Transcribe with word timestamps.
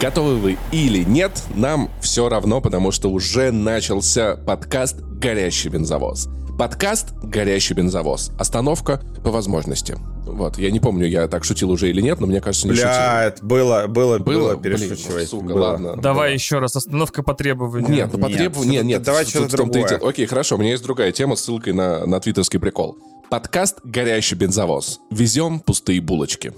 Готовы 0.00 0.36
вы 0.36 0.58
или 0.70 1.02
нет, 1.02 1.42
нам 1.56 1.90
все 2.00 2.28
равно, 2.28 2.60
потому 2.60 2.92
что 2.92 3.10
уже 3.10 3.50
начался 3.50 4.36
подкаст 4.36 5.00
«Горящий 5.00 5.70
бензовоз». 5.70 6.28
Подкаст 6.56 7.12
«Горящий 7.24 7.74
бензовоз». 7.74 8.30
Остановка 8.38 9.00
по 9.24 9.32
возможности. 9.32 9.96
Вот, 10.24 10.56
я 10.56 10.70
не 10.70 10.78
помню, 10.78 11.08
я 11.08 11.26
так 11.26 11.42
шутил 11.42 11.70
уже 11.72 11.90
или 11.90 12.00
нет, 12.00 12.20
но 12.20 12.28
мне 12.28 12.40
кажется, 12.40 12.68
не 12.68 12.74
Бля, 12.74 12.80
шутил. 12.82 13.28
это 13.28 13.44
было, 13.44 13.86
было, 13.88 14.18
было, 14.18 14.54
Блин, 14.54 14.78
перешучивать. 14.78 15.28
сука, 15.30 15.46
было. 15.46 15.64
ладно. 15.70 15.96
Давай 15.96 16.32
еще 16.32 16.60
раз, 16.60 16.76
остановка 16.76 17.24
по 17.24 17.34
требованию. 17.34 17.90
Нет, 17.90 18.10
ну 18.12 18.20
по 18.20 18.26
Нет, 18.26 18.38
требованию... 18.38 18.72
Нет, 18.74 18.84
нет, 18.84 19.02
давай 19.02 19.24
что-то 19.24 19.56
другое. 19.56 19.88
дело. 19.88 20.08
Окей, 20.08 20.26
хорошо, 20.26 20.54
у 20.54 20.58
меня 20.58 20.70
есть 20.70 20.84
другая 20.84 21.10
тема 21.10 21.34
с 21.34 21.40
ссылкой 21.40 21.72
на, 21.72 22.06
на 22.06 22.20
твиттерский 22.20 22.60
прикол. 22.60 22.96
Подкаст 23.30 23.78
«Горящий 23.82 24.36
бензовоз». 24.36 25.00
Везем 25.10 25.58
пустые 25.58 26.00
булочки. 26.00 26.52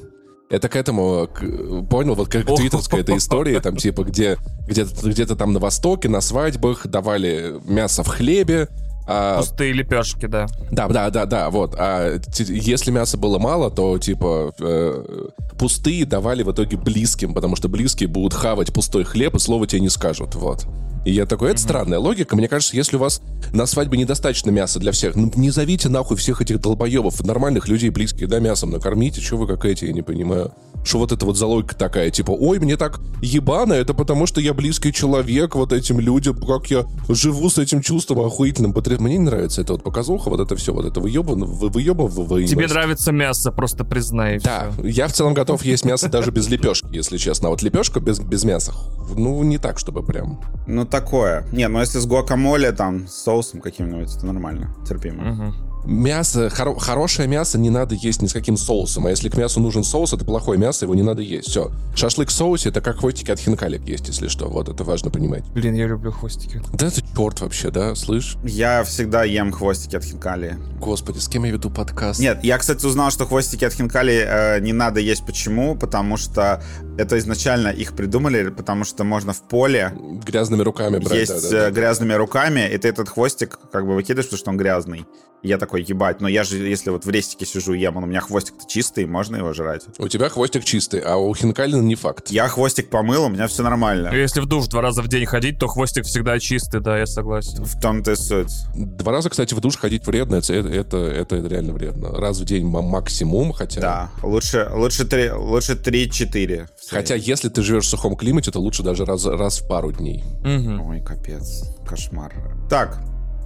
Это 0.50 0.68
к 0.68 0.74
этому, 0.74 1.28
к- 1.32 1.86
понял, 1.88 2.14
вот 2.16 2.28
как 2.28 2.44
твиттерская 2.44 3.00
эта 3.00 3.16
история, 3.16 3.60
там 3.60 3.76
типа, 3.76 4.02
где 4.02 4.36
где-то 4.66 5.08
где 5.08 5.24
там 5.26 5.52
на 5.52 5.60
Востоке, 5.60 6.08
на 6.08 6.20
свадьбах 6.20 6.86
давали 6.88 7.54
мясо 7.64 8.02
в 8.02 8.08
хлебе, 8.08 8.68
а 9.06 9.38
Пустые 9.38 9.72
лепешки, 9.72 10.26
да. 10.26 10.46
да, 10.70 10.86
да, 10.88 11.10
да, 11.10 11.26
да, 11.26 11.50
вот. 11.50 11.74
А 11.78 12.20
если 12.36 12.90
мяса 12.90 13.16
было 13.16 13.38
мало, 13.38 13.70
то 13.70 13.98
типа 13.98 14.52
э, 14.60 15.28
пустые 15.58 16.04
давали 16.04 16.42
в 16.42 16.52
итоге 16.52 16.76
близким, 16.76 17.34
потому 17.34 17.56
что 17.56 17.68
близкие 17.68 18.08
будут 18.08 18.34
хавать 18.34 18.72
пустой 18.72 19.04
хлеб 19.04 19.34
и 19.34 19.38
слова 19.38 19.66
тебе 19.66 19.80
не 19.80 19.88
скажут, 19.88 20.34
вот. 20.34 20.66
И 21.04 21.12
я 21.12 21.24
такой, 21.26 21.50
это 21.52 21.60
странная 21.60 21.98
логика. 21.98 22.36
Мне 22.36 22.46
кажется, 22.48 22.76
если 22.76 22.96
у 22.96 23.00
вас 23.00 23.22
на 23.52 23.66
свадьбе 23.66 23.98
недостаточно 23.98 24.50
мяса 24.50 24.78
для 24.78 24.92
всех, 24.92 25.16
ну 25.16 25.30
не 25.34 25.50
зовите 25.50 25.88
нахуй 25.88 26.16
всех 26.16 26.42
этих 26.42 26.60
долбоебов, 26.60 27.24
нормальных 27.24 27.68
людей 27.68 27.88
близких, 27.90 28.28
да, 28.28 28.38
мясом 28.38 28.70
накормите, 28.70 29.20
что 29.20 29.36
вы 29.36 29.46
как 29.46 29.64
эти, 29.64 29.86
я 29.86 29.92
не 29.92 30.02
понимаю. 30.02 30.52
Что 30.82 30.98
вот 30.98 31.12
это 31.12 31.26
вот 31.26 31.36
за 31.36 31.44
логика 31.46 31.74
такая, 31.76 32.10
типа, 32.10 32.30
ой, 32.30 32.58
мне 32.58 32.76
так 32.78 33.00
ебано, 33.20 33.74
это 33.74 33.92
потому 33.92 34.24
что 34.26 34.40
я 34.40 34.54
близкий 34.54 34.94
человек 34.94 35.54
вот 35.54 35.72
этим 35.74 36.00
людям, 36.00 36.38
как 36.40 36.70
я 36.70 36.86
живу 37.08 37.50
с 37.50 37.58
этим 37.58 37.82
чувством 37.82 38.20
охуительным. 38.20 38.72
потреб- 38.72 39.00
Мне 39.00 39.18
не 39.18 39.24
нравится 39.24 39.60
это 39.60 39.74
вот 39.74 39.82
показуха, 39.82 40.30
вот 40.30 40.40
это 40.40 40.56
все, 40.56 40.72
вот 40.72 40.86
это 40.86 41.00
выебан, 41.00 41.44
вы- 41.44 41.68
выебывание. 41.68 42.48
Тебе 42.48 42.66
нравится 42.66 43.12
мясо, 43.12 43.52
просто 43.52 43.84
признай. 43.84 44.38
Да, 44.40 44.70
всё. 44.72 44.86
я 44.86 45.08
в 45.08 45.12
целом 45.12 45.34
готов 45.34 45.62
есть 45.64 45.84
мясо 45.84 46.08
даже 46.08 46.30
без 46.30 46.48
лепешки, 46.48 46.86
если 46.92 47.18
честно. 47.18 47.48
А 47.48 47.50
вот 47.50 47.62
лепешка 47.62 48.00
без, 48.00 48.18
без 48.18 48.44
мяса, 48.44 48.72
ну, 49.16 49.42
не 49.42 49.58
так, 49.58 49.78
чтобы 49.78 50.02
прям. 50.02 50.40
Ну, 50.66 50.86
такое. 50.90 51.44
Не, 51.52 51.68
ну 51.68 51.80
если 51.80 51.98
с 51.98 52.06
гуакамоле, 52.06 52.72
там, 52.72 53.06
с 53.06 53.14
соусом 53.14 53.60
каким-нибудь, 53.60 54.14
это 54.14 54.26
нормально, 54.26 54.74
терпимо. 54.86 55.22
Мгм. 55.22 55.69
Мясо, 55.84 56.46
хоро- 56.48 56.78
хорошее 56.78 57.28
мясо 57.28 57.58
не 57.58 57.70
надо 57.70 57.94
есть 57.94 58.22
ни 58.22 58.26
с 58.26 58.32
каким 58.32 58.56
соусом. 58.56 59.06
А 59.06 59.10
если 59.10 59.28
к 59.28 59.36
мясу 59.36 59.60
нужен 59.60 59.84
соус, 59.84 60.12
это 60.12 60.24
плохое 60.24 60.58
мясо, 60.58 60.84
его 60.84 60.94
не 60.94 61.02
надо 61.02 61.22
есть. 61.22 61.48
Все. 61.48 61.70
Шашлык 61.94 62.28
в 62.28 62.32
соусе 62.32 62.68
это 62.68 62.80
как 62.80 62.98
хвостики 62.98 63.30
от 63.30 63.38
хинкалек 63.38 63.82
есть, 63.88 64.08
если 64.08 64.28
что. 64.28 64.48
Вот 64.48 64.68
это 64.68 64.84
важно 64.84 65.10
понимать. 65.10 65.44
Блин, 65.54 65.74
я 65.74 65.86
люблю 65.86 66.12
хвостики. 66.12 66.62
Да 66.72 66.86
это 66.88 67.02
черт 67.02 67.40
вообще, 67.40 67.70
да, 67.70 67.94
слышь? 67.94 68.36
Я 68.44 68.84
всегда 68.84 69.24
ем 69.24 69.52
хвостики 69.52 69.96
от 69.96 70.04
хинкали. 70.04 70.58
Господи, 70.78 71.18
с 71.18 71.28
кем 71.28 71.44
я 71.44 71.52
веду 71.52 71.70
подкаст? 71.70 72.20
Нет, 72.20 72.40
я, 72.42 72.58
кстати, 72.58 72.84
узнал, 72.84 73.10
что 73.10 73.26
хвостики 73.26 73.64
от 73.64 73.72
хинкали 73.72 74.24
э, 74.26 74.60
не 74.60 74.72
надо 74.72 75.00
есть. 75.00 75.24
Почему? 75.24 75.76
Потому 75.76 76.16
что 76.16 76.62
это 76.98 77.18
изначально 77.18 77.68
их 77.68 77.94
придумали, 77.94 78.50
потому 78.50 78.84
что 78.84 79.04
можно 79.04 79.32
в 79.32 79.42
поле 79.42 79.92
Грязными 80.26 80.62
руками 80.62 80.98
брать. 80.98 81.18
есть 81.18 81.50
да, 81.50 81.50
да, 81.50 81.60
да. 81.62 81.68
э, 81.68 81.72
грязными 81.72 82.12
руками, 82.12 82.68
и 82.68 82.76
ты 82.78 82.88
этот 82.88 83.08
хвостик 83.08 83.58
как 83.72 83.86
бы 83.86 83.94
выкидываешь, 83.94 84.26
потому 84.26 84.38
что 84.38 84.50
он 84.50 84.56
грязный. 84.56 85.06
Я 85.42 85.56
такой, 85.70 85.84
ебать, 85.84 86.20
но 86.20 86.26
я 86.26 86.42
же, 86.42 86.58
если 86.58 86.90
вот 86.90 87.04
в 87.04 87.10
рестике 87.10 87.46
сижу, 87.46 87.74
ем, 87.74 87.96
он 87.96 88.04
у 88.04 88.06
меня 88.06 88.20
хвостик-то 88.20 88.66
чистый, 88.68 89.06
можно 89.06 89.36
его 89.36 89.52
жрать. 89.52 89.82
У 89.98 90.08
тебя 90.08 90.28
хвостик 90.28 90.64
чистый, 90.64 90.98
а 90.98 91.16
у 91.16 91.32
хинкалина 91.32 91.80
не 91.80 91.94
факт. 91.94 92.30
Я 92.30 92.48
хвостик 92.48 92.90
помыл, 92.90 93.26
у 93.26 93.28
меня 93.28 93.46
все 93.46 93.62
нормально. 93.62 94.12
Если 94.12 94.40
в 94.40 94.46
душ 94.46 94.66
два 94.66 94.82
раза 94.82 95.02
в 95.02 95.08
день 95.08 95.26
ходить, 95.26 95.60
то 95.60 95.68
хвостик 95.68 96.04
всегда 96.04 96.40
чистый, 96.40 96.80
да, 96.80 96.98
я 96.98 97.06
согласен. 97.06 97.64
В 97.64 97.80
том-то 97.80 98.12
и 98.12 98.16
суть. 98.16 98.52
Два 98.74 99.12
раза, 99.12 99.30
кстати, 99.30 99.54
в 99.54 99.60
душ 99.60 99.76
ходить 99.76 100.04
вредно, 100.06 100.36
это, 100.36 100.52
это, 100.54 100.68
это, 100.68 100.96
это 101.36 101.36
реально 101.46 101.72
вредно. 101.72 102.10
Раз 102.10 102.40
в 102.40 102.44
день 102.44 102.66
максимум, 102.66 103.52
хотя... 103.52 103.80
Да, 103.80 104.10
лучше, 104.24 104.68
лучше, 104.74 105.04
три, 105.04 105.30
лучше 105.30 105.74
3-4. 105.74 106.66
Хотя, 106.90 107.14
если 107.14 107.48
ты 107.48 107.62
живешь 107.62 107.84
в 107.84 107.88
сухом 107.88 108.16
климате, 108.16 108.50
то 108.50 108.58
лучше 108.58 108.82
даже 108.82 109.04
раз, 109.04 109.24
раз 109.24 109.60
в 109.60 109.68
пару 109.68 109.92
дней. 109.92 110.24
Мгм. 110.42 110.80
Ой, 110.88 111.00
капец, 111.00 111.62
кошмар. 111.86 112.32
Так, 112.68 113.00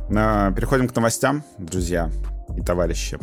переходим 0.08 0.88
к 0.88 0.94
новостям, 0.96 1.42
друзья 1.58 2.10
и 2.56 2.60
товарищи. 2.62 3.18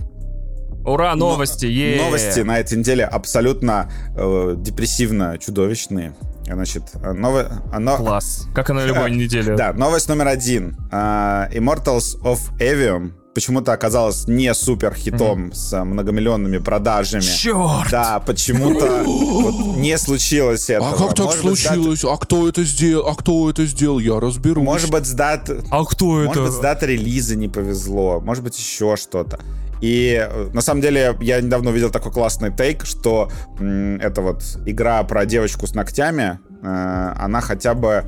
Ура, 0.83 1.15
новости, 1.15 1.67
е 1.67 2.01
Новости 2.03 2.39
на 2.39 2.57
этой 2.59 2.77
неделе 2.77 3.05
абсолютно 3.05 3.89
э, 4.15 4.55
депрессивно 4.57 5.37
чудовищные. 5.37 6.13
Значит, 6.45 6.83
э, 6.95 7.13
ново- 7.13 7.61
э, 7.71 7.77
но- 7.79 7.97
Класс. 7.97 8.47
Как 8.55 8.69
и 8.71 8.73
на 8.73 8.83
любой 8.87 9.11
неделе. 9.11 9.55
Да, 9.55 9.73
новость 9.73 10.09
номер 10.09 10.27
один. 10.27 10.75
А, 10.91 11.47
Immortals 11.51 12.19
of 12.23 12.39
Avium 12.59 13.11
почему-то 13.33 13.73
оказалась 13.73 14.27
не 14.27 14.53
супер 14.53 14.93
хитом 14.93 15.53
с 15.53 15.73
а, 15.73 15.83
многомиллионными 15.85 16.57
продажами. 16.57 17.21
Черт! 17.21 17.89
Да, 17.91 18.19
почему-то 18.19 19.03
вот 19.05 19.77
не 19.77 19.97
случилось 19.97 20.69
этого. 20.69 20.91
А 20.91 20.97
как 20.97 21.15
так 21.15 21.25
Может 21.27 21.45
быть, 21.45 21.59
сдать- 21.59 21.73
случилось? 21.73 22.03
А 22.05 22.17
кто 22.17 22.49
это 22.49 22.63
сделал? 22.63 23.07
А 23.07 23.15
кто 23.15 23.49
это 23.49 23.65
сделал? 23.65 23.99
Я 23.99 24.19
разберусь. 24.19 24.63
Может 24.65 24.91
быть, 24.91 25.05
с 25.05 25.11
дат... 25.11 25.49
А 25.69 25.83
кто 25.85 26.05
Может 26.05 26.31
это? 26.31 26.41
быть, 26.43 26.51
с 26.53 26.59
датой 26.59 26.89
релиза 26.89 27.35
не 27.35 27.47
повезло, 27.47 28.19
может 28.21 28.43
быть, 28.43 28.57
еще 28.57 28.95
что-то. 28.97 29.39
И 29.81 30.13
э, 30.29 30.49
на 30.53 30.61
самом 30.61 30.81
деле 30.81 31.17
я 31.21 31.41
недавно 31.41 31.71
увидел 31.71 31.89
такой 31.89 32.11
классный 32.11 32.51
тейк, 32.55 32.85
что 32.85 33.29
м, 33.59 33.95
эта 33.99 34.21
вот 34.21 34.43
игра 34.65 35.01
про 35.03 35.25
девочку 35.25 35.65
с 35.65 35.73
ногтями, 35.73 36.39
э, 36.61 37.13
она 37.17 37.41
хотя 37.41 37.73
бы 37.73 38.05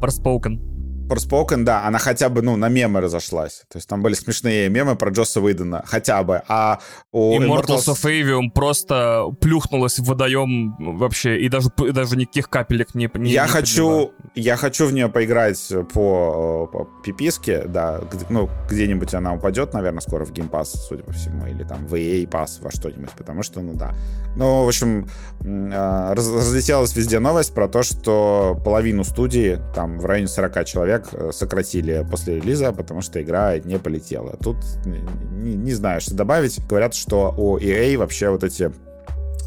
Forspoken. 0.00 0.60
Forspoken, 1.08 1.62
да, 1.64 1.84
она 1.86 1.98
хотя 1.98 2.28
бы, 2.28 2.42
ну, 2.42 2.56
на 2.56 2.68
мемы 2.68 3.00
разошлась. 3.00 3.62
То 3.70 3.78
есть 3.78 3.88
там 3.88 4.02
были 4.02 4.14
смешные 4.14 4.68
мемы 4.68 4.96
про 4.96 5.10
Джосса 5.10 5.40
Уидона, 5.40 5.82
хотя 5.86 6.22
бы. 6.22 6.42
А 6.48 6.78
у 7.12 7.38
Immortals 7.38 7.86
of 7.88 8.04
Avium 8.04 8.50
просто 8.52 9.26
плюхнулась 9.40 9.98
в 9.98 10.04
водоем 10.04 10.74
вообще, 10.78 11.38
и 11.38 11.48
даже, 11.48 11.68
и 11.86 11.90
даже 11.92 12.16
никаких 12.16 12.48
капелек 12.50 12.94
не 12.94 13.08
не- 13.14 13.30
я 13.30 13.44
не 13.44 13.48
хочу, 13.48 13.88
подняла. 13.88 14.10
я 14.34 14.56
хочу 14.56 14.86
в 14.86 14.92
нее 14.92 15.08
поиграть 15.08 15.72
по, 15.92 16.66
по 16.72 16.88
пиписке, 17.04 17.62
да, 17.66 18.00
ну, 18.28 18.48
где-нибудь 18.68 19.14
она 19.14 19.34
упадет, 19.34 19.72
наверное, 19.74 20.00
скоро 20.00 20.24
в 20.24 20.32
Pass, 20.32 20.66
судя 20.88 21.02
по 21.04 21.12
всему, 21.12 21.46
или 21.46 21.62
там 21.64 21.86
в 21.86 21.94
EA 21.94 22.28
Pass, 22.28 22.62
во 22.62 22.70
что-нибудь, 22.70 23.10
потому 23.16 23.42
что, 23.42 23.60
ну, 23.60 23.74
да. 23.74 23.94
Ну, 24.36 24.64
в 24.64 24.68
общем, 24.68 25.08
а, 25.44 26.14
раз- 26.14 26.30
разлетелась 26.32 26.94
везде 26.96 27.18
новость 27.20 27.54
про 27.54 27.68
то, 27.68 27.82
что 27.82 28.60
половину 28.64 29.04
студии, 29.04 29.58
там, 29.74 29.98
в 29.98 30.04
районе 30.06 30.28
40 30.28 30.64
человек, 30.64 30.95
э, 31.12 31.30
сократили 31.32 32.06
после 32.10 32.36
релиза, 32.36 32.72
потому 32.72 33.02
что 33.02 33.22
игра 33.22 33.58
не 33.58 33.78
полетела. 33.78 34.36
Тут 34.42 34.56
не, 34.84 35.54
не 35.54 35.72
знаю, 35.72 36.00
что 36.00 36.14
добавить. 36.14 36.64
Говорят, 36.66 36.94
что 36.94 37.34
у 37.36 37.58
EA 37.58 37.96
вообще 37.96 38.30
вот 38.30 38.44
эти 38.44 38.72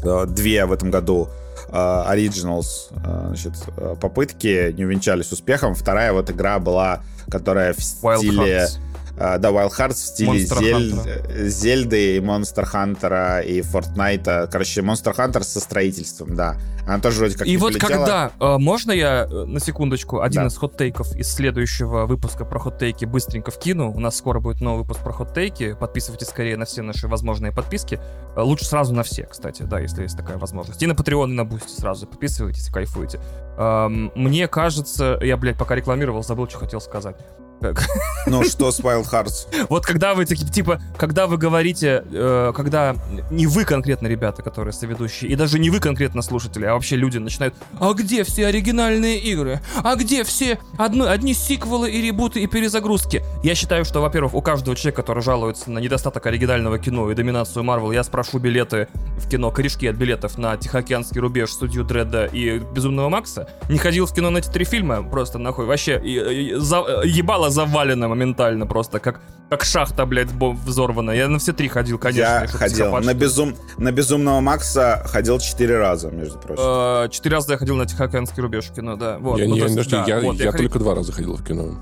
э, 0.04 0.26
две 0.26 0.66
в 0.66 0.72
этом 0.72 0.90
году 0.90 1.28
э, 1.68 1.72
Originals 1.72 2.90
значит, 3.26 3.54
попытки 4.00 4.72
не 4.72 4.84
увенчались 4.84 5.32
успехом. 5.32 5.74
Вторая 5.74 6.12
вот 6.12 6.30
игра 6.30 6.58
была, 6.58 7.02
которая 7.30 7.72
в 7.72 7.78
Wild 7.78 8.18
стиле... 8.18 8.56
Hearts. 8.64 8.78
Э, 9.20 9.38
да, 9.38 9.50
Wild 9.50 9.70
Hearts 9.78 9.92
в 9.92 9.96
стиле 9.98 10.38
Зель- 10.38 11.48
Зельды 11.48 12.16
и 12.16 12.20
Monster 12.20 12.64
Hunter 12.72 13.44
и 13.44 13.60
Fortnite. 13.60 14.48
Короче, 14.50 14.80
Monster 14.80 15.14
Hunter 15.16 15.42
со 15.42 15.60
строительством, 15.60 16.34
да. 16.34 16.56
Она 16.86 16.98
тоже 16.98 17.20
вроде 17.20 17.36
как 17.38 17.46
И 17.46 17.56
вот 17.56 17.72
полетела. 17.74 17.88
когда, 17.98 18.32
э, 18.40 18.58
можно 18.58 18.90
я 18.92 19.26
э, 19.30 19.44
на 19.44 19.60
секундочку 19.60 20.20
один 20.22 20.42
Да. 20.42 20.48
из 20.48 20.56
хот-тейков 20.56 21.14
из 21.14 21.32
следующего 21.32 22.06
выпуска 22.06 22.44
про 22.44 22.58
хот-тейки 22.58 23.04
быстренько 23.04 23.50
вкину? 23.50 23.92
У 23.92 24.00
нас 24.00 24.16
скоро 24.16 24.40
будет 24.40 24.60
новый 24.60 24.82
выпуск 24.82 25.00
про 25.00 25.12
хот-тейки. 25.12 25.74
Подписывайтесь 25.78 26.26
скорее 26.28 26.56
на 26.56 26.64
все 26.64 26.82
наши 26.82 27.06
возможные 27.06 27.52
подписки. 27.52 28.00
Э, 28.36 28.40
Лучше 28.40 28.64
сразу 28.64 28.92
на 28.94 29.02
все, 29.04 29.24
кстати, 29.24 29.62
да, 29.62 29.78
если 29.78 30.02
есть 30.02 30.16
такая 30.16 30.38
возможность. 30.38 30.82
И 30.82 30.86
на 30.86 30.92
Patreon, 30.92 31.28
и 31.30 31.32
на 31.34 31.42
Boosty 31.42 31.68
сразу 31.78 32.06
подписывайтесь 32.06 32.68
и 32.68 32.72
кайфуйте. 32.72 33.20
Эм, 33.58 34.10
Мне 34.14 34.48
кажется, 34.48 35.18
я, 35.22 35.36
блядь, 35.36 35.58
пока 35.58 35.74
рекламировал, 35.74 36.22
забыл, 36.22 36.48
что 36.48 36.58
хотел 36.58 36.80
сказать. 36.80 37.16
Как- 37.60 37.86
Ну, 38.26 38.44
что 38.44 38.70
с 38.72 38.80
Wild 38.80 39.06
Hearts? 39.10 39.46
Вот 39.68 39.84
когда 39.84 40.14
вы 40.14 40.24
таки- 40.24 40.46
типа, 40.46 40.80
когда 40.96 41.26
вы 41.26 41.36
говорите, 41.36 42.04
э, 42.10 42.52
когда 42.54 42.96
не 43.30 43.46
вы 43.46 43.64
конкретно 43.64 44.06
ребята, 44.06 44.42
которые 44.42 44.72
соведущие, 44.72 45.30
и 45.30 45.34
даже 45.36 45.58
не 45.58 45.68
вы 45.70 45.80
конкретно 45.80 46.22
слушатели, 46.22 46.64
а 46.64 46.74
вообще 46.74 46.96
люди 46.96 47.18
начинают, 47.18 47.54
а 47.78 47.92
где 47.92 48.24
все 48.24 48.46
оригинальные 48.46 49.18
игры? 49.18 49.60
А 49.82 49.94
где 49.96 50.24
все 50.24 50.58
одно, 50.78 51.08
одни 51.08 51.34
сиквелы 51.34 51.90
и 51.90 52.00
ребуты 52.00 52.40
и 52.42 52.46
перезагрузки? 52.46 53.22
Я 53.42 53.54
считаю, 53.54 53.84
что, 53.84 54.00
во-первых, 54.00 54.34
у 54.34 54.40
каждого 54.42 54.74
человека, 54.76 55.02
который 55.02 55.22
жалуется 55.22 55.70
на 55.70 55.78
недостаток 55.78 56.24
оригинального 56.26 56.78
кино 56.78 57.10
и 57.10 57.14
доминацию 57.14 57.62
Марвел, 57.64 57.92
я 57.92 58.04
спрошу 58.04 58.38
билеты 58.38 58.88
в 59.18 59.28
кино, 59.28 59.50
корешки 59.50 59.86
от 59.86 59.96
билетов 59.96 60.38
на 60.38 60.56
Тихоокеанский 60.56 61.20
рубеж, 61.20 61.50
Судью 61.52 61.84
Дредда 61.84 62.26
и 62.26 62.58
Безумного 62.58 63.08
Макса. 63.10 63.48
Не 63.68 63.78
ходил 63.78 64.06
в 64.06 64.14
кино 64.14 64.30
на 64.30 64.38
эти 64.38 64.48
три 64.48 64.64
фильма, 64.64 65.02
просто 65.02 65.38
нахуй, 65.38 65.66
вообще, 65.66 66.00
и- 66.02 66.52
и- 66.52 66.54
за- 66.54 67.02
ебало 67.04 67.49
была 67.50 67.66
завалена 67.66 68.08
моментально 68.08 68.66
просто, 68.66 68.98
как, 69.00 69.20
как 69.48 69.64
шахта, 69.64 70.06
блядь, 70.06 70.30
взорвана. 70.32 71.10
Я 71.10 71.28
на 71.28 71.38
все 71.38 71.52
три 71.52 71.68
ходил, 71.68 71.98
конечно. 71.98 72.20
Я 72.42 72.46
ходил. 72.46 72.96
На, 73.00 73.14
безум... 73.14 73.54
на 73.78 73.92
Безумного 73.92 74.40
Макса 74.40 75.02
ходил 75.06 75.38
четыре 75.38 75.78
раза, 75.78 76.10
между 76.10 76.38
прочим. 76.38 76.62
Э, 76.64 77.08
Четыре 77.10 77.36
раза 77.36 77.52
я 77.52 77.58
ходил 77.58 77.76
на 77.76 77.86
Тихоокеанский 77.86 78.42
рубеж 78.42 78.66
в 78.66 78.74
кино, 78.74 78.96
да. 78.96 79.18
Вот. 79.18 79.38
я 79.38 79.46
Ну, 79.48 79.54
не- 79.54 79.60
то 79.60 79.66
есть, 79.66 79.76
подожди, 79.76 79.96
да, 79.96 80.04
я, 80.06 80.20
вот, 80.20 80.36
я 80.36 80.52
ходил- 80.52 80.68
только 80.68 80.78
два 80.78 80.94
раза 80.94 81.12
ходил 81.12 81.36
в 81.36 81.44
кино. 81.44 81.74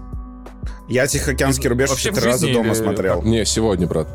Я 0.88 1.06
Тихоокеанский 1.06 1.68
рубеж 1.68 1.90
вообще 1.90 2.08
четыре 2.10 2.26
раза 2.26 2.46
дома 2.52 2.66
или- 2.68 2.74
смотрел. 2.74 3.22
Не, 3.22 3.44
сегодня, 3.44 3.86
брат. 3.86 4.08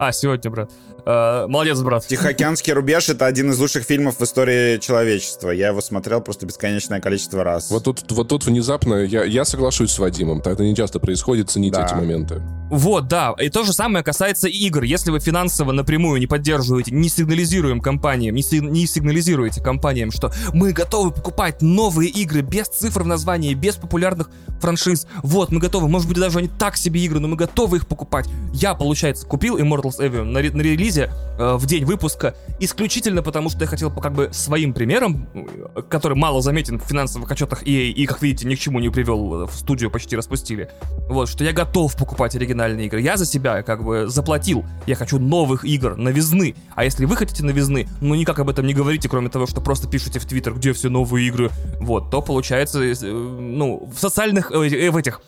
А, 0.00 0.12
сегодня, 0.12 0.50
брат. 0.50 0.70
Э, 1.04 1.46
молодец, 1.46 1.78
брат. 1.80 2.06
Тихоокеанский 2.06 2.72
рубеж 2.72 3.10
это 3.10 3.26
один 3.26 3.50
из 3.50 3.58
лучших 3.58 3.84
фильмов 3.84 4.16
в 4.18 4.22
истории 4.22 4.78
человечества. 4.78 5.50
Я 5.50 5.68
его 5.68 5.82
смотрел 5.82 6.22
просто 6.22 6.46
бесконечное 6.46 7.00
количество 7.00 7.44
раз. 7.44 7.70
Вот 7.70 7.84
тут, 7.84 8.10
вот 8.10 8.28
тут 8.28 8.46
внезапно 8.46 8.94
я, 9.04 9.24
я 9.24 9.44
соглашусь 9.44 9.92
с 9.92 9.98
Вадимом. 9.98 10.40
Так 10.40 10.54
это 10.54 10.62
не 10.62 10.74
часто 10.74 11.00
происходит, 11.00 11.50
цените 11.50 11.76
Да. 11.76 11.84
эти 11.86 11.94
моменты. 11.94 12.42
Вот, 12.70 13.08
да. 13.08 13.34
И 13.38 13.50
то 13.50 13.62
же 13.64 13.72
самое 13.74 14.02
касается 14.02 14.48
игр. 14.48 14.84
Если 14.84 15.10
вы 15.10 15.20
финансово 15.20 15.72
напрямую 15.72 16.18
не 16.20 16.26
поддерживаете, 16.26 16.92
не 16.92 17.08
сигнализируем 17.10 17.80
компаниям, 17.80 18.34
не, 18.34 18.42
си- 18.42 18.60
не 18.60 18.86
сигнализируете 18.86 19.60
компаниям, 19.62 20.10
что 20.12 20.32
мы 20.54 20.72
готовы 20.72 21.10
покупать 21.10 21.60
новые 21.60 22.08
игры 22.10 22.40
без 22.42 22.68
цифр 22.68 23.02
в 23.02 23.06
названии, 23.06 23.52
без 23.54 23.74
популярных 23.76 24.30
франшиз. 24.60 25.06
Вот, 25.22 25.50
мы 25.50 25.58
готовы. 25.58 25.88
Может 25.88 26.08
быть, 26.08 26.18
даже 26.18 26.38
они 26.38 26.48
так 26.48 26.76
себе 26.76 27.00
игры, 27.00 27.18
но 27.18 27.28
мы 27.28 27.36
готовы 27.36 27.78
их 27.78 27.86
покупать. 27.86 28.26
Я, 28.54 28.74
получается, 28.74 29.26
купил 29.26 29.56
Immortals 29.90 30.00
Evium 30.00 30.24
на, 30.24 30.38
ре- 30.38 30.50
на 30.50 30.60
релизе 30.60 31.10
э, 31.38 31.54
в 31.54 31.66
день 31.66 31.84
выпуска 31.84 32.34
исключительно 32.58 33.22
потому, 33.22 33.50
что 33.50 33.60
я 33.60 33.66
хотел 33.66 33.90
как 33.90 34.12
бы 34.12 34.30
своим 34.32 34.72
примером, 34.72 35.28
э, 35.34 35.82
который 35.82 36.16
мало 36.16 36.40
заметен 36.42 36.78
в 36.78 36.84
финансовых 36.84 37.30
отчетах 37.30 37.62
EA, 37.64 37.90
и, 37.90 38.06
как 38.06 38.22
видите, 38.22 38.46
ни 38.46 38.54
к 38.54 38.58
чему 38.58 38.80
не 38.80 38.90
привел, 38.90 39.42
э, 39.42 39.46
в 39.46 39.52
студию 39.52 39.90
почти 39.90 40.16
распустили. 40.16 40.70
Вот, 41.08 41.28
что 41.28 41.44
я 41.44 41.52
готов 41.52 41.96
покупать 41.96 42.34
оригинальные 42.36 42.86
игры. 42.86 43.00
Я 43.00 43.16
за 43.16 43.26
себя 43.26 43.62
как 43.62 43.84
бы 43.84 44.08
заплатил. 44.08 44.64
Я 44.86 44.94
хочу 44.94 45.18
новых 45.18 45.64
игр, 45.64 45.96
новизны. 45.96 46.54
А 46.74 46.84
если 46.84 47.04
вы 47.04 47.16
хотите 47.16 47.44
новизны, 47.44 47.88
ну 48.00 48.14
никак 48.14 48.38
об 48.38 48.48
этом 48.48 48.66
не 48.66 48.74
говорите, 48.74 49.08
кроме 49.08 49.28
того, 49.28 49.46
что 49.46 49.60
просто 49.60 49.88
пишете 49.88 50.18
в 50.18 50.26
Твиттер, 50.26 50.54
где 50.54 50.72
все 50.72 50.88
новые 50.88 51.26
игры, 51.28 51.50
вот, 51.80 52.10
то 52.10 52.22
получается, 52.22 52.82
э, 52.82 52.94
ну, 53.04 53.90
в 53.92 53.98
социальных, 53.98 54.50
э, 54.52 54.90
в 54.90 54.96
этих 54.96 55.20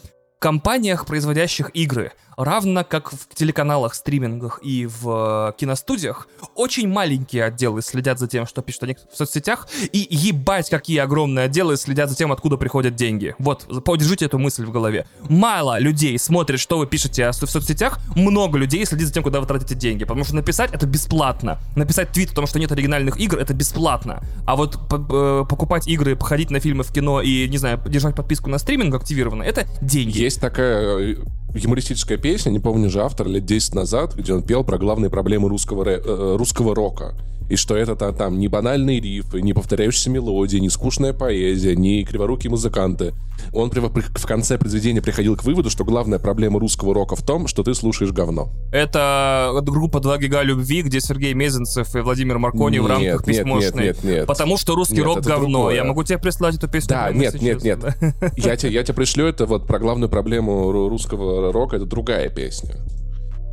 компаниях, 0.42 1.06
производящих 1.06 1.70
игры, 1.72 2.12
равно 2.36 2.84
как 2.84 3.12
в 3.12 3.34
телеканалах, 3.34 3.94
стримингах 3.94 4.60
и 4.62 4.86
в 4.86 5.50
э, 5.50 5.58
киностудиях, 5.58 6.28
очень 6.54 6.88
маленькие 6.88 7.44
отделы 7.44 7.82
следят 7.82 8.18
за 8.18 8.28
тем, 8.28 8.46
что 8.46 8.62
пишут 8.62 8.84
они 8.84 8.96
в 9.12 9.16
соцсетях, 9.16 9.68
и 9.92 10.06
ебать, 10.10 10.70
какие 10.70 10.98
огромные 10.98 11.46
отделы 11.46 11.76
следят 11.76 12.10
за 12.10 12.16
тем, 12.16 12.32
откуда 12.32 12.56
приходят 12.56 12.94
деньги. 12.94 13.34
Вот, 13.38 13.84
подержите 13.84 14.26
эту 14.26 14.38
мысль 14.38 14.64
в 14.64 14.70
голове. 14.70 15.06
Мало 15.28 15.78
людей 15.78 16.18
смотрят, 16.18 16.60
что 16.60 16.78
вы 16.78 16.86
пишете 16.86 17.30
в 17.30 17.34
соцсетях, 17.34 17.98
много 18.16 18.58
людей 18.58 18.84
следит 18.86 19.08
за 19.08 19.14
тем, 19.14 19.22
куда 19.22 19.40
вы 19.40 19.46
тратите 19.46 19.74
деньги, 19.74 20.04
потому 20.04 20.24
что 20.24 20.34
написать 20.34 20.72
это 20.72 20.86
бесплатно. 20.86 21.58
Написать 21.76 22.10
твит 22.10 22.32
о 22.32 22.34
том, 22.34 22.46
что 22.46 22.58
нет 22.58 22.72
оригинальных 22.72 23.18
игр, 23.18 23.38
это 23.38 23.54
бесплатно. 23.54 24.22
А 24.46 24.56
вот 24.56 24.76
э, 24.76 25.44
покупать 25.48 25.86
игры, 25.88 26.16
походить 26.16 26.50
на 26.50 26.60
фильмы 26.60 26.84
в 26.84 26.92
кино 26.92 27.20
и, 27.20 27.48
не 27.48 27.58
знаю, 27.58 27.80
держать 27.86 28.14
подписку 28.14 28.50
на 28.50 28.58
стриминг 28.58 28.94
активированно, 28.94 29.42
это 29.42 29.66
деньги. 29.80 30.18
Есть 30.18 30.40
такая 30.40 30.98
э, 30.98 31.16
юмористическая 31.54 32.18
песня, 32.18 32.50
не 32.50 32.58
помню 32.58 32.88
же 32.90 33.02
автор, 33.02 33.26
лет 33.26 33.44
10 33.44 33.74
назад, 33.74 34.14
где 34.14 34.34
он 34.34 34.42
пел 34.42 34.64
про 34.64 34.78
главные 34.78 35.10
проблемы 35.10 35.48
русского, 35.48 35.84
э, 35.84 36.36
русского 36.36 36.74
рока. 36.74 37.14
И 37.52 37.56
что 37.56 37.76
это 37.76 37.94
та- 37.96 38.12
там 38.12 38.38
не 38.38 38.48
банальные 38.48 38.98
рифы, 38.98 39.42
не 39.42 39.52
повторяющиеся 39.52 40.08
мелодии, 40.08 40.56
не 40.56 40.70
скучная 40.70 41.12
поэзия, 41.12 41.76
не 41.76 42.02
криворукие 42.02 42.50
музыканты. 42.50 43.12
Он 43.52 43.70
в 43.70 44.26
конце 44.26 44.56
произведения 44.56 45.02
приходил 45.02 45.36
к 45.36 45.44
выводу, 45.44 45.68
что 45.68 45.84
главная 45.84 46.18
проблема 46.18 46.58
русского 46.60 46.94
рока 46.94 47.14
в 47.14 47.20
том, 47.22 47.46
что 47.48 47.62
ты 47.62 47.74
слушаешь 47.74 48.10
говно. 48.10 48.48
Это 48.72 49.50
группа 49.66 50.00
2 50.00 50.16
гига 50.16 50.40
любви, 50.42 50.80
где 50.80 50.98
Сергей 50.98 51.34
Мезенцев 51.34 51.94
и 51.94 51.98
Владимир 51.98 52.38
Маркони 52.38 52.78
в 52.78 52.82
Нет, 52.84 52.90
рамках 52.90 53.26
нет, 53.26 53.36
письмошной. 53.36 53.84
нет, 53.84 53.96
нет, 53.96 54.04
нет. 54.04 54.26
Потому 54.26 54.56
что 54.56 54.74
русский 54.74 54.96
Нет, 54.96 55.04
рок 55.04 55.20
говно. 55.20 55.48
другое. 55.58 55.74
Я 55.74 55.84
могу 55.84 56.04
тебе 56.04 56.16
прислать 56.16 56.54
эту 56.54 56.68
песню. 56.68 56.88
Да, 56.88 57.12
нет, 57.12 57.32
сейчас, 57.34 57.42
нет, 57.42 57.64
нет. 57.64 57.80
да. 57.80 57.94
Я 58.38 58.56
тебе, 58.56 58.72
я 58.72 58.82
тебе 58.82 58.94
пришлю 58.94 59.26
это 59.26 59.44
вот 59.44 59.66
про 59.66 59.78
главную 59.78 60.08
проблему 60.08 60.70
ру- 60.72 60.88
русского 60.88 61.52
рока, 61.52 61.76
это 61.76 61.84
другая 61.84 62.30
песня. 62.30 62.76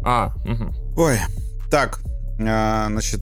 А, 0.06 0.34
мгм. 0.46 0.74
Ой, 0.96 1.18
так, 1.70 2.00
а, 2.40 2.88
значит, 2.90 3.22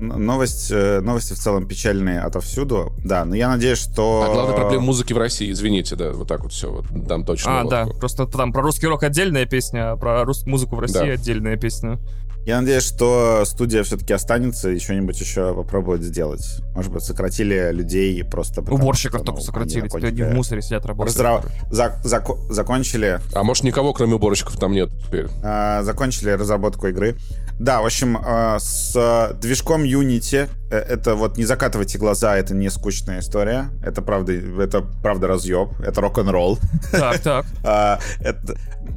новость, 0.00 0.70
э, 0.70 1.00
новости 1.00 1.32
в 1.34 1.38
целом 1.38 1.66
печальные 1.66 2.20
отовсюду. 2.20 2.92
Да, 3.04 3.24
но 3.24 3.34
я 3.34 3.48
надеюсь, 3.48 3.78
что... 3.78 4.24
А 4.28 4.32
главная 4.32 4.56
проблема 4.56 4.84
музыки 4.86 5.12
в 5.12 5.18
России, 5.18 5.50
извините, 5.50 5.96
да, 5.96 6.12
вот 6.12 6.28
так 6.28 6.42
вот 6.42 6.52
все, 6.52 6.70
вот 6.70 6.86
там 7.08 7.24
точно. 7.24 7.60
А, 7.60 7.62
вот. 7.62 7.70
да, 7.70 7.86
просто 7.86 8.26
там 8.26 8.52
про 8.52 8.62
русский 8.62 8.86
рок 8.86 9.02
отдельная 9.02 9.46
песня, 9.46 9.92
а 9.92 9.96
про 9.96 10.24
русскую 10.24 10.50
музыку 10.50 10.76
в 10.76 10.80
России 10.80 10.94
Да. 10.98 11.04
отдельная 11.12 11.56
песня. 11.56 11.98
Я 12.46 12.60
надеюсь, 12.60 12.84
что 12.86 13.42
студия 13.46 13.82
все-таки 13.84 14.12
останется 14.12 14.68
и 14.70 14.78
что-нибудь 14.78 15.18
еще 15.18 15.54
попробует 15.54 16.02
сделать. 16.02 16.60
Может 16.74 16.92
быть, 16.92 17.02
сократили 17.02 17.70
людей 17.72 18.22
просто 18.22 18.60
потому, 18.60 18.76
Уборщиков 18.76 19.20
что, 19.20 19.24
только 19.28 19.40
ну, 19.40 19.46
сократили, 19.46 19.80
они 19.80 19.88
теперь 19.88 20.08
они 20.10 20.22
в 20.24 20.34
мусоре 20.34 20.60
сидят 20.60 20.84
работают. 20.84 21.16
Раздра- 21.18 21.46
зак- 21.70 22.02
зако- 22.04 22.36
закончили, 22.52 23.18
А 23.32 23.44
может, 23.44 23.64
никого, 23.64 23.94
кроме 23.94 24.16
уборщиков, 24.16 24.58
там 24.58 24.72
нет 24.72 24.90
теперь? 25.06 25.28
э, 25.42 25.82
закончили 25.84 26.30
разработку 26.32 26.86
игры. 26.88 27.16
Да, 27.58 27.80
в 27.82 27.86
общем, 27.86 28.16
э, 28.18 28.56
с 28.58 28.92
э, 28.96 29.34
движком 29.34 29.84
Unity 29.84 30.48
э, 30.70 30.76
это 30.76 31.14
вот 31.14 31.38
не 31.38 31.44
закатывайте 31.44 31.98
глаза, 31.98 32.36
это 32.36 32.52
не 32.52 32.68
скучная 32.68 33.20
история. 33.20 33.70
Это 33.84 34.02
правда, 34.02 34.32
это 34.32 34.80
правда 34.80 35.28
разъеб, 35.28 35.68
это 35.80 36.00
рок-н-ролл. 36.00 36.58
Так, 36.90 37.20
так. 37.20 37.46
А, 37.64 38.00
Это 38.20 38.56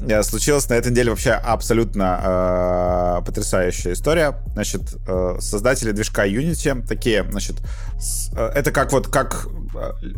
э, 0.09 0.23
случилось 0.23 0.67
на 0.69 0.73
этой 0.73 0.91
неделе 0.91 1.11
вообще 1.11 1.31
абсолютно 1.31 3.19
э, 3.21 3.25
потрясающая 3.25 3.93
история. 3.93 4.35
Значит, 4.53 4.81
э, 5.07 5.37
создатели 5.39 5.91
движка 5.91 6.25
Unity 6.27 6.85
такие, 6.87 7.23
значит, 7.29 7.57
с- 7.99 8.31
э, 8.35 8.51
это 8.55 8.71
как 8.71 8.91
вот 8.91 9.07
как 9.07 9.47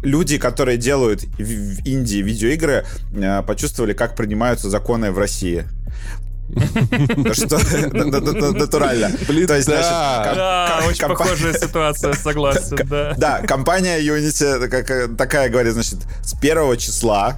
люди, 0.01 0.37
которые 0.37 0.77
делают 0.77 1.23
в, 1.23 1.41
в 1.43 1.85
Индии 1.85 2.19
видеоигры, 2.21 2.85
э, 3.13 3.43
почувствовали, 3.43 3.91
как 3.93 4.15
принимаются 4.15 4.69
законы 4.69 5.11
в 5.11 5.17
России. 5.19 5.65
Что 7.33 7.57
натурально. 8.53 9.11
То 9.27 9.55
есть, 9.55 9.67
да. 9.67 10.81
очень 10.87 11.07
похожая 11.07 11.53
ситуация, 11.53 12.13
согласен, 12.23 12.77
да. 12.89 13.13
да, 13.17 13.41
компания 13.41 13.99
Unity 13.99 14.67
как- 14.67 15.17
такая 15.17 15.49
говорит, 15.49 15.73
значит, 15.73 15.99
с 16.23 16.33
первого 16.33 16.75
числа 16.77 17.37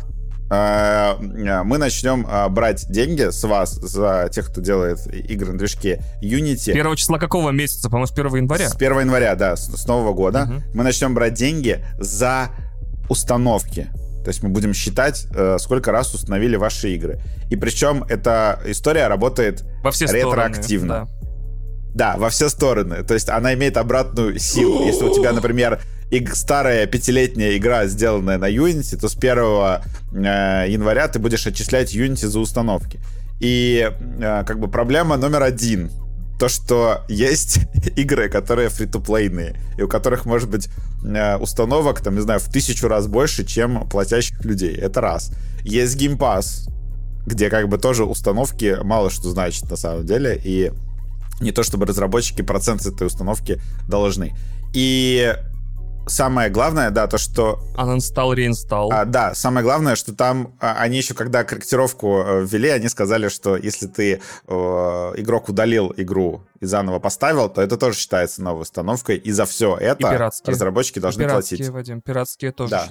э, 0.50 1.16
мы 1.20 1.78
начнем 1.78 2.26
э, 2.28 2.48
брать 2.50 2.90
деньги 2.90 3.30
с 3.30 3.44
вас, 3.44 3.74
за 3.74 4.30
тех, 4.32 4.50
кто 4.50 4.62
делает 4.62 5.00
игры 5.08 5.52
на 5.52 5.58
движке 5.58 6.02
Unity. 6.22 6.74
Первого 6.74 6.96
числа 6.96 7.20
какого 7.20 7.52
месяца? 7.52 7.90
По-моему, 7.90 8.08
с 8.08 8.12
1 8.12 8.36
января. 8.36 8.70
С 8.70 8.76
1 8.76 9.00
января, 9.00 9.36
да, 9.36 9.56
с, 9.56 9.68
с 9.70 9.88
Нового 9.88 10.14
года. 10.14 10.46
Мгм. 10.46 10.64
Мы 10.74 10.84
начнем 10.84 11.14
брать 11.14 11.34
деньги 11.34 11.84
за 12.00 12.50
установки. 13.10 13.90
То 14.24 14.30
есть 14.30 14.44
мы 14.44 14.50
будем 14.50 14.74
считать, 14.74 15.28
э, 15.34 15.58
сколько 15.60 15.92
раз 15.92 16.14
установили 16.14 16.56
ваши 16.56 16.94
игры. 16.94 17.20
И 17.50 17.56
причем 17.56 18.04
эта 18.10 18.60
история 18.66 19.08
работает 19.08 19.64
Во 19.84 19.92
все 19.92 20.08
стороны. 20.08 20.30
ретроактивно. 20.32 21.10
да. 21.94 22.14
да, 22.14 22.18
во 22.18 22.30
все 22.30 22.50
стороны. 22.50 23.04
То 23.04 23.14
есть 23.14 23.30
она 23.30 23.54
имеет 23.54 23.78
обратную 23.78 24.40
силу. 24.40 24.84
Если 24.86 25.04
у 25.04 25.14
тебя, 25.14 25.32
например, 25.34 25.80
старая 26.34 26.86
пятилетняя 26.88 27.58
игра, 27.58 27.86
сделанная 27.88 28.38
на 28.38 28.50
Unity, 28.50 28.98
то 28.98 29.08
с 29.08 29.16
1 29.16 30.26
э, 30.26 30.66
января 30.70 31.08
ты 31.08 31.20
будешь 31.20 31.48
отчислять 31.48 31.96
Unity 31.96 32.28
за 32.28 32.40
установки. 32.40 33.00
И 33.40 33.90
э, 34.20 34.44
как 34.46 34.60
бы 34.60 34.68
проблема 34.68 35.18
номер 35.18 35.44
один 35.44 35.90
то, 36.42 36.50
что 36.50 37.02
есть 37.08 37.60
игры, 37.96 38.28
которые 38.28 38.70
фри-то-плейные, 38.70 39.56
и 39.78 39.84
у 39.84 39.88
которых 39.88 40.26
может 40.26 40.50
быть 40.50 40.70
установок, 41.40 42.02
там, 42.02 42.16
не 42.16 42.22
знаю, 42.22 42.40
в 42.40 42.50
тысячу 42.50 42.88
раз 42.88 43.08
больше, 43.08 43.46
чем 43.46 43.88
платящих 43.90 44.44
людей. 44.46 44.76
Это 44.76 45.02
раз. 45.02 45.32
Есть 45.64 45.98
Pass, 46.02 46.70
где 47.26 47.50
как 47.50 47.70
бы 47.70 47.78
тоже 47.78 48.04
установки 48.04 48.78
мало 48.84 49.10
что 49.10 49.30
значит 49.30 49.70
на 49.70 49.78
самом 49.78 50.06
деле, 50.06 50.40
и 50.44 50.72
не 51.40 51.52
то 51.52 51.64
чтобы 51.64 51.86
разработчики 51.86 52.42
процент 52.42 52.86
этой 52.86 53.08
установки 53.08 53.60
должны. 53.88 54.36
И 54.74 55.36
самое 56.08 56.50
главное, 56.50 56.90
да, 56.92 57.08
то, 57.08 57.18
что 57.18 57.60
Uninstall, 57.76 58.36
reinstall. 58.36 58.90
а, 58.92 59.06
да, 59.06 59.34
самое 59.34 59.64
главное, 59.64 59.96
что 59.96 60.14
там 60.14 60.54
а, 60.60 60.74
они 60.80 60.98
еще, 60.98 61.14
когда 61.14 61.44
корректировку 61.44 62.22
э, 62.22 62.46
ввели, 62.46 62.70
они 62.70 62.90
сказали, 62.90 63.30
что 63.30 63.56
если 63.56 63.88
ты 63.88 64.22
э, 64.48 64.54
игрок 65.18 65.50
удалил 65.50 65.94
игру 65.98 66.42
и 66.60 66.66
заново 66.66 67.00
поставил, 67.00 67.50
то 67.50 67.62
это 67.62 67.78
тоже 67.78 67.98
считается 67.98 68.42
новой 68.42 68.62
установкой. 68.62 69.18
И 69.18 69.32
за 69.32 69.46
все 69.46 69.78
это 69.78 70.10
пиратские. 70.10 70.54
разработчики 70.54 71.00
должны 71.00 71.24
пиратские, 71.24 71.58
платить. 71.58 71.74
Вадим, 71.74 72.02
пиратские 72.02 72.52
тоже. 72.52 72.72
Да. 72.72 72.88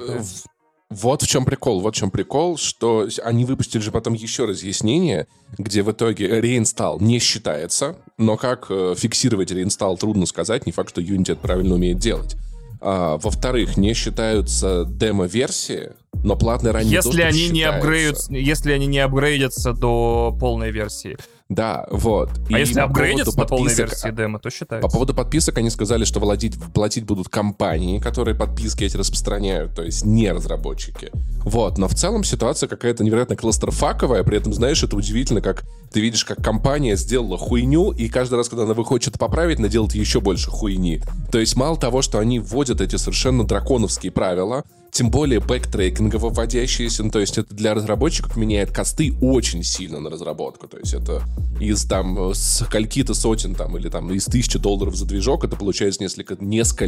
Вот 0.90 1.22
в 1.22 1.28
чем 1.28 1.44
прикол. 1.44 1.80
Вот 1.80 1.94
в 1.94 1.98
чем 1.98 2.10
прикол, 2.10 2.56
что 2.56 3.06
они 3.22 3.44
выпустили 3.44 3.80
же 3.80 3.92
потом 3.92 4.14
еще 4.14 4.44
разъяснение, 4.44 5.28
где 5.56 5.84
в 5.84 5.92
итоге 5.92 6.40
реинсталл 6.40 6.98
не 6.98 7.20
считается, 7.20 7.96
но 8.18 8.36
как 8.36 8.66
э, 8.70 8.94
фиксировать 8.96 9.52
реинсталл 9.52 9.96
трудно 9.96 10.26
сказать, 10.26 10.66
не 10.66 10.72
факт, 10.72 10.90
что 10.90 11.00
Unity 11.00 11.32
это 11.32 11.36
правильно 11.36 11.76
умеет 11.76 11.98
делать. 11.98 12.36
А, 12.80 13.18
во-вторых, 13.18 13.76
не 13.76 13.94
считаются 13.94 14.84
демо-версии, 14.86 15.92
но 16.22 16.36
платный 16.36 16.70
ранний 16.70 16.90
Если 16.90 17.08
доступ 17.08 17.24
они 17.24 17.48
не 17.48 17.62
апгрейдят, 17.62 18.28
если 18.28 18.72
они 18.72 18.86
не 18.86 18.98
апгрейдятся 18.98 19.72
до 19.72 20.36
полной 20.38 20.70
версии. 20.70 21.16
Да, 21.48 21.86
вот. 21.90 22.30
А 22.48 22.56
И 22.56 22.60
если 22.60 22.74
по 22.74 22.84
апгрейдятся 22.84 23.36
до 23.36 23.44
полной 23.44 23.74
версии 23.74 24.10
демо, 24.12 24.38
то 24.38 24.50
По 24.50 24.54
считается. 24.54 24.88
поводу 24.88 25.14
подписок 25.14 25.58
они 25.58 25.68
сказали, 25.68 26.04
что 26.04 26.20
владеть, 26.20 26.56
платить 26.72 27.04
будут 27.04 27.28
компании, 27.28 27.98
которые 27.98 28.36
подписки 28.36 28.84
эти 28.84 28.96
распространяют, 28.96 29.74
то 29.74 29.82
есть 29.82 30.04
не 30.04 30.30
разработчики. 30.30 31.10
Вот, 31.44 31.76
но 31.76 31.88
в 31.88 31.94
целом 31.94 32.22
ситуация 32.22 32.68
какая-то 32.68 33.02
невероятно 33.02 33.34
кластерфаковая, 33.34 34.22
при 34.22 34.36
этом, 34.36 34.52
знаешь, 34.52 34.84
это 34.84 34.94
удивительно, 34.94 35.40
как 35.40 35.64
ты 35.92 36.00
видишь, 36.00 36.24
как 36.24 36.40
компания 36.40 36.96
сделала 36.96 37.36
хуйню, 37.36 37.90
и 37.90 38.08
каждый 38.08 38.36
раз, 38.36 38.48
когда 38.48 38.62
она 38.62 38.74
выходит 38.74 39.02
что-то 39.02 39.18
поправить, 39.18 39.58
она 39.58 39.66
делает 39.66 39.94
еще 39.94 40.20
больше 40.20 40.50
хуйни. 40.50 41.02
То 41.32 41.40
есть 41.40 41.56
мало 41.56 41.76
того, 41.76 42.00
что 42.00 42.20
они 42.20 42.38
вводят 42.38 42.80
эти 42.80 42.94
совершенно 42.94 43.44
драконовские 43.44 44.12
правила, 44.12 44.62
тем 44.90 45.10
более 45.10 45.40
бэктрекингово 45.40 46.30
вводящиеся, 46.30 47.04
ну, 47.04 47.10
то 47.10 47.20
есть 47.20 47.38
это 47.38 47.54
для 47.54 47.74
разработчиков 47.74 48.36
меняет 48.36 48.70
косты 48.70 49.14
очень 49.20 49.62
сильно 49.62 50.00
на 50.00 50.10
разработку, 50.10 50.66
то 50.68 50.78
есть 50.78 50.94
это 50.94 51.22
из 51.60 51.84
там 51.84 52.34
скольки-то 52.34 53.14
сотен 53.14 53.54
там 53.54 53.76
или 53.76 53.88
там 53.88 54.12
из 54.12 54.24
тысячи 54.26 54.58
долларов 54.58 54.96
за 54.96 55.06
движок, 55.06 55.44
это 55.44 55.56
получается 55.56 56.02
несколько, 56.02 56.36
несколько 56.42 56.86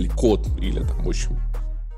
или 0.61 0.81
там, 0.81 1.05
в 1.05 1.09
общем, 1.09 1.39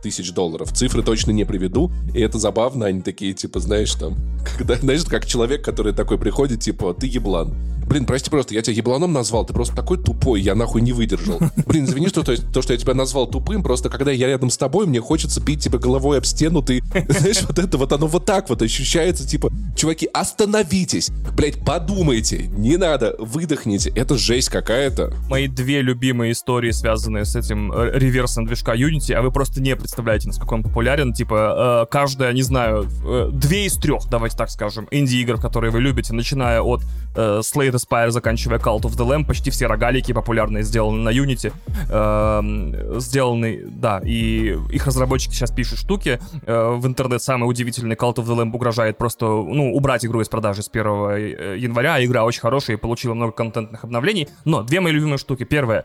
тысяч 0.05 0.33
долларов. 0.33 0.71
Цифры 0.71 1.03
точно 1.03 1.31
не 1.31 1.45
приведу, 1.45 1.91
и 2.13 2.21
это 2.21 2.39
забавно, 2.39 2.85
они 2.85 3.01
такие, 3.01 3.33
типа, 3.33 3.59
знаешь, 3.59 3.95
там, 3.95 4.17
когда, 4.59 4.77
знаешь, 4.77 5.05
как 5.05 5.25
человек, 5.25 5.65
который 5.65 5.95
такой 5.95 6.19
приходит, 6.19 6.61
типа, 6.61 6.93
ты 6.93 7.07
еблан. 7.07 7.55
Блин, 7.87 8.07
прости 8.07 8.31
просто, 8.31 8.55
я 8.55 8.63
тебя 8.63 8.77
ебланом 8.77 9.13
назвал, 9.13 9.45
ты 9.45 9.53
просто 9.53 9.77
такой 9.77 9.99
тупой, 9.99 10.41
я 10.41 10.55
нахуй 10.55 10.81
не 10.81 10.93
выдержал. 10.93 11.39
Блин, 11.67 11.85
извини, 11.85 12.09
что 12.09 12.23
то, 12.23 12.35
то, 12.37 12.63
что 12.63 12.73
я 12.73 12.79
тебя 12.79 12.95
назвал 12.95 13.27
тупым, 13.27 13.63
просто 13.63 13.89
когда 13.91 14.11
я 14.11 14.27
рядом 14.27 14.51
с 14.51 14.57
тобой, 14.57 14.87
мне 14.87 15.01
хочется 15.01 15.41
бить 15.41 15.63
тебя 15.63 15.79
головой 15.79 16.19
об 16.19 16.25
стену, 16.25 16.63
ты, 16.63 16.83
знаешь, 17.09 17.43
вот 17.43 17.59
это 17.59 17.77
вот, 17.79 17.93
оно 17.93 18.07
вот 18.07 18.25
так 18.25 18.49
вот 18.49 18.63
ощущается, 18.63 19.27
типа, 19.27 19.51
чуваки, 19.77 20.09
остановитесь, 20.13 21.11
блядь, 21.37 21.65
подумайте, 21.65 22.47
не 22.57 22.77
надо, 22.77 23.17
выдохните, 23.19 23.91
это 23.91 24.17
жесть 24.17 24.49
какая-то. 24.49 25.13
Мои 25.29 25.47
две 25.47 25.83
любимые 25.83 26.33
истории, 26.33 26.71
связанные 26.71 27.25
с 27.25 27.37
этим 27.37 27.73
э, 27.73 27.99
реверсом 27.99 28.47
движка 28.47 28.75
Unity, 28.75 29.13
а 29.13 29.23
вы 29.23 29.31
просто 29.31 29.61
не 29.61 29.77
представляете, 29.77 29.94
насколько 30.03 30.55
он 30.55 30.63
популярен. 30.63 31.13
Типа, 31.13 31.85
э, 31.85 31.91
каждая, 31.91 32.33
не 32.33 32.43
знаю, 32.43 32.89
э, 33.05 33.31
две 33.33 33.67
из 33.67 33.77
трех, 33.77 34.09
давайте 34.11 34.37
так 34.37 34.51
скажем, 34.51 34.89
инди-игр, 34.91 35.41
которые 35.41 35.71
вы 35.71 35.81
любите, 35.81 36.13
начиная 36.13 36.61
от 36.61 36.83
э, 37.17 37.41
Slay 37.41 37.71
the 37.71 37.79
Spire, 37.79 38.11
заканчивая 38.11 38.59
Cult 38.59 38.83
of 38.83 38.97
the 38.97 39.07
Lamb, 39.07 39.27
почти 39.27 39.51
все 39.51 39.67
рогалики 39.67 40.13
популярные 40.13 40.63
сделаны 40.63 40.99
на 40.99 41.11
Unity. 41.11 41.53
Э, 41.89 43.01
сделаны, 43.01 43.63
да, 43.67 44.01
и 44.05 44.57
их 44.71 44.87
разработчики 44.87 45.33
сейчас 45.33 45.51
пишут 45.51 45.79
штуки. 45.79 46.21
Э, 46.47 46.75
в 46.75 46.87
интернет 46.87 47.23
самый 47.23 47.49
удивительный 47.49 47.97
Cult 47.97 48.17
of 48.17 48.27
the 48.27 48.37
Lamb 48.37 48.53
угрожает 48.53 48.99
просто, 48.99 49.27
ну, 49.27 49.75
убрать 49.75 50.05
игру 50.05 50.21
из 50.21 50.29
продажи 50.29 50.63
с 50.63 50.69
1 50.69 50.87
э, 50.87 51.57
января. 51.59 51.95
а 51.95 52.05
Игра 52.05 52.25
очень 52.25 52.41
хорошая 52.41 52.77
и 52.77 52.81
получила 52.81 53.15
много 53.15 53.33
контентных 53.33 53.85
обновлений. 53.85 54.29
Но 54.45 54.63
две 54.63 54.81
мои 54.81 54.93
любимые 54.93 55.19
штуки. 55.19 55.45
Первое. 55.45 55.85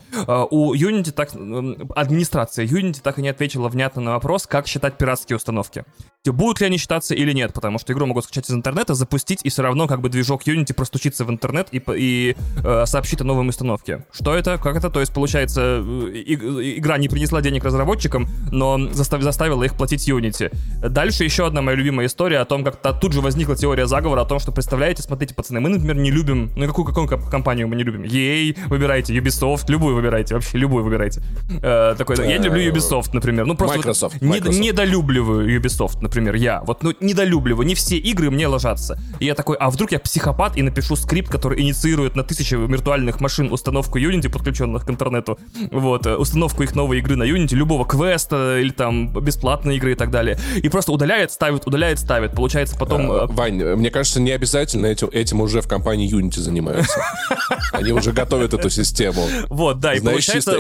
У 0.50 0.74
Unity 0.74 1.12
так... 1.12 1.30
Администрация 1.96 2.66
Unity 2.66 3.02
так 3.02 3.20
и 3.20 3.22
не 3.22 3.30
ответила 3.30 3.70
внятно 3.70 3.99
на 4.00 4.12
вопрос, 4.12 4.48
как 4.48 4.68
считать 4.68 4.98
пиратские 4.98 5.38
установки. 5.38 5.86
Типа, 6.24 6.36
Будут 6.36 6.60
ли 6.60 6.66
они 6.68 6.78
считаться 6.78 7.16
или 7.16 7.32
нет, 7.32 7.54
потому 7.54 7.80
что 7.80 7.94
игру 7.94 8.06
могут 8.06 8.26
скачать 8.26 8.50
из 8.50 8.54
интернета, 8.54 8.94
запустить, 8.94 9.40
и 9.44 9.50
все 9.50 9.62
равно 9.62 9.88
как 9.88 10.02
бы 10.02 10.10
движок 10.10 10.46
Unity 10.46 10.74
простучится 10.74 11.24
в 11.24 11.30
интернет 11.30 11.70
и, 11.72 11.82
и 11.96 12.36
э, 12.62 12.86
сообщит 12.86 13.22
о 13.22 13.24
новой 13.24 13.48
установке. 13.48 14.06
Что 14.12 14.36
это? 14.36 14.58
Как 14.58 14.76
это? 14.76 14.90
То 14.90 15.00
есть, 15.00 15.14
получается, 15.14 15.82
э, 15.82 16.12
и- 16.14 16.78
игра 16.80 16.98
не 16.98 17.08
принесла 17.08 17.42
денег 17.42 17.64
разработчикам, 17.64 18.28
но 18.52 18.78
застав- 18.92 19.22
заставила 19.22 19.64
их 19.64 19.76
платить 19.76 20.10
Unity. 20.10 20.54
Дальше 20.90 21.24
еще 21.24 21.48
одна 21.48 21.62
моя 21.62 21.78
любимая 21.78 22.08
история 22.08 22.40
о 22.40 22.46
том, 22.46 22.66
как 22.66 22.76
та- 22.82 22.92
тут 22.92 23.14
же 23.14 23.22
возникла 23.22 23.56
теория 23.56 23.88
заговора 23.88 24.22
о 24.22 24.26
том, 24.26 24.40
что, 24.40 24.52
представляете, 24.52 25.02
смотрите, 25.04 25.34
пацаны, 25.34 25.62
мы, 25.62 25.70
например, 25.70 25.96
не 25.96 26.12
любим, 26.12 26.52
ну 26.58 26.68
какую, 26.68 26.86
какую 27.08 27.30
компанию 27.32 27.70
мы 27.70 27.78
не 27.78 27.84
любим? 27.84 28.04
EA 28.04 28.58
выбирайте, 28.68 29.14
Ubisoft, 29.18 29.66
любую 29.70 29.96
выбирайте, 29.96 30.34
вообще 30.36 30.58
любую 30.58 30.84
выбирайте. 30.84 31.22
Э, 31.64 31.96
такой, 31.98 32.18
я 32.18 32.38
не 32.38 32.44
люблю 32.46 32.62
Ubisoft, 32.74 33.12
например. 33.14 33.46
Ну 33.46 33.56
просто 33.56 33.78
вот 33.78 33.86
Microsoft, 33.86 34.22
не- 34.22 34.28
Microsoft. 34.28 34.60
недолюбливаю 34.60 35.60
Ubisoft, 35.62 36.09
например, 36.10 36.36
я. 36.36 36.62
Вот, 36.62 36.84
ну, 36.84 36.94
недолюбливаю. 37.00 37.66
Не 37.68 37.76
все 37.76 37.98
игры 37.98 38.32
мне 38.32 38.48
ложатся. 38.48 39.00
И 39.20 39.26
я 39.26 39.36
такой, 39.36 39.58
а 39.58 39.70
вдруг 39.70 39.92
я 39.92 40.00
психопат 40.00 40.58
и 40.58 40.62
напишу 40.62 40.96
скрипт, 40.96 41.30
который 41.30 41.62
инициирует 41.62 42.16
на 42.16 42.24
тысячи 42.24 42.56
виртуальных 42.56 43.22
машин 43.22 43.52
установку 43.52 44.00
Unity, 44.00 44.30
подключенных 44.30 44.86
к 44.86 44.90
интернету. 44.90 45.38
Вот, 45.72 46.06
э, 46.08 46.16
установку 46.16 46.64
их 46.64 46.76
новой 46.76 46.98
игры 47.00 47.16
на 47.16 47.24
Unity, 47.24 47.56
любого 47.56 47.86
квеста 47.86 48.60
или 48.60 48.72
там 48.72 49.14
бесплатной 49.14 49.78
игры 49.78 49.92
и 49.92 49.96
так 49.96 50.10
далее. 50.10 50.40
И 50.56 50.68
просто 50.70 50.92
удаляет, 50.92 51.32
ставит, 51.32 51.68
удаляет, 51.68 52.00
ставит. 52.00 52.34
Получается 52.34 52.76
потом... 52.78 53.12
Э, 53.12 53.26
Вань, 53.28 53.64
мне 53.76 53.92
кажется, 53.92 54.20
не 54.20 54.32
обязательно 54.32 54.88
этим, 54.88 55.10
этим 55.12 55.42
уже 55.42 55.62
в 55.62 55.68
компании 55.68 56.12
Unity 56.12 56.40
занимаются. 56.40 57.00
Они 57.72 57.92
уже 57.92 58.12
готовят 58.12 58.54
эту 58.54 58.70
систему. 58.70 59.28
Вот, 59.50 59.80
да, 59.80 59.94
и 59.94 60.00
получается, 60.00 60.56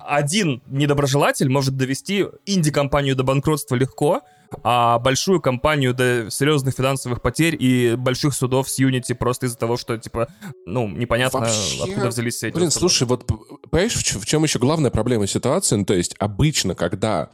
один 0.00 0.62
недоброжелатель 0.66 1.48
может 1.48 1.76
довести 1.76 2.26
инди-компанию 2.44 3.16
до 3.16 3.22
банкротства 3.22 3.74
легко, 3.74 4.20
а 4.62 4.98
большую 4.98 5.40
компанию 5.40 5.94
до 5.94 6.30
серьезных 6.30 6.74
финансовых 6.74 7.22
потерь 7.22 7.56
и 7.58 7.94
больших 7.96 8.34
судов 8.34 8.68
с 8.68 8.78
Unity 8.78 9.14
просто 9.14 9.46
из-за 9.46 9.58
того, 9.58 9.76
что, 9.76 9.96
типа, 9.98 10.28
ну, 10.64 10.88
непонятно, 10.88 11.40
Вообще, 11.40 11.82
откуда 11.82 12.08
взялись 12.08 12.42
эти 12.42 12.54
Блин, 12.54 12.70
слушай, 12.70 13.04
вот 13.06 13.26
п- 13.26 13.34
понимаешь, 13.70 13.94
в 13.94 14.02
чем, 14.02 14.20
в 14.20 14.26
чем 14.26 14.42
еще 14.44 14.58
главная 14.58 14.90
проблема 14.90 15.26
ситуации? 15.26 15.76
Ну, 15.76 15.84
то 15.84 15.94
есть 15.94 16.14
обычно, 16.18 16.74
когда 16.74 17.30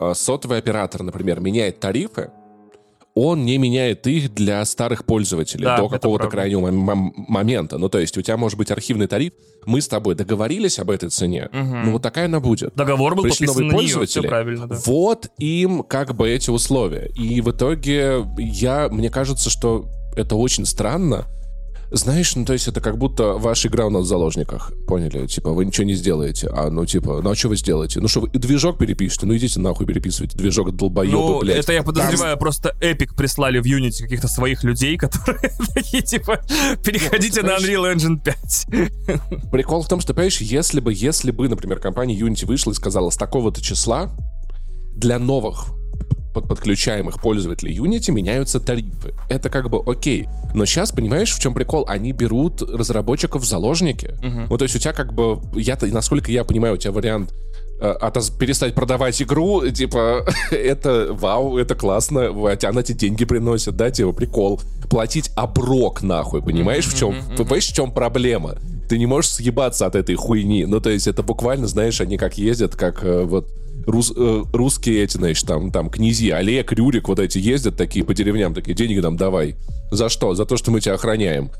э, 0.00 0.14
сотовый 0.14 0.58
оператор, 0.58 1.02
например, 1.02 1.40
меняет 1.40 1.80
тарифы, 1.80 2.30
он 3.16 3.44
не 3.46 3.56
меняет 3.58 4.06
их 4.06 4.32
для 4.34 4.62
старых 4.66 5.04
пользователей 5.06 5.64
Да, 5.64 5.78
до 5.78 5.88
какого-то 5.88 6.28
крайнего 6.28 6.68
мом- 6.70 6.84
мом- 6.84 7.12
момента. 7.28 7.78
Ну, 7.78 7.88
то 7.88 7.98
есть 7.98 8.16
у 8.18 8.22
тебя 8.22 8.36
может 8.36 8.58
быть 8.58 8.70
архивный 8.70 9.06
тариф, 9.06 9.32
мы 9.64 9.80
с 9.80 9.88
тобой 9.88 10.14
договорились 10.14 10.78
об 10.78 10.90
этой 10.90 11.08
цене, 11.08 11.48
ну, 11.52 11.92
вот 11.92 12.02
такая 12.02 12.26
она 12.26 12.40
будет. 12.40 12.74
Договор 12.76 13.14
был 13.16 13.22
Пришли 13.24 13.46
подписан 13.46 13.54
новые 13.54 13.66
на 13.66 13.72
нее, 13.72 13.94
пользователи. 13.96 14.28
правильно, 14.28 14.66
да. 14.68 14.78
Вот 14.84 15.28
им 15.38 15.82
как 15.82 16.14
бы 16.14 16.28
эти 16.28 16.50
условия. 16.50 17.10
И 17.16 17.40
в 17.40 17.50
итоге 17.50 18.24
я, 18.38 18.88
мне 18.90 19.08
кажется, 19.10 19.48
что 19.50 19.86
это 20.14 20.36
очень 20.36 20.66
странно. 20.66 21.26
Знаешь, 21.90 22.34
ну 22.36 22.44
то 22.44 22.52
есть 22.52 22.66
это 22.68 22.80
как 22.80 22.98
будто 22.98 23.34
ваша 23.34 23.68
игра 23.68 23.86
у 23.86 23.90
нас 23.90 24.04
в 24.04 24.06
заложниках. 24.06 24.72
Поняли? 24.86 25.26
Типа, 25.26 25.50
вы 25.50 25.64
ничего 25.64 25.84
не 25.86 25.94
сделаете. 25.94 26.48
А, 26.52 26.70
ну 26.70 26.84
типа, 26.84 27.20
ну 27.22 27.30
а 27.30 27.34
что 27.34 27.48
вы 27.48 27.56
сделаете? 27.56 28.00
Ну 28.00 28.08
что 28.08 28.20
вы 28.20 28.28
движок 28.28 28.78
перепишете? 28.78 29.26
Ну 29.26 29.36
идите 29.36 29.60
нахуй 29.60 29.86
переписывайте. 29.86 30.36
Движок 30.36 30.74
долбоебы, 30.74 31.12
Ну, 31.12 31.40
блядь. 31.40 31.58
это 31.58 31.72
я 31.72 31.82
подозреваю, 31.82 32.36
просто 32.38 32.74
Epic 32.80 33.14
прислали 33.16 33.58
в 33.60 33.64
Unity 33.64 34.02
каких-то 34.02 34.28
своих 34.28 34.64
людей, 34.64 34.96
которые 34.96 35.52
такие, 35.74 36.02
типа, 36.02 36.40
переходите 36.84 37.42
на 37.42 37.56
Unreal 37.56 37.94
Engine 37.94 38.20
5. 38.22 39.50
Прикол 39.50 39.82
в 39.82 39.88
том, 39.88 40.00
что, 40.00 40.12
понимаешь, 40.14 40.40
если 40.40 40.80
бы, 40.80 40.92
если 40.92 41.30
бы, 41.30 41.48
например, 41.48 41.78
компания 41.78 42.18
Unity 42.18 42.46
вышла 42.46 42.72
и 42.72 42.74
сказала, 42.74 43.10
с 43.10 43.16
такого-то 43.16 43.62
числа 43.62 44.10
для 44.94 45.18
новых 45.18 45.66
под- 46.36 46.48
подключаемых 46.48 47.20
пользователей 47.20 47.76
Unity 47.76 48.12
меняются 48.12 48.60
тарифы. 48.60 49.14
Это 49.28 49.48
как 49.50 49.70
бы 49.70 49.82
окей. 49.86 50.28
Но 50.54 50.64
сейчас, 50.66 50.92
понимаешь, 50.92 51.32
в 51.34 51.40
чем 51.40 51.54
прикол? 51.54 51.84
Они 51.88 52.12
берут 52.12 52.62
разработчиков 52.62 53.42
в 53.42 53.46
заложники. 53.46 54.14
Ну, 54.50 54.56
то 54.58 54.64
есть 54.64 54.76
у 54.76 54.78
тебя 54.78 54.92
как 54.92 55.12
бы, 55.12 55.40
я 55.54 55.78
насколько 55.80 56.30
я 56.30 56.44
понимаю, 56.44 56.74
у 56.74 56.76
тебя 56.76 56.92
вариант 56.92 57.32
э, 57.80 57.94
отоз- 58.00 58.36
перестать 58.38 58.74
продавать 58.74 59.20
игру, 59.22 59.66
типа, 59.70 60.24
это 60.50 61.08
вау, 61.10 61.56
это 61.58 61.74
классно, 61.74 62.28
она 62.62 62.82
тебе 62.82 62.98
деньги 62.98 63.24
приносит, 63.24 63.76
да, 63.76 63.90
типа, 63.90 64.12
прикол. 64.12 64.60
Платить 64.90 65.30
оброк, 65.36 66.02
нахуй, 66.02 66.42
понимаешь, 66.42 66.86
в 66.86 66.96
чем, 66.96 67.14
понимаешь, 67.36 67.66
в 67.66 67.74
чем 67.74 67.90
проблема? 67.90 68.56
Ты 68.88 68.98
не 68.98 69.06
можешь 69.06 69.32
съебаться 69.32 69.86
от 69.86 69.96
этой 69.96 70.14
хуйни. 70.14 70.64
Ну, 70.64 70.80
то 70.80 70.90
есть 70.90 71.08
это 71.08 71.24
буквально, 71.24 71.66
знаешь, 71.66 72.00
они 72.00 72.16
как 72.18 72.38
ездят, 72.38 72.76
как 72.76 73.02
э, 73.02 73.24
вот 73.24 73.48
рус- 73.86 74.12
э, 74.16 74.44
русские 74.52 75.02
эти, 75.04 75.16
знаешь, 75.16 75.42
там, 75.42 75.70
там, 75.70 75.90
князи, 75.90 76.30
Олег, 76.30 76.72
Рюрик, 76.72 77.08
вот 77.08 77.18
эти 77.18 77.38
ездят 77.38 77.76
такие 77.76 78.04
по 78.04 78.14
деревням, 78.14 78.54
такие, 78.54 78.74
деньги 78.74 78.98
нам 79.00 79.16
давай. 79.16 79.56
За 79.90 80.08
что? 80.08 80.34
За 80.34 80.44
то, 80.46 80.56
что 80.56 80.70
мы 80.70 80.80
тебя 80.80 80.94
охраняем. 80.94 81.50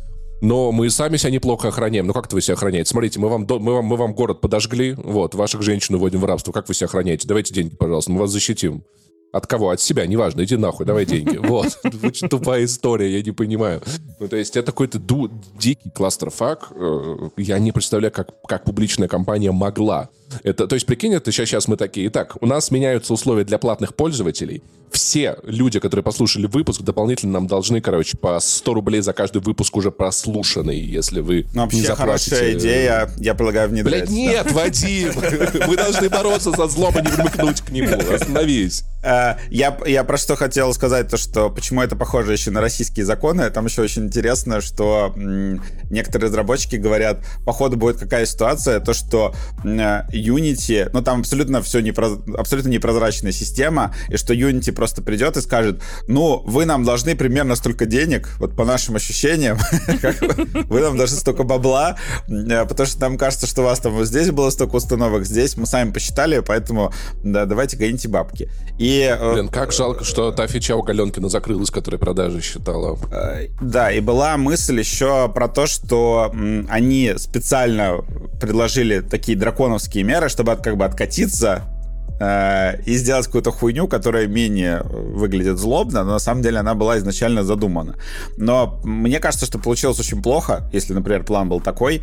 Но 0.42 0.70
мы 0.70 0.90
сами 0.90 1.16
себя 1.16 1.30
неплохо 1.30 1.68
охраняем. 1.68 2.06
Ну 2.06 2.12
как 2.12 2.26
это 2.26 2.36
вы 2.36 2.42
себя 2.42 2.54
охраняете? 2.54 2.90
Смотрите, 2.90 3.18
мы 3.18 3.28
вам, 3.30 3.46
мы 3.48 3.72
вам, 3.74 3.84
мы 3.86 3.96
вам 3.96 4.12
город 4.14 4.40
подожгли, 4.42 4.92
вот, 5.02 5.34
ваших 5.34 5.62
женщин 5.62 5.94
уводим 5.94 6.20
в 6.20 6.24
рабство. 6.26 6.52
Как 6.52 6.68
вы 6.68 6.74
себя 6.74 6.86
охраняете? 6.88 7.26
Давайте 7.26 7.54
деньги, 7.54 7.74
пожалуйста, 7.74 8.10
мы 8.12 8.20
вас 8.20 8.30
защитим. 8.30 8.82
От 9.32 9.46
кого? 9.46 9.70
От 9.70 9.80
себя, 9.80 10.06
неважно, 10.06 10.44
иди 10.44 10.56
нахуй, 10.56 10.86
давай 10.86 11.04
деньги. 11.06 11.36
Вот. 11.42 11.78
Очень 12.02 12.28
тупая 12.28 12.64
история, 12.64 13.10
я 13.16 13.22
не 13.22 13.32
понимаю. 13.32 13.82
Ну, 14.20 14.28
то 14.28 14.36
есть 14.36 14.56
это 14.56 14.72
какой-то 14.72 14.98
ду- 14.98 15.30
дикий 15.58 15.90
кластерфак. 15.90 16.68
Э, 16.74 17.28
Я 17.36 17.58
не 17.58 17.72
представляю, 17.72 18.12
как, 18.12 18.28
как 18.46 18.64
публичная 18.64 19.08
компания 19.08 19.52
могла 19.52 20.08
Это, 20.42 20.66
то 20.66 20.74
есть, 20.74 20.86
прикинь, 20.86 21.14
это 21.14 21.30
сейчас, 21.32 21.48
сейчас 21.48 21.68
мы 21.68 21.76
такие. 21.76 22.08
Итак, 22.08 22.36
у 22.40 22.46
нас 22.46 22.70
меняются 22.70 23.12
условия 23.12 23.44
для 23.44 23.58
платных 23.58 23.94
пользователей. 23.94 24.62
Все 24.90 25.36
люди, 25.42 25.78
которые 25.78 26.02
послушали 26.04 26.46
выпуск, 26.46 26.82
дополнительно 26.82 27.34
нам 27.34 27.46
должны, 27.46 27.80
короче, 27.80 28.16
по 28.16 28.38
100 28.40 28.74
рублей 28.74 29.00
за 29.02 29.12
каждый 29.12 29.42
выпуск 29.42 29.76
уже 29.76 29.90
прослушанный, 29.90 30.78
если 30.78 31.20
вы 31.20 31.46
ну, 31.54 31.62
вообще 31.62 31.78
не 31.78 31.86
заплатите. 31.86 32.30
хорошая 32.30 32.58
идея, 32.58 33.10
я 33.18 33.34
предлагаю 33.34 33.68
внедрять. 33.68 34.08
Блядь, 34.08 34.10
нет, 34.10 34.52
Вадим! 34.52 35.12
Мы 35.66 35.76
должны 35.76 36.08
бороться 36.08 36.52
со 36.52 36.66
злом, 36.68 36.94
а 36.96 37.00
не 37.00 37.08
примыкнуть 37.08 37.60
к 37.60 37.70
нему. 37.70 37.96
Остановись. 38.12 38.84
Э, 39.02 39.36
я, 39.50 39.76
я 39.86 40.04
про 40.04 40.16
что 40.16 40.36
хотел 40.36 40.72
сказать, 40.72 41.08
то 41.08 41.16
что 41.16 41.50
почему 41.50 41.82
это 41.82 41.94
похоже 41.96 42.32
еще 42.32 42.50
на 42.50 42.60
российские 42.60 43.04
законы. 43.04 43.50
Там 43.50 43.66
еще 43.66 43.82
очень 43.82 44.04
интересно, 44.06 44.60
что 44.60 45.12
некоторые 45.16 46.28
разработчики 46.28 46.76
говорят, 46.76 47.24
походу 47.44 47.76
будет 47.76 47.98
какая 47.98 48.26
ситуация, 48.26 48.80
то 48.80 48.94
что 48.94 49.34
Unity, 50.16 50.90
ну 50.92 51.02
там 51.02 51.20
абсолютно 51.20 51.62
все 51.62 51.80
непроз, 51.80 52.18
абсолютно 52.36 52.68
непрозрачная 52.68 53.32
система, 53.32 53.94
и 54.08 54.16
что 54.16 54.34
Unity 54.34 54.72
просто 54.72 55.02
придет 55.02 55.36
и 55.36 55.40
скажет, 55.40 55.82
ну, 56.06 56.42
вы 56.44 56.64
нам 56.64 56.84
должны 56.84 57.16
примерно 57.16 57.56
столько 57.56 57.86
денег, 57.86 58.28
вот 58.38 58.54
по 58.56 58.64
нашим 58.64 58.96
ощущениям, 58.96 59.58
вы 60.68 60.80
нам 60.80 60.96
должны 60.96 61.16
столько 61.16 61.42
бабла, 61.42 61.96
э, 62.28 62.64
потому 62.66 62.86
что 62.86 63.00
нам 63.00 63.18
кажется, 63.18 63.46
что 63.46 63.62
у 63.62 63.64
вас 63.64 63.80
там 63.80 63.94
вот 63.94 64.06
здесь 64.06 64.30
было 64.30 64.50
столько 64.50 64.76
установок, 64.76 65.24
здесь 65.24 65.56
мы 65.56 65.66
сами 65.66 65.90
посчитали, 65.90 66.40
поэтому 66.40 66.92
да, 67.22 67.46
давайте 67.46 67.76
гоните 67.76 68.08
бабки. 68.08 68.48
И 68.78 69.06
Э, 69.06 69.32
Блин, 69.34 69.48
как 69.48 69.72
жалко, 69.72 70.04
что 70.04 70.32
та 70.32 70.46
фича 70.46 70.76
у 70.76 70.82
Галенкина 70.82 71.28
закрылась, 71.28 71.70
которая 71.70 71.98
продажи 71.98 72.40
считала. 72.40 72.98
Э, 73.10 73.48
да, 73.60 73.92
и 73.92 74.00
была 74.00 74.36
мысль 74.36 74.78
еще 74.78 75.28
про 75.28 75.48
то, 75.48 75.66
что 75.66 76.32
они 76.68 77.14
специально 77.16 77.98
предложили 78.40 79.00
такие 79.00 79.36
драконовские 79.36 80.04
меры, 80.06 80.28
чтобы 80.28 80.56
как 80.56 80.76
бы 80.76 80.84
откатиться 80.84 81.62
э, 82.20 82.80
и 82.82 82.96
сделать 82.96 83.26
какую-то 83.26 83.50
хуйню, 83.50 83.88
которая 83.88 84.26
менее 84.26 84.82
выглядит 84.82 85.58
злобно, 85.58 86.04
но 86.04 86.12
на 86.12 86.18
самом 86.18 86.42
деле 86.42 86.58
она 86.58 86.74
была 86.74 86.98
изначально 86.98 87.44
задумана. 87.44 87.96
Но 88.36 88.80
мне 88.84 89.20
кажется, 89.20 89.46
что 89.46 89.58
получилось 89.58 90.00
очень 90.00 90.22
плохо, 90.22 90.68
если, 90.72 90.94
например, 90.94 91.24
план 91.24 91.48
был 91.48 91.60
такой. 91.60 92.02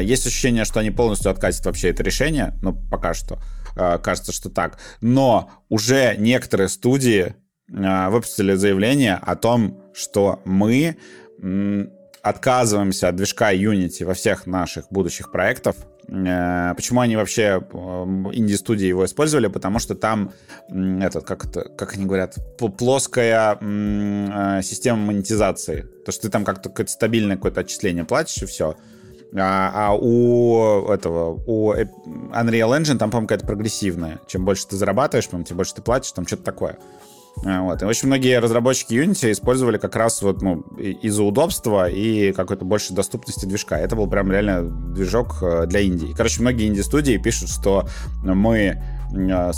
Есть 0.00 0.26
ощущение, 0.26 0.64
что 0.64 0.80
они 0.80 0.90
полностью 0.90 1.30
откатят 1.30 1.64
вообще 1.66 1.90
это 1.90 2.02
решение, 2.02 2.54
ну, 2.62 2.74
пока 2.90 3.14
что. 3.14 3.38
А, 3.78 3.98
кажется, 3.98 4.32
что 4.32 4.50
так. 4.50 4.78
Но 5.00 5.50
уже 5.68 6.16
некоторые 6.18 6.68
студии 6.68 7.34
а, 7.72 8.10
выпустили 8.10 8.54
заявление 8.54 9.14
о 9.14 9.36
том, 9.36 9.82
что 9.94 10.40
мы 10.44 10.96
отказываемся 12.22 13.08
от 13.08 13.16
движка 13.16 13.54
Unity 13.54 14.04
во 14.04 14.14
всех 14.14 14.46
наших 14.46 14.86
будущих 14.90 15.30
проектах. 15.30 15.76
Э, 16.08 16.74
почему 16.74 17.00
они 17.00 17.16
вообще 17.16 17.62
инди-студии 17.72 18.86
его 18.86 19.04
использовали? 19.04 19.48
Потому 19.48 19.78
что 19.78 19.94
там 19.94 20.32
этот, 20.68 21.24
как, 21.24 21.44
это, 21.44 21.68
как 21.68 21.94
они 21.94 22.06
говорят, 22.06 22.36
плоская 22.78 23.58
э, 23.60 24.60
система 24.62 24.98
монетизации. 24.98 25.86
То, 26.04 26.12
что 26.12 26.22
ты 26.22 26.30
там 26.30 26.44
как-то 26.44 26.70
какое-то 26.70 26.92
стабильное 26.92 27.36
какое-то 27.36 27.60
отчисление 27.60 28.04
платишь, 28.04 28.42
и 28.42 28.46
все. 28.46 28.76
А, 29.36 29.70
а 29.74 29.94
у 29.94 30.88
этого, 30.90 31.42
у 31.46 31.74
Unreal 31.74 32.80
Engine 32.80 32.96
там, 32.96 33.10
по-моему, 33.10 33.28
какая-то 33.28 33.46
прогрессивная. 33.46 34.20
Чем 34.26 34.44
больше 34.44 34.66
ты 34.66 34.76
зарабатываешь, 34.76 35.28
по 35.28 35.42
тем 35.42 35.56
больше 35.56 35.74
ты 35.74 35.82
платишь, 35.82 36.12
там 36.12 36.26
что-то 36.26 36.44
такое. 36.44 36.78
А, 37.44 37.62
вот. 37.62 37.82
И 37.82 37.84
очень 37.84 38.08
многие 38.08 38.38
разработчики 38.38 38.94
Unity 38.94 39.32
использовали 39.32 39.78
как 39.78 39.96
раз 39.96 40.22
вот, 40.22 40.42
ну, 40.42 40.60
из-за 40.78 41.22
удобства 41.22 41.88
и 41.88 42.32
какой-то 42.32 42.64
большей 42.64 42.94
доступности 42.94 43.46
движка. 43.46 43.78
Это 43.78 43.96
был 43.96 44.08
прям 44.08 44.30
реально 44.30 44.62
движок 44.62 45.38
э, 45.42 45.66
для 45.66 45.80
Индии. 45.80 46.12
Короче, 46.16 46.40
многие 46.40 46.66
инди-студии 46.66 47.16
пишут, 47.18 47.50
что 47.50 47.88
мы 48.22 48.80
э, 49.12 49.52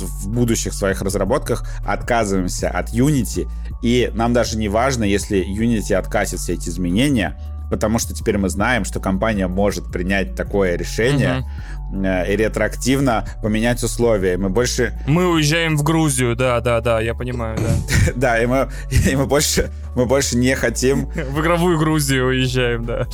в 0.00 0.28
будущих 0.28 0.74
своих 0.74 1.02
разработках 1.02 1.64
отказываемся 1.86 2.68
от 2.68 2.92
Unity, 2.92 3.48
и 3.82 4.10
нам 4.14 4.32
даже 4.32 4.58
не 4.58 4.68
важно, 4.68 5.04
если 5.04 5.44
Unity 5.44 5.94
откасит 5.94 6.40
все 6.40 6.54
эти 6.54 6.68
изменения, 6.68 7.38
потому 7.70 7.98
что 7.98 8.14
теперь 8.14 8.38
мы 8.38 8.48
знаем, 8.48 8.84
что 8.84 9.00
компания 9.00 9.48
может 9.48 9.90
принять 9.90 10.34
такое 10.34 10.76
решение. 10.76 11.44
И 11.92 12.36
ретроактивно 12.36 13.26
поменять 13.42 13.82
условия. 13.82 14.36
Мы 14.36 14.48
больше... 14.48 14.98
Мы 15.06 15.28
уезжаем 15.28 15.76
в 15.76 15.82
Грузию, 15.82 16.34
да, 16.36 16.60
да, 16.60 16.80
да, 16.80 17.00
я 17.00 17.14
понимаю, 17.14 17.58
да. 17.58 18.12
Да, 18.16 18.42
и 18.42 18.46
мы, 18.46 18.70
и 19.10 19.14
мы 19.14 19.26
больше 19.26 19.70
мы 19.94 20.06
больше 20.06 20.36
не 20.36 20.54
хотим... 20.54 21.06
В 21.06 21.40
игровую 21.40 21.78
Грузию 21.78 22.28
уезжаем, 22.28 22.84
да. 22.84 23.06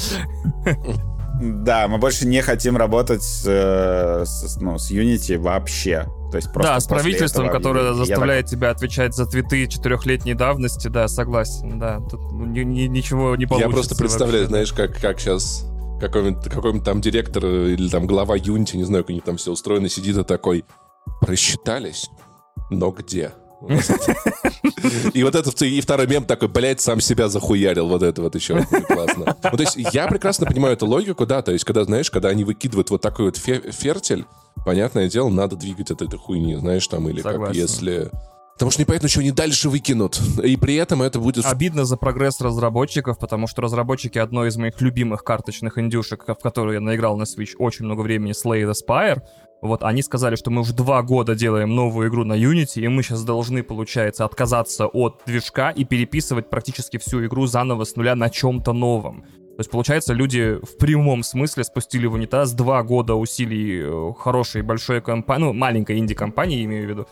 Да, 1.40 1.86
мы 1.86 1.98
больше 1.98 2.26
не 2.26 2.42
хотим 2.42 2.76
работать 2.76 3.22
с, 3.22 3.44
э, 3.46 4.24
с, 4.24 4.56
ну, 4.60 4.76
с 4.76 4.90
Unity 4.90 5.38
вообще. 5.38 6.04
То 6.32 6.36
есть 6.36 6.52
просто 6.52 6.74
да, 6.74 6.80
с 6.80 6.86
правительством, 6.86 7.46
этого, 7.46 7.56
которое 7.56 7.94
заставляет 7.94 8.46
так... 8.46 8.50
тебя 8.50 8.70
отвечать 8.70 9.14
за 9.14 9.24
твиты 9.24 9.68
четырехлетней 9.68 10.34
давности, 10.34 10.88
да, 10.88 11.06
согласен, 11.06 11.78
да. 11.78 12.00
Тут 12.10 12.32
ни, 12.32 12.60
ни, 12.60 12.82
ничего 12.82 13.36
не 13.36 13.46
получится. 13.46 13.68
Я 13.68 13.72
просто 13.72 13.94
представляю, 13.94 14.48
вообще. 14.48 14.48
знаешь, 14.48 14.72
как, 14.72 15.00
как 15.00 15.20
сейчас 15.20 15.64
какой-нибудь 16.00 16.44
какой 16.44 16.80
там 16.80 17.00
директор 17.00 17.44
или 17.44 17.88
там 17.88 18.06
глава 18.06 18.36
Unity, 18.36 18.76
не 18.76 18.84
знаю, 18.84 19.04
как 19.04 19.10
они 19.10 19.20
там 19.20 19.36
все 19.36 19.52
устроены, 19.52 19.88
сидит 19.88 20.16
и 20.16 20.24
такой, 20.24 20.64
просчитались, 21.20 22.08
но 22.70 22.90
где? 22.90 23.32
И 25.14 25.24
вот 25.24 25.34
это, 25.34 25.64
и 25.64 25.80
второй 25.80 26.06
мем 26.06 26.24
такой, 26.24 26.46
блядь, 26.48 26.80
сам 26.80 27.00
себя 27.00 27.28
захуярил. 27.28 27.88
Вот 27.88 28.04
это 28.04 28.22
вот 28.22 28.34
еще 28.36 28.64
классно. 28.86 29.36
Ну, 29.42 29.56
то 29.56 29.62
есть 29.62 29.76
я 29.92 30.06
прекрасно 30.06 30.46
понимаю 30.46 30.74
эту 30.74 30.86
логику, 30.86 31.26
да, 31.26 31.42
то 31.42 31.50
есть 31.50 31.64
когда, 31.64 31.84
знаешь, 31.84 32.10
когда 32.10 32.28
они 32.28 32.44
выкидывают 32.44 32.90
вот 32.90 33.02
такой 33.02 33.26
вот 33.26 33.36
фертель, 33.36 34.26
понятное 34.64 35.08
дело, 35.08 35.28
надо 35.28 35.56
двигать 35.56 35.90
от 35.90 36.02
этой 36.02 36.18
хуйни, 36.18 36.54
знаешь, 36.54 36.86
там, 36.86 37.08
или 37.08 37.20
как 37.20 37.52
если... 37.52 38.10
Потому 38.58 38.72
что 38.72 38.82
непонятно, 38.82 39.08
что 39.08 39.20
они 39.20 39.30
дальше 39.30 39.68
выкинут. 39.68 40.20
И 40.42 40.56
при 40.56 40.74
этом 40.74 41.00
это 41.02 41.20
будет... 41.20 41.46
Обидно 41.46 41.84
за 41.84 41.96
прогресс 41.96 42.40
разработчиков, 42.40 43.16
потому 43.16 43.46
что 43.46 43.62
разработчики 43.62 44.18
одной 44.18 44.48
из 44.48 44.56
моих 44.56 44.80
любимых 44.80 45.22
карточных 45.22 45.78
индюшек, 45.78 46.24
в 46.26 46.42
которую 46.42 46.74
я 46.74 46.80
наиграл 46.80 47.16
на 47.16 47.22
Switch 47.22 47.54
очень 47.58 47.84
много 47.84 48.00
времени, 48.00 48.32
Slay 48.32 48.68
the 48.68 48.74
Spire, 48.74 49.22
вот, 49.62 49.84
они 49.84 50.02
сказали, 50.02 50.34
что 50.34 50.50
мы 50.50 50.62
уже 50.62 50.72
два 50.72 51.02
года 51.02 51.36
делаем 51.36 51.72
новую 51.72 52.08
игру 52.08 52.24
на 52.24 52.32
Unity, 52.32 52.80
и 52.80 52.88
мы 52.88 53.04
сейчас 53.04 53.22
должны, 53.22 53.62
получается, 53.62 54.24
отказаться 54.24 54.88
от 54.88 55.22
движка 55.24 55.70
и 55.70 55.84
переписывать 55.84 56.50
практически 56.50 56.98
всю 56.98 57.24
игру 57.26 57.46
заново 57.46 57.84
с 57.84 57.94
нуля 57.94 58.16
на 58.16 58.28
чем-то 58.28 58.72
новом. 58.72 59.22
То 59.22 59.60
есть, 59.60 59.70
получается, 59.70 60.14
люди 60.14 60.58
в 60.62 60.78
прямом 60.78 61.24
смысле 61.24 61.64
спустили 61.64 62.06
в 62.06 62.14
унитаз 62.14 62.52
два 62.52 62.84
года 62.84 63.14
усилий 63.16 63.82
э, 63.82 64.12
хорошей 64.16 64.62
большой 64.62 65.00
компании, 65.00 65.46
ну, 65.46 65.52
маленькой 65.52 65.98
инди-компании, 65.98 66.64
имею 66.64 66.86
в 66.86 66.90
виду, 66.90 67.08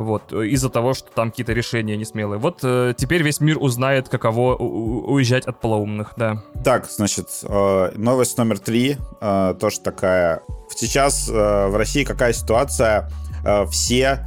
вот, 0.00 0.32
из-за 0.32 0.70
того, 0.70 0.94
что 0.94 1.08
там 1.14 1.30
какие-то 1.30 1.52
решения 1.52 1.96
не 1.96 2.04
смелые. 2.04 2.38
Вот 2.38 2.60
э, 2.62 2.94
теперь 2.96 3.22
весь 3.22 3.40
мир 3.40 3.58
узнает, 3.58 4.08
каково 4.08 4.56
уезжать 4.56 5.46
от 5.46 5.60
полоумных, 5.60 6.14
да. 6.16 6.42
Так, 6.64 6.86
значит, 6.90 7.28
э, 7.42 7.92
новость 7.96 8.38
номер 8.38 8.58
три, 8.58 8.96
э, 9.20 9.54
тоже 9.60 9.80
такая. 9.80 10.42
Сейчас 10.74 11.28
э, 11.28 11.32
в 11.32 11.76
России 11.76 12.04
какая 12.04 12.32
ситуация? 12.32 13.10
Э, 13.44 13.66
все 13.66 14.26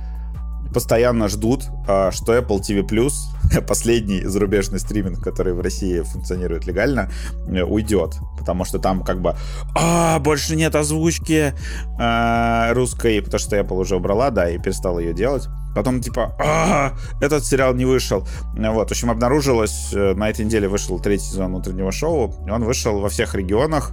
постоянно 0.74 1.28
ждут, 1.28 1.64
э, 1.88 2.12
что 2.12 2.38
Apple 2.38 2.60
TV 2.60 2.88
Plus, 2.88 3.14
последний 3.67 4.21
зарубежный 4.21 4.79
стриминг, 4.79 5.23
который 5.23 5.53
в 5.53 5.62
России 5.62 6.01
функционирует 6.01 6.65
легально, 6.65 7.10
э, 7.47 7.62
уйдет. 7.63 8.15
Потому 8.38 8.65
что 8.65 8.79
там 8.79 9.03
как 9.03 9.21
бы 9.21 9.36
а, 9.75 10.19
больше 10.19 10.56
нет 10.56 10.75
озвучки 10.75 11.53
э, 11.99 12.73
русской, 12.73 13.21
потому 13.21 13.39
что 13.39 13.58
Apple 13.58 13.77
уже 13.77 13.95
убрала, 13.95 14.29
да, 14.29 14.49
и 14.49 14.58
перестала 14.58 14.99
ее 14.99 15.13
делать. 15.13 15.47
Потом 15.75 16.01
типа, 16.01 16.36
а, 16.39 16.93
этот 17.21 17.45
сериал 17.45 17.73
не 17.73 17.86
вышел. 17.86 18.27
Вот, 18.56 18.89
в 18.89 18.91
общем, 18.91 19.10
обнаружилось, 19.10 19.89
на 19.93 20.29
этой 20.29 20.45
неделе 20.45 20.67
вышел 20.67 20.99
третий 20.99 21.25
сезон 21.25 21.56
утреннего 21.56 21.91
шоу, 21.91 22.34
он 22.49 22.63
вышел 22.63 22.99
во 22.99 23.10
всех 23.10 23.34
регионах. 23.36 23.91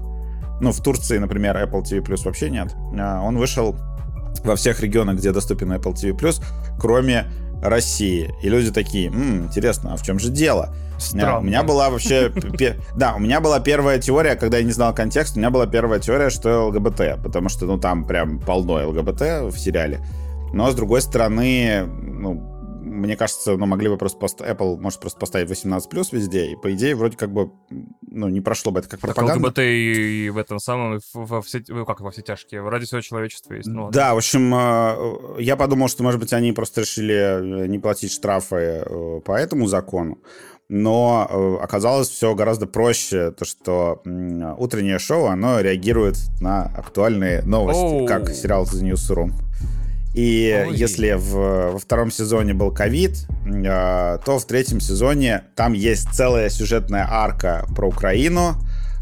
Ну, 0.60 0.72
в 0.72 0.82
Турции, 0.82 1.16
например, 1.16 1.56
Apple 1.56 1.82
TV 1.82 2.04
Plus 2.04 2.24
вообще 2.24 2.50
нет. 2.50 2.74
Он 2.92 3.38
вышел 3.38 3.76
во 4.44 4.56
всех 4.56 4.80
регионах, 4.80 5.16
где 5.16 5.32
доступен 5.32 5.72
Apple 5.72 5.94
TV+, 5.94 6.42
кроме 6.78 7.26
России. 7.62 8.35
И 8.42 8.49
люди 8.49 8.70
такие, 8.70 9.09
М, 9.09 9.44
интересно, 9.44 9.94
а 9.94 9.96
в 9.96 10.03
чем 10.03 10.18
же 10.18 10.31
дело? 10.31 10.75
Странно. 10.99 11.38
У 11.38 11.42
меня 11.42 11.62
была 11.62 11.88
вообще... 11.90 12.31
Да, 12.94 13.14
у 13.14 13.18
меня 13.18 13.40
была 13.40 13.59
первая 13.61 13.99
теория, 13.99 14.35
когда 14.35 14.59
я 14.59 14.64
не 14.64 14.73
знал 14.73 14.94
контекст, 14.94 15.37
у 15.37 15.38
меня 15.38 15.51
была 15.51 15.66
первая 15.66 15.99
теория, 15.99 16.31
что 16.31 16.66
ЛГБТ, 16.68 17.23
потому 17.23 17.49
что, 17.49 17.64
ну, 17.66 17.79
там 17.79 18.05
прям 18.05 18.38
полно 18.38 18.87
ЛГБТ 18.88 19.20
в 19.53 19.57
сериале. 19.57 20.01
Но, 20.53 20.70
с 20.70 20.75
другой 20.75 21.01
стороны, 21.01 21.85
ну, 21.87 22.49
мне 22.90 23.16
кажется, 23.16 23.57
ну, 23.57 23.66
могли 23.66 23.88
бы 23.88 23.96
просто 23.96 24.18
пост... 24.18 24.40
Apple 24.40 24.76
может 24.79 25.00
просто 25.00 25.18
поставить 25.18 25.48
18 25.48 25.88
плюс 25.88 26.12
везде, 26.12 26.46
и 26.46 26.57
по 26.57 26.72
идее 26.72 26.94
вроде 26.94 27.16
как 27.16 27.33
бы 27.33 27.50
ну, 28.03 28.29
не 28.29 28.40
прошло 28.40 28.72
бы 28.72 28.81
это 28.81 28.88
как 28.88 29.00
пропаганда. 29.00 29.35
Так 29.35 29.42
ЛГБТ 29.42 29.59
и, 29.61 30.31
в 30.31 30.38
этом 30.38 30.59
самом, 30.59 31.00
во 31.14 31.42
все, 31.42 31.61
как 31.61 32.00
во 32.00 32.11
все 32.11 32.22
тяжкие, 32.22 32.68
ради 32.68 32.87
всего 32.87 33.00
человечества 33.00 33.55
есть. 33.55 33.68
Ну, 33.68 33.90
да, 33.90 34.14
в 34.14 34.18
общем, 34.18 34.53
э, 34.55 35.42
я 35.42 35.57
подумал, 35.57 35.88
что, 35.88 36.03
может 36.03 36.20
быть, 36.20 36.33
они 36.33 36.53
просто 36.53 36.83
решили 36.83 37.64
э, 37.64 37.66
не 37.66 37.79
платить 37.79 38.12
штрафы 38.12 38.57
э, 38.85 39.20
по 39.24 39.33
этому 39.33 39.66
закону, 39.66 40.18
но 40.68 41.26
э, 41.29 41.64
оказалось 41.64 42.09
все 42.09 42.35
гораздо 42.35 42.66
проще, 42.66 43.31
то 43.31 43.44
что 43.44 44.03
утреннее 44.59 44.98
шоу, 44.98 45.26
оно 45.26 45.61
реагирует 45.61 46.16
на 46.40 46.64
актуальные 46.64 47.42
новости, 47.42 47.81
Оу. 47.81 48.07
как 48.07 48.31
сериал 48.31 48.64
The 48.64 48.92
Newsroom. 48.92 49.33
И 50.14 50.64
Ой. 50.68 50.77
если 50.77 51.12
в, 51.12 51.73
во 51.73 51.79
втором 51.79 52.11
сезоне 52.11 52.53
был 52.53 52.73
ковид, 52.73 53.27
э, 53.46 54.18
то 54.25 54.38
в 54.38 54.44
третьем 54.44 54.81
сезоне 54.81 55.44
там 55.55 55.73
есть 55.73 56.12
целая 56.12 56.49
сюжетная 56.49 57.07
арка 57.09 57.66
про 57.77 57.87
Украину 57.88 58.57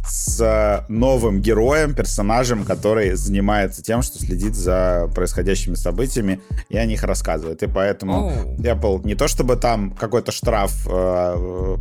с 0.08 0.40
э, 0.40 0.84
новым 0.88 1.40
героем, 1.40 1.94
персонажем, 1.94 2.64
который 2.64 3.14
занимается 3.14 3.82
тем, 3.82 4.02
что 4.02 4.18
следит 4.18 4.54
за 4.54 5.10
происходящими 5.14 5.74
событиями 5.74 6.40
и 6.68 6.76
о 6.76 6.84
них 6.84 7.02
рассказывает. 7.02 7.62
И 7.62 7.66
поэтому 7.66 8.28
Оу. 8.28 8.56
Apple 8.56 9.06
не 9.06 9.14
то 9.14 9.28
чтобы 9.28 9.56
там 9.56 9.90
какой-то 9.90 10.32
штраф 10.32 10.86
э, 10.90 11.76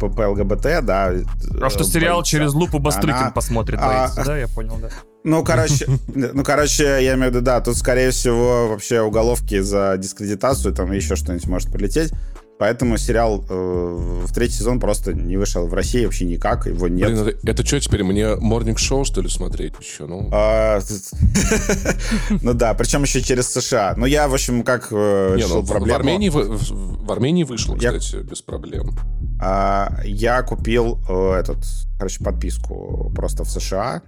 по, 0.00 0.08
по 0.08 0.28
ЛГБТ, 0.30 0.82
да. 0.82 1.12
А 1.60 1.70
что 1.70 1.84
э, 1.84 1.86
сериал 1.86 2.16
боится. 2.18 2.30
через 2.30 2.54
лупу 2.54 2.78
Бастрыкин 2.78 3.14
Она- 3.14 3.30
посмотрит, 3.30 3.78
а, 3.80 4.04
боится, 4.04 4.24
да, 4.24 4.38
я 4.38 4.48
понял, 4.48 4.78
да. 4.80 4.88
Ну, 5.22 5.44
короче, 5.44 5.86
ну, 6.14 6.42
короче, 6.42 6.84
я 6.84 7.14
имею 7.14 7.30
в 7.30 7.34
виду, 7.34 7.44
да, 7.44 7.60
тут, 7.60 7.76
скорее 7.76 8.10
всего, 8.10 8.68
вообще 8.68 9.02
уголовки 9.02 9.60
за 9.60 9.96
дискредитацию, 9.98 10.74
там 10.74 10.90
еще 10.92 11.16
что-нибудь 11.16 11.46
может 11.46 11.70
полететь. 11.70 12.12
Поэтому 12.60 12.98
сериал 12.98 13.42
э, 13.48 14.22
в 14.26 14.34
третий 14.34 14.56
сезон 14.56 14.80
просто 14.80 15.14
не 15.14 15.38
вышел 15.38 15.66
в 15.66 15.72
России 15.72 16.04
вообще 16.04 16.26
никак, 16.26 16.66
его 16.66 16.88
нет. 16.88 17.08
Блин, 17.08 17.28
это, 17.28 17.48
это 17.48 17.66
что 17.66 17.80
теперь, 17.80 18.04
мне 18.04 18.36
морнинг-шоу, 18.36 19.06
что 19.06 19.22
ли, 19.22 19.30
смотреть 19.30 19.72
еще? 19.80 20.04
Ну, 20.04 20.28
А, 20.30 20.78
Ну 22.42 22.52
да, 22.52 22.74
причем 22.74 23.02
еще 23.02 23.22
через 23.22 23.50
США. 23.50 23.94
Ну 23.96 24.04
я, 24.04 24.28
в 24.28 24.34
общем, 24.34 24.62
как 24.62 24.88
э, 24.90 25.36
не, 25.36 25.42
решил 25.42 25.56
ну, 25.56 25.62
в, 25.62 25.68
проблему. 25.68 26.00
Армении, 26.00 26.28
в, 26.28 27.10
Армении 27.10 27.44
вышло, 27.44 27.76
кстати, 27.76 28.16
без 28.16 28.42
проблем. 28.42 28.90
А, 29.40 29.98
Я 30.04 30.42
купил 30.42 31.00
э, 31.08 31.40
этот, 31.40 31.64
короче, 31.96 32.22
подписку 32.22 33.10
просто 33.16 33.44
в 33.44 33.50
США 33.50 34.02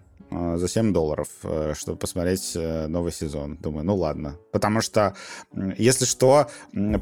за 0.57 0.69
7 0.69 0.93
долларов, 0.93 1.29
э, 1.45 1.75
чтобы 1.77 1.99
посмотреть 1.99 2.53
э, 2.55 2.87
новый 2.87 3.13
сезон. 3.13 3.57
Думаю, 3.57 3.85
ну 3.85 3.97
ладно. 3.97 4.37
Потому 4.53 4.81
что, 4.81 5.15
если 5.79 6.05
что, 6.05 6.49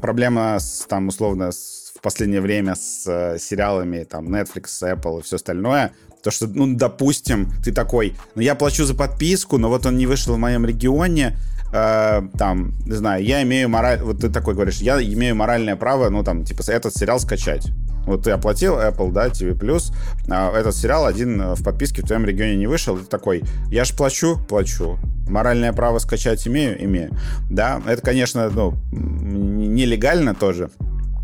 проблема 0.01 0.57
с, 0.59 0.85
там, 0.87 1.07
условно, 1.07 1.51
с- 1.51 1.91
в 1.95 2.01
последнее 2.01 2.41
время 2.41 2.75
с 2.75 3.05
э, 3.07 3.37
сериалами, 3.39 4.03
там, 4.03 4.33
Netflix, 4.33 4.65
Apple 4.81 5.19
и 5.19 5.21
все 5.23 5.35
остальное, 5.35 5.93
то, 6.23 6.31
что, 6.31 6.47
ну, 6.47 6.75
допустим, 6.75 7.51
ты 7.63 7.71
такой, 7.71 8.15
ну, 8.35 8.41
я 8.41 8.55
плачу 8.55 8.85
за 8.85 8.93
подписку, 8.95 9.57
но 9.57 9.69
вот 9.69 9.85
он 9.85 9.97
не 9.97 10.07
вышел 10.07 10.35
в 10.35 10.37
моем 10.37 10.65
регионе, 10.65 11.37
э, 11.71 12.21
там, 12.37 12.73
не 12.85 12.95
знаю, 12.95 13.23
я 13.23 13.43
имею 13.43 13.69
мораль... 13.69 14.01
Вот 14.01 14.21
ты 14.21 14.29
такой 14.29 14.53
говоришь, 14.53 14.79
я 14.79 15.01
имею 15.01 15.35
моральное 15.35 15.75
право, 15.75 16.09
ну, 16.09 16.23
там, 16.23 16.43
типа, 16.43 16.63
этот 16.67 16.95
сериал 16.95 17.19
скачать. 17.19 17.71
Вот 18.05 18.23
ты 18.23 18.31
оплатил 18.31 18.77
Apple, 18.77 19.11
да, 19.11 19.27
TV+, 19.27 19.55
а 20.29 20.57
этот 20.57 20.75
сериал 20.75 21.05
один 21.05 21.39
э, 21.41 21.55
в 21.55 21.63
подписке 21.63 22.01
в 22.01 22.07
твоем 22.07 22.25
регионе 22.25 22.55
не 22.55 22.67
вышел, 22.67 22.97
ты 22.97 23.05
такой, 23.05 23.43
я 23.69 23.85
ж 23.85 23.95
плачу, 23.95 24.39
плачу. 24.47 24.97
Моральное 25.27 25.71
право 25.71 25.99
скачать 25.99 26.45
имею, 26.47 26.83
имею. 26.83 27.15
Да, 27.49 27.81
это, 27.85 28.01
конечно, 28.01 28.49
ну, 28.49 28.75
нелегально 28.91 30.33
тоже, 30.33 30.71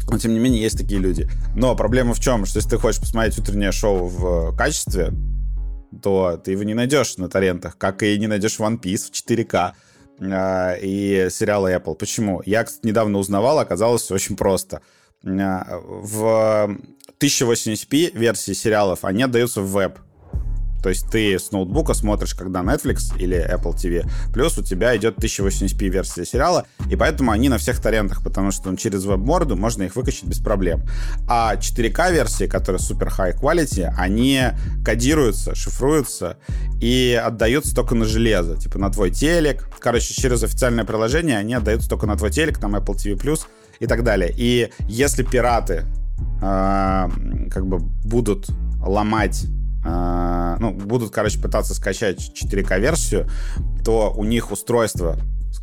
но, 0.09 0.17
тем 0.17 0.33
не 0.33 0.39
менее, 0.39 0.61
есть 0.61 0.77
такие 0.77 1.01
люди. 1.01 1.29
Но 1.55 1.75
проблема 1.75 2.13
в 2.13 2.19
чем? 2.19 2.45
Что 2.45 2.59
если 2.59 2.69
ты 2.69 2.77
хочешь 2.77 3.01
посмотреть 3.01 3.37
утреннее 3.37 3.73
шоу 3.73 4.07
в 4.07 4.55
качестве, 4.55 5.11
то 6.01 6.39
ты 6.43 6.51
его 6.51 6.63
не 6.63 6.73
найдешь 6.73 7.17
на 7.17 7.27
торрентах, 7.27 7.77
как 7.77 8.03
и 8.03 8.17
не 8.17 8.27
найдешь 8.27 8.59
One 8.59 8.79
Piece 8.79 9.09
в 9.09 9.11
4К 9.11 9.55
а, 9.55 9.73
и 10.19 11.27
сериалы 11.29 11.73
Apple. 11.73 11.95
Почему? 11.95 12.41
Я, 12.45 12.63
кстати, 12.63 12.87
недавно 12.87 13.19
узнавал, 13.19 13.59
оказалось 13.59 14.09
очень 14.11 14.35
просто. 14.35 14.81
А, 15.25 15.79
В 15.81 16.77
1080p 17.19 18.17
версии 18.17 18.53
сериалов 18.53 19.05
они 19.05 19.23
отдаются 19.23 19.61
в 19.61 19.71
веб. 19.71 19.99
То 20.81 20.89
есть 20.89 21.09
ты 21.09 21.37
с 21.37 21.51
ноутбука 21.51 21.93
смотришь, 21.93 22.33
когда 22.33 22.61
Netflix 22.61 23.17
или 23.17 23.37
Apple 23.37 23.75
TV, 23.75 24.09
плюс 24.33 24.57
у 24.57 24.63
тебя 24.63 24.95
идет 24.95 25.17
1080p 25.17 25.89
версия 25.89 26.25
сериала, 26.25 26.65
и 26.89 26.95
поэтому 26.95 27.31
они 27.31 27.49
на 27.49 27.57
всех 27.57 27.81
торрентах, 27.81 28.23
потому 28.23 28.51
что 28.51 28.71
ну, 28.71 28.77
через 28.77 29.05
веб-морду 29.05 29.55
можно 29.55 29.83
их 29.83 29.95
выкачать 29.95 30.25
без 30.25 30.39
проблем. 30.39 30.83
А 31.27 31.55
4К 31.55 32.11
версии, 32.11 32.45
которые 32.45 32.79
супер 32.79 33.07
high 33.07 33.39
quality, 33.39 33.91
они 33.97 34.41
кодируются, 34.83 35.55
шифруются 35.55 36.37
и 36.81 37.19
отдаются 37.21 37.75
только 37.75 37.95
на 37.95 38.05
железо, 38.05 38.57
типа 38.57 38.77
на 38.79 38.89
твой 38.89 39.11
телек. 39.11 39.69
Короче, 39.79 40.13
через 40.13 40.43
официальное 40.43 40.85
приложение 40.85 41.37
они 41.37 41.53
отдаются 41.53 41.89
только 41.89 42.05
на 42.05 42.15
твой 42.15 42.31
телек, 42.31 42.57
там 42.57 42.75
Apple 42.75 42.95
TV+, 42.95 43.39
и 43.79 43.87
так 43.87 44.03
далее. 44.03 44.33
И 44.35 44.71
если 44.87 45.23
пираты 45.23 45.85
а, 46.41 47.09
как 47.51 47.65
бы 47.65 47.79
будут 47.79 48.47
ломать 48.85 49.45
ну, 50.59 50.71
будут, 50.71 51.11
короче, 51.11 51.39
пытаться 51.39 51.73
скачать 51.73 52.31
4К-версию, 52.35 53.29
то 53.83 54.13
у 54.15 54.23
них 54.23 54.51
устройство, 54.51 55.17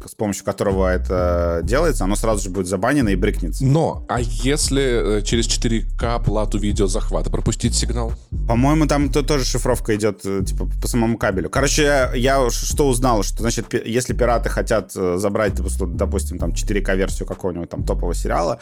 с 0.09 0.15
помощью 0.15 0.45
которого 0.45 0.89
это 0.89 1.61
делается, 1.63 2.05
оно 2.05 2.17
сразу 2.17 2.43
же 2.43 2.51
будет 2.51 2.67
забанено 2.67 3.11
и 3.11 3.17
брыкнется. 3.17 3.65
Но, 3.65 4.05
а 4.09 4.21
если 4.21 5.19
э, 5.19 5.23
через 5.23 5.47
4К 5.47 6.23
плату 6.23 6.59
видеозахвата 6.59 7.31
пропустить 7.31 7.75
сигнал? 7.75 8.13
По-моему, 8.49 8.87
там 8.87 9.11
то, 9.11 9.23
тоже 9.23 9.45
шифровка 9.45 9.95
идет, 9.95 10.21
э, 10.25 10.43
типа, 10.45 10.69
по 10.81 10.89
самому 10.89 11.19
кабелю. 11.19 11.51
Короче, 11.51 12.11
я 12.15 12.51
что 12.51 12.89
узнал, 12.89 13.23
что, 13.23 13.43
значит, 13.43 13.73
если 13.87 14.15
пираты 14.15 14.49
хотят 14.49 14.93
э, 14.97 15.17
забрать, 15.19 15.55
допустим, 15.55 16.39
там, 16.39 16.51
4К-версию 16.51 17.27
какого-нибудь 17.27 17.71
там 17.71 17.85
топового 17.85 18.15
сериала, 18.15 18.61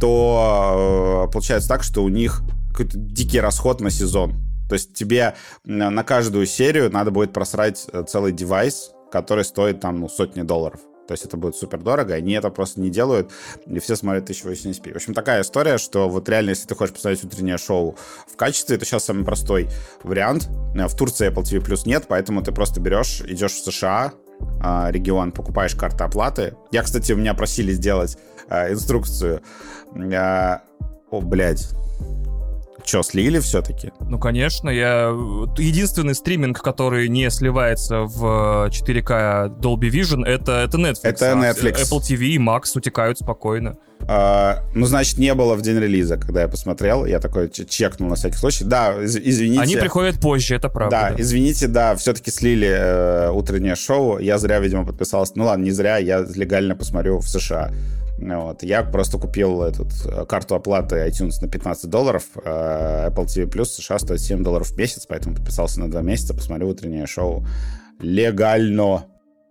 то 0.00 1.28
получается 1.32 1.68
так, 1.68 1.82
что 1.82 2.02
у 2.02 2.08
них 2.08 2.42
какой-то 2.70 2.98
дикий 2.98 3.40
расход 3.40 3.80
на 3.80 3.90
сезон. 3.90 4.34
То 4.72 4.76
есть 4.76 4.94
тебе 4.94 5.34
на 5.64 6.02
каждую 6.02 6.46
серию 6.46 6.90
надо 6.90 7.10
будет 7.10 7.34
просрать 7.34 7.86
э, 7.92 8.04
целый 8.08 8.32
девайс, 8.32 8.92
который 9.10 9.44
стоит 9.44 9.80
там, 9.80 10.00
ну, 10.00 10.08
сотни 10.08 10.40
долларов. 10.40 10.80
То 11.06 11.12
есть 11.12 11.26
это 11.26 11.36
будет 11.36 11.56
супер 11.56 11.82
дорого, 11.82 12.14
они 12.14 12.32
это 12.32 12.48
просто 12.48 12.80
не 12.80 12.88
делают, 12.88 13.30
и 13.66 13.78
все 13.80 13.96
смотрят 13.96 14.30
1080p. 14.30 14.94
В 14.94 14.96
общем, 14.96 15.12
такая 15.12 15.42
история, 15.42 15.76
что 15.76 16.08
вот 16.08 16.26
реально, 16.30 16.50
если 16.50 16.66
ты 16.66 16.74
хочешь 16.74 16.94
посмотреть 16.94 17.22
утреннее 17.22 17.58
шоу 17.58 17.98
в 18.26 18.34
качестве, 18.34 18.76
это 18.76 18.86
сейчас 18.86 19.04
самый 19.04 19.26
простой 19.26 19.68
вариант. 20.04 20.48
Э, 20.74 20.86
В 20.86 20.96
Турции 20.96 21.30
Apple 21.30 21.42
TV 21.42 21.62
Plus 21.62 21.82
нет, 21.84 22.06
поэтому 22.08 22.42
ты 22.42 22.50
просто 22.50 22.80
берешь, 22.80 23.20
идешь 23.20 23.52
в 23.52 23.62
США, 23.70 24.14
а, 24.62 24.90
регион, 24.90 25.32
покупаешь 25.32 25.74
карты 25.74 26.04
оплаты. 26.04 26.56
Я, 26.70 26.82
кстати, 26.82 27.12
у 27.12 27.16
меня 27.18 27.34
просили 27.34 27.72
сделать 27.72 28.16
а, 28.48 28.72
инструкцию. 28.72 29.42
О, 29.94 31.20
блядь. 31.20 31.68
Че, 32.84 33.02
слили 33.02 33.38
все-таки? 33.38 33.92
Ну, 34.00 34.18
конечно, 34.18 34.68
я... 34.70 35.08
Единственный 35.58 36.14
стриминг, 36.14 36.60
который 36.60 37.08
не 37.08 37.30
сливается 37.30 38.00
в 38.02 38.68
4К 38.70 39.58
Dolby 39.60 39.90
Vision, 39.90 40.24
это, 40.24 40.62
это 40.64 40.78
Netflix. 40.78 41.00
Это 41.02 41.32
А 41.32 41.36
Netflix. 41.36 41.74
Apple 41.82 42.00
TV 42.00 42.22
и 42.26 42.38
Max 42.38 42.72
утекают 42.74 43.18
спокойно. 43.18 43.76
А, 44.08 44.64
ну, 44.74 44.86
значит, 44.86 45.18
не 45.18 45.32
было 45.34 45.54
в 45.54 45.62
день 45.62 45.78
релиза, 45.78 46.16
когда 46.16 46.42
я 46.42 46.48
посмотрел. 46.48 47.04
Я 47.06 47.20
такой 47.20 47.48
чекнул 47.50 48.08
на 48.08 48.16
всякий 48.16 48.36
случай. 48.36 48.64
Да, 48.64 48.94
из- 49.02 49.16
извините. 49.16 49.62
Они 49.62 49.76
приходят 49.76 50.20
позже, 50.20 50.56
это 50.56 50.68
правда. 50.68 50.96
Да, 50.96 51.10
да. 51.10 51.22
извините, 51.22 51.68
да, 51.68 51.94
все-таки 51.94 52.30
слили 52.30 52.68
э, 52.68 53.30
утреннее 53.30 53.76
шоу. 53.76 54.18
Я 54.18 54.38
зря, 54.38 54.58
видимо, 54.58 54.84
подписался. 54.84 55.34
Ну 55.36 55.44
ладно, 55.44 55.62
не 55.64 55.70
зря, 55.70 55.98
я 55.98 56.26
легально 56.34 56.74
посмотрю 56.74 57.18
в 57.18 57.28
США. 57.28 57.70
Вот. 58.22 58.62
Я 58.62 58.82
просто 58.84 59.18
купил 59.18 59.62
эту 59.62 59.86
карту 60.26 60.54
оплаты 60.54 60.96
iTunes 60.96 61.40
на 61.40 61.48
15 61.48 61.90
долларов. 61.90 62.24
э, 62.36 63.08
Apple 63.08 63.26
TV 63.26 63.50
Plus 63.50 63.64
США 63.64 63.98
стоит 63.98 64.20
7 64.20 64.42
долларов 64.42 64.68
в 64.68 64.76
месяц, 64.78 65.06
поэтому 65.06 65.34
подписался 65.34 65.80
на 65.80 65.90
2 65.90 66.02
месяца, 66.02 66.34
посмотрю 66.34 66.68
утреннее 66.68 67.06
шоу 67.06 67.44
легально. 68.00 69.06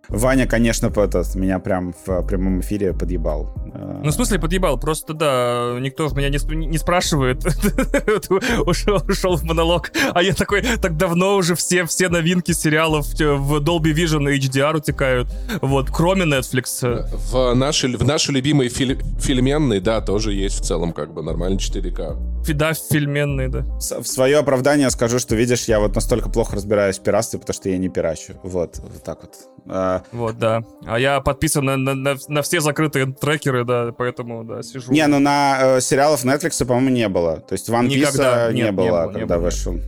Ваня, 0.10 0.46
конечно, 0.46 0.90
этот, 0.98 1.36
меня 1.36 1.60
прям 1.60 1.94
в 2.06 2.22
прямом 2.24 2.60
эфире 2.62 2.94
подъебал. 2.94 3.54
Э, 3.74 4.02
Ну, 4.04 4.10
в 4.10 4.14
смысле, 4.14 4.40
подъебал. 4.40 4.78
Просто, 4.80 5.14
да, 5.14 5.78
никто 5.80 6.08
меня 6.14 6.30
не, 6.30 6.38
сп- 6.38 6.54
не 6.56 6.78
спрашивает. 6.78 7.46
ушел, 8.66 9.02
ушел 9.08 9.36
в 9.38 9.44
монолог. 9.44 9.92
А 10.14 10.22
я 10.22 10.34
такой, 10.34 10.64
так 10.64 10.98
давно 10.98 11.36
уже 11.36 11.56
все, 11.56 11.86
все 11.86 12.10
новинки 12.10 12.52
сериалов 12.52 13.06
в 13.08 13.58
Dolby 13.62 13.94
Vision 13.94 14.30
и 14.34 14.38
HDR 14.40 14.78
утекают. 14.78 15.30
Вот, 15.62 15.90
кроме 15.92 16.24
Netflix. 16.26 17.08
В 17.32 17.54
наши, 17.54 17.88
в 17.98 18.04
наши 18.04 18.32
любимые 18.32 18.70
фили- 18.70 19.00
фильменные, 19.20 19.80
да, 19.80 20.02
тоже 20.02 20.34
есть 20.34 20.60
в 20.60 20.64
целом 20.66 20.92
как 20.94 21.14
бы 21.14 21.22
нормальный 21.24 21.58
4К. 21.58 22.18
Фида 22.44 22.74
фильменные, 22.74 23.50
да. 23.50 23.62
В 24.00 24.06
свое 24.08 24.38
оправдание 24.40 24.90
скажу, 24.90 25.20
что, 25.20 25.36
видишь, 25.36 25.66
я 25.66 25.80
вот 25.80 25.94
настолько 25.96 26.30
плохо 26.30 26.56
разбираюсь 26.56 26.98
в 26.98 27.04
пиратстве, 27.04 27.40
потому 27.40 27.54
что 27.54 27.70
я 27.70 27.78
не 27.78 27.88
пирачу. 27.90 28.34
Вот, 28.44 28.78
вот 28.80 29.04
так 29.04 29.22
вот. 29.22 29.34
А, 29.70 30.02
Вот, 30.12 30.40
да. 30.40 30.64
А 30.86 31.00
я 31.00 31.20
подписан 31.22 31.66
на, 31.66 31.78
на- 31.78 31.94
на- 31.94 32.16
на 32.28 32.42
все 32.42 32.60
закрытые 32.62 33.06
трекеры, 33.14 33.64
да, 33.64 33.92
поэтому, 33.96 34.44
да, 34.44 34.64
сижу. 34.64 34.92
Не, 34.92 35.06
ну 35.08 35.20
на 35.20 35.78
э, 35.78 35.82
сериалов 35.82 36.26
Netflix, 36.26 36.66
по-моему, 36.66 36.90
не 36.90 37.08
было. 37.10 37.38
То 37.38 37.54
есть 37.54 37.70
One 37.70 37.88
Piece 37.88 37.98
Никогда. 38.00 38.52
не, 38.52 38.58
Нет, 38.62 38.66
не 38.68 38.72
было, 38.72 38.86
было, 38.88 39.08
не 39.08 39.20
когда 39.20 39.36
было. 39.38 39.44
вышел. 39.46 39.80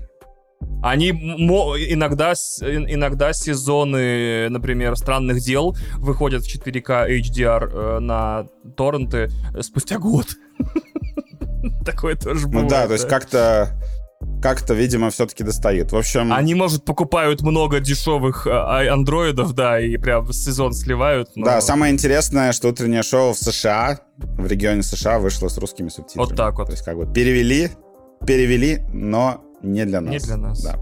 Они 0.81 1.09
иногда, 1.09 2.33
иногда 2.61 3.33
сезоны, 3.33 4.47
например, 4.49 4.95
странных 4.95 5.39
дел 5.39 5.75
выходят 5.97 6.43
в 6.43 6.47
4К 6.55 7.09
HDR 7.09 7.69
э, 7.71 7.99
на 7.99 8.47
торренты 8.77 9.29
э, 9.55 9.61
спустя 9.61 9.97
год. 9.97 10.27
Такое 11.85 12.15
тоже 12.15 12.47
Ну 12.47 12.51
бывает. 12.51 12.69
да, 12.69 12.87
то 12.87 12.93
есть 12.93 13.07
как-то 13.07 13.69
как-то, 14.41 14.73
видимо, 14.73 15.09
все-таки 15.09 15.43
достают. 15.43 15.91
В 15.91 15.97
общем, 15.97 16.31
Они, 16.31 16.55
может, 16.55 16.85
покупают 16.85 17.41
много 17.41 17.79
дешевых 17.79 18.47
а, 18.47 18.79
а, 18.79 18.93
андроидов, 18.93 19.53
да, 19.53 19.79
и 19.79 19.97
прям 19.97 20.31
сезон 20.31 20.73
сливают. 20.73 21.29
но- 21.35 21.45
да, 21.45 21.61
самое 21.61 21.93
интересное, 21.93 22.51
что 22.53 22.69
утреннее 22.69 23.03
шоу 23.03 23.33
в 23.33 23.37
США, 23.37 23.99
в 24.17 24.47
регионе 24.47 24.81
США, 24.81 25.19
вышло 25.19 25.47
с 25.49 25.57
русскими 25.57 25.89
субтитрами. 25.89 26.25
Вот 26.25 26.35
так 26.37 26.57
вот. 26.57 26.67
То 26.67 26.71
есть 26.71 26.85
как 26.85 26.97
бы 26.97 27.05
перевели, 27.11 27.69
перевели, 28.25 28.81
но 28.93 29.41
не 29.61 29.85
для 29.85 29.99
нас. 30.01 30.13
Не 30.13 30.19
для 30.19 30.37
нас. 30.37 30.61
Да. 30.63 30.77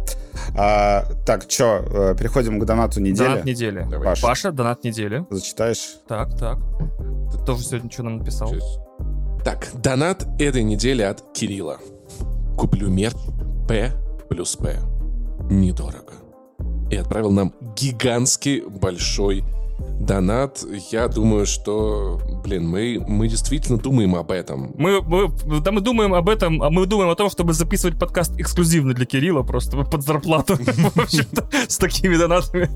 А, 0.56 1.04
так, 1.26 1.46
что, 1.50 2.16
переходим 2.18 2.60
к 2.60 2.66
донату 2.66 3.00
недели. 3.00 3.28
Донат 3.28 3.46
недели. 3.46 3.88
Давай. 3.90 4.06
Паша. 4.06 4.22
Паша, 4.22 4.52
донат 4.52 4.84
недели. 4.84 5.26
Зачитаешь? 5.30 5.96
Так, 6.08 6.38
так. 6.38 6.58
Ты 7.32 7.44
тоже 7.46 7.64
сегодня 7.64 7.92
что 7.92 8.04
нам 8.04 8.18
написал? 8.18 8.50
Сейчас. 8.50 8.78
Так, 9.44 9.70
донат 9.74 10.28
этой 10.40 10.64
недели 10.64 11.02
от 11.02 11.34
Кирилла. 11.34 11.80
Куплю 12.58 12.90
мерч 12.90 13.16
П 13.68 13.92
плюс 14.30 14.56
П. 14.56 14.80
Недорого. 15.50 16.14
И 16.90 16.96
отправил 16.96 17.32
нам 17.32 17.54
гигантский 17.76 18.62
большой 18.62 19.44
донат. 20.00 20.64
Я 20.92 21.08
думаю, 21.08 21.46
что, 21.46 22.22
блин, 22.44 22.68
мы, 22.68 23.04
мы 23.08 23.28
действительно 23.28 23.78
думаем 23.78 24.16
об 24.16 24.32
этом. 24.32 24.74
Мы, 24.78 25.02
мы, 25.02 25.32
да, 25.62 25.72
мы 25.72 25.82
думаем 25.82 26.14
об 26.14 26.30
этом, 26.30 26.62
а 26.62 26.70
мы 26.70 26.86
думаем 26.86 27.10
о 27.10 27.16
том, 27.16 27.30
чтобы 27.30 27.54
записывать 27.54 27.98
подкаст 27.98 28.40
эксклюзивно 28.40 28.94
для 28.94 29.06
Кирилла, 29.06 29.44
просто 29.44 29.78
под 29.84 30.04
зарплату, 30.04 30.58
с 31.68 31.78
такими 31.78 32.16
донатами. 32.16 32.70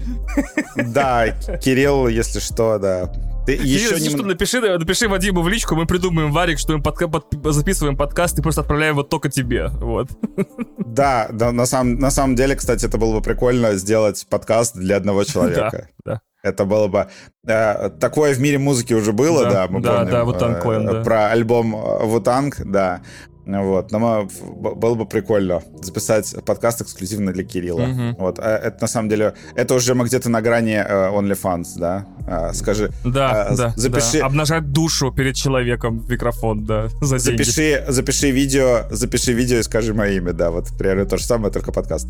Да, 0.75 1.29
Кирилл, 1.63 2.07
если 2.07 2.39
что, 2.39 2.79
да. 2.79 3.34
Ты 3.45 3.53
еще 3.53 3.89
если 3.95 4.01
не... 4.01 4.09
что, 4.09 4.23
напиши, 4.25 4.59
напиши 4.61 5.07
Вадиму 5.07 5.41
в 5.41 5.49
личку, 5.49 5.75
мы 5.75 5.85
придумаем 5.85 6.31
варик, 6.31 6.59
что 6.59 6.73
мы 6.73 6.79
подка- 6.81 7.07
под- 7.07 7.53
записываем 7.53 7.95
подкаст 7.97 8.37
и 8.39 8.41
просто 8.41 8.61
отправляем 8.61 8.93
его 8.95 9.03
только 9.03 9.29
тебе, 9.29 9.67
вот. 9.67 10.07
Да, 10.85 11.27
да, 11.31 11.51
на 11.51 11.65
самом, 11.65 11.95
на 11.95 12.09
самом 12.11 12.35
деле, 12.35 12.55
кстати, 12.55 12.85
это 12.85 12.97
было 12.97 13.15
бы 13.15 13.21
прикольно 13.21 13.73
сделать 13.75 14.25
подкаст 14.29 14.75
для 14.75 14.95
одного 14.97 15.23
человека. 15.25 15.89
да. 16.05 16.21
Это 16.43 16.63
было 16.65 16.87
бы... 16.87 17.07
э, 17.47 17.89
такое 17.99 18.35
в 18.35 18.39
мире 18.39 18.59
музыки 18.59 18.93
уже 18.93 19.13
было, 19.13 19.45
Да, 19.45 19.49
да, 19.51 19.67
мы 19.67 19.81
да, 19.81 19.95
помним. 19.97 20.11
да, 20.11 20.21
Wu-Tang 20.21 20.89
э, 20.89 20.93
да. 20.93 21.03
Про 21.03 21.27
альбом 21.31 21.75
э, 21.75 22.05
Wu-Tang, 22.05 22.53
да. 22.65 23.01
Вот, 23.45 23.91
но 23.91 24.27
было 24.75 24.95
бы 24.95 25.05
прикольно 25.05 25.61
записать 25.81 26.33
подкаст 26.45 26.81
эксклюзивно 26.81 27.31
для 27.31 27.43
Кирилла. 27.43 27.85
Мгм. 27.85 28.15
Вот, 28.17 28.39
а 28.39 28.57
это 28.57 28.77
на 28.81 28.87
самом 28.87 29.07
деле, 29.09 29.33
это 29.55 29.75
уже 29.75 29.93
мы 29.93 30.05
где-то 30.05 30.29
на 30.29 30.41
грани 30.41 30.73
э, 30.83 31.09
OnlyFans, 31.11 31.67
да? 31.77 32.05
А, 32.27 32.53
скажи, 32.53 32.89
Да, 33.03 33.47
А, 33.49 33.55
да, 33.55 33.73
запиши- 33.77 34.19
да. 34.19 34.25
Обнажать 34.25 34.71
душу 34.71 35.11
перед 35.11 35.35
человеком 35.35 35.99
в 35.99 36.09
микрофон, 36.09 36.65
да, 36.65 36.87
за 37.01 37.19
деньги. 37.19 37.43
Запиши, 37.43 37.85
запиши 37.87 38.31
видео, 38.31 38.85
запиши 38.89 39.33
видео 39.33 39.57
и 39.59 39.63
скажи 39.63 39.93
мое 39.93 40.13
имя, 40.13 40.33
да, 40.33 40.49
вот 40.49 40.69
примерно 40.77 41.05
то 41.05 41.17
же 41.17 41.23
самое, 41.25 41.53
только 41.53 41.71
подкаст. 41.71 42.07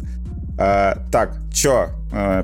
А, 0.58 0.98
так, 1.12 1.36
чё, 1.54 1.90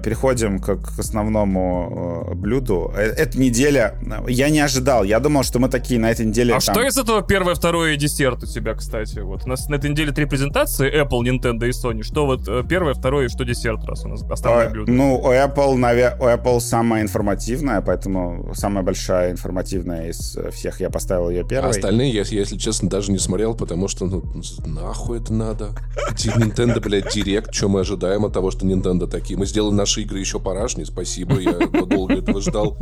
переходим 0.03 0.59
к, 0.59 0.77
основному 0.99 2.27
э, 2.31 2.35
блюду. 2.35 2.91
Э, 2.95 3.01
Эта 3.03 3.39
неделя, 3.39 3.95
э, 4.01 4.29
я 4.31 4.49
не 4.49 4.59
ожидал, 4.59 5.03
я 5.03 5.19
думал, 5.19 5.43
что 5.43 5.59
мы 5.59 5.69
такие 5.69 5.99
на 5.99 6.11
этой 6.11 6.25
неделе... 6.25 6.53
А 6.55 6.59
там- 6.59 6.75
что 6.75 6.83
из 6.85 6.97
этого 6.97 7.21
первое, 7.21 7.55
второе 7.55 7.93
и 7.93 7.97
десерт 7.97 8.43
у 8.43 8.45
тебя, 8.47 8.73
кстати? 8.75 9.19
Вот 9.19 9.45
у 9.45 9.49
нас 9.49 9.67
на 9.69 9.75
этой 9.75 9.89
неделе 9.89 10.11
три 10.11 10.25
презентации 10.25 10.91
Apple, 11.03 11.21
Nintendo 11.21 11.65
и 11.67 11.71
Sony. 11.71 12.03
Что 12.03 12.25
вот 12.25 12.47
э, 12.47 12.63
первое, 12.67 12.93
второе 12.93 13.27
и 13.27 13.29
что 13.29 13.43
десерт, 13.45 13.83
раз 13.85 14.03
у 14.05 14.09
нас 14.09 14.23
основное 14.29 14.67
Э, 14.67 14.69
блюдо? 14.71 14.91
Ну, 14.91 15.15
у 15.19 15.31
Apple, 15.31 15.75
наве- 15.75 16.17
у 16.19 16.23
Apple 16.25 16.59
самая 16.59 17.01
информативная, 17.03 17.81
поэтому 17.81 18.51
самая 18.55 18.83
большая 18.83 19.31
информативная 19.31 20.09
из 20.09 20.35
э, 20.35 20.51
всех. 20.51 20.81
Я 20.81 20.89
поставил 20.89 21.29
ее 21.29 21.41
А 21.41 21.47
первой. 21.47 21.69
остальные, 21.69 22.09
я, 22.11 22.23
если 22.23 22.57
честно, 22.57 22.89
даже 22.89 23.11
не 23.11 23.19
смотрел, 23.19 23.55
потому 23.55 23.87
что, 23.87 24.05
ну, 24.05 24.23
нахуй 24.65 25.19
это 25.19 25.31
надо? 25.33 25.69
Nintendo, 26.11 26.79
блядь, 26.81 27.13
Директ, 27.13 27.53
что 27.53 27.69
мы 27.69 27.81
ожидаем 27.81 28.25
от 28.25 28.33
того, 28.33 28.51
что 28.51 28.65
Nintendo 28.65 29.07
такие? 29.07 29.37
Мы 29.39 29.45
сделали 29.45 29.60
наши 29.69 30.01
игры 30.01 30.19
еще 30.19 30.39
порашней, 30.39 30.85
спасибо, 30.85 31.39
я 31.39 31.53
долго 31.67 32.15
этого 32.15 32.41
ждал. 32.41 32.77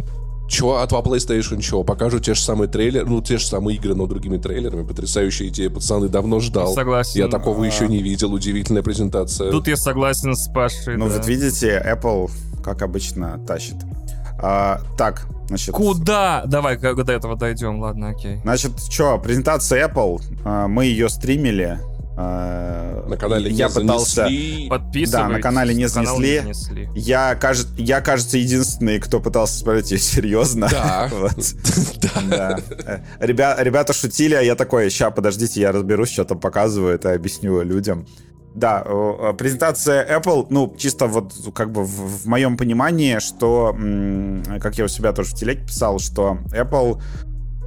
Чего 0.50 0.80
от 0.80 0.92
PlayStation, 0.92 1.62
чего? 1.62 1.84
Покажут 1.84 2.26
те 2.26 2.34
же 2.34 2.42
самые 2.42 2.68
трейлеры, 2.68 3.06
ну, 3.06 3.22
те 3.22 3.38
же 3.38 3.46
самые 3.46 3.78
игры, 3.78 3.94
но 3.94 4.08
другими 4.08 4.38
трейлерами. 4.38 4.84
Потрясающая 4.84 5.48
идея, 5.50 5.70
пацаны, 5.70 6.10
давно 6.10 6.40
ждал. 6.40 6.74
Согласен. 6.74 7.20
Я 7.20 7.28
такого 7.28 7.64
А. 7.64 7.68
еще 7.68 7.88
не 7.88 8.02
видел, 8.02 8.34
удивительная 8.34 8.82
презентация. 8.82 9.52
Тут 9.52 9.68
я 9.68 9.78
согласен 9.78 10.36
с 10.36 10.48
Пашей. 10.52 10.98
Ну, 10.98 11.08
да. 11.08 11.16
вот 11.18 11.28
видите, 11.28 11.80
Apple, 11.86 12.32
как 12.64 12.82
обычно, 12.82 13.40
тащит. 13.46 13.76
А, 14.42 14.82
так, 14.98 15.28
значит... 15.50 15.76
Куда? 15.76 16.44
Давай, 16.48 16.80
как 16.80 17.04
до 17.06 17.14
этого 17.14 17.36
дойдем, 17.36 17.80
ладно, 17.80 18.10
окей. 18.10 18.40
Значит, 18.42 18.72
что, 18.90 19.20
презентация 19.20 19.88
Apple, 19.88 20.20
а, 20.46 20.68
мы 20.68 20.86
ее 20.86 21.10
стримили. 21.10 21.80
А, 22.22 23.06
На 23.08 23.16
канале 23.16 23.50
я 23.50 23.68
не 23.68 23.74
пытался... 23.74 24.24
занесли. 24.24 24.68
Подписывайтесь. 24.70 25.12
Да, 25.12 25.28
на 25.30 25.42
канале 25.42 25.74
не 25.74 25.88
канал 25.88 26.18
занесли. 26.18 26.42
занесли. 26.42 26.90
Я, 26.94 27.36
кажется, 27.36 27.74
я, 27.78 28.02
кажется, 28.02 28.38
единственный, 28.38 29.00
кто 29.00 29.22
пытался 29.22 29.58
смотреть 29.58 29.92
ее 29.92 30.00
серьезно. 30.00 30.68
Да. 30.70 31.10
Вот. 31.18 31.32
Да. 32.30 32.60
Э, 32.86 33.00
Ребя- 33.26 33.56
Ребята 33.64 33.94
шутили, 33.94 34.34
а 34.36 34.42
я 34.42 34.56
такой, 34.56 34.90
ща, 34.90 35.12
подождите, 35.12 35.62
я 35.62 35.72
разберусь, 35.72 36.12
что 36.12 36.26
там 36.26 36.40
показывают, 36.40 37.06
и 37.06 37.10
объясню 37.10 37.62
людям. 37.62 38.06
Да, 38.54 38.84
презентация 39.38 40.06
Apple, 40.20 40.48
ну, 40.50 40.76
чисто 40.78 41.06
вот 41.06 41.34
как 41.54 41.72
бы 41.72 41.84
в, 41.86 42.24
в 42.24 42.26
моем 42.26 42.58
понимании, 42.58 43.20
что, 43.20 43.74
как 44.60 44.78
я 44.78 44.86
у 44.86 44.88
себя 44.90 45.14
тоже 45.14 45.30
в 45.30 45.36
телеге 45.36 45.66
писал, 45.66 46.00
что 46.00 46.40
Apple 46.52 47.02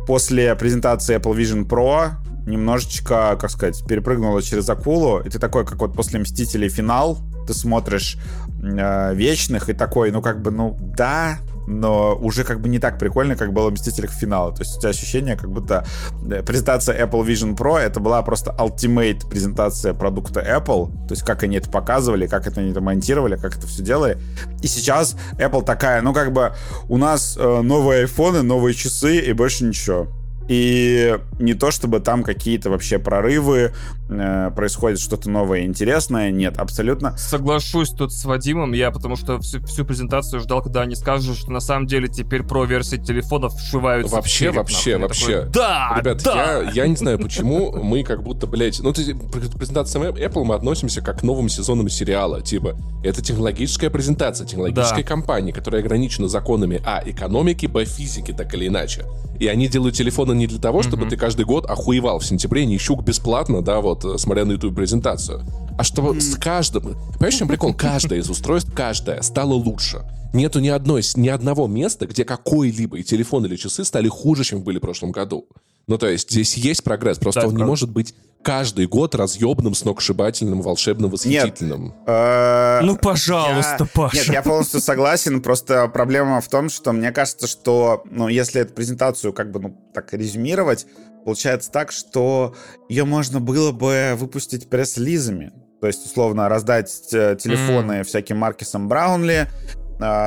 после 0.07 0.55
презентации 0.57 1.17
Apple 1.17 1.37
Vision 1.37 1.65
Pro 1.67 2.11
немножечко, 2.47 3.37
как 3.41 3.51
сказать, 3.51 3.85
перепрыгнула 3.87 4.43
через 4.43 4.69
акулу, 4.69 5.21
и 5.21 5.29
ты 5.29 5.39
такой, 5.39 5.65
как 5.65 5.79
вот 5.81 5.95
после 5.95 6.19
Мстителей 6.19 6.69
финал, 6.69 7.19
ты 7.47 7.55
смотришь 7.55 8.19
э, 8.63 9.15
Вечных 9.15 9.69
и 9.69 9.73
такой, 9.73 10.11
ну, 10.11 10.23
как 10.23 10.43
бы, 10.43 10.51
ну, 10.51 10.77
да, 10.81 11.39
но 11.67 12.17
уже 12.21 12.45
как 12.45 12.61
бы 12.61 12.69
не 12.69 12.79
так 12.79 12.99
прикольно, 12.99 13.37
как 13.37 13.53
было 13.53 13.71
в 13.71 13.73
Мстителях 13.73 14.11
финала. 14.11 14.53
То 14.53 14.63
есть 14.63 14.77
у 14.77 14.81
тебя 14.81 14.91
ощущение, 14.91 15.37
как 15.37 15.51
будто 15.51 15.85
э, 16.29 16.43
презентация 16.43 17.05
Apple 17.05 17.25
Vision 17.27 17.57
Pro 17.57 17.79
это 17.79 18.01
была 18.01 18.23
просто 18.23 18.55
ultimate 18.59 19.29
презентация 19.29 19.95
продукта 19.95 20.41
Apple. 20.41 20.91
То 21.07 21.13
есть 21.13 21.23
как 21.23 21.43
они 21.43 21.57
это 21.57 21.71
показывали, 21.71 22.27
как 22.27 22.47
это 22.47 22.61
они 22.61 22.71
это 22.71 22.81
монтировали, 22.81 23.37
как 23.37 23.57
это 23.57 23.67
все 23.67 23.83
делали. 23.83 24.19
И 24.63 24.67
сейчас 24.67 25.17
Apple 25.39 25.65
такая, 25.65 26.03
ну 26.03 26.13
как 26.13 26.33
бы 26.33 26.53
у 26.89 26.99
нас 26.99 27.37
э, 27.39 27.61
новые 27.63 28.03
айфоны, 28.03 28.43
новые 28.43 28.75
часы 28.75 29.19
и 29.19 29.33
больше 29.33 29.65
ничего. 29.65 30.09
И 30.49 31.19
не 31.39 31.55
то, 31.55 31.71
чтобы 31.71 32.01
там 32.01 32.23
какие-то 32.23 32.71
вообще 32.71 32.99
прорывы, 32.99 33.73
э, 34.09 34.51
происходит 34.55 35.01
что-то 35.01 35.31
новое 35.31 35.61
и 35.61 35.65
интересное. 35.65 36.31
Нет, 36.31 36.59
абсолютно. 36.59 37.17
Соглашусь 37.17 37.91
тут 37.91 38.13
с 38.13 38.25
Вадимом, 38.25 38.73
я 38.73 38.91
потому 38.91 39.17
что 39.17 39.39
всю, 39.41 39.65
всю 39.65 39.85
презентацию 39.85 40.41
ждал, 40.41 40.63
когда 40.63 40.83
они 40.83 40.95
скажут, 40.95 41.37
что 41.39 41.51
на 41.51 41.61
самом 41.61 41.87
деле 41.87 42.09
теперь 42.09 42.43
про 42.43 42.65
версии 42.65 42.97
телефонов 42.97 43.55
вшиваются 43.55 44.15
Вообще, 44.15 44.33
в 44.33 44.53
череп, 44.53 44.57
вообще, 44.57 44.91
нахуй. 44.99 45.03
Вообще. 45.09 45.37
такой, 45.39 45.51
да, 45.53 45.95
Ребят, 45.99 46.23
да. 46.25 46.63
я, 46.63 46.71
я 46.71 46.87
не 46.87 46.97
знаю, 46.97 47.19
почему 47.19 47.73
мы 47.83 48.03
как 48.03 48.23
будто, 48.23 48.47
блядь... 48.47 48.81
Ну, 48.81 48.93
к 48.93 49.59
презентациям 49.59 50.15
Apple 50.15 50.45
мы 50.45 50.55
относимся 50.55 51.01
как 51.01 51.21
к 51.21 51.23
новым 51.23 51.49
сезонам 51.49 51.89
сериала. 51.89 52.41
Типа, 52.43 52.77
это 53.05 53.23
технологическая 53.23 53.91
презентация 53.91 54.47
технологической 54.47 55.03
Да. 55.03 55.09
компании, 55.09 55.53
которая 55.53 55.83
ограничена 55.83 56.29
законами 56.29 56.81
А. 56.85 57.03
Экономики, 57.05 57.67
Б. 57.67 57.85
Физики, 57.85 58.33
так 58.33 58.53
или 58.55 58.67
иначе. 58.69 59.05
И 59.39 59.47
они 59.49 59.69
делают 59.69 59.95
телефоны 59.97 60.32
не 60.33 60.47
для 60.47 60.59
того, 60.59 60.83
чтобы 60.83 61.07
ты 61.07 61.17
каждый 61.17 61.45
год 61.45 61.67
охуевал 61.67 62.19
в 62.19 62.25
сентябре, 62.27 62.67
не 62.67 62.79
щук 62.79 63.03
бесплатно, 63.03 63.63
да, 63.63 63.81
вот, 63.81 64.05
э, 64.05 64.19
смотря 64.19 64.45
на 64.45 64.53
YouTube 64.53 64.75
презентацию. 64.75 65.45
А 65.79 65.85
чтобы 65.85 66.21
с 66.21 66.37
каждым... 66.37 66.97
Понимаешь, 67.15 67.35
чем 67.35 67.49
прикол? 67.49 67.75
Каждое 67.75 68.19
из 68.21 68.29
устройств, 68.31 68.73
каждое 68.75 69.23
стало 69.23 69.55
лучше. 69.55 70.03
Нету 70.33 70.61
ни 70.61 70.69
одной, 70.69 71.03
ни 71.17 71.29
одного 71.29 71.67
места, 71.67 72.07
где 72.07 72.25
какой-либо 72.25 72.99
и 72.99 73.03
телефон 73.03 73.45
или 73.47 73.57
часы 73.57 73.85
стали 73.85 74.09
хуже, 74.09 74.45
чем 74.45 74.63
были 74.63 74.79
в 74.79 74.81
прошлом 74.81 75.13
году. 75.13 75.47
Ну, 75.87 75.99
то 75.99 76.09
есть 76.09 76.31
здесь 76.31 76.57
есть 76.57 76.85
прогресс, 76.85 77.19
просто 77.19 77.43
Да, 77.43 77.47
он 77.49 77.53
не 77.53 77.59
правда. 77.59 77.71
может 77.71 77.91
быть 77.91 78.15
каждый 78.43 78.87
год 78.87 79.15
разъебным, 79.15 79.75
сногсшибательным, 79.75 80.63
волшебным, 80.63 81.11
восхитительным. 81.11 81.95
Э, 82.07 82.81
Ну, 82.83 82.97
пожалуйста, 82.97 83.77
Я- 83.81 83.89
Паша. 83.95 84.17
Нет, 84.17 84.27
я 84.29 84.43
полностью 84.43 84.81
согласен. 84.81 85.41
Просто 85.43 85.89
проблема 85.89 86.41
в 86.41 86.49
том, 86.49 86.69
что 86.69 86.93
мне 86.93 87.13
кажется, 87.13 87.47
что, 87.47 88.03
ну, 88.11 88.29
если 88.29 88.61
эту 88.61 88.75
презентацию 88.75 89.33
как 89.33 89.51
бы, 89.51 89.61
ну, 89.61 89.77
так 89.95 90.13
резюмировать, 90.13 90.87
получается 91.25 91.71
так, 91.71 91.93
что 91.93 92.55
ее 92.89 93.05
можно 93.05 93.41
было 93.41 93.73
бы 93.73 94.15
выпустить 94.17 94.69
пресс-лизами. 94.69 95.53
То 95.81 95.87
есть, 95.89 96.05
условно, 96.07 96.49
раздать 96.49 97.09
э, 97.13 97.37
телефоны 97.41 98.05
всяким 98.05 98.39
Маркесом 98.39 98.89
Браунли, 98.89 99.49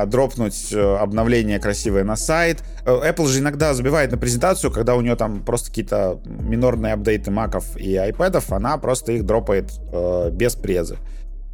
дропнуть 0.06 0.72
э, 0.72 0.96
обновление 0.96 1.58
красивое 1.58 2.04
на 2.04 2.16
сайт. 2.16 2.62
Э, 2.84 3.10
Apple 3.10 3.26
же 3.26 3.40
иногда 3.40 3.74
забивает 3.74 4.10
на 4.10 4.18
презентацию, 4.18 4.70
когда 4.70 4.94
у 4.94 5.00
нее 5.00 5.16
там 5.16 5.42
просто 5.42 5.68
какие-то 5.68 6.20
минорные 6.24 6.94
апдейты 6.94 7.30
маков 7.30 7.76
и 7.76 7.96
айпэдов, 7.96 8.52
она 8.52 8.78
просто 8.78 9.12
их 9.12 9.26
дропает 9.26 9.72
э, 9.92 10.30
без 10.32 10.54
презы. 10.54 10.98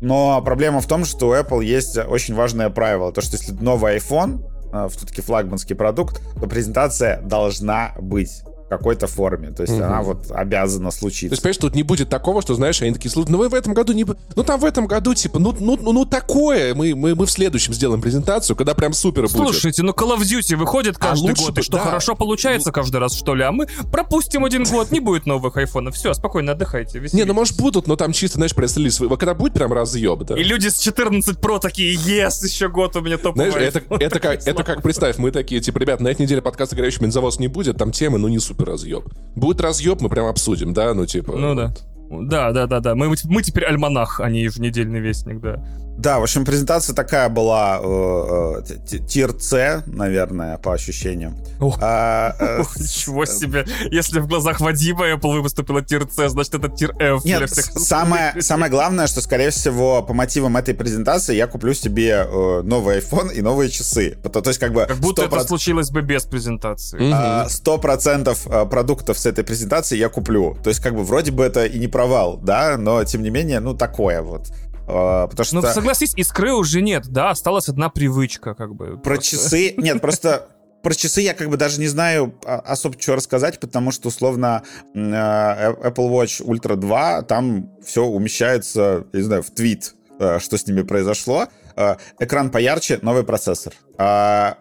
Но 0.00 0.42
проблема 0.42 0.80
в 0.80 0.86
том, 0.86 1.04
что 1.04 1.28
у 1.28 1.34
Apple 1.34 1.64
есть 1.64 1.96
очень 1.96 2.34
важное 2.34 2.70
правило. 2.70 3.12
То, 3.12 3.20
что 3.20 3.36
если 3.36 3.52
новый 3.52 3.96
iPhone, 3.96 4.44
э, 4.72 4.88
все-таки 4.90 5.22
флагманский 5.22 5.76
продукт, 5.76 6.20
то 6.40 6.46
презентация 6.46 7.20
должна 7.22 7.92
быть. 8.00 8.42
Какой-то 8.76 9.06
форме. 9.06 9.50
То 9.50 9.62
есть 9.62 9.74
угу. 9.74 9.84
она 9.84 10.02
вот 10.02 10.30
обязана 10.30 10.90
случиться. 10.90 11.28
То 11.28 11.32
есть, 11.34 11.42
понимаешь, 11.42 11.58
тут 11.58 11.74
не 11.74 11.82
будет 11.82 12.08
такого, 12.08 12.42
что, 12.42 12.54
знаешь, 12.54 12.80
они 12.82 12.92
такие, 12.92 13.12
ну 13.14 13.38
вы 13.38 13.48
в 13.48 13.54
этом 13.54 13.74
году 13.74 13.92
не... 13.92 14.04
Ну 14.04 14.42
там 14.42 14.60
в 14.60 14.64
этом 14.64 14.86
году, 14.86 15.14
типа, 15.14 15.38
ну, 15.38 15.54
ну, 15.58 15.78
ну, 15.80 15.92
ну 15.92 16.04
такое. 16.04 16.74
Мы, 16.74 16.94
мы, 16.94 17.14
мы 17.14 17.26
в 17.26 17.30
следующем 17.30 17.74
сделаем 17.74 18.00
презентацию, 18.00 18.56
когда 18.56 18.74
прям 18.74 18.92
супер 18.92 19.22
будет. 19.22 19.32
Слушайте, 19.32 19.82
ну 19.82 19.92
Call 19.92 20.16
of 20.16 20.20
Duty 20.20 20.56
выходит 20.56 20.96
а 20.98 21.00
каждый 21.00 21.32
а 21.32 21.34
год, 21.34 21.54
бы, 21.54 21.60
и 21.60 21.64
что, 21.64 21.76
да. 21.76 21.84
хорошо 21.84 22.14
получается 22.14 22.68
ну... 22.68 22.72
каждый 22.72 22.96
раз, 22.96 23.14
что 23.14 23.34
ли? 23.34 23.42
А 23.42 23.52
мы 23.52 23.68
пропустим 23.90 24.44
один 24.44 24.64
год, 24.64 24.90
не 24.90 25.00
будет 25.00 25.26
новых 25.26 25.56
айфонов. 25.56 25.94
Все, 25.94 26.14
спокойно 26.14 26.52
отдыхайте. 26.52 26.98
Веселитесь. 26.98 27.18
Не, 27.18 27.24
ну 27.24 27.34
может 27.34 27.56
будут, 27.56 27.86
но 27.86 27.96
там 27.96 28.12
чисто, 28.12 28.36
знаешь, 28.36 28.54
пресс 28.54 28.76
Когда 28.98 29.34
будет 29.34 29.54
прям 29.54 29.72
разъеб, 29.72 30.24
да. 30.24 30.38
И 30.38 30.42
люди 30.42 30.68
с 30.68 30.78
14 30.78 31.38
Pro 31.38 31.60
такие, 31.60 31.94
ес, 31.94 32.42
еще 32.42 32.68
год 32.68 32.96
у 32.96 33.00
меня 33.00 33.18
топовый 33.18 33.50
Знаешь, 33.50 33.74
это, 33.74 33.94
это, 33.94 34.18
как, 34.20 34.46
это 34.46 34.64
как, 34.64 34.82
представь, 34.82 35.18
мы 35.18 35.30
такие, 35.30 35.60
типа, 35.60 35.78
ребят, 35.78 36.00
на 36.00 36.08
этой 36.08 36.22
неделе 36.22 36.42
подкаста 36.42 36.76
«Горячий 36.76 37.00
бензовоз» 37.00 37.38
не 37.38 37.48
будет, 37.48 37.76
там 37.76 37.92
темы, 37.92 38.18
ну, 38.18 38.28
не 38.28 38.38
супер 38.38 38.61
разъеб. 38.64 39.04
Будет 39.36 39.60
разъеб, 39.60 40.00
мы 40.00 40.08
прям 40.08 40.26
обсудим, 40.26 40.72
да, 40.72 40.94
ну, 40.94 41.06
типа... 41.06 41.32
Ну, 41.32 41.54
да. 41.54 41.72
Да, 42.10 42.52
да, 42.52 42.66
да, 42.66 42.80
да. 42.80 42.94
Мы, 42.94 43.14
мы 43.24 43.42
теперь 43.42 43.64
альманах, 43.64 44.20
а 44.20 44.28
не 44.28 44.42
еженедельный 44.42 45.00
вестник, 45.00 45.40
да. 45.40 45.64
Да, 46.02 46.18
в 46.18 46.24
общем, 46.24 46.44
презентация 46.44 46.96
такая 46.96 47.28
была 47.28 47.78
э, 47.80 48.62
э, 48.66 48.98
тир 49.06 49.36
С, 49.38 49.84
наверное, 49.86 50.58
по 50.58 50.72
ощущениям. 50.72 51.36
Ох, 51.60 51.78
а, 51.80 52.34
э, 52.40 52.64
ничего 52.76 53.24
себе. 53.24 53.64
Если 53.88 54.18
в 54.18 54.26
глазах 54.26 54.60
Вадима 54.60 55.12
Apple 55.12 55.38
выступила 55.38 55.80
тир 55.80 56.08
С, 56.10 56.30
значит, 56.30 56.54
это 56.54 56.68
тир 56.68 56.92
F 56.98 57.24
Нет, 57.24 57.48
самое, 57.50 58.42
самое 58.42 58.68
главное, 58.68 59.06
что, 59.06 59.20
скорее 59.20 59.50
всего, 59.50 60.02
по 60.02 60.12
мотивам 60.12 60.56
этой 60.56 60.74
презентации 60.74 61.36
я 61.36 61.46
куплю 61.46 61.72
себе 61.72 62.26
э, 62.28 62.62
новый 62.64 62.98
iPhone 62.98 63.32
и 63.32 63.40
новые 63.40 63.70
часы. 63.70 64.18
То, 64.24 64.40
то 64.40 64.50
есть, 64.50 64.58
как 64.58 64.72
бы... 64.72 64.86
Как 64.86 64.96
будто 64.96 65.22
100%... 65.22 65.26
это 65.26 65.46
случилось 65.46 65.92
бы 65.92 66.02
без 66.02 66.24
презентации. 66.24 67.12
А, 67.12 67.48
сто 67.48 67.78
процентов 67.78 68.44
э, 68.48 68.66
продуктов 68.66 69.20
с 69.20 69.26
этой 69.26 69.44
презентации 69.44 69.96
я 69.96 70.08
куплю. 70.08 70.56
То 70.64 70.70
есть, 70.70 70.82
как 70.82 70.96
бы, 70.96 71.04
вроде 71.04 71.30
бы 71.30 71.44
это 71.44 71.64
и 71.64 71.78
не 71.78 71.86
провал, 71.86 72.38
да, 72.42 72.76
но, 72.76 73.04
тем 73.04 73.22
не 73.22 73.30
менее, 73.30 73.60
ну, 73.60 73.76
такое 73.76 74.20
вот. 74.20 74.48
А, 74.92 75.26
потому 75.26 75.44
что... 75.44 75.56
Ну, 75.56 75.62
согласись, 75.62 76.12
искры 76.16 76.52
уже 76.52 76.82
нет, 76.82 77.08
да, 77.08 77.30
осталась 77.30 77.68
одна 77.68 77.88
привычка, 77.88 78.54
как 78.54 78.74
бы. 78.74 78.98
Про 78.98 79.14
просто. 79.14 79.30
часы... 79.30 79.74
Нет, 79.76 80.00
просто 80.00 80.48
про 80.82 80.94
часы 80.94 81.20
я 81.20 81.34
как 81.34 81.48
бы 81.48 81.56
даже 81.56 81.80
не 81.80 81.86
знаю 81.86 82.34
а, 82.44 82.56
особо 82.58 83.00
что 83.00 83.14
рассказать, 83.14 83.60
потому 83.60 83.92
что, 83.92 84.08
условно, 84.08 84.62
э, 84.94 84.98
Apple 84.98 86.10
Watch 86.10 86.44
Ultra 86.44 86.76
2, 86.76 87.22
там 87.22 87.70
все 87.84 88.04
умещается, 88.04 89.06
я 89.12 89.18
не 89.18 89.24
знаю, 89.24 89.42
в 89.42 89.50
твит, 89.50 89.94
э, 90.18 90.38
что 90.40 90.58
с 90.58 90.66
ними 90.66 90.82
произошло. 90.82 91.46
Э, 91.76 91.96
экран 92.18 92.50
поярче, 92.50 92.98
новый 93.02 93.22
процессор. 93.22 93.72
А, 94.04 94.56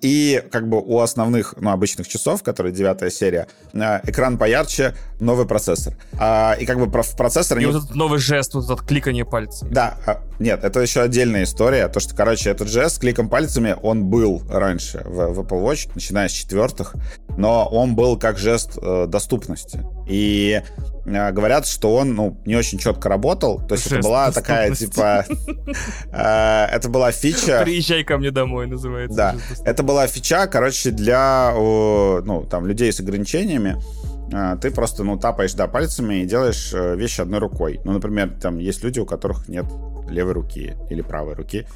и 0.00 0.42
как 0.50 0.68
бы 0.68 0.80
у 0.80 0.98
основных, 0.98 1.54
ну, 1.60 1.70
обычных 1.70 2.08
часов, 2.08 2.42
которые 2.42 2.72
девятая 2.72 3.10
серия, 3.10 3.46
а, 3.72 4.00
экран 4.02 4.36
поярче, 4.36 4.96
новый 5.20 5.46
процессор. 5.46 5.94
А, 6.18 6.56
и 6.58 6.66
как 6.66 6.78
бы 6.78 6.86
в 6.86 7.16
процессор... 7.16 7.58
И 7.58 7.66
вот 7.66 7.84
этот 7.84 7.94
новый 7.94 8.18
жест, 8.18 8.54
вот 8.54 8.64
этот 8.64 8.82
кликание 8.82 9.24
пальцами. 9.24 9.72
Да, 9.72 9.96
нет, 10.40 10.64
это 10.64 10.80
еще 10.80 11.02
отдельная 11.02 11.44
история. 11.44 11.86
То, 11.86 12.00
что, 12.00 12.16
короче, 12.16 12.50
этот 12.50 12.68
жест 12.68 12.96
с 12.96 12.98
кликом 12.98 13.28
пальцами, 13.28 13.76
он 13.80 14.06
был 14.06 14.42
раньше 14.50 15.02
в, 15.04 15.34
в 15.34 15.40
Apple 15.40 15.62
Watch, 15.62 15.90
начиная 15.94 16.28
с 16.28 16.32
четвертых, 16.32 16.96
но 17.36 17.68
он 17.70 17.94
был 17.94 18.18
как 18.18 18.38
жест 18.38 18.76
э, 18.80 19.06
доступности. 19.06 19.84
И 20.08 20.62
э, 21.04 21.32
говорят, 21.32 21.66
что 21.66 21.94
он, 21.94 22.14
ну, 22.14 22.40
не 22.44 22.56
очень 22.56 22.78
четко 22.78 23.08
работал. 23.08 23.60
То 23.66 23.74
есть 23.74 23.84
жест 23.84 23.98
это 24.00 24.08
была 24.08 24.32
такая, 24.32 24.74
типа... 24.74 25.24
Э, 26.12 26.66
это 26.72 26.88
была 26.88 27.12
фича... 27.12 27.62
Приезжай 27.62 28.02
ко 28.02 28.18
мне 28.18 28.30
домой, 28.30 28.66
называется. 28.80 29.16
Да, 29.16 29.36
это 29.64 29.82
была 29.82 30.06
фича, 30.06 30.46
короче, 30.46 30.90
для, 30.90 31.52
ну, 31.54 32.46
там, 32.50 32.66
людей 32.66 32.92
с 32.92 33.00
ограничениями. 33.00 33.76
А, 34.32 34.56
ты 34.56 34.70
просто, 34.70 35.04
ну, 35.04 35.18
тапаешь, 35.18 35.54
да, 35.54 35.66
пальцами 35.66 36.22
и 36.22 36.24
делаешь 36.24 36.72
э, 36.72 36.96
вещи 36.96 37.20
одной 37.20 37.40
рукой. 37.40 37.80
Ну, 37.84 37.92
например, 37.92 38.30
там 38.40 38.58
есть 38.58 38.84
люди, 38.84 39.00
у 39.00 39.06
которых 39.06 39.48
нет 39.48 39.66
левой 40.08 40.32
руки 40.32 40.74
или 40.88 41.02
правой 41.02 41.34
руки, 41.34 41.66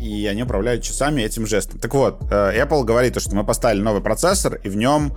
и 0.00 0.26
они 0.26 0.42
управляют 0.42 0.82
часами 0.82 1.22
этим 1.22 1.46
жестом. 1.46 1.78
Так 1.78 1.94
вот, 1.94 2.22
э, 2.30 2.64
Apple 2.64 2.84
говорит, 2.84 3.20
что 3.20 3.34
мы 3.34 3.44
поставили 3.44 3.80
новый 3.80 4.02
процессор, 4.02 4.56
и 4.56 4.68
в 4.68 4.76
нем... 4.76 5.12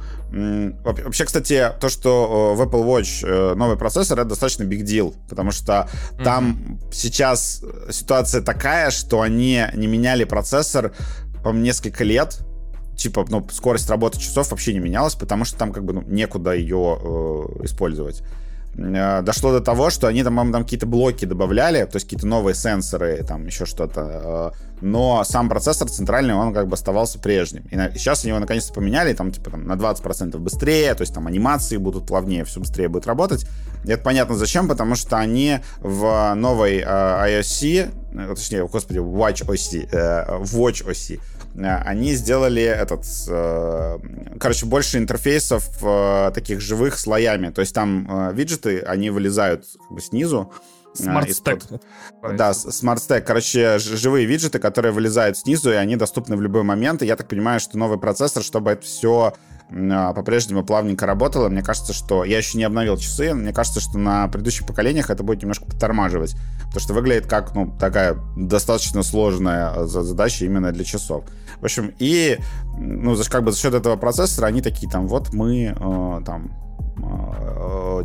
Вообще, 0.84 1.26
кстати, 1.26 1.72
то, 1.80 1.90
что 1.90 2.54
в 2.56 2.62
Apple 2.62 2.86
Watch 2.86 3.26
э, 3.26 3.56
новый 3.56 3.78
процессор, 3.78 4.20
это 4.20 4.30
достаточно 4.30 4.64
big 4.64 4.84
deal, 4.84 5.16
потому 5.28 5.52
что 5.52 5.74
mm-hmm. 5.74 6.24
там 6.24 6.80
сейчас 6.92 7.64
ситуация 7.92 8.42
такая, 8.42 8.92
что 8.92 9.22
они 9.22 9.66
не 9.74 9.88
меняли 9.88 10.24
процессор, 10.24 10.94
по 11.44 11.50
несколько 11.50 12.04
лет, 12.04 12.40
типа, 12.96 13.26
ну, 13.30 13.48
скорость 13.52 13.90
работы 13.90 14.20
часов 14.20 14.52
вообще 14.52 14.74
не 14.74 14.80
менялась, 14.80 15.16
потому 15.16 15.46
что 15.46 15.58
там 15.58 15.72
как 15.72 15.84
бы 15.84 15.94
ну, 15.94 16.04
некуда 16.08 16.54
ее 16.54 17.00
э, 17.02 17.66
использовать. 17.66 18.24
Э, 18.78 19.22
дошло 19.22 19.52
до 19.52 19.62
того, 19.62 19.90
что 19.90 20.08
они 20.08 20.24
там, 20.24 20.52
там 20.52 20.64
какие-то 20.64 20.86
блоки 20.86 21.26
добавляли, 21.26 21.86
то 21.86 21.96
есть 21.96 22.06
какие-то 22.06 22.28
новые 22.28 22.56
сенсоры, 22.56 23.24
там 23.24 23.46
еще 23.46 23.66
что-то. 23.66 24.54
Э, 24.54 24.70
но 24.82 25.24
сам 25.24 25.50
процессор 25.50 25.90
центральный, 25.90 26.34
он 26.34 26.54
как 26.54 26.68
бы 26.68 26.74
оставался 26.74 27.20
прежним. 27.20 27.64
И 27.70 27.76
сейчас 27.98 28.24
они 28.24 28.30
его 28.30 28.40
наконец-то 28.40 28.74
поменяли, 28.74 29.14
там 29.14 29.32
типа 29.32 29.52
там, 29.52 29.68
на 29.68 29.74
20% 29.74 30.38
быстрее, 30.38 30.94
то 30.94 31.02
есть 31.02 31.14
там 31.14 31.28
анимации 31.28 31.78
будут 31.78 32.06
плавнее, 32.08 32.46
все 32.46 32.60
быстрее 32.60 32.88
будет 32.88 33.08
работать. 33.08 33.46
И 33.84 33.92
это 33.92 34.04
понятно 34.04 34.36
зачем, 34.36 34.68
потому 34.68 34.96
что 34.96 35.18
они 35.18 35.60
в 35.80 36.34
новой 36.36 36.78
э, 36.78 36.86
iOS, 36.86 37.92
э, 38.14 38.36
точнее, 38.36 38.68
господи, 38.68 39.00
Watch 39.00 39.46
OS, 39.46 39.90
э, 39.92 40.44
Watch 40.44 40.84
э, 40.88 41.18
они 41.62 42.14
сделали 42.14 42.62
этот, 42.62 43.06
э, 43.28 43.98
короче, 44.40 44.66
больше 44.66 44.98
интерфейсов 44.98 45.70
э, 45.82 46.32
таких 46.34 46.62
живых 46.62 46.98
слоями. 46.98 47.50
То 47.50 47.62
есть 47.62 47.74
там 47.74 48.08
э, 48.10 48.34
виджеты, 48.34 48.80
они 48.80 49.10
вылезают 49.10 49.66
как 49.78 49.92
бы 49.92 50.02
снизу, 50.02 50.52
Stack. 50.96 51.82
Да, 52.36 52.52
Stack. 52.52 53.22
Короче, 53.22 53.78
живые 53.80 54.26
виджеты, 54.26 54.60
которые 54.60 54.92
вылезают 54.92 55.38
снизу, 55.38 55.72
и 55.72 55.76
они 55.76 55.96
доступны 55.96 56.36
в 56.36 56.42
любой 56.42 56.64
момент. 56.64 57.02
И 57.04 57.06
я 57.06 57.16
так 57.16 57.28
понимаю, 57.28 57.60
что 57.60 57.78
новый 57.78 58.00
процессор, 58.00 58.44
чтобы 58.44 58.72
это 58.72 58.82
все 58.84 59.34
а, 59.72 60.14
по-прежнему 60.14 60.64
плавненько 60.64 61.06
работало. 61.06 61.50
Мне 61.50 61.62
кажется, 61.62 61.94
что... 61.94 62.24
Я 62.24 62.38
еще 62.38 62.58
не 62.58 62.64
обновил 62.64 62.98
часы. 62.98 63.34
Мне 63.34 63.54
кажется, 63.54 63.80
что 63.80 63.98
на 63.98 64.28
предыдущих 64.28 64.66
поколениях 64.66 65.10
это 65.10 65.24
будет 65.24 65.42
немножко 65.42 65.66
подтормаживать. 65.66 66.36
Потому 66.68 66.80
что 66.80 66.94
выглядит 66.94 67.28
как, 67.28 67.54
ну, 67.56 67.76
такая 67.80 68.18
достаточно 68.36 69.04
сложная 69.04 69.86
задача 69.86 70.46
именно 70.46 70.72
для 70.72 70.84
часов. 70.84 71.24
В 71.60 71.64
общем, 71.64 71.94
и, 72.00 72.40
ну, 72.78 73.16
как 73.30 73.44
бы 73.44 73.52
за 73.52 73.58
счет 73.58 73.74
этого 73.74 73.96
процессора 73.98 74.48
они 74.48 74.62
такие 74.62 74.90
там, 74.90 75.08
вот 75.08 75.34
мы 75.34 75.76
э, 75.78 76.22
там 76.26 76.52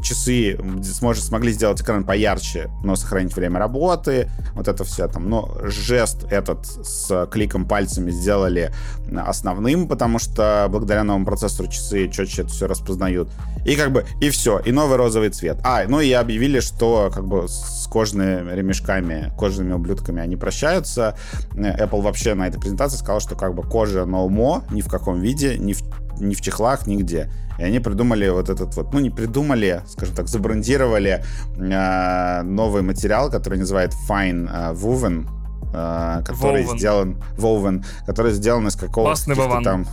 часы 0.03 0.59
сможет, 0.83 1.25
смогли 1.25 1.53
сделать 1.53 1.81
экран 1.81 2.05
поярче, 2.05 2.71
но 2.83 2.97
сохранить 2.97 3.35
время 3.35 3.59
работы, 3.59 4.31
вот 4.55 4.69
это 4.69 4.85
все 4.85 5.09
там. 5.09 5.29
Но 5.29 5.57
жест 5.63 6.25
этот 6.31 6.67
с 6.67 7.27
кликом 7.31 7.67
пальцами 7.67 8.11
сделали 8.11 8.73
основным, 9.17 9.89
потому 9.89 10.19
что 10.19 10.67
благодаря 10.71 11.05
новому 11.05 11.25
процессору 11.25 11.69
часы 11.69 12.09
четче 12.09 12.43
это 12.43 12.51
все 12.51 12.67
распознают. 12.67 13.29
И 13.65 13.77
как 13.77 13.93
бы, 13.93 14.05
и 14.21 14.31
все, 14.31 14.59
и 14.59 14.73
новый 14.73 14.97
розовый 14.97 15.31
цвет. 15.31 15.59
А, 15.63 15.85
ну 15.89 16.01
и 16.01 16.13
объявили, 16.13 16.61
что 16.61 17.11
как 17.13 17.27
бы 17.27 17.49
с 17.49 17.89
кожаными 17.91 18.55
ремешками, 18.55 19.33
кожаными 19.39 19.73
ублюдками 19.73 20.21
они 20.21 20.37
прощаются. 20.37 21.17
Apple 21.55 22.03
вообще 22.03 22.35
на 22.35 22.49
этой 22.49 22.61
презентации 22.61 22.99
сказал, 22.99 23.21
что 23.21 23.37
как 23.37 23.55
бы 23.55 23.63
кожа 23.63 24.01
no 24.01 24.29
more, 24.29 24.63
ни 24.71 24.83
в 24.83 24.89
каком 24.89 25.21
виде, 25.21 25.57
ни 25.57 25.73
в 25.73 25.83
ни 26.21 26.35
в 26.35 26.41
чехлах, 26.41 26.87
нигде. 26.87 27.31
И 27.59 27.63
они 27.63 27.79
придумали 27.79 28.29
вот 28.29 28.51
этот 28.51 28.75
вот, 28.77 28.84
ну 28.93 29.01
не 29.01 29.11
придумали, 29.11 29.83
скажем 29.87 30.15
так, 30.15 30.29
забрендировали 30.29 31.25
э, 31.57 32.43
новый 32.43 32.83
материал, 32.83 33.31
который 33.31 33.59
называют 33.59 33.93
Fine 34.09 34.49
э, 34.51 34.75
Woven, 34.75 35.27
э, 35.73 36.23
который 36.25 36.65
Woven. 36.65 36.79
сделан 36.79 37.23
Woven, 37.37 37.85
который 38.07 38.33
сделан 38.33 38.67
из 38.69 38.77
какого-то 38.77 39.61
там 39.63 39.87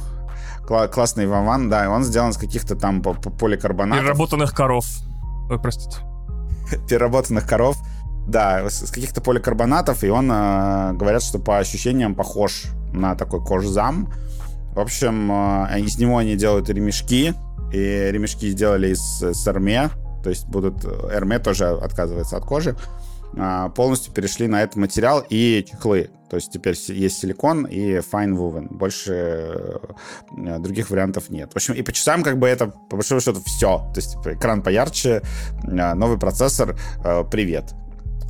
кла- 0.67 0.87
классный 0.87 1.27
вован, 1.27 1.69
да, 1.69 1.89
он 1.89 2.03
сделан 2.03 2.31
из 2.31 2.37
каких-то 2.37 2.75
там 2.75 3.01
поликарбонатов. 3.01 4.03
Переработанных 4.03 4.53
коров. 4.53 4.85
Ой, 5.49 5.59
простите. 5.59 5.97
Переработанных 6.87 7.47
коров. 7.47 7.77
Да, 8.27 8.69
с 8.69 8.91
каких-то 8.91 9.19
поликарбонатов, 9.19 10.03
и 10.03 10.09
он, 10.09 10.31
э, 10.31 10.93
говорят, 10.93 11.23
что 11.23 11.39
по 11.39 11.57
ощущениям 11.57 12.13
похож 12.15 12.65
на 12.93 13.15
такой 13.15 13.43
кожзам. 13.43 14.13
В 14.73 14.79
общем, 14.79 15.31
э, 15.31 15.79
из 15.79 15.97
него 15.97 16.17
они 16.17 16.35
делают 16.35 16.69
ремешки, 16.69 17.33
и 17.71 18.11
ремешки 18.11 18.49
сделали 18.49 18.89
из, 18.89 19.23
из 19.23 19.47
Эрме, 19.47 19.89
то 20.23 20.29
есть 20.29 20.47
будут... 20.47 20.85
Эрме 20.85 21.39
тоже 21.39 21.67
отказывается 21.67 22.37
от 22.37 22.45
кожи. 22.45 22.75
А, 23.37 23.69
полностью 23.69 24.13
перешли 24.13 24.47
на 24.47 24.61
этот 24.61 24.75
материал 24.75 25.23
и 25.29 25.65
чехлы. 25.67 26.09
То 26.29 26.37
есть 26.37 26.51
теперь 26.51 26.75
есть 26.87 27.19
силикон 27.19 27.65
и 27.65 27.97
fine 27.97 28.35
woven. 28.37 28.67
Больше 28.69 29.13
э, 30.37 30.59
других 30.59 30.89
вариантов 30.89 31.29
нет. 31.29 31.51
В 31.51 31.55
общем, 31.57 31.73
и 31.73 31.81
по 31.81 31.91
часам 31.91 32.23
как 32.23 32.37
бы 32.37 32.47
это, 32.47 32.67
по 32.89 32.95
большому 32.95 33.19
счету, 33.19 33.41
все. 33.45 33.79
То 33.93 33.97
есть 33.97 34.13
типа, 34.13 34.33
экран 34.35 34.61
поярче, 34.61 35.21
э, 35.63 35.93
новый 35.93 36.17
процессор, 36.17 36.77
привет. 37.31 37.73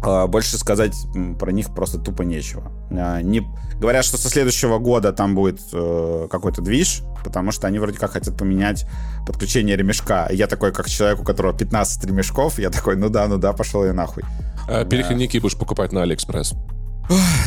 А, 0.03 0.27
больше 0.27 0.57
сказать 0.57 0.95
про 1.39 1.51
них 1.51 1.73
просто 1.73 1.99
тупо 1.99 2.23
нечего. 2.23 2.71
А, 2.91 3.21
не... 3.21 3.47
Говорят, 3.79 4.05
что 4.05 4.17
со 4.17 4.29
следующего 4.29 4.77
года 4.77 5.11
там 5.11 5.35
будет 5.35 5.59
э, 5.73 6.27
какой-то 6.29 6.61
движ, 6.61 7.01
потому 7.23 7.51
что 7.51 7.67
они 7.67 7.79
вроде 7.79 7.97
как 7.97 8.11
хотят 8.11 8.37
поменять 8.37 8.85
подключение 9.25 9.75
ремешка. 9.75 10.27
Я 10.31 10.47
такой, 10.47 10.71
как 10.71 10.87
человек, 10.87 11.19
у 11.19 11.23
которого 11.23 11.57
15 11.57 12.05
ремешков, 12.05 12.59
я 12.59 12.69
такой, 12.69 12.95
ну 12.95 13.09
да, 13.09 13.27
ну 13.27 13.37
да, 13.37 13.53
пошел 13.53 13.83
я 13.83 13.93
нахуй. 13.93 14.23
А, 14.67 14.85
переходники 14.85 15.37
будешь 15.39 15.57
покупать 15.57 15.91
на 15.91 16.03
Алиэкспресс. 16.03 16.53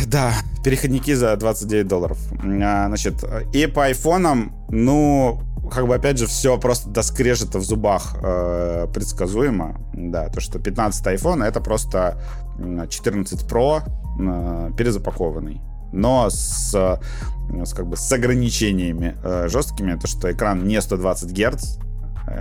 Да, 0.06 0.34
переходники 0.62 1.14
за 1.14 1.36
29 1.36 1.86
долларов. 1.86 2.18
А, 2.40 2.86
значит, 2.88 3.24
и 3.52 3.66
по 3.66 3.84
айфонам, 3.84 4.54
ну, 4.68 5.40
как 5.70 5.86
бы, 5.86 5.94
опять 5.94 6.18
же, 6.18 6.26
все 6.26 6.58
просто 6.58 6.90
до 6.90 7.02
скрежета 7.02 7.58
в 7.58 7.62
зубах 7.62 8.16
э, 8.22 8.86
предсказуемо. 8.92 9.80
Да, 9.94 10.28
то, 10.28 10.40
что 10.40 10.58
15 10.58 11.06
iPhone 11.06 11.44
это 11.44 11.60
просто 11.60 12.20
14 12.58 13.42
Pro 13.50 13.82
э, 14.20 14.70
перезапакованный. 14.76 15.60
Но 15.92 16.28
с, 16.28 16.72
с, 16.72 17.74
как 17.74 17.86
бы, 17.86 17.96
с 17.96 18.10
ограничениями 18.12 19.16
э, 19.22 19.48
жесткими, 19.48 19.94
то, 19.94 20.06
что 20.06 20.30
экран 20.30 20.66
не 20.66 20.80
120 20.80 21.32
Гц, 21.32 21.78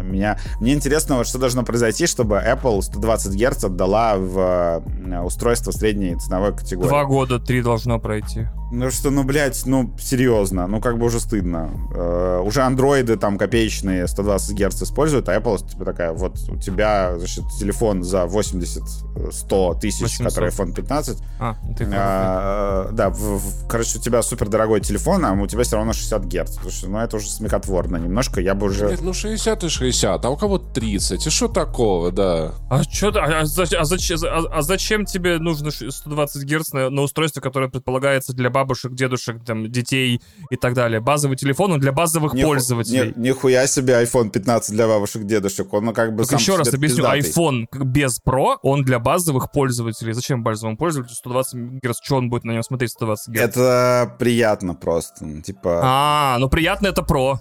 меня, 0.01 0.37
мне 0.59 0.73
интересно, 0.73 1.17
вот 1.17 1.27
что 1.27 1.39
должно 1.39 1.63
произойти, 1.63 2.07
чтобы 2.07 2.35
Apple 2.35 2.81
120 2.81 3.35
Гц 3.35 3.63
отдала 3.65 4.15
в 4.17 4.83
э, 5.05 5.19
устройство 5.21 5.71
средней 5.71 6.15
ценовой 6.15 6.55
категории. 6.55 6.89
Два 6.89 7.05
года, 7.05 7.39
три 7.39 7.61
должно 7.61 7.99
пройти. 7.99 8.47
Ну 8.71 8.89
что, 8.89 9.11
ну, 9.11 9.23
блядь, 9.23 9.67
ну, 9.67 9.93
серьезно, 9.99 10.65
ну, 10.65 10.81
как 10.81 10.97
бы 10.97 11.05
уже 11.05 11.19
стыдно. 11.19 11.69
Э, 11.93 12.41
уже 12.43 12.61
андроиды 12.63 13.17
там 13.17 13.37
копеечные 13.37 14.07
120 14.07 14.59
Гц 14.59 14.81
используют, 14.81 15.29
а 15.29 15.37
Apple 15.37 15.69
типа 15.69 15.85
такая, 15.85 16.11
вот 16.11 16.37
у 16.49 16.57
тебя, 16.57 17.15
значит, 17.19 17.43
телефон 17.59 18.03
за 18.03 18.23
80-100 18.23 19.79
тысяч, 19.79 20.01
800. 20.01 20.27
который 20.27 20.49
iPhone 20.49 20.73
15. 20.73 21.17
А, 21.39 21.55
ты 21.77 21.83
э, 21.83 22.89
Да, 22.93 23.09
в, 23.09 23.37
в, 23.37 23.67
короче, 23.67 23.99
у 23.99 24.01
тебя 24.01 24.23
супер 24.23 24.49
дорогой 24.49 24.81
телефон, 24.81 25.23
а 25.23 25.33
у 25.33 25.45
тебя 25.45 25.61
все 25.61 25.75
равно 25.75 25.93
60 25.93 26.25
Гц. 26.25 26.55
Потому 26.55 26.71
что, 26.71 26.89
ну, 26.89 26.97
это 26.97 27.17
уже 27.17 27.29
смекотворно 27.29 27.97
немножко, 27.97 28.41
я 28.41 28.55
бы 28.55 28.65
уже... 28.65 28.87
Нет, 28.87 29.01
ну, 29.03 29.13
60 29.13 29.65
и 29.65 29.69
60, 29.69 30.25
а 30.25 30.29
у 30.31 30.35
кого 30.35 30.57
30, 30.57 31.27
и 31.27 31.29
что 31.29 31.47
такого, 31.47 32.11
да? 32.11 32.53
А 32.71 32.81
что, 32.81 33.09
а, 33.09 33.41
а, 33.41 33.41
а, 33.41 33.45
зачем, 33.45 34.17
а, 34.25 34.47
а 34.51 34.61
зачем 34.63 35.05
тебе 35.05 35.37
нужно 35.37 35.69
120 35.69 36.43
Гц 36.43 36.73
на, 36.73 36.89
на 36.89 37.01
устройство, 37.03 37.39
которое 37.39 37.69
предполагается 37.69 38.33
для 38.33 38.49
бабушек 38.49 38.62
бабушек, 38.63 38.93
дедушек, 38.93 39.43
там, 39.45 39.69
детей 39.69 40.21
и 40.49 40.55
так 40.55 40.73
далее. 40.73 41.01
Базовый 41.01 41.35
телефон 41.35 41.73
он 41.73 41.79
для 41.79 41.91
базовых 41.91 42.33
Ниху, 42.33 42.47
пользователей. 42.47 43.13
Ни, 43.15 43.27
нихуя 43.27 43.67
себе 43.67 44.01
iPhone 44.01 44.29
15 44.29 44.73
для 44.73 44.87
бабушек, 44.87 45.23
дедушек. 45.23 45.73
Он 45.73 45.85
ну, 45.85 45.93
как 45.93 46.15
бы 46.15 46.25
так 46.25 46.39
еще 46.39 46.55
раз 46.55 46.73
объясню. 46.73 47.03
Пиздатый. 47.03 47.19
iPhone 47.19 47.65
без 47.83 48.19
Pro, 48.25 48.55
он 48.61 48.83
для 48.83 48.99
базовых 48.99 49.51
пользователей. 49.51 50.13
Зачем 50.13 50.43
базовому 50.43 50.77
пользователю 50.77 51.15
120 51.15 51.55
Гц? 51.81 51.97
Что 52.01 52.15
он 52.15 52.29
будет 52.29 52.45
на 52.45 52.51
нем 52.51 52.63
смотреть 52.63 52.91
120 52.91 53.29
Гц? 53.29 53.39
Это 53.39 54.15
приятно 54.17 54.75
просто. 54.75 55.25
Ну, 55.25 55.41
типа... 55.41 55.81
А, 55.83 56.37
ну 56.39 56.49
приятно 56.49 56.87
это 56.87 57.01
Pro. 57.01 57.37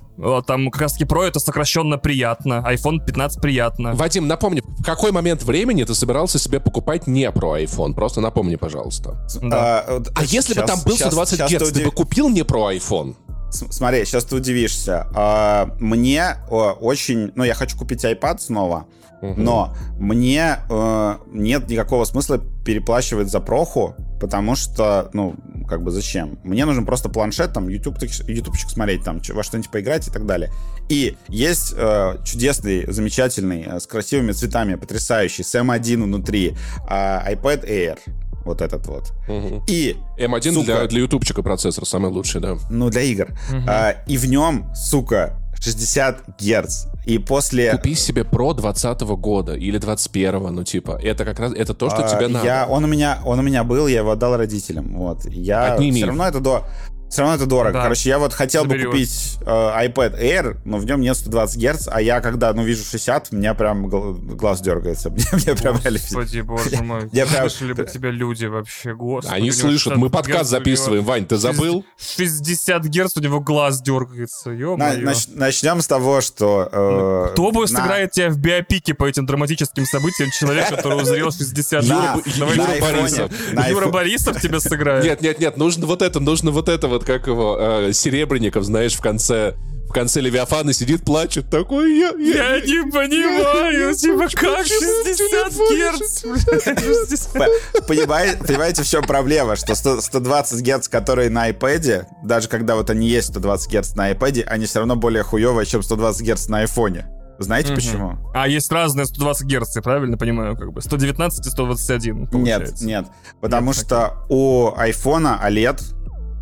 Там 0.46 0.70
как 0.70 0.82
раз 0.82 0.94
таки 0.94 1.04
Pro 1.04 1.22
это 1.22 1.38
сокращенно 1.38 1.98
приятно. 1.98 2.64
iPhone 2.68 3.04
15 3.04 3.40
приятно. 3.40 3.94
Вадим, 3.94 4.26
напомни, 4.26 4.62
в 4.64 4.82
какой 4.82 5.12
момент 5.12 5.42
времени 5.44 5.84
ты 5.84 5.94
собирался 5.94 6.38
себе 6.38 6.58
покупать 6.58 7.06
не 7.06 7.24
Pro 7.26 7.62
iPhone? 7.62 7.94
Просто 7.94 8.20
напомни, 8.20 8.56
пожалуйста. 8.56 9.24
Да. 9.40 9.84
А, 9.86 10.02
а 10.14 10.24
если 10.24 10.54
бы 10.54 10.66
там 10.66 10.78
был 10.84 10.96
120 11.06 11.38
сейчас 11.38 11.50
Гц, 11.50 11.58
ты 11.58 11.80
удив... 11.80 11.84
бы 11.84 11.90
купил 11.90 12.28
не 12.28 12.40
Pro 12.42 12.76
iPhone? 12.76 13.16
Смотри, 13.50 14.04
сейчас 14.04 14.24
ты 14.24 14.36
удивишься. 14.36 15.08
А, 15.14 15.74
мне 15.78 16.36
очень... 16.48 17.32
Ну, 17.34 17.44
я 17.44 17.54
хочу 17.54 17.76
купить 17.76 18.04
iPad 18.04 18.38
снова, 18.38 18.86
угу. 19.20 19.34
но 19.40 19.74
мне 19.98 20.58
э, 20.70 21.16
нет 21.30 21.68
никакого 21.68 22.04
смысла 22.04 22.38
переплачивать 22.64 23.30
за 23.30 23.40
проху, 23.40 23.94
потому 24.20 24.56
что, 24.56 25.10
ну, 25.12 25.34
как 25.68 25.82
бы 25.82 25.90
зачем? 25.90 26.38
Мне 26.44 26.64
нужен 26.64 26.86
просто 26.86 27.08
планшет, 27.08 27.52
там, 27.52 27.68
YouTube, 27.68 27.98
ютубчик 28.28 28.70
смотреть, 28.70 29.04
там, 29.04 29.20
во 29.30 29.42
что-нибудь 29.42 29.70
поиграть 29.70 30.08
и 30.08 30.10
так 30.10 30.26
далее. 30.26 30.50
И 30.88 31.16
есть 31.28 31.74
э, 31.76 32.18
чудесный, 32.24 32.90
замечательный, 32.90 33.64
э, 33.66 33.80
с 33.80 33.86
красивыми 33.86 34.32
цветами, 34.32 34.76
потрясающий, 34.76 35.42
с 35.42 35.54
M1 35.54 36.02
внутри, 36.02 36.56
э, 36.88 37.34
iPad 37.34 37.68
Air 37.68 37.98
вот 38.44 38.60
этот 38.60 38.86
вот. 38.86 39.12
Угу. 39.28 39.64
И 39.68 39.96
M1 40.18 40.52
сука, 40.52 40.64
для, 40.64 40.86
для 40.86 41.00
ютубчика 41.00 41.42
процессор 41.42 41.86
самый 41.86 42.10
лучший, 42.10 42.40
да. 42.40 42.56
Ну, 42.70 42.90
для 42.90 43.02
игр. 43.02 43.28
Угу. 43.50 43.62
А, 43.66 43.90
и 44.06 44.16
в 44.16 44.26
нем, 44.26 44.70
сука, 44.74 45.38
60 45.62 46.40
Гц. 46.40 46.86
И 47.06 47.18
после... 47.18 47.72
Купи 47.72 47.94
себе 47.94 48.22
Pro 48.22 48.54
20 48.54 49.00
года 49.00 49.54
или 49.54 49.78
21 49.78 50.54
ну 50.54 50.64
типа, 50.64 50.98
это 51.02 51.24
как 51.24 51.38
раз, 51.38 51.52
это 51.52 51.74
то, 51.74 51.88
что 51.90 52.04
а, 52.04 52.08
тебе 52.08 52.28
надо. 52.28 52.44
Я, 52.44 52.66
он, 52.68 52.84
у 52.84 52.86
меня, 52.86 53.20
он 53.24 53.38
у 53.38 53.42
меня 53.42 53.64
был, 53.64 53.86
я 53.86 53.98
его 53.98 54.10
отдал 54.10 54.36
родителям, 54.36 54.96
вот. 54.96 55.24
Я 55.26 55.74
Отними. 55.74 55.96
все 55.96 56.06
равно 56.06 56.26
это 56.26 56.40
до... 56.40 56.64
Все 57.12 57.20
равно 57.20 57.36
это 57.36 57.44
дорого. 57.44 57.74
Да. 57.74 57.82
Короче, 57.82 58.08
я 58.08 58.18
вот 58.18 58.32
хотел 58.32 58.62
Заберешь. 58.62 58.84
бы 58.86 58.90
купить 58.92 59.38
э, 59.42 59.44
iPad 59.44 60.18
Air, 60.18 60.56
но 60.64 60.78
в 60.78 60.86
нем 60.86 61.02
нет 61.02 61.14
120 61.14 61.62
Гц, 61.62 61.88
а 61.92 62.00
я 62.00 62.22
когда, 62.22 62.54
ну, 62.54 62.62
вижу 62.62 62.84
60, 62.84 63.28
у 63.32 63.36
меня 63.36 63.52
прям 63.52 63.86
глаз 63.86 64.62
дергается. 64.62 65.10
Мне, 65.12 65.26
мне 65.32 65.54
прям 65.54 65.76
Господи, 65.76 66.40
боже 66.40 66.82
мой. 66.82 67.10
Я 67.12 67.26
прям... 67.26 67.50
Слышали 67.50 67.74
бы 67.74 67.84
тебя 67.84 68.10
люди 68.10 68.46
вообще, 68.46 68.94
господи. 68.94 69.34
Они 69.34 69.50
слышат, 69.50 69.96
мы 69.96 70.08
подкаст 70.08 70.48
записываем, 70.48 71.04
Вань, 71.04 71.26
ты 71.26 71.36
забыл? 71.36 71.84
60 71.98 72.82
Гц, 72.86 73.16
у 73.18 73.20
него 73.20 73.40
глаз 73.40 73.82
дергается, 73.82 74.50
ё 74.50 74.78
Начнем 74.78 75.82
с 75.82 75.86
того, 75.86 76.22
что... 76.22 76.70
Э, 76.72 77.32
Кто 77.32 77.50
бы 77.52 77.68
сыграет 77.68 78.12
тебя 78.12 78.30
в 78.30 78.38
биопике 78.38 78.94
по 78.94 79.04
этим 79.04 79.26
драматическим 79.26 79.84
событиям? 79.84 80.30
Человек, 80.30 80.70
который 80.70 81.02
узрел 81.02 81.30
60 81.30 81.84
Гц. 81.84 82.36
Юра 82.38 82.80
Борисов. 82.80 83.30
Юра 83.68 83.88
Борисов 83.88 84.40
тебя 84.40 84.60
сыграет. 84.60 85.04
Нет, 85.04 85.20
нет, 85.20 85.38
нет, 85.40 85.58
нужно 85.58 85.86
вот 85.86 86.00
это, 86.00 86.18
нужно 86.18 86.52
вот 86.52 86.70
это 86.70 86.88
вот 86.88 87.01
вот 87.02 87.06
как 87.06 87.26
его, 87.26 87.56
э, 87.58 87.92
Серебренников, 87.92 88.64
знаешь, 88.64 88.94
в 88.94 89.00
конце 89.00 89.54
в 89.88 89.94
конце 89.94 90.22
Левиафана 90.22 90.72
сидит, 90.72 91.04
плачет, 91.04 91.50
такой, 91.50 91.98
я... 91.98 92.12
Я, 92.18 92.54
я 92.54 92.60
не 92.60 92.90
понимаю, 92.90 93.94
типа, 93.94 94.26
как 94.34 94.64
60 94.64 95.52
Герц? 95.70 96.22
Понимаете, 97.86 98.38
понимаете, 98.38 98.82
в 98.84 98.88
чем 98.88 99.04
проблема? 99.04 99.54
Что 99.54 99.74
120 99.74 100.60
Герц, 100.62 100.88
которые 100.88 101.28
на 101.28 101.50
iPad, 101.50 102.06
даже 102.24 102.48
когда 102.48 102.76
вот 102.76 102.88
они 102.88 103.06
есть 103.06 103.28
120 103.28 103.70
Герц 103.70 103.94
на 103.94 104.10
iPad, 104.12 104.44
они 104.44 104.64
все 104.64 104.78
равно 104.78 104.96
более 104.96 105.24
хуевые, 105.24 105.66
чем 105.66 105.82
120 105.82 106.22
Герц 106.22 106.46
на 106.48 106.60
айфоне. 106.60 107.06
Знаете 107.38 107.72
угу. 107.72 107.76
почему? 107.76 108.18
А 108.32 108.48
есть 108.48 108.72
разные 108.72 109.04
120 109.04 109.46
Герц, 109.46 109.76
я 109.76 109.82
правильно 109.82 110.16
понимаю, 110.16 110.56
как 110.56 110.72
бы 110.72 110.80
119 110.80 111.46
и 111.46 111.50
121. 111.50 112.28
Получается. 112.28 112.86
Нет, 112.86 113.04
нет, 113.04 113.12
потому 113.42 113.72
нет, 113.72 113.76
что 113.76 114.24
у 114.30 114.72
айфона 114.74 115.38
OLED 115.44 115.82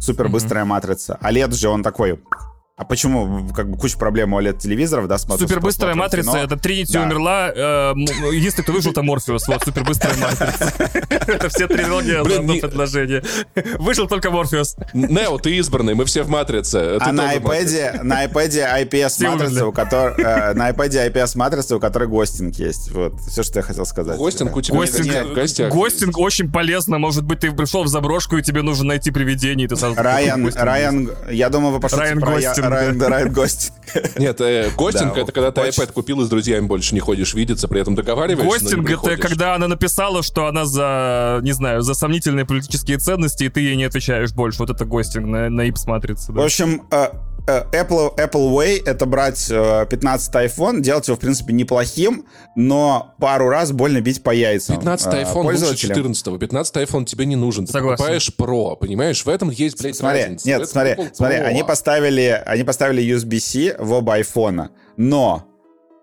супер 0.00 0.28
быстрая 0.28 0.64
mm-hmm. 0.64 0.68
матрица. 0.68 1.18
А 1.20 1.32
LED 1.32 1.52
же 1.54 1.68
он 1.68 1.82
такой 1.82 2.18
а 2.80 2.84
почему? 2.84 3.46
Как 3.54 3.70
бы 3.70 3.76
куча 3.76 3.98
проблем 3.98 4.32
у 4.32 4.40
OLED-телевизоров, 4.40 5.06
да, 5.06 5.18
смотрю. 5.18 5.46
Супербыстрая 5.46 5.94
матрица, 5.94 6.38
это 6.38 6.56
Тринити 6.56 6.94
да. 6.94 7.02
умерла, 7.02 7.52
э, 7.54 7.92
единственный, 8.32 8.62
кто 8.62 8.72
выжил, 8.72 8.92
это 8.92 9.02
Морфеус, 9.02 9.48
вот, 9.48 9.62
супербыстрая 9.62 10.16
матрица. 10.16 10.72
Это 11.30 11.48
все 11.50 11.68
трилогия 11.68 12.24
за 12.24 12.38
одно 12.38 12.56
предложение. 12.56 13.22
Выжил 13.78 14.08
только 14.08 14.30
Морфеус. 14.30 14.76
Нео, 14.94 15.38
ты 15.38 15.56
избранный, 15.58 15.94
мы 15.94 16.06
все 16.06 16.22
в 16.22 16.28
матрице. 16.28 16.96
А 17.00 17.12
на 17.12 17.36
iPad, 17.36 18.02
на 18.02 18.24
iPad 18.24 18.84
IPS 18.84 19.28
матрица, 19.28 19.66
у 19.66 19.72
которой, 19.72 20.14
э, 20.18 20.54
на 20.54 20.70
iPad 20.70 21.12
IPS 21.12 21.36
матрица, 21.36 21.76
у 21.76 21.80
которой 21.80 22.08
гостинг 22.08 22.56
есть. 22.56 22.90
Вот, 22.92 23.20
все, 23.20 23.42
что 23.42 23.58
я 23.58 23.62
хотел 23.62 23.84
сказать. 23.84 24.16
Гостинг 24.16 24.56
у 24.56 24.62
тебя 24.62 24.78
гостинг, 24.78 25.72
гостинг 25.72 26.18
очень 26.18 26.50
полезно, 26.50 26.98
может 26.98 27.24
быть, 27.24 27.40
ты 27.40 27.52
пришел 27.52 27.84
в 27.84 27.88
заброшку, 27.88 28.38
и 28.38 28.42
тебе 28.42 28.62
нужно 28.62 28.86
найти 28.86 29.10
привидение, 29.10 29.66
и 29.66 29.68
ты 29.68 29.76
сразу... 29.76 29.96
Райан, 29.96 30.50
Райан, 30.54 31.10
я 31.30 31.50
думаю, 31.50 31.74
вы 31.74 31.80
пошлите 31.80 32.16
про 32.16 32.40
Райан, 32.70 33.00
Райан 33.00 33.32
Гостинг. 33.32 33.74
Нет, 34.18 34.40
э, 34.40 34.70
гостинг 34.76 35.16
это 35.16 35.32
когда 35.32 35.50
ты 35.50 35.60
iPad 35.62 35.92
купил 35.92 36.20
и 36.20 36.24
с 36.24 36.28
друзьями 36.28 36.66
больше 36.66 36.94
не 36.94 37.00
ходишь 37.00 37.34
видеться, 37.34 37.66
при 37.68 37.80
этом 37.80 37.94
договариваешься. 37.94 38.76
Гостинг 38.76 38.90
это 38.90 39.16
когда 39.16 39.54
она 39.54 39.68
написала, 39.68 40.22
что 40.22 40.46
она 40.46 40.64
за, 40.64 41.40
не 41.42 41.52
знаю, 41.52 41.82
за 41.82 41.94
сомнительные 41.94 42.44
политические 42.44 42.98
ценности, 42.98 43.44
и 43.44 43.48
ты 43.48 43.60
ей 43.60 43.76
не 43.76 43.84
отвечаешь 43.84 44.32
больше. 44.32 44.60
Вот 44.60 44.70
это 44.70 44.84
гостинг 44.84 45.26
на, 45.26 45.48
на 45.48 45.62
ИП 45.62 45.78
смотрится. 45.78 46.32
В 46.32 46.40
общем, 46.40 46.82
Э, 46.90 47.08
Apple, 47.72 48.16
Apple 48.16 48.50
Way— 48.52 48.82
это 48.86 49.06
брать 49.06 49.48
15 49.48 50.34
э, 50.34 50.46
iPhone, 50.46 50.80
делать 50.80 51.06
его, 51.08 51.16
в 51.16 51.20
принципе, 51.20 51.52
неплохим, 51.52 52.26
но 52.56 53.14
пару 53.18 53.48
раз 53.48 53.72
больно 53.72 54.00
бить 54.00 54.22
по 54.22 54.30
яйцам 54.30 54.76
15 54.76 55.14
iPhone 55.14 55.44
лучше 55.44 55.76
14 55.76 56.38
15 56.38 56.76
iPhone 56.76 57.04
тебе 57.04 57.26
не 57.26 57.36
нужен. 57.36 57.66
Ты 57.66 57.72
Согласен. 57.72 57.96
покупаешь 57.96 58.32
Pro, 58.36 58.76
понимаешь? 58.76 59.24
В 59.24 59.28
этом 59.28 59.50
есть, 59.50 59.80
блядь, 59.80 59.96
смотри, 59.96 60.22
разница. 60.22 60.48
Нет, 60.48 60.68
смотри, 60.68 60.96
смотри, 61.12 61.36
они 61.36 61.62
поставили, 61.62 62.42
они 62.46 62.64
поставили 62.64 63.02
USB-C 63.16 63.76
в 63.78 63.92
оба 63.92 64.18
iPhone, 64.18 64.68
но 64.96 65.46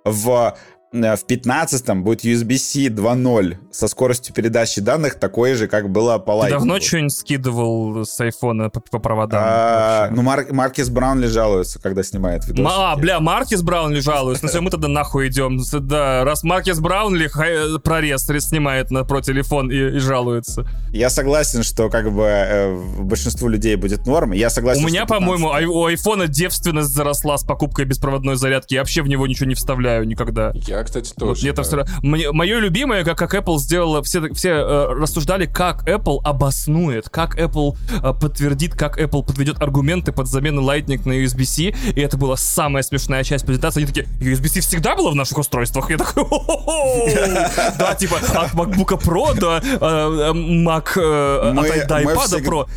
в 0.03 0.55
э, 0.55 0.76
в 0.93 1.25
15 1.27 1.97
будет 1.97 2.23
USB-C 2.23 2.87
2.0 2.87 3.57
со 3.71 3.87
скоростью 3.87 4.33
передачи 4.33 4.79
данных 4.81 5.15
такой 5.15 5.53
же, 5.55 5.67
как 5.67 5.89
было 5.89 6.17
по 6.17 6.31
Ты 6.41 6.47
Lightning. 6.47 6.49
давно 6.51 6.79
что-нибудь 6.79 7.13
скидывал 7.13 8.05
с 8.05 8.19
айфона 8.21 8.69
по, 8.69 8.79
по 8.79 8.99
проводам? 8.99 9.41
А, 9.43 10.09
ну, 10.11 10.21
Мар- 10.21 10.47
Маркис 10.51 10.89
Браунли 10.89 11.27
жалуется, 11.27 11.79
когда 11.81 12.03
снимает 12.03 12.45
видос. 12.47 12.65
А, 12.73 12.95
бля, 12.95 13.19
Маркис 13.19 13.61
Браунли 13.61 13.99
жалуется. 13.99 14.45
Ну 14.45 14.49
все, 14.49 14.61
мы 14.61 14.69
тогда 14.71 14.87
нахуй 14.87 15.27
идем. 15.27 15.59
Да, 15.81 16.23
раз 16.23 16.43
Маркис 16.43 16.79
Браунли 16.79 17.27
хай- 17.27 17.79
прорез 17.79 18.25
снимает 18.25 18.89
на 18.91 19.03
про 19.03 19.21
телефон 19.21 19.69
и, 19.71 19.75
и 19.75 19.99
жалуется. 19.99 20.65
Я 20.91 21.09
согласен, 21.09 21.63
что 21.63 21.89
как 21.89 22.11
бы 22.11 22.23
э, 22.23 22.75
большинству 22.99 23.47
людей 23.49 23.75
будет 23.75 24.05
норм. 24.05 24.31
Я 24.31 24.49
согласен, 24.49 24.83
У 24.83 24.87
меня, 24.87 25.05
что 25.05 25.15
15 25.15 25.19
по-моему, 25.27 25.51
ай- 25.51 25.65
у 25.65 25.85
айфона 25.85 26.27
девственность 26.27 26.89
заросла 26.89 27.37
с 27.37 27.43
покупкой 27.43 27.85
беспроводной 27.85 28.35
зарядки. 28.35 28.73
Я 28.73 28.81
вообще 28.81 29.01
в 29.01 29.07
него 29.07 29.27
ничего 29.27 29.47
не 29.47 29.55
вставляю 29.55 30.05
никогда. 30.07 30.51
Я, 30.67 30.76
кстати, 30.83 31.09
Вот 31.17 31.29
тоже. 31.29 31.41
мне 31.41 31.49
это 31.51 31.63
да. 31.77 31.85
Мне- 32.01 32.31
Мое 32.31 32.59
любимое, 32.59 33.03
как, 33.03 33.17
как 33.17 33.33
Apple 33.35 33.57
сделала, 33.57 34.01
все, 34.03 34.33
все 34.33 34.49
э, 34.51 34.87
рассуждали, 34.93 35.45
как 35.45 35.87
Apple 35.87 36.19
обоснует, 36.23 37.09
как 37.09 37.37
Apple 37.37 37.75
э, 38.03 38.13
подтвердит, 38.13 38.75
как 38.75 38.99
Apple 38.99 39.23
подведет 39.25 39.61
аргументы 39.61 40.11
под 40.11 40.27
замену 40.27 40.61
Lightning 40.61 41.01
на 41.05 41.13
USB-C, 41.23 41.73
и 41.95 42.01
это 42.01 42.17
была 42.17 42.37
самая 42.37 42.83
смешная 42.83 43.23
часть 43.23 43.45
презентации. 43.45 43.79
Они 43.83 43.87
такие, 43.87 44.07
USB-C 44.19 44.61
всегда 44.61 44.95
было 44.95 45.11
в 45.11 45.15
наших 45.15 45.37
устройствах? 45.37 45.89
Я 45.89 45.97
такой! 45.97 46.25
Да, 47.77 47.95
типа, 47.95 48.17
от 48.17 48.51
MacBook 48.53 49.01
Pro 49.01 49.37
до 49.39 49.57
э, 49.57 49.61
э, 49.63 50.31
Mac, 50.33 50.97
э, 50.97 51.49
от- 51.51 51.91
iPad 51.91 52.43
Pro. 52.43 52.67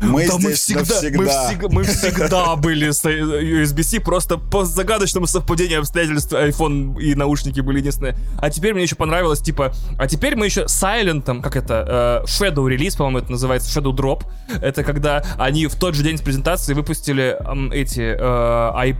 Мы 0.00 0.26
да, 0.26 0.34
мы 0.34 0.40
здесь 0.40 0.58
всегда, 0.60 0.80
мы, 1.18 1.24
навсегда. 1.24 1.50
всег- 1.50 1.68
мы 1.70 1.82
всегда 1.84 2.56
были 2.56 2.90
с 2.90 3.04
э, 3.04 3.20
USB-C, 3.20 4.00
просто 4.00 4.38
по 4.38 4.64
загадочному 4.64 5.26
совпадению 5.26 5.80
обстоятельств 5.80 6.32
iPhone 6.32 6.98
и 7.00 7.14
наушники 7.14 7.60
были 7.60 7.78
единственные. 7.78 8.16
А 8.38 8.48
теперь 8.50 8.72
мне 8.72 8.82
еще 8.84 8.96
понравилось, 8.96 9.40
типа, 9.40 9.72
а 9.98 10.06
теперь 10.08 10.36
мы 10.36 10.46
еще 10.46 10.62
Silent, 10.64 11.42
как 11.42 11.56
это, 11.56 12.22
э, 12.24 12.26
Shadow 12.26 12.68
релиз, 12.68 12.96
по-моему, 12.96 13.18
это 13.18 13.30
называется, 13.32 13.68
Shadow 13.78 13.94
Drop. 13.94 14.22
Это 14.62 14.84
когда 14.84 15.22
они 15.38 15.66
в 15.66 15.74
тот 15.74 15.94
же 15.94 16.02
день 16.02 16.16
с 16.16 16.22
презентации 16.22 16.72
выпустили 16.74 17.36
эти 17.74 18.16
э, 18.18 18.94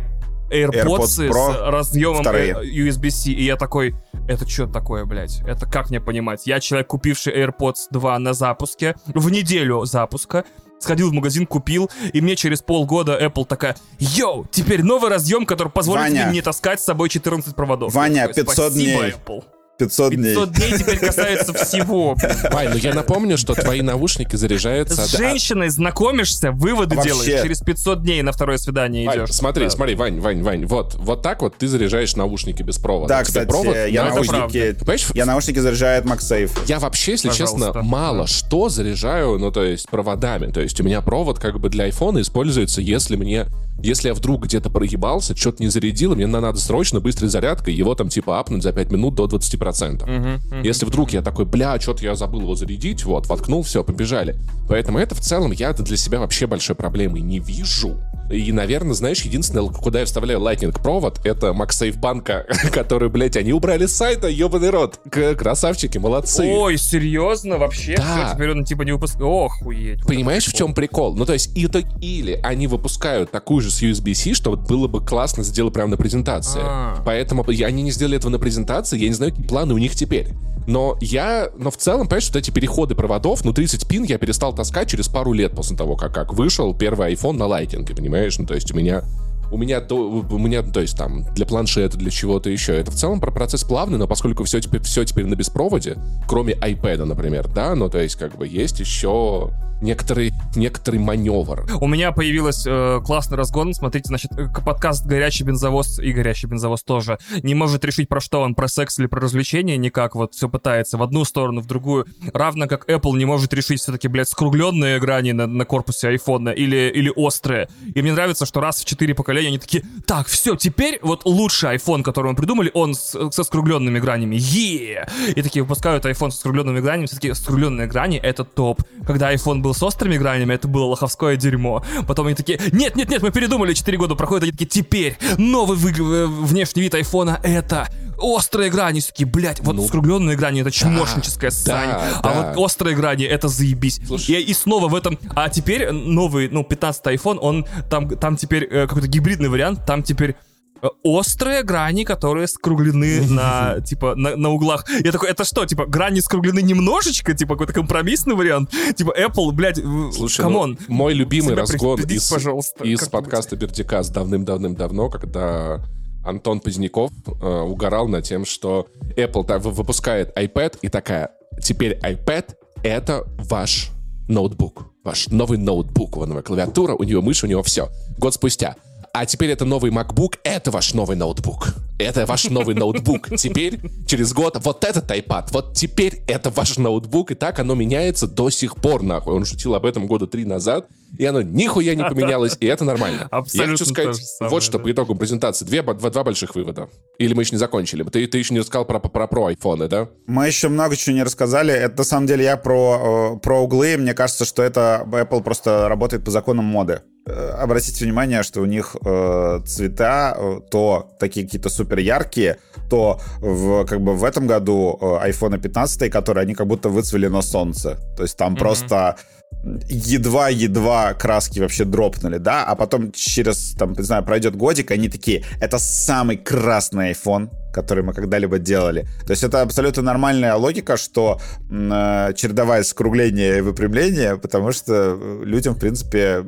AirPods, 0.51 0.85
AirPods 0.85 1.07
с 1.07 1.19
Pro 1.21 1.71
разъемом 1.71 2.23
вторые. 2.23 2.57
э, 2.61 2.89
USB-C, 2.89 3.31
и 3.31 3.45
я 3.45 3.57
такой, 3.57 3.95
это 4.29 4.49
что 4.49 4.67
такое, 4.67 5.05
блядь? 5.05 5.41
Это 5.47 5.67
как 5.67 5.91
мне 5.91 6.01
понимать? 6.01 6.47
Я 6.47 6.61
человек, 6.61 6.89
купивший 6.89 7.33
AirPods 7.45 7.87
2 7.91 8.19
на 8.19 8.33
запуске, 8.35 8.97
в 9.07 9.31
неделю 9.31 9.85
запуска, 9.85 10.45
сходил 10.81 11.11
в 11.11 11.13
магазин, 11.13 11.47
купил, 11.47 11.91
и 12.13 12.21
мне 12.21 12.37
через 12.37 12.63
полгода 12.63 13.19
Apple 13.23 13.47
такая, 13.47 13.77
йоу, 13.99 14.47
теперь 14.51 14.83
новый 14.83 15.11
разъем, 15.11 15.47
который 15.47 15.71
позволит 15.71 16.03
Ваня. 16.03 16.25
мне 16.27 16.35
не 16.35 16.43
таскать 16.43 16.81
с 16.81 16.85
собой 16.85 17.09
14 17.09 17.55
проводов. 17.55 17.95
Ваня, 17.95 18.29
такой, 18.29 18.45
500 18.45 18.55
«Спасибо, 18.55 18.75
дней». 18.75 19.15
Apple. 19.15 19.45
500 19.81 20.15
дней. 20.15 20.35
500 20.35 20.53
дней 20.53 20.79
теперь 20.79 20.99
касается 20.99 21.53
всего. 21.55 22.17
Вань, 22.51 22.71
ну 22.71 22.77
я 22.77 22.95
напомню, 22.95 23.37
что 23.37 23.55
твои 23.55 23.83
наушники 23.83 24.37
заряжаются... 24.37 24.97
С 24.97 25.15
от- 25.15 25.19
женщиной 25.19 25.69
знакомишься, 25.69 26.53
выводы 26.53 26.97
делаешь, 27.03 27.43
через 27.43 27.61
500 27.61 28.03
дней 28.03 28.23
на 28.23 28.33
второе 28.33 28.59
свидание 28.59 29.07
идешь. 29.07 29.31
смотри, 29.31 29.69
смотри, 29.71 29.95
Вань, 29.95 30.21
Вань, 30.21 30.43
Вань, 30.43 30.65
вот, 30.67 30.95
вот 30.95 31.23
так 31.23 31.43
вот 31.43 31.57
ты 31.57 31.69
заряжаешь 31.69 32.17
наушники 32.17 32.63
без 32.63 32.79
провода. 32.79 33.19
Да, 33.19 33.25
кстати, 33.25 33.91
я 33.91 34.05
наушники, 34.05 34.73
Понимаешь, 34.81 35.07
я 35.15 35.27
наушники 35.27 35.59
заряжает 35.59 36.05
MagSafe. 36.05 36.51
Я 36.67 36.79
вообще, 36.79 37.13
если 37.13 37.31
честно, 37.31 37.73
мало 37.83 38.27
что 38.27 38.69
заряжаю, 38.69 39.39
ну, 39.39 39.51
то 39.51 39.63
есть, 39.63 39.89
проводами. 39.89 40.51
То 40.51 40.61
есть, 40.61 40.81
у 40.81 40.85
меня 40.85 41.01
провод 41.01 41.39
как 41.39 41.59
бы 41.61 41.69
для 41.69 41.85
айфона 41.85 42.21
используется, 42.21 42.81
если 42.81 43.17
мне... 43.17 43.47
Если 43.83 44.09
я 44.09 44.15
вдруг 44.15 44.45
где-то 44.45 44.69
проебался, 44.69 45.35
что-то 45.35 45.63
не 45.63 45.71
зарядил, 45.71 46.13
и 46.13 46.17
мне 46.17 46.27
надо 46.27 46.59
срочно 46.59 47.01
быстрой 47.01 47.31
зарядкой 47.31 47.73
его 47.73 47.95
там 47.95 48.11
типа 48.11 48.39
апнуть 48.39 48.63
за 48.63 48.73
5 48.73 48.93
минут 48.93 49.15
до 49.15 49.25
20%. 49.25 49.70
Мгм, 50.07 50.41
мгм. 50.51 50.63
Если 50.63 50.87
вдруг 50.87 51.13
я 51.13 51.23
такой, 51.23 51.45
бля, 51.45 51.79
что-то 51.81 52.05
я 52.05 52.15
забыл 52.15 52.43
его 52.43 52.55
зарядить, 52.55 53.05
вот, 53.05 53.27
воткнул, 53.27 53.63
все, 53.63 53.85
побежали. 53.85 54.37
Поэтому 54.69 54.99
это 54.99 55.15
в 55.15 55.21
целом 55.21 55.53
я 55.53 55.73
для 55.73 55.97
себя 55.97 56.21
вообще 56.21 56.47
большой 56.47 56.77
проблемы 56.77 57.21
не 57.21 57.39
вижу. 57.39 57.99
И, 58.31 58.53
наверное, 58.53 58.95
знаешь, 58.95 59.23
единственное, 59.23 59.69
куда 59.69 60.01
я 60.01 60.05
вставляю 60.07 60.41
Lightning 60.41 60.73
провод, 60.73 61.21
это 61.25 61.49
MagSafe 61.49 61.99
банка, 61.99 62.47
которую, 62.73 63.11
блядь, 63.11 63.37
они 63.37 63.53
убрали 63.53 63.87
с 63.87 63.93
сайта, 63.93 64.29
ебаный 64.29 64.71
рот. 64.71 65.01
К- 65.11 65.35
Красавчики, 65.35 65.99
молодцы. 65.99 66.45
Ой, 66.45 66.77
серьезно? 66.79 67.59
Вообще? 67.59 67.97
Да. 67.97 68.03
Всё, 68.27 68.35
теперь 68.35 68.51
он 68.53 68.65
типа 68.65 68.83
не 68.83 68.93
выпускает? 68.93 69.21
Охуеть. 69.21 70.05
Понимаешь, 70.07 70.47
в 70.47 70.55
чем 70.55 70.75
прикол? 70.75 71.15
Ну, 71.17 71.25
то 71.27 71.33
есть, 71.33 71.57
и 71.57 71.67
то, 71.67 71.81
или 72.01 72.39
они 72.43 72.67
выпускают 72.67 73.31
такую 73.31 73.61
же 73.61 73.71
с 73.71 73.83
USB-C, 73.83 74.35
что 74.35 74.51
вот 74.51 74.61
было 74.69 74.87
бы 74.87 75.05
классно 75.05 75.43
сделать 75.43 75.75
прямо 75.75 75.91
на 75.91 75.97
презентации. 75.97 76.61
А. 76.63 77.03
Поэтому 77.05 77.49
я- 77.51 77.67
они 77.67 77.83
не 77.83 77.91
сделали 77.91 78.17
этого 78.19 78.31
на 78.33 78.39
презентации, 78.39 78.99
я 78.99 79.09
не 79.09 79.15
знаю, 79.15 79.33
какие 79.33 79.47
планы 79.47 79.75
у 79.75 79.79
них 79.79 79.95
теперь. 79.95 80.29
Но 80.67 80.97
я, 81.01 81.51
но 81.57 81.71
в 81.71 81.77
целом, 81.79 82.07
понимаешь, 82.07 82.29
вот 82.29 82.37
эти 82.37 82.51
переходы 82.51 82.95
проводов, 82.95 83.45
ну, 83.45 83.53
30 83.53 83.89
пин 83.89 84.05
я 84.05 84.19
перестал 84.19 84.55
таскать 84.55 84.89
через 84.91 85.09
пару 85.09 85.33
лет 85.33 85.53
после 85.53 85.77
того, 85.77 85.97
как, 85.97 86.15
как 86.15 86.33
вышел 86.35 86.75
первый 86.75 87.13
iPhone 87.15 87.33
на 87.33 87.47
лайтинге, 87.47 87.95
понимаешь? 87.95 88.20
Ну, 88.39 88.47
то 88.47 88.55
есть 88.55 88.73
у 88.73 88.77
меня 88.77 89.03
у 89.51 89.57
меня, 89.57 89.81
то, 89.81 89.97
у 89.97 90.39
меня, 90.39 90.63
то 90.63 90.81
есть 90.81 90.97
там, 90.97 91.25
для 91.35 91.47
планшета, 91.47 91.97
для 91.97 92.11
чего-то 92.11 92.51
еще. 92.51 92.75
Это 92.75 92.91
в 92.91 92.95
целом 92.95 93.21
про 93.21 93.31
процесс 93.31 93.65
плавный, 93.65 93.99
но 93.99 94.07
поскольку 94.07 94.45
все 94.45 94.61
теперь, 94.61 94.83
все 94.83 95.05
теперь 95.05 95.27
на 95.27 95.35
беспроводе, 95.35 95.99
кроме 96.29 96.55
iPad, 96.55 97.05
например, 97.05 97.49
да, 97.49 97.75
ну, 97.75 97.89
то 97.89 97.99
есть, 97.99 98.17
как 98.17 98.37
бы, 98.37 98.47
есть 98.47 98.81
еще 98.81 99.51
некоторый, 99.81 100.33
некоторый 100.55 100.99
маневр. 100.99 101.67
У 101.81 101.87
меня 101.87 102.13
появилась 102.13 102.65
э, 102.67 103.01
классный 103.05 103.37
разгон. 103.37 103.75
Смотрите, 103.75 104.09
значит, 104.09 104.31
э, 104.33 104.49
подкаст 104.65 105.07
«Горячий 105.07 105.45
бензовоз» 105.45 105.99
и 105.99 106.13
«Горячий 106.13 106.47
бензовоз» 106.47 106.83
тоже 106.83 107.19
не 107.43 107.55
может 107.55 107.85
решить, 107.85 108.09
про 108.09 108.21
что 108.21 108.41
он, 108.43 108.55
про 108.55 108.69
секс 108.69 108.99
или 108.99 109.07
про 109.07 109.21
развлечения 109.21 109.77
никак. 109.77 110.15
Вот 110.15 110.35
все 110.35 110.49
пытается 110.49 110.99
в 110.99 111.03
одну 111.03 111.25
сторону, 111.25 111.61
в 111.61 111.67
другую. 111.67 112.07
Равно 112.33 112.67
как 112.67 112.89
Apple 112.89 113.17
не 113.17 113.25
может 113.25 113.53
решить 113.55 113.81
все-таки, 113.81 114.09
блядь, 114.09 114.29
скругленные 114.29 114.99
грани 115.01 115.33
на, 115.33 115.47
на 115.47 115.65
корпусе 115.65 116.09
айфона 116.09 116.51
или, 116.51 116.91
или 116.95 117.13
острые. 117.15 117.69
И 117.95 118.03
мне 118.03 118.13
нравится, 118.13 118.47
что 118.47 118.61
раз 118.61 118.81
в 118.81 118.85
четыре 118.85 119.15
поколения 119.15 119.40
они 119.49 119.59
такие, 119.59 119.85
так, 120.07 120.27
все, 120.27 120.55
теперь 120.57 120.99
вот 121.03 121.25
лучший 121.25 121.77
iPhone, 121.77 122.03
который 122.03 122.31
мы 122.31 122.37
придумали, 122.37 122.71
он 122.75 122.95
с- 122.95 123.31
со 123.31 123.45
скругленными 123.45 123.99
гранями. 123.99 124.37
е 124.37 125.07
И 125.37 125.43
такие 125.43 125.63
выпускают 125.63 126.05
iPhone 126.05 126.31
со 126.31 126.39
скругленными 126.39 126.81
гранями. 126.81 127.07
Все-таки 127.07 127.35
скругленные 127.35 127.87
грани— 127.87 128.19
это 128.23 128.45
топ. 128.45 128.83
Когда 129.07 129.33
iPhone 129.33 129.61
был 129.61 129.75
с 129.75 129.83
острыми 129.83 130.17
гранями, 130.19 130.55
это 130.55 130.69
было 130.69 130.85
лоховское 130.87 131.37
дерьмо. 131.37 131.85
Потом 132.07 132.27
они 132.27 132.35
такие, 132.35 132.61
нет, 132.73 132.97
нет, 132.97 133.11
нет, 133.11 133.23
мы 133.23 133.31
передумали, 133.31 133.75
4 133.75 133.97
года 133.99 134.15
проходят, 134.15 134.43
они 134.45 134.53
такие, 134.53 134.67
теперь 134.67 135.17
новый 135.39 135.77
вы- 135.77 136.27
внешний 136.27 136.83
вид 136.83 136.95
айфона— 136.95 137.41
это 137.43 137.89
острые 138.21 138.71
грани. 138.71 139.01
Все 139.01 139.09
такие, 139.11 139.27
блядь, 139.27 139.61
вот 139.61 139.75
Ну, 139.77 139.87
скругленные 139.87 140.37
грани— 140.37 140.61
это 140.63 140.71
чмошническая 140.71 141.51
срань. 141.51 141.89
да. 141.89 142.21
А 142.23 142.43
вот 142.53 142.59
острые 142.59 142.95
грани— 142.97 143.25
это 143.27 143.49
заебись. 143.49 144.01
Слушай. 144.07 144.37
И, 144.43 144.51
и 144.51 144.55
снова 144.55 144.89
в 144.89 144.95
этом... 144.95 145.19
А 145.35 145.49
теперь 145.49 145.91
новый, 145.91 146.49
ну, 146.49 146.63
15 146.65 147.07
iPhone, 147.07 147.39
он 147.39 147.67
там, 147.91 148.09
там 148.09 148.37
теперь 148.37 148.65
э, 148.65 148.87
какой-то 148.87 149.09
гибридный 149.09 149.49
вариант, 149.49 149.81
там 149.87 150.03
теперь 150.03 150.37
э, 150.83 150.87
острые 151.03 151.63
грани, 151.63 152.05
которые 152.05 152.47
скруглены 152.49 153.23
на, 153.29 153.81
типа, 153.81 154.15
на, 154.15 154.37
на 154.37 154.51
углах. 154.51 154.85
Я 155.05 155.13
такой, 155.13 155.31
это 155.31 155.45
что, 155.45 155.65
типа, 155.67 155.87
грани 155.87 156.21
скруглены 156.21 156.63
немножечко? 156.63 157.35
Типа, 157.35 157.55
какой-то 157.55 157.73
компромиссный 157.73 158.35
вариант? 158.35 158.71
Типа, 158.97 159.15
Apple, 159.19 159.53
блядь, 159.53 159.79
Слушай, 160.15 160.43
come 160.43 160.63
on. 160.63 160.79
ну, 160.89 160.95
мой 160.95 161.15
любимый 161.15 161.55
разгон 161.55 162.01
из, 162.01 162.31
пожалуйста, 162.31 162.85
из 162.85 163.01
подкаста 163.09 163.57
Бердикас 163.57 164.09
давным-давным-давно, 164.11 165.11
когда 165.11 165.81
Антон 166.25 166.61
Поздняков 166.61 167.11
э, 167.27 167.61
угорал 167.61 168.09
над 168.09 168.25
тем, 168.25 168.45
что 168.45 168.87
Apple 169.17 169.59
вы- 169.59 169.71
выпускает 169.71 170.37
iPad 170.37 170.79
и 170.83 170.89
такая, 170.89 171.31
теперь 171.63 171.99
iPad— 171.99 172.55
это 172.83 173.25
ваш 173.39 173.91
ноутбук. 174.29 174.87
Ваш 175.05 175.29
новый 175.29 175.59
ноутбук, 175.59 176.17
у 176.19 176.25
него 176.25 176.43
клавиатура, 176.43 176.95
у 176.95 177.03
него 177.05 177.23
мышь, 177.23 177.43
у 177.43 177.47
него 177.47 177.63
все. 177.63 177.89
Год 178.19 178.35
спустя. 178.35 178.77
А 179.13 179.27
теперь 179.27 179.51
это 179.51 179.65
новый 179.65 179.91
MacBook, 179.91 180.39
это 180.45 180.71
ваш 180.71 180.95
новый 180.95 181.17
ноутбук. 181.17 181.75
Это 181.99 182.27
ваш 182.27 182.49
новый 182.49 182.75
ноутбук. 182.75 183.37
Теперь, 183.37 183.81
через 184.07 184.33
год, 184.33 184.57
вот 184.63 184.85
этот 184.85 185.11
iPad, 185.11 185.49
вот 185.51 185.75
теперь 185.75 186.23
это 186.29 186.51
ваш 186.51 186.79
ноутбук, 186.79 187.33
и 187.33 187.35
так 187.35 187.59
оно 187.59 187.75
меняется 187.75 188.27
до 188.27 188.51
сих 188.51 188.77
пор, 188.77 189.03
нахуй. 189.03 189.35
Он 189.35 189.45
шутил 189.45 189.75
об 189.75 189.85
этом 189.85 190.07
года 190.07 190.27
три 190.27 190.45
назад, 190.45 190.87
и 191.19 191.25
оно 191.25 191.43
нихуя 191.43 191.95
не 191.95 192.05
поменялось, 192.05 192.57
и 192.61 192.67
это 192.67 192.85
нормально. 192.85 193.29
Абсолютно 193.31 193.73
Я 193.73 193.79
хочу 193.79 193.85
сказать, 193.85 194.17
самое, 194.17 194.51
вот 194.51 194.63
что 194.63 194.79
да. 194.79 194.85
по 194.85 194.93
итогам 194.93 195.19
презентации. 195.19 195.65
Две, 195.65 195.83
два, 195.83 196.11
два 196.11 196.25
больших 196.25 196.55
вывода. 196.55 196.89
Или 197.19 197.35
мы 197.35 197.43
еще 197.43 197.53
не 197.53 197.59
закончили? 197.59 198.05
Ты, 198.05 198.27
ты 198.27 198.39
еще 198.39 198.55
не 198.55 198.61
рассказал 198.61 198.85
про, 198.85 199.01
про, 199.01 199.27
про 199.27 199.47
айфоны, 199.47 199.89
да? 199.89 200.09
Мы 200.27 200.47
еще 200.47 200.69
много 200.69 200.97
чего 200.97 201.17
не 201.17 201.23
рассказали. 201.23 201.75
Это 201.75 201.99
на 201.99 202.05
самом 202.05 202.27
деле 202.27 202.45
я 202.45 202.57
про, 202.57 203.35
э, 203.35 203.41
про 203.41 203.61
углы. 203.61 203.97
Мне 203.97 204.15
кажется, 204.15 204.45
что 204.45 204.63
это 204.63 205.05
Apple 205.07 205.43
просто 205.43 205.89
работает 205.89 206.25
по 206.25 206.31
законам 206.31 206.65
моды. 206.65 207.03
Э, 207.27 207.51
обратите 207.63 208.05
внимание, 208.05 208.43
что 208.43 208.61
у 208.61 208.67
них 208.67 208.97
э, 209.05 209.61
цвета 209.67 210.37
э, 210.37 210.61
то 210.71 211.11
такие 211.19 211.47
какие-то 211.47 211.69
супер 211.69 211.99
яркие, 211.99 212.57
то 212.89 213.21
в, 213.41 213.85
как 213.85 214.01
бы 214.01 214.15
в 214.15 214.25
этом 214.25 214.47
году 214.47 214.99
э, 215.01 215.31
iPhone 215.31 215.59
15, 215.59 216.11
которые 216.11 216.43
они 216.43 216.55
как 216.55 216.67
будто 216.67 216.89
выцвели 216.89 217.29
на 217.29 217.43
солнце. 217.43 217.99
То 218.17 218.23
есть 218.23 218.37
там 218.37 218.55
mm-hmm. 218.55 218.59
просто 218.59 219.17
едва-едва 219.63 221.15
краски 221.15 221.61
вообще 221.61 221.85
дропнули, 221.85 222.39
да, 222.39 222.65
а 222.65 222.75
потом 222.75 223.13
через, 223.13 223.75
там, 223.75 223.93
не 223.93 224.05
знаю, 224.05 224.25
пройдет 224.25 224.57
годик, 224.57 224.91
они 224.91 225.09
такие, 225.09 225.45
это 225.61 225.79
самый 225.79 226.37
красный 226.37 227.13
iPhone, 227.13 227.51
который 227.73 228.03
мы 228.03 228.15
когда-либо 228.15 228.59
делали. 228.59 229.07
То 229.27 229.33
есть 229.33 229.45
это 229.45 229.61
абсолютно 229.63 230.03
нормальная 230.03 230.55
логика, 230.55 230.97
что 230.97 231.39
э, 231.71 232.33
чередовать 232.37 232.87
скругление 232.87 233.59
и 233.59 233.61
выпрямление, 233.61 234.37
потому 234.37 234.73
что 234.73 234.93
э, 234.95 235.43
людям, 235.45 235.75
в 235.75 235.79
принципе, 235.79 236.45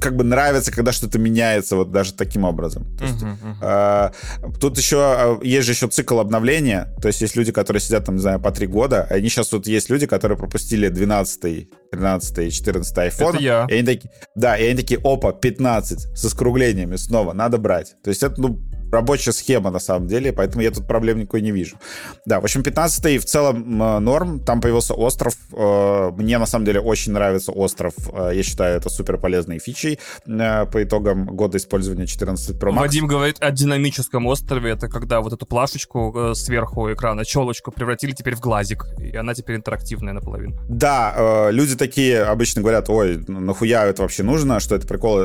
как 0.00 0.16
бы 0.16 0.24
нравится, 0.24 0.72
когда 0.72 0.92
что-то 0.92 1.18
меняется 1.18 1.76
вот 1.76 1.90
даже 1.90 2.12
таким 2.12 2.44
образом. 2.44 2.86
То 2.96 3.04
есть, 3.04 3.22
uh-huh, 3.22 3.60
uh-huh. 3.60 4.12
Э, 4.46 4.58
тут 4.60 4.78
еще 4.78 5.38
э, 5.42 5.46
есть 5.46 5.66
же 5.66 5.72
еще 5.72 5.88
цикл 5.88 6.18
обновления. 6.18 6.94
То 7.00 7.08
есть 7.08 7.20
есть 7.20 7.36
люди, 7.36 7.52
которые 7.52 7.80
сидят 7.80 8.04
там, 8.04 8.16
не 8.16 8.20
знаю, 8.20 8.40
по 8.40 8.50
три 8.50 8.66
года. 8.66 9.06
Они 9.10 9.28
сейчас 9.28 9.52
вот 9.52 9.66
есть 9.66 9.90
люди, 9.90 10.06
которые 10.06 10.36
пропустили 10.36 10.88
12 10.88 11.68
13 11.90 12.52
14 12.52 12.96
iPhone. 12.96 13.34
Это 13.34 13.42
я. 13.42 13.66
И 13.68 13.74
они 13.74 13.82
такие, 13.84 14.10
да, 14.34 14.56
и 14.56 14.66
они 14.66 14.76
такие, 14.76 15.00
опа, 15.02 15.32
15 15.32 16.16
со 16.16 16.28
скруглениями 16.28 16.96
снова, 16.96 17.32
надо 17.32 17.58
брать. 17.58 17.96
То 18.02 18.10
есть 18.10 18.22
это, 18.22 18.40
ну, 18.40 18.60
рабочая 18.90 19.32
схема, 19.32 19.70
на 19.70 19.78
самом 19.78 20.06
деле, 20.06 20.32
поэтому 20.32 20.62
я 20.62 20.70
тут 20.70 20.86
проблем 20.86 21.18
никакой 21.18 21.42
не 21.42 21.50
вижу. 21.50 21.76
Да, 22.24 22.40
в 22.40 22.44
общем, 22.44 22.62
15 22.62 23.22
в 23.22 23.24
целом 23.24 23.78
норм, 24.04 24.40
там 24.40 24.60
появился 24.60 24.94
остров. 24.94 25.34
Э, 25.52 26.10
мне, 26.16 26.38
на 26.38 26.46
самом 26.46 26.64
деле, 26.64 26.80
очень 26.80 27.12
нравится 27.12 27.52
остров. 27.52 27.94
Э, 28.12 28.30
я 28.34 28.42
считаю, 28.42 28.76
это 28.76 28.88
супер 28.88 29.18
полезной 29.18 29.58
фичей 29.58 29.98
э, 30.26 30.66
по 30.66 30.82
итогам 30.82 31.26
года 31.26 31.58
использования 31.58 32.06
14 32.06 32.56
Pro 32.56 32.70
Max. 32.70 32.78
Вадим 32.78 33.06
говорит 33.06 33.36
о 33.40 33.50
динамическом 33.50 34.26
острове. 34.26 34.70
Это 34.70 34.88
когда 34.88 35.20
вот 35.20 35.32
эту 35.32 35.46
плашечку 35.46 36.32
сверху 36.34 36.92
экрана, 36.92 37.24
челочку 37.24 37.70
превратили 37.70 38.12
теперь 38.12 38.36
в 38.36 38.40
глазик, 38.40 38.86
и 38.98 39.16
она 39.16 39.34
теперь 39.34 39.56
интерактивная 39.56 40.12
наполовину. 40.12 40.56
Да, 40.68 41.48
люди 41.50 41.76
такие 41.76 42.22
обычно 42.22 42.62
говорят, 42.62 42.88
ой, 42.88 43.24
нахуя 43.26 43.84
это 43.86 44.02
вообще 44.02 44.22
нужно, 44.22 44.60
что 44.60 44.74
это 44.74 44.86
прикол, 44.86 45.16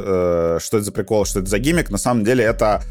что 0.59 0.77
это 0.77 0.81
за 0.81 0.91
прикол, 0.91 1.25
что 1.25 1.39
это 1.39 1.49
за 1.49 1.59
гиммик. 1.59 1.89
На 1.89 1.97
самом 1.97 2.23
деле 2.23 2.43
это 2.43 2.83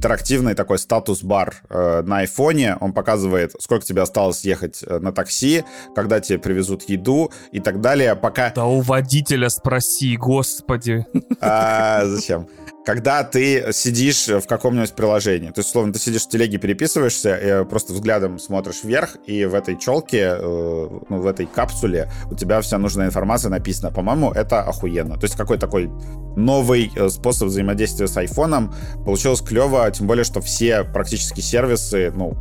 интерактивный 0.00 0.54
такой 0.54 0.78
статус-бар 0.78 1.56
э, 1.68 2.02
на 2.06 2.20
айфоне. 2.20 2.78
Он 2.80 2.94
показывает, 2.94 3.52
сколько 3.60 3.84
тебе 3.84 4.00
осталось 4.00 4.46
ехать 4.46 4.82
э, 4.82 4.98
на 4.98 5.12
такси, 5.12 5.62
когда 5.94 6.20
тебе 6.20 6.38
привезут 6.38 6.88
еду 6.88 7.30
и 7.52 7.60
так 7.60 7.82
далее. 7.82 8.16
Пока... 8.16 8.50
Да 8.50 8.64
у 8.64 8.80
водителя 8.80 9.50
спроси, 9.50 10.16
господи. 10.16 11.04
А, 11.42 12.06
зачем? 12.06 12.48
Когда 12.84 13.22
ты 13.24 13.72
сидишь 13.72 14.28
в 14.28 14.46
каком-нибудь 14.46 14.92
приложении. 14.92 15.48
То 15.48 15.60
есть, 15.60 15.70
условно, 15.70 15.92
ты 15.92 15.98
сидишь 15.98 16.22
в 16.22 16.28
телеге, 16.28 16.58
переписываешься, 16.58 17.36
и 17.36 17.64
просто 17.64 17.92
взглядом 17.92 18.38
смотришь 18.38 18.84
вверх, 18.84 19.16
и 19.26 19.44
в 19.44 19.54
этой 19.54 19.78
челке, 19.78 20.36
э, 20.38 20.88
ну, 21.08 21.20
в 21.20 21.26
этой 21.26 21.46
капсуле 21.46 22.10
у 22.30 22.34
тебя 22.34 22.60
вся 22.60 22.78
нужная 22.78 23.06
информация 23.06 23.50
написана. 23.50 23.92
По-моему, 23.92 24.32
это 24.32 24.62
охуенно. 24.62 25.16
То 25.16 25.24
есть, 25.24 25.36
какой 25.36 25.58
такой 25.58 25.90
новый 26.36 26.90
э, 26.94 27.08
способ 27.08 27.48
взаимодействия 27.48 28.06
с 28.06 28.16
айфоном. 28.16 28.74
Получилось 29.04 29.40
клево, 29.40 29.90
тем 29.90 30.06
более, 30.06 30.24
что 30.24 30.40
все 30.40 30.84
практически 30.84 31.40
сервисы, 31.40 32.12
ну, 32.14 32.34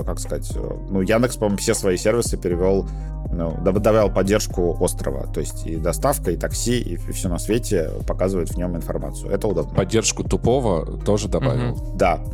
э, 0.00 0.04
как 0.04 0.18
сказать, 0.18 0.50
э, 0.54 0.60
ну, 0.90 1.00
Яндекс, 1.00 1.36
по-моему, 1.36 1.58
все 1.58 1.74
свои 1.74 1.96
сервисы 1.96 2.36
перевел 2.36 2.88
ну, 3.34 3.58
добавлял 3.62 4.10
поддержку 4.12 4.76
острова. 4.80 5.26
То 5.32 5.40
есть 5.40 5.66
и 5.66 5.76
доставка, 5.76 6.30
и 6.30 6.36
такси, 6.36 6.80
и, 6.80 6.94
и 6.94 7.12
все 7.12 7.28
на 7.28 7.38
свете 7.38 7.90
показывает 8.06 8.50
в 8.50 8.56
нем 8.56 8.76
информацию. 8.76 9.30
Это 9.30 9.48
удобно. 9.48 9.74
Поддержку 9.74 10.24
тупого 10.24 10.98
тоже 11.04 11.28
добавил. 11.28 11.72
Угу. 11.72 11.96
Да. 11.96 12.24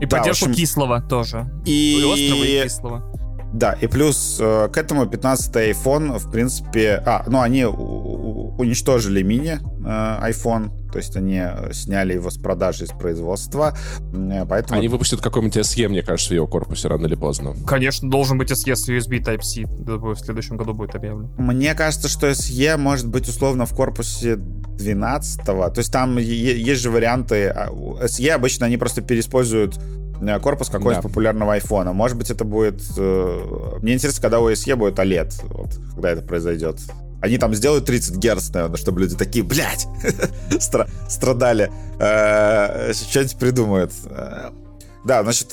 И 0.00 0.06
да, 0.06 0.16
поддержку 0.18 0.46
общем... 0.46 0.56
кислого 0.56 1.00
тоже. 1.02 1.46
И... 1.64 2.00
и 2.00 2.04
острова, 2.04 2.44
и 2.44 2.62
кислого. 2.64 3.27
Да, 3.52 3.72
и 3.72 3.86
плюс 3.86 4.38
э, 4.40 4.68
к 4.70 4.76
этому 4.76 5.06
15 5.06 5.56
iPhone, 5.56 6.18
в 6.18 6.30
принципе... 6.30 7.02
А, 7.04 7.24
ну, 7.26 7.40
они 7.40 7.64
уничтожили 7.64 9.22
мини 9.22 9.58
э, 9.58 10.30
iPhone, 10.30 10.70
то 10.92 10.98
есть 10.98 11.16
они 11.16 11.40
э, 11.42 11.72
сняли 11.72 12.14
его 12.14 12.30
с 12.30 12.36
продажи, 12.36 12.84
из 12.84 12.90
производства, 12.90 13.76
поэтому... 14.48 14.78
Они 14.78 14.88
выпустят 14.88 15.20
какой-нибудь 15.20 15.56
SE, 15.56 15.88
мне 15.88 16.02
кажется, 16.02 16.30
в 16.30 16.34
его 16.34 16.46
корпусе 16.46 16.88
рано 16.88 17.06
или 17.06 17.14
поздно. 17.14 17.54
Конечно, 17.66 18.10
должен 18.10 18.36
быть 18.36 18.50
SE 18.50 18.74
с 18.74 18.88
USB 18.88 19.22
Type-C, 19.24 19.64
в 19.66 20.16
следующем 20.16 20.56
году 20.56 20.74
будет 20.74 20.94
объявлен. 20.94 21.30
Мне 21.38 21.74
кажется, 21.74 22.08
что 22.08 22.28
SE 22.30 22.76
может 22.76 23.08
быть 23.08 23.28
условно 23.28 23.64
в 23.64 23.74
корпусе 23.74 24.36
12 24.36 25.40
-го. 25.40 25.70
То 25.72 25.78
есть 25.78 25.92
там 25.92 26.18
есть 26.18 26.82
же 26.82 26.90
варианты... 26.90 27.48
А, 27.48 27.70
SE 27.70 28.28
обычно 28.28 28.66
они 28.66 28.76
просто 28.76 29.00
переиспользуют 29.02 29.78
корпус 30.40 30.68
какой 30.68 30.94
да. 30.94 31.02
популярного 31.02 31.54
айфона. 31.54 31.92
Может 31.92 32.16
быть, 32.16 32.30
это 32.30 32.44
будет... 32.44 32.82
Э, 32.96 33.78
мне 33.82 33.94
интересно, 33.94 34.22
когда 34.22 34.40
у 34.40 34.50
SE 34.50 34.76
будет 34.76 34.98
OLED, 34.98 35.32
вот, 35.50 35.70
когда 35.94 36.10
это 36.10 36.22
произойдет. 36.22 36.78
Они 37.20 37.36
там 37.38 37.54
сделают 37.54 37.84
30 37.84 38.16
Гц, 38.16 38.50
наверное, 38.50 38.76
чтобы 38.76 39.00
люди 39.00 39.16
такие, 39.16 39.44
блядь, 39.44 39.86
стра- 40.50 40.88
страдали. 41.08 41.70
Э, 41.98 42.92
что-нибудь 42.92 43.36
придумают. 43.38 43.92
Э, 44.06 44.50
да, 45.04 45.22
значит, 45.22 45.52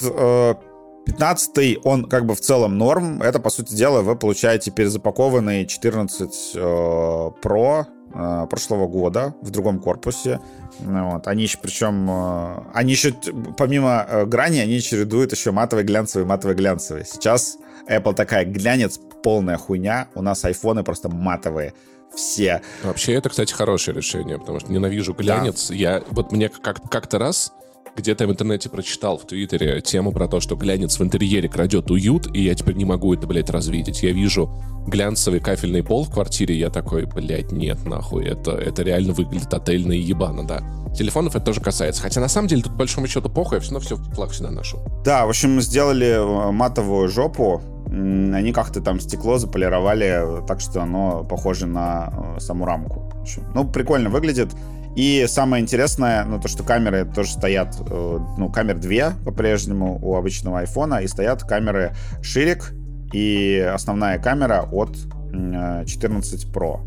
15 1.06 1.80
он 1.84 2.06
как 2.06 2.26
бы 2.26 2.36
в 2.36 2.41
целом 2.41 2.78
норм. 2.78 3.22
Это, 3.22 3.39
по 3.39 3.49
сути 3.49 3.74
дела, 3.74 4.01
вы 4.01 4.16
получаете 4.16 4.72
перезапакованный 4.72 5.66
14 5.66 6.56
Pro 6.56 7.86
Э, 8.18 8.47
прошлого 8.49 8.88
года 8.88 9.36
в 9.41 9.49
другом 9.49 9.80
корпусе. 9.80 10.39
Вот. 10.80 11.28
Они 11.28 11.43
еще, 11.43 11.58
причем, 11.62 12.10
э, 12.10 12.64
они 12.74 12.91
еще, 12.93 13.14
помимо 13.58 14.06
э, 14.08 14.26
грани, 14.26 14.60
они 14.60 14.80
чередуют 14.80 15.34
еще 15.34 15.51
матовый, 15.51 15.84
глянцевый, 15.84 16.26
матовый, 16.26 16.56
глянцевый. 16.56 17.03
Сейчас 17.06 17.58
Apple 17.89 18.14
такая 18.14 18.45
глянец, 18.45 19.01
полная 19.22 19.58
хуйня. 19.58 20.08
У 20.16 20.22
нас 20.22 20.45
айфоны 20.45 20.84
просто 20.84 21.10
матовые 21.10 21.74
все. 22.16 22.62
Вообще, 22.84 23.16
это, 23.16 23.28
кстати, 23.28 23.51
хорошее 23.51 23.97
решение, 23.97 24.39
потому 24.39 24.62
что 24.62 24.72
ненавижу 24.72 25.14
глянец. 25.14 25.68
Да. 25.68 25.76
Я, 25.76 26.03
вот 26.12 26.32
мне 26.32 26.47
как- 26.47 26.89
как-то 26.89 27.20
раз 27.20 27.51
где-то 27.96 28.28
в 28.28 28.32
интернете 28.32 28.70
прочитал 28.70 29.18
в 29.18 29.26
Твиттере 29.26 29.82
тему 29.82 30.12
про 30.12 30.28
то, 30.28 30.39
что 30.39 30.56
глянец 30.56 31.00
в 31.00 31.04
интерьере 31.04 31.48
крадет 31.48 31.89
уют, 31.91 32.28
и 32.36 32.41
я 32.41 32.56
теперь 32.56 32.76
не 32.76 32.86
могу 32.86 33.14
это, 33.14 33.28
блядь, 33.28 33.50
развидеть. 33.50 34.04
Я 34.04 34.12
вижу 34.12 34.50
глянцевый 34.88 35.39
кафельный 35.39 35.84
пол 35.84 36.04
в 36.04 36.12
квартире, 36.12 36.58
я 36.58 36.70
такой, 36.70 37.06
блядь, 37.06 37.52
нет, 37.52 37.86
нахуй, 37.86 38.26
это, 38.26 38.52
это 38.52 38.84
реально 38.84 39.14
выглядит 39.14 39.54
отельно 39.54 39.93
и 39.93 40.00
ебано, 40.00 40.46
да. 40.46 40.62
Телефонов 40.96 41.36
это 41.36 41.46
тоже 41.46 41.60
касается. 41.60 42.02
Хотя 42.02 42.22
на 42.22 42.30
самом 42.30 42.48
деле 42.48 42.62
тут, 42.62 42.74
по 42.74 42.80
большому 42.80 43.08
счету, 43.08 43.30
похуй, 43.30 43.58
я 43.58 43.62
все 43.62 43.72
равно 43.72 43.86
все 43.86 43.96
в 43.96 44.10
теплах 44.10 44.32
всегда 44.32 44.52
ношу. 44.52 44.80
Да, 45.04 45.26
в 45.26 45.30
общем, 45.30 45.60
сделали 45.60 46.08
э, 46.08 46.52
матовую 46.52 47.10
жопу, 47.10 47.62
они 47.88 48.52
как-то 48.52 48.82
там 48.82 49.00
стекло 49.00 49.38
заполировали 49.38 50.43
так, 50.48 50.60
что 50.60 50.82
оно 50.82 51.24
похоже 51.24 51.68
на 51.68 52.36
э, 52.36 52.39
саму 52.39 52.66
рамку. 52.66 53.12
Ну, 53.54 53.66
прикольно 53.66 54.10
выглядит. 54.10 54.52
И 54.96 55.26
самое 55.28 55.62
интересное, 55.62 56.24
ну, 56.24 56.39
то, 56.39 56.48
что 56.48 56.64
камеры 56.64 57.06
тоже 57.06 57.32
стоят, 57.32 57.76
э, 57.80 58.20
ну, 58.38 58.50
камер 58.50 58.78
две 58.78 59.12
по-прежнему 59.26 60.00
у 60.02 60.16
обычного 60.16 60.60
айфона, 60.60 61.02
и 61.02 61.08
стоят 61.08 61.43
камеры 61.43 61.93
ширик 62.22 62.74
и 63.14 63.60
основная 63.74 64.20
камера 64.20 64.68
от 64.72 64.96
14 65.32 66.48
Pro. 66.54 66.80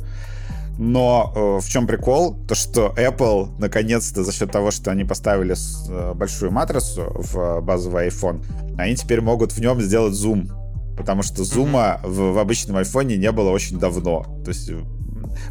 Но 0.78 1.32
э, 1.34 1.60
в 1.60 1.68
чем 1.68 1.86
прикол? 1.86 2.36
То, 2.46 2.54
что 2.54 2.94
Apple, 2.96 3.50
наконец-то, 3.58 4.22
за 4.22 4.32
счет 4.32 4.52
того, 4.52 4.70
что 4.70 4.90
они 4.92 5.04
поставили 5.04 5.54
э, 5.54 6.14
большую 6.14 6.52
матрицу 6.52 7.12
в 7.14 7.60
базовый 7.60 8.08
iPhone, 8.08 8.44
они 8.78 8.94
теперь 8.94 9.20
могут 9.20 9.52
в 9.52 9.60
нем 9.60 9.82
сделать 9.82 10.14
зум. 10.14 10.48
Потому 10.96 11.22
что 11.22 11.44
зума 11.44 12.00
mm-hmm. 12.02 12.08
в, 12.08 12.34
в 12.34 12.38
обычном 12.38 12.76
айфоне 12.76 13.16
не 13.16 13.30
было 13.32 13.50
очень 13.50 13.78
давно. 13.78 14.22
То 14.44 14.50
есть 14.50 14.70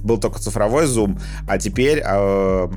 был 0.04 0.20
только 0.20 0.40
цифровой 0.40 0.86
зум, 0.86 1.20
а 1.48 1.58
теперь 1.58 2.02
э, 2.04 2.68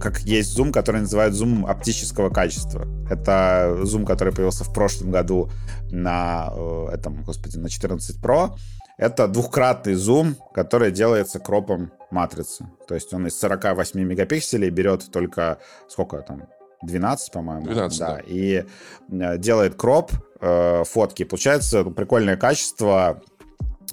как 0.00 0.20
есть 0.20 0.52
зум, 0.52 0.72
который 0.72 1.02
называют 1.02 1.34
зум 1.34 1.66
оптического 1.66 2.30
качества. 2.30 2.86
Это 3.10 3.80
зум, 3.82 4.04
который 4.04 4.32
появился 4.32 4.64
в 4.64 4.72
прошлом 4.72 5.10
году 5.10 5.50
на 5.90 6.50
э, 6.52 6.88
этом, 6.92 7.22
господи, 7.24 7.56
на 7.56 7.68
14 7.68 8.20
Pro. 8.20 8.56
Это 8.98 9.28
двухкратный 9.28 9.94
зум, 9.94 10.36
который 10.52 10.92
делается 10.92 11.38
кропом 11.38 11.90
матрицы. 12.10 12.66
То 12.86 12.94
есть 12.94 13.12
он 13.14 13.26
из 13.26 13.38
48 13.38 13.98
мегапикселей 14.00 14.68
берет 14.70 15.10
только 15.10 15.58
сколько 15.88 16.18
там 16.20 16.42
12, 16.82 17.32
по-моему. 17.32 17.66
12, 17.66 17.98
да. 17.98 18.14
да. 18.14 18.20
И 18.26 18.64
э, 19.10 19.38
делает 19.38 19.74
кроп 19.74 20.12
э, 20.40 20.84
фотки. 20.84 21.24
Получается 21.24 21.84
прикольное 21.84 22.36
качество. 22.36 23.22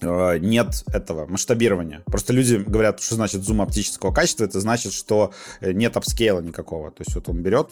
Э, 0.01 0.37
нет 0.39 0.83
этого 0.87 1.25
масштабирования. 1.27 2.01
Просто 2.05 2.33
люди 2.33 2.55
говорят, 2.55 3.01
что 3.01 3.15
значит 3.15 3.43
зум 3.43 3.61
оптического 3.61 4.13
качества. 4.13 4.45
Это 4.45 4.59
значит, 4.59 4.93
что 4.93 5.33
нет 5.61 5.97
апскейла 5.97 6.41
никакого. 6.41 6.91
То 6.91 7.03
есть 7.05 7.15
вот 7.15 7.29
он 7.29 7.41
берет 7.41 7.69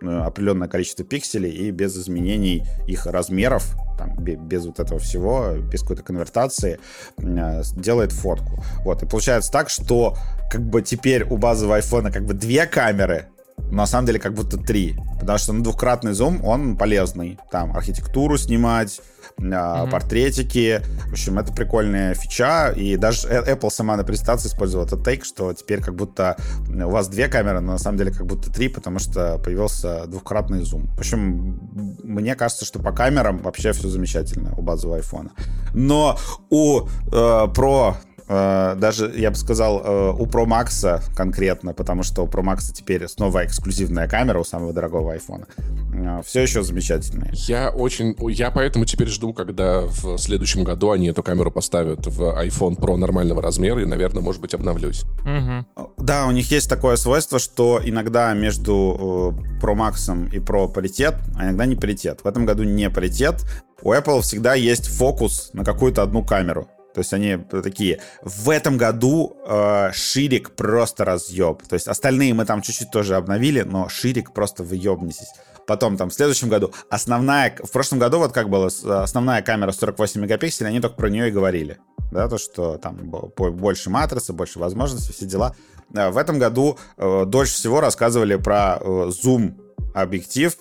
э, 0.00 0.06
определенное 0.06 0.68
количество 0.68 1.04
пикселей 1.04 1.50
и 1.50 1.70
без 1.70 1.96
изменений 1.96 2.64
их 2.86 3.06
размеров, 3.06 3.76
там, 3.98 4.16
без 4.18 4.66
вот 4.66 4.80
этого 4.80 5.00
всего, 5.00 5.54
без 5.56 5.82
какой-то 5.82 6.02
конвертации, 6.02 6.78
э, 7.18 7.62
делает 7.76 8.12
фотку. 8.12 8.62
Вот, 8.84 9.02
и 9.02 9.06
получается 9.06 9.50
так, 9.50 9.68
что 9.68 10.16
как 10.50 10.62
бы 10.62 10.82
теперь 10.82 11.24
у 11.24 11.36
базового 11.36 11.76
айфона 11.76 12.10
как 12.10 12.24
бы 12.24 12.34
две 12.34 12.66
камеры, 12.66 13.28
на 13.70 13.86
самом 13.86 14.06
деле 14.06 14.18
как 14.18 14.34
будто 14.34 14.56
три. 14.56 14.96
Потому 15.20 15.38
что 15.38 15.52
ну, 15.52 15.62
двухкратный 15.62 16.12
зум, 16.12 16.44
он 16.44 16.76
полезный. 16.76 17.38
Там 17.50 17.76
архитектуру 17.76 18.38
снимать, 18.38 19.00
mm-hmm. 19.38 19.90
портретики. 19.90 20.82
В 21.08 21.12
общем, 21.12 21.38
это 21.38 21.52
прикольная 21.52 22.14
фича. 22.14 22.72
И 22.76 22.96
даже 22.96 23.28
Apple 23.28 23.70
сама 23.70 23.96
на 23.96 24.04
презентации 24.04 24.48
использовала 24.48 24.86
этот 24.86 25.04
тейк, 25.04 25.24
что 25.24 25.52
теперь 25.52 25.82
как 25.82 25.94
будто 25.94 26.36
у 26.68 26.90
вас 26.90 27.08
две 27.08 27.28
камеры, 27.28 27.60
но 27.60 27.72
на 27.72 27.78
самом 27.78 27.98
деле 27.98 28.10
как 28.10 28.26
будто 28.26 28.52
три, 28.52 28.68
потому 28.68 28.98
что 28.98 29.38
появился 29.38 30.06
двухкратный 30.06 30.62
зум. 30.62 30.88
В 30.96 31.00
общем, 31.00 31.58
мне 32.02 32.34
кажется, 32.34 32.64
что 32.64 32.78
по 32.78 32.92
камерам 32.92 33.38
вообще 33.38 33.72
все 33.72 33.88
замечательно 33.88 34.54
у 34.56 34.62
базового 34.62 34.98
iPhone. 34.98 35.30
Но 35.74 36.18
у 36.50 36.80
э, 36.82 36.86
Pro 37.12 37.78
Э, 37.78 38.07
даже, 38.28 39.12
я 39.16 39.30
бы 39.30 39.36
сказал, 39.36 39.80
э, 39.82 40.12
у 40.18 40.26
Pro 40.26 40.46
Max 40.46 41.02
конкретно, 41.16 41.72
потому 41.72 42.02
что 42.02 42.22
у 42.22 42.26
Pro 42.26 42.42
Max 42.42 42.72
теперь 42.72 43.08
снова 43.08 43.44
эксклюзивная 43.44 44.06
камера 44.06 44.38
у 44.38 44.44
самого 44.44 44.72
дорогого 44.72 45.16
iPhone. 45.16 45.46
Э, 45.94 46.22
Все 46.24 46.42
еще 46.42 46.62
замечательные. 46.62 47.30
Я 47.32 47.70
очень... 47.70 48.14
Я 48.30 48.50
поэтому 48.50 48.84
теперь 48.84 49.08
жду, 49.08 49.32
когда 49.32 49.80
в 49.80 50.18
следующем 50.18 50.64
году 50.64 50.90
они 50.90 51.08
эту 51.08 51.22
камеру 51.22 51.50
поставят 51.50 52.06
в 52.06 52.22
iPhone 52.38 52.78
Pro 52.78 52.96
нормального 52.96 53.40
размера, 53.40 53.80
и, 53.80 53.86
наверное, 53.86 54.22
может 54.22 54.40
быть, 54.40 54.52
обновлюсь. 54.54 55.04
Угу. 55.24 55.88
Да, 55.98 56.26
у 56.26 56.30
них 56.30 56.50
есть 56.50 56.68
такое 56.68 56.96
свойство, 56.96 57.38
что 57.38 57.80
иногда 57.82 58.34
между 58.34 59.34
Pro 59.62 59.74
Max 59.74 60.30
и 60.32 60.38
Pro 60.38 60.68
паритет, 60.68 61.14
а 61.36 61.44
иногда 61.44 61.64
не 61.64 61.76
паритет. 61.76 62.20
В 62.22 62.26
этом 62.26 62.44
году 62.44 62.64
не 62.64 62.90
паритет. 62.90 63.44
У 63.82 63.92
Apple 63.92 64.20
всегда 64.22 64.54
есть 64.54 64.88
фокус 64.88 65.50
на 65.52 65.64
какую-то 65.64 66.02
одну 66.02 66.24
камеру. 66.24 66.68
То 66.98 67.00
есть 67.00 67.12
они 67.12 67.36
такие, 67.36 68.00
в 68.22 68.50
этом 68.50 68.76
году 68.76 69.36
э, 69.46 69.92
Ширик 69.92 70.50
просто 70.56 71.04
разъеб. 71.04 71.62
То 71.62 71.74
есть 71.74 71.86
остальные 71.86 72.34
мы 72.34 72.44
там 72.44 72.60
чуть-чуть 72.60 72.90
тоже 72.90 73.14
обновили, 73.14 73.62
но 73.62 73.88
Ширик 73.88 74.32
просто 74.32 74.64
выебнитесь. 74.64 75.28
Потом 75.64 75.96
там 75.96 76.10
в 76.10 76.12
следующем 76.12 76.48
году 76.48 76.74
основная... 76.90 77.54
В 77.62 77.70
прошлом 77.70 78.00
году 78.00 78.18
вот 78.18 78.32
как 78.32 78.48
было, 78.48 78.66
основная 78.66 79.42
камера 79.42 79.70
48 79.70 80.20
мегапикселей, 80.22 80.70
они 80.70 80.80
только 80.80 80.96
про 80.96 81.08
нее 81.08 81.28
и 81.28 81.30
говорили. 81.30 81.78
Да, 82.10 82.28
то, 82.28 82.36
что 82.36 82.78
там 82.78 82.96
больше 82.96 83.90
матрицы, 83.90 84.32
больше 84.32 84.58
возможностей, 84.58 85.12
все 85.12 85.26
дела. 85.26 85.54
Э, 85.94 86.10
в 86.10 86.16
этом 86.16 86.40
году 86.40 86.80
э, 86.96 87.24
дольше 87.28 87.54
всего 87.54 87.80
рассказывали 87.80 88.34
про 88.34 88.80
э, 88.80 89.10
зум 89.10 89.56
объектив 89.94 90.52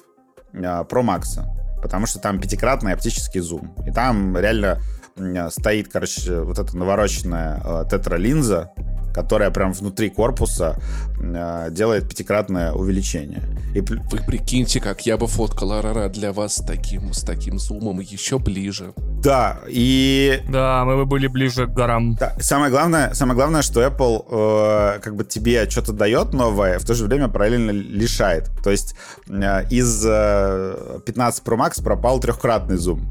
э, 0.53 0.59
Pro 0.59 1.01
Max, 1.01 1.43
потому 1.81 2.05
что 2.05 2.19
там 2.19 2.39
пятикратный 2.39 2.93
оптический 2.93 3.41
зум. 3.41 3.73
И 3.87 3.91
там 3.91 4.37
реально 4.37 4.83
стоит, 5.49 5.89
короче, 5.91 6.41
вот 6.41 6.59
эта 6.59 6.75
навороченная 6.75 7.61
э, 7.63 7.85
тетралинза, 7.89 8.71
которая 9.17 9.49
прям 9.49 9.73
внутри 9.73 10.11
корпуса 10.11 10.79
э, 11.19 11.69
делает 11.71 12.07
пятикратное 12.07 12.71
увеличение. 12.71 13.41
И... 13.73 13.81
Вы 13.81 14.19
прикиньте, 14.25 14.79
как 14.79 15.07
я 15.07 15.17
бы 15.17 15.25
фоткал 15.25 15.73
Арара 15.73 16.07
для 16.07 16.31
вас 16.33 16.57
с 16.57 16.63
таким, 16.63 17.13
с 17.13 17.23
таким 17.23 17.57
зумом 17.57 17.99
еще 17.99 18.37
ближе. 18.37 18.93
Да, 19.23 19.59
и... 19.67 20.43
Да, 20.49 20.85
мы 20.85 20.97
бы 20.97 21.05
были 21.07 21.25
ближе 21.25 21.65
к 21.65 21.73
горам. 21.73 22.13
Да, 22.13 22.35
самое 22.39 22.69
главное, 22.69 23.15
самое 23.15 23.35
главное, 23.35 23.63
что 23.63 23.81
Apple 23.81 24.25
э, 24.29 24.99
как 24.99 25.15
бы 25.15 25.25
тебе 25.25 25.67
что-то 25.67 25.93
дает 25.93 26.33
новое, 26.33 26.77
в 26.77 26.85
то 26.85 26.93
же 26.93 27.05
время 27.05 27.27
параллельно 27.27 27.71
лишает. 27.71 28.51
То 28.63 28.69
есть 28.69 28.95
э, 29.27 29.67
из 29.71 30.05
э, 30.07 30.99
15 31.07 31.43
Pro 31.43 31.57
Max 31.57 31.83
пропал 31.83 32.19
трехкратный 32.19 32.77
зум. 32.77 33.01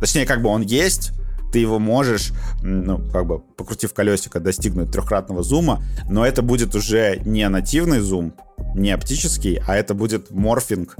Точнее, 0.00 0.24
как 0.24 0.40
бы 0.40 0.50
он 0.50 0.62
есть, 0.62 1.12
ты 1.52 1.58
его 1.58 1.78
можешь, 1.78 2.32
ну, 2.62 2.98
как 3.12 3.26
бы, 3.26 3.38
покрутив 3.38 3.94
колесико, 3.94 4.40
достигнуть 4.40 4.90
трехкратного 4.90 5.42
зума, 5.42 5.82
но 6.08 6.26
это 6.26 6.42
будет 6.42 6.74
уже 6.74 7.20
не 7.24 7.48
нативный 7.48 8.00
зум, 8.00 8.34
не 8.74 8.90
оптический, 8.90 9.60
а 9.66 9.76
это 9.76 9.94
будет 9.94 10.30
морфинг 10.30 10.96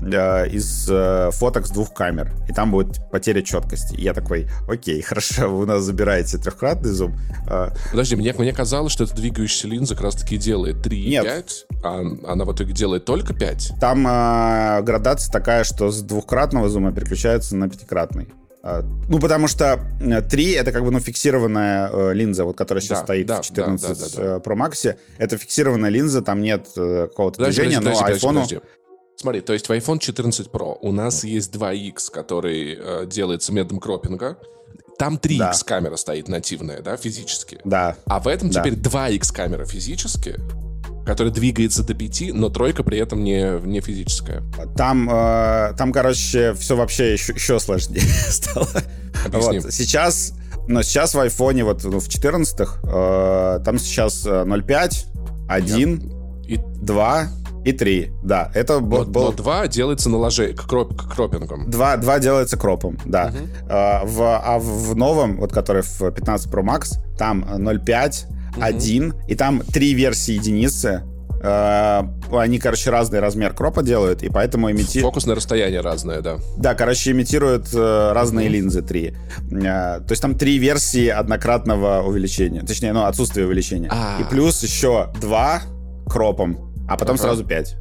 э, 0.00 0.48
из 0.48 0.88
э, 0.90 1.30
фоток 1.32 1.66
с 1.66 1.70
двух 1.70 1.92
камер. 1.92 2.32
И 2.48 2.52
там 2.52 2.70
будет 2.70 3.10
потеря 3.10 3.42
четкости. 3.42 3.94
И 3.94 4.02
я 4.02 4.14
такой, 4.14 4.48
окей, 4.68 5.00
хорошо, 5.02 5.48
вы 5.48 5.62
у 5.62 5.66
нас 5.66 5.82
забираете 5.82 6.38
трехкратный 6.38 6.90
зум. 6.90 7.18
Э, 7.48 7.70
Подожди, 7.90 8.16
мне, 8.16 8.32
мне 8.32 8.52
казалось, 8.52 8.92
что 8.92 9.04
эта 9.04 9.14
двигающаяся 9.14 9.68
линза 9.68 9.94
как 9.94 10.04
раз-таки 10.04 10.36
делает 10.36 10.82
3 10.82 10.98
и 10.98 11.20
5, 11.20 11.66
а 11.82 12.02
она 12.26 12.44
в 12.44 12.54
итоге 12.54 12.72
делает 12.72 13.04
только 13.04 13.34
5. 13.34 13.74
Там 13.80 14.06
э, 14.06 14.82
градация 14.82 15.32
такая, 15.32 15.64
что 15.64 15.90
с 15.90 16.02
двухкратного 16.02 16.68
зума 16.68 16.92
переключается 16.92 17.56
на 17.56 17.68
пятикратный. 17.68 18.28
А, 18.62 18.82
ну, 19.08 19.18
потому 19.18 19.48
что 19.48 19.80
3 20.00 20.50
это 20.52 20.72
как 20.72 20.84
бы 20.84 20.90
ну, 20.90 21.00
фиксированная 21.00 21.90
э, 21.90 22.14
линза, 22.14 22.44
вот 22.44 22.56
которая 22.56 22.82
сейчас 22.82 22.98
да, 23.00 23.04
стоит 23.04 23.26
да, 23.26 23.40
в 23.40 23.44
14 23.44 23.88
да, 23.88 23.94
да, 23.94 24.04
да, 24.04 24.38
да. 24.38 24.50
Pro 24.50 24.56
Max. 24.56 24.96
Это 25.18 25.38
фиксированная 25.38 25.90
линза, 25.90 26.20
там 26.20 26.42
нет 26.42 26.68
э, 26.76 27.08
какого-то 27.08 27.38
подожди, 27.38 27.62
движения, 27.62 27.78
подожди, 27.78 28.00
но 28.00 28.06
подожди, 28.06 28.26
iPhone... 28.26 28.34
Подожди. 28.34 28.60
Смотри, 29.16 29.40
то 29.42 29.52
есть 29.52 29.68
в 29.68 29.72
iPhone 29.72 29.98
14 29.98 30.46
Pro 30.48 30.76
у 30.80 30.92
нас 30.92 31.24
есть 31.24 31.54
2X, 31.54 32.10
который 32.10 32.78
э, 32.78 33.06
делается 33.06 33.52
методом 33.52 33.78
кропинга. 33.78 34.38
Там 34.98 35.16
3X 35.16 35.38
да. 35.38 35.52
камера 35.64 35.96
стоит 35.96 36.28
нативная, 36.28 36.82
да, 36.82 36.96
физически. 36.96 37.60
Да. 37.64 37.96
А 38.04 38.20
в 38.20 38.28
этом 38.28 38.50
да. 38.50 38.60
теперь 38.60 38.78
2X 38.78 39.32
камера 39.32 39.64
физически 39.64 40.38
который 41.10 41.32
двигается 41.32 41.82
до 41.82 41.92
5, 41.92 42.34
но 42.34 42.50
тройка 42.50 42.84
при 42.84 42.96
этом 42.96 43.24
не, 43.24 43.60
не 43.66 43.80
физическая. 43.80 44.44
Там, 44.76 45.10
э, 45.10 45.74
там, 45.76 45.90
короче, 45.92 46.54
все 46.54 46.76
вообще 46.76 47.14
еще, 47.14 47.32
еще 47.32 47.58
сложнее 47.58 48.00
стало. 48.28 48.68
Вот. 49.26 49.72
Сейчас, 49.72 50.34
но 50.68 50.82
сейчас 50.82 51.14
в 51.14 51.18
айфоне, 51.18 51.64
вот 51.64 51.82
ну, 51.82 51.98
в 51.98 52.06
14-х, 52.06 52.78
э, 52.84 53.64
там 53.64 53.78
сейчас 53.80 54.24
0.5, 54.24 55.06
1, 55.48 56.12
и... 56.46 56.60
2 56.80 57.28
и 57.64 57.72
3. 57.72 58.12
Да, 58.22 58.52
это 58.54 58.74
но, 58.74 59.04
был... 59.04 59.04
Но 59.06 59.32
2 59.32 59.66
делается 59.66 60.10
на 60.10 60.18
ложе, 60.18 60.52
к, 60.52 60.62
кроп, 60.68 60.96
к 60.96 61.12
кропингом. 61.12 61.68
2, 61.68 61.96
2 61.96 62.18
делается 62.20 62.56
кропом, 62.56 62.98
да. 63.04 63.32
Угу. 63.34 63.48
А, 63.68 64.04
в, 64.04 64.22
а 64.22 64.58
в 64.60 64.94
новом, 64.94 65.38
вот 65.38 65.52
который 65.52 65.82
в 65.82 66.08
15 66.08 66.46
Pro 66.52 66.62
Max, 66.62 67.00
там 67.18 67.42
0.5, 67.42 68.26
угу. 68.52 68.62
один, 68.62 69.14
и 69.28 69.34
там 69.34 69.60
три 69.60 69.94
версии 69.94 70.34
единицы. 70.34 71.02
Э, 71.42 72.02
они, 72.32 72.58
короче, 72.58 72.90
разный 72.90 73.20
размер 73.20 73.54
кропа 73.54 73.82
делают, 73.82 74.22
и 74.22 74.28
поэтому 74.28 74.70
имитируют... 74.70 75.12
Фокусное 75.12 75.36
расстояние 75.36 75.80
разное, 75.80 76.20
да. 76.20 76.36
Да, 76.56 76.74
короче, 76.74 77.12
имитируют 77.12 77.68
э, 77.72 78.12
разные 78.12 78.48
mm 78.48 78.50
линзы 78.50 78.82
три. 78.82 79.14
Э, 79.50 80.00
то 80.00 80.10
есть 80.10 80.20
там 80.20 80.34
три 80.34 80.58
версии 80.58 81.08
однократного 81.08 82.02
увеличения. 82.02 82.62
Точнее, 82.62 82.92
ну, 82.92 83.04
отсутствие 83.04 83.46
увеличения. 83.46 83.88
А-а-а. 83.90 84.20
И 84.20 84.24
плюс 84.28 84.62
еще 84.62 85.12
два 85.20 85.62
кропом, 86.06 86.72
а 86.88 86.96
потом 86.96 87.14
ага. 87.14 87.22
сразу 87.22 87.44
пять. 87.44 87.76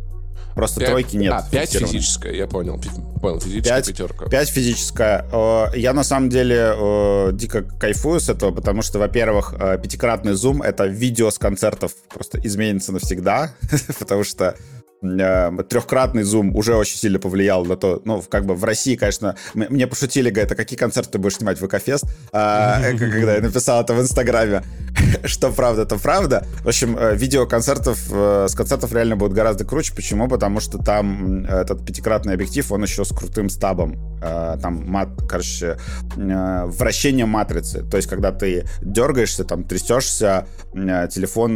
Просто 0.59 0.81
5, 0.81 0.89
тройки 0.89 1.15
нет. 1.15 1.33
А, 1.33 1.47
5 1.49 1.71
физическая, 1.71 2.33
я 2.33 2.47
понял. 2.47 2.81
Понял, 3.21 3.39
физическая 3.39 3.81
5, 3.81 3.87
пятерка. 3.87 4.25
5 4.25 4.49
физическая. 4.49 5.25
Э, 5.31 5.67
я 5.75 5.93
на 5.93 6.03
самом 6.03 6.29
деле 6.29 6.73
э, 6.75 7.29
дико 7.33 7.63
кайфую 7.63 8.19
с 8.19 8.27
этого, 8.27 8.51
потому 8.51 8.81
что, 8.81 8.99
во-первых, 8.99 9.53
э, 9.57 9.79
пятикратный 9.81 10.33
зум— 10.33 10.61
это 10.63 10.85
видео 10.85 11.31
с 11.31 11.37
концертов 11.37 11.93
просто 12.13 12.39
изменится 12.39 12.91
навсегда, 12.91 13.53
потому 13.99 14.25
что 14.25 14.55
трехкратный 15.01 16.23
зум 16.23 16.55
уже 16.55 16.75
очень 16.75 16.97
сильно 16.97 17.19
повлиял 17.19 17.65
на 17.65 17.77
то, 17.77 18.01
ну, 18.03 18.21
как 18.21 18.45
бы 18.45 18.55
в 18.55 18.63
России, 18.63 18.95
конечно, 18.95 19.35
мне 19.53 19.87
пошутили, 19.87 20.29
говорят, 20.29 20.51
а 20.51 20.55
какие 20.55 20.77
концерты 20.77 21.11
ты 21.11 21.17
будешь 21.19 21.37
снимать 21.37 21.59
в 21.59 21.65
ВК-фест, 21.65 22.05
а, 22.33 22.81
э, 22.81 22.97
когда 22.97 23.35
я 23.35 23.41
написал 23.41 23.81
это 23.81 23.93
в 23.93 24.01
Инстаграме, 24.01 24.63
что 25.23 25.51
правда, 25.51 25.85
то 25.85 25.97
правда. 25.97 26.45
В 26.63 26.67
общем, 26.67 26.97
э, 26.97 27.15
видео 27.15 27.45
концертов, 27.45 27.99
с 28.09 28.53
концертов 28.55 28.91
реально 28.93 29.15
будет 29.15 29.33
гораздо 29.33 29.63
круче. 29.63 29.93
Почему? 29.95 30.27
Потому 30.27 30.59
что 30.59 30.77
там 30.77 31.45
этот 31.45 31.85
пятикратный 31.85 32.33
объектив, 32.33 32.69
он 32.71 32.83
еще 32.83 33.05
с 33.05 33.09
крутым 33.09 33.49
стабом. 33.49 34.19
Там, 34.19 34.83
мат, 34.85 35.09
короче, 35.29 35.77
вращение 36.15 37.25
матрицы. 37.25 37.83
То 37.89 37.97
есть, 37.97 38.09
когда 38.09 38.31
ты 38.31 38.65
дергаешься, 38.81 39.45
там, 39.45 39.63
трясешься, 39.63 40.45
телефон 40.73 41.55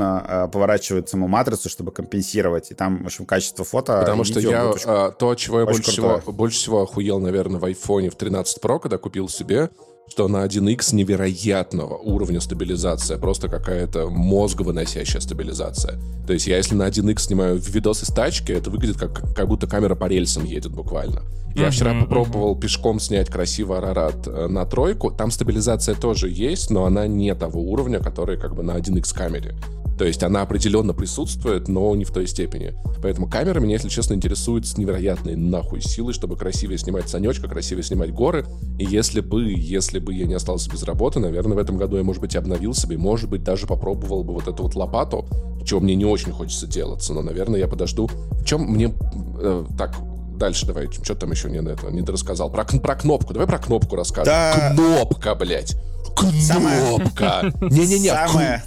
поворачивает 0.52 1.10
саму 1.10 1.28
матрицу, 1.28 1.70
чтобы 1.70 1.92
компенсировать. 1.92 2.72
И 2.72 2.74
там, 2.74 3.04
в 3.04 3.08
общем, 3.08 3.26
качество 3.36 3.66
фото. 3.66 4.00
Потому 4.00 4.24
что 4.24 4.40
я 4.40 4.70
очень, 4.70 4.84
а, 4.88 5.12
то, 5.12 5.36
чего 5.36 5.60
я 5.62 5.66
больше 5.66 5.84
всего, 5.84 6.22
больше 6.28 6.58
всего 6.58 6.82
охуел, 6.82 7.20
наверное, 7.20 7.60
в 7.60 7.66
iPhone 7.66 8.10
в 8.10 8.16
13 8.16 8.60
Pro, 8.62 8.80
когда 8.80 8.98
купил 8.98 9.30
себе, 9.30 9.70
что 10.10 10.28
на 10.28 10.46
1X 10.46 10.94
невероятного 10.94 11.96
уровня 11.98 12.40
стабилизация, 12.40 13.18
просто 13.18 13.48
какая-то 13.48 14.10
мозговыносящая 14.10 15.22
стабилизация. 15.22 16.00
То 16.28 16.34
есть 16.34 16.46
я 16.48 16.58
если 16.58 16.76
на 16.76 16.88
1X 16.88 17.20
снимаю 17.20 17.58
видосы 17.58 18.06
с 18.06 18.10
тачки, 18.10 18.52
это 18.52 18.70
выглядит 18.70 18.98
как, 18.98 19.34
как 19.34 19.48
будто 19.48 19.66
камера 19.66 19.96
по 19.96 20.06
рельсам 20.06 20.44
едет 20.44 20.72
буквально. 20.72 21.24
Я 21.56 21.68
mm-hmm, 21.68 21.72
вчера 21.72 22.02
попробовал 22.02 22.56
mm-hmm. 22.56 22.62
пешком 22.62 23.00
снять 23.00 23.30
красивый 23.30 23.78
Арарат 23.78 24.28
э, 24.28 24.48
на 24.48 24.66
тройку. 24.66 25.12
Там 25.12 25.30
стабилизация 25.32 25.96
тоже 25.96 26.30
есть, 26.30 26.72
но 26.72 26.86
она 26.86 27.08
не 27.08 27.34
того 27.36 27.62
уровня, 27.62 28.00
который 28.00 28.38
как 28.38 28.56
бы 28.56 28.64
на 28.64 28.78
1X 28.78 29.16
камере. 29.16 29.56
То 29.98 30.06
есть 30.06 30.24
она 30.24 30.42
определенно 30.42 30.94
присутствует, 30.94 31.68
но 31.68 31.96
не 31.96 32.06
в 32.06 32.12
той 32.12 32.28
степени. 32.28 32.74
Поэтому 33.02 33.30
камера 33.30 33.60
меня, 33.60 33.74
если 33.74 33.90
честно, 33.90 34.14
интересует 34.14 34.66
с 34.66 34.78
невероятной 34.78 35.36
нахуй 35.36 35.82
силой, 35.82 36.14
чтобы 36.14 36.36
красивее 36.36 36.78
снимать 36.78 37.10
Санечка, 37.10 37.48
красивее 37.48 37.84
снимать 37.84 38.12
горы. 38.12 38.46
И 38.80 38.86
если 38.86 39.22
бы, 39.22 39.52
если 39.52 40.00
бы 40.00 40.14
я 40.14 40.26
не 40.26 40.34
остался 40.34 40.72
без 40.72 40.84
работы, 40.84 41.20
наверное, 41.20 41.56
в 41.56 41.60
этом 41.60 41.78
году 41.78 41.98
я, 41.98 42.04
может 42.04 42.22
быть, 42.22 42.36
обновил 42.36 42.74
себе, 42.74 42.98
может 42.98 43.30
быть, 43.30 43.44
даже 43.44 43.68
попробовал 43.68 44.24
бы 44.24 44.34
вот 44.34 44.48
эту 44.48 44.64
вот 44.64 44.76
лопату, 44.76 45.28
чего 45.66 45.80
мне 45.80 45.96
не 45.96 46.06
очень 46.06 46.32
хочется 46.32 46.68
делаться, 46.68 47.14
но, 47.14 47.22
наверное, 47.22 47.60
я 47.60 47.68
подожду. 47.68 48.08
В 48.08 48.46
чем 48.46 48.62
мне... 48.64 48.94
Э, 49.40 49.66
так, 49.78 49.96
дальше 50.38 50.66
давай, 50.66 50.90
что 50.92 51.16
там 51.16 51.32
еще 51.32 51.50
не 51.50 51.62
на 51.62 51.70
это, 51.70 51.90
не 51.92 52.02
рассказал. 52.02 52.52
Про, 52.52 52.66
про 52.66 52.96
кнопку, 52.96 53.34
давай 53.34 53.48
про 53.48 53.60
кнопку 53.60 53.96
расскажем. 53.96 54.34
Да. 54.34 54.74
Кнопка, 54.76 55.36
блядь. 55.36 55.76
Кнопка. 56.16 57.54
Не-не-не. 57.62 58.10
Самое, 58.10 58.64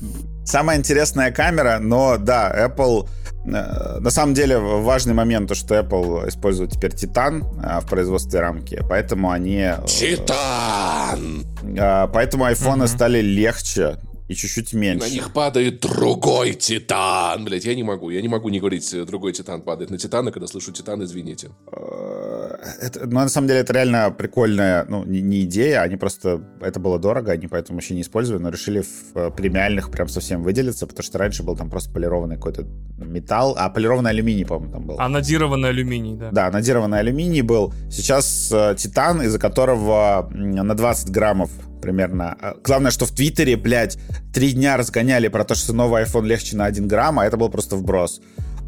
самая 0.46 0.78
интересная 0.78 1.30
камера, 1.32 1.78
но 1.80 2.16
да, 2.16 2.50
Apple... 2.68 3.08
э, 3.46 3.98
На 4.00 4.10
самом 4.10 4.34
деле 4.34 4.58
важный 4.58 5.14
момент, 5.14 5.48
то, 5.48 5.54
что 5.54 5.74
Apple 5.78 6.28
использует 6.28 6.70
теперь 6.72 6.94
Титан 6.94 7.44
э, 7.62 7.80
в 7.80 7.86
производстве 7.86 8.40
рамки, 8.40 8.82
поэтому 8.88 9.30
они... 9.30 9.70
Титан! 9.86 11.44
э, 11.62 12.08
Поэтому 12.12 12.44
айфоны 12.44 12.86
стали 12.88 13.20
легче 13.20 13.96
и 14.28 14.34
чуть-чуть 14.34 14.72
меньше. 14.74 15.06
На 15.08 15.12
них 15.12 15.32
падает 15.32 15.80
другой 15.80 16.54
Титан. 16.54 17.44
Блять, 17.44 17.64
я 17.64 17.74
не 17.74 17.82
могу. 17.82 18.10
Я 18.10 18.20
не 18.22 18.28
могу 18.28 18.48
не 18.48 18.58
говорить, 18.58 18.92
э, 18.92 19.04
другой 19.04 19.32
Титан 19.32 19.62
падает 19.62 19.90
на 19.90 19.98
Титана, 19.98 20.32
когда 20.32 20.46
слышу 20.46 20.72
Титан, 20.72 21.02
извините. 21.04 21.50
Э, 21.72 22.56
Это, 22.82 23.06
ну, 23.06 23.20
на 23.20 23.28
самом 23.28 23.48
деле, 23.48 23.60
это 23.60 23.72
реально 23.72 24.10
прикольная, 24.10 24.84
ну, 24.88 25.04
не, 25.04 25.20
не 25.22 25.42
идея, 25.42 25.82
они 25.82 25.96
просто, 25.96 26.42
это 26.60 26.80
было 26.80 26.98
дорого, 26.98 27.32
они 27.32 27.46
поэтому 27.46 27.76
вообще 27.76 27.94
не 27.94 28.00
использовали, 28.00 28.42
но 28.42 28.50
решили 28.50 28.80
в 28.80 29.16
э, 29.16 29.30
премиальных 29.30 29.90
прям 29.90 30.08
совсем 30.08 30.42
выделиться, 30.42 30.86
потому 30.86 31.04
что 31.04 31.18
раньше 31.18 31.42
был 31.42 31.56
там 31.56 31.70
просто 31.70 31.92
полированный 31.92 32.36
какой-то 32.36 32.66
металл, 32.98 33.54
а 33.58 33.68
полированный 33.70 34.10
алюминий, 34.10 34.44
по-моему, 34.44 34.72
там 34.72 34.86
был. 34.86 34.98
Анодированный 34.98 35.68
алюминий, 35.68 36.16
да. 36.16 36.30
Да, 36.32 36.50
надированный 36.50 36.98
алюминий 36.98 37.42
был. 37.42 37.72
Сейчас 37.90 38.50
э, 38.52 38.74
титан, 38.76 39.22
из-за 39.22 39.38
которого 39.38 40.28
на 40.32 40.74
20 40.74 41.10
граммов 41.10 41.50
примерно. 41.86 42.36
Э, 42.40 42.54
Главное, 42.64 42.90
что 42.90 43.06
в 43.06 43.12
Твиттере, 43.12 43.56
блядь, 43.56 43.96
три 44.34 44.52
дня 44.52 44.76
разгоняли 44.76 45.28
про 45.28 45.44
то, 45.44 45.54
что 45.54 45.72
новый 45.72 46.02
iPhone 46.02 46.26
легче 46.26 46.56
на 46.56 46.64
1 46.66 46.88
грамм, 46.88 47.18
а 47.20 47.26
это 47.26 47.36
был 47.36 47.48
просто 47.48 47.76
вброс. 47.76 48.20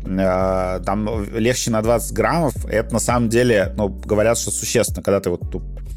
Э, 0.07 0.81
Там 0.87 1.25
легче 1.37 1.71
на 1.73 1.83
20 1.83 2.13
граммов, 2.13 2.55
это 2.67 2.93
на 2.93 3.01
самом 3.01 3.29
деле, 3.29 3.73
ну, 3.77 3.89
говорят, 3.89 4.39
что 4.39 4.51
существенно, 4.53 5.03
когда 5.03 5.19
ты 5.21 5.31
вот 5.31 5.43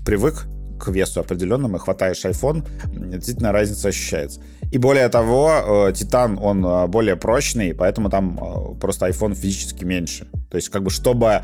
привык 0.03 0.47
к 0.81 0.87
весу 0.89 1.19
определенному 1.19 1.77
и 1.77 1.79
хватаешь 1.79 2.25
iPhone, 2.25 2.67
действительно 3.11 3.51
разница 3.51 3.89
ощущается. 3.89 4.41
И 4.71 4.77
более 4.77 5.09
того, 5.09 5.87
э, 5.89 5.93
Титан, 5.93 6.39
он 6.41 6.65
э, 6.65 6.87
более 6.87 7.15
прочный, 7.15 7.73
поэтому 7.73 8.09
там 8.09 8.39
э, 8.41 8.79
просто 8.79 9.07
iPhone 9.07 9.35
физически 9.35 9.83
меньше. 9.83 10.27
То 10.49 10.57
есть, 10.57 10.69
как 10.69 10.83
бы, 10.83 10.89
чтобы 10.89 11.41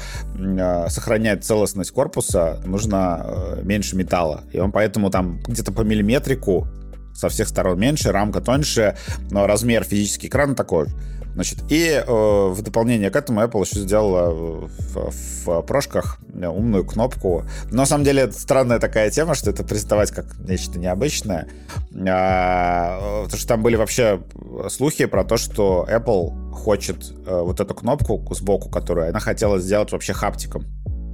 сохранять 0.89 1.45
целостность 1.45 1.91
корпуса, 1.91 2.61
нужно 2.65 3.57
меньше 3.63 3.95
металла. 3.95 4.43
И 4.51 4.59
он 4.59 4.73
поэтому 4.73 5.09
там 5.09 5.39
где-то 5.47 5.71
по 5.71 5.81
миллиметрику 5.81 6.67
со 7.13 7.29
всех 7.29 7.47
сторон 7.47 7.79
меньше, 7.79 8.11
рамка 8.11 8.41
тоньше, 8.41 8.97
но 9.31 9.47
размер 9.47 9.83
физический 9.83 10.27
экрана 10.27 10.55
такой 10.55 10.87
же. 10.87 10.95
Значит, 11.37 11.59
и 11.69 12.03
э, 12.03 12.03
в 12.07 12.59
дополнение 12.63 13.11
к 13.11 13.15
этому 13.15 13.43
Apple 13.43 13.63
еще 13.63 13.81
сделала 13.81 14.31
э, 14.31 14.67
в, 14.95 15.11
в 15.45 15.61
прошках 15.61 16.17
э, 16.33 16.47
умную 16.47 16.83
кнопку. 16.83 17.45
Но 17.69 17.77
на 17.77 17.85
самом 17.85 18.03
деле 18.03 18.23
это 18.23 18.33
странная 18.33 18.79
такая 18.79 19.11
тема, 19.11 19.35
что 19.35 19.51
это 19.51 19.63
презентовать 19.63 20.09
как 20.09 20.35
нечто 20.39 20.79
необычное. 20.79 21.47
А, 22.09 22.97
э, 22.99 23.23
потому 23.25 23.37
что 23.37 23.47
там 23.47 23.61
были 23.61 23.75
вообще 23.75 24.19
слухи 24.67 25.05
про 25.05 25.23
то, 25.23 25.37
что 25.37 25.87
Apple 25.87 26.53
хочет 26.53 27.13
э, 27.27 27.41
вот 27.43 27.59
эту 27.59 27.75
кнопку 27.75 28.19
сбоку, 28.33 28.71
которую 28.71 29.07
она 29.07 29.19
хотела 29.19 29.59
сделать 29.59 29.91
вообще 29.91 30.13
хаптиком. 30.13 30.65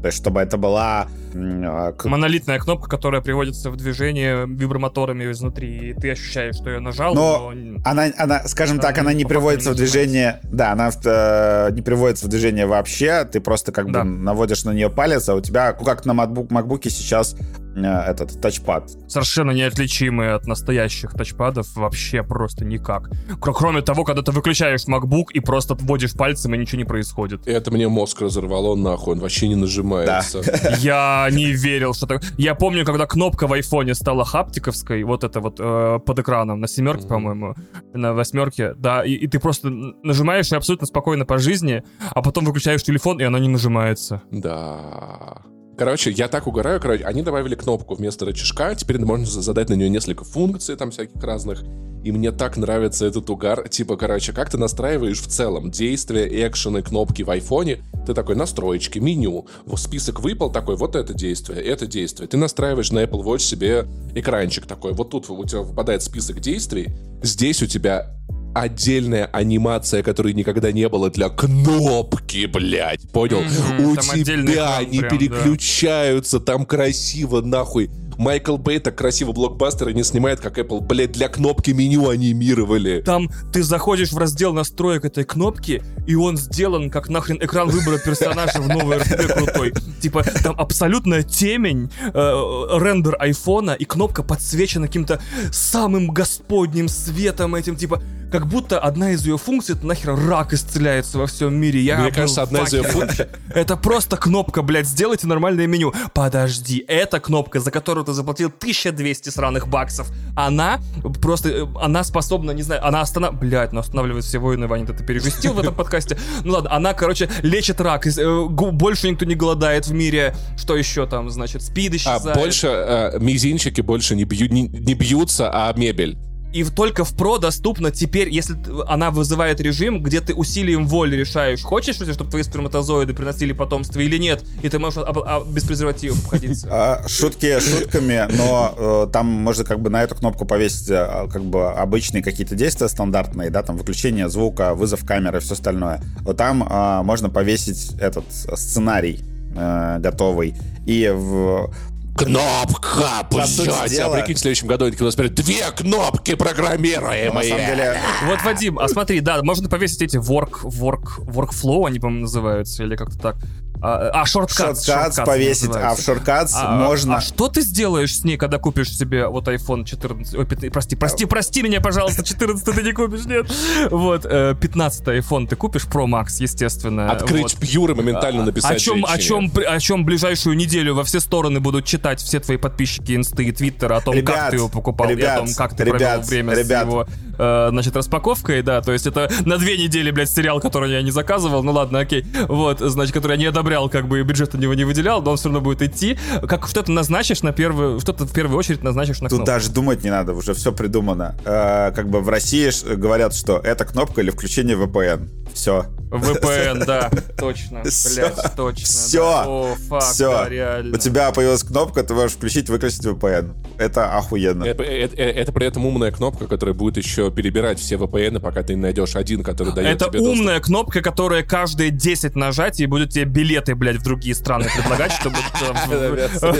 То 0.04 0.08
есть, 0.08 0.18
чтобы 0.18 0.41
это 0.41 0.58
была... 0.58 1.08
к- 1.32 2.04
Монолитная 2.04 2.60
кнопка, 2.60 2.89
которая 2.89 3.22
приводится 3.22 3.72
в 3.72 3.78
движение 3.78 4.45
вибромоторами 4.45 5.32
изнутри, 5.32 5.78
и 5.78 5.93
ты 5.93 6.12
ощущаешь, 6.12 6.56
что 6.58 6.70
я 6.72 6.82
нажал, 6.82 7.16
Но 7.16 7.54
но... 7.54 7.80
Она, 7.86 8.08
она, 8.18 8.43
скажем 8.45 8.80
так, 8.80 8.97
она 8.97 9.14
не 9.14 9.24
приводится 9.24 9.70
в 9.70 9.74
не 9.74 9.78
движение. 9.78 10.41
Да, 10.43 10.74
она 10.74 10.89
э, 11.06 11.70
не 11.72 11.82
приводится 11.82 12.26
в 12.26 12.30
движение 12.30 12.66
вообще. 12.66 13.24
Ты 13.24 13.39
просто 13.39 13.72
как 13.72 13.89
Да. 13.93 14.04
бы 14.04 14.10
наводишь 14.10 14.66
на 14.66 14.72
нее 14.72 14.89
палец, 14.89 15.30
а 15.30 15.36
у 15.36 15.39
тебя, 15.41 15.72
как 15.72 16.06
на 16.06 16.12
MacBook, 16.12 16.49
MacBook 16.49 16.82
сейчас 16.89 17.38
этот 17.76 18.40
тачпад. 18.42 18.90
совершенно 19.08 19.52
неотличимые 19.52 20.32
от 20.34 20.46
настоящих 20.48 21.14
тачпадов 21.14 21.74
вообще 21.76 22.24
просто 22.24 22.66
никак. 22.66 23.10
Кр- 23.42 23.54
Кроме 23.54 23.82
того, 23.82 24.04
когда 24.04 24.22
ты 24.22 24.32
выключаешь 24.32 24.86
MacBook 24.88 25.28
и 25.34 25.40
просто 25.40 25.76
вводишь 25.76 26.14
пальцем, 26.14 26.54
и 26.54 26.58
ничего 26.58 26.78
не 26.80 26.86
происходит. 26.86 27.48
Это 27.48 27.72
мне 27.72 27.88
мозг 27.88 28.22
разорвало 28.22 28.76
нахуй, 28.76 29.14
он 29.14 29.20
вообще 29.20 29.48
не 29.48 29.56
нажимается. 29.56 30.42
Я 30.80 31.28
не 31.32 31.52
верил, 31.52 31.94
что 31.94 32.06
так. 32.08 32.22
Я 32.38 32.56
помню, 32.56 32.86
когда 32.86 33.06
кнопка 33.06 33.48
в 33.48 33.54
айфоне 33.54 33.96
стала 33.96 34.24
хаптиковской, 34.26 35.04
вот 35.04 35.24
это 35.24 35.40
вот 35.40 35.58
э, 35.60 36.00
под 36.06 36.20
экраном, 36.20 36.60
на 36.60 36.68
семерке, 36.68 37.02
Мгм. 37.06 37.10
по-моему, 37.10 37.56
на 37.94 38.14
восьмерке, 38.14 38.74
да, 38.76 39.04
и, 39.04 39.14
и 39.14 39.28
ты 39.28 39.40
просто 39.40 39.70
нажимаешь 39.70 40.52
и 40.52 40.56
абсолютно 40.56 40.88
спокойно 40.88 41.26
по 41.26 41.38
жизни, 41.38 41.84
а 42.12 42.22
потом 42.22 42.46
выключаешь 42.46 42.84
телефон, 42.84 43.20
и 43.20 43.24
она 43.24 43.40
не 43.40 43.48
нажимается. 43.50 44.22
Да. 44.32 45.42
Короче, 45.76 46.12
я 46.12 46.28
так 46.28 46.46
угораю, 46.46 46.80
короче, 46.80 47.04
они 47.04 47.24
добавили 47.24 47.56
кнопку 47.56 47.96
вместо 47.96 48.26
рычажка, 48.26 48.76
теперь 48.76 49.00
можно 49.00 49.26
за- 49.26 49.42
задать 49.42 49.70
на 49.70 49.74
нее 49.74 49.90
несколько 49.90 50.24
функций 50.24 50.76
там 50.76 50.92
всяких 50.92 51.22
разных, 51.24 51.64
и 52.04 52.12
мне 52.12 52.32
так 52.32 52.58
нравится 52.58 53.08
этот 53.08 53.28
угар, 53.30 53.68
типа, 53.68 53.98
короче, 53.98 54.34
как 54.34 54.52
ты 54.52 54.58
настраиваешь 54.60 55.20
в 55.20 55.28
целом 55.28 55.72
действия, 55.72 56.28
экшены, 56.48 56.84
кнопки 56.84 57.24
в 57.24 57.30
айфоне, 57.32 57.80
ты 58.06 58.14
такой, 58.14 58.36
настроечки, 58.36 59.00
меню, 59.00 59.48
вот 59.66 59.80
список 59.80 60.20
выпал 60.20 60.52
такой, 60.52 60.76
вот 60.76 60.96
это 60.96 61.14
действие, 61.14 61.64
это 61.64 61.88
действие, 61.88 62.28
ты 62.28 62.38
настраиваешь 62.38 62.92
на 62.92 63.04
Apple 63.04 63.24
Watch 63.24 63.40
себе 63.40 63.88
экранчик 64.14 64.68
такой, 64.68 64.94
вот 64.94 65.10
тут 65.10 65.28
у 65.30 65.44
тебя 65.46 65.62
выпадает 65.62 66.04
список 66.04 66.40
действий, 66.40 66.90
здесь 67.24 67.64
у 67.64 67.66
тебя 67.66 68.16
отдельная 68.54 69.26
анимация, 69.26 70.04
которой 70.04 70.34
никогда 70.34 70.72
не 70.72 70.88
было 70.89 71.10
для 71.10 71.30
кнопки, 71.30 72.45
блядь, 72.45 73.10
понял? 73.12 73.41
Мгм, 73.41 73.88
У 73.88 73.95
тебя 73.97 74.78
они 74.78 74.99
прям, 74.99 75.10
да. 75.10 75.18
переключаются, 75.18 76.39
там 76.39 76.66
красиво, 76.66 77.41
нахуй. 77.41 77.89
Майкл 78.18 78.58
Бэй 78.58 78.80
так 78.80 78.95
красиво 78.95 79.32
блокбастеры 79.32 79.93
не 79.93 80.04
снимает, 80.04 80.39
как 80.39 80.58
Apple, 80.60 80.82
блядь, 80.82 81.12
для 81.14 81.30
кнопки 81.30 81.72
меню 81.72 82.10
анимировали. 82.10 83.01
Там 83.01 83.30
ты 83.51 83.64
заходишь 83.64 84.12
в 84.12 84.18
раздел 84.18 84.54
настроек 84.54 85.06
этой 85.06 85.24
кнопки, 85.24 85.84
и 86.06 86.16
он 86.16 86.38
сделан 86.38 86.89
как 86.89 87.10
нахрен 87.10 87.38
экран 87.41 87.70
выбора 87.70 87.97
персонажа 87.97 88.62
в 88.62 88.68
новой 88.68 88.97
РТД 88.97 89.34
крутой. 89.34 89.74
Типа, 90.01 90.24
там 90.43 90.56
абсолютная 90.60 91.24
темень, 91.24 91.89
э, 92.01 92.10
рендер 92.14 93.16
айфона, 93.20 93.72
и 93.72 93.86
кнопка 93.86 94.22
подсвечена 94.24 94.88
каким-то 94.88 95.20
самым 95.51 96.10
господним 96.12 96.89
светом 96.89 97.56
этим, 97.56 97.76
типа, 97.76 98.01
как 98.34 98.48
будто 98.48 98.80
одна 98.80 99.12
из 99.12 99.24
ее 99.28 99.38
функций, 99.38 99.76
это 99.76 99.86
нахер 99.86 100.16
рак 100.16 100.54
исцеляется 100.54 101.20
во 101.20 101.28
всем 101.28 101.54
мире. 101.54 101.80
Я 101.82 102.00
Мне 102.00 102.12
кажется, 102.12 102.42
одна 102.42 102.64
из 102.64 102.74
ее 102.74 102.82
функций... 102.82 103.28
Это 103.54 103.78
просто 103.78 104.18
кнопка, 104.18 104.64
блядь, 104.64 104.88
сделайте 104.88 105.28
нормальное 105.28 105.68
меню. 105.68 105.94
Подожди, 106.16 106.84
эта 106.88 107.20
кнопка, 107.20 107.60
за 107.60 107.70
которую 107.70 108.06
ты 108.06 108.14
заплатил 108.14 108.48
1200 108.48 109.30
сраных 109.30 109.68
баксов, 109.68 110.12
она 110.36 110.80
просто, 111.22 111.50
э, 111.50 111.68
она 111.80 112.04
способна, 112.04 112.50
не 112.50 112.64
знаю, 112.64 112.84
она 112.84 113.02
останавливает, 113.02 113.40
блядь, 113.40 113.72
она 113.72 113.82
останавливает 113.82 114.26
все 114.26 114.40
войны, 114.40 114.66
Ваня, 114.66 114.88
ты 114.88 114.94
это 114.94 115.04
пережестил 115.04 115.54
в 115.54 115.60
этом 115.60 115.76
подкасте. 115.76 116.18
Ну 116.44 116.54
ладно, 116.54 116.74
она, 116.74 116.96
короче, 116.96 117.30
лечит 117.44 117.80
рак, 117.82 118.08
э, 118.08 118.46
больше 118.48 119.12
никто 119.12 119.26
не 119.26 119.36
голодает 119.36 119.86
в 119.86 119.94
мире. 119.94 120.36
Что 120.58 120.76
еще 120.76 121.06
там, 121.06 121.30
значит, 121.30 121.62
спид 121.62 121.94
А, 121.94 121.96
исчезает. 121.98 122.36
больше 122.36 122.68
э, 122.68 123.20
мизинчики 123.20 123.82
больше 123.82 124.16
не 124.16 124.24
бьются, 124.24 125.52
а 125.54 125.72
мебель. 125.78 126.18
И 126.54 126.64
только 126.64 127.04
в 127.04 127.14
Pro 127.16 127.39
доступно 127.39 127.91
теперь, 127.91 128.30
если 128.30 128.56
она 128.88 129.10
вызывает 129.10 129.60
режим, 129.60 130.04
где 130.04 130.22
ты 130.22 130.34
усилием 130.36 130.88
воли 130.88 131.16
решаешь, 131.16 131.62
хочешь, 131.64 131.99
ли 131.99 132.06
ты, 132.06 132.14
чтобы 132.14 132.30
твои 132.30 132.43
сперматозоиды 132.43 133.14
приносили 133.14 133.54
потомство 133.54 133.99
или 133.99 134.18
нет, 134.18 134.45
и 134.62 134.70
ты 134.70 134.78
можешь 134.78 134.99
об- 135.04 135.20
а, 135.20 135.43
без 135.43 135.64
презервативов 135.64 136.24
обходиться. 136.24 136.68
А, 136.70 137.08
Шутки 137.08 137.60
шутками, 137.60 138.28
но 138.38 138.74
э, 138.78 139.12
там 139.12 139.26
можно 139.26 139.64
как 139.64 139.80
бы 139.80 139.89
на 139.89 140.04
эту 140.04 140.16
кнопку 140.16 140.45
повесить 140.45 140.89
э, 140.89 141.28
как 141.32 141.43
бы 141.43 141.72
обычные 141.72 142.22
какие-то 142.22 142.56
действия 142.56 142.88
стандартные, 142.88 143.49
да, 143.49 143.64
там 143.64 143.78
выключение 143.78 144.30
звука, 144.30 144.76
вызов 144.76 145.04
камеры 145.06 145.39
все 145.39 145.54
остальное. 145.54 146.01
Вот 146.22 146.38
там 146.38 146.66
а, 146.70 147.01
можно 147.04 147.30
повесить 147.30 147.93
этот 147.99 148.26
сценарий 148.32 149.22
э, 149.56 149.97
готовый. 149.99 150.56
И 150.86 151.10
в, 151.14 151.74
Кнопка, 152.16 153.28
сути 153.45 153.68
блядь. 153.68 153.99
А 153.99 154.09
прикинь, 154.09 154.36
в 154.36 154.39
следующем 154.39 154.68
году 154.68 154.86
они 154.86 154.91
такие 154.91 155.11
теперь 155.11 155.30
две 155.30 155.72
кнопки 155.76 156.36
программируемые. 156.36 157.32
на 157.32 157.43
самом 157.43 157.66
деле 157.66 157.97
Вот, 158.26 158.41
Вадим, 158.43 158.80
а 158.80 158.88
смотри, 158.88 159.20
да, 159.20 159.41
можно 159.43 159.70
повесить 159.70 160.01
эти 160.01 160.18
work, 160.18 160.64
work, 160.64 161.20
workflow, 161.20 161.88
они, 161.88 161.99
по-моему, 161.99 162.22
называются, 162.22 162.84
или 162.84 162.95
как-то 162.95 163.18
так. 163.18 163.36
А, 163.84 164.22
а 164.22 164.26
шорткат. 164.26 164.82
Шорткатс 164.82 165.20
повесить, 165.26 165.76
а 165.76 165.94
в 165.94 166.00
шорткатс 166.00 166.54
А, 166.56 166.78
можно... 166.78 167.18
а 167.18 167.22
что 167.22 167.50
ты 167.50 167.62
сделаешь 167.62 168.18
с 168.18 168.24
ней, 168.24 168.38
когда 168.38 168.58
купишь 168.58 168.96
себе 168.96 169.28
вот 169.28 169.50
iPhone 169.50 169.84
14? 169.84 170.36
Ой, 170.36 170.46
15, 170.46 170.72
прости, 170.72 170.96
прости, 170.96 171.26
прости 171.26 171.62
меня, 171.62 171.82
пожалуйста, 171.82 172.24
14 172.24 172.64
ты 172.64 172.82
не 172.82 172.94
купишь, 172.94 173.26
нет. 173.26 173.52
Вот, 173.92 174.26
э, 174.26 174.56
15 174.60 175.08
iPhone 175.08 175.48
ты 175.48 175.58
купишь, 175.58 175.84
Pro 175.84 176.06
Max, 176.06 176.36
естественно. 176.40 177.12
Открыть 177.12 177.54
вот. 177.54 177.58
пьюр 177.58 177.92
и 177.92 177.94
моментально 177.94 178.46
написать 178.46 178.78
о 178.78 178.80
чем, 178.80 179.06
о 179.06 179.18
чем, 179.18 179.52
о 179.68 179.80
чем 179.80 180.06
ближайшую 180.06 180.56
неделю 180.56 180.96
во 180.96 181.04
все 181.04 181.20
стороны 181.20 181.60
будут 181.60 181.86
читать 181.86 182.22
все 182.22 182.40
твои 182.40 182.56
подписчики 182.56 183.16
инсты 183.16 183.44
и 183.44 183.52
твиттера 183.52 183.98
о 183.98 184.02
том, 184.02 184.16
как 184.24 184.52
ты 184.52 184.58
его 184.58 184.70
покупал, 184.70 185.10
и 185.10 185.22
о 185.22 185.38
том, 185.40 185.48
как 185.56 185.76
ты 185.76 185.84
ребят, 185.84 186.00
провел 186.00 186.22
время 186.22 186.54
ребят. 186.56 186.84
с 186.84 186.86
его, 186.86 187.08
э, 187.38 187.68
значит, 187.70 187.96
распаковкой, 187.96 188.62
да, 188.62 188.82
то 188.82 188.94
есть 188.94 189.08
это 189.08 189.30
на 189.46 189.58
две 189.58 189.78
недели, 189.78 190.12
блядь, 190.12 190.30
сериал, 190.30 190.62
который 190.62 190.92
я 190.92 191.02
не 191.02 191.12
заказывал, 191.12 191.64
ну 191.64 191.74
ладно, 191.74 192.00
окей, 192.00 192.26
вот, 192.48 192.80
значит, 192.80 193.14
который 193.14 193.34
я 193.34 193.38
не 193.38 193.46
одобрял, 193.74 193.90
как 193.90 194.08
бы, 194.08 194.20
и 194.20 194.24
бюджет 194.24 194.54
на 194.54 194.58
него 194.58 194.74
не 194.74 194.84
выделял, 194.84 195.22
но 195.22 195.32
он 195.32 195.38
все 195.38 195.46
равно 195.46 195.62
будет 195.62 195.82
идти, 195.82 196.18
как 196.48 196.68
что-то 196.68 196.92
назначишь 196.92 197.42
на 197.44 197.52
первую, 197.52 198.00
что-то 198.00 198.26
в 198.26 198.32
первую 198.32 198.58
очередь 198.58 198.84
назначишь 198.84 199.20
на 199.22 199.30
Тут 199.30 199.40
кнопку. 199.40 199.46
даже 199.46 199.72
думать 199.72 200.04
не 200.04 200.10
надо, 200.10 200.34
уже 200.34 200.54
все 200.54 200.72
придумано. 200.72 201.36
Э, 201.46 201.92
как 201.96 202.10
бы 202.10 202.22
в 202.22 202.30
России 202.30 202.70
говорят, 202.96 203.34
что 203.36 203.58
это 203.58 203.86
кнопка 203.86 204.22
или 204.22 204.30
включение 204.30 204.78
VPN. 204.78 205.28
Все. 205.54 205.86
VPN, 206.14 206.86
да, 206.86 207.10
точно, 207.38 207.84
Всё. 207.86 208.22
блядь, 208.22 208.56
точно. 208.56 209.20
Да. 209.20 209.43
О, 209.47 209.76
фак, 209.89 210.04
Все. 210.04 210.32
да, 210.32 210.47
реально. 210.49 210.95
У 210.95 210.99
тебя 210.99 211.32
появилась 211.32 211.64
кнопка, 211.64 212.04
ты 212.04 212.14
можешь 212.14 212.34
включить, 212.34 212.70
выключить 212.70 213.04
VPN. 213.04 213.56
Это 213.80 214.16
охуенно. 214.16 214.64
Это, 214.64 214.84
это- 214.84 215.16
это 215.16 215.51
при 215.51 215.66
этом 215.66 215.86
умная 215.88 216.12
кнопка, 216.12 216.45
которая 216.45 216.76
будет 216.76 216.97
еще 216.97 217.32
перебирать 217.32 217.80
все 217.80 217.95
VPN, 217.95 218.39
пока 218.39 218.62
ты 218.62 218.76
не 218.76 218.82
найдешь 218.82 219.16
один, 219.16 219.43
который 219.43 219.74
дает 219.74 220.01
Это 220.01 220.10
тебе 220.12 220.20
умная 220.20 220.60
кнопка, 220.60 221.01
которая 221.01 221.41
каждые 221.43 221.89
10 221.89 222.36
нажатий 222.36 222.86
будет 222.86 223.10
тебе 223.10 223.26
билеты, 223.26 223.74
блядь, 223.74 223.97
в 223.97 224.04
другие 224.04 224.36
страны 224.36 224.68
предлагать, 224.76 225.14
чтобы 225.14 225.38
там, 225.60 225.76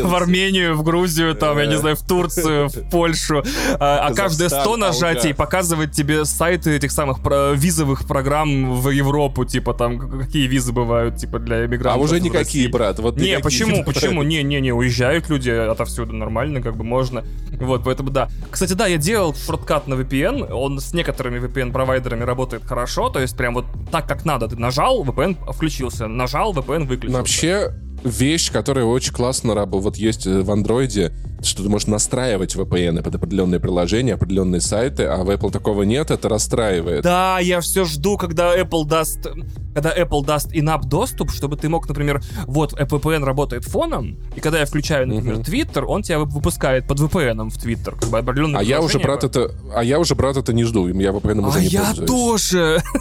в 0.09 0.15
Армению, 0.15 0.75
в 0.75 0.83
Грузию, 0.83 1.35
там, 1.35 1.59
я 1.59 1.67
не 1.67 1.77
знаю, 1.77 1.95
в 1.95 2.01
Турцию, 2.01 2.69
в 2.69 2.89
Польшу. 2.89 3.43
А 3.79 4.07
а 4.07 4.13
каждые 4.15 4.49
100 4.49 4.57
Казахстан, 4.57 4.79
нажатий 4.79 5.33
показывает 5.35 5.91
тебе 5.91 6.25
сайты 6.25 6.75
этих 6.75 6.91
самых 6.91 7.19
визовых 7.55 8.07
программ 8.07 8.81
в 8.84 8.89
Европу, 8.89 9.45
типа 9.45 9.73
там, 9.73 9.99
какие 9.99 10.47
визы 10.47 10.71
бывают, 10.71 11.17
типа 11.17 11.39
для 11.39 11.57
А 11.57 11.65
иммигрантов. 11.65 12.03
уже 12.03 12.19
никакие, 12.19 12.69
брат. 12.69 12.99
Вот 12.99 13.17
Не, 13.17 13.31
никакие. 13.31 13.43
почему, 13.43 13.84
почему? 13.86 14.23
Не, 14.23 14.43
не, 14.43 14.59
не, 14.61 14.71
уезжают 14.73 15.29
люди 15.29 15.49
отовсюду, 15.49 16.13
нормально, 16.13 16.61
как 16.61 16.75
бы 16.75 16.84
можно. 16.84 17.23
Вот, 17.59 17.84
поэтому 17.84 18.09
да. 18.09 18.29
Кстати, 18.51 18.73
да, 18.73 18.88
я 18.88 18.97
делал 18.97 19.34
шорткат 19.36 19.88
на 19.88 19.93
VPN, 19.95 20.51
он 20.51 20.79
с 20.79 20.93
некоторыми 20.93 21.39
VPN-провайдерами 21.39 22.23
работает 22.23 22.63
хорошо, 22.65 23.09
то 23.09 23.19
есть 23.19 23.36
прям 23.38 23.53
вот 23.53 23.65
так, 23.91 24.07
как 24.07 24.25
надо. 24.25 24.47
Ты 24.47 24.55
нажал, 24.57 25.03
VPN 25.03 25.53
включился, 25.53 26.07
нажал, 26.07 26.53
VPN 26.53 26.86
выключился. 26.86 27.17
Вообще, 27.17 27.73
вещь, 28.03 28.51
которая 28.51 28.86
очень 28.86 29.13
классно 29.13 29.55
работает, 29.55 29.84
вот 29.84 29.95
есть 29.97 30.27
э, 30.27 30.41
в 30.41 30.51
андроиде, 30.51 31.13
что 31.45 31.63
ты 31.63 31.69
можешь 31.69 31.87
настраивать 31.87 32.55
VPN 32.55 33.01
под 33.01 33.15
определенные 33.15 33.59
приложения, 33.59 34.13
определенные 34.13 34.61
сайты, 34.61 35.03
а 35.03 35.23
в 35.23 35.29
Apple 35.29 35.51
такого 35.51 35.83
нет, 35.83 36.11
это 36.11 36.29
расстраивает. 36.29 37.03
Да, 37.03 37.39
я 37.39 37.61
все 37.61 37.85
жду, 37.85 38.17
когда 38.17 38.57
Apple 38.57 38.85
даст, 38.85 39.27
когда 39.73 39.95
Apple 39.95 40.25
даст 40.25 40.53
in-app 40.53 40.85
доступ, 40.85 41.31
чтобы 41.31 41.57
ты 41.57 41.69
мог, 41.69 41.87
например, 41.87 42.21
вот 42.45 42.73
VPN 42.73 43.23
работает 43.23 43.65
фоном, 43.65 44.17
и 44.35 44.39
когда 44.39 44.59
я 44.59 44.65
включаю, 44.65 45.07
например, 45.07 45.35
Мгм. 45.35 45.43
Twitter, 45.43 45.83
он 45.83 46.03
тебя 46.03 46.19
выпускает 46.19 46.87
под 46.87 46.99
VPN 46.99 47.49
в 47.49 47.57
Twitter, 47.57 47.97
как 47.99 48.09
бы 48.09 48.57
А 48.57 48.63
я 48.63 48.81
уже, 48.81 48.99
брат, 48.99 49.23
это, 49.23 49.51
а 49.75 49.83
я 49.83 49.99
уже, 49.99 50.15
брат, 50.15 50.37
это 50.37 50.53
не 50.53 50.63
жду, 50.63 50.87
я 50.87 51.11
VPN 51.11 51.47
уже 51.47 51.57
А 51.57 51.61
не 51.61 51.67
я 51.67 51.83
пользуюсь. 51.83 52.09
тоже. 52.09 52.83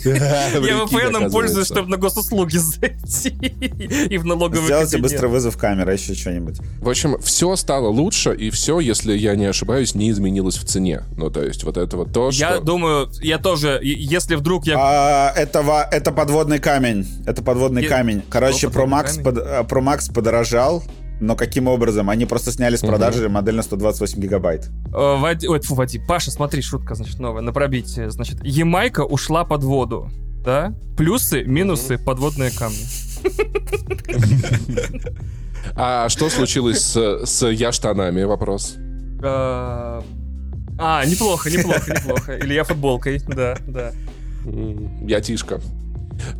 Я 0.04 0.84
VPN 0.84 1.30
пользуюсь, 1.30 1.66
чтобы 1.66 1.88
на 1.90 1.96
госуслуги 1.96 2.56
зайти 2.56 3.30
и 4.08 4.18
в 4.18 4.24
налоговый 4.24 4.64
Сделайте 4.64 4.98
быстрый 4.98 5.26
вызов 5.26 5.56
камеры, 5.56 5.92
еще 5.92 6.14
что-нибудь. 6.14 6.58
В 6.80 6.88
общем, 6.88 7.18
все 7.20 7.54
стало 7.56 7.89
лучше, 7.90 8.34
и 8.34 8.50
все, 8.50 8.80
если 8.80 9.16
я 9.16 9.36
не 9.36 9.46
ошибаюсь, 9.46 9.94
не 9.94 10.10
изменилось 10.10 10.56
в 10.56 10.64
цене. 10.64 11.02
Ну, 11.16 11.30
то 11.30 11.42
есть, 11.44 11.64
вот 11.64 11.76
это 11.76 11.96
вот 11.96 12.12
то, 12.12 12.30
Я 12.32 12.56
что... 12.56 12.60
думаю, 12.60 13.10
я 13.22 13.38
тоже, 13.38 13.78
если 13.82 14.36
вдруг 14.36 14.66
я... 14.66 14.76
А, 14.78 15.32
этого, 15.36 15.86
это 15.90 16.12
подводный 16.12 16.58
камень. 16.58 17.06
Это 17.26 17.42
подводный 17.42 17.82
Е- 17.82 17.88
камень. 17.88 18.22
Короче, 18.30 18.68
Pro 18.68 18.86
Max, 18.86 19.22
под- 19.22 19.38
э, 19.38 19.64
Pro 19.68 19.82
Max 19.82 20.12
подорожал, 20.12 20.82
но 21.20 21.36
каким 21.36 21.66
образом? 21.68 22.08
Они 22.08 22.24
просто 22.26 22.52
сняли 22.52 22.76
с 22.76 22.80
продажи 22.80 23.28
модель 23.28 23.56
на 23.56 23.62
128 23.62 24.20
гигабайт. 24.20 24.68
э, 24.86 24.90
Вади- 24.92 25.48
Ой, 25.48 25.60
фу, 25.60 25.74
Вадим, 25.74 26.06
Паша, 26.06 26.30
смотри, 26.30 26.62
шутка, 26.62 26.94
значит, 26.94 27.18
новая, 27.18 27.42
на 27.42 27.52
пробитие. 27.52 28.10
Значит, 28.10 28.38
Ямайка 28.44 29.04
ушла 29.04 29.44
под 29.44 29.64
воду, 29.64 30.08
да? 30.44 30.74
Плюсы, 30.96 31.44
минусы, 31.44 31.98
подводные 31.98 32.50
камни. 32.50 32.78
А 35.76 36.08
что 36.08 36.28
случилось 36.30 36.82
с, 36.82 37.26
с 37.26 37.46
я 37.48 37.72
штанами? 37.72 38.22
Вопрос. 38.24 38.76
Э, 39.22 40.00
А, 40.78 41.04
неплохо, 41.04 41.50
неплохо, 41.50 41.92
неплохо. 41.92 42.36
Или 42.36 42.54
я 42.54 42.64
футболкой, 42.64 43.20
да, 43.28 43.56
да. 43.66 43.92
Я 45.06 45.20
тишка. 45.20 45.60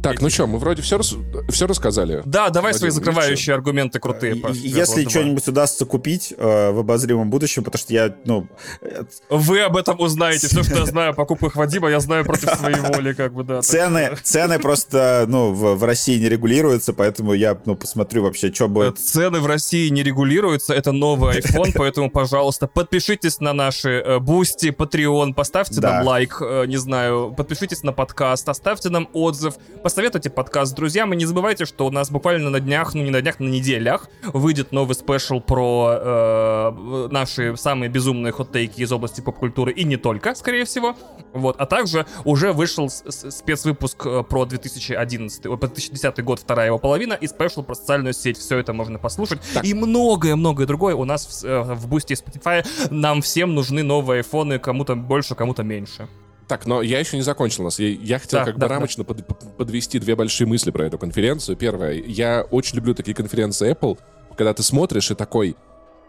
Так, 0.02 0.20
ну 0.20 0.30
что, 0.30 0.46
мы 0.46 0.58
вроде 0.58 0.82
все, 0.82 1.00
все 1.48 1.66
рассказали. 1.66 2.22
Да, 2.24 2.50
давай 2.50 2.74
свои 2.74 2.90
Вадим, 2.90 3.04
закрывающие 3.04 3.54
аргументы 3.54 3.98
крутые, 3.98 4.34
Светлана, 4.34 4.54
Если 4.54 5.08
что-нибудь 5.08 5.46
удастся 5.48 5.84
купить 5.84 6.34
э, 6.36 6.70
в 6.70 6.78
обозримом 6.78 7.30
будущем, 7.30 7.64
потому 7.64 7.80
что 7.80 7.92
я, 7.92 8.14
ну, 8.24 8.48
э, 8.80 9.02
Вы 9.28 9.60
об 9.60 9.76
этом 9.76 10.00
узнаете. 10.00 10.48
Все, 10.48 10.62
что 10.62 10.78
я 10.78 10.86
знаю 10.86 11.10
о 11.10 11.12
покупках 11.14 11.56
Вадима, 11.56 11.90
я 11.90 12.00
знаю 12.00 12.24
против 12.24 12.50
своей 12.50 12.80
воли, 12.80 13.12
как 13.12 13.32
бы, 13.34 13.44
да. 13.44 13.56
так 13.56 13.64
цены, 13.64 14.16
цены 14.22 14.58
просто, 14.58 15.24
ну, 15.28 15.52
в, 15.52 15.74
в 15.76 15.84
России 15.84 16.18
не 16.18 16.28
регулируются, 16.28 16.92
поэтому 16.92 17.34
я, 17.34 17.58
ну, 17.64 17.74
посмотрю 17.76 18.22
вообще, 18.22 18.52
что 18.52 18.64
Э, 18.64 18.68
будет. 18.68 18.98
Цены 18.98 19.40
в 19.40 19.46
России 19.46 19.88
не 19.88 20.02
регулируются, 20.02 20.74
это 20.74 20.92
новый 20.92 21.38
iPhone, 21.40 21.72
поэтому, 21.74 22.10
пожалуйста, 22.10 22.66
подпишитесь 22.66 23.40
на 23.40 23.52
наши 23.52 24.18
Boosty, 24.20 24.68
Patreon, 24.68 25.34
поставьте 25.34 25.80
Да. 25.80 25.94
нам 25.96 26.06
лайк, 26.06 26.38
э, 26.40 26.64
не 26.66 26.76
знаю, 26.76 27.34
подпишитесь 27.36 27.82
на 27.82 27.92
подкаст, 27.92 28.48
оставьте 28.48 28.90
нам 28.90 29.08
отзыв, 29.12 29.54
посоветуйте 29.82 30.30
подкаст 30.30 30.74
друзьям, 30.74 31.12
и 31.12 31.16
не 31.16 31.24
забывайте, 31.24 31.64
что 31.64 31.86
у 31.86 31.90
нас 31.90 32.10
буквально 32.10 32.50
на 32.50 32.60
днях, 32.60 32.94
ну 32.94 33.02
не 33.02 33.10
на 33.10 33.20
днях, 33.20 33.40
на 33.40 33.48
неделях 33.48 34.08
выйдет 34.22 34.72
новый 34.72 34.94
special 34.94 35.40
про 35.40 35.92
э, 35.92 37.08
наши 37.10 37.56
самые 37.56 37.88
безумные 37.88 38.32
hot 38.32 38.48
take 38.48 38.70
-и 38.70 38.80
из 38.80 38.92
области 38.92 39.20
поп-культуры, 39.20 39.72
и 39.72 39.84
не 39.84 39.96
только, 39.96 40.34
скорее 40.34 40.64
всего. 40.64 40.96
Вот, 41.32 41.56
а 41.58 41.66
также 41.66 42.06
уже 42.24 42.52
вышел 42.52 42.88
спецвыпуск 42.88 44.06
э, 44.06 44.22
про 44.22 44.44
2011, 44.44 45.46
ой, 45.46 45.58
про 45.58 45.66
2010 45.68 46.24
год, 46.24 46.40
вторая 46.40 46.66
его 46.66 46.78
половина, 46.78 47.14
и 47.14 47.26
special 47.26 47.62
про 47.62 47.74
социальную 47.74 48.12
сеть. 48.12 48.38
Все 48.38 48.58
это 48.58 48.72
можно 48.72 48.98
послушать. 48.98 49.40
И 49.62 49.74
многое-многое 49.74 50.66
другое 50.66 50.94
у 50.94 51.04
нас 51.04 51.26
в, 51.26 51.44
э, 51.44 51.62
в 51.62 51.92
Boosty 51.92 52.12
и 52.12 52.14
Spotify. 52.14 52.66
Нам 52.90 53.22
всем 53.22 53.54
нужны 53.54 53.82
новые 53.82 54.18
айфоны, 54.18 54.58
кому-то 54.58 54.94
больше, 54.94 55.34
кому-то 55.34 55.62
меньше. 55.62 56.08
Так, 56.50 56.66
но 56.66 56.82
я 56.82 56.98
еще 56.98 57.16
не 57.16 57.22
закончил 57.22 57.62
нас. 57.62 57.78
Я, 57.78 57.90
я 57.90 58.18
хотел 58.18 58.40
Да, 58.40 58.44
как 58.46 58.58
да, 58.58 58.66
бы 58.66 58.74
рамочно 58.74 59.04
под- 59.04 59.24
подвести 59.56 60.00
две 60.00 60.16
большие 60.16 60.48
мысли 60.48 60.72
про 60.72 60.84
эту 60.86 60.98
конференцию. 60.98 61.56
Первое, 61.56 61.92
я 61.92 62.44
очень 62.50 62.74
люблю 62.74 62.92
такие 62.92 63.14
конференции 63.14 63.70
Apple, 63.70 63.98
когда 64.36 64.52
ты 64.52 64.64
смотришь 64.64 65.12
и 65.12 65.14
такой, 65.14 65.54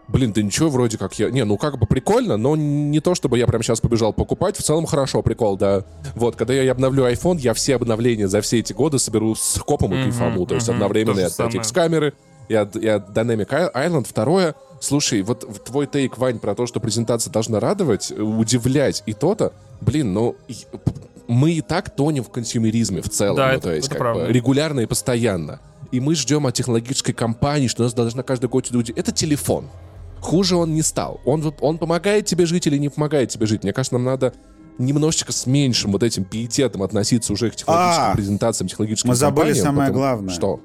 блин, 0.08 0.32
да 0.32 0.42
ничего 0.42 0.68
вроде 0.68 0.98
как 0.98 1.16
я... 1.20 1.30
Не, 1.30 1.44
ну 1.44 1.56
как 1.56 1.78
бы 1.78 1.86
прикольно, 1.86 2.36
но 2.36 2.56
не 2.56 2.98
то, 2.98 3.14
чтобы 3.14 3.38
я 3.38 3.46
прямо 3.46 3.62
сейчас 3.62 3.80
побежал 3.80 4.12
покупать. 4.12 4.56
В 4.56 4.62
целом 4.64 4.84
хорошо, 4.86 5.22
прикол, 5.22 5.56
да. 5.56 5.84
Вот, 6.16 6.34
когда 6.34 6.54
я 6.54 6.72
обновлю 6.72 7.04
iPhone, 7.08 7.38
я 7.38 7.54
все 7.54 7.76
обновления 7.76 8.26
за 8.26 8.40
все 8.40 8.58
эти 8.58 8.72
годы 8.72 8.98
соберу 8.98 9.36
с 9.36 9.60
копом 9.64 9.94
и 9.94 10.02
кайфану. 10.02 10.44
То 10.44 10.56
есть 10.56 10.66
мгм, 10.66 10.74
одновременно 10.78 11.20
и 11.20 11.22
от. 11.22 11.54
X-камеры, 11.54 12.14
и 12.48 12.54
от, 12.56 12.74
и 12.74 12.88
от 12.88 13.10
Dynamic 13.10 13.72
Island. 13.72 14.06
Второе, 14.08 14.56
слушай, 14.82 15.22
вот 15.22 15.64
твой 15.64 15.86
тейк, 15.86 16.18
Вань, 16.18 16.38
про 16.38 16.54
то, 16.54 16.66
что 16.66 16.80
презентация 16.80 17.30
должна 17.30 17.60
радовать, 17.60 18.10
э, 18.10 18.20
удивлять 18.20 19.02
и 19.06 19.12
то-то, 19.12 19.52
блин, 19.80 20.12
ну, 20.12 20.36
мы 21.28 21.52
и 21.52 21.60
так 21.60 21.90
тонем 21.94 22.24
в 22.24 22.30
консюмеризме 22.30 23.00
в 23.00 23.08
целом, 23.08 23.36
Да, 23.36 23.48
ну, 23.48 23.52
это- 23.54 23.62
то 23.62 23.72
есть 23.74 23.86
это 23.86 23.94
как 23.94 23.98
правда. 24.02 24.26
бы 24.26 24.32
регулярно 24.32 24.80
и 24.80 24.86
постоянно. 24.86 25.60
И 25.92 26.00
мы 26.00 26.14
ждем 26.14 26.46
от 26.46 26.54
технологической 26.54 27.14
компании, 27.14 27.68
что 27.68 27.82
у 27.82 27.84
нас 27.84 27.94
должна 27.94 28.22
каждый 28.22 28.48
год 28.48 28.70
люди... 28.70 28.92
Это 28.96 29.12
телефон. 29.12 29.68
Хуже 30.20 30.56
он 30.56 30.74
не 30.74 30.82
стал. 30.82 31.20
Он, 31.24 31.42
вот- 31.42 31.56
он 31.60 31.78
помогает 31.78 32.26
тебе 32.26 32.46
жить 32.46 32.66
или 32.66 32.78
не 32.78 32.88
помогает 32.88 33.28
тебе 33.30 33.46
жить. 33.46 33.62
Мне 33.62 33.72
кажется, 33.72 33.94
нам 33.94 34.04
надо 34.04 34.32
немножечко 34.78 35.32
с 35.32 35.46
меньшим 35.46 35.92
вот 35.92 36.02
этим 36.02 36.24
пиететом 36.24 36.82
относиться 36.82 37.32
уже 37.32 37.50
к 37.50 37.56
технологическим 37.56 38.04
А, 38.10 38.14
презентациям, 38.14 38.68
технологическим 38.68 39.10
мы 39.10 39.14
забыли 39.16 39.52
компаниям, 39.52 39.64
самое 39.64 39.88
потому- 39.88 39.98
главное. 39.98 40.34
Что? 40.34 40.60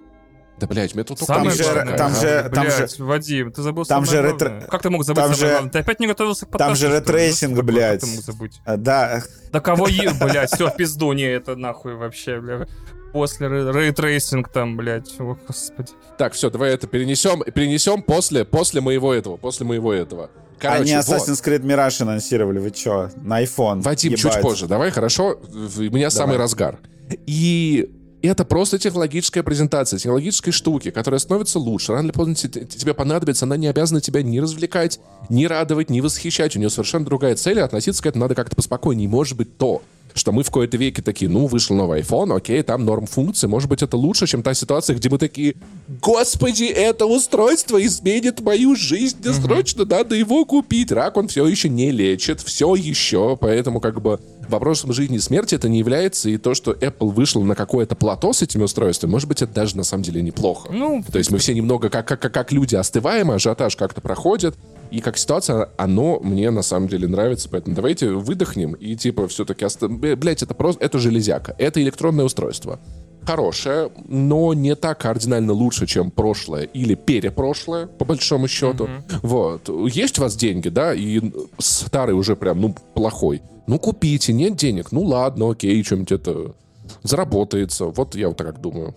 Да, 0.60 0.66
блядь, 0.66 0.96
мне 0.96 1.04
тут 1.04 1.20
только 1.20 1.34
Самое 1.34 1.52
же- 1.52 1.64
там 1.98 2.16
же- 2.16 2.50
там 2.54 2.66
Блядь, 2.66 2.96
же- 2.98 3.04
Вадим, 3.04 3.52
ты 3.52 3.62
забыл 3.62 3.86
там 3.86 4.06
же 4.06 4.22
ретро-. 4.22 4.66
Как 4.70 4.82
ты 4.82 4.90
мог 4.90 5.04
забыть 5.04 5.24
там 5.24 5.36
же- 5.36 5.48
главное? 5.50 5.72
Ты 5.72 5.80
опять 5.80 6.00
не 6.00 6.08
готовился 6.08 6.46
к 6.46 6.50
там 6.50 6.60
подкасту, 6.60 6.76
же 6.76 6.86
что 6.88 6.94
ли? 6.96 7.00
ray 7.00 7.15
tracing, 7.15 7.56
такое? 7.58 7.66
Как 7.66 7.66
блядь. 7.76 8.02
ты 8.02 8.08
мог 8.08 8.24
забыть? 8.24 8.62
А, 8.66 8.78
Да, 8.78 9.22
Да 9.52 9.60
кого 9.60 9.88
е... 9.88 10.10
блядь, 10.20 10.52
все, 10.52 10.70
в 10.70 10.76
пизду, 10.76 11.14
не, 11.14 11.24
это 11.26 11.56
нахуй 11.56 11.94
вообще, 11.96 12.40
бля. 12.42 12.66
После 13.14 13.48
ray- 13.48 13.72
ray 13.72 13.95
tracing 13.95 14.50
там, 14.50 14.78
блядь, 14.78 15.14
о, 15.20 15.38
господи. 15.48 15.92
Так, 16.18 16.34
все, 16.34 16.50
давай 16.50 16.74
это 16.74 16.88
перенесем, 16.88 17.44
перенесем 17.54 18.02
после, 18.02 18.44
после 18.44 18.82
моего 18.82 19.14
этого, 19.14 19.38
после 19.38 19.66
моего 19.66 19.94
этого. 19.94 20.32
они 20.60 20.92
Короче, 20.94 20.98
вот. 20.98 21.06
Assassin's 21.30 21.44
Creed 21.44 21.62
Mirage 21.62 22.02
анонсировали, 22.02 22.58
вы 22.60 22.72
чё? 22.72 23.10
На 23.22 23.44
iPhone. 23.44 23.82
Вадим, 23.82 24.16
чуть 24.16 24.26
Ебать. 24.32 24.42
позже, 24.42 24.66
давай, 24.68 24.90
хорошо? 24.90 25.40
У 25.54 25.82
меня 25.82 26.10
самый 26.10 26.38
разгар. 26.38 26.80
И 27.28 27.90
это 28.28 28.46
просто 28.46 28.80
технологическая 28.80 29.44
презентация, 29.44 30.00
технологической 30.00 30.54
штуки, 30.54 30.92
которая 30.92 31.20
становится 31.20 31.60
лучше. 31.60 31.94
Рано 31.94 32.06
или 32.06 32.12
поздно 32.12 32.36
тебе 32.36 32.94
понадобится, 32.94 33.46
она 33.46 33.58
не 33.58 33.68
обязана 33.68 34.02
тебя 34.02 34.22
ни 34.22 34.40
развлекать, 34.40 35.00
ни 35.30 35.46
радовать, 35.46 35.90
ни 35.90 36.02
восхищать. 36.02 36.56
У 36.56 36.60
нее 36.60 36.70
совершенно 36.70 37.06
другая 37.06 37.36
цель, 37.36 37.58
и 37.58 37.62
относиться 37.62 38.02
к 38.02 38.06
этому 38.06 38.26
надо 38.26 38.36
как-то 38.36 38.56
поспокойнее. 38.56 39.08
Может 39.08 39.38
быть, 39.38 39.58
то, 39.58 39.82
что 40.18 40.32
мы 40.32 40.44
в 40.44 40.48
какой-то 40.48 40.78
веке 40.78 41.02
такие, 41.02 41.30
ну, 41.30 41.46
вышел 41.46 41.76
новый 41.76 42.02
iPhone, 42.02 42.36
окей, 42.36 42.62
там 42.64 42.86
норм 42.86 43.06
функции, 43.06 43.48
может 43.48 43.70
быть, 43.70 43.84
это 43.84 43.98
лучше, 43.98 44.28
чем 44.28 44.42
та 44.42 44.54
ситуация, 44.54 44.96
где 44.96 45.10
мы 45.10 45.18
такие, 45.18 45.56
господи, 46.02 46.66
это 46.66 47.06
устройство 47.06 47.84
изменит 47.86 48.42
мою 48.42 48.76
жизнь, 48.76 49.18
мне 49.24 49.34
срочно 49.34 49.86
надо 49.86 50.16
его 50.16 50.44
купить. 50.46 50.92
Рак 50.92 51.18
он 51.18 51.28
все 51.28 51.46
еще 51.46 51.70
не 51.70 51.92
лечит, 51.92 52.42
все 52.42 52.74
еще, 52.76 53.38
поэтому 53.40 53.80
как 53.80 54.02
бы 54.02 54.20
вопросом 54.50 54.94
жизни 54.94 55.18
и 55.18 55.20
смерти 55.20 55.56
это 55.56 55.70
не 55.70 55.80
является, 55.80 56.30
и 56.30 56.38
то, 56.38 56.54
что 56.54 56.72
Apple 56.72 57.12
вышел 57.12 57.44
на 57.44 57.56
какое-то 57.56 57.96
плато 57.96 58.34
с 58.34 58.42
этими 58.42 58.64
устройствами, 58.64 59.12
может 59.12 59.28
быть, 59.28 59.42
это 59.42 59.54
даже 59.54 59.78
на 59.78 59.84
самом 59.84 60.04
деле 60.04 60.22
неплохо. 60.22 60.70
Ну, 60.72 61.04
то 61.10 61.18
есть 61.18 61.32
мы 61.32 61.38
все 61.38 61.54
немного 61.54 61.90
как, 61.90 62.08
как, 62.08 62.20
как 62.20 62.52
люди 62.52 62.76
остываем, 62.76 63.32
ажиотаж 63.32 63.76
как-то 63.76 64.02
проходит, 64.02 64.56
и 64.92 65.02
как 65.02 65.18
ситуация, 65.18 65.70
оно 65.78 66.20
мне 66.22 66.50
на 66.50 66.62
самом 66.62 66.88
деле 66.88 67.08
нравится, 67.08 67.50
поэтому 67.50 67.76
давайте 67.76 68.12
выдохнем 68.12 68.74
и 68.74 68.96
типа 68.96 69.28
все-таки... 69.28 69.66
Ост... 69.66 69.84
Блять, 69.84 70.44
это 70.44 70.54
просто... 70.54 70.84
Это 70.84 70.98
железяка. 71.00 71.56
Это 71.58 71.82
электронное 71.82 72.26
устройство. 72.26 72.80
Хорошее, 73.26 73.92
но 74.08 74.54
не 74.54 74.76
так 74.76 75.00
кардинально 75.00 75.52
лучше, 75.52 75.86
чем 75.86 76.12
прошлое 76.12 76.64
или 76.64 76.96
перепрошлое, 76.96 77.88
по 77.88 78.06
большому 78.06 78.48
счету. 78.48 78.86
Mm-hmm. 78.86 79.20
Вот. 79.24 79.70
Есть 79.94 80.18
у 80.20 80.22
вас 80.22 80.38
деньги, 80.38 80.70
да, 80.70 80.94
и 80.94 81.22
старый 81.58 82.16
уже 82.16 82.38
прям, 82.38 82.62
ну, 82.62 82.76
плохой. 82.94 83.42
Ну, 83.68 83.80
купите. 83.80 84.34
Нет 84.34 84.56
денег? 84.56 84.92
Ну, 84.92 85.02
ладно, 85.04 85.52
окей, 85.52 85.84
что-нибудь 85.84 86.12
это 86.14 86.56
заработается. 87.04 87.86
Вот 87.86 88.16
я 88.16 88.30
вот 88.30 88.38
так 88.38 88.60
думаю. 88.62 88.96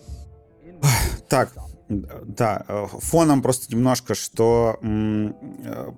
Так, 1.29 1.53
да, 1.91 2.65
э, 2.69 2.87
фоном 3.01 3.43
просто 3.43 3.75
немножко, 3.75 4.15
что 4.15 4.79
э, 4.81 5.33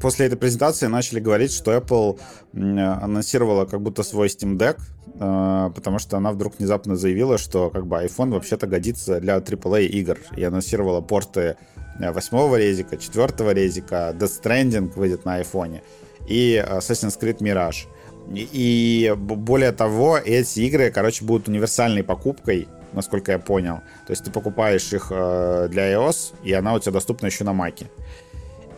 после 0.01 0.27
этой 0.27 0.37
презентации 0.37 0.87
начали 0.87 1.21
говорить, 1.21 1.53
что 1.53 1.77
Apple 1.77 2.19
анонсировала 2.55 3.67
как 3.67 3.83
будто 3.83 4.03
свой 4.03 4.29
Steam 4.29 4.57
Deck, 4.57 4.79
э, 5.15 5.71
потому 5.75 5.99
что 5.99 6.17
она 6.17 6.33
вдруг 6.33 6.59
внезапно 6.59 6.97
заявила, 6.97 7.37
что 7.37 7.69
как 7.69 7.87
бы 7.87 7.97
iPhone 7.97 8.31
вообще-то 8.31 8.67
годится 8.67 9.21
для 9.21 9.37
AAA 9.37 9.87
игр, 9.87 10.19
и 10.35 10.43
анонсировала 10.43 11.03
порты 11.03 11.57
восьмого 11.99 12.57
резика, 12.57 12.97
четвертого 12.97 13.53
резика, 13.53 14.17
Death 14.19 14.43
Stranding 14.43 14.93
выйдет 14.95 15.27
на 15.27 15.43
iPhone, 15.43 15.83
и 16.27 16.65
Assassin's 16.67 17.21
Creed 17.21 17.39
Mirage. 17.41 17.87
И 18.29 19.15
более 19.17 19.73
того, 19.73 20.19
эти 20.19 20.61
игры, 20.61 20.91
короче, 20.91 21.25
будут 21.25 21.49
универсальной 21.49 22.03
покупкой 22.03 22.69
насколько 22.93 23.33
я 23.33 23.39
понял. 23.39 23.77
То 24.07 24.11
есть 24.11 24.25
ты 24.25 24.31
покупаешь 24.31 24.93
их 24.93 25.09
э, 25.11 25.69
для 25.71 25.93
iOS, 25.95 26.35
и 26.43 26.53
она 26.53 26.75
у 26.75 26.79
тебя 26.79 26.93
доступна 26.93 27.27
еще 27.27 27.45
на 27.45 27.53
Маке. 27.53 27.91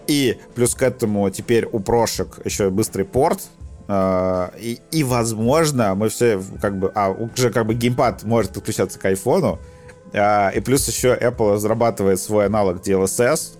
И 0.06 0.38
плюс 0.54 0.74
к 0.74 0.82
этому 0.82 1.28
теперь 1.30 1.66
у 1.66 1.80
прошек 1.80 2.38
еще 2.44 2.70
быстрый 2.70 3.04
порт, 3.04 3.40
Uh, 3.86 4.50
и, 4.58 4.80
и, 4.92 5.04
возможно, 5.04 5.94
мы 5.94 6.08
все 6.08 6.40
как 6.62 6.78
бы... 6.78 6.90
А, 6.94 7.10
уже 7.10 7.50
как 7.50 7.66
бы 7.66 7.74
геймпад 7.74 8.24
может 8.24 8.54
подключаться 8.54 8.98
к 8.98 9.04
айфону. 9.04 9.58
Uh, 10.14 10.56
и 10.56 10.60
плюс 10.60 10.88
еще 10.88 11.14
Apple 11.14 11.52
разрабатывает 11.52 12.18
свой 12.18 12.46
аналог 12.46 12.78
DLSS, 12.78 13.58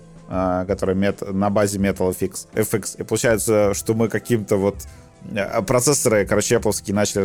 который 0.65 0.95
мет, 0.95 1.21
на 1.31 1.51
базе 1.51 1.77
Metal 1.77 2.09
FX, 2.09 2.47
FX. 2.55 3.01
И 3.01 3.03
получается, 3.03 3.75
что 3.75 3.93
мы 3.93 4.09
каким-то 4.09 4.57
вот 4.57 4.77
Э, 4.77 5.04
процессоры, 5.67 6.25
короче, 6.25 6.55
Apple 6.55 6.93
начали 6.93 7.21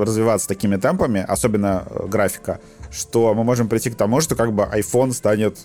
развиваться 0.00 0.48
такими 0.48 0.76
темпами, 0.76 1.24
особенно 1.26 1.84
э, 1.88 2.06
графика, 2.06 2.60
что 2.90 3.34
мы 3.34 3.44
можем 3.44 3.68
прийти 3.68 3.90
к 3.90 3.94
тому, 3.94 4.20
что 4.20 4.34
как 4.34 4.52
бы 4.52 4.62
iPhone 4.64 5.12
станет 5.12 5.58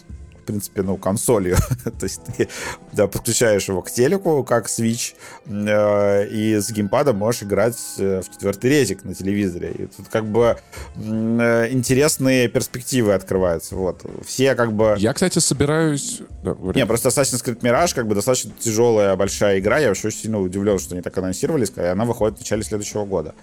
принципе, 0.47 0.81
ну, 0.81 0.97
консолью. 0.97 1.57
То 1.83 2.03
есть 2.03 2.21
ты 2.23 2.47
да, 2.93 3.07
подключаешь 3.07 3.67
его 3.67 3.81
к 3.81 3.91
телеку, 3.91 4.43
как 4.43 4.67
Switch, 4.67 5.13
э, 5.45 6.27
и 6.27 6.55
с 6.55 6.71
геймпадом 6.71 7.17
можешь 7.17 7.43
играть 7.43 7.77
э, 7.97 8.21
в 8.21 8.31
четвертый 8.31 8.69
резик 8.69 9.03
на 9.03 9.13
телевизоре. 9.13 9.71
И 9.71 9.85
тут 9.85 10.07
как 10.09 10.25
бы 10.25 10.57
э, 10.95 11.67
интересные 11.71 12.47
перспективы 12.47 13.13
открываются. 13.13 13.75
Вот. 13.75 14.03
Все 14.25 14.55
как 14.55 14.73
бы... 14.73 14.95
Я, 14.97 15.13
кстати, 15.13 15.39
собираюсь... 15.39 16.21
Да, 16.43 16.55
Не, 16.73 16.85
просто 16.85 17.09
Assassin's 17.09 17.43
Creed 17.43 17.59
Mirage 17.59 17.93
как 17.93 18.07
бы 18.07 18.15
достаточно 18.15 18.51
тяжелая, 18.57 19.15
большая 19.15 19.59
игра. 19.59 19.79
Я 19.79 19.89
вообще 19.89 20.07
очень 20.07 20.19
сильно 20.19 20.39
удивлен, 20.39 20.79
что 20.79 20.95
они 20.95 21.01
так 21.01 21.17
анонсировались, 21.17 21.71
и 21.75 21.81
она 21.81 22.05
выходит 22.05 22.37
в 22.37 22.41
начале 22.41 22.63
следующего 22.63 23.05
года. 23.05 23.35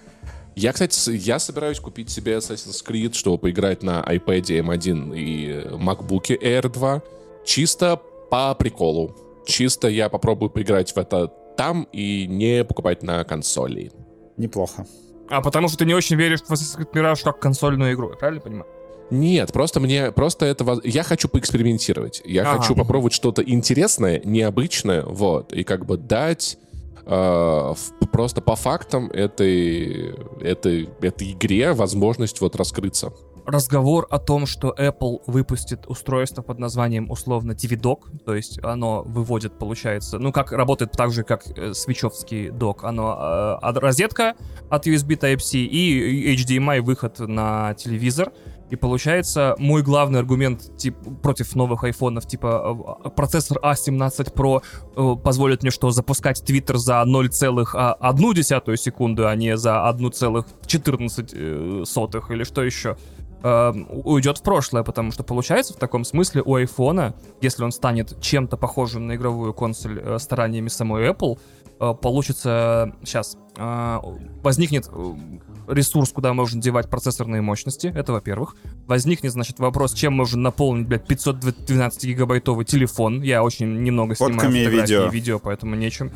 Я, 0.55 0.71
кстати, 0.71 1.11
я 1.11 1.37
собираюсь 1.39 1.79
купить 1.79 2.09
себе 2.09 2.37
Assassin's 2.37 2.83
Creed, 2.85 3.13
чтобы 3.13 3.37
поиграть 3.37 3.83
на 3.83 4.01
iPad 4.01 4.61
M1 4.61 5.17
и 5.17 5.67
MacBook 5.71 6.27
Air 6.41 6.69
2. 6.69 7.01
Чисто 7.45 7.99
по 8.31 8.55
приколу. 8.55 9.15
Чисто 9.45 9.89
я 9.89 10.07
попробую 10.07 10.49
поиграть 10.49 10.93
в 10.93 10.97
это 10.97 11.27
там 11.57 11.87
и 11.91 12.25
не 12.27 12.63
покупать 12.63 13.03
на 13.03 13.23
консоли. 13.25 13.91
Неплохо. 14.37 14.85
А 15.29 15.41
потому 15.41 15.67
что 15.67 15.77
ты 15.77 15.85
не 15.85 15.93
очень 15.93 16.15
веришь 16.15 16.41
в 16.41 16.49
Assassin's 16.49 16.79
Creed 16.79 16.93
Mirage 16.93 17.23
как 17.23 17.39
консольную 17.39 17.93
игру, 17.93 18.11
я 18.11 18.15
правильно 18.15 18.41
понимаю? 18.41 18.67
Нет, 19.11 19.51
просто 19.53 19.79
мне, 19.79 20.11
просто 20.11 20.45
это, 20.45 20.79
я 20.83 21.03
хочу 21.03 21.27
поэкспериментировать. 21.27 22.21
Я 22.25 22.41
ага. 22.41 22.59
хочу 22.59 22.75
попробовать 22.75 23.13
что-то 23.13 23.43
интересное, 23.43 24.21
необычное, 24.23 25.03
вот, 25.03 25.53
и 25.53 25.63
как 25.63 25.85
бы 25.85 25.97
дать 25.97 26.57
э, 27.05 27.73
просто 28.11 28.41
по 28.41 28.55
фактам 28.55 29.07
этой, 29.11 30.15
этой, 30.41 30.89
этой 31.01 31.31
игре 31.31 31.73
возможность 31.73 32.41
вот 32.41 32.55
раскрыться. 32.55 33.11
Разговор 33.45 34.07
о 34.09 34.17
том, 34.17 34.47
что 34.47 34.73
Apple 34.75 35.21
выпустит 35.27 35.85
устройство 35.85 36.41
под 36.41 36.57
названием 36.57 37.11
условно 37.11 37.51
TV-Dock, 37.51 38.23
то 38.25 38.33
есть 38.33 38.57
оно 38.63 39.03
выводит, 39.03 39.59
получается, 39.59 40.17
ну 40.17 40.31
как 40.31 40.51
работает 40.51 40.93
так 40.93 41.11
же, 41.11 41.23
как 41.23 41.45
э, 41.55 41.75
свечевский 41.75 42.49
док, 42.49 42.83
оно 42.83 43.59
э, 43.61 43.71
розетка 43.79 44.33
от 44.69 44.87
USB 44.87 45.15
Type-C 45.19 45.59
и 45.59 46.35
HDMI 46.35 46.81
выход 46.81 47.19
на 47.19 47.75
телевизор, 47.75 48.31
и 48.69 48.75
получается, 48.75 49.55
мой 49.59 49.83
главный 49.83 50.19
аргумент 50.19 50.75
тип, 50.77 50.95
против 51.21 51.55
новых 51.55 51.83
айфонов, 51.83 52.25
типа 52.25 52.99
э, 53.05 53.09
процессор 53.09 53.59
A17 53.59 54.33
Pro 54.33 54.63
э, 54.95 55.15
позволит 55.21 55.61
мне 55.61 55.71
что, 55.71 55.91
запускать 55.91 56.41
Twitter 56.41 56.77
за 56.77 57.03
0,1 57.05 58.77
секунду, 58.77 59.27
а 59.27 59.35
не 59.35 59.55
за 59.55 59.87
1,14 59.95 61.83
э, 62.29 62.33
или 62.33 62.43
что 62.43 62.63
еще, 62.63 62.97
э, 63.43 63.73
уйдет 64.03 64.39
в 64.39 64.41
прошлое, 64.41 64.83
потому 64.83 65.11
что 65.11 65.23
получается 65.23 65.73
в 65.73 65.77
таком 65.77 66.03
смысле 66.03 66.41
у 66.43 66.55
айфона, 66.55 67.13
если 67.41 67.63
он 67.63 67.71
станет 67.71 68.19
чем-то 68.19 68.57
похожим 68.57 69.07
на 69.07 69.15
игровую 69.15 69.53
консоль 69.53 69.99
э, 69.99 70.17
стараниями 70.17 70.69
самой 70.69 71.07
Apple, 71.07 71.37
получится 71.77 72.95
сейчас 73.03 73.37
э, 73.57 73.99
возникнет 74.43 74.89
ресурс, 75.67 76.11
куда 76.11 76.33
можно 76.33 76.61
девать 76.61 76.89
процессорные 76.89 77.41
мощности, 77.41 77.91
это 77.95 78.13
во-первых. 78.13 78.55
Возникнет, 78.87 79.31
значит, 79.31 79.59
вопрос, 79.59 79.93
чем 79.93 80.13
можно 80.13 80.39
наполнить, 80.39 80.87
блядь, 80.87 81.09
512-гигабайтовый 81.09 82.65
телефон. 82.65 83.21
Я 83.21 83.43
очень 83.43 83.81
немного 83.83 84.15
снимаю 84.15 84.35
Фотками 84.35 84.63
фотографии 84.63 84.93
видео. 84.93 85.07
и 85.07 85.11
видео, 85.11 85.39
поэтому 85.39 85.75
нечем. 85.75 86.11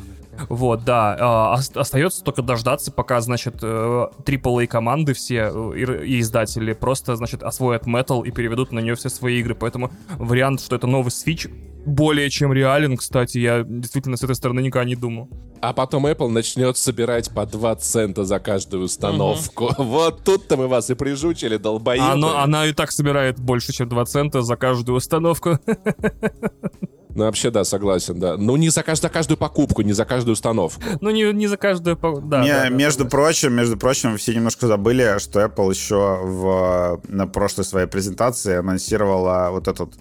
Вот, 0.48 0.84
да. 0.84 1.56
Э, 1.58 1.78
остается 1.78 2.24
только 2.24 2.42
дождаться, 2.42 2.92
пока, 2.92 3.20
значит, 3.20 3.62
AAA 3.62 4.66
команды 4.66 5.14
все 5.14 5.50
э, 5.52 6.04
и 6.04 6.20
издатели 6.20 6.72
просто, 6.72 7.16
значит, 7.16 7.42
освоят 7.42 7.86
Metal 7.86 8.26
и 8.26 8.30
переведут 8.30 8.72
на 8.72 8.80
нее 8.80 8.94
все 8.94 9.08
свои 9.08 9.40
игры. 9.40 9.54
Поэтому 9.54 9.90
вариант, 10.16 10.60
что 10.60 10.76
это 10.76 10.86
новый 10.86 11.10
Switch, 11.10 11.50
более 11.86 12.30
чем 12.30 12.52
реален, 12.52 12.96
кстати. 12.96 13.38
Я 13.38 13.64
действительно 13.64 14.16
с 14.16 14.22
этой 14.22 14.34
стороны 14.34 14.60
никогда 14.60 14.84
не 14.84 14.96
думал. 14.96 15.28
А 15.60 15.72
потом 15.72 16.06
Apple 16.06 16.28
начнет 16.28 16.76
собирать 16.76 17.30
по 17.30 17.44
2 17.46 17.76
цента 17.76 18.24
за 18.24 18.38
каждую 18.38 18.84
установку. 18.84 19.66
Угу. 19.66 19.82
Вот 19.90 20.24
тут-то 20.24 20.56
мы 20.56 20.68
вас 20.68 20.90
и 20.90 20.94
прижучили, 20.94 21.56
долбоебы. 21.56 22.04
Оно, 22.04 22.38
она 22.38 22.66
и 22.66 22.72
так 22.72 22.92
собирает 22.92 23.38
больше, 23.38 23.72
чем 23.72 23.88
2 23.88 24.04
цента 24.06 24.42
за 24.42 24.56
каждую 24.56 24.96
установку. 24.96 25.58
Ну, 27.14 27.24
вообще, 27.24 27.50
да, 27.50 27.64
согласен, 27.64 28.18
да. 28.18 28.36
Ну, 28.36 28.56
не 28.56 28.68
за, 28.68 28.82
кажд... 28.82 29.02
за 29.02 29.08
каждую 29.08 29.38
покупку, 29.38 29.82
не 29.82 29.92
за 29.92 30.04
каждую 30.04 30.34
установку. 30.34 30.80
Ну, 31.00 31.10
не, 31.10 31.32
не 31.32 31.46
за 31.46 31.56
каждую... 31.56 31.96
Да, 32.22 32.42
не, 32.42 32.52
да, 32.52 32.68
между 32.68 33.04
да, 33.04 33.10
прочим, 33.10 33.52
между 33.54 33.76
прочим, 33.76 34.16
все 34.16 34.34
немножко 34.34 34.66
забыли, 34.66 35.18
что 35.18 35.40
Apple 35.40 35.70
еще 35.70 36.20
в, 36.22 37.00
на 37.08 37.26
прошлой 37.26 37.64
своей 37.64 37.86
презентации 37.86 38.56
анонсировала 38.56 39.48
вот 39.50 39.68
этот 39.68 39.94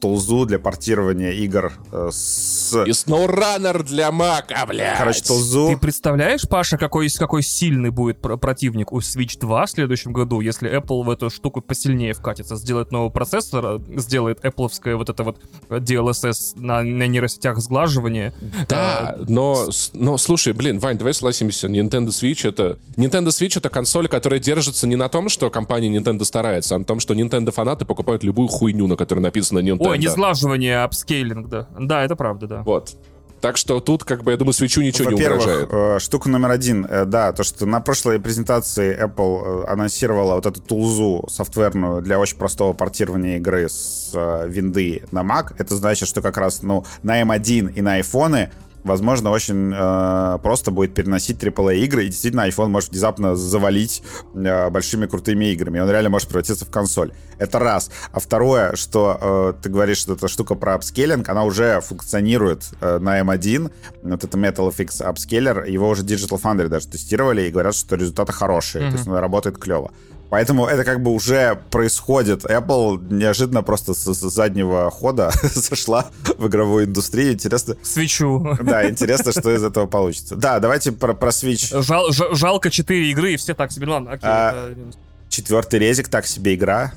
тулзу 0.00 0.46
для 0.46 0.58
портирования 0.58 1.32
игр 1.32 1.72
э, 1.92 2.08
с... 2.12 2.72
И 2.86 2.90
SnowRunner 2.90 3.82
для 3.82 4.12
Мака, 4.12 4.64
блядь. 4.68 4.98
Короче, 4.98 5.22
тулзу... 5.22 5.68
Ты 5.68 5.76
представляешь, 5.76 6.48
Паша, 6.48 6.78
какой, 6.78 7.08
какой 7.10 7.42
сильный 7.42 7.90
будет 7.90 8.20
пр- 8.20 8.36
противник 8.36 8.92
у 8.92 9.00
Switch 9.00 9.38
2 9.38 9.66
в 9.66 9.70
следующем 9.70 10.12
году, 10.12 10.40
если 10.40 10.70
Apple 10.70 11.02
в 11.02 11.10
эту 11.10 11.28
штуку 11.30 11.60
посильнее 11.60 12.14
вкатится, 12.14 12.56
сделает 12.56 12.92
новый 12.92 13.10
процессор, 13.10 13.80
сделает 13.96 14.44
Apple 14.44 14.94
вот 14.96 15.10
это 15.10 15.22
вот 15.24 15.38
DLSS 15.68 16.52
на, 16.56 16.82
на 16.82 17.06
нейросетях 17.06 17.58
сглаживание. 17.58 18.32
Да, 18.68 19.16
но, 19.28 19.70
с- 19.70 19.90
но 19.92 20.16
слушай, 20.18 20.52
блин, 20.52 20.78
Вань, 20.78 20.98
давай 20.98 21.14
согласимся, 21.14 21.66
Nintendo 21.66 22.08
Switch 22.08 22.46
это... 22.48 22.78
Nintendo 22.96 23.28
Switch 23.28 23.58
это 23.58 23.68
консоль, 23.70 24.08
которая 24.08 24.38
держится 24.40 24.86
не 24.86 24.96
на 24.96 25.08
том, 25.08 25.28
что 25.28 25.50
компания 25.50 25.88
Nintendo 25.94 26.24
старается, 26.24 26.76
а 26.76 26.78
на 26.78 26.84
том, 26.84 27.00
что 27.00 27.14
Nintendo 27.14 27.50
фанаты 27.50 27.84
покупают 27.84 28.22
любую 28.22 28.48
хуйню, 28.48 28.86
на 28.86 28.96
которой 28.96 29.20
написано 29.20 29.63
Nintendo. 29.64 29.88
Ой, 29.88 29.98
не 29.98 30.08
сглаживание, 30.08 30.78
а 30.78 30.84
апскейлинг, 30.84 31.48
да. 31.48 31.68
Да, 31.78 32.04
это 32.04 32.16
правда, 32.16 32.46
да. 32.46 32.62
Вот. 32.62 32.96
Так 33.40 33.58
что 33.58 33.78
тут, 33.80 34.04
как 34.04 34.22
бы, 34.24 34.30
я 34.30 34.38
думаю, 34.38 34.54
свечу 34.54 34.80
ничего 34.80 35.10
не 35.10 35.22
угрожает. 35.22 35.68
э, 35.70 35.98
штука 35.98 36.30
номер 36.30 36.50
один, 36.50 36.86
э, 36.86 37.04
да, 37.04 37.30
то, 37.34 37.42
что 37.42 37.66
на 37.66 37.82
прошлой 37.82 38.18
презентации 38.18 38.98
Apple 38.98 39.64
э, 39.64 39.66
анонсировала 39.66 40.36
вот 40.36 40.46
эту 40.46 40.62
тулзу 40.62 41.26
софтверную 41.28 42.00
для 42.00 42.18
очень 42.18 42.38
простого 42.38 42.72
портирования 42.72 43.36
игры 43.36 43.68
с 43.68 44.12
винды 44.46 45.02
на 45.10 45.20
Mac, 45.20 45.54
это 45.58 45.76
значит, 45.76 46.08
что 46.08 46.22
как 46.22 46.38
раз, 46.38 46.62
ну, 46.62 46.86
на 47.02 47.20
M1 47.20 47.74
и 47.74 47.82
на 47.82 47.94
айфоны 47.96 48.50
возможно, 48.84 49.30
очень 49.30 49.72
э, 49.74 50.38
просто 50.42 50.70
будет 50.70 50.94
переносить 50.94 51.42
AAA 51.42 51.76
игры, 51.78 52.04
и 52.04 52.08
действительно 52.08 52.46
iPhone 52.46 52.68
может 52.68 52.90
внезапно 52.90 53.34
завалить 53.34 54.02
э, 54.34 54.70
большими 54.70 55.06
крутыми 55.06 55.46
играми, 55.46 55.78
и 55.78 55.80
он 55.80 55.90
реально 55.90 56.10
может 56.10 56.28
превратиться 56.28 56.64
в 56.64 56.70
консоль. 56.70 57.12
Это 57.38 57.58
раз. 57.58 57.90
А 58.12 58.20
второе, 58.20 58.76
что 58.76 59.18
э, 59.20 59.62
ты 59.62 59.68
говоришь, 59.68 59.98
что 59.98 60.12
эта 60.12 60.28
штука 60.28 60.54
про 60.54 60.74
апскейлинг, 60.74 61.28
она 61.28 61.44
уже 61.44 61.80
функционирует 61.80 62.70
э, 62.80 62.98
на 62.98 63.20
M1, 63.20 63.72
вот 64.02 64.24
это 64.24 64.38
Metal 64.38 64.72
FX 64.74 65.02
апскейлер, 65.02 65.64
его 65.64 65.88
уже 65.88 66.02
Digital 66.02 66.40
Foundry 66.40 66.68
даже 66.68 66.86
тестировали, 66.86 67.42
и 67.42 67.50
говорят, 67.50 67.74
что 67.74 67.96
результаты 67.96 68.32
хорошие, 68.32 68.90
то 68.90 68.96
есть 68.96 69.08
он 69.08 69.16
работает 69.16 69.58
клево. 69.58 69.90
Поэтому 70.34 70.66
это 70.66 70.82
как 70.82 71.00
бы 71.00 71.12
уже 71.12 71.60
происходит. 71.70 72.44
Apple 72.44 73.00
неожиданно 73.08 73.62
просто 73.62 73.94
с, 73.94 74.04
с 74.12 74.18
заднего 74.20 74.90
хода 74.90 75.30
зашла 75.42 76.06
в 76.38 76.48
игровую 76.48 76.86
индустрию. 76.86 77.34
Интересно, 77.34 77.76
Свечу. 77.84 78.56
да, 78.60 78.90
интересно, 78.90 79.30
что 79.30 79.54
из 79.54 79.62
этого 79.62 79.86
получится. 79.86 80.34
Да, 80.34 80.58
давайте 80.58 80.90
про, 80.90 81.14
про 81.14 81.28
Switch. 81.28 81.80
Жал- 81.82 82.10
жа- 82.10 82.34
жалко 82.34 82.68
4 82.68 83.10
игры, 83.12 83.34
и 83.34 83.36
все 83.36 83.54
так 83.54 83.70
себе. 83.70 83.86
Ну 83.86 83.92
ладно, 83.92 84.10
окей. 84.10 84.28
А, 84.28 84.70
это- 84.72 84.80
Четвертый 85.28 85.78
резик, 85.78 86.08
так 86.08 86.26
себе 86.26 86.56
игра. 86.56 86.92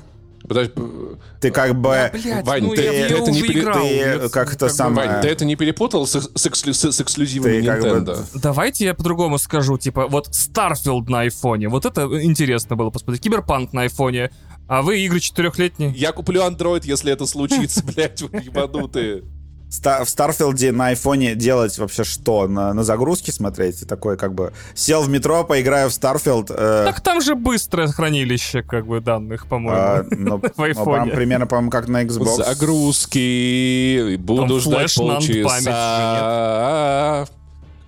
Ты 1.40 1.50
как 1.50 1.74
бы... 1.80 2.10
Блядь, 2.12 2.44
Вань, 2.46 2.62
ну 2.64 2.74
ты- 2.74 2.82
это 2.82 3.30
не 3.30 3.42
пере- 3.42 3.72
ты 3.72 3.96
Я- 4.24 4.28
как 4.28 4.52
это 4.54 4.66
бы- 4.66 4.70
самое- 4.72 5.08
Вань, 5.08 5.22
ты 5.22 5.28
это 5.28 5.44
не 5.44 5.56
перепутал 5.56 6.06
с, 6.06 6.14
с, 6.20 6.46
эксклю- 6.46 6.72
с- 6.72 7.00
эксклюзивами 7.00 7.60
Ты 7.60 7.66
как 7.66 7.80
бы- 7.82 7.88
Nintendo? 7.88 8.24
Давайте 8.34 8.84
я 8.86 8.94
по-другому 8.94 9.38
скажу, 9.38 9.78
типа, 9.78 10.06
вот 10.08 10.28
Starfield 10.28 11.08
на 11.08 11.20
айфоне, 11.20 11.68
вот 11.68 11.84
это 11.86 12.02
интересно 12.22 12.76
было 12.76 12.90
посмотреть, 12.90 13.22
Киберпанк 13.22 13.72
на 13.72 13.82
айфоне, 13.82 14.30
а 14.66 14.82
вы 14.82 15.00
игры 15.00 15.20
четырехлетние? 15.20 15.92
Я 15.96 16.12
куплю 16.12 16.42
Android, 16.42 16.82
если 16.84 17.12
это 17.12 17.26
случится, 17.26 17.84
блядь, 17.94 18.20
вы 18.22 18.38
ебанутые. 18.38 19.22
В 19.70 20.06
Старфилде 20.08 20.72
на 20.72 20.86
айфоне 20.88 21.34
делать 21.34 21.76
вообще 21.78 22.02
что? 22.02 22.48
На, 22.48 22.72
на 22.72 22.82
загрузке 22.84 23.32
смотреть? 23.32 23.80
Ты 23.80 23.86
такой 23.86 24.16
как 24.16 24.32
бы 24.34 24.52
сел 24.74 25.02
в 25.02 25.10
метро, 25.10 25.44
поиграю 25.44 25.90
в 25.90 25.92
Старфилд. 25.92 26.50
э, 26.50 26.84
Так 26.86 27.00
там 27.02 27.20
же 27.20 27.34
быстрое 27.34 27.86
хранилище, 27.88 28.62
как 28.62 28.86
бы, 28.86 29.00
данных, 29.00 29.44
а, 29.44 29.46
по-моему. 29.48 30.06
ну, 30.10 30.42
ну, 30.56 30.64
айфоне. 30.64 31.02
прям 31.04 31.10
примерно, 31.10 31.46
по-моему, 31.46 31.70
как 31.70 31.88
на 31.88 32.02
Xbox. 32.04 32.36
Загрузки, 32.44 34.16
буду 34.16 34.58
ждать 34.60 34.94
полчаса. 34.96 35.66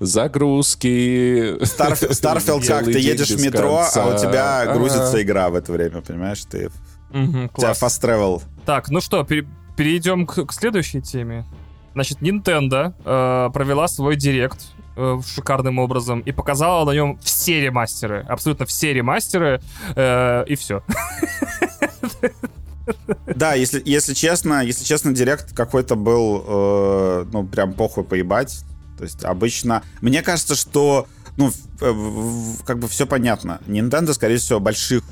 Загрузки. 0.01 1.57
Starf- 1.65 2.13
Starfield 2.15 2.67
как? 2.67 2.85
Ты 2.85 2.99
едешь 2.99 3.31
в 3.31 3.43
метро, 3.43 3.85
а 3.95 4.15
у 4.15 4.19
тебя 4.19 4.67
грузится 4.73 5.21
игра 5.23 5.49
в 5.51 5.55
это 5.55 5.73
время, 5.73 6.01
понимаешь? 6.03 6.43
Ты, 6.51 6.71
Мгм, 7.11 7.51
у 7.55 7.59
тебя 7.61 7.73
fast 7.73 8.01
travel. 8.03 8.43
Так, 8.67 8.89
ну 8.91 9.01
что, 9.01 9.25
пере- 9.25 9.47
перейдем 9.77 10.27
к, 10.27 10.45
к 10.47 10.53
следующей 10.53 11.01
теме. 11.03 11.45
Значит, 11.95 12.19
Nintendo 12.21 12.95
э, 13.05 13.51
провела 13.53 13.89
свой 13.89 14.17
директ 14.17 14.59
э, 14.97 15.19
шикарным 15.27 15.79
образом 15.79 16.21
и 16.21 16.33
показала 16.33 16.85
на 16.85 16.95
нем 16.95 17.19
все 17.23 17.61
ремастеры, 17.61 18.25
абсолютно 18.29 18.67
все 18.67 18.93
ремастеры, 18.93 19.61
э, 19.97 20.45
и 20.47 20.55
все. 20.55 20.83
Да, 23.35 23.55
если, 23.55 23.83
если 23.85 24.15
честно, 24.15 24.65
если 24.65 24.85
честно, 24.85 25.13
директ 25.13 25.55
какой-то 25.55 25.95
был, 25.95 26.45
э, 26.47 27.27
ну, 27.33 27.47
прям 27.47 27.73
похуй 27.73 28.05
поебать. 28.05 28.65
То 28.99 29.05
есть 29.05 29.25
обычно... 29.25 29.83
Мне 30.01 30.23
кажется, 30.23 30.55
что, 30.55 31.07
ну, 31.37 31.51
как 32.67 32.79
бы 32.79 32.89
все 32.89 33.07
понятно. 33.07 33.61
Nintendo, 33.67 34.13
скорее 34.13 34.39
всего, 34.39 34.61
больших 34.61 35.05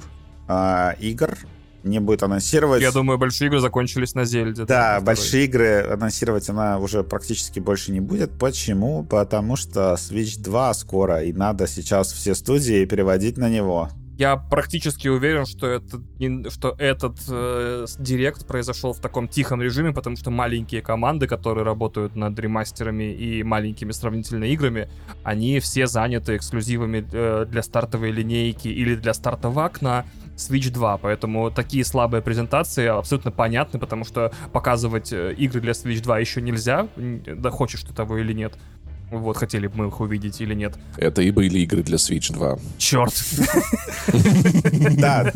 э, 0.48 0.94
игр 1.00 1.38
не 1.82 2.00
будет 2.00 2.22
анонсировать. 2.22 2.82
Я 2.82 2.92
думаю, 2.92 3.18
большие 3.18 3.48
игры 3.48 3.60
закончились 3.60 4.14
на 4.14 4.24
Зельде. 4.24 4.64
Да, 4.64 5.00
большие 5.00 5.44
игры 5.44 5.86
анонсировать 5.90 6.48
она 6.48 6.78
уже 6.78 7.04
практически 7.04 7.60
больше 7.60 7.92
не 7.92 8.00
будет. 8.00 8.30
Почему? 8.38 9.04
Потому 9.04 9.56
что 9.56 9.94
Switch 9.94 10.40
2 10.40 10.74
скоро, 10.74 11.22
и 11.22 11.32
надо 11.32 11.66
сейчас 11.66 12.12
все 12.12 12.34
студии 12.34 12.84
переводить 12.84 13.36
на 13.36 13.48
него. 13.48 13.90
Я 14.18 14.36
практически 14.36 15.06
уверен, 15.06 15.46
что 15.46 15.68
этот, 15.68 16.02
что 16.52 16.74
этот 16.76 17.20
э, 17.28 17.86
директ 18.00 18.48
произошел 18.48 18.92
в 18.92 18.98
таком 18.98 19.28
тихом 19.28 19.62
режиме, 19.62 19.92
потому 19.92 20.16
что 20.16 20.32
маленькие 20.32 20.82
команды, 20.82 21.28
которые 21.28 21.62
работают 21.62 22.16
над 22.16 22.36
ремастерами 22.36 23.12
и 23.12 23.44
маленькими 23.44 23.92
сравнительно 23.92 24.42
играми, 24.42 24.88
они 25.22 25.60
все 25.60 25.86
заняты 25.86 26.34
эксклюзивами 26.34 27.06
э, 27.12 27.46
для 27.48 27.62
стартовой 27.62 28.10
линейки 28.10 28.66
или 28.66 28.96
для 28.96 29.14
стартового 29.14 29.66
окна 29.66 30.04
Switch 30.38 30.70
2, 30.70 30.98
поэтому 30.98 31.50
такие 31.50 31.84
слабые 31.84 32.22
презентации 32.22 32.86
абсолютно 32.86 33.30
понятны, 33.32 33.78
потому 33.78 34.04
что 34.04 34.32
показывать 34.52 35.12
э, 35.12 35.34
игры 35.34 35.60
для 35.60 35.72
Switch 35.72 36.00
2 36.00 36.18
еще 36.20 36.40
нельзя, 36.40 36.88
да 36.96 37.50
хочешь 37.50 37.82
ты 37.82 37.92
того 37.92 38.18
или 38.18 38.32
нет. 38.32 38.54
Вот, 39.10 39.38
хотели 39.38 39.68
бы 39.68 39.76
мы 39.76 39.86
их 39.88 40.00
увидеть 40.00 40.38
или 40.42 40.52
нет. 40.54 40.74
Это 40.98 41.22
и 41.22 41.30
были 41.30 41.60
игры 41.60 41.82
для 41.82 41.96
Switch 41.96 42.30
2. 42.30 42.58
Черт, 42.76 43.14
Да, 44.98 45.30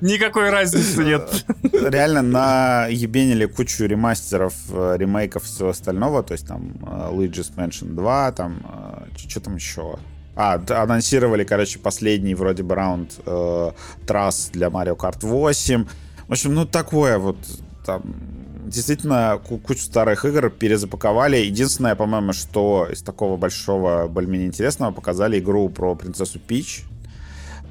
никакой 0.00 0.50
разницы 0.50 1.04
нет. 1.04 1.46
реально 1.62 2.22
на 2.22 2.86
ебенили 2.88 3.46
кучу 3.46 3.84
ремастеров, 3.84 4.54
э, 4.70 4.96
ремейков 4.98 5.44
всего 5.44 5.68
остального, 5.70 6.22
то 6.22 6.32
есть 6.32 6.46
там 6.46 6.72
э, 6.82 7.10
Luigi's 7.12 7.54
Mansion 7.54 7.94
2, 7.94 8.32
там 8.32 8.60
что 9.16 9.40
там 9.40 9.56
еще? 9.56 9.96
А, 10.36 10.60
анонсировали, 10.82 11.44
короче, 11.44 11.78
последний 11.78 12.34
вроде 12.34 12.62
бы 12.62 12.74
раунд 12.74 13.12
э, 13.24 13.70
трасс 14.06 14.50
для 14.52 14.66
Mario 14.68 14.96
Kart 14.96 15.18
8. 15.20 15.86
В 16.28 16.32
общем, 16.32 16.54
ну 16.54 16.66
такое 16.66 17.18
вот 17.18 17.36
там 17.86 18.02
действительно 18.66 19.40
ку- 19.46 19.58
кучу 19.58 19.82
старых 19.82 20.24
игр 20.24 20.50
перезапаковали. 20.50 21.36
Единственное, 21.36 21.94
по-моему, 21.94 22.32
что 22.32 22.88
из 22.90 23.02
такого 23.02 23.36
большого, 23.36 24.08
более-менее 24.08 24.48
интересного, 24.48 24.90
показали 24.90 25.38
игру 25.38 25.68
про 25.68 25.94
принцессу 25.94 26.38
Пич. 26.40 26.82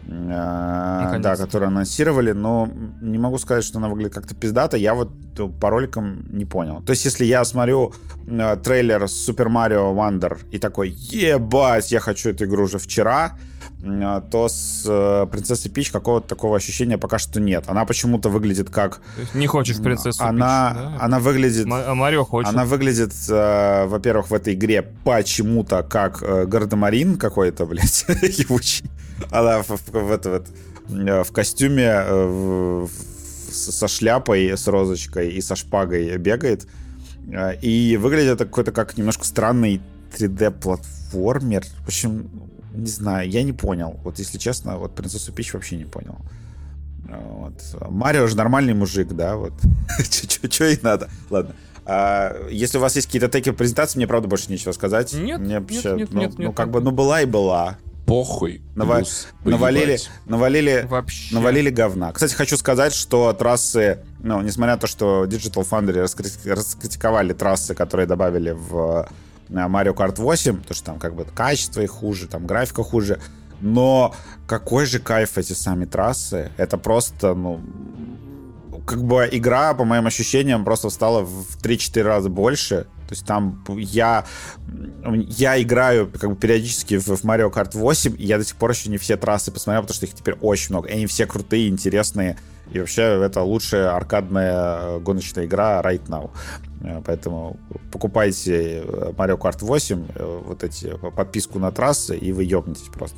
Да, 0.05 1.35
которую 1.37 1.67
анонсировали, 1.67 2.31
но 2.31 2.69
не 3.01 3.17
могу 3.17 3.37
сказать, 3.37 3.63
что 3.63 3.79
она 3.79 3.87
выглядит 3.87 4.13
как-то 4.13 4.35
пиздато. 4.35 4.77
Я 4.77 4.93
вот 4.93 5.11
э, 5.37 5.47
по 5.47 5.69
роликам 5.69 6.25
не 6.29 6.45
понял. 6.45 6.81
То 6.81 6.91
есть, 6.91 7.05
если 7.05 7.25
я 7.25 7.45
смотрю 7.45 7.93
э, 8.27 8.57
трейлер 8.63 9.03
Super 9.03 9.47
Mario 9.47 9.93
Wonder 9.95 10.39
и 10.51 10.59
такой, 10.59 10.89
ебать, 10.89 11.91
я 11.91 11.99
хочу 11.99 12.29
эту 12.29 12.45
игру 12.45 12.63
уже 12.63 12.79
вчера, 12.79 13.37
э, 13.81 14.21
то 14.29 14.49
с 14.49 14.83
э, 14.85 15.27
принцессой 15.31 15.71
Пич 15.71 15.91
какого-то 15.91 16.27
такого 16.27 16.57
ощущения 16.57 16.97
пока 16.97 17.17
что 17.17 17.39
нет. 17.39 17.65
Она 17.67 17.85
почему-то 17.85 18.29
выглядит 18.29 18.69
как... 18.69 19.01
Не 19.33 19.47
хочешь 19.47 19.77
принцессу 19.77 20.23
она, 20.23 20.71
Пич, 20.73 20.83
да? 20.83 21.05
она 21.05 21.19
выглядит... 21.19 21.65
Ма- 21.65 21.95
Марио 21.95 22.25
хочет. 22.25 22.51
Она 22.53 22.65
выглядит, 22.65 23.13
э, 23.29 23.85
во-первых, 23.85 24.29
в 24.29 24.33
этой 24.33 24.53
игре 24.53 24.81
почему-то 24.81 25.83
как 25.83 26.21
э, 26.21 26.45
гардемарин 26.45 27.17
какой-то, 27.17 27.65
блядь, 27.67 28.05
ебучий. 28.37 28.89
Она 29.31 29.61
в, 29.63 29.69
в- 29.69 29.91
в 29.91 30.11
это 30.11 30.29
вот, 30.31 30.47
э, 30.89 31.23
в 31.23 31.31
костюме 31.31 31.83
э, 31.85 32.25
в- 32.25 32.87
в- 32.87 33.53
со 33.53 33.87
шляпой, 33.87 34.49
с 34.57 34.67
розочкой 34.67 35.29
и 35.31 35.41
со 35.41 35.55
шпагой 35.55 36.17
бегает. 36.17 36.67
Э, 37.31 37.55
И 37.61 37.97
выглядит 37.97 38.33
это 38.33 38.45
какой-то 38.45 38.71
как 38.71 38.97
немножко 38.97 39.25
странный 39.25 39.81
3D-платформер. 40.17 41.63
В 41.83 41.87
общем, 41.87 42.29
не 42.73 42.87
знаю, 42.87 43.29
я 43.29 43.43
не 43.43 43.53
понял. 43.53 43.99
Вот 44.03 44.19
если 44.19 44.37
честно, 44.37 44.77
вот 44.77 44.95
принцессу 44.95 45.31
Пич 45.31 45.53
вообще 45.53 45.77
не 45.77 45.85
понял. 45.85 46.17
Вот. 47.07 47.53
Марио 47.91 48.27
же 48.27 48.35
нормальный 48.35 48.73
мужик, 48.73 49.09
да, 49.09 49.35
вот. 49.35 49.53
Че 50.49 50.73
и 50.73 50.79
надо. 50.81 51.09
Ладно. 51.29 51.55
А, 51.85 52.47
если 52.49 52.77
у 52.77 52.81
вас 52.81 52.95
есть 52.95 53.07
какие-то 53.07 53.27
теки 53.27 53.51
презентации, 53.51 53.97
мне 53.99 54.07
правда 54.07 54.27
больше 54.27 54.49
нечего 54.49 54.71
сказать. 54.71 55.13
Нет, 55.13 55.39
Мне 55.39 55.49
нет, 55.55 55.61
вообще, 55.61 55.93
нет, 55.95 56.09
ну, 56.11 56.21
нет, 56.21 56.33
ну, 56.37 56.43
нет, 56.45 56.55
как 56.55 56.67
нет. 56.67 56.73
бы, 56.73 56.81
ну 56.81 56.91
была 56.91 57.21
и 57.21 57.25
была. 57.25 57.77
Похуй. 58.05 58.61
Нава- 58.75 59.03
Навалили, 59.43 59.99
навалили, 60.25 60.85
Вообще. 60.89 61.33
навалили 61.33 61.69
говна. 61.69 62.11
Кстати, 62.11 62.33
хочу 62.33 62.57
сказать, 62.57 62.93
что 62.93 63.33
трассы 63.33 63.99
ну, 64.23 64.41
несмотря 64.41 64.75
на 64.75 64.79
то, 64.79 64.87
что 64.87 65.25
Digital 65.25 65.67
Foundry 65.69 65.99
раскритиковали 66.49 67.33
трассы, 67.33 67.75
которые 67.75 68.07
добавили 68.07 68.51
в 68.51 69.05
э, 69.49 69.53
Mario 69.53 69.93
Kart 69.93 70.15
8, 70.19 70.63
то 70.63 70.73
что 70.73 70.85
там 70.85 70.99
как 70.99 71.13
бы 71.13 71.25
качество 71.25 71.81
их 71.81 71.91
хуже, 71.91 72.27
там 72.27 72.47
графика 72.47 72.83
хуже, 72.83 73.19
но 73.59 74.15
какой 74.47 74.85
же 74.85 74.99
кайф 74.99 75.37
эти 75.37 75.51
сами 75.53 75.83
трассы, 75.85 76.51
это 76.55 76.77
просто, 76.77 77.35
ну, 77.35 77.59
как 78.85 79.03
бы 79.03 79.27
игра, 79.29 79.73
по 79.73 79.83
моим 79.83 80.07
ощущениям, 80.07 80.63
просто 80.63 80.89
стала 80.89 81.21
в 81.21 81.57
3-4 81.61 82.01
раза 82.03 82.29
больше. 82.29 82.87
То 83.13 83.15
есть 83.15 83.27
там 83.27 83.63
я, 83.77 84.25
я 85.05 85.61
играю 85.61 86.09
как 86.09 86.31
бы 86.31 86.35
периодически 86.35 86.97
в, 86.97 87.05
в 87.05 87.23
Mario 87.23 87.53
Kart 87.53 87.77
8, 87.77 88.15
и 88.17 88.25
я 88.25 88.39
до 88.39 88.43
сих 88.43 88.55
пор 88.55 88.71
еще 88.71 88.89
не 88.89 88.97
все 88.97 89.17
трассы 89.17 89.51
посмотрел, 89.51 89.83
потому 89.83 89.95
что 89.95 90.07
их 90.07 90.15
теперь 90.15 90.33
очень 90.41 90.71
много. 90.71 90.89
И 90.89 90.93
они 90.93 91.05
все 91.05 91.27
крутые, 91.27 91.69
интересные. 91.69 92.39
И 92.71 92.79
вообще 92.79 93.03
это 93.23 93.41
лучшая 93.43 93.95
аркадная 93.95 94.97
гоночная 94.97 95.45
игра 95.45 95.79
right 95.83 96.07
now. 96.07 96.31
Э, 96.81 97.03
поэтому 97.05 97.59
покупайте 97.91 98.81
Mario 99.15 99.37
Kart 99.37 99.59
8, 99.59 100.05
э, 100.15 100.41
вот 100.47 100.63
эти 100.63 100.97
подписку 101.15 101.59
на 101.59 101.71
трассы, 101.71 102.17
и 102.17 102.31
вы 102.31 102.45
ёбнетесь 102.45 102.89
просто. 102.91 103.17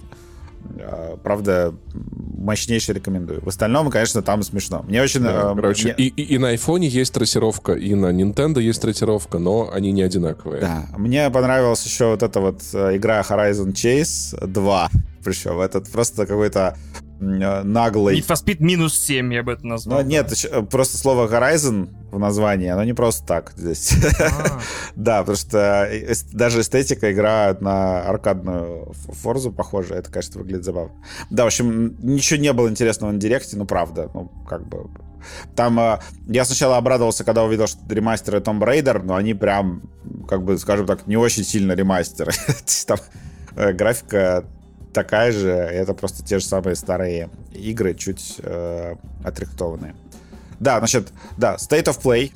А, 0.80 1.18
правда, 1.18 1.74
мощнейше 1.94 2.94
рекомендую. 2.94 3.42
В 3.44 3.48
остальном, 3.48 3.90
конечно, 3.90 4.22
там 4.22 4.44
смешно. 4.44 4.84
Мне 4.88 5.02
очень... 5.02 5.22
Да, 5.22 5.52
э, 5.52 5.56
короче, 5.56 5.84
мне... 5.84 5.96
И, 5.98 6.08
и, 6.08 6.36
и 6.36 6.38
на 6.38 6.50
айфоне 6.50 6.88
есть 6.88 7.14
трассировка, 7.14 7.74
и 7.74 7.96
на 7.96 8.12
Nintendo 8.12 8.62
есть 8.62 8.82
трассировка, 8.82 9.40
но 9.40 9.70
они 9.72 9.92
не 9.92 10.02
одинаковые. 10.02 10.62
Да. 10.62 10.86
Мне 10.98 11.30
понравилась 11.30 11.86
еще 11.86 12.08
вот 12.12 12.24
эта 12.24 12.40
вот 12.40 12.62
э, 12.74 12.98
игра 12.98 13.22
Horizon 13.22 13.74
Chase 13.74 14.46
2. 14.46 14.90
Причем 15.24 15.60
этот 15.60 15.90
просто 15.90 16.26
какой-то 16.26 16.78
Э, 17.20 17.64
наглый. 17.64 18.18
Need 18.18 18.28
for 18.28 18.36
Speed 18.36 18.58
минус 18.60 18.98
7, 19.00 19.34
я 19.34 19.44
бы 19.44 19.54
это 19.54 19.66
назвал. 19.66 20.02
Ну, 20.02 20.06
нет, 20.06 20.34
просто 20.70 20.98
слово 20.98 21.28
Horizon 21.28 21.90
в 22.12 22.20
названии, 22.20 22.68
оно 22.68 22.84
не 22.84 22.94
просто 22.94 23.26
так 23.26 23.54
здесь. 23.56 23.94
А. 24.20 24.60
да, 24.96 25.20
потому 25.20 25.38
что 25.38 25.90
даже 26.34 26.62
эстетика 26.62 27.12
игра 27.12 27.56
на 27.60 28.02
аркадную 28.02 28.94
форзу 28.94 29.52
похожа. 29.52 29.96
Это, 29.96 30.12
конечно, 30.12 30.42
выглядит 30.42 30.66
забавно. 30.66 30.94
Да, 31.30 31.44
в 31.44 31.48
общем, 31.48 31.96
ничего 32.02 32.40
не 32.40 32.52
было 32.54 32.70
интересного 32.70 33.12
на 33.12 33.20
директе, 33.20 33.58
ну, 33.58 33.66
правда. 33.66 34.10
Ну, 34.14 34.32
как 34.48 34.68
бы... 34.68 34.90
Там 35.56 35.80
э, 35.80 36.00
я 36.28 36.46
сначала 36.46 36.78
обрадовался, 36.78 37.24
когда 37.24 37.44
увидел, 37.44 37.68
что 37.68 37.80
ремастеры 37.90 38.40
Tomb 38.40 38.60
Raider, 38.60 39.02
но 39.02 39.16
они 39.16 39.34
прям, 39.34 39.90
как 40.28 40.44
бы, 40.44 40.58
скажем 40.58 40.86
так, 40.86 41.08
не 41.08 41.18
очень 41.18 41.44
сильно 41.44 41.72
ремастеры. 41.72 42.32
Там 42.88 43.00
э, 43.56 43.74
графика 43.74 44.46
такая 44.95 45.31
же, 45.34 45.49
это 45.49 45.93
просто 45.93 46.23
те 46.23 46.39
же 46.39 46.45
самые 46.45 46.76
старые 46.76 47.30
игры, 47.53 47.93
чуть 47.93 48.38
э, 48.39 48.95
отрихтованные. 49.23 49.93
Да, 50.59 50.80
значит, 50.80 51.11
да, 51.38 51.55
State 51.55 51.85
of 51.85 52.01
Play. 52.01 52.31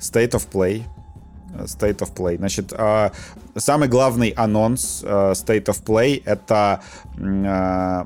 State 0.00 0.30
of 0.30 0.48
Play. 0.50 0.84
State 1.64 1.98
of 1.98 2.14
Play. 2.14 2.36
Значит, 2.36 2.72
э, 2.72 3.10
самый 3.56 3.88
главный 3.88 4.28
анонс 4.28 5.02
э, 5.02 5.32
State 5.32 5.64
of 5.64 5.82
Play 5.82 6.22
это 6.24 6.80
э, 7.16 8.04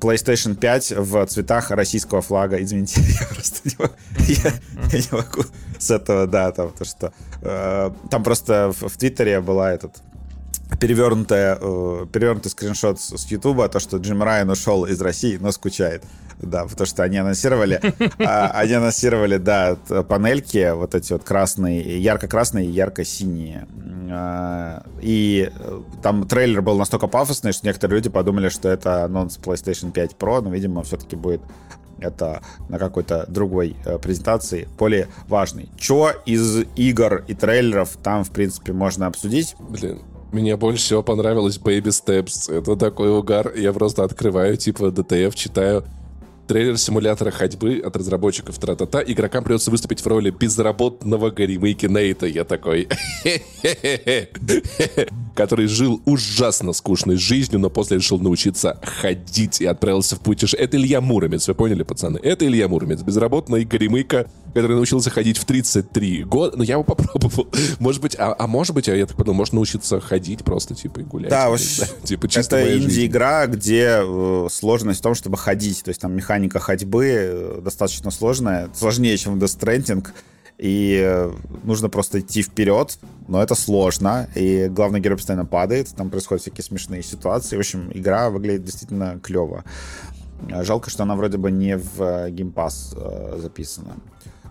PlayStation 0.00 0.56
5 0.56 0.94
в 0.96 1.26
цветах 1.26 1.70
российского 1.70 2.20
флага. 2.20 2.60
Извините, 2.60 3.00
я 3.20 3.26
просто 3.26 3.68
не 3.68 4.34
я, 4.34 4.52
я 4.92 4.98
не 4.98 5.16
могу 5.16 5.44
с 5.78 5.90
этого, 5.92 6.26
да, 6.26 6.50
там, 6.50 6.72
то 6.72 6.84
что 6.84 7.12
э, 7.42 7.90
там 8.10 8.24
просто 8.24 8.72
в, 8.72 8.88
в 8.88 8.96
Твиттере 8.96 9.40
была 9.40 9.72
этот 9.72 10.02
перевернутая, 10.78 11.58
э, 11.60 12.06
перевернутый 12.12 12.50
скриншот 12.50 13.00
с, 13.00 13.16
с 13.16 13.26
Ютуба, 13.30 13.68
то, 13.68 13.80
что 13.80 13.96
Джим 13.96 14.22
Райан 14.22 14.50
ушел 14.50 14.84
из 14.84 15.00
России, 15.00 15.38
но 15.40 15.52
скучает. 15.52 16.04
Да, 16.42 16.64
потому 16.64 16.86
что 16.86 17.02
они 17.02 17.18
анонсировали, 17.18 17.80
а, 18.18 18.50
они 18.54 18.72
анонсировали, 18.72 19.36
да, 19.36 19.76
панельки, 20.08 20.72
вот 20.72 20.94
эти 20.94 21.12
вот 21.12 21.22
красные, 21.22 22.00
ярко-красные 22.00 22.66
и 22.66 22.70
ярко-синие. 22.70 23.66
А, 24.10 24.82
и 25.02 25.52
э, 25.54 25.80
там 26.02 26.26
трейлер 26.26 26.62
был 26.62 26.78
настолько 26.78 27.08
пафосный, 27.08 27.52
что 27.52 27.66
некоторые 27.66 27.96
люди 27.96 28.08
подумали, 28.08 28.48
что 28.48 28.70
это 28.70 29.04
анонс 29.04 29.38
PlayStation 29.38 29.92
5 29.92 30.16
Pro, 30.18 30.40
но, 30.40 30.50
видимо, 30.50 30.82
все-таки 30.82 31.14
будет 31.14 31.42
это 32.00 32.42
на 32.68 32.78
какой-то 32.78 33.26
другой 33.28 33.76
э, 33.84 33.98
презентации 33.98 34.68
более 34.78 35.08
важный. 35.28 35.68
Что 35.78 36.12
из 36.24 36.64
игр 36.76 37.24
и 37.28 37.34
трейлеров 37.34 37.96
там, 38.02 38.24
в 38.24 38.30
принципе, 38.30 38.72
можно 38.72 39.06
обсудить? 39.06 39.54
Блин, 39.58 40.00
мне 40.32 40.56
больше 40.56 40.82
всего 40.82 41.02
понравилось 41.02 41.58
Baby 41.58 41.88
Steps. 41.88 42.52
Это 42.52 42.76
такой 42.76 43.10
угар. 43.10 43.52
Я 43.56 43.72
просто 43.72 44.04
открываю, 44.04 44.56
типа, 44.56 44.84
DTF, 44.84 45.34
читаю 45.34 45.84
трейлер 46.50 46.76
симулятора 46.78 47.30
ходьбы 47.30 47.78
от 47.78 47.96
разработчиков 47.96 48.58
Тра-та-та. 48.58 49.04
Игрокам 49.04 49.44
придется 49.44 49.70
выступить 49.70 50.00
в 50.00 50.06
роли 50.08 50.30
безработного 50.30 51.30
Гарри 51.30 51.56
Нейта. 51.56 52.26
Я 52.26 52.42
такой... 52.42 52.88
Который 55.34 55.66
жил 55.66 56.02
ужасно 56.04 56.72
скучной 56.72 57.16
жизнью, 57.16 57.60
но 57.60 57.70
после 57.70 57.98
решил 57.98 58.18
научиться 58.18 58.78
ходить 58.82 59.60
и 59.60 59.66
отправился 59.66 60.16
в 60.16 60.20
путешествие. 60.20 60.64
Это 60.64 60.76
Илья 60.76 61.00
Муромец, 61.00 61.48
вы 61.48 61.54
поняли, 61.54 61.82
пацаны? 61.82 62.18
Это 62.22 62.46
Илья 62.46 62.68
Муромец, 62.68 63.02
безработный 63.02 63.64
Горемыка, 63.64 64.26
который 64.48 64.74
научился 64.74 65.10
ходить 65.10 65.38
в 65.38 65.44
33 65.44 66.24
года. 66.24 66.56
Ну, 66.56 66.62
я 66.62 66.74
его 66.74 66.84
попробовал. 66.84 67.48
Может 67.78 68.02
быть, 68.02 68.16
а, 68.18 68.34
а 68.38 68.46
может 68.46 68.74
быть, 68.74 68.88
а 68.88 68.96
я 68.96 69.06
так 69.06 69.16
подумал, 69.16 69.38
может 69.38 69.54
научиться 69.54 70.00
ходить 70.00 70.44
просто, 70.44 70.74
типа, 70.74 71.00
и 71.00 71.02
гулять. 71.04 71.30
Да, 71.30 71.48
вообще, 71.48 71.84
типа, 72.04 72.26
это 72.34 72.78
инди-игра, 72.78 73.46
где 73.46 74.00
э, 74.02 74.48
сложность 74.50 75.00
в 75.00 75.02
том, 75.02 75.14
чтобы 75.14 75.36
ходить. 75.36 75.82
То 75.84 75.90
есть 75.90 76.00
там 76.00 76.12
механика 76.12 76.40
механика 76.40 76.58
ходьбы 76.58 77.06
э, 77.06 77.60
достаточно 77.62 78.10
сложная, 78.10 78.70
сложнее, 78.74 79.16
чем 79.16 79.38
в 79.38 79.42
Death 79.42 79.58
Stranding, 79.58 80.06
и 80.60 81.00
э, 81.02 81.32
нужно 81.64 81.88
просто 81.88 82.20
идти 82.20 82.42
вперед, 82.42 82.98
но 83.28 83.42
это 83.42 83.54
сложно, 83.54 84.28
и 84.34 84.68
главный 84.68 85.00
герой 85.00 85.16
постоянно 85.16 85.46
падает, 85.46 85.88
там 85.96 86.10
происходят 86.10 86.42
всякие 86.42 86.62
смешные 86.62 87.02
ситуации. 87.02 87.56
В 87.56 87.60
общем, 87.60 87.90
игра 87.94 88.28
выглядит 88.28 88.64
действительно 88.64 89.18
клево. 89.22 89.64
Жалко, 90.48 90.90
что 90.90 91.04
она 91.04 91.16
вроде 91.16 91.38
бы 91.38 91.50
не 91.50 91.78
в 91.78 92.02
э, 92.02 92.30
Game 92.30 92.52
Pass 92.52 93.40
записана. 93.40 93.96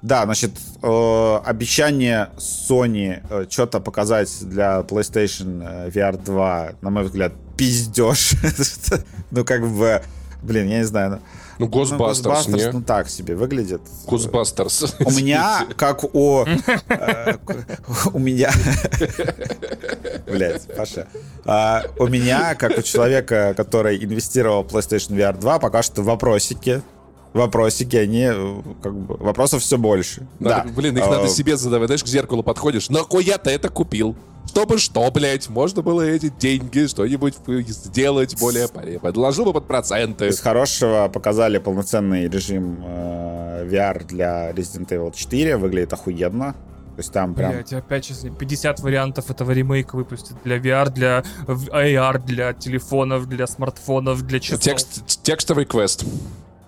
Да, 0.02 0.24
значит, 0.24 0.52
обещание 0.82 2.30
Sony 2.38 3.50
что-то 3.52 3.82
показать 3.82 4.34
для 4.44 4.80
PlayStation 4.80 5.92
VR 5.92 6.24
2, 6.24 6.72
на 6.82 6.90
мой 6.90 7.04
взгляд, 7.04 7.34
пиздеж. 7.58 8.36
ну, 9.32 9.44
как 9.44 9.68
бы, 9.68 10.02
блин, 10.42 10.70
я 10.70 10.78
не 10.78 10.86
знаю. 10.86 11.20
Ну, 11.60 11.68
Госбастерс, 11.68 12.48
ну, 12.48 12.58
не? 12.58 12.72
ну 12.72 12.82
так 12.82 13.10
себе 13.10 13.36
выглядит. 13.36 13.82
Госбастерс. 14.08 14.96
У 15.00 15.12
меня, 15.12 15.68
как 15.76 16.16
у... 16.16 16.46
Э, 16.46 17.36
у 18.14 18.20
меня... 18.20 18.50
Блять, 20.26 20.68
Паша. 20.76 21.08
А, 21.44 21.84
у 21.98 22.08
меня, 22.08 22.56
как 22.56 22.78
у 22.78 22.82
человека, 22.82 23.54
который 23.58 24.02
инвестировал 24.02 24.64
в 24.64 24.68
PlayStation 24.68 25.18
VR 25.18 25.38
2, 25.38 25.60
пока 25.60 25.84
что 25.84 26.02
вопросики 26.02 26.82
вопросики, 27.34 27.96
они 27.96 28.28
как 28.82 28.94
бы 28.94 29.16
вопросов 29.18 29.62
все 29.62 29.78
больше. 29.78 30.28
Надо, 30.40 30.68
да. 30.68 30.74
Блин, 30.74 30.98
их 30.98 31.06
а, 31.06 31.12
надо 31.12 31.28
себе 31.28 31.58
задавать. 31.58 31.88
Знаешь, 31.88 32.04
к 32.04 32.08
зеркалу 32.08 32.44
подходишь. 32.44 32.90
Нахуя-то 32.90 33.50
это 33.50 33.70
купил? 33.70 34.16
Чтобы 34.48 34.80
что, 34.80 35.10
блядь, 35.12 35.48
можно 35.48 35.84
было 35.84 36.02
эти 36.02 36.30
деньги 36.30 36.88
что-нибудь 36.88 37.36
сделать 37.68 38.40
более 38.40 38.68
Подложил 38.68 39.46
бы 39.46 39.54
под 39.54 39.68
проценты. 39.68 40.28
Из 40.28 40.40
хорошего 40.40 41.08
показали 41.14 41.60
полноценный 41.60 42.28
режим 42.28 42.84
э, 42.84 43.68
VR 43.70 44.06
для 44.06 44.50
Resident 44.52 44.88
Evil 44.88 45.14
4. 45.16 45.58
Выглядит 45.58 45.94
охуенно. 45.94 46.54
То 46.96 47.02
есть 47.02 47.14
там 47.14 47.36
прям... 47.36 47.52
Блять, 47.52 47.72
опять 47.72 48.06
сейчас 48.06 48.26
50 48.38 48.80
вариантов 48.80 49.30
этого 49.30 49.52
ремейка 49.52 49.96
выпустят. 49.96 50.36
Для 50.44 50.58
VR, 50.58 50.90
для 50.90 51.24
AR, 51.48 52.26
для 52.26 52.54
телефонов, 52.54 53.30
для 53.30 53.46
смартфонов, 53.46 54.24
для 54.24 54.40
часов. 54.40 54.62
Текст, 54.62 55.22
текстовый 55.22 55.66
квест 55.66 56.04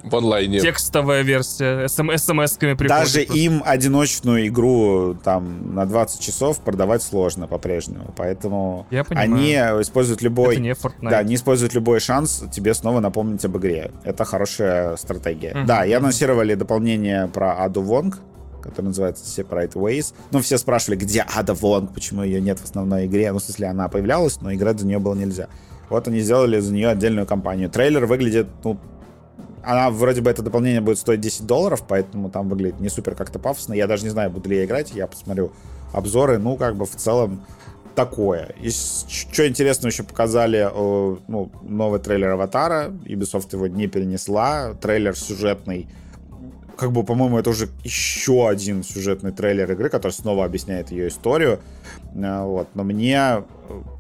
в 0.03 0.15
онлайне. 0.15 0.59
Текстовая 0.59 1.21
версия, 1.21 1.87
смс-ками 1.87 2.75
приходит. 2.75 2.87
Даже 2.89 3.23
им 3.23 3.61
одиночную 3.65 4.47
игру 4.47 5.15
там 5.23 5.73
на 5.75 5.85
20 5.85 6.19
часов 6.21 6.59
продавать 6.59 7.03
сложно 7.03 7.47
по-прежнему, 7.47 8.13
поэтому 8.15 8.87
Я 8.89 9.05
они 9.09 9.53
используют 9.53 10.21
любой... 10.21 10.55
Это 10.55 10.61
не 10.61 10.71
Fortnite. 10.71 11.09
Да, 11.09 11.17
они 11.19 11.35
используют 11.35 11.73
любой 11.73 11.99
шанс 11.99 12.43
тебе 12.51 12.73
снова 12.73 12.99
напомнить 12.99 13.43
об 13.45 13.57
игре. 13.57 13.91
Это 14.03 14.25
хорошая 14.25 14.95
стратегия. 14.97 15.51
Угу. 15.51 15.65
Да, 15.65 15.85
и 15.85 15.91
анонсировали 15.91 16.55
дополнение 16.55 17.27
про 17.27 17.63
Аду 17.63 17.81
Вонг, 17.81 18.19
который 18.61 18.87
называется 18.87 19.23
Separate 19.25 19.73
Ways. 19.73 20.13
Ну, 20.31 20.41
все 20.41 20.57
спрашивали, 20.57 20.99
где 20.99 21.25
Ада 21.35 21.53
Вонг, 21.53 21.93
почему 21.93 22.23
ее 22.23 22.41
нет 22.41 22.59
в 22.59 22.63
основной 22.63 23.05
игре. 23.07 23.31
Ну, 23.31 23.39
в 23.39 23.43
смысле, 23.43 23.67
она 23.67 23.87
появлялась, 23.87 24.39
но 24.41 24.53
играть 24.53 24.79
за 24.79 24.85
нее 24.85 24.99
было 24.99 25.15
нельзя. 25.15 25.47
Вот 25.89 26.07
они 26.07 26.19
сделали 26.19 26.59
за 26.59 26.71
нее 26.71 26.89
отдельную 26.89 27.25
кампанию. 27.25 27.69
Трейлер 27.69 28.05
выглядит, 28.05 28.47
ну, 28.63 28.79
она 29.63 29.89
вроде 29.89 30.21
бы 30.21 30.29
это 30.29 30.41
дополнение 30.41 30.81
будет 30.81 30.97
стоить 30.97 31.21
10 31.21 31.45
долларов, 31.45 31.83
поэтому 31.87 32.29
там 32.29 32.49
выглядит 32.49 32.79
не 32.79 32.89
супер 32.89 33.15
как-то 33.15 33.39
пафосно. 33.39 33.73
Я 33.73 33.87
даже 33.87 34.03
не 34.03 34.09
знаю, 34.09 34.29
буду 34.29 34.49
ли 34.49 34.57
я 34.57 34.65
играть. 34.65 34.91
Я 34.91 35.07
посмотрю 35.07 35.51
обзоры. 35.93 36.37
Ну, 36.37 36.57
как 36.57 36.75
бы 36.75 36.85
в 36.85 36.95
целом 36.95 37.45
такое. 37.95 38.53
И 38.59 38.69
что 38.69 39.47
интересно 39.47 39.87
еще 39.87 40.03
показали, 40.03 40.69
ну, 41.27 41.51
новый 41.61 41.99
трейлер 41.99 42.29
Аватара. 42.29 42.91
Ubisoft 43.05 43.49
его 43.51 43.67
не 43.67 43.87
перенесла. 43.87 44.73
Трейлер 44.81 45.15
сюжетный 45.15 45.87
как 46.81 46.91
бы, 46.91 47.03
по-моему, 47.03 47.37
это 47.37 47.51
уже 47.51 47.69
еще 47.83 48.49
один 48.49 48.81
сюжетный 48.81 49.31
трейлер 49.31 49.71
игры, 49.71 49.87
который 49.87 50.13
снова 50.13 50.45
объясняет 50.45 50.89
ее 50.89 51.09
историю. 51.09 51.59
Э, 52.15 52.43
вот. 52.43 52.69
Но 52.73 52.83
мне 52.83 53.43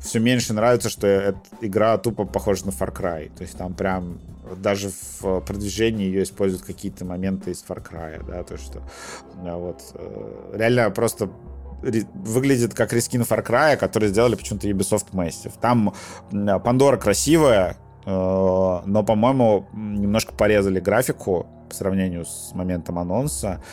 все 0.01 0.19
меньше 0.19 0.53
нравится, 0.53 0.89
что 0.89 1.05
эта 1.05 1.39
игра 1.61 1.99
тупо 1.99 2.25
похожа 2.25 2.65
на 2.65 2.71
Far 2.71 2.91
Cry. 2.91 3.31
То 3.37 3.43
есть 3.43 3.55
там 3.55 3.75
прям 3.75 4.19
даже 4.57 4.91
в 5.19 5.41
продвижении 5.41 6.05
ее 6.05 6.23
используют 6.23 6.63
какие-то 6.63 7.05
моменты 7.05 7.51
из 7.51 7.63
Far 7.67 7.85
Cry, 7.85 8.25
да, 8.25 8.43
то 8.43 8.57
что 8.57 8.81
вот 9.33 9.81
реально 10.53 10.89
просто 10.91 11.29
выглядит 11.81 12.73
как 12.73 12.93
рескин 12.93 13.21
Far 13.21 13.45
Cry, 13.45 13.77
который 13.77 14.09
сделали 14.09 14.35
почему-то 14.35 14.67
Ubisoft 14.67 15.07
Massive. 15.13 15.53
Там 15.59 15.93
Пандора 16.63 16.97
красивая, 16.97 17.77
э, 18.05 18.09
но, 18.85 19.03
по-моему, 19.03 19.67
немножко 19.73 20.33
порезали 20.33 20.79
графику 20.79 21.47
по 21.69 21.75
сравнению 21.75 22.25
с 22.25 22.51
моментом 22.53 22.99
анонса. 22.99 23.63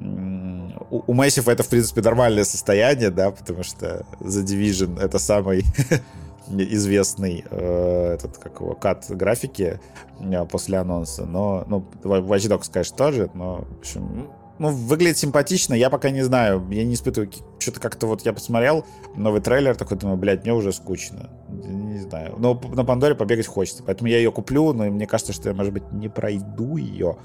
У 0.00 1.12
Massive 1.12 1.50
это, 1.50 1.62
в 1.62 1.68
принципе, 1.68 2.02
нормальное 2.02 2.44
состояние, 2.44 3.10
да, 3.10 3.30
потому 3.32 3.62
что 3.62 4.06
The 4.20 4.44
Division— 4.44 5.00
это 5.02 5.18
самый 5.18 5.64
известный 6.50 7.44
э, 7.50 8.14
этот, 8.14 8.38
как 8.38 8.60
его, 8.60 8.74
кат 8.74 9.06
графики 9.08 9.80
э, 10.20 10.44
после 10.46 10.78
анонса. 10.78 11.26
Но, 11.26 11.64
ну, 11.66 11.86
Watch 12.02 12.48
Dogs, 12.48 12.70
конечно, 12.72 12.96
тоже, 12.96 13.30
но, 13.34 13.64
в 13.68 13.78
общем, 13.78 14.28
ну, 14.58 14.70
выглядит 14.70 15.18
симпатично, 15.18 15.74
я 15.74 15.88
пока 15.88 16.10
не 16.10 16.22
знаю, 16.22 16.66
я 16.70 16.84
не 16.84 16.94
испытываю, 16.94 17.30
что-то 17.58 17.80
как-то 17.80 18.06
вот 18.06 18.22
я 18.22 18.32
посмотрел 18.32 18.84
новый 19.14 19.40
трейлер, 19.40 19.76
такой 19.76 19.96
думаю, 19.96 20.18
блядь, 20.18 20.42
мне 20.42 20.52
уже 20.52 20.72
скучно, 20.72 21.30
не 21.48 22.00
знаю, 22.00 22.34
но 22.38 22.60
на 22.74 22.84
Пандоре 22.84 23.14
побегать 23.14 23.46
хочется, 23.46 23.82
поэтому 23.84 24.08
я 24.08 24.18
ее 24.18 24.32
куплю, 24.32 24.72
но 24.72 24.84
мне 24.84 25.06
кажется, 25.06 25.32
что 25.32 25.48
я, 25.48 25.54
может 25.54 25.72
быть, 25.72 25.92
не 25.92 26.08
пройду 26.08 26.76
ее, 26.76 27.18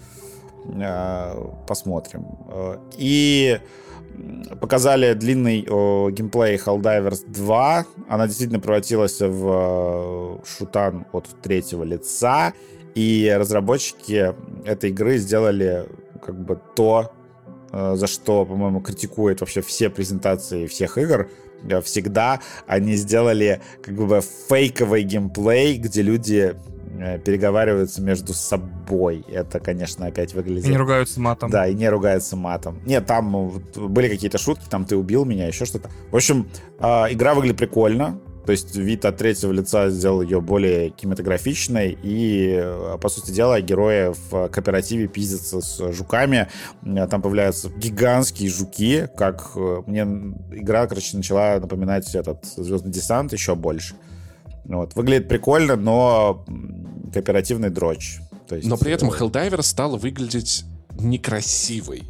а, 0.79 1.55
посмотрим. 1.67 2.27
И 2.97 3.59
показали 4.60 5.14
длинный 5.14 5.65
о, 5.69 6.10
геймплей 6.10 6.57
Helldivers 6.57 7.26
2. 7.27 7.85
Она 8.10 8.27
действительно 8.27 8.60
превратилась 8.60 9.19
в 9.19 10.41
шутан 10.45 11.06
от 11.11 11.27
третьего 11.41 11.84
лица. 11.84 12.53
И 12.95 13.34
разработчики 13.38 14.34
этой 14.65 14.91
игры 14.91 15.18
сделали 15.18 15.88
как 16.22 16.40
бы 16.40 16.60
то, 16.76 17.11
Э, 17.73 17.95
за 17.95 18.07
что, 18.07 18.45
по-моему, 18.45 18.81
критикует 18.81 19.41
вообще 19.41 19.61
все 19.61 19.90
презентации 19.90 20.68
всех 20.68 20.98
игр, 20.99 21.27
э, 21.68 21.81
всегда 21.81 22.40
они 22.68 22.95
сделали 22.95 23.61
как 23.81 23.95
бы 23.95 24.22
фейковый 24.22 25.02
геймплей, 25.02 25.77
где 25.77 26.03
люди 26.03 26.53
э, 26.53 26.56
переговариваются 27.25 28.01
между 28.01 28.33
собой. 28.33 29.25
Это, 29.27 29.59
конечно, 29.59 30.05
опять 30.05 30.33
выглядит... 30.33 30.65
И 30.65 30.69
не 30.69 30.77
ругаются 30.77 31.19
матом. 31.19 31.49
Да, 31.49 31.67
и 31.67 31.73
не 31.73 31.89
ругаются 31.89 32.35
матом. 32.35 32.79
Нет, 32.85 33.05
там 33.05 33.61
были 33.75 34.07
какие-то 34.09 34.37
шутки, 34.37 34.65
там 34.69 34.85
ты 34.85 34.95
убил 34.95 35.25
меня, 35.25 35.47
еще 35.47 35.65
что-то. 35.65 35.89
В 36.11 36.15
общем, 36.15 36.47
игра 36.79 37.33
выглядит 37.33 37.57
прикольно. 37.57 38.19
То 38.45 38.51
есть 38.51 38.75
вид 38.75 39.05
от 39.05 39.17
третьего 39.17 39.53
лица 39.53 39.89
сделал 39.89 40.21
ее 40.21 40.41
более 40.41 40.89
кинематографичной, 40.89 41.97
и, 42.03 42.53
э, 42.61 42.97
по 43.01 43.07
сути 43.07 43.31
дела, 43.31 43.61
герои 43.61 44.13
в 44.29 44.49
кооперативе 44.49 45.07
пиздятся 45.07 45.61
с 45.61 45.93
жуками. 45.93 46.49
Э, 46.85 47.07
там 47.07 47.21
появляются 47.21 47.69
гигантские 47.69 48.49
жуки, 48.49 49.07
как 49.15 49.51
э, 49.55 49.83
мне 49.85 50.01
игра, 50.51 50.87
короче, 50.87 51.15
начала 51.15 51.57
напоминать 51.59 52.13
этот 52.15 52.43
«Звездный 52.43 52.91
десант» 52.91 53.31
еще 53.31 53.55
больше. 53.55 53.95
Вот. 54.65 54.93
Выглядит 54.95 55.29
прикольно, 55.29 55.77
но 55.77 56.45
кооперативный 57.14 57.69
дрочь. 57.69 58.19
То 58.48 58.56
есть, 58.56 58.68
но 58.68 58.77
при 58.77 58.91
этом 58.91 59.10
Helldiver 59.10 59.61
стал 59.61 59.98
выглядеть 59.98 60.65
некрасивой. 60.99 62.03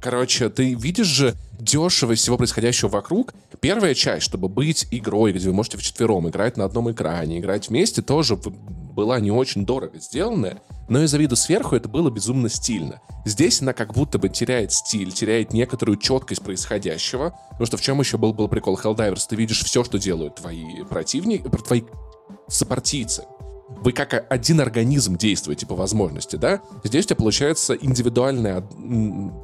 Короче, 0.00 0.48
ты 0.48 0.74
видишь 0.74 1.06
же 1.06 1.34
дешево 1.58 2.14
всего 2.14 2.38
происходящего 2.38 2.88
вокруг. 2.88 3.34
Первая 3.60 3.94
часть, 3.94 4.24
чтобы 4.24 4.48
быть 4.48 4.86
игрой, 4.90 5.32
где 5.32 5.48
вы 5.48 5.54
можете 5.54 5.76
вчетвером 5.76 6.28
играть 6.28 6.56
на 6.56 6.64
одном 6.64 6.90
экране, 6.90 7.38
играть 7.38 7.68
вместе, 7.68 8.00
тоже 8.00 8.36
была 8.36 9.20
не 9.20 9.30
очень 9.30 9.66
дорого 9.66 9.98
сделанная, 10.00 10.62
но 10.88 11.02
из-за 11.02 11.18
вида 11.18 11.36
сверху 11.36 11.76
это 11.76 11.88
было 11.88 12.10
безумно 12.10 12.48
стильно. 12.48 13.00
Здесь 13.24 13.60
она 13.60 13.72
как 13.72 13.92
будто 13.92 14.18
бы 14.18 14.28
теряет 14.28 14.72
стиль, 14.72 15.12
теряет 15.12 15.52
некоторую 15.52 15.98
четкость 15.98 16.42
происходящего, 16.42 17.38
потому 17.50 17.66
что 17.66 17.76
в 17.76 17.82
чем 17.82 18.00
еще 18.00 18.16
был, 18.16 18.32
был 18.32 18.48
прикол 18.48 18.78
Helldivers, 18.82 19.26
ты 19.28 19.36
видишь 19.36 19.62
все, 19.64 19.84
что 19.84 19.98
делают 19.98 20.36
твои 20.36 20.82
противники, 20.88 21.48
твои 21.48 21.82
сопартийцы 22.48 23.24
вы 23.82 23.92
как 23.92 24.26
один 24.28 24.60
организм 24.60 25.16
действуете 25.16 25.66
по 25.66 25.74
возможности, 25.74 26.36
да? 26.36 26.60
Здесь 26.84 27.06
у 27.06 27.08
тебя 27.08 27.16
получается 27.16 27.74
индивидуальная 27.74 28.62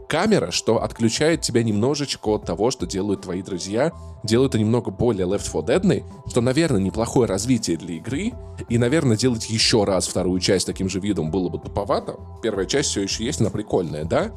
камера, 0.09 0.51
что 0.51 0.83
отключает 0.83 1.41
тебя 1.41 1.63
немножечко 1.63 2.29
от 2.31 2.45
того, 2.45 2.71
что 2.71 2.87
делают 2.87 3.23
твои 3.23 3.43
друзья, 3.43 3.93
делают 4.25 4.55
это 4.55 4.59
немного 4.59 4.91
более 4.91 5.27
Left 5.27 5.45
4 5.45 5.79
Dead, 5.79 6.05
что, 6.29 6.41
наверное, 6.41 6.81
неплохое 6.81 7.29
развитие 7.29 7.77
для 7.77 7.97
игры, 7.97 8.33
и, 8.69 8.79
наверное, 8.79 9.17
делать 9.17 9.49
еще 9.49 9.85
раз 9.85 10.07
вторую 10.07 10.41
часть 10.41 10.67
таким 10.67 10.89
же 10.89 11.01
видом 11.01 11.31
было 11.31 11.49
бы 11.49 11.59
туповато. 11.59 12.17
Первая 12.43 12.67
часть 12.67 12.91
все 12.91 13.03
еще 13.03 13.25
есть, 13.25 13.41
она 13.41 13.51
прикольная, 13.51 14.05
да? 14.05 14.33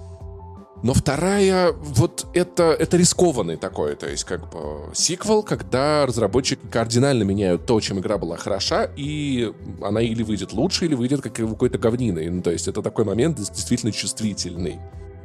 Но 0.82 0.94
вторая, 0.94 1.74
вот 1.74 2.28
это, 2.34 2.64
это 2.72 2.98
рискованный 2.98 3.58
такой, 3.58 3.96
то 3.96 4.08
есть 4.08 4.24
как 4.24 4.50
бы 4.50 4.94
сиквел, 4.94 5.44
когда 5.44 6.06
разработчики 6.06 6.62
кардинально 6.72 7.24
меняют 7.24 7.66
то, 7.66 7.80
чем 7.82 8.00
игра 8.00 8.18
была 8.18 8.38
хороша, 8.38 8.90
и 8.96 9.52
она 9.82 10.02
или 10.02 10.24
выйдет 10.24 10.54
лучше, 10.54 10.86
или 10.86 10.96
выйдет 10.96 11.22
как 11.22 11.34
какой-то 11.34 11.78
говниной. 11.78 12.30
Ну, 12.30 12.42
то 12.42 12.52
есть 12.52 12.68
это 12.68 12.82
такой 12.82 13.04
момент 13.04 13.38
действительно 13.38 13.92
чувствительный. 13.92 14.80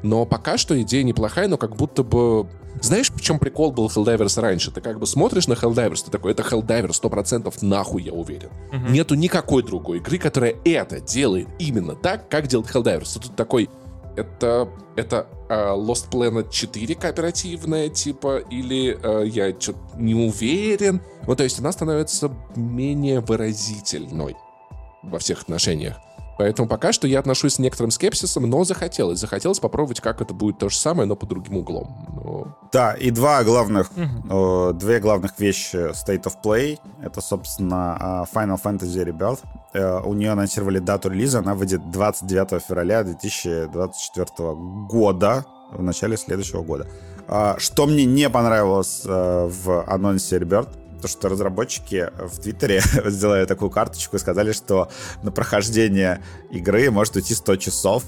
Но 0.04 0.26
пока 0.26 0.58
что 0.58 0.80
идея 0.82 1.02
неплохая, 1.02 1.48
но 1.48 1.56
как 1.56 1.76
будто 1.76 2.02
бы... 2.02 2.46
Знаешь, 2.82 3.10
в 3.10 3.20
чем 3.22 3.38
прикол 3.38 3.72
был 3.72 3.86
Helldivers 3.86 4.38
раньше? 4.38 4.70
Ты 4.70 4.82
как 4.82 4.98
бы 4.98 5.06
смотришь 5.06 5.46
на 5.48 5.54
Helldivers, 5.54 6.04
ты 6.04 6.10
такой, 6.10 6.32
это 6.32 6.42
Helldivers, 6.42 7.00
100% 7.00 7.54
нахуй, 7.62 8.02
я 8.02 8.12
уверен. 8.12 8.50
Uh-huh. 8.70 8.90
Нету 8.90 9.14
никакой 9.14 9.62
другой 9.62 9.98
игры, 9.98 10.18
которая 10.18 10.56
это 10.66 11.00
делает 11.00 11.48
именно 11.58 11.94
так, 11.94 12.28
как 12.28 12.48
делает 12.48 12.68
Helldivers. 12.68 13.18
Тут 13.18 13.34
такой, 13.34 13.70
это, 14.16 14.68
это 14.96 15.26
uh, 15.43 15.43
Lost 15.76 16.10
Planet 16.10 16.50
4 16.50 16.94
кооперативная, 16.94 17.88
типа, 17.88 18.38
или 18.50 18.96
uh, 18.96 19.26
я 19.26 19.50
что-то 19.58 19.78
не 19.96 20.14
уверен. 20.14 21.00
Ну, 21.26 21.36
то 21.36 21.44
есть 21.44 21.58
она 21.58 21.72
становится 21.72 22.30
менее 22.56 23.20
выразительной 23.20 24.36
во 25.02 25.18
всех 25.18 25.42
отношениях. 25.42 25.96
Поэтому 26.38 26.68
пока 26.68 26.92
что 26.92 27.06
я 27.06 27.18
отношусь 27.18 27.54
с 27.54 27.58
некоторым 27.58 27.90
скепсисом, 27.90 28.48
но 28.48 28.64
захотелось. 28.64 29.18
Захотелось 29.18 29.60
попробовать, 29.60 30.00
как 30.00 30.20
это 30.20 30.34
будет 30.34 30.58
то 30.58 30.68
же 30.68 30.76
самое, 30.76 31.06
но 31.06 31.16
по 31.16 31.26
другим 31.26 31.58
углом. 31.58 31.94
Но... 32.14 32.56
Да, 32.72 32.92
и 32.94 33.10
два 33.10 33.44
главных, 33.44 33.90
uh-huh. 33.92 34.70
э, 34.70 34.72
две 34.74 35.00
главных 35.00 35.38
вещи 35.38 35.76
State 35.92 36.24
of 36.24 36.34
Play. 36.42 36.78
Это, 37.02 37.20
собственно, 37.20 38.26
э, 38.32 38.36
Final 38.36 38.60
Fantasy 38.62 39.04
Rebirth. 39.04 39.40
Э, 39.74 40.00
у 40.04 40.14
нее 40.14 40.32
анонсировали 40.32 40.78
дату 40.78 41.10
релиза. 41.10 41.38
Она 41.38 41.54
выйдет 41.54 41.90
29 41.90 42.62
февраля 42.62 43.04
2024 43.04 44.54
года, 44.88 45.44
в 45.70 45.82
начале 45.82 46.16
следующего 46.16 46.62
года. 46.62 46.86
Э, 47.28 47.54
что 47.58 47.86
мне 47.86 48.04
не 48.04 48.28
понравилось 48.28 49.02
э, 49.04 49.48
в 49.50 49.84
анонсе 49.86 50.38
Rebirth, 50.38 50.68
то, 51.04 51.08
что 51.08 51.28
разработчики 51.28 52.08
в 52.16 52.40
Твиттере 52.40 52.80
сделали 53.04 53.44
такую 53.44 53.70
карточку 53.70 54.16
и 54.16 54.18
сказали, 54.18 54.52
что 54.52 54.88
на 55.22 55.30
прохождение 55.30 56.22
игры 56.50 56.90
может 56.90 57.14
уйти 57.16 57.34
100 57.34 57.56
часов. 57.56 58.04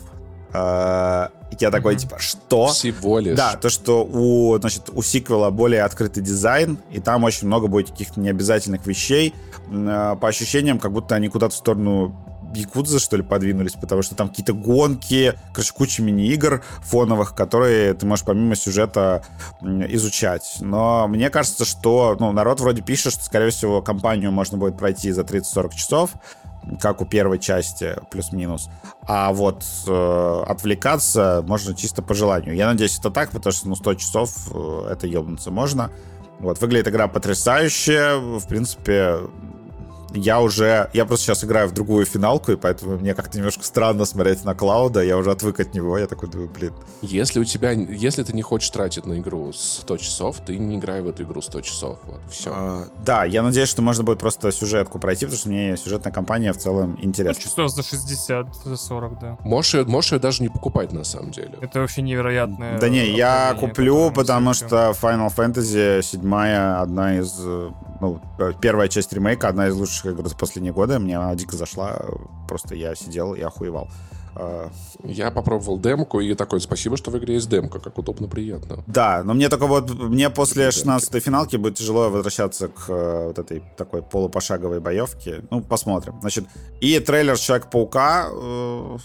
А, 0.55 1.31
я 1.61 1.71
такой, 1.71 1.97
типа, 1.97 2.19
что? 2.19 2.69
Всего 2.69 3.19
лишь. 3.19 3.37
Да, 3.37 3.57
то, 3.57 3.69
что 3.69 4.03
у, 4.03 4.57
значит, 4.59 4.85
у 4.91 5.03
сиквела 5.03 5.51
более 5.51 5.83
открытый 5.83 6.23
дизайн, 6.23 6.79
и 6.91 6.99
там 6.99 7.25
очень 7.25 7.49
много 7.49 7.67
будет 7.67 7.91
каких-то 7.91 8.19
необязательных 8.19 8.87
вещей. 8.87 9.35
А, 9.71 10.17
по 10.17 10.29
ощущениям, 10.29 10.79
как 10.79 10.93
будто 10.93 11.15
они 11.15 11.29
куда-то 11.29 11.55
в 11.55 11.59
сторону 11.59 12.17
Якудза, 12.57 12.99
что 12.99 13.17
ли, 13.17 13.23
подвинулись, 13.23 13.75
потому 13.75 14.03
что 14.03 14.15
там 14.15 14.29
какие-то 14.29 14.53
гонки, 14.53 15.35
короче, 15.53 15.73
куча 15.73 16.03
мини-игр 16.03 16.63
фоновых, 16.81 17.35
которые 17.35 17.95
ты 17.95 18.07
можешь 18.07 18.25
помимо 18.25 18.57
сюжета 18.57 19.23
изучать. 19.63 20.57
Но 20.61 21.07
мне 21.09 21.31
кажется, 21.31 21.65
что 21.65 22.17
ну, 22.19 22.33
народ 22.33 22.61
вроде 22.61 22.83
пишет, 22.83 23.13
что, 23.13 23.25
скорее 23.25 23.51
всего, 23.51 23.83
компанию 23.83 24.33
можно 24.33 24.59
будет 24.59 24.77
пройти 24.77 25.13
за 25.13 25.23
30-40 25.23 25.75
часов, 25.75 26.11
как 26.81 27.01
у 27.01 27.07
первой 27.07 27.39
части, 27.39 27.97
плюс-минус. 28.11 28.69
А 29.07 29.33
вот 29.33 29.65
э, 29.87 30.43
отвлекаться 30.47 31.45
можно 31.47 31.75
чисто 31.75 32.03
по 32.03 32.15
желанию. 32.15 32.55
Я 32.55 32.67
надеюсь, 32.67 32.99
это 32.99 33.11
так, 33.11 33.31
потому 33.31 33.53
что 33.53 33.69
ну, 33.69 33.77
100 33.77 33.95
часов 33.95 34.31
э, 34.53 34.89
это 34.91 35.07
ебнуться 35.07 35.51
можно. 35.51 35.91
Вот, 36.39 36.61
выглядит 36.61 36.89
игра 36.89 37.09
потрясающе. 37.09 38.17
В 38.17 38.47
принципе, 38.47 39.21
я 40.15 40.41
уже, 40.41 40.91
я 40.93 41.05
просто 41.05 41.27
сейчас 41.27 41.45
играю 41.45 41.69
в 41.69 41.73
другую 41.73 42.07
финалку, 42.07 42.53
и 42.53 42.57
поэтому 42.57 42.97
мне 42.99 43.15
как-то 43.15 43.39
немножко 43.39 43.65
странно 43.65 44.05
смотреть 44.05 44.45
на 44.45 44.55
Клауда, 44.55 45.03
я 45.03 45.17
уже 45.17 45.31
отвык 45.31 45.61
от 45.61 45.75
него, 45.75 45.99
я 45.99 46.07
такой 46.07 46.29
думаю, 46.29 46.49
блин. 46.49 46.73
Если 47.03 47.41
у 47.41 47.45
тебя, 47.45 47.73
если 47.73 48.23
ты 48.23 48.33
не 48.33 48.43
хочешь 48.43 48.71
тратить 48.71 49.07
на 49.07 49.19
игру 49.19 49.53
100 49.53 49.97
часов, 49.99 50.37
ты 50.45 50.59
не 50.59 50.77
играй 50.77 51.03
в 51.03 51.09
эту 51.09 51.25
игру 51.25 51.43
100 51.43 51.61
часов, 51.63 51.99
вот, 52.05 52.21
все. 52.31 52.51
А, 52.55 52.85
да, 53.05 53.25
я 53.25 53.43
надеюсь, 53.43 53.69
что 53.69 53.83
можно 53.83 54.05
будет 54.05 54.19
просто 54.19 54.53
сюжетку 54.53 54.99
пройти, 54.99 55.27
потому 55.27 55.39
что 55.39 55.49
мне 55.49 55.77
сюжетная 55.77 56.13
кампания 56.13 56.53
в 56.53 56.59
целом 56.59 56.99
интересна. 57.03 57.43
Ну, 57.45 57.51
часов 57.51 57.71
за 57.71 57.83
60, 57.83 58.47
за 58.65 58.77
40, 58.77 59.19
да. 59.21 59.39
Можешь 59.41 59.75
ее, 59.75 59.85
можешь 59.85 60.13
ее 60.13 60.19
даже 60.19 60.43
не 60.43 60.49
покупать, 60.49 60.93
на 60.93 61.05
самом 61.05 61.31
деле. 61.31 61.59
Это 61.61 61.81
вообще 61.81 62.03
невероятное. 62.03 62.79
Да 62.79 62.89
не, 62.89 63.11
я 63.11 63.57
куплю, 63.59 64.11
потому 64.11 64.55
что 64.55 64.95
Final 65.01 65.35
Fantasy 65.35 66.03
7 66.03 66.35
одна 66.35 67.19
из, 67.19 67.39
ну, 67.39 68.21
первая 68.61 68.89
часть 68.89 69.13
ремейка, 69.13 69.49
одна 69.49 69.69
из 69.69 69.75
лучших 69.75 69.96
игр 70.05 70.27
за 70.29 70.37
последние 70.37 70.73
годы. 70.73 70.99
Мне 70.99 71.17
она 71.17 71.35
дико 71.35 71.57
зашла. 71.57 71.99
Просто 72.49 72.75
я 72.75 72.95
сидел 72.95 73.35
и 73.35 73.41
охуевал. 73.41 73.89
А, 74.39 74.71
я 75.03 75.31
попробовал 75.31 75.79
демку 75.79 76.21
и 76.21 76.35
такой, 76.35 76.61
спасибо, 76.61 76.97
что 76.97 77.11
в 77.11 77.19
игре 77.19 77.35
есть 77.35 77.49
демка, 77.49 77.79
как 77.79 77.97
удобно, 77.97 78.29
приятно. 78.29 78.85
Да, 78.87 79.23
но 79.25 79.33
мне 79.33 79.49
только 79.49 79.67
вот, 79.67 79.91
мне 79.91 80.29
после 80.29 80.69
16-й 80.69 81.21
финалки 81.21 81.57
будет 81.57 81.77
тяжело 81.77 82.11
возвращаться 82.11 82.69
к 82.69 82.85
э, 82.89 83.27
вот 83.29 83.39
этой 83.39 83.63
такой 83.79 84.03
полупошаговой 84.03 84.81
боевке. 84.81 85.43
Ну, 85.51 85.63
посмотрим. 85.63 86.17
Значит, 86.21 86.45
и 86.81 86.99
трейлер 87.01 87.39
Человека-паука, 87.39 88.29
э, 88.31 88.99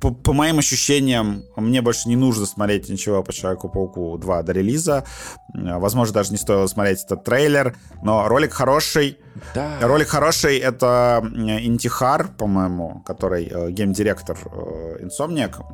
по, 0.00 0.14
по 0.14 0.32
моим 0.32 0.58
ощущениям, 0.58 1.42
мне 1.56 1.82
больше 1.82 2.08
не 2.08 2.16
нужно 2.16 2.46
смотреть 2.46 2.88
ничего 2.88 3.22
по 3.22 3.34
Человеку-пауку 3.34 4.16
2 4.16 4.42
до 4.42 4.52
релиза. 4.52 5.04
Возможно, 5.52 6.14
даже 6.14 6.30
не 6.30 6.38
стоило 6.38 6.66
смотреть 6.66 7.04
этот 7.04 7.24
трейлер, 7.24 7.76
но 8.02 8.26
ролик 8.26 8.52
хороший. 8.52 9.18
Да. 9.54 9.78
Ролик 9.80 10.08
хороший, 10.08 10.58
это 10.58 11.22
Интихар, 11.22 12.28
по-моему, 12.36 13.02
который 13.06 13.46
э, 13.50 13.70
гейм-директор 13.70 14.36
э, 14.44 15.08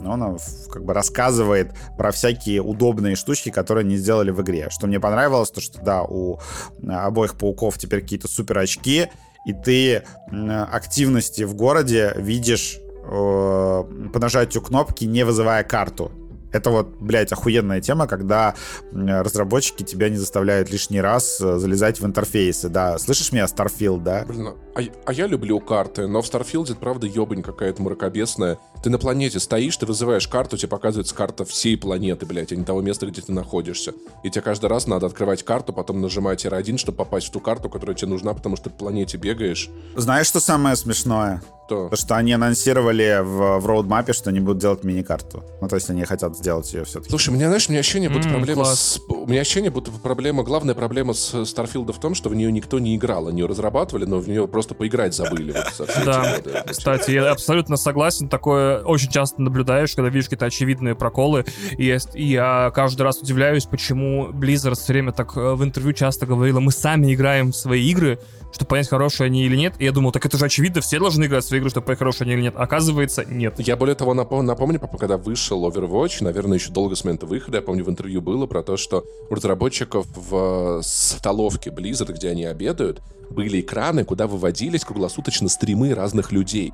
он 0.05 0.39
как 0.71 0.85
бы 0.85 0.95
рассказывает 0.95 1.73
про 1.97 2.11
всякие 2.11 2.61
удобные 2.61 3.17
штучки, 3.17 3.51
которые 3.51 3.85
они 3.85 3.97
сделали 3.97 4.31
в 4.31 4.43
игре. 4.43 4.69
Что 4.71 4.87
мне 4.87 5.01
понравилось, 5.01 5.51
то 5.51 5.61
что 5.61 5.81
да, 5.81 6.03
у 6.03 6.39
обоих 6.87 7.37
пауков 7.37 7.79
теперь 7.79 8.03
какие-то 8.03 8.29
супер 8.29 8.59
очки, 8.59 9.09
и 9.47 9.53
ты 9.53 10.03
активности 10.31 11.45
в 11.45 11.55
городе 11.55 12.13
видишь 12.17 12.79
э, 12.79 13.09
по 13.11 14.19
нажатию 14.19 14.63
кнопки, 14.63 15.05
не 15.05 15.25
вызывая 15.25 15.65
карту. 15.65 16.13
Это 16.57 16.71
вот, 16.71 16.89
блядь, 17.01 17.33
охуенная 17.33 17.81
тема, 17.81 18.07
когда 18.07 18.55
разработчики 18.93 19.83
тебя 19.83 20.09
не 20.09 20.17
заставляют 20.17 20.71
лишний 20.71 21.01
раз 21.01 21.41
э, 21.41 21.59
залезать 21.59 22.01
в 22.01 22.07
интерфейсы, 22.07 22.69
да. 22.69 22.99
Слышишь 22.99 23.33
меня, 23.33 23.45
Starfield, 23.45 24.03
да? 24.03 24.25
Блин, 24.27 24.55
а, 24.77 24.83
а 25.07 25.13
я 25.13 25.27
люблю 25.27 25.59
карты, 25.61 26.07
но 26.07 26.21
в 26.21 26.27
Starfield, 26.27 26.75
правда, 26.77 27.07
ебань 27.07 27.43
какая-то 27.43 27.83
мракобесная. 27.83 28.59
Ты 28.83 28.91
на 28.91 28.99
планете 28.99 29.41
стоишь, 29.41 29.77
ты 29.77 29.87
вызываешь 29.87 30.29
карту, 30.29 30.57
тебе 30.57 30.69
показывается 30.69 31.15
карта 31.15 31.45
всей 31.45 31.77
планеты, 31.77 32.27
блядь, 32.27 32.53
а 32.53 32.57
не 32.57 32.65
того 32.65 32.83
места, 32.83 33.07
где 33.07 33.23
ты 33.23 33.33
находишься. 33.33 33.95
И 34.23 34.31
тебе 34.31 34.43
каждый 34.43 34.67
раз 34.67 34.87
надо 34.87 35.07
открывать 35.07 35.43
карту, 35.43 35.73
потом 35.73 36.01
нажимать 36.01 36.45
R1, 36.45 36.77
чтобы 36.77 36.99
попасть 36.99 37.29
в 37.29 37.31
ту 37.31 37.41
карту, 37.41 37.71
которая 37.71 37.97
тебе 37.97 38.11
нужна, 38.11 38.35
потому 38.35 38.57
что 38.57 38.65
ты 38.65 38.71
по 38.71 38.87
планете 38.87 39.17
бегаешь. 39.17 39.71
Знаешь, 39.97 40.27
что 40.27 40.41
самое 40.41 40.77
смешное? 40.77 41.43
Что? 41.67 41.89
То, 41.89 41.97
что 41.97 42.17
они 42.17 42.33
анонсировали 42.33 43.21
в, 43.23 43.59
в 43.59 43.67
роудмапе, 43.67 44.13
что 44.13 44.31
они 44.31 44.39
будут 44.39 44.59
делать 44.59 44.85
мини-карту. 44.85 45.43
Ну, 45.61 45.69
то 45.69 45.75
есть 45.75 45.91
они 45.91 46.05
хотят 46.05 46.37
сделать 46.37 46.73
ее 46.73 46.85
все-таки. 46.85 47.11
Слушай, 47.11 47.31
у 47.31 47.33
меня, 47.33 47.49
знаешь, 47.49 47.69
у 47.69 47.73
меня 47.73 47.81
ощущение, 47.81 48.09
будто 48.09 48.29
mm, 48.29 48.33
проблема 48.33 48.63
класс. 48.63 48.79
с... 48.79 49.01
У 49.09 49.27
меня 49.27 49.41
ощущение, 49.41 49.71
будто 49.71 49.91
проблема, 49.91 50.45
главная 50.45 50.77
проблема 50.77 51.13
с 51.13 51.35
Starfield 51.35 51.93
в 51.93 51.99
том, 51.99 52.15
что 52.15 52.29
в 52.29 52.35
нее 52.37 52.53
никто 52.53 52.79
не 52.79 52.95
играл. 52.95 53.27
Они 53.27 53.41
ее 53.41 53.47
разрабатывали, 53.47 54.05
но 54.05 54.19
в 54.19 54.29
нее 54.29 54.47
просто 54.47 54.66
поиграть 54.75 55.15
забыли. 55.15 55.55
Вот, 55.79 55.91
да, 56.05 56.41
кстати, 56.67 57.13
я 57.13 57.31
абсолютно 57.31 57.77
согласен. 57.77 58.29
Такое 58.29 58.81
очень 58.81 59.11
часто 59.11 59.43
наблюдаешь, 59.43 59.95
когда 59.95 60.09
видишь 60.09 60.27
какие-то 60.27 60.47
очевидные 60.47 60.95
проколы. 60.95 61.45
И, 61.79 61.97
и 62.15 62.25
я 62.25 62.71
каждый 62.75 63.03
раз 63.03 63.21
удивляюсь, 63.21 63.65
почему 63.65 64.31
Blizzard 64.33 64.75
все 64.75 64.93
время 64.93 65.13
так 65.13 65.37
э, 65.37 65.55
в 65.55 65.63
интервью 65.63 65.93
часто 65.93 66.27
говорила, 66.27 66.61
мы 66.61 66.73
сами 66.73 67.15
играем 67.15 67.53
в 67.53 67.57
свои 67.57 67.89
игры, 67.91 68.19
чтобы 68.57 68.69
понять, 68.71 68.89
хорошие 68.89 69.27
они 69.27 69.45
или 69.45 69.57
нет. 69.57 69.75
И 69.79 69.85
я 69.85 69.93
думал, 69.93 70.13
так 70.13 70.25
это 70.27 70.37
же 70.39 70.45
очевидно, 70.45 70.81
все 70.81 70.99
должны 70.99 71.25
играть 71.27 71.45
в 71.45 71.49
свои 71.49 71.61
игры, 71.61 71.71
чтобы 71.71 71.87
понять, 71.87 71.99
хорошие 71.99 72.25
они 72.25 72.35
или 72.35 72.43
нет. 72.43 72.55
Оказывается, 72.57 73.25
нет. 73.25 73.55
Я 73.59 73.77
более 73.77 73.95
того 73.95 74.15
напом- 74.15 74.43
напомню, 74.43 74.81
когда 74.81 75.19
вышел 75.19 75.69
Overwatch, 75.69 76.25
наверное, 76.25 76.59
еще 76.59 76.73
долго 76.73 76.97
с 76.97 77.05
момента 77.05 77.27
выхода, 77.27 77.59
я 77.59 77.63
помню, 77.63 77.85
в 77.85 77.91
интервью 77.91 78.21
было 78.23 78.47
про 78.47 78.63
то, 78.63 78.77
что 78.77 79.05
у 79.31 79.35
разработчиков 79.35 80.07
в 80.15 80.81
столовке 80.83 81.71
Blizzard, 81.71 82.13
где 82.13 82.31
они 82.31 82.45
обедают, 82.45 83.03
были 83.31 83.61
экраны, 83.61 84.05
куда 84.05 84.27
выводились 84.27 84.85
круглосуточно 84.85 85.49
стримы 85.49 85.95
разных 85.95 86.33
людей 86.33 86.73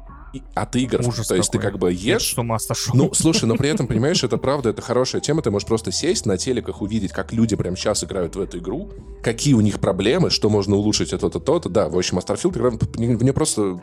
от 0.54 0.76
игр. 0.76 1.00
Ужас 1.06 1.26
То 1.26 1.34
есть 1.34 1.50
какой. 1.50 1.60
ты 1.60 1.70
как 1.70 1.78
бы 1.78 1.92
ешь... 1.92 2.34
с 2.34 2.38
ума 2.38 2.58
сошел. 2.58 2.94
Ну, 2.94 3.12
слушай, 3.14 3.44
но 3.44 3.56
при 3.56 3.68
этом, 3.68 3.86
понимаешь, 3.86 4.22
это 4.24 4.36
правда, 4.38 4.70
это 4.70 4.82
хорошая 4.82 5.20
тема. 5.20 5.42
Ты 5.42 5.50
можешь 5.50 5.66
просто 5.66 5.92
сесть 5.92 6.26
на 6.26 6.38
телеках, 6.38 6.82
увидеть, 6.82 7.12
как 7.12 7.32
люди 7.32 7.56
прямо 7.56 7.76
сейчас 7.76 8.04
играют 8.04 8.36
в 8.36 8.40
эту 8.40 8.58
игру, 8.58 8.90
какие 9.22 9.54
у 9.54 9.60
них 9.60 9.80
проблемы, 9.80 10.30
что 10.30 10.48
можно 10.50 10.76
улучшить, 10.76 11.12
это 11.12 11.28
то-то, 11.28 11.40
то-то. 11.40 11.68
Да, 11.68 11.88
в 11.88 11.96
общем, 11.96 12.18
Starfield, 12.18 12.96
в 12.96 13.22
нее 13.22 13.32
просто... 13.32 13.80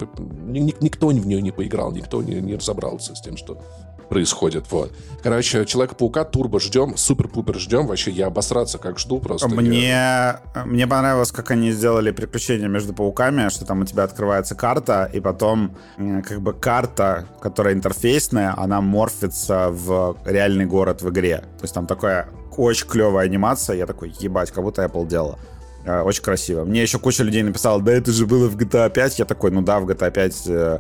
Никто 0.48 1.08
в 1.08 1.28
нее 1.28 1.42
не 1.42 1.52
поиграл, 1.52 1.92
никто 1.92 2.22
не, 2.22 2.36
не 2.36 2.56
разобрался 2.56 3.16
с 3.16 3.22
тем, 3.22 3.38
что 3.38 3.62
происходит. 4.10 4.66
Вот. 4.72 4.92
Короче, 5.24 5.66
Человека-паука 5.66 6.24
турбо 6.24 6.60
ждем, 6.60 6.98
супер-пупер 6.98 7.60
ждем. 7.60 7.88
Вообще, 7.88 8.12
я 8.12 8.28
обосраться 8.28 8.78
как 8.78 9.00
жду 9.00 9.20
просто. 9.20 9.48
Мне, 9.48 9.88
я... 9.88 10.42
мне 10.66 10.88
понравилось, 10.88 11.32
как 11.32 11.52
они 11.52 11.72
сделали 11.72 12.12
приключения 12.12 12.68
между 12.68 12.94
пауками, 12.94 13.50
что 13.50 13.66
там 13.66 13.82
у 13.82 13.86
тебя 13.86 14.04
открывается 14.04 14.56
карта, 14.56 15.10
и 15.12 15.20
потом 15.20 15.76
как 15.98 16.42
бы 16.42 16.54
карта, 16.54 17.26
которая 17.42 17.74
интерфейсная, 17.74 18.54
она 18.58 18.82
морфится 18.82 19.70
в 19.70 20.18
реальный 20.26 20.66
город 20.66 21.02
в 21.02 21.10
игре. 21.10 21.38
То 21.38 21.64
есть 21.64 21.74
там 21.74 21.88
такая 21.88 22.30
очень 22.58 22.88
клевая 22.88 23.26
анимация. 23.26 23.78
Я 23.78 23.86
такой, 23.86 24.14
ебать, 24.20 24.52
как 24.52 24.64
будто 24.64 24.84
Apple 24.84 25.08
делала. 25.08 25.40
Э, 25.86 26.02
очень 26.02 26.24
красиво. 26.24 26.66
Мне 26.66 26.82
еще 26.82 27.00
куча 27.00 27.24
людей 27.24 27.44
написала, 27.44 27.82
да 27.82 27.94
это 27.94 28.12
же 28.12 28.26
было 28.26 28.48
в 28.48 28.58
GTA 28.58 28.90
5. 28.90 29.20
Я 29.20 29.26
такой, 29.26 29.52
ну 29.52 29.62
да, 29.62 29.80
в 29.80 29.88
GTA 29.88 30.12
5 30.12 30.44
э, 30.48 30.80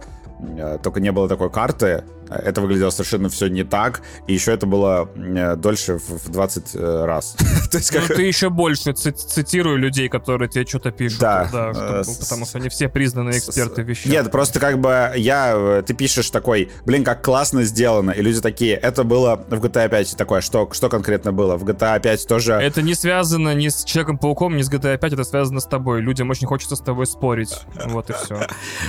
э, 0.57 0.77
только 0.83 0.99
не 0.99 1.11
было 1.11 1.27
такой 1.27 1.49
карты, 1.49 2.03
это 2.29 2.61
выглядело 2.61 2.89
совершенно 2.89 3.29
все 3.29 3.47
не 3.47 3.63
так, 3.63 4.01
и 4.27 4.33
еще 4.33 4.53
это 4.53 4.65
было 4.65 5.09
э, 5.15 5.55
дольше 5.55 5.97
в 5.97 6.29
20 6.29 6.75
э, 6.75 7.05
раз. 7.05 7.35
То 7.71 7.77
есть, 7.77 7.91
как... 7.91 8.09
Ну, 8.09 8.15
ты 8.15 8.23
еще 8.23 8.49
больше 8.49 8.93
цитируй 8.93 9.77
людей, 9.77 10.09
которые 10.09 10.49
тебе 10.49 10.65
что-то 10.65 10.91
пишут. 10.91 11.19
Да. 11.19 11.49
да 11.51 11.73
чтобы, 11.73 12.03
с... 12.03 12.17
Потому 12.17 12.45
что 12.45 12.57
они 12.59 12.69
все 12.69 12.89
признанные 12.89 13.39
эксперты 13.39 13.81
вещей. 13.81 14.09
Нет, 14.09 14.31
просто 14.31 14.59
как 14.59 14.79
бы 14.79 15.11
я... 15.15 15.53
Э, 15.55 15.83
ты 15.85 15.93
пишешь 15.93 16.29
такой, 16.29 16.71
блин, 16.85 17.03
как 17.03 17.23
классно 17.23 17.63
сделано, 17.63 18.11
и 18.11 18.21
люди 18.21 18.41
такие, 18.41 18.75
это 18.75 19.03
было 19.03 19.35
в 19.49 19.65
GTA 19.65 19.89
5 19.89 20.17
такое, 20.17 20.41
что, 20.41 20.69
что 20.71 20.89
конкретно 20.89 21.31
было? 21.33 21.57
В 21.57 21.63
GTA 21.63 21.99
5 21.99 22.27
тоже... 22.27 22.53
Это 22.53 22.81
не 22.81 22.93
связано 22.93 23.53
ни 23.55 23.69
с 23.69 23.83
Человеком-пауком, 23.83 24.55
ни 24.55 24.61
с 24.61 24.71
GTA 24.71 24.97
5, 24.97 25.13
это 25.13 25.23
связано 25.23 25.59
с 25.59 25.65
тобой. 25.65 26.01
Людям 26.01 26.29
очень 26.29 26.47
хочется 26.47 26.75
с 26.75 26.79
тобой 26.79 27.07
спорить. 27.07 27.55
Вот 27.85 28.09
и 28.09 28.13
все. 28.13 28.47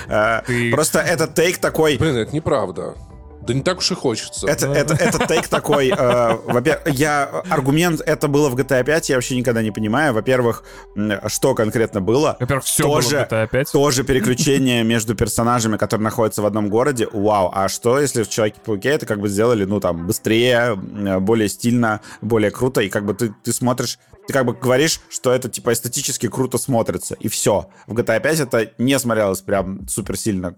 Просто 0.72 1.00
этот 1.00 1.34
тейк 1.34 1.58
такой... 1.58 1.96
Блин, 1.96 2.16
это 2.16 2.34
неправда. 2.34 2.94
Да 3.50 3.54
не 3.54 3.62
так 3.62 3.78
уж 3.78 3.90
и 3.90 3.94
хочется. 3.94 4.46
Это, 4.46 4.68
да. 4.68 4.74
это, 4.74 4.94
это 4.94 5.26
тейк 5.26 5.48
такой, 5.48 5.88
э, 5.88 6.38
во-первых, 6.44 6.88
я, 6.94 7.24
аргумент, 7.48 8.00
это 8.00 8.28
было 8.28 8.48
в 8.48 8.56
GTA 8.56 8.84
5, 8.84 9.08
я 9.10 9.16
вообще 9.16 9.36
никогда 9.36 9.62
не 9.62 9.72
понимаю. 9.72 10.14
Во-первых, 10.14 10.62
что 11.26 11.54
конкретно 11.54 12.00
было. 12.00 12.36
Во-первых, 12.38 12.64
все 12.64 12.84
тоже, 12.84 13.16
было 13.16 13.24
в 13.24 13.32
GTA 13.32 13.48
5. 13.48 13.72
Тоже 13.72 14.04
переключение 14.04 14.84
между 14.84 15.14
персонажами, 15.14 15.76
которые 15.76 16.04
находятся 16.04 16.42
в 16.42 16.46
одном 16.46 16.68
городе. 16.68 17.08
Вау, 17.12 17.50
а 17.52 17.68
что, 17.68 17.98
если 17.98 18.22
в 18.22 18.28
Человеке-пауке 18.28 18.90
это 18.90 19.06
как 19.06 19.20
бы 19.20 19.28
сделали, 19.28 19.64
ну, 19.64 19.80
там, 19.80 20.06
быстрее, 20.06 20.76
более 20.76 21.48
стильно, 21.48 22.00
более 22.20 22.50
круто, 22.50 22.80
и 22.80 22.88
как 22.88 23.04
бы 23.04 23.14
ты, 23.14 23.34
ты 23.42 23.52
смотришь 23.52 23.98
ты 24.30 24.32
как 24.32 24.46
бы 24.46 24.52
говоришь, 24.54 25.00
что 25.08 25.32
это 25.32 25.48
типа 25.48 25.72
эстетически 25.72 26.28
круто 26.28 26.56
смотрится, 26.56 27.16
и 27.16 27.26
все. 27.26 27.68
В 27.88 27.94
GTA 27.94 28.20
5 28.20 28.40
это 28.40 28.70
не 28.78 28.96
смотрелось 28.96 29.40
прям 29.40 29.88
супер 29.88 30.16
сильно 30.16 30.54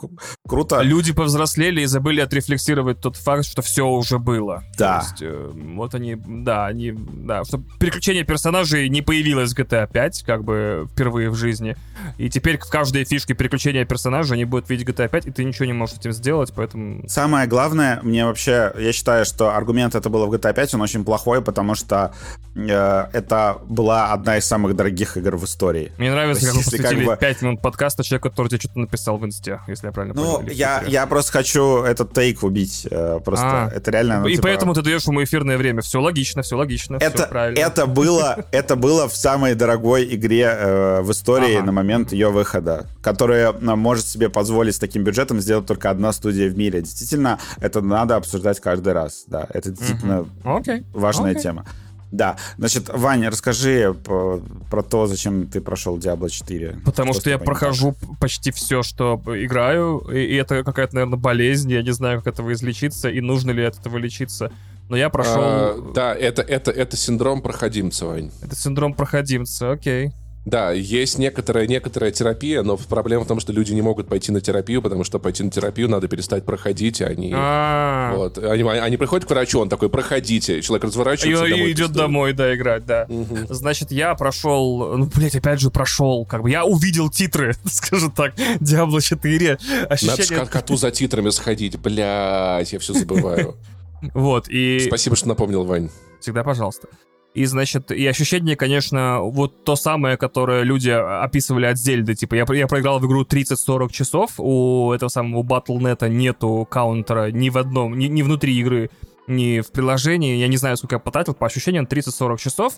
круто. 0.47 0.83
Люди 0.83 1.15
повзрослели 1.15 1.81
и 1.81 1.87
забыли 1.87 2.21
отрефлексировать 2.21 3.01
тот 3.01 3.17
факт, 3.17 3.47
что 3.47 3.63
все 3.63 3.87
уже 3.87 4.19
было. 4.19 4.63
Да. 4.77 4.99
То 4.99 5.07
есть, 5.07 5.23
э, 5.23 5.51
вот 5.75 5.95
они, 5.95 6.17
да, 6.17 6.67
они, 6.67 6.93
да, 6.93 7.45
что 7.45 7.63
переключение 7.81 8.25
персонажей 8.25 8.91
не 8.91 9.01
появилось 9.01 9.55
в 9.55 9.59
GTA 9.59 9.91
5, 9.91 10.25
как 10.25 10.45
бы 10.45 10.87
впервые 10.93 11.31
в 11.31 11.35
жизни. 11.35 11.75
И 12.19 12.29
теперь 12.29 12.59
в 12.59 12.69
каждой 12.69 13.05
фишке 13.05 13.33
переключения 13.33 13.87
персонажа 13.87 14.35
они 14.35 14.45
будут 14.45 14.69
видеть 14.69 14.87
GTA 14.87 15.09
5, 15.09 15.29
и 15.29 15.31
ты 15.31 15.45
ничего 15.45 15.65
не 15.65 15.73
можешь 15.73 15.97
с 15.97 15.99
этим 15.99 16.13
сделать, 16.13 16.53
поэтому... 16.55 17.09
Самое 17.09 17.47
главное, 17.47 18.01
мне 18.03 18.27
вообще, 18.27 18.71
я 18.79 18.93
считаю, 18.93 19.25
что 19.25 19.57
аргумент 19.57 19.95
это 19.95 20.11
было 20.11 20.27
в 20.27 20.33
GTA 20.35 20.53
5, 20.53 20.75
он 20.75 20.83
очень 20.83 21.07
плохой, 21.07 21.41
потому 21.41 21.75
что 21.75 22.13
э, 22.55 23.07
это 23.15 23.62
была 23.69 24.13
одна 24.13 24.37
из 24.39 24.45
самых 24.45 24.77
дорогих 24.77 25.17
игр 25.17 25.37
в 25.37 25.45
истории. 25.45 25.93
Мне 25.99 26.11
нравится, 26.11 26.47
как 26.47 26.55
вы 26.55 26.63
посвятили 26.63 27.05
как 27.05 27.05
бы- 27.07 27.17
5 27.17 27.43
минут 27.43 27.61
подкаста 27.63 28.03
человеку, 28.05 28.31
который 28.31 28.49
тебе 28.49 28.61
что-то 28.61 28.79
написал 28.79 29.19
в 29.19 29.25
инсте, 29.27 29.61
если 29.69 29.87
я 29.87 29.93
правильно 29.93 30.15
Ну, 30.15 30.37
понял. 30.39 30.49
в 30.49 30.53
я, 30.53 30.83
я 30.87 31.07
просто 31.07 31.33
хочу 31.33 31.83
этот 31.83 32.13
тейк 32.13 32.43
убить. 32.43 32.87
э, 32.91 33.21
Просто 33.25 33.47
А. 33.47 33.71
это 33.75 33.91
реально... 33.91 34.21
ну, 34.21 34.27
И 34.27 34.33
типа, 34.33 34.43
поэтому 34.49 34.75
ты 34.75 34.83
даешь 34.83 35.05
ему 35.07 35.23
эфирное 35.23 35.57
время. 35.59 35.83
Все 35.83 36.01
логично, 36.01 36.43
все 36.43 36.57
логично, 36.57 36.99
все 36.99 37.09
это, 37.09 37.27
правильно. 37.27 37.59
это 37.59 37.87
было, 37.87 38.45
это 38.53 38.77
было 38.77 39.09
в 39.09 39.15
самой 39.17 39.55
дорогой 39.55 40.05
игре 40.15 40.45
э, 40.51 41.01
в 41.03 41.11
истории 41.13 41.57
Ага. 41.57 41.67
на 41.67 41.73
момент 41.73 42.13
ее 42.13 42.31
выхода, 42.31 42.87
которая 43.03 43.53
э, 43.53 43.75
может 43.77 44.07
себе 44.07 44.29
позволить 44.29 44.75
с 44.75 44.79
таким 44.79 45.05
бюджетом 45.05 45.41
сделать 45.41 45.67
только 45.67 45.91
одна 45.91 46.13
студия 46.13 46.49
в 46.49 46.57
мире. 46.57 46.81
Действительно, 46.83 47.39
это 47.61 47.81
надо 47.81 48.17
обсуждать 48.17 48.61
каждый 48.61 48.93
раз. 48.93 49.25
Да, 49.27 49.47
это 49.53 49.71
действительно 49.71 50.27
Окей. 50.45 50.85
важная 50.93 51.33
окей. 51.33 51.43
тема. 51.43 51.65
Да, 52.13 52.37
значит, 52.59 52.91
Ваня, 52.91 53.31
расскажи 53.31 53.95
по- 53.95 54.43
про 54.71 54.83
то, 54.83 55.07
зачем 55.07 55.47
ты 55.47 55.63
прошел 55.63 55.99
Diablo 55.99 56.29
4. 56.29 56.81
Потому 56.85 57.13
Что 57.13 57.23
что 57.23 57.31
я 57.31 57.39
прохожу 57.39 57.97
почти 58.21 58.51
все, 58.51 58.83
что 58.83 59.21
играю, 59.27 59.99
и, 60.13 60.19
и 60.19 60.35
это 60.37 60.63
какая-то, 60.63 60.95
наверное, 60.95 61.19
болезнь, 61.19 61.73
я 61.73 61.83
не 61.83 61.93
знаю, 61.93 62.19
как 62.19 62.35
этого 62.35 62.53
излечиться, 62.53 63.09
и 63.09 63.21
нужно 63.23 63.51
ли 63.51 63.65
от 63.65 63.79
этого 63.79 63.97
лечиться. 63.97 64.53
Но 64.91 64.97
я 64.97 65.09
прошел... 65.09 65.39
А, 65.39 65.93
да, 65.95 66.15
это, 66.15 66.43
это, 66.43 66.71
это 66.71 66.99
синдром 66.99 67.41
проходимца, 67.41 68.05
Вань. 68.05 68.31
Это 68.43 68.55
синдром 68.55 68.93
проходимца, 68.93 69.73
окей. 69.73 70.13
Да, 70.45 70.73
есть 70.73 71.19
некоторая, 71.19 71.69
некоторая 71.69 72.11
терапия, 72.11 72.63
но 72.63 72.77
проблема 72.77 73.25
в 73.25 73.29
том, 73.29 73.39
что 73.39 73.53
люди 73.53 73.73
не 73.73 73.83
могут 73.83 74.09
пойти 74.09 74.33
на 74.33 74.41
терапию, 74.41 74.83
потому 74.83 75.05
что 75.05 75.21
пойти 75.21 75.45
на 75.45 75.51
терапию 75.53 75.89
надо 75.89 76.09
перестать 76.09 76.45
проходить, 76.45 77.01
а 77.01 77.07
они... 77.07 77.33
А, 77.35 78.13
Вот. 78.17 78.39
Они, 78.39 78.63
они 78.65 78.97
приходят 78.97 79.27
к 79.27 79.31
врачу, 79.31 79.61
он 79.61 79.69
такой, 79.69 79.89
проходите. 79.89 80.61
Человек 80.61 80.85
и, 80.85 80.87
разворачивается 80.89 81.45
и 81.45 81.51
домой 81.51 81.67
идет 81.67 81.77
пиздует. 81.89 81.93
домой, 81.97 82.33
да, 82.33 82.55
играть, 82.55 82.85
да. 82.87 83.07
Значит, 83.49 83.93
я 83.93 84.15
прошел, 84.17 84.97
ну, 84.97 85.07
блять, 85.15 85.37
опять 85.37 85.61
же 85.61 85.71
прошел, 85.71 86.27
как 86.27 86.43
бы, 86.43 86.51
я 86.51 86.65
увидел 86.65 87.09
титры, 87.09 87.55
скажем 87.65 88.11
так, 88.11 88.35
Diablo 88.61 89.01
4. 89.01 89.59
Надо 89.61 89.87
Ощущение... 89.95 90.41
ко- 90.41 90.47
коту 90.47 90.77
за 90.77 90.91
титрами 90.91 91.31
сходить. 91.31 91.79
Блять, 91.79 92.73
я 92.73 92.79
все 92.81 92.93
забываю. 92.95 93.57
Вот, 94.15 94.49
и... 94.49 94.81
Спасибо, 94.89 95.15
что 95.15 95.29
напомнил, 95.29 95.63
Вань. 95.63 95.89
Всегда 96.19 96.43
пожалуйста. 96.43 96.89
И, 97.35 97.47
значит, 97.47 97.91
и 97.91 98.07
ощущение, 98.07 98.57
конечно, 98.57 99.21
вот 99.23 99.65
то 99.65 99.75
самое, 99.75 100.19
которое 100.19 100.65
люди 100.65 100.91
описывали 100.91 101.65
от 101.65 101.79
Зельды. 101.79 102.15
Типа, 102.15 102.35
я, 102.35 102.45
я 102.51 102.67
проиграл 102.67 102.99
в 102.99 103.07
игру 103.07 103.25
30-40 103.25 103.91
часов, 103.91 104.33
у 104.39 104.93
этого 104.93 105.09
самого 105.09 105.43
Battle.net 105.43 106.09
нету 106.11 106.67
каунтера 106.71 107.31
ни 107.31 107.49
в 107.49 107.57
одном, 107.57 107.99
ни, 107.99 108.07
ни 108.07 108.21
внутри 108.21 108.55
игры, 108.59 108.91
ни 109.27 109.61
в 109.61 109.73
приложении. 109.73 110.37
Я 110.37 110.49
не 110.49 110.59
знаю, 110.59 110.77
сколько 110.77 110.97
я 110.97 110.99
потратил, 110.99 111.33
по 111.33 111.47
ощущениям 111.47 111.87
30-40 111.87 112.39
часов. 112.39 112.75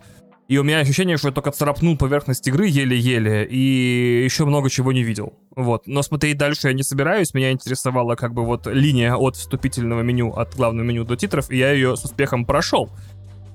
И 0.46 0.58
у 0.58 0.62
меня 0.62 0.80
ощущение, 0.80 1.16
что 1.16 1.28
я 1.28 1.34
только 1.34 1.50
царапнул 1.52 1.96
поверхность 1.96 2.46
игры 2.46 2.66
еле-еле, 2.66 3.46
и 3.46 4.22
еще 4.24 4.44
много 4.44 4.68
чего 4.68 4.92
не 4.92 5.02
видел. 5.02 5.32
Вот. 5.56 5.86
Но 5.86 6.02
смотреть 6.02 6.36
дальше 6.36 6.68
я 6.68 6.74
не 6.74 6.82
собираюсь. 6.82 7.32
Меня 7.32 7.50
интересовала 7.50 8.14
как 8.14 8.34
бы 8.34 8.44
вот 8.44 8.66
линия 8.66 9.14
от 9.14 9.36
вступительного 9.36 10.02
меню, 10.02 10.32
от 10.32 10.54
главного 10.54 10.84
меню 10.84 11.04
до 11.04 11.16
титров, 11.16 11.50
и 11.50 11.56
я 11.56 11.72
ее 11.72 11.96
с 11.96 12.04
успехом 12.04 12.44
прошел. 12.44 12.90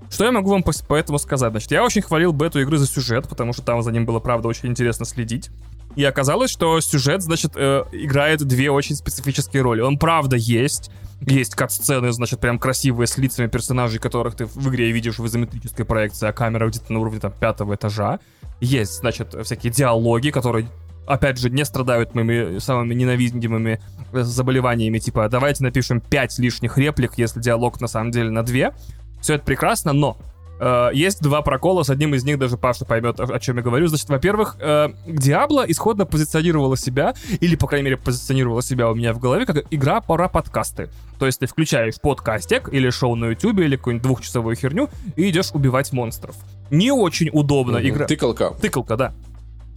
Что 0.10 0.26
я 0.26 0.31
могу 0.31 0.49
вам 0.49 0.61
пос- 0.61 0.84
поэтому 0.88 1.19
сказать? 1.19 1.52
Значит, 1.52 1.72
я 1.72 1.84
очень 1.84 2.02
хвалил 2.02 2.31
бету 2.31 2.60
игры 2.60 2.77
за 2.77 2.88
сюжет, 2.88 3.27
потому 3.27 3.53
что 3.53 3.61
там 3.61 3.81
за 3.84 3.91
ним 3.91 4.06
было, 4.06 4.19
правда, 4.19 4.48
очень 4.48 4.69
интересно 4.69 5.06
следить. 5.06 5.49
И 5.95 6.03
оказалось, 6.03 6.52
что 6.52 6.80
сюжет, 6.81 7.22
значит, 7.22 7.53
э, 7.56 7.84
играет 7.91 8.44
две 8.44 8.72
очень 8.72 8.95
специфические 8.95 9.61
роли. 9.61 9.81
Он, 9.81 9.98
правда, 9.98 10.36
есть. 10.36 10.91
Есть 11.22 11.56
кат-сцены, 11.56 12.11
значит, 12.11 12.40
прям 12.40 12.60
красивые 12.60 13.07
с 13.07 13.18
лицами 13.18 13.48
персонажей, 13.48 13.99
которых 13.99 14.36
ты 14.36 14.45
в 14.45 14.69
игре 14.69 14.91
видишь 14.91 15.19
в 15.19 15.26
изометрической 15.26 15.86
проекции, 15.86 16.27
а 16.27 16.31
камера 16.31 16.69
где-то 16.69 16.94
на 16.94 16.99
уровне 16.99 17.19
там 17.19 17.34
пятого 17.34 17.76
этажа. 17.76 18.19
Есть, 18.61 18.99
значит, 18.99 19.36
всякие 19.44 19.72
диалоги, 19.72 20.30
которые 20.30 20.68
опять 21.10 21.40
же, 21.40 21.49
не 21.49 21.65
страдают 21.65 22.14
моими 22.14 22.60
самыми 22.60 22.94
ненавидимыми 22.94 23.81
э, 24.14 24.22
заболеваниями, 24.22 24.99
типа, 24.99 25.27
давайте 25.27 25.64
напишем 25.64 26.02
5 26.02 26.38
лишних 26.38 26.77
реплик, 26.77 27.14
если 27.18 27.40
диалог 27.40 27.81
на 27.81 27.88
самом 27.88 28.11
деле 28.11 28.30
на 28.30 28.44
2. 28.44 28.73
Все 29.21 29.35
это 29.35 29.43
прекрасно, 29.43 29.93
но 29.93 30.17
э, 30.59 30.89
есть 30.93 31.21
два 31.21 31.41
прокола, 31.41 31.83
с 31.83 31.89
одним 31.89 32.15
из 32.15 32.23
них 32.23 32.39
даже 32.39 32.57
Паша 32.57 32.85
поймет, 32.85 33.19
о, 33.19 33.23
о 33.23 33.39
чем 33.39 33.57
я 33.57 33.63
говорю. 33.63 33.87
Значит, 33.87 34.09
во-первых, 34.09 34.57
э, 34.59 34.89
Диабло 35.05 35.63
исходно 35.67 36.05
позиционировала 36.05 36.77
себя, 36.77 37.13
или, 37.39 37.55
по 37.55 37.67
крайней 37.67 37.85
мере, 37.85 37.97
позиционировала 37.97 38.61
себя 38.61 38.89
у 38.89 38.95
меня 38.95 39.13
в 39.13 39.19
голове, 39.19 39.45
как 39.45 39.65
игра 39.71 40.01
про 40.01 40.29
подкасты. 40.29 40.89
То 41.17 41.25
есть 41.25 41.39
ты 41.39 41.47
включаешь 41.47 41.99
подкастик 41.99 42.69
или 42.71 42.89
шоу 42.89 43.15
на 43.15 43.25
ютубе, 43.25 43.65
или 43.65 43.75
какую-нибудь 43.75 44.03
двухчасовую 44.03 44.55
херню, 44.55 44.89
и 45.15 45.29
идешь 45.29 45.51
убивать 45.53 45.91
монстров. 45.91 46.35
Не 46.71 46.91
очень 46.91 47.29
удобно 47.31 47.77
игра... 47.77 48.05
Тыкалка. 48.05 48.51
Тыкалка, 48.61 48.95
да. 48.95 49.13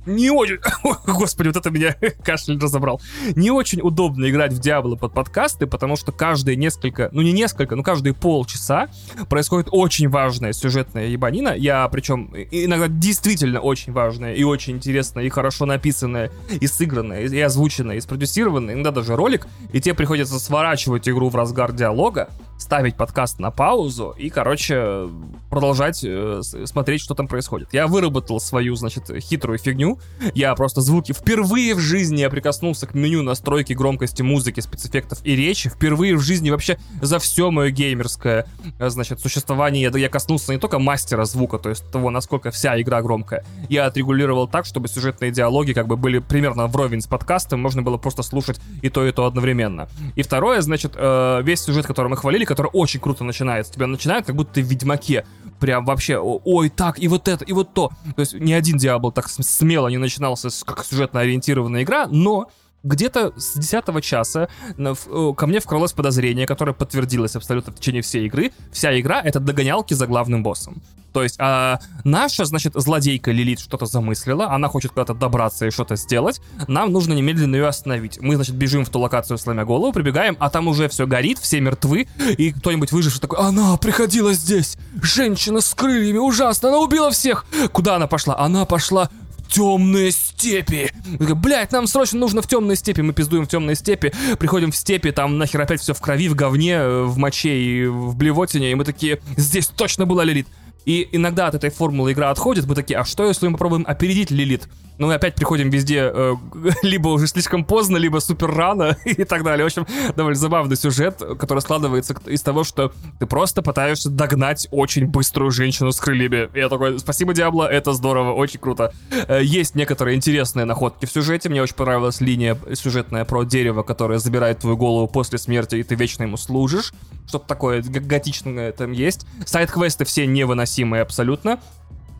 Не 0.06 0.30
очень... 0.30 0.58
Господи, 1.06 1.48
вот 1.48 1.56
это 1.56 1.70
меня 1.70 1.94
кашель 2.24 2.58
разобрал. 2.58 3.00
Не 3.36 3.50
очень 3.50 3.80
удобно 3.80 4.28
играть 4.28 4.52
в 4.52 4.58
Диабло 4.58 4.96
под 4.96 5.12
подкасты, 5.12 5.66
потому 5.66 5.96
что 5.96 6.12
каждые 6.12 6.56
несколько, 6.56 7.08
ну 7.12 7.22
не 7.22 7.32
несколько, 7.32 7.76
но 7.76 7.82
каждые 7.82 8.14
полчаса 8.14 8.88
происходит 9.28 9.68
очень 9.70 10.08
важная 10.08 10.52
сюжетная 10.52 11.06
ебанина. 11.06 11.54
Я, 11.56 11.86
причем, 11.88 12.32
иногда 12.50 12.88
действительно 12.88 13.60
очень 13.60 13.92
важная 13.92 14.34
и 14.34 14.42
очень 14.44 14.74
интересная, 14.74 15.24
и 15.24 15.28
хорошо 15.28 15.66
написанная, 15.66 16.30
и 16.48 16.66
сыгранная, 16.66 17.26
и 17.26 17.40
озвученная, 17.40 17.96
и 17.96 18.00
спродюсированная, 18.00 18.74
иногда 18.74 18.90
даже 18.90 19.16
ролик, 19.16 19.46
и 19.72 19.80
тебе 19.80 19.94
приходится 19.94 20.38
сворачивать 20.38 21.08
игру 21.08 21.28
в 21.28 21.36
разгар 21.36 21.72
диалога, 21.72 22.28
ставить 22.58 22.96
подкаст 22.96 23.38
на 23.38 23.50
паузу 23.50 24.14
и, 24.16 24.30
короче, 24.30 25.08
продолжать 25.50 26.02
э, 26.04 26.40
смотреть, 26.64 27.00
что 27.00 27.14
там 27.14 27.26
происходит. 27.28 27.72
Я 27.72 27.86
выработал 27.86 28.40
свою, 28.40 28.74
значит, 28.76 29.10
хитрую 29.20 29.58
фигню. 29.58 29.98
Я 30.34 30.54
просто 30.54 30.80
звуки... 30.80 31.12
Впервые 31.12 31.74
в 31.74 31.80
жизни 31.80 32.20
я 32.20 32.30
прикоснулся 32.30 32.86
к 32.86 32.94
меню 32.94 33.22
настройки 33.22 33.72
громкости 33.72 34.22
музыки, 34.22 34.60
спецэффектов 34.60 35.18
и 35.24 35.36
речи. 35.36 35.68
Впервые 35.68 36.16
в 36.16 36.20
жизни 36.20 36.50
вообще 36.50 36.78
за 37.00 37.18
все 37.18 37.50
мое 37.50 37.70
геймерское, 37.70 38.46
э, 38.78 38.88
значит, 38.88 39.20
существование 39.20 39.82
я, 39.82 39.98
я 39.98 40.08
коснулся 40.08 40.52
не 40.52 40.58
только 40.58 40.78
мастера 40.78 41.24
звука, 41.24 41.58
то 41.58 41.68
есть 41.68 41.90
того, 41.90 42.10
насколько 42.10 42.50
вся 42.50 42.80
игра 42.80 43.02
громкая. 43.02 43.44
Я 43.68 43.86
отрегулировал 43.86 44.48
так, 44.48 44.64
чтобы 44.64 44.88
сюжетные 44.88 45.30
диалоги 45.30 45.72
как 45.72 45.86
бы 45.86 45.96
были 45.96 46.18
примерно 46.18 46.66
вровень 46.66 47.00
с 47.00 47.06
подкастом, 47.06 47.60
можно 47.60 47.82
было 47.82 47.96
просто 47.96 48.22
слушать 48.22 48.60
и 48.82 48.88
то, 48.88 49.06
и 49.06 49.12
то 49.12 49.26
одновременно. 49.26 49.88
И 50.14 50.22
второе, 50.22 50.60
значит, 50.60 50.92
э, 50.94 51.40
весь 51.42 51.60
сюжет, 51.60 51.86
который 51.86 52.08
мы 52.08 52.16
хвалили, 52.16 52.41
который 52.44 52.70
очень 52.72 53.00
круто 53.00 53.24
начинается. 53.24 53.72
Тебя 53.72 53.86
начинает, 53.86 54.26
как 54.26 54.36
будто 54.36 54.54
ты 54.54 54.62
в 54.62 54.66
Ведьмаке. 54.66 55.26
Прям 55.60 55.84
вообще, 55.84 56.18
ой, 56.18 56.68
так, 56.70 56.98
и 56.98 57.08
вот 57.08 57.28
это, 57.28 57.44
и 57.44 57.52
вот 57.52 57.72
то. 57.72 57.90
То 58.16 58.20
есть 58.20 58.34
ни 58.34 58.52
один 58.52 58.78
Диабло 58.78 59.12
так 59.12 59.28
смело 59.28 59.88
не 59.88 59.98
начинался 59.98 60.48
как 60.64 60.84
сюжетно 60.84 61.20
ориентированная 61.20 61.82
игра, 61.82 62.06
но 62.08 62.50
где-то 62.82 63.32
с 63.36 63.54
10 63.58 64.02
часа 64.04 64.48
э, 64.76 65.32
ко 65.36 65.46
мне 65.46 65.60
вкралось 65.60 65.92
подозрение, 65.92 66.46
которое 66.46 66.72
подтвердилось 66.72 67.36
абсолютно 67.36 67.72
в 67.72 67.76
течение 67.76 68.02
всей 68.02 68.26
игры. 68.26 68.52
Вся 68.72 68.98
игра— 68.98 69.20
это 69.24 69.40
догонялки 69.40 69.94
за 69.94 70.06
главным 70.06 70.42
боссом. 70.42 70.82
То 71.12 71.22
есть 71.22 71.36
а, 71.38 71.78
наша, 72.04 72.44
значит, 72.44 72.72
злодейка 72.74 73.32
Лилит 73.32 73.60
что-то 73.60 73.86
замыслила, 73.86 74.50
она 74.50 74.68
хочет 74.68 74.92
куда-то 74.92 75.14
добраться 75.14 75.66
и 75.66 75.70
что-то 75.70 75.96
сделать, 75.96 76.40
нам 76.68 76.90
нужно 76.90 77.12
немедленно 77.12 77.56
ее 77.56 77.66
остановить. 77.66 78.18
Мы, 78.20 78.36
значит, 78.36 78.54
бежим 78.54 78.84
в 78.84 78.88
ту 78.88 78.98
локацию, 78.98 79.38
сломя 79.38 79.64
голову, 79.64 79.92
прибегаем, 79.92 80.36
а 80.40 80.48
там 80.50 80.68
уже 80.68 80.88
все 80.88 81.06
горит, 81.06 81.38
все 81.38 81.60
мертвы, 81.60 82.08
и 82.38 82.52
кто-нибудь 82.52 82.92
выживший 82.92 83.20
такой, 83.20 83.38
она 83.38 83.76
приходила 83.76 84.32
здесь, 84.32 84.76
женщина 85.02 85.60
с 85.60 85.74
крыльями, 85.74 86.18
ужасно, 86.18 86.70
она 86.70 86.78
убила 86.78 87.10
всех. 87.10 87.44
Куда 87.72 87.96
она 87.96 88.06
пошла? 88.06 88.38
Она 88.38 88.64
пошла 88.64 89.10
темные 89.52 90.10
степи. 90.10 90.90
Блять, 91.04 91.72
нам 91.72 91.86
срочно 91.86 92.18
нужно 92.18 92.42
в 92.42 92.46
темные 92.46 92.76
степи. 92.76 93.02
Мы 93.02 93.12
пиздуем 93.12 93.44
в 93.44 93.48
темные 93.48 93.76
степи, 93.76 94.12
приходим 94.38 94.72
в 94.72 94.76
степи, 94.76 95.10
там 95.10 95.38
нахер 95.38 95.60
опять 95.60 95.80
все 95.80 95.92
в 95.92 96.00
крови, 96.00 96.28
в 96.28 96.34
говне, 96.34 96.74
э, 96.74 97.02
в 97.04 97.18
моче 97.18 97.54
и 97.54 97.86
в 97.86 98.16
блевотине, 98.16 98.72
и 98.72 98.74
мы 98.74 98.84
такие, 98.84 99.20
здесь 99.36 99.68
точно 99.68 100.06
была 100.06 100.24
Лилит. 100.24 100.48
И 100.84 101.08
иногда 101.12 101.46
от 101.46 101.54
этой 101.54 101.70
формулы 101.70 102.12
игра 102.12 102.30
отходит, 102.30 102.66
мы 102.66 102.74
такие, 102.74 102.98
а 102.98 103.04
что 103.04 103.26
если 103.26 103.46
мы 103.46 103.52
попробуем 103.52 103.84
опередить 103.86 104.30
Лилит? 104.30 104.68
Ну, 104.98 105.06
мы 105.08 105.14
опять 105.14 105.34
приходим 105.34 105.70
везде 105.70 106.10
э, 106.12 106.34
либо 106.82 107.08
уже 107.08 107.26
слишком 107.26 107.64
поздно, 107.64 107.96
либо 107.96 108.18
супер 108.18 108.50
рано 108.54 108.96
и 109.04 109.24
так 109.24 109.42
далее. 109.42 109.64
В 109.64 109.66
общем, 109.66 109.86
довольно 110.16 110.38
забавный 110.38 110.76
сюжет, 110.76 111.22
который 111.38 111.60
складывается 111.60 112.14
из 112.26 112.42
того, 112.42 112.64
что 112.64 112.92
ты 113.18 113.26
просто 113.26 113.62
пытаешься 113.62 114.10
догнать 114.10 114.68
очень 114.70 115.06
быструю 115.06 115.50
женщину 115.50 115.92
с 115.92 116.00
крыльями. 116.00 116.48
Я 116.56 116.68
такой, 116.68 116.98
спасибо, 116.98 117.34
Диабло, 117.34 117.64
это 117.64 117.92
здорово, 117.92 118.32
очень 118.32 118.60
круто. 118.60 118.92
Э, 119.28 119.40
Есть 119.42 119.74
некоторые 119.74 120.16
интересные 120.16 120.66
находки 120.66 121.06
в 121.06 121.10
сюжете. 121.10 121.48
Мне 121.48 121.62
очень 121.62 121.74
понравилась 121.74 122.20
линия 122.20 122.56
сюжетная 122.74 123.24
про 123.24 123.44
дерево, 123.44 123.82
которое 123.82 124.18
забирает 124.18 124.58
твою 124.58 124.76
голову 124.76 125.06
после 125.08 125.38
смерти, 125.38 125.76
и 125.76 125.82
ты 125.82 125.94
вечно 125.94 126.22
ему 126.22 126.36
служишь. 126.36 126.92
Что-то 127.26 127.46
такое 127.46 127.82
готичное 127.82 128.72
там 128.72 128.92
есть. 128.92 129.26
Сайт-квесты 129.46 130.04
все 130.04 130.26
невыносимые 130.26 131.02
абсолютно. 131.02 131.58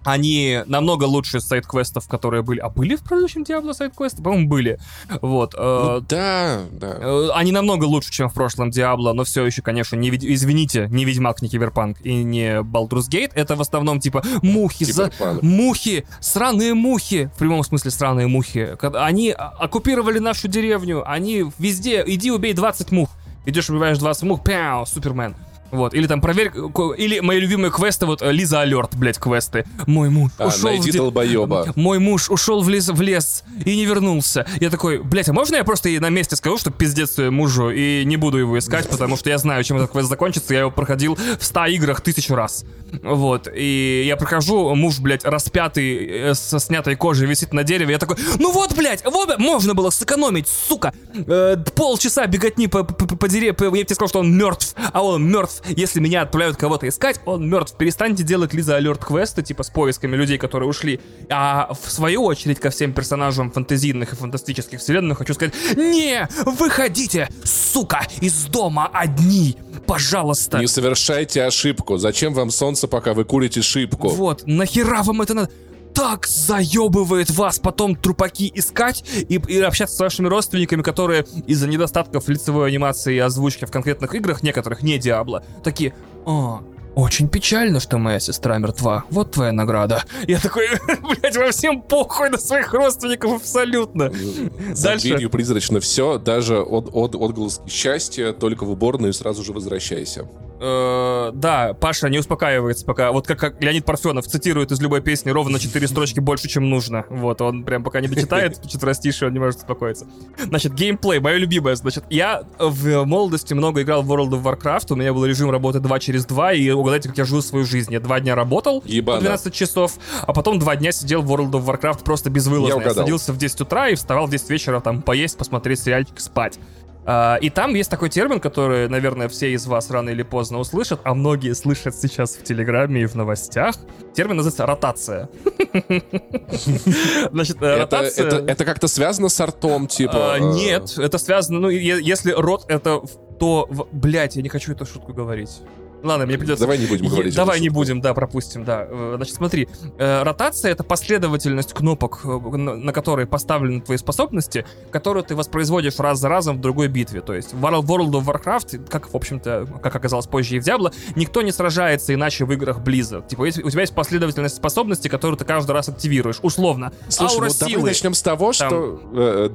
Они 0.05 0.61
намного 0.67 1.05
лучше 1.05 1.41
сайт-квестов, 1.41 2.09
которые 2.09 2.43
были. 2.43 2.59
А 2.61 2.69
были 2.69 2.97
в 2.97 3.03
предыдущем 3.03 3.43
Diablo 3.43 3.73
сайт-квесты? 3.75 4.23
По-моему, 4.23 4.49
были. 4.49 4.79
Вот. 5.21 5.55
э, 5.57 5.59
Ну, 5.59 6.01
да, 6.09 6.61
да. 6.73 6.97
Э, 6.99 7.29
Они 7.35 7.53
намного 7.53 7.85
лучше, 7.85 8.11
чем 8.11 8.29
в 8.29 8.35
прошлом 8.35 8.71
Диабло, 8.71 9.13
но 9.13 9.25
все 9.25 9.45
еще, 9.45 9.63
конечно, 9.63 9.97
не 9.97 10.11
извините, 10.11 10.89
не 10.91 11.05
Ведьмак, 11.05 11.43
не 11.43 11.49
Киберпанк 11.49 11.99
и 12.03 12.23
не 12.23 12.61
Baldur's 12.63 13.09
Gate. 13.11 13.33
Это 13.35 13.57
в 13.57 13.61
основном 13.61 14.01
типа 14.01 14.23
мухи, 14.43 14.85
за... 14.85 15.11
Мухи, 15.43 16.05
сраные 16.21 16.75
мухи, 16.75 17.31
в 17.35 17.39
прямом 17.39 17.63
смысле 17.65 17.91
сраные 17.91 18.27
мухи. 18.27 18.77
Они 18.95 19.31
оккупировали 19.31 20.19
нашу 20.19 20.49
деревню, 20.49 21.03
они 21.09 21.45
везде, 21.59 22.03
иди 22.07 22.31
убей 22.31 22.53
20 22.53 22.91
мух. 22.91 23.11
Идешь, 23.45 23.71
убиваешь 23.71 23.99
20 23.99 24.23
мух, 24.25 24.45
пяу, 24.45 24.87
Супермен. 24.87 25.35
Вот, 25.73 25.95
или 25.95 26.07
там 26.07 26.21
проверь, 26.21 26.53
или 26.99 27.21
мои 27.21 27.41
любимые 27.41 27.71
квесты, 27.73 28.07
вот 28.07 28.23
э, 28.23 28.31
Лиза 28.31 28.61
Алерт, 28.61 28.95
блядь, 28.95 29.19
квесты. 29.19 29.65
Мой 29.87 30.11
муж 30.11 30.31
А, 30.39 30.49
ушел 30.49 30.71
найди 30.71 30.91
в 30.91 30.97
долбоеба. 30.97 31.73
мой 31.77 31.99
муж 31.99 32.31
ушел 32.31 32.63
в 32.63 32.69
лес, 32.69 32.89
в 32.89 33.01
лес 33.01 33.43
и 33.65 33.75
не 33.75 33.87
вернулся. 33.87 34.47
Я 34.61 34.71
такой, 34.71 35.03
блядь, 35.03 35.31
а 35.31 35.33
можно 35.33 35.57
я 35.57 35.65
просто 35.65 35.89
ей 35.89 35.99
на 35.99 36.11
месте 36.11 36.37
скажу, 36.37 36.59
что 36.59 36.71
пиздец 36.71 37.13
своему 37.13 37.43
мужу, 37.43 37.71
и 37.71 38.05
не 38.05 38.19
буду 38.19 38.37
его 38.37 38.59
искать, 38.59 38.89
потому 38.89 39.17
что 39.17 39.31
я 39.31 39.39
знаю, 39.39 39.65
чем 39.65 39.79
этот 39.79 39.91
квест 39.91 40.09
закончится. 40.09 40.53
Я 40.53 40.61
его 40.61 40.71
проходил 40.71 41.17
в 41.17 41.45
100 41.45 41.67
играх 41.67 42.03
тысячу 42.03 42.35
раз. 42.35 42.65
Вот, 43.03 43.49
и 43.53 44.05
я 44.07 44.17
прохожу, 44.17 44.75
муж, 44.75 44.99
блядь, 45.01 45.25
распятый, 45.25 46.07
э, 46.07 46.35
со 46.35 46.59
снятой 46.59 46.95
кожей, 46.97 47.27
висит 47.27 47.55
на 47.55 47.65
дереве. 47.65 47.93
Я 47.93 47.99
такой, 47.99 48.17
ну 48.39 48.53
вот, 48.53 48.77
блядь, 48.77 49.03
вот, 49.05 49.39
можно 49.39 49.75
было 49.75 49.89
сэкономить, 49.89 50.49
сука. 50.49 50.93
Э, 51.15 51.57
полчаса 51.75 52.27
беготни 52.27 52.67
по, 52.67 52.85
по, 52.85 53.17
по, 53.17 53.29
дереву. 53.29 53.75
Я 53.75 53.85
тебе 53.85 53.95
сказал, 53.95 54.09
что 54.09 54.19
он 54.21 54.37
мертв, 54.37 54.75
а 54.93 55.03
он 55.03 55.27
мертв. 55.27 55.62
Если 55.67 56.01
меня 56.01 56.23
отправляют 56.23 56.57
кого-то 56.57 56.89
искать, 56.89 57.21
он 57.25 57.49
мертв. 57.49 57.77
Перестаньте 57.77 58.23
делать 58.23 58.53
Лиза 58.53 58.77
Алерт 58.77 59.05
квесты, 59.05 59.43
типа 59.43 59.63
с 59.63 59.71
поисками 59.71 60.17
людей, 60.17 60.39
которые 60.39 60.69
ушли. 60.69 61.01
А 61.31 61.73
в 61.73 61.91
свою 61.91 62.25
очередь 62.25 62.61
ко 62.61 62.71
всем 62.71 62.93
персонажам 62.93 63.51
фантазийных 63.51 64.13
и 64.13 64.17
фантастических 64.17 64.81
вселенных 64.81 65.19
хочу 65.19 65.35
сказать, 65.35 65.55
не, 65.77 66.29
выходите, 66.45 67.29
сука, 67.45 68.07
из 68.21 68.45
дома 68.45 68.91
одни, 68.93 69.57
пожалуйста. 69.87 70.59
Не 70.59 70.67
совершайте 70.67 71.45
ошибку. 71.45 71.97
Зачем 71.97 72.35
вам 72.35 72.51
солнце, 72.51 72.89
пока 72.89 73.15
вы 73.15 73.25
курите 73.25 73.63
шипку? 73.63 74.09
Вот, 74.09 74.47
нахера 74.47 75.03
вам 75.03 75.23
это 75.23 75.35
надо? 75.35 75.51
Так 75.95 76.27
заебывает 76.27 77.31
вас 77.31 77.59
потом 77.59 77.97
трупаки 77.97 78.51
искать 78.55 79.05
и, 79.29 79.41
и 79.47 79.61
общаться 79.61 79.97
с 79.97 80.01
вашими 80.01 80.29
родственниками, 80.29 80.83
которые 80.83 81.25
из-за 81.47 81.69
недостатков 81.69 82.29
лицевой 82.29 82.69
анимации 82.69 83.17
и 83.17 83.19
озвучки 83.19 83.65
в 83.65 83.71
конкретных 83.71 84.15
играх, 84.15 84.43
некоторых 84.43 84.83
не 84.83 84.99
Диабло, 84.99 85.45
такие, 85.63 85.95
а, 86.27 86.63
очень 86.95 87.29
печально, 87.29 87.81
что 87.81 87.97
моя 87.97 88.21
сестра 88.21 88.59
мертва. 88.59 89.05
Вот 89.11 89.33
твоя 89.33 89.53
награда. 89.53 90.05
Я 90.27 90.39
такой, 90.39 90.69
блядь, 91.03 91.37
вам 91.37 91.51
всем 91.51 91.81
похуй 91.81 92.29
на 92.29 92.39
своих 92.39 92.73
родственников 92.75 93.33
абсолютно. 93.37 94.13
За 94.75 94.89
Дальше. 94.89 95.09
дверью 95.09 95.31
призрачно 95.31 95.81
все, 95.81 96.19
даже 96.19 96.61
от, 96.61 96.91
от, 96.93 97.15
отголоски 97.15 97.69
счастья, 97.69 98.33
только 98.33 98.65
в 98.65 98.71
уборную 98.71 99.11
и 99.11 99.15
сразу 99.15 99.43
же 99.43 99.53
возвращайся. 99.53 100.29
Э, 100.65 101.33
да, 101.35 101.75
Паша 101.75 102.09
не 102.09 102.19
успокаивается 102.19 102.85
пока. 102.85 103.11
Вот 103.11 103.27
как, 103.27 103.39
как 103.41 103.61
Леонид 103.61 103.85
Парфенов 103.85 104.27
цитирует 104.29 104.71
из 104.71 104.81
любой 104.81 105.01
песни 105.01 105.31
ровно 105.31 105.59
4 105.59 105.89
строчки 105.89 106.21
больше, 106.21 106.49
чем 106.49 106.71
нужно. 106.71 107.05
Вот, 107.09 107.41
он 107.41 107.65
прям 107.65 107.83
пока 107.83 108.01
не 108.01 108.07
дочитает 108.07 108.61
четверостишие, 108.69 109.27
он 109.27 109.35
не 109.35 109.41
может 109.41 109.57
успокоиться. 109.57 110.07
Значит, 110.39 110.75
геймплей, 110.75 111.19
мое 111.19 111.39
любимое. 111.39 111.75
Значит, 111.75 112.05
я 112.11 112.45
в 112.61 113.05
молодости 113.05 113.55
много 113.55 113.83
играл 113.83 114.03
в 114.03 114.13
World 114.13 114.31
of 114.31 114.43
Warcraft, 114.45 114.93
у 114.93 114.95
меня 114.97 115.13
был 115.13 115.27
режим 115.27 115.51
работы 115.51 115.81
2 115.81 115.99
через 115.99 116.27
2, 116.27 116.53
и 116.53 116.71
угадайте, 116.71 117.09
как 117.09 117.19
я 117.19 117.25
живу 117.25 117.43
свою 117.43 117.65
жизнь. 117.65 117.93
Я 117.93 117.99
два 117.99 118.21
дня 118.21 118.37
работал, 118.37 118.85
Ебано. 118.87 119.19
по 119.19 119.23
12 119.25 119.53
часов, 119.53 119.95
а 120.21 120.33
потом 120.33 120.61
два 120.61 120.77
дня 120.77 120.93
сидел 120.93 121.23
в 121.23 121.33
World 121.33 121.51
of 121.51 121.65
Warcraft 121.65 122.05
просто 122.05 122.31
безвылазно. 122.31 122.69
Я 122.69 122.77
угадал. 122.77 123.05
садился 123.05 123.33
в 123.33 123.37
10 123.37 123.63
утра 123.63 123.89
и 123.89 123.97
вставал 123.97 124.27
в 124.27 124.31
10 124.31 124.49
вечера 124.51 124.79
там 124.79 125.03
поесть, 125.03 125.37
посмотреть 125.37 125.81
сериальчик, 125.81 126.21
спать. 126.21 126.61
А, 127.05 127.37
и 127.41 127.51
там 127.51 127.75
есть 127.75 127.91
такой 127.91 128.09
термин, 128.09 128.39
который, 128.39 128.89
наверное, 128.89 129.29
все 129.29 129.53
из 129.53 129.67
вас 129.67 129.91
рано 129.91 130.11
или 130.11 130.23
поздно 130.23 130.59
услышат, 130.59 131.01
а 131.05 131.15
многие 131.15 131.55
слышат 131.55 131.95
сейчас 131.97 132.37
в 132.37 132.45
Телеграме 132.45 133.03
и 133.03 133.07
в 133.07 133.15
новостях. 133.15 133.75
Термин 134.15 134.37
называется 134.37 134.67
ротация. 134.67 135.29
Значит, 137.33 137.61
э, 137.61 137.79
ротация... 137.79 138.47
это, 138.47 138.65
как-то 138.65 138.87
связано 138.87 139.29
с 139.29 139.41
артом, 139.41 139.89
типа... 139.89 140.35
А, 140.35 140.39
Нет, 140.39 140.97
это 140.97 141.19
связано, 141.19 141.59
ну, 141.59 141.69
если 141.69 142.33
рот 142.33 142.67
это, 142.69 143.03
то, 143.41 143.69
блядь, 143.91 144.37
я 144.37 144.43
не 144.43 144.49
хочу 144.49 144.73
эту 144.73 144.87
шутку 144.87 145.13
говорить. 145.13 145.61
Ладно, 146.03 146.27
мне 146.27 146.39
придется... 146.39 146.65
Давай 146.65 146.79
не 146.79 146.87
будем 146.87 147.09
говорить. 147.09 147.35
Давай 147.35 147.61
не 147.61 147.69
будем, 147.69 148.01
да, 148.01 148.15
пропустим, 148.15 148.65
да. 148.65 148.87
Э, 148.89 149.15
Значит, 149.17 149.37
смотри, 149.37 149.69
э, 149.99 150.23
ротация 150.23 150.73
это 150.73 150.85
последовательность 150.85 151.73
кнопок, 151.73 152.21
э, 152.25 152.29
на 152.29 152.93
которые 152.93 153.27
поставлены 153.27 153.81
твои 153.81 153.97
способности, 153.99 154.67
которые 154.91 155.23
ты 155.23 155.37
воспроизводишь 155.37 155.99
раз 155.99 156.19
за 156.19 156.29
разом 156.29 156.59
в 156.59 156.61
другой 156.61 156.89
битве. 156.89 157.21
То 157.21 157.35
есть 157.35 157.53
в 157.53 157.65
World 157.65 158.11
of 158.13 158.25
Warcraft, 158.25 158.89
как, 158.89 159.13
в 159.13 159.17
общем-то, 159.17 159.67
как 159.83 159.95
оказалось 159.95 160.27
позже 160.27 160.57
и 160.57 160.61
в 160.61 160.67
Diablo, 160.67 160.93
никто 161.15 161.43
не 161.43 161.53
сражается 161.53 162.15
иначе 162.15 162.45
в 162.45 162.53
играх 162.53 162.79
Blizzard. 162.79 163.29
Типа, 163.29 163.43
у 163.43 163.51
тебя 163.51 163.81
есть 163.81 163.95
последовательность 163.95 164.57
способностей, 164.57 165.09
которую 165.09 165.37
ты 165.37 165.45
каждый 165.45 165.73
раз 165.73 165.89
активируешь. 165.89 166.39
Условно. 166.43 166.93
Слушай, 167.09 167.35
Аура 167.35 167.49
ну 167.49 167.55
давай 167.59 167.73
силы. 167.73 167.89
начнем 167.89 168.15
с 168.15 168.23
того, 168.23 168.53
Там- 168.53 168.69
что 168.69 169.01
э, 169.15 169.51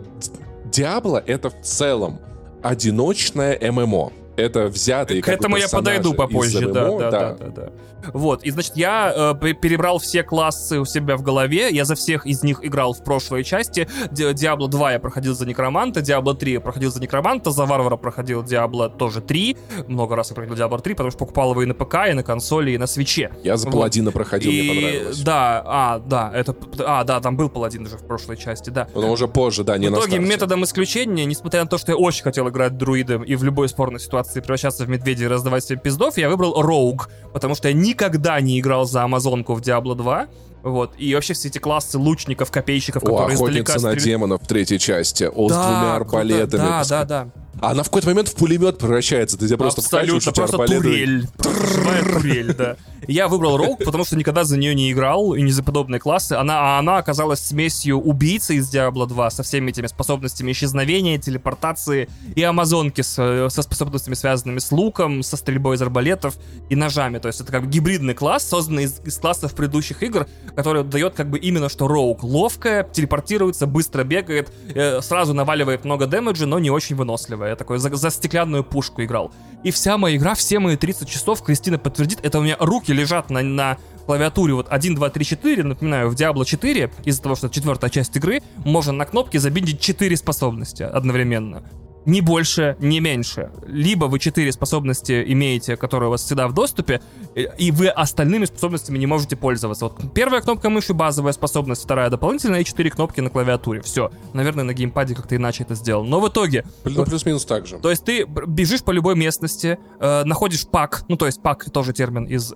это 1.26 1.50
в 1.50 1.62
целом 1.62 2.20
одиночное 2.64 3.60
ММО. 3.72 4.12
Это 4.38 4.68
взятые 4.68 5.22
К 5.22 5.30
этому 5.30 5.58
я 5.58 5.68
подойду 5.68 6.14
попозже, 6.14 6.72
да, 6.72 6.90
да, 6.92 7.12
да, 7.12 7.34
да, 7.34 7.48
да. 7.48 7.72
Вот, 8.14 8.44
и 8.44 8.52
значит, 8.52 8.76
я 8.78 9.14
э, 9.16 9.36
пе- 9.42 9.54
перебрал 9.54 10.00
все 10.00 10.24
классы 10.24 10.80
у 10.80 10.86
себя 10.86 11.18
в 11.18 11.22
голове, 11.24 11.70
я 11.72 11.86
за 11.86 11.96
всех 11.96 12.26
из 12.26 12.44
них 12.44 12.60
играл 12.64 12.94
в 12.94 13.04
прошлой 13.04 13.44
части. 13.44 13.88
Ди- 14.12 14.24
Diablo 14.34 14.68
2 14.68 14.94
я 14.94 15.00
проходил 15.00 15.36
за 15.36 15.46
Некроманта, 15.46 16.00
Diablo 16.02 16.34
3 16.36 16.54
я 16.54 16.62
проходил 16.62 16.92
за 16.92 17.02
Некроманта, 17.02 17.52
за 17.52 17.66
Варвара 17.66 17.98
проходил 17.98 18.44
Diablo 18.44 18.96
тоже 18.96 19.22
3. 19.22 19.58
Много 19.88 20.16
раз 20.16 20.30
я 20.30 20.36
проходил 20.36 20.56
Diablo 20.58 20.82
3, 20.82 20.94
потому 20.94 21.10
что 21.12 21.20
покупал 21.20 21.52
его 21.52 21.64
и 21.64 21.66
на 21.66 21.74
ПК, 21.74 21.96
и 22.10 22.14
на 22.14 22.24
консоли, 22.24 22.72
и 22.72 22.78
на 22.78 22.88
свече. 22.88 23.32
Я 23.44 23.58
за 23.58 23.66
Вот. 23.68 23.74
паладина 23.74 24.12
проходил, 24.12 24.52
мне 24.52 24.62
И 24.62 24.68
понравилось. 24.70 25.20
да, 25.22 25.64
а, 25.66 26.00
да, 26.00 26.32
это, 26.34 26.56
а, 26.86 27.04
да, 27.04 27.20
там 27.20 27.36
был 27.38 27.50
паладин 27.50 27.86
уже 27.86 27.98
в 27.98 28.06
прошлой 28.06 28.38
части, 28.38 28.70
да. 28.70 28.88
Но 28.96 29.12
уже 29.12 29.28
позже, 29.28 29.64
да, 29.64 29.78
не 29.78 29.88
в 29.90 29.94
итоге 29.94 30.20
методом 30.20 30.64
исключения, 30.64 31.26
несмотря 31.26 31.62
на 31.64 31.68
то, 31.68 31.78
что 31.78 31.92
я 31.92 31.98
очень 31.98 32.24
хотел 32.24 32.48
играть 32.50 32.78
друидом 32.78 33.24
и 33.24 33.36
в 33.36 33.44
любой 33.44 33.70
спорной 33.70 34.00
ситуации 34.00 34.40
превращаться 34.40 34.86
в 34.86 34.90
медведя 34.90 35.26
и 35.26 35.28
раздавать 35.28 35.64
себе 35.66 35.80
пиздов, 35.80 36.18
я 36.18 36.30
выбрал 36.30 36.62
Роуг, 36.62 37.10
потому 37.34 37.56
что 37.56 37.68
я 37.70 37.74
никогда 37.88 38.40
не 38.42 38.60
играл 38.60 38.86
за 38.86 39.04
Амазонку 39.04 39.54
в 39.54 39.62
Diablo 39.62 39.96
2. 39.96 40.28
Вот, 40.64 40.94
и 40.98 41.14
вообще 41.16 41.34
все 41.34 41.48
эти 41.48 41.60
классы 41.60 41.98
лучников, 41.98 42.52
копейщиков, 42.52 43.04
О, 43.04 43.08
которые 43.08 43.36
издалека 43.36 43.74
на 43.74 43.80
стреляют. 43.80 44.04
демонов 44.04 44.42
в 44.44 44.48
третьей 44.48 44.80
части. 44.80 45.30
О, 45.34 45.48
с 45.48 45.52
Да, 45.52 45.64
двумя 45.64 45.96
круто. 45.96 46.18
арбалетами. 46.18 46.62
Да, 46.62 46.84
да, 46.90 47.06
да. 47.06 47.28
Она 47.62 47.84
в 47.84 47.88
какой-то 47.88 48.08
момент 48.08 48.28
в 48.28 48.36
пулемет 48.36 48.78
превращается. 48.78 49.38
Ты 49.38 49.48
тебя 49.48 49.58
просто 49.58 49.82
Абсолютно, 49.82 50.32
просто 50.32 50.58
турель. 50.58 51.28
Турель, 51.38 52.54
да. 52.54 52.78
Я 53.08 53.28
выбрал 53.28 53.58
Роуг, 53.58 53.84
потому 53.84 54.06
что 54.06 54.16
никогда 54.16 54.44
за 54.44 54.58
нее 54.58 54.76
не 54.76 54.92
играл, 54.92 55.34
и 55.34 55.42
не 55.42 55.52
за 55.52 55.64
подобные 55.64 56.00
классы. 56.00 56.34
Она, 56.34 56.76
а 56.76 56.80
она 56.80 56.98
оказалась 56.98 57.40
смесью 57.40 58.00
убийцы 58.00 58.56
из 58.56 58.74
Diablo 58.74 59.08
2 59.08 59.30
со 59.30 59.44
всеми 59.44 59.70
этими 59.70 59.88
способностями 59.88 60.52
исчезновения, 60.52 61.18
телепортации 61.18 62.10
и 62.36 62.44
амазонки 62.44 63.02
с, 63.02 63.16
э, 63.18 63.50
со 63.50 63.62
способностями, 63.62 64.16
связанными 64.16 64.60
с 64.60 64.72
луком, 64.72 65.24
со 65.24 65.38
стрельбой 65.38 65.76
из 65.78 65.82
арбалетов 65.82 66.36
и 66.70 66.76
ножами. 66.76 67.20
То 67.20 67.28
есть 67.28 67.40
это 67.40 67.52
как 67.52 67.64
бы 67.64 67.70
гибридный 67.70 68.14
класс, 68.14 68.48
созданный 68.48 68.84
из, 68.84 69.00
из 69.06 69.18
классов 69.18 69.54
предыдущих 69.54 70.04
игр, 70.04 70.28
который 70.56 70.84
дает 70.84 71.14
как 71.14 71.30
бы 71.30 71.40
именно 71.40 71.70
что 71.70 71.88
Роуг. 71.88 72.24
Ловкая, 72.24 72.84
телепортируется, 72.92 73.68
быстро 73.68 74.04
бегает, 74.04 74.52
э, 74.74 75.02
сразу 75.02 75.34
наваливает 75.34 75.86
много 75.86 76.08
дэмэджа, 76.08 76.46
но 76.46 76.60
не 76.60 76.70
очень 76.70 76.96
выносливая. 76.96 77.47
Я 77.48 77.56
такой 77.56 77.80
за, 77.80 77.96
за 77.96 78.10
стеклянную 78.10 78.64
пушку 78.64 79.04
играл. 79.04 79.32
И 79.64 79.72
вся 79.72 79.98
моя 79.98 80.18
игра, 80.18 80.36
все 80.36 80.60
мои 80.60 80.78
30 80.78 81.10
часов, 81.10 81.44
Кристина 81.44 81.78
подтвердит, 81.78 82.20
это 82.24 82.40
у 82.40 82.44
меня 82.44 82.58
руки 82.60 82.94
лежат 82.94 83.30
на, 83.30 83.42
на 83.42 83.78
клавиатуре 84.06 84.54
вот 84.54 84.68
1, 84.70 84.96
2, 84.96 85.10
3, 85.10 85.26
4, 85.26 85.64
напоминаю, 85.64 86.10
в 86.10 86.14
Diablo 86.14 86.46
4, 86.46 86.92
из-за 87.04 87.22
того, 87.22 87.36
что 87.36 87.50
четвертая 87.50 87.90
часть 87.90 88.16
игры, 88.16 88.42
можно 88.58 88.94
на 88.94 89.06
кнопке 89.06 89.40
забиндить 89.40 89.80
4 89.82 90.16
способности 90.16 90.84
одновременно. 90.84 91.64
Ни 92.08 92.22
больше, 92.22 92.78
ни 92.80 93.00
меньше. 93.00 93.52
Либо 93.68 94.06
вы 94.06 94.18
четыре 94.20 94.54
способности 94.54 95.24
имеете, 95.28 95.76
которые 95.76 96.08
у 96.08 96.12
вас 96.12 96.24
всегда 96.24 96.48
в 96.48 96.54
доступе, 96.54 97.02
э, 97.36 97.42
и 97.58 97.70
вы 97.72 97.90
остальными 97.90 98.46
способностями 98.46 98.98
не 98.98 99.06
можете 99.06 99.36
пользоваться. 99.36 99.86
Вот 99.86 100.14
первая 100.14 100.42
кнопка 100.42 100.70
мыши 100.70 100.94
базовая 100.94 101.34
способность, 101.34 101.84
вторая 101.84 102.10
дополнительная 102.10 102.62
и 102.62 102.64
четыре 102.64 102.92
кнопки 102.92 103.20
на 103.20 103.30
клавиатуре. 103.30 103.82
Все. 103.82 104.10
Наверное, 104.34 104.64
на 104.64 104.74
геймпаде 104.74 105.16
как-то 105.16 105.36
иначе 105.36 105.64
это 105.64 105.76
сделано. 105.76 106.10
Но 106.10 106.22
в 106.22 106.30
итоге 106.30 106.64
Ну, 106.86 107.04
плюс-минус 107.04 107.44
так 107.44 107.68
же. 107.68 107.78
то 107.80 107.90
есть 107.90 108.06
ты 108.06 108.26
бежишь 108.26 108.84
по 108.84 108.92
любой 108.92 109.18
местности, 109.18 109.78
э, 110.00 110.24
находишь 110.24 110.66
пак, 110.66 111.04
ну 111.10 111.18
то 111.18 111.26
есть 111.26 111.42
пак 111.42 111.70
тоже 111.72 111.92
термин 111.92 112.24
из 112.24 112.54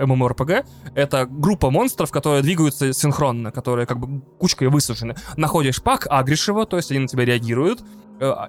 MMORPG, 0.00 0.64
это 0.94 1.26
группа 1.28 1.70
монстров, 1.70 2.12
которые 2.12 2.42
двигаются 2.42 2.92
синхронно, 2.92 3.50
которые 3.50 3.86
как 3.86 3.98
бы 3.98 4.20
кучкой 4.38 4.68
высажены. 4.68 5.16
Находишь 5.36 5.82
пак, 5.82 6.06
агришь 6.08 6.46
его, 6.46 6.64
то 6.64 6.76
есть 6.76 6.92
они 6.92 7.00
на 7.00 7.08
тебя 7.08 7.24
реагируют, 7.24 7.80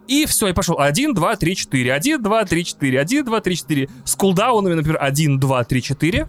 и 0.07 0.25
все, 0.25 0.47
и 0.47 0.53
пошел 0.53 0.79
1, 0.79 1.13
2, 1.13 1.35
3, 1.35 1.55
4, 1.55 1.93
1, 1.93 2.21
2, 2.21 2.45
3, 2.45 2.65
4, 2.65 2.99
1, 2.99 3.25
2, 3.25 3.41
3, 3.41 3.55
4. 3.55 3.89
С 4.05 4.15
кулдаунами, 4.15 4.73
например, 4.73 4.97
1, 5.01 5.39
2, 5.39 5.63
3, 5.63 5.81
4, 5.81 6.27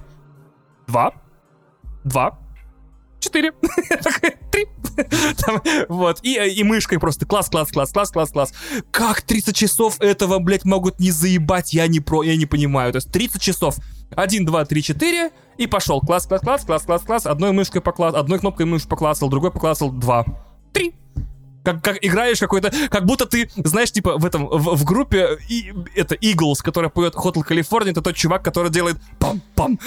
2, 0.86 1.12
два, 2.05 2.39
четыре, 3.20 3.52
три. 4.51 4.66
вот, 5.89 6.19
и, 6.23 6.35
и 6.35 6.62
мышкой 6.64 6.98
просто 6.98 7.24
класс, 7.24 7.48
класс, 7.48 7.70
класс, 7.70 7.93
класс, 7.93 8.10
класс, 8.10 8.31
класс. 8.31 8.52
Как 8.90 9.23
30 9.23 9.56
часов 9.56 10.01
этого, 10.01 10.39
блядь, 10.39 10.64
могут 10.64 11.01
не 11.01 11.10
заебать, 11.10 11.73
я 11.73 11.86
не 11.86 12.01
про, 12.01 12.23
я 12.23 12.36
не 12.36 12.47
понимаю. 12.47 12.93
То 12.93 12.98
есть 12.98 13.10
30 13.10 13.40
часов. 13.40 13.77
1, 14.14 14.44
2, 14.44 14.64
3, 14.66 14.82
4, 14.82 15.31
и 15.56 15.66
пошел. 15.66 16.01
Класс, 16.01 16.27
класс, 16.27 16.43
класс, 16.43 16.64
класс, 16.64 16.82
класс, 16.82 17.02
класс. 17.02 17.27
Одной 17.27 17.52
мышкой 17.52 17.81
покласс, 17.81 18.14
одной 18.14 18.39
кнопкой 18.39 18.66
мышь 18.66 18.86
поклассал, 18.86 19.31
другой 19.31 19.51
поклассал, 19.51 19.90
два. 19.90 20.27
Три 20.73 20.94
как, 21.62 21.82
как 21.82 21.98
играешь 22.05 22.39
какой-то, 22.39 22.72
как 22.89 23.05
будто 23.05 23.26
ты, 23.26 23.51
знаешь, 23.56 23.93
типа 23.93 24.18
в 24.18 24.24
этом, 24.24 24.47
в, 24.47 24.76
в 24.76 24.84
группе, 24.84 25.39
и, 25.48 25.72
это 25.94 26.14
Eagles, 26.16 26.56
которая 26.62 26.90
поет 26.90 27.14
Hotel 27.14 27.43
California, 27.48 27.90
это 27.90 28.02
тот 28.02 28.16
чувак, 28.16 28.43
который 28.43 28.70
делает 28.70 28.97
пам-пам. 29.18 29.78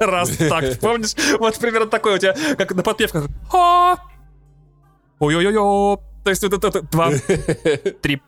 Раз 0.00 0.30
так, 0.36 0.78
помнишь? 0.80 1.14
Вот 1.38 1.58
примерно 1.58 1.86
такой 1.86 2.16
у 2.16 2.18
тебя, 2.18 2.34
как 2.56 2.74
на 2.74 2.82
подпевках. 2.82 3.26
Ой-ой-ой-ой. 5.18 5.98
То 6.24 6.30
есть 6.30 6.42
вот 6.42 6.64
это 6.64 6.82
два, 6.82 7.10
три. 8.02 8.20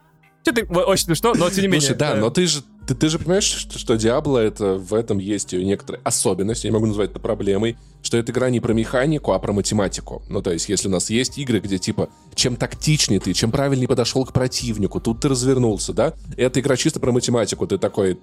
Очень 0.68 1.04
смешно, 1.04 1.34
но 1.34 1.50
тем 1.50 1.62
не 1.62 1.68
менее. 1.68 1.80
Слушай, 1.80 1.98
да, 1.98 2.14
но 2.14 2.30
ты 2.30 2.46
же 2.46 2.62
ты, 2.88 2.94
ты 2.94 3.10
же 3.10 3.18
понимаешь, 3.18 3.44
что, 3.44 3.78
что 3.78 3.94
Diablo 3.94 4.38
это 4.38 4.74
в 4.74 4.94
этом 4.94 5.18
есть 5.18 5.52
ее 5.52 5.62
некоторые 5.62 6.00
особенности, 6.04 6.68
я 6.68 6.72
могу 6.72 6.86
назвать 6.86 7.10
это 7.10 7.20
проблемой, 7.20 7.76
что 8.02 8.16
эта 8.16 8.32
игра 8.32 8.48
не 8.48 8.60
про 8.60 8.72
механику, 8.72 9.32
а 9.32 9.38
про 9.38 9.52
математику. 9.52 10.22
Ну, 10.30 10.40
то 10.40 10.52
есть, 10.52 10.70
если 10.70 10.88
у 10.88 10.90
нас 10.90 11.10
есть 11.10 11.36
игры, 11.36 11.60
где, 11.60 11.76
типа, 11.76 12.08
чем 12.34 12.56
тактичнее 12.56 13.20
ты, 13.20 13.34
чем 13.34 13.50
правильнее 13.50 13.88
подошел 13.88 14.24
к 14.24 14.32
противнику, 14.32 15.00
тут 15.00 15.20
ты 15.20 15.28
развернулся, 15.28 15.92
да? 15.92 16.14
Эта 16.38 16.60
игра 16.60 16.76
чисто 16.76 16.98
про 16.98 17.12
математику. 17.12 17.66
Ты 17.66 17.76
такой... 17.76 18.18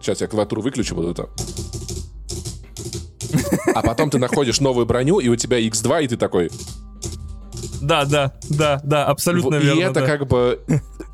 Сейчас 0.00 0.22
я 0.22 0.26
клавиатуру 0.26 0.62
выключу, 0.62 0.94
буду 0.94 1.10
это... 1.10 1.28
А 3.74 3.82
потом 3.82 4.08
ты 4.08 4.18
находишь 4.18 4.60
новую 4.60 4.86
броню, 4.86 5.20
и 5.20 5.28
у 5.28 5.36
тебя 5.36 5.60
X2, 5.60 6.04
и 6.04 6.08
ты 6.08 6.16
такой... 6.16 6.50
Да, 7.80 8.04
да, 8.04 8.32
да, 8.48 8.80
да, 8.84 9.06
абсолютно 9.06 9.56
верно. 9.56 9.80
И 9.80 9.82
это 9.82 10.00
да. 10.00 10.06
как 10.06 10.26
бы 10.26 10.60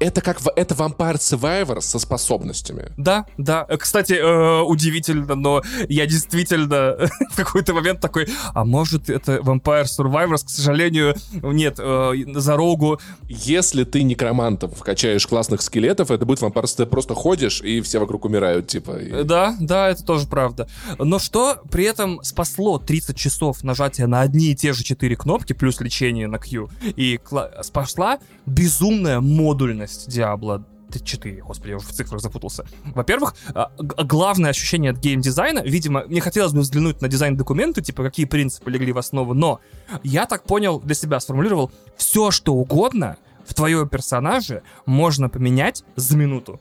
это 0.01 0.21
как 0.21 0.41
это 0.57 0.75
Vampire 0.75 1.17
Survivor 1.17 1.81
со 1.81 1.99
способностями. 1.99 2.93
Да, 2.97 3.27
да. 3.39 3.65
Кстати, 3.65 4.15
э, 4.15 4.63
удивительно, 4.63 5.35
но 5.35 5.63
я 5.89 6.07
действительно 6.07 6.97
в 7.31 7.37
какой-то 7.37 7.75
момент 7.75 8.01
такой, 8.01 8.29
а 8.55 8.65
может 8.65 9.09
это 9.09 9.37
Vampire 9.37 9.85
Survivors, 9.85 10.45
к 10.45 10.51
сожалению, 10.51 11.15
нет, 11.33 11.77
э, 11.79 12.13
за 12.35 12.57
рогу. 12.57 13.01
Если 13.29 13.85
ты 13.85 14.03
некромантов 14.03 14.83
качаешь 14.83 15.27
классных 15.27 15.63
скелетов, 15.63 16.11
это 16.11 16.25
будет 16.27 16.41
Vampire 16.41 16.67
ты 16.77 16.85
просто 16.85 17.15
ходишь, 17.15 17.61
и 17.63 17.81
все 17.81 17.99
вокруг 17.99 18.25
умирают, 18.25 18.67
типа. 18.67 18.99
И... 18.99 19.25
Да, 19.25 19.57
да, 19.61 19.89
это 19.89 20.05
тоже 20.05 20.27
правда. 20.27 20.69
Но 20.99 21.19
что 21.19 21.59
при 21.71 21.85
этом 21.85 22.23
спасло 22.23 22.79
30 22.79 23.17
часов 23.17 23.63
нажатия 23.63 24.07
на 24.07 24.21
одни 24.21 24.49
и 24.49 24.55
те 24.55 24.73
же 24.73 24.83
четыре 24.83 25.17
кнопки, 25.17 25.53
плюс 25.53 25.81
лечение 25.81 26.27
на 26.27 26.39
Q, 26.39 26.56
и 26.85 27.21
спасла 27.63 28.19
безумная 28.47 29.21
модульность 29.21 30.09
Diablo 30.09 30.65
4, 31.05 31.43
господи, 31.43 31.71
я 31.71 31.77
уже 31.77 31.87
в 31.87 31.93
цифрах 31.93 32.21
запутался. 32.21 32.65
Во-первых, 32.95 33.35
а, 33.55 33.71
главное 33.79 34.51
ощущение 34.51 34.93
от 34.93 34.99
геймдизайна, 34.99 35.61
видимо, 35.61 36.05
мне 36.07 36.21
хотелось 36.21 36.53
бы 36.53 36.61
взглянуть 36.61 37.03
на 37.03 37.09
дизайн-документы, 37.09 37.83
типа, 37.83 38.03
какие 38.03 38.27
принципы 38.27 38.71
легли 38.71 38.93
в 38.93 38.99
основу, 38.99 39.35
но 39.35 39.61
я 40.03 40.27
так 40.27 40.45
понял, 40.45 40.81
для 40.81 40.95
себя 40.95 41.21
сформулировал, 41.21 41.71
все, 41.97 42.31
что 42.31 42.55
угодно 42.55 43.17
в 43.47 43.55
твоем 43.55 43.89
персонаже 43.89 44.63
можно 44.87 45.29
поменять 45.29 45.85
за 45.97 46.17
минуту. 46.17 46.61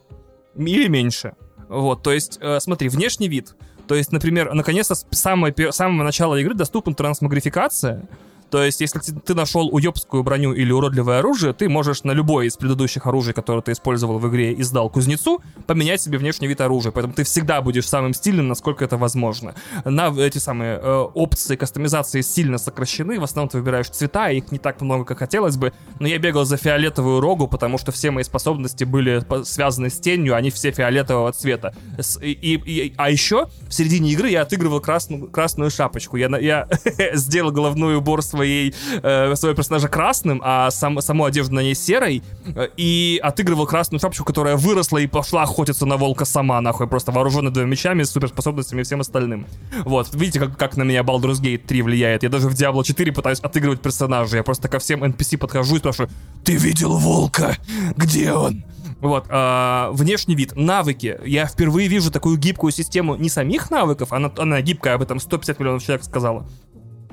Или 0.56 0.88
меньше. 0.88 1.34
Вот, 1.68 2.04
то 2.04 2.12
есть, 2.12 2.38
э, 2.42 2.60
смотри, 2.60 2.90
внешний 2.90 3.28
вид. 3.28 3.56
То 3.88 3.96
есть, 3.96 4.12
например, 4.12 4.54
наконец-то 4.54 4.96
с 4.96 5.06
самого, 5.12 5.54
самого 5.72 6.04
начала 6.04 6.36
игры 6.36 6.54
доступна 6.54 6.94
трансмагрификация, 6.94 8.08
то 8.56 8.64
есть, 8.64 8.80
если 8.80 9.00
ты 9.00 9.36
нашел 9.36 9.68
уебскую 9.68 10.24
броню 10.24 10.54
или 10.54 10.72
уродливое 10.72 11.20
оружие, 11.20 11.52
ты 11.52 11.68
можешь 11.68 12.06
на 12.06 12.14
любое 12.14 12.48
из 12.48 12.56
предыдущих 12.56 13.06
оружий, 13.06 13.34
которое 13.34 13.62
ты 13.62 13.74
использовал 13.74 14.18
в 14.18 14.30
игре 14.30 14.54
и 14.54 14.64
сдал 14.64 14.90
кузнецу, 14.90 15.42
поменять 15.68 16.00
себе 16.02 16.18
внешний 16.18 16.48
вид 16.48 16.62
оружия. 16.62 16.94
Поэтому 16.94 17.14
ты 17.14 17.26
всегда 17.26 17.62
будешь 17.62 17.86
самым 17.86 18.14
стильным, 18.14 18.48
насколько 18.48 18.86
это 18.86 18.96
возможно. 18.96 19.56
На 19.84 20.08
эти 20.08 20.38
самые 20.38 20.80
э, 20.82 21.06
опции 21.16 21.58
кастомизации 21.58 22.22
сильно 22.22 22.58
сокращены. 22.58 23.20
В 23.20 23.26
основном 23.26 23.50
ты 23.50 23.58
выбираешь 23.58 23.90
цвета, 23.90 24.30
их 24.30 24.54
не 24.54 24.58
так 24.58 24.80
много, 24.80 25.04
как 25.04 25.20
хотелось 25.20 25.58
бы. 25.58 25.74
Но 26.00 26.08
я 26.08 26.18
бегал 26.18 26.46
за 26.46 26.56
фиолетовую 26.56 27.20
рогу, 27.20 27.50
потому 27.50 27.78
что 27.78 27.92
все 27.92 28.10
мои 28.10 28.24
способности 28.24 28.86
были 28.86 29.22
связаны 29.44 29.90
с 29.90 30.00
тенью, 30.00 30.34
они 30.34 30.50
все 30.50 30.72
фиолетового 30.72 31.34
цвета. 31.34 31.76
И, 32.22 32.32
и, 32.32 32.94
а 32.96 33.10
еще 33.10 33.50
в 33.68 33.74
середине 33.74 34.12
игры 34.12 34.30
я 34.30 34.44
отыгрывал 34.44 34.80
красную, 34.80 35.28
красную 35.28 35.72
шапочку. 35.72 36.16
Я, 36.16 36.30
я 36.38 36.70
сделал 37.16 37.52
головной 37.52 37.98
убор 37.98 38.22
с 38.22 38.34
своей, 38.46 38.76
э, 39.02 39.36
своего 39.36 39.56
персонажа 39.56 39.88
красным, 39.88 40.42
а 40.44 40.70
сам, 40.72 41.02
саму 41.02 41.26
одежду 41.26 41.56
на 41.56 41.62
ней 41.62 41.76
серой, 41.76 42.22
э, 42.56 42.68
и 42.78 43.20
отыгрывал 43.24 43.66
красную 43.66 44.00
шапочку, 44.00 44.24
которая 44.24 44.56
выросла 44.56 45.00
и 45.00 45.08
пошла 45.08 45.44
охотиться 45.44 45.86
на 45.86 45.98
волка 45.98 46.26
сама, 46.26 46.62
нахуй, 46.62 46.88
просто 46.88 47.12
вооруженная 47.12 47.52
двумя 47.52 47.70
мечами, 47.70 48.04
суперспособностями 48.04 48.82
и 48.82 48.84
всем 48.84 49.02
остальным. 49.02 49.46
Вот, 49.84 50.14
видите, 50.14 50.40
как, 50.40 50.58
как 50.58 50.78
на 50.78 50.84
меня 50.84 51.02
Baldur's 51.02 51.42
Gate 51.42 51.66
3 51.66 51.82
влияет. 51.82 52.24
Я 52.24 52.30
даже 52.30 52.48
в 52.50 52.54
Diablo 52.54 52.84
4 52.84 53.12
пытаюсь 53.12 53.40
отыгрывать 53.40 53.82
персонажа. 53.82 54.38
Я 54.38 54.44
просто 54.44 54.68
ко 54.68 54.78
всем 54.80 55.04
NPC 55.04 55.38
подхожу 55.38 55.76
и 55.76 55.80
спрашиваю, 55.80 56.10
ты 56.44 56.56
видел 56.56 56.98
волка? 56.98 57.58
Где 57.98 58.32
он? 58.34 58.64
Вот, 59.02 59.26
э, 59.30 59.90
внешний 59.92 60.36
вид, 60.36 60.56
навыки. 60.56 61.20
Я 61.26 61.46
впервые 61.46 61.88
вижу 61.88 62.12
такую 62.12 62.38
гибкую 62.38 62.72
систему 62.72 63.16
не 63.16 63.30
самих 63.30 63.70
навыков, 63.70 64.14
она, 64.14 64.32
она 64.38 64.62
гибкая, 64.62 64.96
об 64.96 65.02
этом 65.02 65.20
150 65.20 65.60
миллионов 65.60 65.84
человек 65.84 66.04
сказала, 66.06 66.48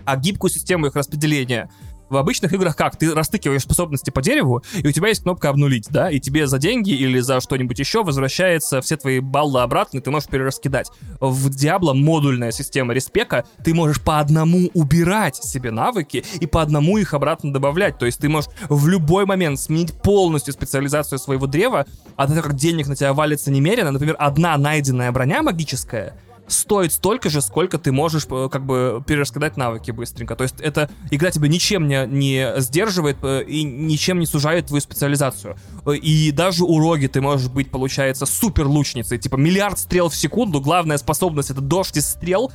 а 0.05 0.17
гибкую 0.17 0.51
систему 0.51 0.87
их 0.87 0.97
распределения. 0.97 1.69
В 2.13 2.19
обычных 2.19 2.53
играх 2.53 2.77
как? 2.77 2.97
Ты 2.97 3.15
растыкиваешь 3.15 3.63
способности 3.63 4.11
по 4.11 4.21
дереву, 4.21 4.63
и 4.77 4.87
у 4.87 4.93
тебя 4.93 5.09
есть 5.09 5.23
кнопка 5.23 5.49
обнулить, 5.49 5.87
да, 5.89 6.11
и 6.11 6.21
тебе 6.21 6.47
за 6.47 6.59
деньги 6.59 6.91
или 6.91 7.21
за 7.21 7.41
что-нибудь 7.41 7.79
еще 7.79 8.05
возвращается 8.05 8.83
все 8.83 8.99
твои 8.99 9.21
баллы 9.21 9.63
обратно, 9.63 9.97
и 9.97 10.01
ты 10.03 10.11
можешь 10.11 10.29
перераскидать. 10.29 10.91
В 11.21 11.49
Diablo 11.49 11.95
модульная 11.95 12.51
система 12.51 12.93
респека, 12.93 13.47
ты 13.65 13.73
можешь 13.73 13.99
по 14.03 14.21
одному 14.21 14.69
убирать 14.75 15.37
себе 15.37 15.71
навыки 15.71 16.23
и 16.39 16.45
по 16.45 16.61
одному 16.61 16.99
их 16.99 17.15
обратно 17.15 17.51
добавлять. 17.51 17.97
То 17.97 18.05
есть 18.05 18.19
ты 18.19 18.29
можешь 18.29 18.51
в 18.69 18.89
любой 18.89 19.25
момент 19.25 19.59
сменить 19.59 19.95
полностью 19.95 20.53
специализацию 20.53 21.19
своего 21.19 21.47
древа, 21.47 21.87
а 22.17 22.27
так 22.27 22.45
как 22.45 22.57
денег 22.57 22.89
на 22.89 22.95
тебя 22.95 23.15
валится 23.15 23.51
немерено, 23.51 23.91
например, 23.91 24.17
одна 24.19 24.59
найденная 24.59 25.13
броня 25.13 25.43
магическая— 25.43 26.15
стоит 26.53 26.93
столько 26.93 27.31
же, 27.31 27.41
сколько 27.41 27.79
ты 27.79 27.93
можешь 27.93 28.27
э, 28.31 28.49
как 28.51 28.65
бы 28.65 29.03
перераскидать 29.07 29.57
навыки 29.57 29.91
быстренько. 29.91 30.37
То 30.37 30.45
есть 30.45 30.61
эта 30.61 30.91
игра 31.11 31.31
тебя 31.31 31.49
ничем 31.49 31.89
не, 31.89 32.07
не 32.07 32.61
сдерживает 32.61 33.19
э, 33.23 33.45
и 33.45 33.63
ничем 33.63 34.19
не 34.19 34.27
сужает 34.27 34.67
твою 34.67 34.81
специализацию. 34.81 35.57
Э, 35.87 35.95
и 35.95 36.31
даже 36.31 36.65
у 36.65 36.79
Роги 36.79 37.07
ты 37.07 37.21
можешь 37.21 37.49
быть, 37.49 37.71
получается, 37.71 38.27
супер 38.27 38.67
лучницей. 38.67 39.19
Типа 39.19 39.37
миллиард 39.37 39.79
стрел 39.79 40.09
в 40.09 40.17
секунду. 40.17 40.61
Главная 40.61 40.99
способность 40.99 41.51
это 41.51 41.61
дождь 41.61 41.97
из 41.97 42.09
стрел. 42.09 42.53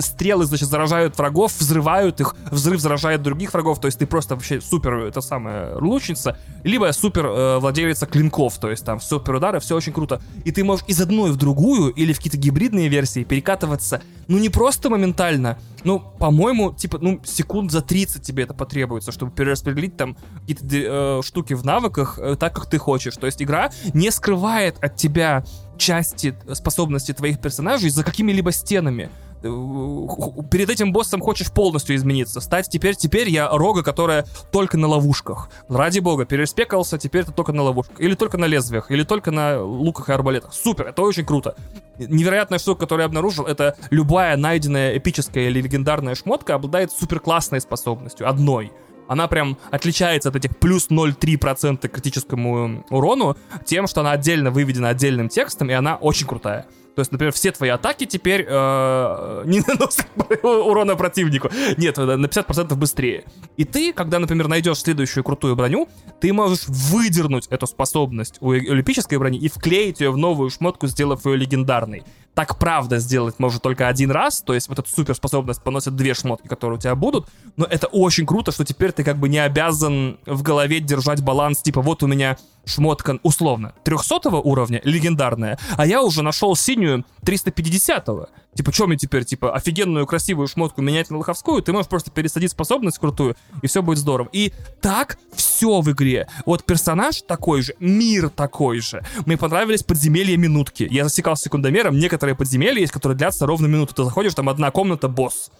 Стрелы, 0.00 0.44
значит, 0.46 0.68
заражают 0.68 1.16
врагов, 1.18 1.52
взрывают 1.58 2.20
их. 2.20 2.36
Взрыв 2.50 2.80
заражает 2.80 3.22
других 3.22 3.52
врагов. 3.54 3.80
То 3.80 3.86
есть 3.86 3.98
ты 3.98 4.06
просто 4.06 4.34
вообще 4.34 4.60
супер, 4.60 4.94
это 5.06 5.20
самая 5.20 5.76
лучница. 5.78 6.38
Либо 6.64 6.90
супер 6.92 7.58
владелица 7.60 8.06
клинков. 8.06 8.58
То 8.58 8.70
есть 8.70 8.84
там 8.84 9.00
супер 9.00 9.34
удары, 9.34 9.60
все 9.60 9.76
очень 9.76 9.92
круто. 9.92 10.20
И 10.44 10.52
ты 10.52 10.64
можешь 10.64 10.84
из 10.88 11.00
одной 11.00 11.30
в 11.30 11.36
другую 11.36 11.92
или 11.92 12.12
в 12.12 12.16
какие-то 12.16 12.38
гибридные 12.38 12.88
версии 12.88 13.24
перекатываться, 13.36 14.00
ну, 14.28 14.38
не 14.38 14.48
просто 14.48 14.88
моментально, 14.88 15.58
ну, 15.84 16.00
по-моему, 16.00 16.72
типа, 16.72 16.98
ну, 17.00 17.20
секунд 17.24 17.70
за 17.70 17.82
30 17.82 18.22
тебе 18.22 18.44
это 18.44 18.54
потребуется, 18.54 19.12
чтобы 19.12 19.30
перераспределить 19.30 19.96
там 19.96 20.16
какие-то 20.40 20.64
э, 20.70 21.22
штуки 21.22 21.52
в 21.52 21.64
навыках 21.64 22.18
э, 22.18 22.36
так, 22.36 22.54
как 22.54 22.66
ты 22.66 22.78
хочешь. 22.78 23.14
То 23.16 23.26
есть 23.26 23.42
игра 23.42 23.70
не 23.92 24.10
скрывает 24.10 24.82
от 24.82 24.96
тебя 24.96 25.44
части 25.76 26.34
способностей 26.54 27.12
твоих 27.12 27.38
персонажей 27.38 27.90
за 27.90 28.04
какими-либо 28.04 28.52
стенами. 28.52 29.10
Э, 29.42 30.42
перед 30.50 30.70
этим 30.70 30.92
боссом 30.92 31.20
хочешь 31.20 31.50
полностью 31.52 31.96
измениться. 31.96 32.40
Стать 32.40 32.68
теперь, 32.68 32.96
теперь 32.96 33.28
я 33.28 33.48
рога, 33.50 33.82
которая 33.82 34.24
только 34.50 34.76
на 34.78 34.88
ловушках. 34.88 35.50
Ради 35.68 36.00
бога, 36.00 36.24
переспекался, 36.24 36.98
теперь 36.98 37.22
это 37.22 37.32
только 37.32 37.52
на 37.52 37.62
ловушках. 37.62 38.00
Или 38.00 38.14
только 38.14 38.38
на 38.38 38.46
лезвиях, 38.46 38.90
или 38.90 39.04
только 39.04 39.30
на 39.30 39.62
луках 39.62 40.08
и 40.08 40.12
арбалетах. 40.12 40.52
Супер, 40.52 40.88
это 40.88 41.02
очень 41.02 41.24
круто. 41.24 41.54
Невероятная 41.98 42.58
штука, 42.58 42.80
которую 42.80 43.02
я 43.02 43.06
обнаружил, 43.06 43.46
это 43.46 43.76
любая 43.90 44.36
найденная 44.36 44.98
эпическая 44.98 45.48
или 45.48 45.60
легендарная 45.60 46.14
шмотка 46.14 46.54
обладает 46.54 46.92
супер 46.92 47.20
классной 47.20 47.60
способностью, 47.60 48.28
одной. 48.28 48.72
Она 49.08 49.28
прям 49.28 49.56
отличается 49.70 50.30
от 50.30 50.36
этих 50.36 50.58
плюс 50.58 50.90
0,3% 50.90 51.88
критическому 51.88 52.84
урону 52.90 53.36
тем, 53.64 53.86
что 53.86 54.00
она 54.00 54.12
отдельно 54.12 54.50
выведена 54.50 54.88
отдельным 54.88 55.28
текстом, 55.28 55.70
и 55.70 55.74
она 55.74 55.96
очень 55.96 56.26
крутая. 56.26 56.66
То 56.96 57.00
есть, 57.00 57.12
например, 57.12 57.32
все 57.34 57.52
твои 57.52 57.68
атаки 57.68 58.06
теперь 58.06 58.46
э, 58.48 59.42
не 59.46 59.60
наносят 59.60 60.06
урона 60.42 60.96
противнику. 60.96 61.50
Нет, 61.76 61.98
на 61.98 62.24
50% 62.24 62.74
быстрее. 62.74 63.24
И 63.58 63.64
ты, 63.64 63.92
когда, 63.92 64.18
например, 64.18 64.48
найдешь 64.48 64.78
следующую 64.78 65.22
крутую 65.22 65.56
броню, 65.56 65.88
ты 66.20 66.32
можешь 66.32 66.66
выдернуть 66.66 67.48
эту 67.48 67.66
способность 67.66 68.38
у 68.40 68.52
олимпической 68.52 69.18
брони 69.18 69.38
и 69.38 69.48
вклеить 69.48 70.00
ее 70.00 70.10
в 70.10 70.16
новую 70.16 70.48
шмотку, 70.48 70.86
сделав 70.86 71.26
ее 71.26 71.36
легендарной. 71.36 72.02
Так 72.36 72.58
правда 72.58 72.98
сделать 72.98 73.38
может 73.38 73.62
только 73.62 73.88
один 73.88 74.10
раз, 74.10 74.42
то 74.42 74.52
есть 74.52 74.68
вот 74.68 74.78
эта 74.78 74.90
суперспособность 74.90 75.62
поносит 75.62 75.96
две 75.96 76.12
шмотки, 76.12 76.46
которые 76.46 76.76
у 76.76 76.80
тебя 76.80 76.94
будут, 76.94 77.26
но 77.56 77.64
это 77.64 77.86
очень 77.86 78.26
круто, 78.26 78.52
что 78.52 78.62
теперь 78.62 78.92
ты 78.92 79.04
как 79.04 79.16
бы 79.16 79.30
не 79.30 79.38
обязан 79.38 80.18
в 80.26 80.42
голове 80.42 80.80
держать 80.80 81.22
баланс, 81.22 81.62
типа 81.62 81.80
вот 81.80 82.02
у 82.02 82.06
меня 82.06 82.36
шмотка 82.66 83.18
условно 83.22 83.72
300 83.84 84.28
уровня, 84.28 84.82
легендарная, 84.84 85.58
а 85.78 85.86
я 85.86 86.02
уже 86.02 86.20
нашел 86.20 86.54
синюю 86.54 87.06
350-го. 87.24 88.28
Типа, 88.56 88.72
что 88.72 88.86
мне 88.86 88.96
теперь, 88.96 89.24
типа, 89.24 89.54
офигенную 89.54 90.06
красивую 90.06 90.48
шмотку 90.48 90.82
менять 90.82 91.10
на 91.10 91.18
лоховскую? 91.18 91.62
Ты 91.62 91.72
можешь 91.72 91.88
просто 91.88 92.10
пересадить 92.10 92.52
способность 92.52 92.98
крутую, 92.98 93.36
и 93.62 93.66
все 93.66 93.82
будет 93.82 93.98
здорово. 93.98 94.28
И 94.32 94.52
так 94.80 95.18
все 95.34 95.80
в 95.80 95.90
игре. 95.90 96.26
Вот 96.46 96.64
персонаж 96.64 97.22
такой 97.22 97.62
же, 97.62 97.74
мир 97.78 98.30
такой 98.30 98.80
же. 98.80 99.04
Мне 99.26 99.36
понравились 99.36 99.82
подземелья 99.82 100.36
минутки. 100.36 100.88
Я 100.90 101.04
засекал 101.04 101.36
секундомером, 101.36 101.98
некоторые 101.98 102.34
подземелья 102.34 102.80
есть, 102.80 102.92
которые 102.92 103.16
длятся 103.16 103.46
ровно 103.46 103.66
минуту. 103.66 103.94
Ты 103.94 104.04
заходишь, 104.04 104.34
там 104.34 104.48
одна 104.48 104.70
комната, 104.70 105.08
босс 105.08 105.50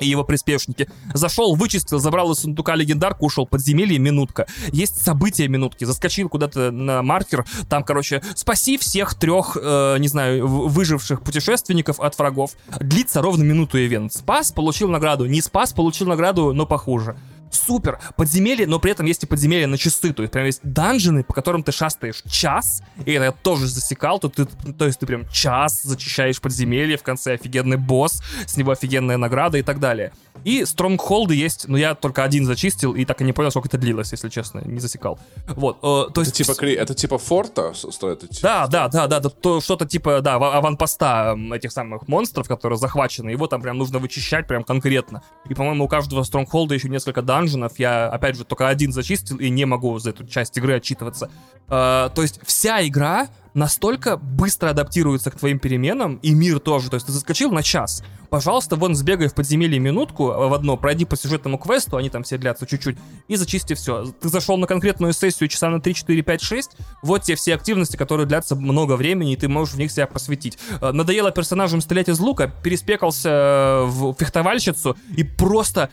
и 0.00 0.06
его 0.06 0.24
приспешники. 0.24 0.88
Зашел, 1.14 1.54
вычистил, 1.54 1.98
забрал 1.98 2.32
из 2.32 2.40
сундука 2.40 2.74
легендарку, 2.74 3.26
ушел. 3.26 3.46
Подземелье, 3.46 3.98
минутка. 3.98 4.46
Есть 4.72 5.02
события 5.02 5.48
минутки. 5.48 5.84
Заскочил 5.84 6.28
куда-то 6.28 6.70
на 6.70 7.02
маркер. 7.02 7.44
Там, 7.68 7.82
короче, 7.82 8.22
спаси 8.34 8.76
всех 8.76 9.14
трех, 9.14 9.56
э, 9.60 9.96
не 9.98 10.08
знаю, 10.08 10.46
выживших 10.46 11.22
путешественников 11.22 12.00
от 12.00 12.18
врагов. 12.18 12.52
Длится 12.80 13.22
ровно 13.22 13.42
минуту 13.42 13.78
ивент. 13.78 14.12
Спас, 14.12 14.52
получил 14.52 14.88
награду. 14.88 15.26
Не 15.26 15.40
спас, 15.40 15.72
получил 15.72 16.08
награду, 16.08 16.52
но 16.52 16.66
похуже 16.66 17.16
супер 17.50 17.98
подземелье, 18.16 18.66
но 18.66 18.78
при 18.78 18.92
этом 18.92 19.06
есть 19.06 19.22
и 19.22 19.26
подземелья 19.26 19.66
на 19.66 19.78
часы, 19.78 20.12
то 20.12 20.22
есть 20.22 20.32
прям 20.32 20.46
есть 20.46 20.60
данжены, 20.62 21.24
по 21.24 21.34
которым 21.34 21.62
ты 21.62 21.72
шастаешь 21.72 22.22
час, 22.28 22.82
и 23.04 23.12
это 23.12 23.24
я 23.24 23.32
тоже 23.32 23.66
засекал, 23.66 24.18
то, 24.18 24.28
ты, 24.28 24.46
то 24.46 24.86
есть 24.86 24.98
ты 24.98 25.06
прям 25.06 25.28
час 25.28 25.82
зачищаешь 25.82 26.40
подземелье, 26.40 26.96
в 26.96 27.02
конце 27.02 27.34
офигенный 27.34 27.76
босс, 27.76 28.22
с 28.46 28.56
него 28.56 28.72
офигенная 28.72 29.16
награда 29.16 29.58
и 29.58 29.62
так 29.62 29.80
далее. 29.80 30.12
И 30.44 30.64
стронгхолды 30.64 31.34
есть, 31.34 31.68
но 31.68 31.76
я 31.76 31.94
только 31.94 32.24
один 32.24 32.46
зачистил 32.46 32.94
и 32.94 33.04
так 33.04 33.20
и 33.20 33.24
не 33.24 33.32
понял, 33.32 33.50
сколько 33.50 33.68
это 33.68 33.78
длилось, 33.78 34.12
если 34.12 34.28
честно, 34.28 34.60
не 34.64 34.80
засекал. 34.80 35.18
Вот, 35.48 35.78
э, 35.82 36.12
то 36.12 36.20
есть... 36.20 36.40
Это 36.40 36.54
типа, 36.54 36.66
это 36.66 36.94
типа 36.94 37.18
форта 37.18 37.72
стоит 37.74 38.24
идти? 38.24 38.42
Да, 38.42 38.66
да, 38.66 38.88
да, 38.88 39.06
да, 39.06 39.20
да, 39.20 39.28
то, 39.28 39.60
что-то 39.60 39.86
типа, 39.86 40.20
да, 40.20 40.34
аванпоста 40.34 41.36
этих 41.52 41.72
самых 41.72 42.08
монстров, 42.08 42.48
которые 42.48 42.78
захвачены, 42.78 43.30
его 43.30 43.46
там 43.46 43.60
прям 43.60 43.78
нужно 43.78 43.98
вычищать 43.98 44.46
прям 44.46 44.64
конкретно. 44.64 45.22
И, 45.48 45.54
по-моему, 45.54 45.84
у 45.84 45.88
каждого 45.88 46.22
стронгхолда 46.22 46.74
еще 46.74 46.88
несколько 46.88 47.22
данженов, 47.22 47.78
я, 47.78 48.08
опять 48.08 48.36
же, 48.36 48.44
только 48.44 48.68
один 48.68 48.92
зачистил 48.92 49.38
и 49.38 49.50
не 49.50 49.64
могу 49.64 49.98
за 49.98 50.10
эту 50.10 50.26
часть 50.26 50.56
игры 50.56 50.74
отчитываться. 50.74 51.30
Э, 51.68 52.10
то 52.14 52.22
есть 52.22 52.40
вся 52.44 52.86
игра 52.86 53.28
настолько 53.56 54.18
быстро 54.18 54.70
адаптируется 54.70 55.30
к 55.30 55.38
твоим 55.38 55.58
переменам, 55.58 56.16
и 56.16 56.32
мир 56.32 56.60
тоже. 56.60 56.90
То 56.90 56.94
есть 56.96 57.06
ты 57.06 57.12
заскочил 57.12 57.50
на 57.50 57.62
час. 57.62 58.04
Пожалуйста, 58.28 58.76
вон 58.76 58.94
сбегай 58.94 59.28
в 59.28 59.34
подземелье 59.34 59.78
минутку 59.78 60.26
в 60.26 60.52
одно, 60.52 60.76
пройди 60.76 61.04
по 61.04 61.16
сюжетному 61.16 61.58
квесту, 61.58 61.96
они 61.96 62.10
там 62.10 62.22
все 62.22 62.36
длятся 62.36 62.66
чуть-чуть, 62.66 62.98
и 63.28 63.36
зачисти 63.36 63.74
все. 63.74 64.12
Ты 64.20 64.28
зашел 64.28 64.58
на 64.58 64.66
конкретную 64.66 65.12
сессию 65.12 65.48
часа 65.48 65.70
на 65.70 65.80
3, 65.80 65.94
4, 65.94 66.22
5, 66.22 66.42
6, 66.42 66.70
вот 67.02 67.22
те 67.22 67.34
все 67.34 67.54
активности, 67.54 67.96
которые 67.96 68.26
длятся 68.26 68.56
много 68.56 68.96
времени, 68.96 69.32
и 69.32 69.36
ты 69.36 69.48
можешь 69.48 69.74
в 69.74 69.78
них 69.78 69.90
себя 69.90 70.06
посвятить. 70.06 70.58
Э, 70.80 70.92
надоело 70.92 71.30
персонажам 71.30 71.80
стрелять 71.80 72.08
из 72.08 72.18
лука, 72.18 72.52
переспекался 72.62 73.28
э, 73.30 73.84
в 73.86 74.14
фехтовальщицу, 74.18 74.96
и 75.16 75.22
просто 75.22 75.90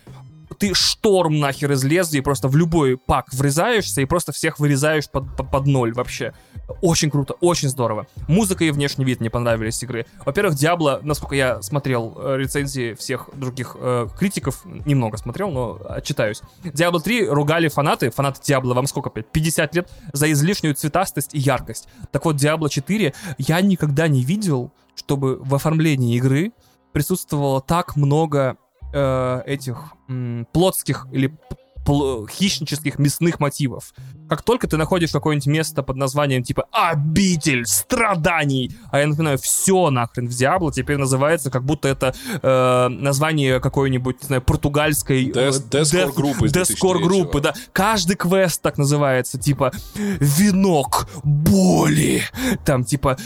ты 0.54 0.74
шторм 0.74 1.40
нахер 1.40 1.72
из 1.72 1.84
лезвия, 1.84 2.22
просто 2.22 2.48
в 2.48 2.56
любой 2.56 2.98
пак 2.98 3.34
врезаешься 3.34 4.02
и 4.02 4.06
просто 4.06 4.32
всех 4.32 4.60
вырезаешь 4.60 5.10
под, 5.10 5.36
под, 5.36 5.52
под 5.52 5.68
ноль 5.68 5.94
вообще. 5.94 6.34
Очень 6.82 7.10
круто, 7.10 7.34
очень 7.42 7.70
здорово. 7.70 8.08
Музыка 8.28 8.64
и 8.64 8.72
внешний 8.72 9.06
вид 9.06 9.20
мне 9.20 9.30
понравились 9.30 9.82
игры. 9.84 10.06
Во-первых, 10.26 10.56
Диабло, 10.56 11.00
насколько 11.04 11.36
я 11.36 11.62
смотрел 11.62 12.18
э, 12.18 12.38
рецензии 12.38 12.94
всех 12.94 13.30
других 13.34 13.76
э, 13.80 14.08
критиков, 14.18 14.64
немного 14.66 15.18
смотрел, 15.18 15.52
но 15.52 15.80
отчитаюсь. 15.88 16.42
Диабло 16.64 17.02
3 17.02 17.28
ругали 17.28 17.68
фанаты, 17.68 18.12
фанаты 18.12 18.42
Диабло, 18.44 18.74
вам 18.74 18.88
сколько, 18.88 19.10
50 19.10 19.76
лет, 19.76 19.92
за 20.14 20.32
излишнюю 20.32 20.76
цветастость 20.76 21.34
и 21.34 21.40
яркость. 21.40 21.88
Так 22.12 22.26
вот, 22.26 22.38
Диабло 22.38 22.70
4 22.70 23.14
я 23.38 23.62
никогда 23.62 24.08
не 24.08 24.24
видел, 24.24 24.72
чтобы 24.96 25.38
в 25.38 25.54
оформлении 25.56 26.16
игры 26.16 26.54
присутствовало 26.94 27.60
так 27.60 27.96
много 27.96 28.58
э, 28.94 29.41
этих 29.45 29.94
м, 30.07 30.48
плотских 30.53 31.07
или 31.11 31.36
хищнических 31.85 32.99
мясных 32.99 33.39
мотивов. 33.39 33.93
Как 34.30 34.41
только 34.41 34.68
ты 34.68 34.77
находишь 34.77 35.11
какое-нибудь 35.11 35.47
место 35.47 35.84
под 35.84 35.97
названием 35.97 36.43
типа 36.43 36.65
«Обитель 36.72 37.65
страданий», 37.65 38.76
а 38.91 38.99
я 38.99 39.07
напоминаю, 39.07 39.38
все 39.38 39.89
нахрен 39.89 40.27
в 40.27 40.34
Диабло 40.34 40.72
теперь 40.72 40.97
называется, 40.97 41.51
как 41.51 41.64
будто 41.64 41.88
это 41.88 42.15
э, 42.41 42.88
название 42.88 43.60
какой-нибудь, 43.60 44.22
не 44.22 44.27
знаю, 44.27 44.41
португальской... 44.41 45.26
Дескор 45.26 46.14
группы. 46.14 46.47
Дескор 46.49 46.99
группы, 46.99 47.41
да. 47.41 47.53
Каждый 47.73 48.15
квест 48.15 48.61
так 48.61 48.77
называется, 48.77 49.38
типа 49.38 49.72
«Венок 49.95 51.07
боли», 51.23 52.23
там 52.65 52.84
типа 52.84 53.18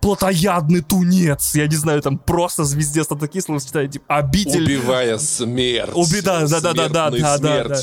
«Плотоядный 0.00 0.80
тунец», 0.80 1.54
я 1.54 1.66
не 1.66 1.76
знаю, 1.76 2.02
там 2.02 2.18
просто 2.18 2.64
звезде 2.64 3.04
статаки 3.04 3.40
слово 3.40 3.60
читают, 3.60 3.92
типа 3.92 4.16
«Обитель...» 4.16 4.64
Убивая 4.64 5.18
смерть. 5.18 5.92
Уби... 5.94 6.20
Да, 6.22 6.46
да, 6.46 6.60
да, 6.60 6.72
да, 6.72 6.88
да, 6.88 7.10
да, 7.10 7.10
да, 7.10 7.38
смертью. 7.38 7.73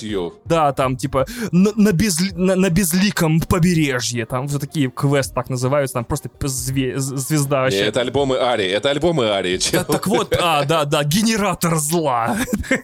Да, 0.45 0.67
да 0.67 0.73
там 0.73 0.97
типа 0.97 1.25
на, 1.51 1.71
на, 1.75 1.91
безли, 1.91 2.31
на, 2.31 2.55
на 2.55 2.69
безликом 2.69 3.39
побережье, 3.41 4.25
там 4.25 4.47
вот 4.47 4.61
такие 4.61 4.89
квесты 4.89 5.33
так 5.33 5.49
называются, 5.49 5.95
там 5.95 6.05
просто 6.05 6.29
зве, 6.43 6.99
звезда 6.99 7.61
вообще. 7.61 7.79
Это 7.79 8.01
альбомы 8.01 8.37
Ари, 8.37 8.65
это 8.65 8.89
альбомы 8.89 9.29
Ари. 9.29 9.59
Да, 9.71 9.83
так 9.83 10.07
вот, 10.07 10.35
а, 10.39 10.65
да, 10.65 10.85
да, 10.85 11.03
генератор 11.03 11.75
зла. 11.75 12.37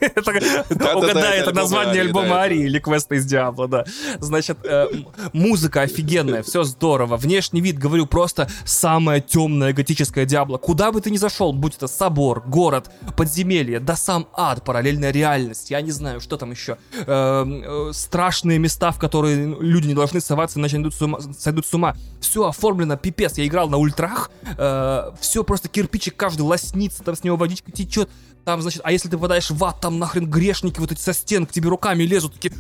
Угадай, 0.96 1.40
это 1.40 1.54
название 1.54 2.02
альбома 2.02 2.42
Ари 2.42 2.58
или 2.58 2.80
квеста 2.80 3.16
из 3.16 3.26
Диабло, 3.26 3.68
да. 3.68 3.86
Значит, 4.20 4.58
э, 4.64 4.88
музыка 5.34 5.82
офигенная, 5.82 6.44
все 6.44 6.64
здорово. 6.64 7.18
Внешний 7.18 7.62
вид, 7.62 7.78
говорю, 7.78 8.06
просто 8.06 8.50
самая 8.66 9.22
темная 9.22 9.74
готическая 9.74 10.26
Диабло. 10.26 10.58
Куда 10.58 10.92
бы 10.92 11.02
ты 11.02 11.12
ни 11.12 11.18
зашел, 11.18 11.54
будь 11.54 11.76
это 11.76 11.88
собор, 11.88 12.44
город, 12.46 12.92
подземелье, 13.16 13.80
да 13.80 13.96
сам 13.96 14.28
ад, 14.34 14.64
параллельная 14.64 15.12
реальность, 15.12 15.72
я 15.72 15.82
не 15.82 15.92
знаю, 15.92 16.20
что 16.20 16.38
там 16.38 16.52
еще. 16.52 16.78
Эм, 17.06 17.64
э, 17.64 17.94
страшные 17.94 18.60
места, 18.60 18.91
в 18.91 18.99
которые 18.99 19.56
люди 19.60 19.88
не 19.88 19.94
должны 19.94 20.22
соваться, 20.22 20.60
иначе 20.60 20.76
сойдут 20.76 20.94
с 20.94 21.02
ума. 21.02 21.19
Сойдут 21.38 21.65
с 21.65 21.74
ума. 21.74 21.95
Все 22.22 22.48
оформлено, 22.48 22.98
пипец. 22.98 23.38
Я 23.38 23.45
играл 23.45 23.69
на 23.69 23.78
ультрах, 23.78 24.32
э, 24.57 25.11
все 25.19 25.44
просто 25.44 25.69
кирпичик 25.69 26.15
каждый 26.15 26.41
лоснится, 26.41 27.03
там 27.03 27.15
с 27.15 27.24
него 27.24 27.38
водичка 27.38 27.72
течет. 27.72 28.10
Там, 28.48 28.61
значит, 28.61 28.80
а 28.86 28.94
если 28.94 29.10
ты 29.10 29.18
попадаешь 29.18 29.49
в 29.49 29.61
ад, 29.65 29.82
там 29.82 29.99
нахрен 29.99 30.26
грешники 30.26 30.80
вот 30.80 30.94
эти 30.94 31.02
со 31.02 31.11
стен 31.11 31.45
к 31.45 31.52
тебе 31.52 31.68
руками 31.68 32.03
лезут, 32.03 32.36
такие... 32.36 32.53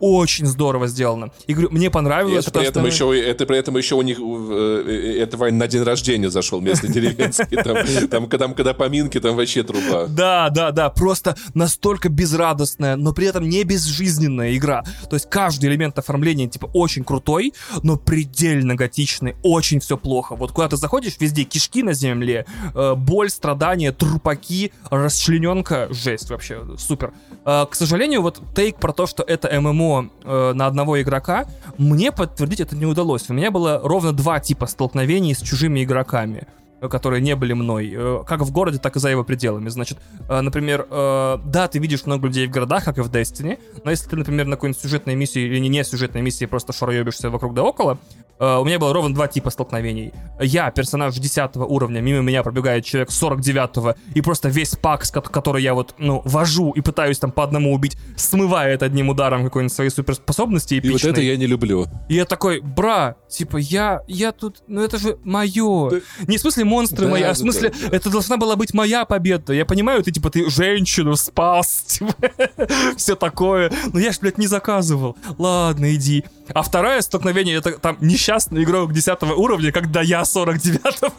Очень 0.00 0.44
здорово 0.44 0.86
сделано. 0.86 1.30
И 1.46 1.54
говорю, 1.54 1.70
мне 1.70 1.90
понравилось. 1.90 2.46
Это 2.46 2.58
при, 2.58 2.68
этом 2.68 2.90
что... 2.90 3.14
еще, 3.14 3.26
это 3.26 3.46
при 3.46 3.56
этом 3.56 3.74
еще 3.78 3.94
у 3.94 4.02
них... 4.02 4.18
Э, 4.20 4.84
э, 4.86 5.22
это 5.22 5.38
Вань 5.38 5.54
на 5.54 5.66
день 5.66 5.82
рождения 5.82 6.28
зашел 6.28 6.60
местный 6.60 6.90
деревенский. 6.92 7.56
Там, 8.06 8.28
там, 8.28 8.54
когда 8.54 8.74
поминки, 8.74 9.18
там 9.18 9.34
вообще 9.34 9.62
труба. 9.62 10.08
Да, 10.08 10.50
да, 10.50 10.72
да. 10.72 10.90
Просто 10.90 11.38
настолько 11.54 12.10
безрадостная, 12.10 12.96
но 12.96 13.14
при 13.14 13.28
этом 13.28 13.48
не 13.48 13.64
безжизненная 13.64 14.54
игра. 14.54 14.84
То 15.08 15.16
есть 15.16 15.30
каждый 15.30 15.70
элемент 15.70 15.98
оформления, 15.98 16.48
типа, 16.48 16.66
очень 16.74 17.02
крутой, 17.02 17.54
но 17.82 17.96
предельно 17.96 18.74
готичный. 18.74 19.36
Очень 19.42 19.80
все 19.80 19.96
плохо. 19.96 20.36
Вот 20.36 20.52
куда 20.52 20.68
ты 20.68 20.76
заходишь, 20.76 21.16
везде 21.18 21.44
кишки 21.44 21.82
на 21.82 21.94
земле, 21.94 22.44
э, 22.74 22.94
боль, 22.94 23.30
страдания, 23.30 23.90
трупаки, 23.92 24.70
расчлененка, 24.90 25.88
жесть 25.90 26.30
вообще, 26.30 26.64
супер. 26.78 27.12
Э, 27.44 27.66
к 27.70 27.74
сожалению, 27.74 28.22
вот 28.22 28.42
тейк 28.54 28.76
про 28.76 28.92
то, 28.92 29.06
что 29.06 29.22
это 29.22 29.48
ММО 29.60 30.10
э, 30.24 30.52
на 30.54 30.66
одного 30.66 31.00
игрока, 31.00 31.46
мне 31.78 32.12
подтвердить 32.12 32.60
это 32.60 32.76
не 32.76 32.86
удалось. 32.86 33.28
У 33.30 33.34
меня 33.34 33.50
было 33.50 33.80
ровно 33.82 34.12
два 34.12 34.40
типа 34.40 34.66
столкновений 34.66 35.34
с 35.34 35.40
чужими 35.40 35.84
игроками 35.84 36.46
которые 36.88 37.22
не 37.22 37.36
были 37.36 37.52
мной, 37.52 37.92
э, 37.94 38.22
как 38.26 38.40
в 38.40 38.50
городе, 38.50 38.78
так 38.78 38.96
и 38.96 38.98
за 39.00 39.10
его 39.10 39.24
пределами. 39.24 39.68
Значит, 39.68 39.98
э, 40.28 40.40
например, 40.40 40.86
э, 40.90 41.38
да, 41.44 41.68
ты 41.68 41.78
видишь 41.78 42.06
много 42.06 42.26
людей 42.26 42.46
в 42.46 42.50
городах, 42.50 42.84
как 42.84 42.98
и 42.98 43.02
в 43.02 43.10
Destiny, 43.10 43.58
но 43.84 43.90
если 43.90 44.08
ты, 44.08 44.16
например, 44.16 44.46
на 44.46 44.56
какой-нибудь 44.56 44.82
сюжетной 44.82 45.14
миссии 45.14 45.42
или 45.42 45.58
не 45.58 45.84
сюжетной 45.84 46.22
миссии 46.22 46.44
просто 46.46 46.72
шароебишься 46.72 47.30
вокруг 47.30 47.54
да 47.54 47.62
около, 47.62 47.98
у 48.38 48.64
меня 48.64 48.78
было 48.78 48.92
ровно 48.92 49.14
два 49.14 49.28
типа 49.28 49.50
столкновений. 49.50 50.12
Я, 50.40 50.70
персонаж 50.70 51.14
10 51.14 51.56
уровня, 51.56 52.00
мимо 52.00 52.20
меня 52.20 52.42
пробегает 52.42 52.84
человек 52.84 53.10
49 53.10 53.96
и 54.14 54.20
просто 54.20 54.48
весь 54.48 54.76
пак, 54.76 55.02
который 55.10 55.62
я 55.62 55.74
вот, 55.74 55.94
ну, 55.98 56.22
вожу 56.24 56.72
и 56.72 56.80
пытаюсь 56.80 57.18
там 57.18 57.30
по 57.32 57.44
одному 57.44 57.72
убить, 57.72 57.96
смывает 58.16 58.82
одним 58.82 59.08
ударом 59.08 59.44
какой-нибудь 59.44 59.74
своей 59.74 59.90
суперспособности 59.90 60.78
эпичной. 60.78 60.90
И 60.90 60.92
вот 60.92 61.04
это 61.04 61.20
я 61.20 61.36
не 61.36 61.46
люблю. 61.46 61.86
И 62.08 62.14
я 62.14 62.24
такой, 62.24 62.60
бра, 62.60 63.16
типа, 63.28 63.56
я, 63.56 64.02
я 64.06 64.32
тут, 64.32 64.62
ну 64.66 64.82
это 64.82 64.98
же 64.98 65.18
мое. 65.24 65.90
Да. 65.90 65.96
Не 66.26 66.38
в 66.38 66.40
смысле 66.40 66.64
монстры 66.64 67.06
да, 67.06 67.10
мои, 67.12 67.22
а 67.22 67.32
в 67.32 67.36
смысле, 67.36 67.70
да, 67.70 67.88
да. 67.90 67.96
это 67.96 68.10
должна 68.10 68.36
была 68.36 68.56
быть 68.56 68.74
моя 68.74 69.04
победа. 69.04 69.52
Я 69.52 69.64
понимаю, 69.64 70.02
ты 70.02 70.10
типа 70.10 70.30
ты 70.30 70.48
женщину 70.50 71.16
спас, 71.16 71.82
типа, 71.86 72.14
все 72.96 73.16
такое. 73.16 73.72
Но 73.92 73.98
я 73.98 74.12
ж, 74.12 74.18
блядь, 74.20 74.38
не 74.38 74.46
заказывал. 74.46 75.16
Ладно, 75.38 75.94
иди. 75.94 76.24
А 76.54 76.62
второе 76.62 77.00
столкновение, 77.00 77.56
это 77.56 77.72
там 77.78 77.96
несчастный 78.22 78.62
игрок 78.62 78.92
10 78.92 79.22
уровня, 79.36 79.72
когда 79.72 80.00
я 80.00 80.22
49-го. 80.22 81.12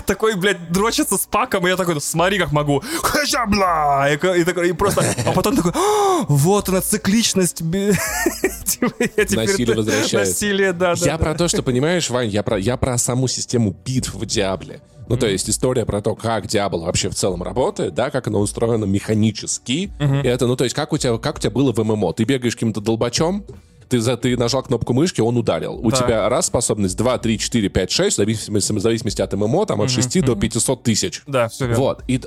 Такой, 0.06 0.36
блядь, 0.36 0.72
дрочится 0.72 1.18
с 1.18 1.26
паком, 1.26 1.66
и 1.66 1.70
я 1.70 1.76
такой, 1.76 2.00
смотри, 2.00 2.38
как 2.38 2.52
могу. 2.52 2.82
Хэча, 3.02 3.44
бла! 3.46 4.08
И, 4.08 4.14
и 4.14 4.44
такой, 4.44 4.70
и 4.70 4.72
просто... 4.72 5.04
А 5.26 5.32
потом 5.32 5.56
такой, 5.56 5.72
«А, 5.74 6.24
вот 6.28 6.68
она, 6.68 6.80
цикличность. 6.80 7.58
Типа, 8.64 8.92
Насилие 9.16 9.76
возвращается. 9.76 10.16
Насилие, 10.18 10.72
да. 10.72 10.94
Я 10.96 11.18
про 11.18 11.34
то, 11.34 11.48
что, 11.48 11.62
понимаешь, 11.62 12.08
Вань, 12.08 12.28
я 12.28 12.42
про, 12.42 12.58
я 12.58 12.76
про 12.76 12.96
саму 12.96 13.28
систему 13.28 13.76
битв 13.84 14.14
в 14.14 14.24
Диабле. 14.24 14.80
Ну, 15.08 15.16
то 15.16 15.26
есть 15.26 15.50
история 15.50 15.84
про 15.84 16.00
то, 16.00 16.14
как 16.14 16.46
Диабло 16.46 16.84
вообще 16.84 17.10
в 17.10 17.14
целом 17.14 17.42
работает, 17.42 17.94
да, 17.94 18.10
как 18.10 18.28
оно 18.28 18.38
устроено 18.38 18.84
механически. 18.84 19.90
И 20.22 20.26
это, 20.26 20.46
ну, 20.46 20.56
то 20.56 20.64
есть 20.64 20.74
как 20.74 20.92
у 20.92 20.98
тебя, 20.98 21.18
как 21.18 21.36
у 21.36 21.40
тебя 21.40 21.50
было 21.50 21.72
в 21.72 21.84
ММО? 21.84 22.12
Ты 22.14 22.24
бегаешь 22.24 22.54
каким-то 22.54 22.80
долбачом, 22.80 23.44
ты, 23.90 24.00
за, 24.00 24.16
ты 24.16 24.36
нажал 24.36 24.62
кнопку 24.62 24.92
мышки, 24.94 25.20
он 25.20 25.36
ударил. 25.36 25.74
У 25.74 25.90
Да. 25.90 25.96
тебя 25.98 26.28
раз 26.28 26.46
способность, 26.46 26.96
два, 26.96 27.18
три, 27.18 27.38
четыре, 27.38 27.68
пять, 27.68 27.90
шесть, 27.90 28.14
в 28.14 28.18
зависимости, 28.18 28.72
в 28.72 28.80
зависимости 28.80 29.20
от 29.20 29.32
ММО, 29.34 29.66
там 29.66 29.80
от 29.82 29.90
6 29.90 30.22
до 30.22 30.36
500 30.36 30.82
тысяч. 30.82 31.22
Да, 31.26 31.48
все 31.48 31.66
верно. 31.66 31.80
Вот. 31.82 32.02
И 32.08 32.20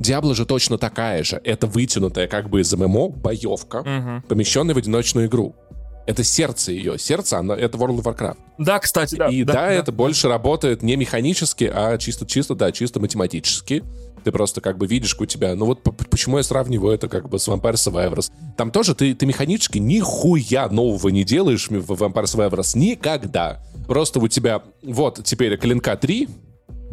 Диабло 0.00 0.34
же 0.34 0.46
точно 0.46 0.78
такая 0.78 1.24
же. 1.24 1.40
Это 1.42 1.66
вытянутая 1.66 2.28
как 2.28 2.48
бы 2.50 2.60
из 2.60 2.72
ММО 2.72 3.08
боевка, 3.08 4.22
помещенная 4.28 4.74
в 4.74 4.78
одиночную 4.78 5.26
игру. 5.26 5.54
Это 6.06 6.24
сердце 6.24 6.72
ее. 6.72 6.98
Сердце, 6.98 7.38
оно, 7.38 7.52
это 7.54 7.76
World 7.76 8.00
of 8.02 8.04
Warcraft. 8.04 8.38
Да, 8.56 8.78
кстати, 8.78 9.16
да. 9.16 9.26
и 9.28 9.44
да, 9.44 9.70
это 9.70 9.92
больше 9.92 10.28
работает 10.28 10.82
не 10.82 10.96
механически, 10.96 11.70
а 11.72 11.98
чисто, 11.98 12.24
чисто, 12.24 12.54
да, 12.54 12.72
чисто 12.72 12.98
математически. 12.98 13.84
Ты 14.28 14.32
просто 14.32 14.60
как 14.60 14.76
бы 14.76 14.86
видишь, 14.86 15.16
у 15.18 15.24
тебя... 15.24 15.54
Ну 15.54 15.64
вот 15.64 15.82
почему 16.10 16.36
я 16.36 16.42
сравниваю 16.42 16.94
это 16.94 17.08
как 17.08 17.30
бы 17.30 17.38
с 17.38 17.48
Vampire 17.48 17.76
Survivors. 17.76 18.30
Там 18.58 18.70
тоже 18.70 18.94
ты, 18.94 19.14
ты 19.14 19.24
механически 19.24 19.78
нихуя 19.78 20.68
нового 20.68 21.08
не 21.08 21.24
делаешь 21.24 21.68
в 21.70 21.72
Vampire 21.72 22.24
Survivors 22.24 22.76
никогда. 22.76 23.62
Просто 23.86 24.20
у 24.20 24.28
тебя 24.28 24.62
вот 24.82 25.24
теперь 25.24 25.56
клинка 25.56 25.96
3, 25.96 26.28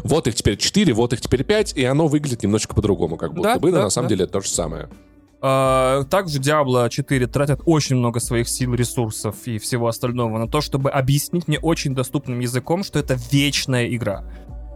вот 0.01 0.27
их 0.27 0.35
теперь 0.35 0.55
4, 0.55 0.93
вот 0.93 1.11
их 1.11 1.19
теперь 1.19 1.43
5, 1.43 1.73
и 1.75 1.83
оно 1.83 2.07
выглядит 2.07 2.41
немножечко 2.41 2.73
по-другому, 2.73 3.17
как 3.17 3.33
будто 3.33 3.55
Да, 3.55 3.59
бы, 3.59 3.71
но 3.71 3.77
да, 3.79 3.83
на 3.83 3.89
самом 3.89 4.07
да. 4.07 4.15
деле 4.15 4.23
это 4.23 4.31
то 4.31 4.39
же 4.39 4.47
самое. 4.47 4.87
А, 5.41 6.05
Также 6.05 6.39
Diablo 6.39 6.89
4 6.89 7.27
тратят 7.27 7.59
очень 7.65 7.97
много 7.97 8.21
своих 8.21 8.47
сил, 8.47 8.75
ресурсов 8.75 9.35
и 9.43 9.59
всего 9.59 9.89
остального 9.89 10.37
на 10.37 10.47
то, 10.47 10.61
чтобы 10.61 10.89
объяснить 10.89 11.49
мне 11.49 11.59
очень 11.59 11.93
доступным 11.93 12.39
языком, 12.39 12.85
что 12.85 12.97
это 12.97 13.17
вечная 13.29 13.93
игра. 13.93 14.23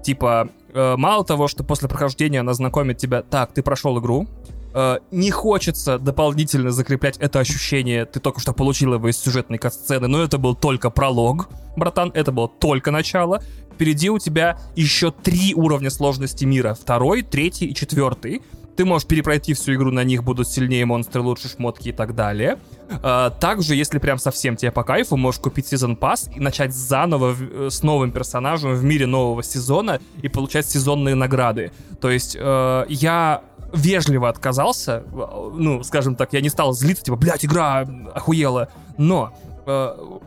Типа, 0.04 0.50
мало 0.74 1.24
того, 1.26 1.48
что 1.48 1.64
после 1.64 1.88
прохождения 1.88 2.40
она 2.40 2.54
знакомит 2.54 2.98
тебя, 2.98 3.22
так, 3.22 3.54
ты 3.54 3.64
прошел 3.64 4.00
игру, 4.00 4.28
э, 4.74 4.98
не 5.12 5.32
хочется 5.32 5.98
дополнительно 6.00 6.72
закреплять 6.72 7.18
это 7.18 7.40
ощущение, 7.40 8.06
ты 8.06 8.20
только 8.20 8.40
что 8.40 8.54
получил 8.54 8.94
его 8.94 9.10
из 9.10 9.18
сюжетной 9.18 9.58
кат-сцены, 9.58 10.08
но 10.08 10.22
это 10.22 10.38
был 10.38 10.56
только 10.56 10.90
пролог, 10.90 11.50
братан, 11.76 12.12
это 12.14 12.32
было 12.32 12.48
только 12.48 12.92
начало. 12.92 13.42
Впереди 13.74 14.10
у 14.10 14.20
тебя 14.20 14.60
еще 14.76 15.12
три 15.12 15.54
уровня 15.56 15.90
сложности 15.90 16.44
мира, 16.44 16.74
второй, 16.74 17.22
третий 17.22 17.68
и 17.68 17.74
четвертый. 17.74 18.42
Ты 18.80 18.86
можешь 18.86 19.06
перепройти 19.06 19.54
всю 19.54 19.74
игру, 19.74 19.92
на 19.92 20.06
них 20.06 20.24
будут 20.24 20.48
сильнее 20.48 20.86
монстры, 20.86 21.22
лучше 21.22 21.50
шмотки 21.50 21.90
и 21.90 21.92
так 21.92 22.16
далее. 22.16 22.58
А, 23.04 23.30
также, 23.30 23.76
если 23.76 24.00
прям 24.00 24.18
совсем 24.18 24.56
тебе 24.56 24.72
по 24.72 24.86
кайфу, 24.86 25.18
можешь 25.18 25.42
купить 25.42 25.68
сезон 25.68 25.98
пасс 25.98 26.30
и 26.34 26.40
начать 26.40 26.74
заново 26.74 27.36
э, 27.38 27.68
с 27.70 27.84
новым 27.84 28.14
персонажем 28.14 28.74
в 28.74 28.82
мире 28.86 29.06
нового 29.06 29.44
сезона 29.44 30.00
и 30.22 30.30
получать 30.30 30.66
сезонные 30.66 31.14
награды. 31.16 31.74
То 32.00 32.10
есть 32.10 32.38
э, 32.40 32.86
я 32.88 33.42
вежливо 33.74 34.30
отказался, 34.30 35.04
э, 35.12 35.50
ну, 35.56 35.84
скажем 35.84 36.16
так, 36.16 36.32
я 36.32 36.40
не 36.40 36.48
стал 36.48 36.72
злиться, 36.72 37.04
типа, 37.04 37.18
блядь, 37.18 37.44
игра 37.44 37.86
охуела, 38.16 38.70
но 38.98 39.34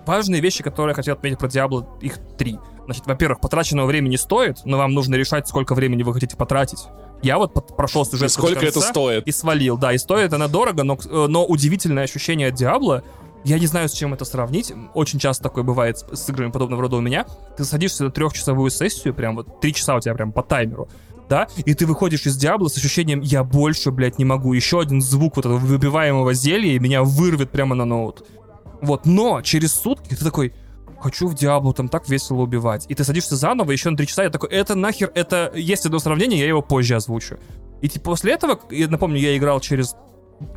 важные 0.05 0.43
вещи, 0.43 0.62
которые 0.62 0.91
я 0.91 0.95
хотел 0.95 1.15
отметить 1.15 1.39
про 1.39 1.49
Diablo, 1.49 1.87
их 2.03 2.19
три. 2.37 2.59
Значит, 2.85 3.07
во-первых, 3.07 3.41
потраченного 3.41 3.87
времени 3.87 4.16
стоит, 4.16 4.59
но 4.66 4.77
вам 4.77 4.93
нужно 4.93 5.15
решать, 5.15 5.49
сколько 5.49 5.74
времени 5.74 6.03
вы 6.03 6.12
хотите 6.12 6.37
потратить. 6.37 6.87
Я 7.23 7.39
вот 7.39 7.77
прошел 7.77 8.05
сюжет 8.05 8.28
И 8.28 8.32
сколько 8.32 8.66
это 8.66 8.81
стоит? 8.81 9.27
И 9.27 9.32
свалил, 9.32 9.78
да, 9.78 9.93
и 9.93 9.99
стоит 9.99 10.32
она 10.32 10.49
дорого, 10.49 10.82
но, 10.82 10.99
э, 11.05 11.27
но 11.28 11.44
удивительное 11.44 12.05
ощущение 12.05 12.49
от 12.49 12.55
Диабло, 12.55 13.05
я 13.44 13.59
не 13.59 13.66
знаю, 13.66 13.89
с 13.89 13.93
чем 13.93 14.12
это 14.15 14.24
сравнить. 14.24 14.73
Очень 14.94 15.19
часто 15.19 15.44
такое 15.44 15.65
бывает 15.65 15.99
с, 15.99 16.05
с 16.16 16.28
играми 16.28 16.51
подобного 16.51 16.82
рода 16.82 16.97
у 16.97 17.01
меня. 17.01 17.27
Ты 17.57 17.65
садишься 17.65 18.05
на 18.05 18.11
трехчасовую 18.11 18.70
сессию, 18.70 19.15
прям 19.15 19.36
вот 19.36 19.61
три 19.61 19.73
часа 19.73 19.97
у 19.97 20.01
тебя 20.01 20.15
прям 20.15 20.32
по 20.32 20.43
таймеру, 20.43 20.89
да, 21.28 21.49
и 21.65 21.74
ты 21.74 21.86
выходишь 21.86 22.27
из 22.27 22.36
Диабло 22.36 22.69
с 22.69 22.77
ощущением 22.77 23.20
«я 23.20 23.44
больше, 23.44 23.90
блядь, 23.90 24.19
не 24.19 24.24
могу». 24.24 24.53
Еще 24.53 24.81
один 24.81 25.01
звук 25.01 25.36
вот 25.36 25.47
этого 25.47 25.59
выбиваемого 25.59 26.35
зелья, 26.35 26.73
и 26.73 26.78
меня 26.78 27.03
вырвет 27.03 27.51
прямо 27.51 27.74
на 27.74 27.85
ноут. 27.85 28.24
Вот, 28.81 29.07
но 29.07 29.40
через 29.43 29.73
сутки 29.73 30.15
ты 30.15 30.24
такой, 30.24 30.55
хочу 31.03 31.29
в 31.29 31.35
Диаблу, 31.35 31.73
там 31.73 31.89
так 31.89 32.09
весело 32.09 32.43
убивать. 32.43 32.87
И 32.89 32.95
ты 32.95 33.05
садишься 33.05 33.37
заново 33.37 33.73
еще 33.73 33.91
на 33.91 33.97
три 33.97 34.07
часа, 34.07 34.23
я 34.23 34.31
такой, 34.31 34.49
это 34.51 34.74
нахер, 34.74 35.11
это... 35.15 35.53
Есть 35.55 35.87
одно 35.87 35.99
сравнение, 35.99 36.39
я 36.39 36.47
его 36.47 36.62
позже 36.62 36.97
озвучу. 36.97 37.39
И 37.81 37.89
типа 37.89 38.11
после 38.11 38.33
этого, 38.33 38.61
я 38.70 38.89
напомню, 38.89 39.19
я 39.19 39.37
играл 39.37 39.61
через 39.61 39.97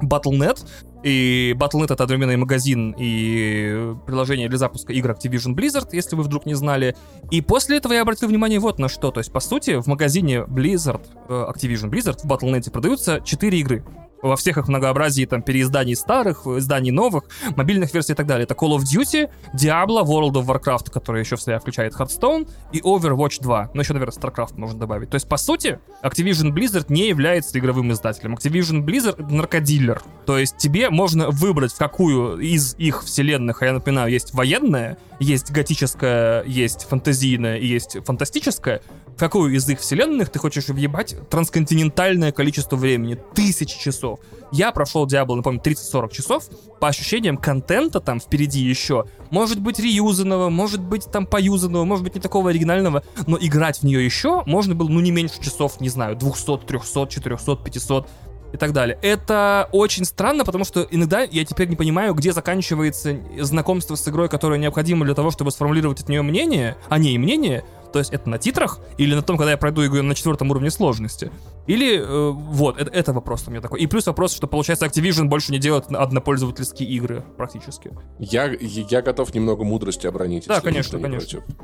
Battle.net, 0.02 0.66
и 1.04 1.56
Battle.net 1.58 1.94
это 1.94 2.04
одновременно 2.04 2.32
и 2.32 2.36
магазин, 2.36 2.96
и 2.98 3.94
приложение 4.06 4.50
для 4.50 4.58
запуска 4.58 4.94
игр 4.94 5.12
Activision 5.12 5.54
Blizzard, 5.54 5.90
если 5.92 6.16
вы 6.16 6.24
вдруг 6.24 6.46
не 6.46 6.56
знали. 6.56 6.96
И 7.32 7.42
после 7.42 7.78
этого 7.78 7.94
я 7.94 8.02
обратил 8.02 8.28
внимание 8.28 8.60
вот 8.60 8.80
на 8.80 8.90
что. 8.90 9.12
То 9.12 9.20
есть, 9.20 9.32
по 9.32 9.40
сути, 9.40 9.80
в 9.80 9.88
магазине 9.88 10.40
Blizzard, 10.40 11.06
э, 11.30 11.34
Activision 11.34 11.90
Blizzard, 11.90 12.20
в 12.24 12.26
Battle.net 12.26 12.72
продаются 12.72 13.22
4 13.24 13.60
игры. 13.60 13.84
Во 14.22 14.36
всех 14.36 14.58
их 14.58 14.68
многообразии 14.68 15.26
там 15.26 15.42
переизданий 15.42 15.96
старых, 15.96 16.48
изданий 16.48 16.92
новых, 16.92 17.26
мобильных 17.56 17.94
версий 17.94 18.14
и 18.14 18.16
так 18.16 18.26
далее. 18.26 18.46
Это 18.46 18.54
Call 18.54 18.76
of 18.78 18.82
Duty, 18.82 19.30
Diablo, 19.54 20.04
World 20.04 20.34
of 20.34 20.46
Warcraft, 20.46 20.92
который 20.92 21.22
еще 21.22 21.36
в 21.36 21.42
себя 21.42 21.60
включает 21.60 21.94
Hearthstone, 21.94 22.50
и 22.72 22.80
Overwatch 22.80 23.42
2. 23.42 23.72
Ну, 23.74 23.82
еще, 23.82 23.94
наверное, 23.94 24.16
StarCraft 24.16 24.54
можно 24.58 24.80
добавить. 24.80 25.10
То 25.10 25.16
есть, 25.16 25.28
по 25.28 25.38
сути, 25.38 25.80
Activision 26.04 26.52
Blizzard 26.52 26.86
не 26.90 27.08
является 27.08 27.58
игровым 27.60 27.92
издателем. 27.92 28.36
Activision 28.36 28.84
Blizzard— 28.84 29.16
это 29.24 29.34
наркодилер. 29.34 30.02
То 30.26 30.38
есть, 30.38 30.58
тебе 30.58 30.90
можно 30.90 31.30
выбрать, 31.30 31.74
в 31.74 31.78
какую 31.78 32.40
из 32.40 32.76
их 32.78 33.04
вселенных, 33.04 33.62
а 33.62 33.66
я 33.66 33.74
напоминаю, 33.74 34.12
есть 34.12 34.34
военная, 34.34 34.98
есть 35.20 35.52
готическая, 35.52 36.44
есть 36.44 36.86
фантазийная 36.90 37.58
и 37.58 37.66
есть 37.66 37.98
фантастическая, 38.06 38.82
в 39.16 39.18
какую 39.18 39.54
из 39.54 39.68
их 39.70 39.80
вселенных 39.80 40.30
ты 40.30 40.40
хочешь 40.40 40.68
въебать 40.68 41.16
трансконтинентальное 41.30 42.32
количество 42.32 42.76
времени, 42.76 43.18
тысячи 43.34 43.80
часов. 43.80 44.15
Я 44.52 44.72
прошел 44.72 45.06
Diablo, 45.06 45.36
напомню, 45.36 45.62
30-40 45.62 46.12
часов, 46.12 46.46
по 46.80 46.88
ощущениям 46.88 47.38
контента 47.38 48.00
там 48.00 48.20
впереди 48.20 48.62
еще, 48.62 49.06
может 49.32 49.60
быть 49.60 49.80
реюзанного, 49.80 50.50
может 50.50 50.82
быть 50.82 51.06
там 51.12 51.26
поюзанного, 51.26 51.84
может 51.84 52.04
быть 52.04 52.16
не 52.16 52.22
такого 52.22 52.50
оригинального, 52.50 53.04
но 53.28 53.38
играть 53.40 53.80
в 53.80 53.84
нее 53.84 54.04
еще 54.04 54.44
можно 54.46 54.76
было, 54.76 54.88
ну, 54.90 55.00
не 55.00 55.12
меньше 55.12 55.42
часов, 55.42 55.82
не 55.82 55.90
знаю, 55.90 56.16
200, 56.16 56.58
300, 56.66 57.08
400, 57.08 57.56
500 57.58 58.08
и 58.54 58.58
так 58.58 58.72
далее. 58.74 58.98
Это 59.02 59.70
очень 59.72 60.06
странно, 60.06 60.46
потому 60.46 60.64
что 60.64 60.88
иногда 60.90 61.22
я 61.22 61.46
теперь 61.46 61.68
не 61.68 61.76
понимаю, 61.76 62.14
где 62.14 62.32
заканчивается 62.32 63.18
знакомство 63.40 63.96
с 63.96 64.08
игрой, 64.08 64.30
которое 64.30 64.60
необходимо 64.60 65.06
для 65.06 65.14
того, 65.14 65.32
чтобы 65.32 65.52
сформулировать 65.52 66.02
от 66.02 66.10
нее 66.10 66.22
мнение, 66.22 66.78
о 66.90 66.98
ней 66.98 67.18
мнение. 67.18 67.64
То 67.96 68.00
есть 68.00 68.12
это 68.12 68.30
на 68.30 68.38
титрах 68.38 68.80
или 68.98 69.16
на 69.16 69.22
том, 69.22 69.38
когда 69.38 69.52
я 69.52 69.58
пройду 69.58 69.86
игру 69.86 70.02
на 70.02 70.16
четвертом 70.16 70.52
уровне 70.52 70.70
сложности. 70.70 71.32
Или 71.66 71.98
э, 71.98 72.30
вот, 72.30 72.78
это, 72.78 72.92
это 72.92 73.14
вопрос 73.14 73.46
у 73.48 73.52
меня 73.52 73.62
такой. 73.62 73.80
И 73.80 73.88
плюс 73.88 74.06
вопрос, 74.06 74.34
что 74.34 74.48
получается 74.48 74.86
Activision 74.86 75.30
больше 75.30 75.54
не 75.54 75.60
делает 75.60 75.86
однопользовательские 75.90 76.90
игры 76.90 77.24
практически. 77.38 77.94
Я, 78.20 78.52
я 78.60 79.02
готов 79.02 79.34
немного 79.34 79.64
мудрости 79.64 80.08
обронить. 80.08 80.46
Да, 80.46 80.60
конечно, 80.60 81.00
конечно. 81.00 81.40
против. 81.40 81.56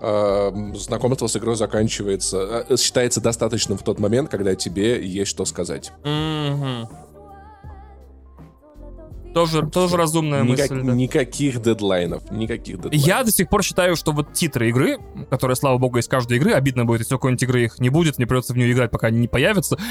А, 0.00 0.54
Знакомство 0.76 1.26
с 1.26 1.36
игрой 1.36 1.56
заканчивается, 1.56 2.66
а, 2.70 2.76
считается 2.76 3.20
достаточным 3.20 3.76
в 3.76 3.82
тот 3.82 3.98
момент, 3.98 4.30
когда 4.30 4.54
тебе 4.54 5.04
есть 5.04 5.32
что 5.32 5.44
сказать. 5.44 5.90
Тоже, 9.34 9.66
тоже 9.66 9.96
разумная 9.96 10.42
Никак- 10.42 10.70
мысль, 10.70 10.86
да. 10.86 10.92
Никаких 10.92 11.62
дедлайнов, 11.62 12.30
никаких 12.30 12.76
дедлайнов. 12.76 13.06
Я 13.06 13.22
до 13.22 13.30
сих 13.30 13.48
пор 13.48 13.62
считаю, 13.62 13.94
что 13.96 14.12
вот 14.12 14.32
титры 14.32 14.68
игры, 14.70 14.98
которые, 15.30 15.54
слава 15.56 15.78
богу, 15.78 15.98
из 15.98 16.08
каждой 16.08 16.38
игры, 16.38 16.52
обидно 16.52 16.84
будет, 16.84 17.00
если 17.02 17.14
у 17.14 17.18
какой-нибудь 17.18 17.42
игры 17.44 17.64
их 17.64 17.78
не 17.78 17.90
будет, 17.90 18.18
мне 18.18 18.26
придется 18.26 18.52
в 18.52 18.56
нее 18.56 18.72
играть, 18.72 18.90
пока 18.90 19.06
они 19.08 19.20
не 19.20 19.28
появятся. 19.28 19.76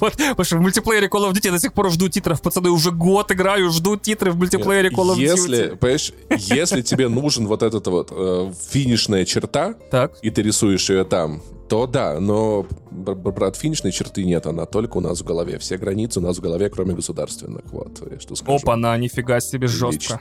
Вот, 0.00 0.12
потому 0.12 0.44
что 0.44 0.56
в 0.56 0.60
мультиплеере 0.60 1.06
Call 1.08 1.28
of 1.28 1.32
Duty 1.32 1.40
я 1.46 1.52
до 1.52 1.58
сих 1.58 1.72
пор 1.72 1.90
жду 1.90 2.08
титров, 2.08 2.40
пацаны, 2.42 2.70
уже 2.70 2.90
год 2.90 3.30
играю, 3.32 3.70
жду 3.70 3.96
титры 3.96 4.30
в 4.32 4.36
мультиплеере 4.36 4.90
Call 4.90 5.14
of 5.14 5.18
если, 5.18 5.72
Duty. 5.72 5.76
понимаешь, 5.76 6.12
если 6.30 6.82
тебе 6.82 7.08
нужен 7.08 7.46
вот 7.46 7.62
этот 7.62 7.86
вот 7.86 8.08
э, 8.10 8.52
финишная 8.70 9.24
черта, 9.24 9.74
и 10.22 10.30
ты 10.30 10.42
рисуешь 10.42 10.88
ее 10.90 11.04
там, 11.04 11.42
то 11.70 11.86
да, 11.86 12.18
но, 12.20 12.66
бр- 12.90 13.14
бр- 13.14 13.32
брат, 13.32 13.56
финишной 13.56 13.92
черты 13.92 14.24
нет, 14.24 14.44
она 14.46 14.66
только 14.66 14.98
у 14.98 15.00
нас 15.00 15.20
в 15.20 15.24
голове. 15.24 15.58
Все 15.58 15.78
границы 15.78 16.18
у 16.18 16.22
нас 16.22 16.36
в 16.36 16.40
голове, 16.40 16.68
кроме 16.68 16.94
государственных. 16.94 17.62
Вот, 17.72 18.02
я 18.10 18.18
что 18.20 18.34
скажу. 18.34 18.58
опа, 18.58 18.76
на, 18.76 18.96
нифига 18.98 19.38
себе, 19.40 19.68
жестко. 19.68 20.20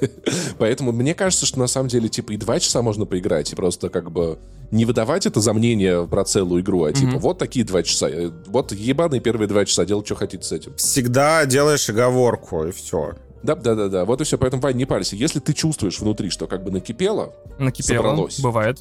Поэтому 0.58 0.92
мне 0.92 1.14
кажется, 1.14 1.46
что 1.46 1.58
на 1.58 1.66
самом 1.66 1.88
деле, 1.88 2.08
типа, 2.08 2.32
и 2.32 2.36
два 2.36 2.58
часа 2.58 2.82
можно 2.82 3.04
поиграть, 3.04 3.52
и 3.52 3.56
просто 3.56 3.88
как 3.90 4.10
бы 4.10 4.38
не 4.70 4.84
выдавать 4.84 5.26
это 5.26 5.40
за 5.40 5.52
мнение 5.52 6.06
про 6.06 6.24
целую 6.24 6.62
игру, 6.62 6.84
а 6.84 6.92
типа, 6.92 7.18
вот 7.18 7.38
такие 7.38 7.64
два 7.64 7.82
часа. 7.82 8.08
э, 8.08 8.30
Вот 8.46 8.72
ебаные 8.72 9.20
первые 9.20 9.48
два 9.48 9.64
часа, 9.64 9.84
делать, 9.84 10.06
что 10.06 10.14
хотите 10.14 10.42
с 10.44 10.52
этим. 10.52 10.74
Всегда 10.76 11.44
делаешь 11.46 11.88
оговорку, 11.88 12.64
и 12.64 12.72
все. 12.72 13.12
Да, 13.42 13.54
да, 13.54 13.74
да, 13.74 13.88
да. 13.88 14.04
Вот 14.04 14.20
и 14.20 14.24
все. 14.24 14.36
Поэтому, 14.36 14.60
Вань, 14.62 14.76
не 14.76 14.84
парься. 14.84 15.14
Если 15.16 15.38
ты 15.38 15.52
чувствуешь 15.52 16.00
внутри, 16.00 16.28
что 16.28 16.46
как 16.46 16.64
бы 16.64 16.70
накипело, 16.72 17.34
Накипело, 17.58 17.96
Собралось. 17.98 18.40
бывает. 18.40 18.78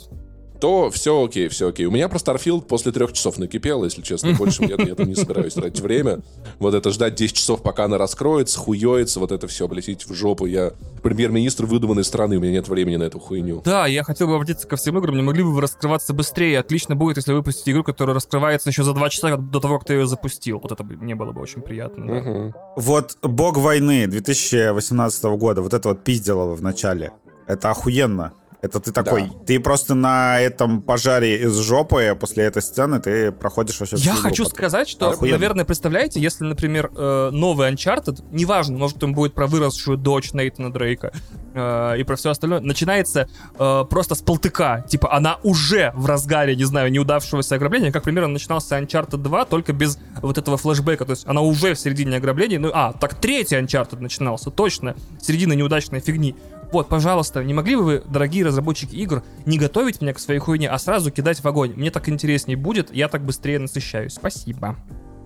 То 0.59 0.89
все 0.89 1.23
окей, 1.23 1.47
все 1.47 1.69
окей. 1.69 1.85
У 1.85 1.91
меня 1.91 2.09
про 2.09 2.17
Starfield 2.17 2.61
после 2.61 2.91
трех 2.91 3.13
часов 3.13 3.37
накипело, 3.37 3.85
если 3.85 4.01
честно. 4.01 4.33
Больше 4.33 4.63
я, 4.63 4.75
я 4.83 4.95
там 4.95 5.07
не 5.07 5.15
собираюсь 5.15 5.53
тратить 5.53 5.81
время. 5.81 6.19
Вот 6.59 6.73
это 6.73 6.91
ждать 6.91 7.15
10 7.15 7.35
часов, 7.35 7.61
пока 7.61 7.85
она 7.85 7.97
раскроется, 7.97 8.59
хуёется, 8.59 9.19
вот 9.19 9.31
это 9.31 9.47
все, 9.47 9.67
блядь, 9.67 9.87
в 9.87 10.13
жопу. 10.13 10.45
Я 10.45 10.73
премьер-министр 11.03 11.65
выдуманной 11.65 12.03
страны, 12.03 12.37
у 12.37 12.39
меня 12.39 12.53
нет 12.53 12.67
времени 12.67 12.97
на 12.97 13.03
эту 13.03 13.19
хуйню. 13.19 13.61
Да, 13.63 13.87
я 13.87 14.03
хотел 14.03 14.27
бы 14.27 14.35
обратиться 14.35 14.67
ко 14.67 14.75
всем 14.75 14.97
играм, 14.97 15.15
не 15.15 15.21
могли 15.21 15.43
бы 15.43 15.53
вы 15.53 15.61
раскрываться 15.61 16.13
быстрее. 16.13 16.59
Отлично 16.59 16.95
будет, 16.95 17.17
если 17.17 17.33
выпустите 17.33 17.71
игру, 17.71 17.83
которая 17.83 18.15
раскрывается 18.15 18.69
еще 18.69 18.83
за 18.83 18.93
два 18.93 19.09
часа 19.09 19.37
до 19.37 19.59
того, 19.59 19.79
как 19.79 19.87
ты 19.87 19.93
ее 19.93 20.07
запустил. 20.07 20.59
Вот 20.59 20.71
это 20.71 20.83
бы 20.83 20.95
мне 20.95 21.15
было 21.15 21.31
бы 21.31 21.41
очень 21.41 21.61
приятно. 21.61 22.05
Да. 22.05 22.13
Мгм. 22.13 22.53
Вот 22.75 23.17
«Бог 23.21 23.57
войны» 23.57 24.07
2018 24.07 25.23
года, 25.37 25.61
вот 25.61 25.73
это 25.73 25.89
вот 25.89 26.03
пизделово 26.03 26.55
в 26.55 26.61
начале. 26.61 27.11
Это 27.47 27.71
охуенно. 27.71 28.33
Это 28.61 28.79
ты 28.79 28.91
такой, 28.91 29.31
ты 29.45 29.59
просто 29.59 29.93
на 29.93 30.39
этом 30.39 30.81
пожаре 30.81 31.43
из 31.43 31.55
жопы 31.59 32.17
после 32.19 32.45
этой 32.45 32.63
сцены 32.63 32.99
ты 32.99 33.31
проходишь 33.31 33.79
вообще 33.79 33.97
Я 33.97 34.13
хочу 34.13 34.43
потом. 34.43 34.57
сказать, 34.57 34.89
что, 34.89 35.11
Охуенно. 35.11 35.37
наверное, 35.37 35.63
представляете, 35.63 36.19
если, 36.19 36.43
например, 36.43 36.89
э, 36.95 37.29
новый 37.31 37.71
Uncharted, 37.71 38.23
неважно, 38.31 38.77
может, 38.77 39.03
он 39.03 39.13
будет 39.13 39.35
про 39.35 39.45
выросшую 39.45 39.97
дочь 39.97 40.33
Нейтана 40.33 40.73
Дрейка 40.73 41.11
э, 41.53 41.99
и 41.99 42.03
про 42.03 42.15
все 42.15 42.31
остальное, 42.31 42.59
начинается 42.59 43.29
э, 43.59 43.85
просто 43.87 44.15
с 44.15 44.23
полтыка. 44.23 44.83
Типа, 44.89 45.13
она 45.13 45.37
уже 45.43 45.91
в 45.95 46.07
разгаре, 46.07 46.55
не 46.55 46.65
знаю, 46.65 46.91
неудавшегося 46.91 47.55
ограбления, 47.55 47.91
как 47.91 48.03
примерно 48.03 48.29
начинался 48.29 48.79
Uncharted 48.79 49.17
2, 49.17 49.45
только 49.45 49.71
без 49.71 49.99
вот 50.23 50.39
этого 50.39 50.57
флешбека. 50.57 51.05
То 51.05 51.11
есть 51.11 51.27
она 51.27 51.41
уже 51.41 51.75
в 51.75 51.79
середине 51.79 52.17
ограбления. 52.17 52.57
Ну, 52.57 52.71
а, 52.73 52.93
так 52.93 53.13
третий 53.15 53.55
Uncharted 53.55 53.99
начинался, 53.99 54.49
точно. 54.49 54.95
Середина 55.21 55.53
неудачной 55.53 55.99
фигни. 55.99 56.35
Вот, 56.71 56.89
пожалуйста, 56.89 57.43
не 57.43 57.53
могли 57.53 57.75
бы 57.75 57.83
вы, 57.83 58.03
дорогие 58.07 58.45
разработчики 58.45 58.95
игр, 58.95 59.23
не 59.45 59.57
готовить 59.57 60.01
меня 60.01 60.13
к 60.13 60.19
своей 60.19 60.39
хуйне, 60.39 60.69
а 60.69 60.77
сразу 60.77 61.11
кидать 61.11 61.41
в 61.41 61.47
огонь? 61.47 61.73
Мне 61.75 61.91
так 61.91 62.09
интереснее 62.09 62.57
будет, 62.57 62.93
я 62.93 63.07
так 63.07 63.23
быстрее 63.23 63.59
насыщаюсь. 63.59 64.13
Спасибо. 64.13 64.75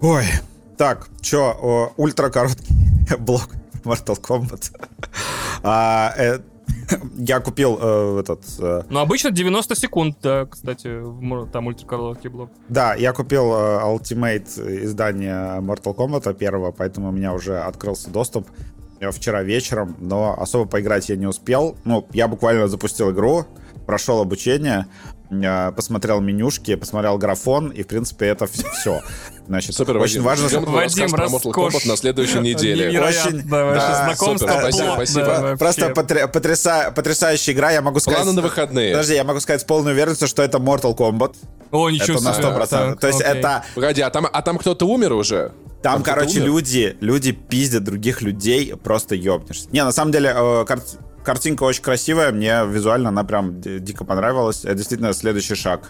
Ой. 0.02 0.26
Так, 0.78 1.10
чё, 1.22 1.56
о, 1.62 1.94
ультра 1.98 2.30
короткий 2.30 2.74
блок 3.20 3.50
Mortal 3.84 4.20
Kombat. 4.20 4.72
А, 5.64 6.12
э, 6.18 6.40
я 7.18 7.40
купил 7.40 7.78
э, 7.80 8.20
этот... 8.22 8.42
э, 8.60 8.84
Ну, 8.90 9.00
обычно 9.00 9.30
90 9.30 9.76
секунд, 9.76 10.18
да, 10.24 10.46
кстати, 10.46 11.04
там 11.52 11.68
ультракороткий 11.68 12.30
блок. 12.30 12.50
Да, 12.70 12.96
я 12.96 13.14
купил 13.14 13.52
э, 13.54 13.80
Ultimate 13.84 14.84
издание 14.86 15.60
Mortal 15.62 15.96
Kombat 15.96 16.34
первого, 16.34 16.72
поэтому 16.72 17.10
у 17.10 17.12
меня 17.12 17.34
уже 17.34 17.60
открылся 17.60 18.10
доступ 18.10 18.48
э, 18.50 18.54
вчера 19.10 19.42
вечером, 19.42 19.96
но 20.00 20.40
особо 20.40 20.66
поиграть 20.66 21.10
я 21.10 21.16
не 21.16 21.26
успел. 21.26 21.76
Ну, 21.86 22.08
я 22.14 22.28
буквально 22.28 22.68
запустил 22.68 23.12
игру, 23.12 23.46
прошел 23.88 24.22
обучение, 24.22 24.86
э, 25.32 25.72
посмотрел 25.72 26.22
менюшки, 26.22 26.76
посмотрел 26.76 27.18
графон, 27.18 27.70
и, 27.70 27.82
в 27.82 27.88
принципе, 27.88 28.28
это 28.28 28.46
все. 28.46 29.02
Значит, 29.52 29.76
Супер, 29.76 29.98
очень 29.98 30.22
Вадим. 30.22 30.24
важно... 30.24 30.48
Ждем 30.48 30.64
Вадим, 30.64 31.04
рассказ 31.06 31.12
про 31.12 31.26
Mortal 31.26 31.54
Kombat 31.54 31.64
роскошь. 31.66 31.86
на 31.86 31.98
следующей 31.98 32.40
неделе. 32.40 32.88
Очень- 32.88 33.00
вообще 33.02 33.32
да, 33.50 34.06
знакомство 34.06 34.48
супер, 34.48 34.62
спасибо, 34.62 34.92
спасибо. 34.96 35.56
Просто 35.60 35.86
потр- 35.90 36.32
потряса- 36.32 36.92
потрясающая 36.96 37.54
игра, 37.54 37.72
я 37.72 37.82
могу 37.82 38.00
сказать... 38.00 38.22
Планы 38.22 38.32
на 38.34 38.42
выходные. 38.42 38.92
Подожди, 38.94 39.16
я 39.16 39.24
могу 39.26 39.42
сказать 39.42 39.60
с 39.60 39.66
полной 39.66 39.92
уверенностью, 39.92 40.30
что 40.30 40.42
это 40.42 40.58
Mortal 40.58 40.96
Kombat. 40.96 41.36
О, 41.72 41.90
ничего 41.90 42.16
Это 42.18 42.24
на 42.24 42.34
себе. 42.34 42.46
100%. 42.46 42.68
Так, 42.70 43.00
То 43.02 43.08
есть 43.08 43.22
окей. 43.22 43.34
это... 43.40 43.66
Погоди, 43.76 44.02
а 44.02 44.10
там, 44.10 44.26
а 44.32 44.42
там 44.42 44.58
кто-то 44.58 44.86
умер 44.88 45.12
уже? 45.14 45.52
Там, 45.82 46.02
кто-то 46.02 46.20
короче, 46.20 46.38
умер? 46.40 46.46
люди, 46.48 46.98
люди 47.02 47.32
пиздят 47.34 47.84
других 47.84 48.22
людей, 48.22 48.74
просто 48.82 49.16
ёбнешься. 49.16 49.68
Не, 49.72 49.84
на 49.84 49.92
самом 49.92 50.12
деле, 50.14 50.34
э, 50.34 50.66
кар- 50.66 50.80
картинка 51.24 51.64
очень 51.64 51.82
красивая, 51.82 52.32
мне 52.32 52.62
визуально 52.68 53.10
она 53.10 53.24
прям 53.24 53.62
ди- 53.62 53.80
дико 53.80 54.04
понравилась. 54.06 54.64
Это 54.64 54.76
действительно 54.76 55.14
следующий 55.14 55.56
шаг. 55.56 55.90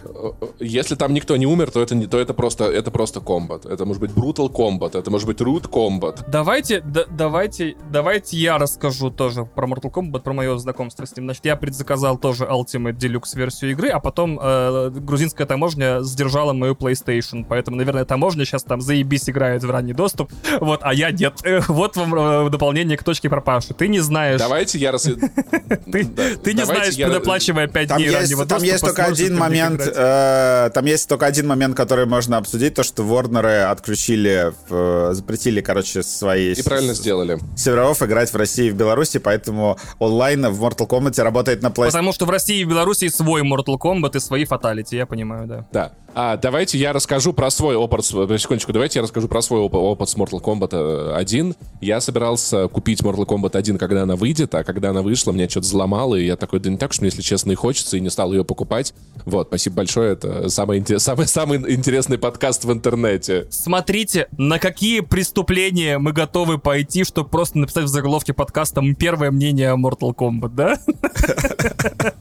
Если 0.60 0.94
там 0.94 1.12
никто 1.14 1.36
не 1.36 1.46
умер, 1.46 1.70
то 1.70 1.82
это, 1.82 1.94
не, 1.94 2.06
то 2.06 2.18
это 2.18 2.32
просто 2.34 2.64
это 2.64 2.90
просто 2.90 3.20
комбат. 3.52 3.66
Это 3.66 3.84
может 3.84 4.00
быть 4.00 4.10
Brutal 4.10 4.50
Combat, 4.50 4.98
это 4.98 5.10
может 5.10 5.26
быть 5.26 5.40
Root 5.40 5.68
Combat. 5.68 6.24
Давайте, 6.28 6.80
да- 6.80 7.04
давайте, 7.10 7.76
давайте 7.90 8.36
я 8.36 8.58
расскажу 8.58 9.10
тоже 9.10 9.44
про 9.44 9.66
Mortal 9.66 9.90
Kombat, 9.92 10.20
про 10.20 10.32
мое 10.32 10.56
знакомство 10.58 11.04
с 11.04 11.16
ним. 11.16 11.26
Значит, 11.26 11.44
я 11.44 11.56
предзаказал 11.56 12.18
тоже 12.18 12.44
Ultimate 12.44 12.96
Deluxe 12.96 13.36
версию 13.36 13.72
игры, 13.72 13.88
а 13.88 14.00
потом 14.00 14.38
э, 14.42 14.90
грузинская 14.90 15.46
таможня 15.46 16.00
сдержала 16.02 16.52
мою 16.52 16.74
PlayStation, 16.74 17.44
поэтому, 17.48 17.76
наверное, 17.76 18.04
таможня 18.04 18.44
сейчас 18.44 18.62
там 18.62 18.80
заебись 18.80 19.28
играет 19.28 19.62
в 19.62 19.70
ранний 19.70 19.92
доступ, 19.92 20.30
вот, 20.60 20.80
а 20.82 20.94
я 20.94 21.10
нет. 21.10 21.34
Э, 21.44 21.60
Вот 21.68 21.96
вам 21.96 22.14
э, 22.14 22.50
дополнение 22.50 22.96
к 22.96 23.04
точке 23.04 23.28
пропавшей. 23.28 23.74
Ты 23.74 23.88
не 23.88 24.00
знаешь, 24.00 24.38
Давайте 24.38 24.78
я 24.78 24.92
рас... 24.92 25.02
ты, 25.92 26.54
не 26.54 26.64
знаешь, 26.64 26.96
предоплачивая 26.96 27.66
5 27.66 27.88
Там 27.88 27.98
дней 27.98 28.10
раннего 28.10 28.46
там 28.46 28.58
доступа, 28.58 28.64
есть 28.64 28.84
только 28.84 29.04
один 29.04 29.38
момент, 29.38 29.80
э, 29.82 30.70
там 30.74 30.84
есть 30.84 31.08
только 31.08 31.26
один 31.26 31.46
момент, 31.46 31.76
который 31.76 32.06
можно 32.06 32.36
обсудить, 32.36 32.74
то, 32.74 32.82
что 32.82 33.02
Ворнеры 33.32 33.62
отключили, 33.62 34.52
в- 34.68 35.10
э, 35.10 35.14
запретили, 35.14 35.60
короче, 35.62 36.02
свои 36.02 36.52
И 36.52 36.62
правильно 36.62 36.94
сделали. 36.94 37.38
серверов 37.56 38.02
играть 38.02 38.30
в 38.32 38.36
России 38.36 38.66
и 38.66 38.70
в 38.70 38.74
Беларуси, 38.76 39.18
поэтому 39.18 39.78
онлайн 39.98 40.46
в 40.52 40.62
Mortal 40.62 40.86
Kombat 40.86 41.22
работает 41.22 41.62
на 41.62 41.68
PlayStation. 41.68 41.86
Потому 41.86 42.12
что 42.12 42.26
в 42.26 42.30
России 42.30 42.60
и 42.60 42.64
в 42.64 42.68
Беларуси 42.68 43.08
свой 43.08 43.42
Mortal 43.42 43.78
Kombat 43.78 44.16
и 44.16 44.20
свои 44.20 44.44
фаталити, 44.44 44.96
я 44.96 45.06
понимаю, 45.06 45.46
да. 45.46 45.66
Да. 45.72 45.92
А, 46.14 46.36
давайте 46.36 46.76
я 46.76 46.92
расскажу 46.92 47.32
про 47.32 47.50
свой 47.50 47.74
опыт. 47.74 48.00
э, 48.12 48.38
Секундочку, 48.38 48.70
давайте 48.72 48.98
я 48.98 49.02
расскажу 49.02 49.28
про 49.28 49.40
свой 49.40 49.60
оп- 49.60 49.74
опыт 49.74 50.10
с 50.10 50.14
Mortal 50.16 50.42
Kombat 50.42 50.68
э, 50.72 51.14
1. 51.14 51.54
Я 51.80 52.02
собирался 52.02 52.68
купить 52.68 53.00
Mortal 53.00 53.24
Kombat 53.24 53.56
1, 53.56 53.78
когда 53.78 54.02
она 54.02 54.14
выйдет, 54.14 54.54
а 54.54 54.62
когда 54.62 54.90
она 54.90 55.00
вышла, 55.00 55.32
меня 55.32 55.48
что-то 55.48 55.66
взломало, 55.68 56.16
и 56.16 56.26
я 56.26 56.36
такой, 56.36 56.60
да 56.60 56.68
не 56.68 56.76
так 56.76 56.90
уж 56.90 57.00
мне, 57.00 57.08
если 57.08 57.22
честно, 57.22 57.52
и 57.52 57.54
хочется, 57.54 57.96
и 57.96 58.00
не 58.00 58.10
стал 58.10 58.30
ее 58.34 58.44
покупать. 58.44 58.92
Вот, 59.24 59.46
спасибо 59.48 59.76
большое, 59.76 60.12
это 60.12 60.50
самый, 60.50 60.84
самый, 60.98 61.26
самый 61.26 61.58
интересный 61.74 62.18
подкаст 62.18 62.64
в 62.66 62.72
интернете. 62.72 63.46
Смотрите, 63.50 64.28
на 64.36 64.58
какие 64.58 65.00
преступления 65.00 65.96
мы 65.96 66.12
готовы 66.12 66.58
пойти, 66.58 67.04
чтобы 67.04 67.30
просто 67.30 67.56
написать 67.58 67.84
в 67.84 67.88
заголовке 67.88 68.34
подкаста 68.34 68.80
«М, 68.80 68.94
первое 68.94 69.30
мнение 69.30 69.70
о 69.72 69.76
Mortal 69.78 70.14
Kombat, 70.14 70.50
да? 70.50 70.78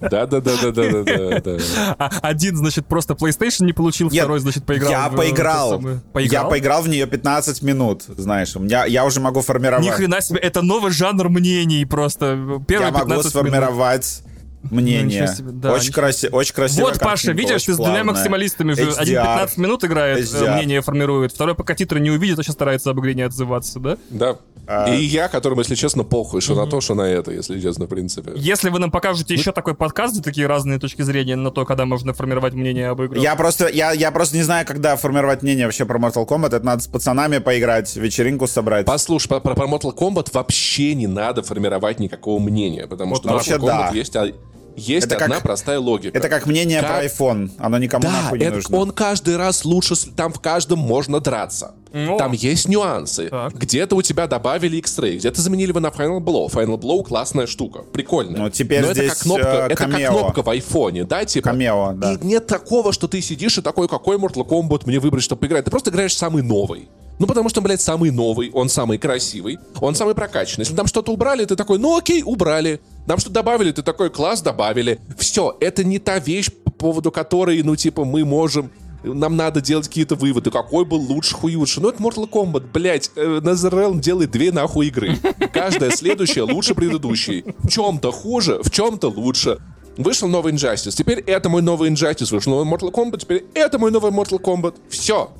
Да-да-да-да-да-да. 0.09 1.57
А 1.99 2.09
Один, 2.21 2.55
значит, 2.55 2.85
просто 2.85 3.15
PlayStation 3.15 3.65
не 3.65 3.73
получил, 3.81 4.09
Нет, 4.09 4.23
второй, 4.23 4.39
значит, 4.39 4.63
поиграл. 4.65 4.91
я 4.91 5.09
в, 5.09 5.15
поиграл. 5.15 5.69
самое. 5.71 5.95
Я 5.95 6.01
Поиграл? 6.13 6.49
поиграл 6.49 6.81
в 6.83 6.87
нее 6.87 7.07
15 7.07 7.61
минут, 7.63 8.03
знаешь. 8.07 8.55
У 8.55 8.59
меня, 8.59 8.85
я 8.85 9.05
уже 9.05 9.19
могу 9.19 9.41
формировать. 9.41 9.83
Ни 9.85 9.89
хрена 9.89 10.21
себе, 10.21 10.39
это 10.39 10.61
новый 10.61 10.91
жанр 10.91 11.29
мнений 11.29 11.85
просто. 11.85 12.61
Первые 12.67 12.87
я 12.87 12.93
могу 12.93 13.09
15 13.09 13.35
минут. 13.43 14.21
Сформировать 14.63 14.71
мнение. 14.71 15.27
Себе, 15.27 15.51
да, 15.51 15.73
очень, 15.73 15.93
краси- 15.93 16.29
очень 16.29 16.53
красиво. 16.53 16.85
Вот, 16.87 16.99
Паша, 16.99 17.31
видишь, 17.31 17.63
ты 17.63 17.73
с 17.73 17.77
двумя 17.77 18.03
максималистами 18.03 18.73
уже. 18.73 18.91
Один 18.93 19.17
HDR. 19.17 19.23
15 19.23 19.57
минут 19.57 19.83
играет, 19.83 20.19
э, 20.19 20.21
HDR. 20.23 20.55
мнение 20.55 20.81
формирует, 20.81 21.31
второй 21.31 21.55
пока 21.55 21.75
титры 21.75 21.99
не 21.99 22.11
увидит, 22.11 22.39
а 22.39 22.43
сейчас 22.43 22.55
старается 22.55 22.91
об 22.91 22.99
игре 22.99 23.13
не 23.13 23.23
отзываться, 23.23 23.79
да? 23.79 23.97
Да. 24.09 24.37
А. 24.67 24.89
И 24.89 25.03
я, 25.03 25.27
которому, 25.27 25.61
если 25.61 25.75
честно, 25.75 26.03
похуй, 26.03 26.39
что 26.39 26.55
на 26.55 26.67
то, 26.67 26.81
что 26.81 26.93
на 26.95 27.01
это, 27.01 27.31
если 27.31 27.59
честно, 27.59 27.85
в 27.85 27.89
принципе. 27.89 28.31
Если 28.35 28.69
вы 28.69 28.79
нам 28.79 28.91
покажете 28.91 29.33
еще 29.33 29.51
такой 29.51 29.73
подкаст, 29.73 30.13
где 30.13 30.23
такие 30.23 30.47
разные 30.47 30.79
точки 30.79 31.01
зрения 31.01 31.35
на 31.35 31.51
то, 31.51 31.65
когда 31.65 31.85
можно 31.85 32.13
формировать 32.13 32.53
мнение 32.53 32.89
об 32.89 33.01
игре. 33.03 33.21
Я 33.21 33.35
просто, 33.35 33.67
я, 33.67 33.91
я 33.91 34.11
просто 34.11 34.37
не 34.37 34.43
знаю, 34.43 34.65
когда 34.65 34.95
формировать 34.95 35.41
мнение 35.41 35.65
вообще 35.65 35.85
про 35.85 35.99
Mortal 35.99 36.27
Kombat. 36.27 36.55
Это 36.55 36.65
надо 36.65 36.83
с 36.83 36.87
пацанами 36.87 37.39
поиграть, 37.39 37.95
вечеринку 37.95 38.47
собрать. 38.47 38.85
Послушай, 38.85 39.27
про, 39.27 39.39
про 39.39 39.65
Mortal 39.65 39.95
Kombat 39.95 40.29
вообще 40.31 40.93
не 40.93 41.07
надо 41.07 41.41
формировать 41.41 41.99
никакого 41.99 42.39
мнения, 42.39 42.87
потому 42.87 43.15
Вот 43.15 43.23
что 43.23 43.29
Mortal 43.55 43.59
Kombat 43.59 43.67
да. 43.67 43.91
есть, 43.93 44.15
а- 44.15 44.31
есть 44.75 45.07
Это 45.07 45.23
одна 45.23 45.35
как- 45.35 45.43
простая 45.43 45.79
логика. 45.79 46.17
Это 46.17 46.29
как 46.29 46.45
мнение 46.45 46.81
Как- 46.81 46.89
про 46.89 47.05
iPhone. 47.05 47.51
Оно 47.57 47.77
никому 47.77 48.03
Да, 48.03 48.11
нахуй 48.11 48.39
не 48.39 48.45
это 48.45 48.55
нужно. 48.55 48.77
он 48.77 48.91
каждый 48.91 49.37
раз 49.37 49.65
лучше, 49.65 49.95
там 50.15 50.31
в 50.33 50.39
каждом 50.39 50.79
можно 50.79 51.19
драться. 51.19 51.73
Ну. 51.93 52.17
Там 52.17 52.31
есть 52.31 52.67
нюансы. 52.67 53.29
Так. 53.29 53.53
Где-то 53.53 53.95
у 53.95 54.01
тебя 54.01 54.27
добавили 54.27 54.77
X-Ray, 54.77 55.17
где-то 55.17 55.41
заменили 55.41 55.69
его 55.69 55.79
на 55.79 55.87
Final 55.87 56.19
Blow. 56.19 56.49
Final 56.49 56.79
Blow 56.79 57.03
классная 57.03 57.47
штука, 57.47 57.79
прикольная. 57.79 58.41
Ну, 58.41 58.49
теперь 58.49 58.81
Но 58.81 58.87
это 58.87 59.01
здесь, 59.01 59.13
как 59.13 59.19
кнопка, 59.19 59.47
э, 59.47 59.65
это 59.71 59.75
как 59.75 59.89
кнопка 59.89 60.43
в 60.43 60.49
айфоне, 60.49 61.03
да, 61.03 61.25
типа. 61.25 61.49
Камео, 61.49 61.93
да. 61.93 62.13
И 62.13 62.25
нет 62.25 62.47
такого, 62.47 62.93
что 62.93 63.07
ты 63.07 63.21
сидишь 63.21 63.57
и 63.57 63.61
такой, 63.61 63.87
какой 63.87 64.17
Mortal 64.17 64.47
Kombat 64.47 64.83
мне 64.85 64.99
выбрать, 64.99 65.23
чтобы 65.23 65.41
поиграть. 65.41 65.65
Ты 65.65 65.71
просто 65.71 65.89
играешь 65.89 66.15
самый 66.15 66.43
новый. 66.43 66.87
Ну, 67.19 67.27
потому 67.27 67.49
что, 67.49 67.61
блядь, 67.61 67.81
самый 67.81 68.09
новый, 68.09 68.49
он 68.51 68.67
самый 68.67 68.97
красивый, 68.97 69.59
он 69.79 69.93
самый 69.93 70.15
прокачанный. 70.15 70.63
Если 70.63 70.75
там 70.75 70.87
что-то 70.87 71.11
убрали, 71.11 71.45
ты 71.45 71.55
такой, 71.55 71.77
ну 71.77 71.95
окей, 71.95 72.23
убрали. 72.25 72.79
Нам 73.05 73.19
что 73.19 73.29
добавили, 73.29 73.71
ты 73.71 73.83
такой, 73.83 74.09
класс, 74.09 74.41
добавили. 74.41 74.99
Все, 75.19 75.55
это 75.59 75.83
не 75.83 75.99
та 75.99 76.17
вещь, 76.17 76.49
по 76.51 76.71
поводу 76.71 77.11
которой, 77.11 77.61
ну, 77.61 77.75
типа, 77.75 78.05
мы 78.05 78.25
можем 78.25 78.71
нам 79.03 79.35
надо 79.35 79.61
делать 79.61 79.87
какие-то 79.87 80.15
выводы, 80.15 80.51
какой 80.51 80.85
был 80.85 80.99
лучше, 80.99 81.35
худше. 81.35 81.81
Ну, 81.81 81.89
это 81.89 82.01
Mortal 82.01 82.29
Kombat, 82.29 82.65
блядь. 82.71 83.11
э, 83.15 83.39
NetherRealm 83.39 83.99
делает 83.99 84.31
две 84.31 84.51
нахуй 84.51 84.87
игры. 84.87 85.17
Каждая 85.53 85.91
следующая 85.91 86.43
лучше 86.43 86.75
предыдущей. 86.75 87.45
В 87.59 87.69
чем-то 87.69 88.11
хуже, 88.11 88.61
в 88.63 88.69
чем-то 88.69 89.09
лучше. 89.09 89.59
Вышел 89.97 90.27
новый 90.27 90.53
Injustice, 90.53 90.95
теперь 90.95 91.19
это 91.19 91.49
мой 91.49 91.61
новый 91.61 91.89
Injustice. 91.89 92.33
Вышел 92.33 92.53
новый 92.53 92.71
Mortal 92.71 92.91
Kombat, 92.91 93.19
теперь 93.19 93.45
это 93.53 93.77
мой 93.77 93.91
новый 93.91 94.11
Mortal 94.11 94.39
Kombat. 94.41 94.75
Все. 94.89 95.31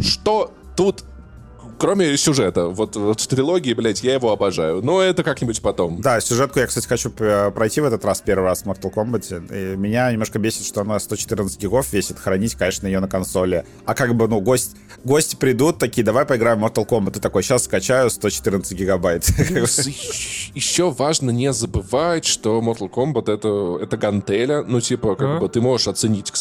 Что 0.00 0.52
тут 0.76 1.04
кроме 1.78 2.16
сюжета. 2.16 2.66
Вот, 2.68 2.96
вот 2.96 3.20
в 3.20 3.26
трилогии, 3.26 3.72
блядь, 3.72 4.02
я 4.02 4.14
его 4.14 4.30
обожаю. 4.32 4.82
Но 4.82 5.00
это 5.00 5.22
как-нибудь 5.22 5.62
потом. 5.62 6.00
Да, 6.00 6.20
сюжетку 6.20 6.58
я, 6.60 6.66
кстати, 6.66 6.86
хочу 6.86 7.10
п- 7.10 7.50
пройти 7.52 7.80
в 7.80 7.84
этот 7.84 8.04
раз, 8.04 8.20
первый 8.20 8.44
раз 8.44 8.62
в 8.62 8.66
Mortal 8.66 8.92
Kombat. 8.92 9.72
И 9.74 9.76
меня 9.76 10.10
немножко 10.12 10.38
бесит, 10.38 10.66
что 10.66 10.80
она 10.82 10.98
114 10.98 11.58
гигов 11.60 11.92
весит. 11.92 12.18
Хранить, 12.18 12.54
конечно, 12.54 12.86
ее 12.86 13.00
на 13.00 13.08
консоли. 13.08 13.64
А 13.86 13.94
как 13.94 14.14
бы, 14.14 14.28
ну, 14.28 14.40
гость, 14.40 14.76
гости 15.04 15.36
придут 15.36 15.78
такие, 15.78 16.04
давай 16.04 16.24
поиграем 16.26 16.60
в 16.60 16.64
Mortal 16.64 16.86
Kombat. 16.86 17.12
Ты 17.12 17.20
такой, 17.20 17.42
сейчас 17.42 17.64
скачаю 17.64 18.10
114 18.10 18.72
гигабайт. 18.76 19.24
Еще 20.54 20.90
важно 20.90 21.30
не 21.30 21.52
забывать, 21.52 22.24
что 22.24 22.60
Mortal 22.60 22.90
Kombat 22.90 23.32
это, 23.32 23.78
это 23.82 23.96
гантеля. 23.96 24.62
Ну, 24.62 24.80
типа, 24.80 25.14
как 25.14 25.28
А? 25.28 25.38
бы 25.40 25.48
ты 25.48 25.60
можешь 25.60 25.88
оценить... 25.88 26.32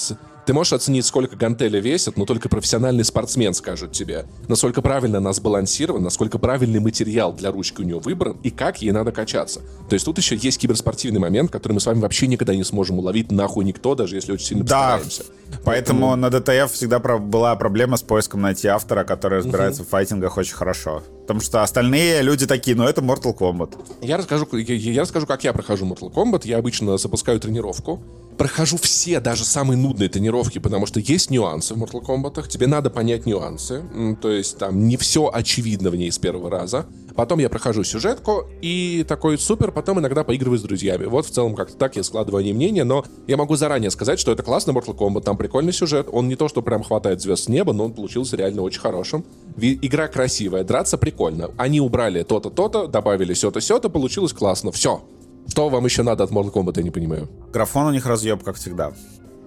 Ты 0.48 0.54
можешь 0.54 0.72
оценить, 0.72 1.06
сколько 1.06 1.36
гантеля 1.36 1.82
весит, 1.82 2.16
но 2.16 2.24
только 2.24 2.48
профессиональный 2.48 3.04
спортсмен 3.04 3.54
скажет 3.54 3.92
тебе, 3.92 4.28
насколько 4.48 4.82
правильно 4.82 5.18
она 5.18 5.34
сбалансирована, 5.34 6.06
насколько 6.06 6.40
правильный 6.40 6.80
материал 6.80 7.34
для 7.34 7.52
ручки 7.52 7.82
у 7.82 7.84
нее 7.84 8.00
выбран 8.00 8.38
и 8.44 8.50
как 8.50 8.82
ей 8.82 8.92
надо 8.92 9.12
качаться. 9.12 9.60
То 9.90 9.94
есть 9.96 10.06
тут 10.06 10.18
еще 10.18 10.38
есть 10.38 10.58
киберспортивный 10.60 11.20
момент, 11.20 11.52
который 11.52 11.74
мы 11.74 11.82
с 11.82 11.86
вами 11.86 12.00
вообще 12.00 12.28
никогда 12.28 12.56
не 12.56 12.64
сможем 12.64 12.98
уловить 12.98 13.30
нахуй 13.30 13.66
никто, 13.66 13.94
даже 13.94 14.16
если 14.16 14.32
очень 14.32 14.46
сильно 14.46 14.64
Да, 14.64 15.00
постараемся. 15.00 15.24
поэтому 15.66 16.16
на 16.16 16.30
ДТФ 16.30 16.72
всегда 16.72 17.00
про- 17.00 17.18
была 17.20 17.54
проблема 17.58 17.98
с 17.98 18.02
поиском 18.02 18.40
найти 18.42 18.70
автора, 18.70 19.04
который 19.04 19.40
разбирается 19.40 19.84
в 19.84 19.90
файтингах 19.90 20.38
очень 20.38 20.56
хорошо. 20.56 21.04
Потому 21.24 21.42
что 21.42 21.62
остальные 21.62 22.22
люди 22.22 22.48
такие, 22.48 22.78
ну 22.78 22.86
это 22.86 23.02
Mortal 23.02 23.38
Kombat. 23.38 23.72
Я 24.02 24.16
расскажу, 24.16 24.48
я, 24.54 24.76
я 24.76 25.02
расскажу, 25.02 25.28
как 25.28 25.44
я 25.44 25.52
прохожу 25.52 25.86
Mortal 25.86 26.10
Kombat. 26.10 26.44
Я 26.48 26.58
обычно 26.60 26.98
запускаю 26.98 27.38
тренировку. 27.42 28.02
Прохожу 28.38 28.78
все, 28.78 29.20
даже 29.20 29.44
самые 29.44 29.78
нудные 29.78 30.10
тренировки, 30.10 30.60
потому 30.60 30.86
что 30.86 31.00
есть 31.00 31.32
нюансы 31.32 31.74
в 31.74 31.84
Mortal 31.84 32.06
Kombat. 32.06 32.48
Тебе 32.48 32.68
надо 32.68 32.90
понять 32.90 33.26
нюансы. 33.26 33.84
То 34.22 34.30
есть 34.30 34.58
там 34.58 34.88
не 34.88 34.96
все 34.98 35.30
очевидно 35.34 35.90
в 35.90 35.96
ней 35.96 36.12
с 36.12 36.20
первого 36.20 36.50
раза. 36.50 36.86
Потом 37.16 37.40
я 37.40 37.50
прохожу 37.50 37.84
сюжетку 37.84 38.46
и 38.62 39.04
такой 39.08 39.40
супер, 39.40 39.72
потом 39.72 40.00
иногда 40.00 40.24
поигрываю 40.24 40.60
с 40.60 40.62
друзьями. 40.62 41.06
Вот 41.06 41.26
в 41.26 41.32
целом 41.32 41.56
как-то 41.56 41.76
так 41.76 41.96
я 41.96 42.04
складываю 42.04 42.42
они 42.42 42.54
мнение, 42.54 42.84
но 42.84 43.06
я 43.26 43.38
могу 43.38 43.56
заранее 43.56 43.90
сказать, 43.90 44.20
что 44.20 44.32
это 44.32 44.44
классный 44.44 44.76
Mortal 44.76 44.96
Kombat, 44.96 45.24
там 45.24 45.36
прикольный 45.36 45.74
сюжет. 45.74 46.08
Он 46.12 46.28
не 46.28 46.36
то, 46.36 46.48
что 46.48 46.62
прям 46.62 46.84
хватает 46.84 47.20
звезд 47.20 47.46
с 47.46 47.48
неба, 47.48 47.74
но 47.74 47.86
он 47.86 47.94
получился 47.94 48.36
реально 48.36 48.62
очень 48.62 48.82
хорошим. 48.82 49.26
Игра 49.58 50.08
красивая, 50.10 50.64
драться 50.64 51.00
прикольно. 51.00 51.50
Они 51.58 51.82
убрали 51.82 52.22
то-то, 52.22 52.52
то-то, 52.52 52.86
добавили 52.86 53.34
сё-то, 53.34 53.62
сё-то, 53.62 53.90
получилось 53.90 54.34
классно. 54.34 54.72
Все. 54.72 55.02
Что 55.48 55.70
вам 55.70 55.86
еще 55.86 56.04
надо 56.04 56.24
от 56.24 56.32
Mortal 56.32 56.52
Kombat, 56.54 56.74
я 56.78 56.84
не 56.84 56.92
понимаю. 56.92 57.30
Графон 57.54 57.88
у 57.88 57.92
них 57.92 58.06
разъеб, 58.06 58.44
как 58.44 58.56
всегда. 58.56 58.94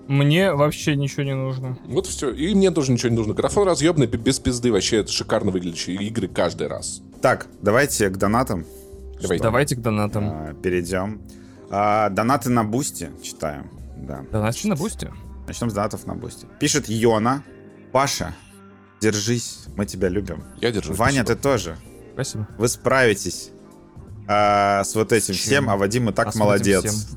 Мне 0.08 0.52
вообще 0.52 0.96
ничего 0.96 1.22
не 1.22 1.34
нужно. 1.34 1.78
Вот 1.86 2.06
все. 2.06 2.30
И 2.30 2.52
мне 2.54 2.70
тоже 2.72 2.90
ничего 2.90 3.10
не 3.10 3.16
нужно. 3.16 3.32
Графон 3.34 3.66
разъебный, 3.68 4.06
без 4.06 4.40
пизды. 4.40 4.72
Вообще, 4.72 4.98
это 4.98 5.12
шикарно 5.12 5.52
выглядящие 5.52 5.96
игры 5.98 6.26
каждый 6.26 6.66
раз. 6.66 7.00
Так, 7.22 7.46
давайте 7.62 8.08
к 8.08 8.16
донатам. 8.16 8.64
Давайте. 9.22 9.42
Давайте 9.44 9.76
к 9.76 9.80
донатам. 9.80 10.24
а, 10.30 10.54
перейдем. 10.54 11.20
А, 11.70 12.08
донаты 12.08 12.50
на 12.50 12.64
Бусти 12.64 13.10
читаем. 13.22 13.70
Да. 13.98 14.24
Донатчик 14.32 14.64
на 14.64 14.74
Бусти. 14.76 15.12
Начнем 15.46 15.70
с 15.70 15.74
донатов 15.74 16.06
на 16.06 16.14
Бусти. 16.14 16.46
Пишет 16.58 16.88
Йона. 16.88 17.44
Паша, 17.92 18.34
держись, 19.00 19.66
мы 19.76 19.84
тебя 19.86 20.08
любим. 20.08 20.42
Я 20.60 20.72
держу. 20.72 20.94
Ваня, 20.94 21.20
ты 21.22 21.34
спасибо. 21.34 21.42
тоже. 21.42 21.76
Спасибо. 22.14 22.48
Вы 22.58 22.68
справитесь 22.68 23.50
а, 24.32 24.84
с 24.84 24.94
вот 24.94 25.10
этим 25.10 25.34
Чем? 25.34 25.42
всем, 25.42 25.70
а 25.70 25.76
Вадим 25.76 26.08
и 26.08 26.12
так 26.12 26.28
А 26.28 26.32
с 26.32 26.36
молодец. 26.36 26.84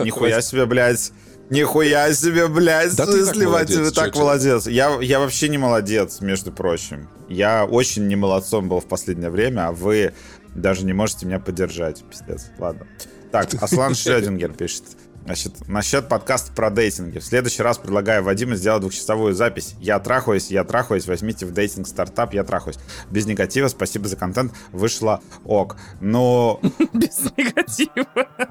Нихуя 0.00 0.42
себе, 0.42 0.66
блядь. 0.66 1.12
Нихуя 1.48 2.12
себе, 2.12 2.48
блядь. 2.48 2.96
Да 2.96 3.06
ты 3.06 3.24
так 3.24 3.36
молодец, 3.36 3.88
ты 3.88 3.94
так 3.94 4.16
молодец. 4.16 4.66
Я, 4.66 4.98
я 5.00 5.20
вообще 5.20 5.48
не 5.48 5.58
молодец, 5.58 6.20
между 6.20 6.50
прочим. 6.50 7.08
Я 7.28 7.64
очень 7.64 8.08
не 8.08 8.16
молодцом 8.16 8.68
был 8.68 8.80
в 8.80 8.86
последнее 8.86 9.30
время, 9.30 9.68
а 9.68 9.72
вы 9.72 10.12
даже 10.56 10.84
не 10.84 10.92
можете 10.92 11.26
меня 11.26 11.38
поддержать. 11.38 12.02
Пиздец. 12.10 12.46
Ладно. 12.58 12.88
Так, 13.30 13.54
Аслан 13.62 13.94
Шрёдингер 13.94 14.54
пишет. 14.54 14.84
Значит, 15.24 15.66
насчет 15.68 16.06
подкаста 16.06 16.52
про 16.52 16.68
дейтинги. 16.68 17.18
В 17.18 17.24
следующий 17.24 17.62
раз 17.62 17.78
предлагаю 17.78 18.22
Вадиму 18.22 18.56
сделать 18.56 18.82
двухчасовую 18.82 19.32
запись. 19.32 19.74
Я 19.80 19.98
трахаюсь, 19.98 20.50
я 20.50 20.64
трахаюсь, 20.64 21.06
возьмите 21.06 21.46
в 21.46 21.52
дейтинг 21.52 21.88
стартап, 21.88 22.34
я 22.34 22.44
трахаюсь. 22.44 22.76
Без 23.10 23.24
негатива, 23.24 23.68
спасибо 23.68 24.06
за 24.06 24.16
контент, 24.16 24.52
вышло 24.70 25.22
ок. 25.46 25.76
Но 26.00 26.60
Без 26.92 27.20
негатива. 27.38 28.06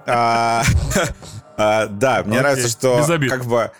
а, 0.07 0.63
а, 1.57 1.85
да, 1.85 2.23
мне 2.23 2.39
нравится, 2.39 2.69
что 2.69 3.05
как 3.29 3.45
бы 3.45 3.71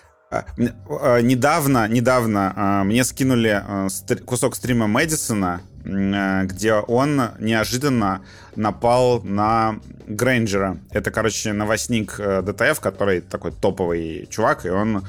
недавно, 0.58 1.88
недавно 1.88 2.54
а, 2.56 2.84
мне 2.84 3.04
скинули 3.04 3.50
а, 3.50 3.88
кусок 4.26 4.56
стрима 4.56 4.88
Мэдисона, 4.88 5.62
а, 5.86 6.44
где 6.44 6.74
он 6.74 7.22
неожиданно 7.40 8.22
напал 8.56 9.22
на 9.24 9.80
Грейнджера. 10.08 10.78
Это, 10.92 11.12
короче, 11.12 11.54
новостник 11.54 12.16
э, 12.20 12.42
ДТФ, 12.42 12.80
который 12.80 13.22
такой 13.22 13.52
топовый 13.52 14.28
чувак, 14.30 14.66
и 14.66 14.70
он 14.70 15.06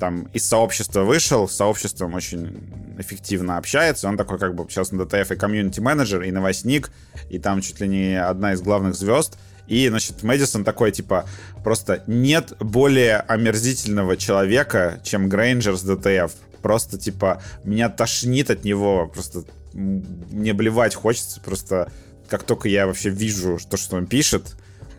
там 0.00 0.22
из 0.32 0.46
сообщества 0.46 1.02
вышел, 1.02 1.48
с 1.48 1.56
сообществом 1.56 2.14
очень 2.14 2.96
эффективно 2.98 3.56
общается. 3.56 4.08
Он 4.08 4.16
такой 4.16 4.38
как 4.38 4.54
бы 4.54 4.66
сейчас 4.68 4.92
на 4.92 5.04
ДТФ 5.04 5.32
и 5.32 5.36
комьюнити-менеджер, 5.36 6.22
и 6.22 6.30
новостник, 6.30 6.90
и 7.28 7.38
там 7.38 7.60
чуть 7.60 7.80
ли 7.80 7.88
не 7.88 8.20
одна 8.20 8.52
из 8.52 8.62
главных 8.62 8.94
звезд. 8.94 9.38
И, 9.68 9.88
значит, 9.88 10.22
Мэдисон 10.22 10.64
такой, 10.64 10.90
типа, 10.92 11.26
просто 11.62 12.02
нет 12.06 12.54
более 12.58 13.18
омерзительного 13.18 14.16
человека, 14.16 15.00
чем 15.04 15.28
Грейнджер 15.28 15.76
с 15.76 15.82
ДТФ. 15.82 16.32
Просто, 16.62 16.98
типа, 16.98 17.42
меня 17.64 17.88
тошнит 17.88 18.50
от 18.50 18.64
него, 18.64 19.10
просто 19.12 19.44
мне 19.74 20.54
блевать 20.54 20.94
хочется, 20.94 21.40
просто 21.40 21.92
как 22.28 22.42
только 22.42 22.68
я 22.68 22.86
вообще 22.86 23.10
вижу 23.10 23.58
то, 23.70 23.76
что 23.76 23.96
он 23.96 24.06
пишет, 24.06 24.56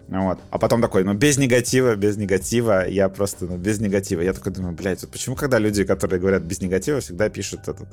вот. 0.10 0.40
А 0.50 0.58
потом 0.58 0.82
такой, 0.82 1.04
ну, 1.04 1.14
без 1.14 1.38
негатива, 1.38 1.96
без 1.96 2.18
негатива, 2.18 2.88
я 2.88 3.10
просто, 3.10 3.46
ну, 3.46 3.58
без 3.58 3.80
негатива. 3.80 4.22
Я 4.22 4.34
такой 4.34 4.52
думаю, 4.52 4.74
блядь, 4.74 5.02
вот 5.02 5.12
почему, 5.12 5.36
когда 5.36 5.60
люди, 5.60 5.84
которые 5.84 6.20
говорят 6.20 6.42
без 6.42 6.62
негатива, 6.62 7.00
всегда 7.00 7.30
пишут 7.30 7.68
этот... 7.68 7.88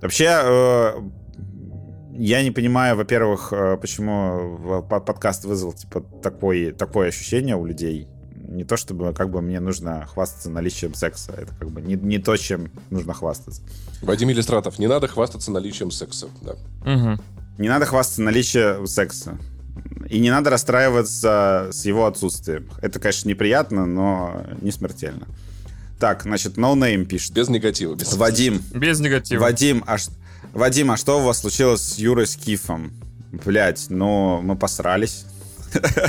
Вообще, 0.00 0.40
э, 0.42 0.92
я 2.18 2.42
не 2.42 2.50
понимаю, 2.50 2.96
во-первых, 2.96 3.52
э, 3.52 3.76
почему 3.80 4.82
по- 4.88 5.00
подкаст 5.00 5.44
вызвал, 5.44 5.72
типа, 5.72 6.00
такой, 6.22 6.72
такое 6.72 7.08
ощущение 7.08 7.56
у 7.56 7.64
людей. 7.64 8.06
Не 8.34 8.64
то, 8.64 8.76
чтобы, 8.76 9.12
как 9.12 9.30
бы, 9.30 9.42
мне 9.42 9.60
нужно 9.60 10.06
хвастаться 10.06 10.48
наличием 10.50 10.94
секса. 10.94 11.32
Это, 11.32 11.54
как 11.58 11.70
бы, 11.70 11.80
не, 11.82 11.94
не 11.96 12.18
то, 12.18 12.36
чем 12.36 12.70
нужно 12.90 13.12
хвастаться. 13.14 13.62
Вадим 14.02 14.30
Иллистратов, 14.30 14.78
не 14.78 14.86
надо 14.86 15.06
хвастаться 15.06 15.50
наличием 15.50 15.90
секса. 15.90 16.28
Да. 16.42 16.54
Мгм. 16.84 17.20
Не 17.58 17.68
надо 17.68 17.84
хвастаться 17.86 18.22
наличием 18.22 18.86
секса. 18.86 19.36
И 20.08 20.18
не 20.18 20.30
надо 20.30 20.48
расстраиваться 20.50 21.68
с 21.72 21.84
его 21.84 22.06
отсутствием. 22.06 22.68
Это, 22.80 22.98
конечно, 22.98 23.28
неприятно, 23.28 23.84
но 23.86 24.44
не 24.62 24.70
смертельно. 24.70 25.26
Так, 26.00 26.22
значит, 26.22 26.56
No 26.56 26.74
Name 26.74 27.04
пишет. 27.04 27.32
Без 27.32 27.48
негатива. 27.48 27.94
Без... 27.94 28.14
Вадим, 28.14 28.62
Без 28.72 29.00
негатива. 29.00 29.40
Вадим, 29.42 29.84
а, 29.86 29.98
ш- 29.98 30.12
Вадим, 30.52 30.90
а 30.90 30.96
что 30.96 31.20
у 31.20 31.22
вас 31.22 31.40
случилось 31.40 31.80
с 31.80 31.98
Юрой 31.98 32.26
Скифом? 32.26 32.92
Блять, 33.44 33.86
ну, 33.90 34.40
мы 34.42 34.56
посрались. 34.56 35.24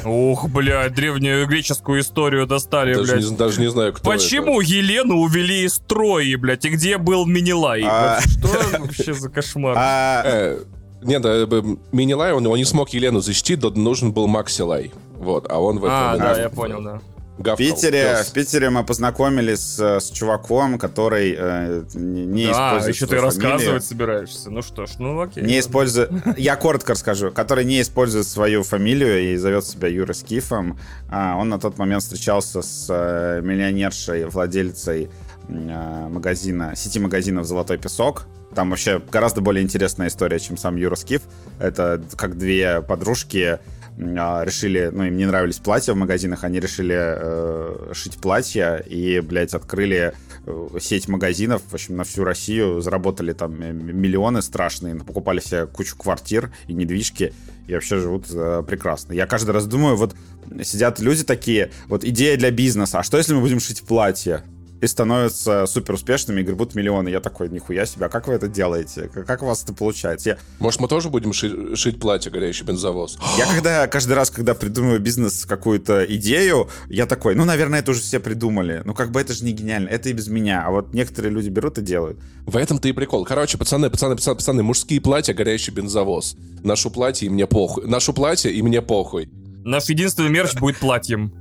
Ух, 0.06 0.50
блядь, 0.50 0.94
древнюю 0.94 1.46
греческую 1.48 2.02
историю 2.02 2.48
достали, 2.48 2.94
Даже 2.94 3.14
блядь. 3.14 3.30
не, 3.30 3.36
даже 3.36 3.62
не 3.62 3.70
знаю, 3.70 3.94
кто 3.94 4.10
Почему 4.10 4.62
Елену 4.62 5.18
увели 5.18 5.66
из 5.66 5.80
Трои, 5.80 6.36
блядь, 6.36 6.66
и 6.66 6.70
где 6.70 6.98
был 6.98 7.26
Минилай? 7.26 7.84
А. 7.86 8.22
Что 8.22 8.48
вообще 8.80 9.14
за 9.14 9.30
кошмар? 9.30 9.76
А, 9.78 10.22
это. 10.22 10.30
Э, 10.30 10.60
нет, 11.02 11.22
да, 11.22 11.30
э, 11.34 11.64
Минилай, 11.92 12.34
он, 12.34 12.46
он 12.48 12.58
не 12.58 12.66
смог 12.66 12.90
Елену 12.90 13.20
защитить, 13.20 13.60
да, 13.60 13.70
нужен 13.70 14.14
был 14.14 14.28
Максилай. 14.28 14.92
Вот, 15.18 15.48
а 15.50 15.60
он 15.60 15.80
в 15.80 15.86
этом... 15.86 15.98
А, 15.98 16.18
да, 16.18 16.40
я 16.40 16.50
понял, 16.50 16.82
да. 16.82 17.02
В 17.40 17.42
гавкал. 17.42 17.58
Питере, 17.58 18.16
Пес. 18.18 18.28
в 18.28 18.34
Питере 18.34 18.70
мы 18.70 18.84
познакомились 18.84 19.60
с, 19.60 19.80
с 20.00 20.12
чуваком, 20.12 20.78
который 20.78 21.36
э, 21.38 21.84
не, 21.94 22.26
не 22.26 22.46
А, 22.48 22.52
использует 22.52 22.96
еще 22.96 23.06
ты 23.08 23.18
свою 23.18 23.32
фамилию. 23.32 23.50
рассказывать 23.52 23.84
собираешься. 23.86 24.50
Ну 24.52 24.62
что 24.62 24.86
ж, 24.86 24.92
ну 25.00 25.22
окей. 25.22 25.44
Не 25.44 25.60
использует... 25.60 26.12
Я 26.38 26.56
коротко 26.56 26.92
расскажу. 26.94 27.32
Который 27.32 27.66
не 27.66 27.82
использует 27.82 28.28
свою 28.28 28.64
фамилию 28.64 29.34
и 29.34 29.38
зовет 29.38 29.66
себя 29.66 29.88
Юра 29.88 30.14
Скифом. 30.14 30.78
А, 31.10 31.36
он 31.38 31.50
на 31.50 31.60
тот 31.60 31.78
момент 31.78 32.04
встречался 32.04 32.62
с 32.62 32.86
э, 32.90 33.42
миллионершей, 33.42 34.26
владельцей 34.26 35.10
э, 35.48 36.08
магазина, 36.10 36.74
сети 36.76 37.00
магазинов 37.00 37.46
«Золотой 37.46 37.78
песок». 37.78 38.28
Там 38.56 38.72
вообще 38.72 39.00
гораздо 39.12 39.42
более 39.42 39.64
интересная 39.64 40.08
история, 40.08 40.40
чем 40.40 40.58
сам 40.58 40.76
Юра 40.76 40.96
Скиф. 40.96 41.22
Это 41.60 42.02
как 42.16 42.38
две 42.38 42.82
подружки 42.82 43.60
решили, 44.00 44.90
ну, 44.94 45.04
им 45.04 45.18
не 45.18 45.26
нравились 45.26 45.58
платья 45.58 45.94
в 45.94 45.98
магазинах, 45.98 46.44
они 46.44 46.60
решили 46.60 46.96
э, 46.98 47.94
шить 47.94 48.18
платья 48.18 48.78
и, 48.78 49.20
блядь, 49.20 49.54
открыли 49.54 50.14
э, 50.46 50.68
сеть 50.80 51.10
магазинов, 51.10 51.62
в 51.70 51.74
общем, 51.74 51.98
на 51.98 52.06
всю 52.06 52.24
Россию, 52.24 52.80
заработали 52.82 53.34
там 53.34 53.62
э, 53.62 53.74
миллионы 53.74 54.42
страшные, 54.42 54.96
покупали 54.96 55.42
себе 55.42 55.68
кучу 55.68 55.98
квартир 55.98 56.52
и 56.68 56.74
недвижки, 56.74 57.34
и 57.68 57.74
вообще 57.74 58.00
живут 58.00 58.28
э, 58.32 58.64
прекрасно. 58.66 59.12
Я 59.12 59.28
каждый 59.28 59.52
раз 59.52 59.66
думаю, 59.66 59.98
вот 59.98 60.16
сидят 60.64 61.00
люди 61.00 61.26
такие, 61.26 61.72
вот 61.88 62.06
идея 62.06 62.38
для 62.38 62.52
бизнеса, 62.52 63.00
а 63.00 63.04
что 63.04 63.18
если 63.18 63.34
мы 63.34 63.42
будем 63.42 63.60
шить 63.60 63.82
платья? 63.82 64.46
И 64.82 64.88
становятся 64.88 65.66
супер 65.66 65.96
успешными 65.96 66.42
и 66.42 66.44
гребут 66.44 66.76
миллионы. 66.76 67.10
Я 67.10 67.20
такой, 67.20 67.50
нихуя 67.50 67.86
себе, 67.86 68.06
а 68.06 68.10
как 68.10 68.28
вы 68.28 68.34
это 68.34 68.48
делаете? 68.48 69.10
Как, 69.14 69.44
у 69.44 69.46
вас 69.46 69.64
это 69.64 69.74
получается? 69.74 70.30
Я, 70.30 70.38
Может, 70.60 70.80
мы 70.80 70.88
тоже 70.88 71.10
будем 71.10 71.34
ши- 71.34 71.76
шить 71.76 72.00
платье 72.00 72.32
«Горящий 72.32 72.64
бензовоз»? 72.64 73.18
я 73.38 73.46
когда, 73.46 73.88
каждый 73.88 74.14
раз, 74.14 74.30
когда 74.32 74.54
придумываю 74.54 75.00
бизнес, 75.00 75.46
какую-то 75.46 76.06
идею, 76.16 76.70
я 76.88 77.06
такой, 77.06 77.36
ну, 77.36 77.46
наверное, 77.46 77.80
это 77.80 77.92
уже 77.92 78.02
все 78.02 78.20
придумали. 78.20 78.82
Ну, 78.86 78.94
как 78.94 79.12
бы 79.12 79.20
это 79.20 79.34
же 79.34 79.44
не 79.44 79.52
гениально, 79.52 79.90
это 79.90 80.10
и 80.10 80.14
без 80.14 80.28
меня. 80.28 80.64
А 80.66 80.72
вот 80.72 80.94
некоторые 80.94 81.32
люди 81.32 81.50
берут 81.50 81.78
и 81.78 81.82
делают. 81.82 82.20
В 82.46 82.56
этом-то 82.56 82.88
и 82.88 82.92
прикол. 82.94 83.26
Короче, 83.26 83.58
пацаны, 83.58 83.90
пацаны, 83.90 84.16
пацаны, 84.16 84.36
пацаны, 84.36 84.64
мужские 84.64 85.02
платья 85.02 85.34
«Горящий 85.34 85.72
бензовоз». 85.72 86.36
Ношу 86.64 86.90
платье, 86.90 87.28
и 87.28 87.30
мне 87.30 87.48
похуй. 87.48 87.86
Ношу 87.88 88.14
платье, 88.14 88.52
и 88.52 88.62
мне 88.62 88.82
похуй. 88.82 89.30
Наш 89.64 89.90
единственный 89.90 90.30
мерч 90.30 90.56
будет 90.56 90.78
платьем. 90.78 91.34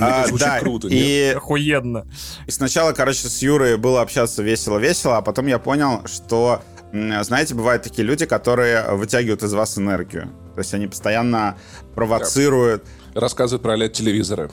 А, 0.00 0.26
да, 0.38 0.60
круто, 0.60 0.88
и 0.88 1.34
Охуенно. 1.36 2.06
И 2.46 2.50
сначала, 2.50 2.92
короче, 2.92 3.28
с 3.28 3.42
Юрой 3.42 3.76
было 3.76 4.00
общаться 4.02 4.42
весело-весело, 4.42 5.16
а 5.16 5.22
потом 5.22 5.46
я 5.46 5.58
понял, 5.58 6.02
что, 6.06 6.62
знаете, 6.92 7.54
бывают 7.54 7.82
такие 7.82 8.06
люди, 8.06 8.26
которые 8.26 8.82
вытягивают 8.92 9.42
из 9.42 9.52
вас 9.52 9.78
энергию. 9.78 10.30
То 10.54 10.60
есть 10.60 10.74
они 10.74 10.86
постоянно 10.86 11.56
провоцируют. 11.94 12.84
Рассказывают 13.14 13.62
про 13.62 13.76
OLED-телевизоры. 13.76 14.50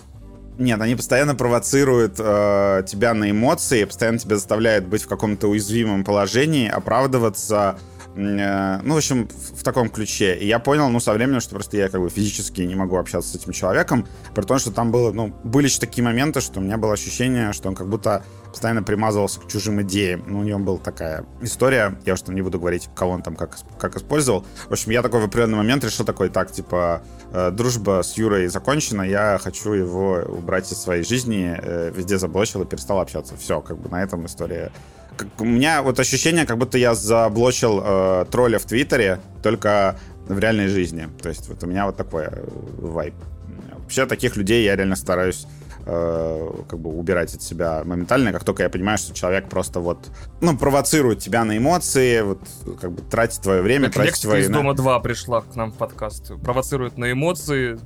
Нет, 0.57 0.80
они 0.80 0.95
постоянно 0.95 1.36
провоцируют 1.36 2.15
э, 2.18 2.84
тебя 2.88 3.14
на 3.14 3.30
эмоции, 3.30 3.84
постоянно 3.84 4.19
тебя 4.19 4.36
заставляют 4.36 4.86
быть 4.86 5.03
в 5.03 5.07
каком-то 5.07 5.48
уязвимом 5.48 6.03
положении, 6.06 6.69
оправдываться. 6.69 7.77
Э, 8.16 8.80
ну, 8.84 8.94
в 8.94 8.98
общем, 8.98 9.28
в 9.28 9.64
таком 9.64 9.90
ключе. 9.90 10.36
И 10.36 10.48
я 10.48 10.60
понял, 10.60 10.90
ну, 10.90 11.00
со 11.00 11.14
временем, 11.14 11.42
что 11.42 11.56
просто 11.56 11.78
я 11.78 11.90
как 11.90 12.02
бы 12.02 12.10
физически 12.10 12.62
не 12.62 12.76
могу 12.76 12.98
общаться 12.98 13.32
с 13.32 13.36
этим 13.36 13.52
человеком, 13.52 14.08
при 14.34 14.44
том, 14.44 14.60
что 14.60 14.72
там 14.72 14.92
было, 14.92 15.12
ну, 15.12 15.34
были 15.44 15.66
еще 15.66 15.80
такие 15.80 16.04
моменты, 16.04 16.42
что 16.42 16.60
у 16.60 16.64
меня 16.64 16.78
было 16.78 16.94
ощущение, 16.94 17.54
что 17.54 17.70
он 17.70 17.76
как 17.76 17.88
будто 17.88 18.24
постоянно 18.56 18.84
примазывался 18.84 19.42
к 19.42 19.48
чужим 19.48 19.82
идеям. 19.82 20.24
Ну, 20.28 20.40
у 20.40 20.44
него 20.44 20.60
была 20.60 20.78
такая 20.78 21.26
история, 21.42 22.00
я 22.06 22.14
уж 22.14 22.22
там 22.22 22.36
не 22.36 22.42
буду 22.42 22.58
говорить, 22.58 22.90
кого 22.96 23.12
он 23.12 23.22
там 23.22 23.36
как, 23.36 23.58
как 23.78 23.98
использовал. 23.98 24.46
В 24.70 24.72
общем, 24.72 24.92
я 24.92 25.02
такой 25.02 25.20
в 25.20 25.26
определенный 25.26 25.58
момент 25.58 25.84
решил 25.84 26.06
такой, 26.06 26.30
так, 26.30 26.52
типа, 26.52 27.04
э, 27.34 27.52
дружба 27.52 28.02
с 28.02 28.18
Юрой 28.18 28.48
закончена, 28.48 29.02
я 29.02 29.38
хочу 29.44 29.74
его 29.74 30.24
убрать 30.26 30.72
из 30.72 30.78
своей 30.78 31.04
жизни, 31.04 31.54
э, 31.62 31.92
везде 31.94 32.18
заблочил 32.18 32.62
и 32.62 32.66
перестал 32.66 33.02
общаться. 33.02 33.36
Все, 33.36 33.60
как 33.60 33.78
бы 33.78 33.90
на 33.90 34.02
этом 34.02 34.26
история. 34.26 34.72
Как, 35.18 35.28
у 35.40 35.46
меня 35.46 35.82
вот 35.82 36.00
ощущение, 36.00 36.46
как 36.46 36.58
будто 36.58 36.78
я 36.78 36.96
заблочил 36.96 37.82
э, 37.84 38.26
тролля 38.32 38.60
в 38.60 38.66
Твиттере, 38.66 39.20
только 39.42 39.98
в 40.28 40.40
реальной 40.40 40.68
жизни. 40.68 41.08
То 41.22 41.30
есть 41.30 41.48
вот 41.50 41.64
у 41.64 41.68
меня 41.68 41.86
вот 41.86 41.96
такой 41.96 42.26
э, 42.26 42.44
вайб. 42.80 43.14
Вообще 43.78 44.06
таких 44.06 44.36
людей 44.36 44.64
я 44.66 44.76
реально 44.76 44.96
стараюсь 44.96 45.46
э, 45.86 46.52
как 46.68 46.80
бы 46.80 46.90
убирать 46.90 47.34
от 47.36 47.42
себя 47.42 47.84
моментально, 47.86 48.32
как 48.34 48.44
только 48.44 48.64
я 48.64 48.70
понимаю, 48.70 48.98
что 48.98 49.14
человек 49.14 49.48
просто 49.48 49.80
вот, 49.80 50.08
ну, 50.42 50.58
провоцирует 50.58 51.20
тебя 51.20 51.44
на 51.46 51.58
эмоции, 51.58 52.22
вот, 52.22 52.42
как 52.82 52.92
бы 52.92 53.02
тратит 53.04 53.42
твое 53.42 53.62
время, 53.62 53.86
Как 53.86 53.96
тратит 53.96 54.22
твои... 54.22 54.42
из 54.42 54.50
Дома 54.50 54.74
2 54.74 55.00
пришла 55.00 55.42
к 55.42 55.56
нам 55.56 55.72
в 55.72 55.76
подкаст. 55.76 56.32
Провоцирует 56.42 56.98
на 56.98 57.12
эмоции. 57.12 57.80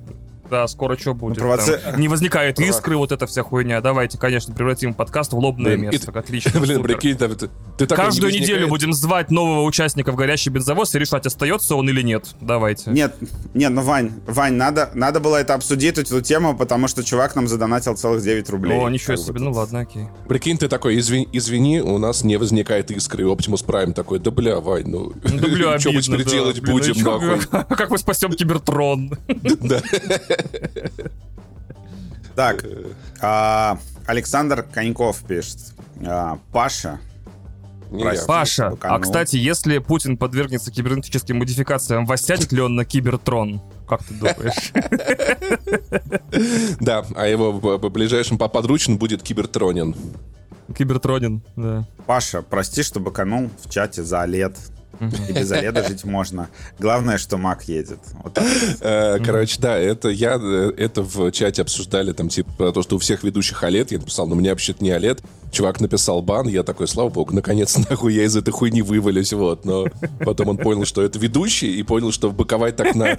Да, 0.50 0.68
скоро 0.68 0.98
что 0.98 1.14
будет? 1.14 1.38
провоци- 1.38 1.78
там? 1.78 2.00
Не 2.00 2.08
возникает 2.08 2.58
Прово- 2.60 2.70
искры, 2.70 2.98
вот 2.98 3.12
эта 3.12 3.28
вся 3.28 3.44
хуйня. 3.44 3.82
Давайте, 3.82 4.18
конечно, 4.18 4.54
превратим 4.54 4.94
подкаст 4.94 5.34
в 5.34 5.38
лобное 5.38 5.76
Блин, 5.78 5.90
и 5.90 5.92
место. 5.94 6.12
ты- 6.12 6.20
Отлично. 6.20 6.60
Блин, 6.60 6.78
супер. 6.78 6.94
прикинь, 6.98 7.18
там 7.18 7.36
ты, 7.36 7.48
ты 7.78 7.84
не 7.84 7.88
Каждую 7.88 8.26
возникает. 8.28 8.42
неделю 8.42 8.68
будем 8.68 8.94
звать 8.94 9.32
нового 9.32 9.64
участника 9.64 10.12
в 10.12 10.16
горящий 10.16 10.50
бензовоз 10.50 10.96
и 10.96 11.00
решать, 11.00 11.26
остается 11.26 11.76
он 11.76 11.90
или 11.90 12.02
нет. 12.02 12.28
Давайте. 12.42 12.90
Нет, 12.92 13.16
нет, 13.54 13.72
ну, 13.72 13.82
Вань, 13.82 14.12
Вань, 14.28 14.54
надо, 14.54 14.90
надо 14.94 15.20
было 15.20 15.38
это 15.38 15.54
обсудить, 15.54 15.98
эту 15.98 16.22
тему, 16.22 16.56
потому 16.58 16.88
что 16.88 17.04
чувак 17.04 17.36
нам 17.36 17.48
задонатил 17.48 17.96
целых 17.96 18.24
9 18.24 18.50
рублей. 18.50 18.78
О, 18.78 18.90
ничего 18.90 19.14
бы 19.16 19.18
себе. 19.22 19.34
тут- 19.34 19.42
Ну 19.42 19.52
ладно, 19.52 19.80
окей. 19.82 20.08
Прикинь, 20.28 20.58
ты 20.58 20.68
такой, 20.68 20.98
извини, 21.00 21.28
извини, 21.32 21.80
у 21.82 21.98
нас 21.98 22.24
не 22.24 22.38
возникает 22.38 22.92
искры. 22.92 23.24
И 23.24 23.26
Optimus 23.26 23.66
Prime 23.66 23.94
такой, 23.94 24.20
да 24.20 24.32
бля, 24.32 24.60
Вань, 24.60 24.88
ну... 24.88 25.14
Ну, 25.24 25.40
Да, 25.40 25.48
бля, 25.48 25.80
Что 25.80 25.92
мы 25.92 26.02
теперь 26.02 26.24
да. 26.24 26.32
делать 26.32 26.60
Блин, 26.62 26.76
ну 26.76 26.80
будем, 26.80 26.94
и 26.94 27.02
нахуй? 27.02 27.40
Как 27.78 27.90
мы 27.90 27.98
спасем 27.98 28.32
Кибертрон? 28.34 29.12
Да. 29.62 29.82
Так, 32.36 32.64
а, 33.22 33.78
Александр 34.06 34.64
Коньков 34.64 35.22
пишет. 35.28 35.58
А, 36.06 36.40
Паша, 36.54 37.00
Не 37.92 38.04
Прости. 38.04 38.22
я. 38.22 38.28
Паша, 38.28 38.78
а 38.82 39.00
кстати, 39.00 39.36
если 39.36 39.80
Путин 39.80 40.16
подвергнется 40.16 40.72
кибернетическим 40.72 41.38
модификациям, 41.40 42.06
воссядет 42.06 42.52
ли 42.52 42.62
он 42.62 42.76
на 42.76 42.86
Кибертрон? 42.86 43.62
Как 43.88 44.04
ты 44.04 44.14
думаешь? 44.14 44.72
Да, 46.80 47.04
а 47.16 47.26
его 47.26 47.52
б- 47.54 47.90
ближайшим 47.90 48.38
по- 48.38 48.48
подручным 48.48 48.98
будет 48.98 49.24
Кибертронин. 49.24 49.96
Кибертронин, 50.78 51.42
да. 51.56 51.86
Паша, 52.06 52.42
прости, 52.44 52.84
что 52.84 53.00
быканул 53.00 53.50
в 53.64 53.70
чате 53.70 54.04
за 54.04 54.24
OLED. 54.24 54.56
И 55.00 55.32
без 55.34 55.52
OLED 55.52 55.88
жить 55.88 56.04
можно. 56.04 56.50
Главное, 56.80 57.18
что 57.18 57.38
Мак 57.38 57.64
едет. 57.64 58.00
Вот. 58.24 58.38
Э, 58.82 59.18
Короче, 59.24 59.60
да, 59.60 59.78
это 59.78 60.10
я, 60.10 60.38
э, 60.42 60.72
это 60.78 61.02
в 61.04 61.32
чате 61.32 61.62
обсуждали, 61.62 62.12
там, 62.12 62.30
типа, 62.30 62.52
про 62.58 62.72
то, 62.72 62.82
что 62.82 62.96
у 62.96 63.00
всех 63.00 63.24
ведущих 63.24 63.64
OLED, 63.64 63.88
я 63.92 64.00
написал, 64.00 64.28
ну, 64.28 64.36
у 64.36 64.40
меня 64.40 64.52
вообще-то 64.52 64.84
не 64.84 64.90
OLED, 64.92 65.22
чувак 65.52 65.80
написал 65.80 66.22
бан, 66.22 66.48
я 66.48 66.64
такой, 66.64 66.88
слава 66.88 67.10
богу, 67.10 67.34
наконец, 67.34 67.76
нахуй 67.90 68.14
я 68.14 68.24
из 68.26 68.36
этой 68.36 68.52
хуйни 68.52 68.82
вывалюсь, 68.82 69.34
вот, 69.34 69.66
но 69.66 69.86
потом 70.24 70.50
он 70.50 70.58
понял, 70.58 70.86
что 70.86 71.02
это 71.02 71.18
ведущий, 71.18 71.76
и 71.80 71.84
понял, 71.84 72.12
что 72.12 72.30
быковать 72.32 72.76
так 72.76 72.94
на... 72.96 73.18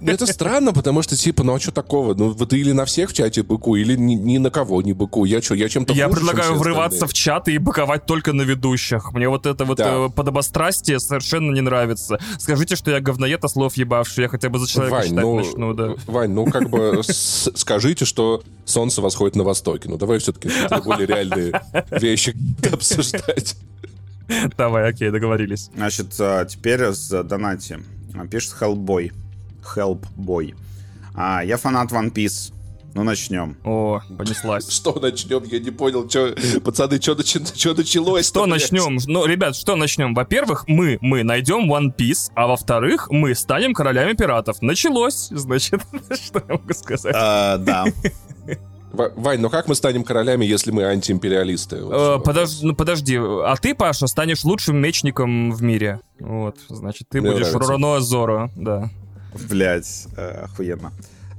Ну, 0.00 0.12
это 0.12 0.26
странно, 0.26 0.72
потому 0.72 1.02
что, 1.02 1.16
типа, 1.16 1.42
ну, 1.44 1.54
а 1.54 1.60
что 1.60 1.72
такого? 1.72 2.14
Ну, 2.14 2.30
вот 2.30 2.52
или 2.52 2.72
на 2.72 2.84
всех 2.84 3.10
в 3.10 3.14
чате 3.14 3.42
быку, 3.42 3.76
или 3.76 3.96
ни, 3.96 4.14
ни 4.14 4.38
на 4.38 4.50
кого 4.50 4.82
не 4.82 4.92
быку, 4.92 5.24
я 5.24 5.40
что, 5.42 5.54
я 5.54 5.68
чем-то 5.68 5.92
Я 5.94 6.08
хуже, 6.08 6.18
чем 6.20 6.26
предлагаю 6.28 6.54
все 6.54 6.62
врываться 6.62 7.04
остальные? 7.04 7.08
в 7.08 7.12
чат 7.14 7.48
и 7.48 7.58
быковать 7.58 8.06
только 8.06 8.32
на 8.32 8.42
ведущих. 8.42 9.12
Мне 9.12 9.28
вот 9.28 9.46
это 9.46 9.64
вот 9.64 9.78
Да. 9.78 10.06
э, 10.06 10.08
подобострастие 10.14 11.00
совершенно 11.00 11.21
не 11.52 11.60
нравится. 11.60 12.18
Скажите, 12.38 12.76
что 12.76 12.90
я 12.90 13.00
говноед, 13.00 13.44
а 13.44 13.48
слов 13.48 13.76
ебавший. 13.76 14.24
Я 14.24 14.28
хотя 14.28 14.48
бы 14.48 14.58
за 14.58 14.68
человека 14.68 14.96
Вань, 14.96 15.08
считать 15.08 15.22
ну, 15.24 15.36
начну, 15.36 15.74
да. 15.74 15.94
Вань, 16.06 16.30
ну 16.30 16.46
как 16.46 16.68
бы 16.68 17.00
скажите, 17.04 18.04
что 18.04 18.42
солнце 18.64 19.00
восходит 19.00 19.36
на 19.36 19.44
востоке. 19.44 19.88
Ну 19.88 19.98
давай 19.98 20.18
все-таки 20.18 20.50
более 20.84 21.06
реальные 21.06 21.60
вещи 21.90 22.34
обсуждать. 22.72 23.56
Давай, 24.56 24.88
окей, 24.88 25.10
договорились. 25.10 25.70
Значит, 25.74 26.14
а, 26.18 26.44
теперь 26.44 26.82
с 26.82 27.22
донати. 27.22 27.78
Пишет 28.30 28.54
Hellboy. 28.60 29.12
Hellboy. 29.74 30.54
А, 31.14 31.44
я 31.44 31.56
фанат 31.56 31.90
One 31.92 32.12
Piece. 32.12 32.52
Ну, 32.94 33.04
начнем. 33.04 33.56
О, 33.64 34.00
понеслась. 34.18 34.68
Что 34.70 34.92
начнем? 35.00 35.42
Я 35.44 35.60
не 35.60 35.70
понял, 35.70 36.08
что, 36.08 36.34
пацаны, 36.62 37.00
что 37.00 37.14
началось? 37.74 38.26
Что 38.28 38.46
начнем? 38.46 38.98
Ну, 39.06 39.24
ребят, 39.24 39.56
что 39.56 39.76
начнем? 39.76 40.14
Во-первых, 40.14 40.64
мы, 40.66 40.98
мы 41.00 41.22
найдем 41.22 41.72
One 41.72 41.94
Piece, 41.96 42.30
а 42.34 42.46
во-вторых, 42.46 43.08
мы 43.10 43.34
станем 43.34 43.72
королями 43.72 44.12
пиратов. 44.12 44.60
Началось, 44.60 45.28
значит, 45.30 45.80
что 46.10 46.42
я 46.46 46.54
могу 46.54 46.72
сказать? 46.74 47.14
А, 47.16 47.56
Да. 47.58 47.86
Вань, 48.92 49.40
ну 49.40 49.48
как 49.48 49.68
мы 49.68 49.74
станем 49.74 50.04
королями, 50.04 50.44
если 50.44 50.70
мы 50.70 50.84
антиимпериалисты? 50.84 51.82
Вот 51.82 51.94
Э, 51.94 51.96
что. 51.96 52.18
подож- 52.30 52.58
ну, 52.60 52.74
подожди, 52.74 53.16
а 53.16 53.56
ты, 53.56 53.74
Паша, 53.74 54.06
станешь 54.06 54.44
лучшим 54.44 54.76
мечником 54.76 55.50
в 55.50 55.62
мире. 55.62 56.00
Вот, 56.20 56.58
значит, 56.68 57.08
ты 57.08 57.22
Мне 57.22 57.30
будешь 57.30 57.46
нравится. 57.46 57.58
Ророноа 57.70 58.00
Зоро, 58.02 58.50
да. 58.54 58.90
Блять, 59.48 60.08
охуенно. 60.44 60.92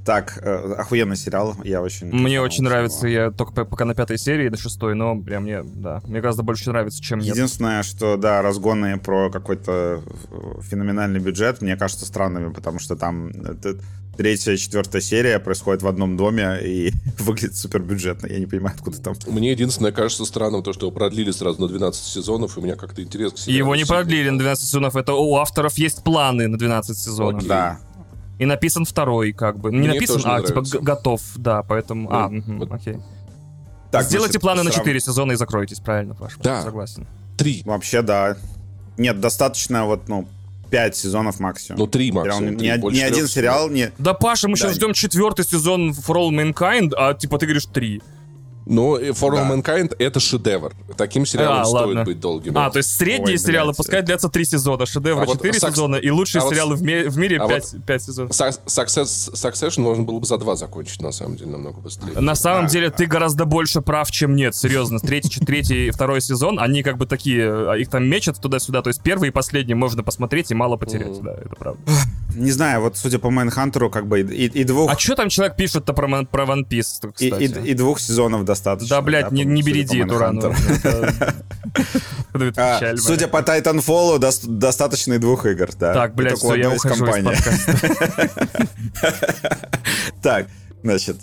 Так, 0.04 0.38
э, 0.42 0.74
охуенный 0.78 1.16
сериал, 1.16 1.56
я 1.64 1.80
очень... 1.80 2.08
Мне 2.08 2.40
очень 2.40 2.64
нравится, 2.64 3.08
я 3.08 3.30
только 3.30 3.52
по- 3.52 3.64
пока 3.64 3.84
на 3.86 3.94
пятой 3.94 4.18
серии, 4.18 4.50
до 4.50 4.58
шестой, 4.58 4.94
но 4.94 5.18
прям 5.18 5.44
мне, 5.44 5.62
да, 5.62 6.02
мне 6.06 6.20
гораздо 6.20 6.42
больше 6.42 6.68
нравится, 6.68 7.02
чем 7.02 7.20
нет. 7.20 7.34
Единственное, 7.34 7.82
что, 7.82 8.16
да, 8.16 8.42
разгоны 8.42 8.98
про 8.98 9.30
какой-то 9.30 10.02
э, 10.30 10.60
феноменальный 10.62 11.20
бюджет, 11.20 11.62
мне 11.62 11.76
кажется 11.76 12.04
странными, 12.04 12.52
потому 12.52 12.78
что 12.80 12.96
там 12.96 13.28
э, 13.30 13.74
третья, 14.16 14.56
четвертая 14.56 15.00
серия 15.00 15.38
происходит 15.38 15.82
в 15.82 15.88
одном 15.88 16.16
доме 16.16 16.58
и 16.62 16.92
выглядит 17.18 17.56
супер 17.56 17.80
бюджетно. 17.80 18.26
Я 18.26 18.38
не 18.38 18.46
понимаю, 18.46 18.74
откуда 18.76 19.00
там. 19.00 19.14
Мне 19.26 19.52
единственное 19.52 19.92
кажется 19.92 20.24
странным 20.24 20.62
то, 20.62 20.72
что 20.72 20.86
его 20.86 20.94
продлили 20.94 21.30
сразу 21.30 21.60
на 21.62 21.68
12 21.68 22.04
сезонов, 22.04 22.56
и 22.56 22.60
у 22.60 22.62
меня 22.62 22.76
как-то 22.76 23.02
интерес 23.02 23.32
к 23.32 23.38
сериалу 23.38 23.58
Его 23.58 23.76
не 23.76 23.84
продлили 23.84 24.28
на 24.28 24.36
упал. 24.36 24.44
12 24.46 24.64
сезонов, 24.66 24.96
это 24.96 25.14
у 25.14 25.36
авторов 25.36 25.78
есть 25.78 26.04
планы 26.04 26.48
на 26.48 26.58
12 26.58 26.98
сезонов. 26.98 27.38
Окей. 27.38 27.48
Да. 27.48 27.80
И 28.38 28.46
написан 28.46 28.84
второй, 28.84 29.32
как 29.32 29.58
бы. 29.58 29.70
Не 29.70 29.78
Мне 29.78 29.88
написан, 29.94 30.16
тоже 30.16 30.28
не 30.28 30.34
а, 30.34 30.38
типа, 30.40 30.50
нравится. 30.52 30.78
г- 30.78 30.84
готов, 30.84 31.20
да, 31.36 31.62
поэтому... 31.62 32.08
а, 32.12 32.28
Ну, 32.28 32.36
мгм, 32.38 32.58
вот. 32.60 32.72
окей. 32.72 32.96
Так, 33.92 34.02
Сделайте 34.04 34.32
значит, 34.32 34.42
планы 34.42 34.62
на 34.64 34.70
срав- 34.72 34.84
4 34.84 35.00
сезона 35.00 35.32
и 35.32 35.36
закройтесь, 35.36 35.78
правильно, 35.78 36.14
Паша? 36.14 36.36
Да. 36.42 36.62
Согласен. 36.62 37.06
Три. 37.36 37.62
Вообще, 37.64 38.02
да. 38.02 38.36
Нет, 38.98 39.20
достаточно 39.20 39.86
вот, 39.86 40.08
ну, 40.08 40.26
пять 40.70 40.96
сезонов 40.96 41.38
максимум. 41.38 41.78
Ну, 41.78 41.86
три 41.86 42.10
максимум. 42.10 42.52
ни, 42.54 42.56
три, 42.56 42.70
ни 42.72 42.76
больше 42.78 43.02
один 43.04 43.28
сериал 43.28 43.68
не... 43.70 43.92
Да, 43.98 44.14
Паша, 44.14 44.48
мы 44.48 44.54
Да. 44.54 44.62
сейчас 44.62 44.74
ждем 44.74 44.92
четвертый 44.94 45.44
сезон 45.44 45.90
For 45.90 46.16
All 46.16 46.30
Mankind, 46.30 46.92
а 46.96 47.14
типа 47.14 47.38
ты 47.38 47.46
говоришь 47.46 47.66
три. 47.66 48.02
Но 48.66 48.98
For 48.98 49.30
All 49.30 49.36
Да. 49.36 49.54
Mankind— 49.54 49.94
это 49.98 50.20
шедевр. 50.20 50.72
Таким 50.96 51.26
сериалом 51.26 51.60
А, 51.60 51.64
стоит 51.64 51.86
ладно. 51.86 52.04
быть 52.04 52.20
долгим. 52.20 52.56
А, 52.56 52.70
то 52.70 52.78
есть 52.78 52.90
средние 52.96 53.32
Ой, 53.34 53.38
сериалы 53.38 53.68
блядь. 53.68 53.76
пускай 53.76 54.02
длятся 54.02 54.28
три 54.28 54.44
сезона, 54.44 54.86
шедевры 54.86 55.22
А 55.22 55.26
вот 55.26 55.36
4 55.36 55.58
Succ- 55.58 55.72
сезона 55.74 55.96
и 55.96 56.10
лучшие 56.10 56.40
а 56.40 56.44
вот- 56.44 56.52
сериалы 56.54 56.74
в, 56.76 56.82
ме- 56.82 57.08
в 57.08 57.16
мире 57.18 57.38
а 57.40 57.46
5, 57.48 58.02
сезонов. 58.02 58.30
Suc- 58.32 58.60
Success, 58.66 59.32
Succession 59.34 59.80
можно 59.82 60.04
было 60.04 60.18
бы 60.18 60.26
за 60.26 60.38
два 60.38 60.56
закончить, 60.56 61.00
на 61.02 61.12
самом 61.12 61.36
деле, 61.36 61.50
намного 61.50 61.80
быстрее. 61.80 62.18
На 62.20 62.34
самом 62.34 62.66
деле 62.68 62.90
ты 62.90 63.06
гораздо 63.06 63.44
больше 63.44 63.80
прав, 63.82 64.10
чем 64.10 64.34
нет, 64.36 64.54
серьезно. 64.54 64.98
Третий, 64.98 65.44
третий 65.44 65.88
и 65.88 65.90
второй 65.90 66.20
сезон, 66.20 66.58
они 66.58 66.82
как 66.82 66.96
бы 66.96 67.06
такие, 67.06 67.70
а, 67.72 67.74
их 67.74 67.88
там 67.90 68.06
мечут 68.08 68.40
туда-сюда. 68.40 68.82
То 68.82 68.88
есть 68.88 69.02
первый 69.02 69.28
и 69.28 69.32
последний 69.32 69.74
можно 69.74 70.02
посмотреть 70.02 70.50
и 70.50 70.54
мало 70.54 70.76
потерять, 70.76 71.20
да, 71.22 71.32
это 71.32 71.54
правда. 71.58 71.80
Не 72.34 72.50
знаю, 72.50 72.80
вот 72.80 72.96
судя 72.96 73.18
по 73.20 73.30
Майндхантеру, 73.30 73.90
как 73.90 74.08
бы 74.08 74.20
и, 74.22 74.46
и 74.46 74.64
двух, 74.64 74.90
А 74.90 74.98
что 74.98 75.14
там 75.14 75.28
человек 75.28 75.56
пишет-то 75.56 75.92
про, 75.92 76.24
про 76.24 76.44
One 76.44 76.66
Piece, 76.68 77.08
и, 77.20 77.30
кстати? 77.30 77.42
и- 77.64 77.70
и 77.70 77.74
двух 77.74 78.00
сезонов 78.00 78.44
достаточно. 78.54 78.96
Да, 78.96 79.02
блядь, 79.02 79.32
не, 79.32 79.44
не 79.44 79.62
береди 79.62 79.94
эту 79.94 80.18
рану. 80.18 80.54
А, 82.56 82.96
Судя 82.96 83.28
по 83.28 83.38
Titanfall, 83.38 84.18
дос- 84.18 84.46
достаточно 84.46 85.14
и 85.14 85.18
двух 85.18 85.46
игр, 85.46 85.70
да. 85.78 85.94
Так, 85.94 86.14
блядь, 86.14 86.38
все, 86.38 86.54
я 86.54 86.70
ухожу 86.70 87.06
из. 87.06 87.24
Так, 90.22 90.46
значит, 90.82 91.16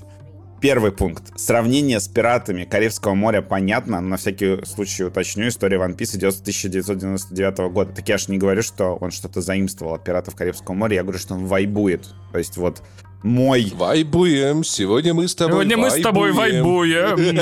первый 0.62 0.92
пункт. 0.92 1.24
Сравнение 1.36 2.00
с 2.00 2.08
пиратами 2.08 2.64
Карибского 2.64 3.16
моря 3.16 3.42
понятно, 3.42 4.00
но 4.00 4.10
на 4.10 4.18
всякий 4.18 4.64
случай 4.66 5.04
уточню, 5.04 5.48
история 5.48 5.78
One 5.78 5.98
Piece 5.98 6.16
идет 6.18 6.36
с 6.36 6.42
1999 6.42 7.58
года. 7.74 7.92
Так 7.94 8.08
я 8.08 8.18
ж 8.18 8.28
не 8.28 8.38
говорю, 8.38 8.62
что 8.62 8.96
он 8.96 9.12
что-то 9.12 9.42
заимствовал 9.42 9.96
от 9.96 10.04
пиратов 10.04 10.36
Карибского 10.36 10.76
моря, 10.76 10.98
я 10.98 11.04
говорю, 11.04 11.20
что 11.20 11.34
он 11.34 11.48
вайбует. 11.48 12.08
То 12.32 12.38
есть 12.38 12.58
вот 12.58 12.84
мой... 13.24 13.74
Вайбуем, 13.76 14.64
сегодня 14.64 15.14
мы 15.14 15.28
с 15.28 15.36
тобой 15.36 15.54
Сегодня 15.54 15.78
мы 15.78 15.92
с 15.92 16.02
тобой 16.02 16.32
вайбуем. 16.32 17.42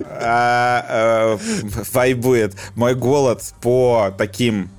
а, 0.00 0.86
э, 0.88 1.38
вайбует. 1.92 2.54
Мой 2.76 2.94
голод 2.94 3.42
по 3.60 4.14
таким 4.16 4.70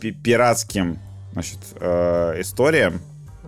пи- 0.00 0.12
пиратским 0.12 0.98
значит, 1.32 1.58
э, 1.80 2.40
историям, 2.40 3.00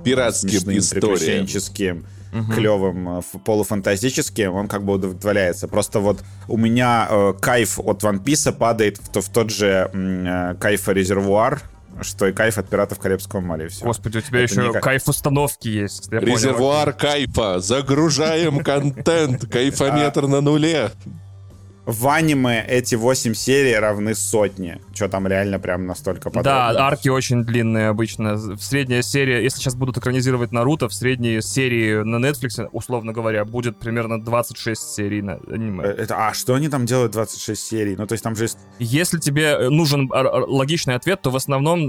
Пиратским 0.03 0.51
историям. 0.77 0.91
приключенческим, 1.15 2.07
клевым, 2.55 3.19
э, 3.19 3.23
полуфантастическим, 3.45 4.53
он 4.55 4.69
как 4.69 4.85
бы 4.85 4.95
удовлетворяется. 4.95 5.69
Просто 5.69 6.01
вот 6.01 6.23
у 6.49 6.57
меня 6.57 7.07
э, 7.11 7.35
кайф 7.41 7.79
от 7.79 8.03
One 8.03 8.23
Piece 8.23 8.53
падает 8.53 8.99
в, 8.99 9.09
то- 9.09 9.21
в 9.23 9.29
тот 9.29 9.51
же 9.51 9.91
э, 9.93 10.55
кайф 10.61 10.89
резервуар, 10.89 11.63
что 12.03 12.27
и 12.27 12.33
кайф 12.33 12.59
от 12.59 12.69
пиратов 12.69 12.99
Карибского 12.99 13.41
моря. 13.41 13.67
и 13.67 13.69
всё. 13.69 13.85
Господи, 13.85 14.19
у 14.19 14.21
тебя 14.21 14.41
Это 14.43 14.53
еще 14.53 14.67
не 14.67 14.81
кайф 14.81 15.09
установки 15.09 15.69
есть. 15.69 16.09
я 16.11 16.19
понял. 16.21 16.35
Резервуар 16.35 16.93
кайфа. 16.93 17.61
Загружаем 17.61 18.65
контент. 18.65 19.47
Кайфометр 19.51 20.27
на 20.27 20.41
нуле. 20.41 20.91
В 21.87 22.09
аниме 22.09 22.65
эти 22.67 22.95
8 22.95 23.35
серий 23.35 23.75
равны 23.77 24.15
сотне. 24.15 24.81
Что 24.95 25.07
там 25.09 25.27
реально 25.27 25.59
прям 25.59 25.87
настолько 25.87 26.31
Да, 26.31 26.37
подробно. 26.71 26.87
арки 26.87 27.11
очень 27.11 27.45
длинные 27.45 27.89
обычно. 27.89 28.37
В 28.37 28.59
средняя 28.63 29.03
серия, 29.03 29.43
если 29.43 29.59
сейчас 29.59 29.75
будут 29.75 29.99
экранизировать 29.99 30.51
Наруто, 30.51 30.89
в 30.89 30.95
средней 30.95 31.43
серии 31.43 32.03
на 32.03 32.25
Netflix, 32.25 32.69
условно 32.73 33.13
говоря, 33.13 33.45
будет 33.45 33.79
примерно 33.79 34.19
26 34.23 34.95
серий 34.95 35.21
на 35.21 35.33
Э, 35.33 35.39
аниме. 35.53 35.85
Это, 35.85 36.27
а 36.29 36.33
что 36.33 36.55
они 36.55 36.69
там 36.71 36.87
делают 36.87 37.13
26 37.13 37.61
серий? 37.61 37.97
Ну, 37.99 38.07
то 38.07 38.13
есть 38.15 38.25
там 38.25 38.35
же. 38.35 38.49
Если 38.79 39.19
тебе 39.19 39.43
э, 39.51 39.69
нужен 39.69 40.11
ар- 40.11 40.49
логичный 40.49 40.95
ответ, 40.95 41.21
то 41.21 41.31
в 41.31 41.37
основном 41.37 41.89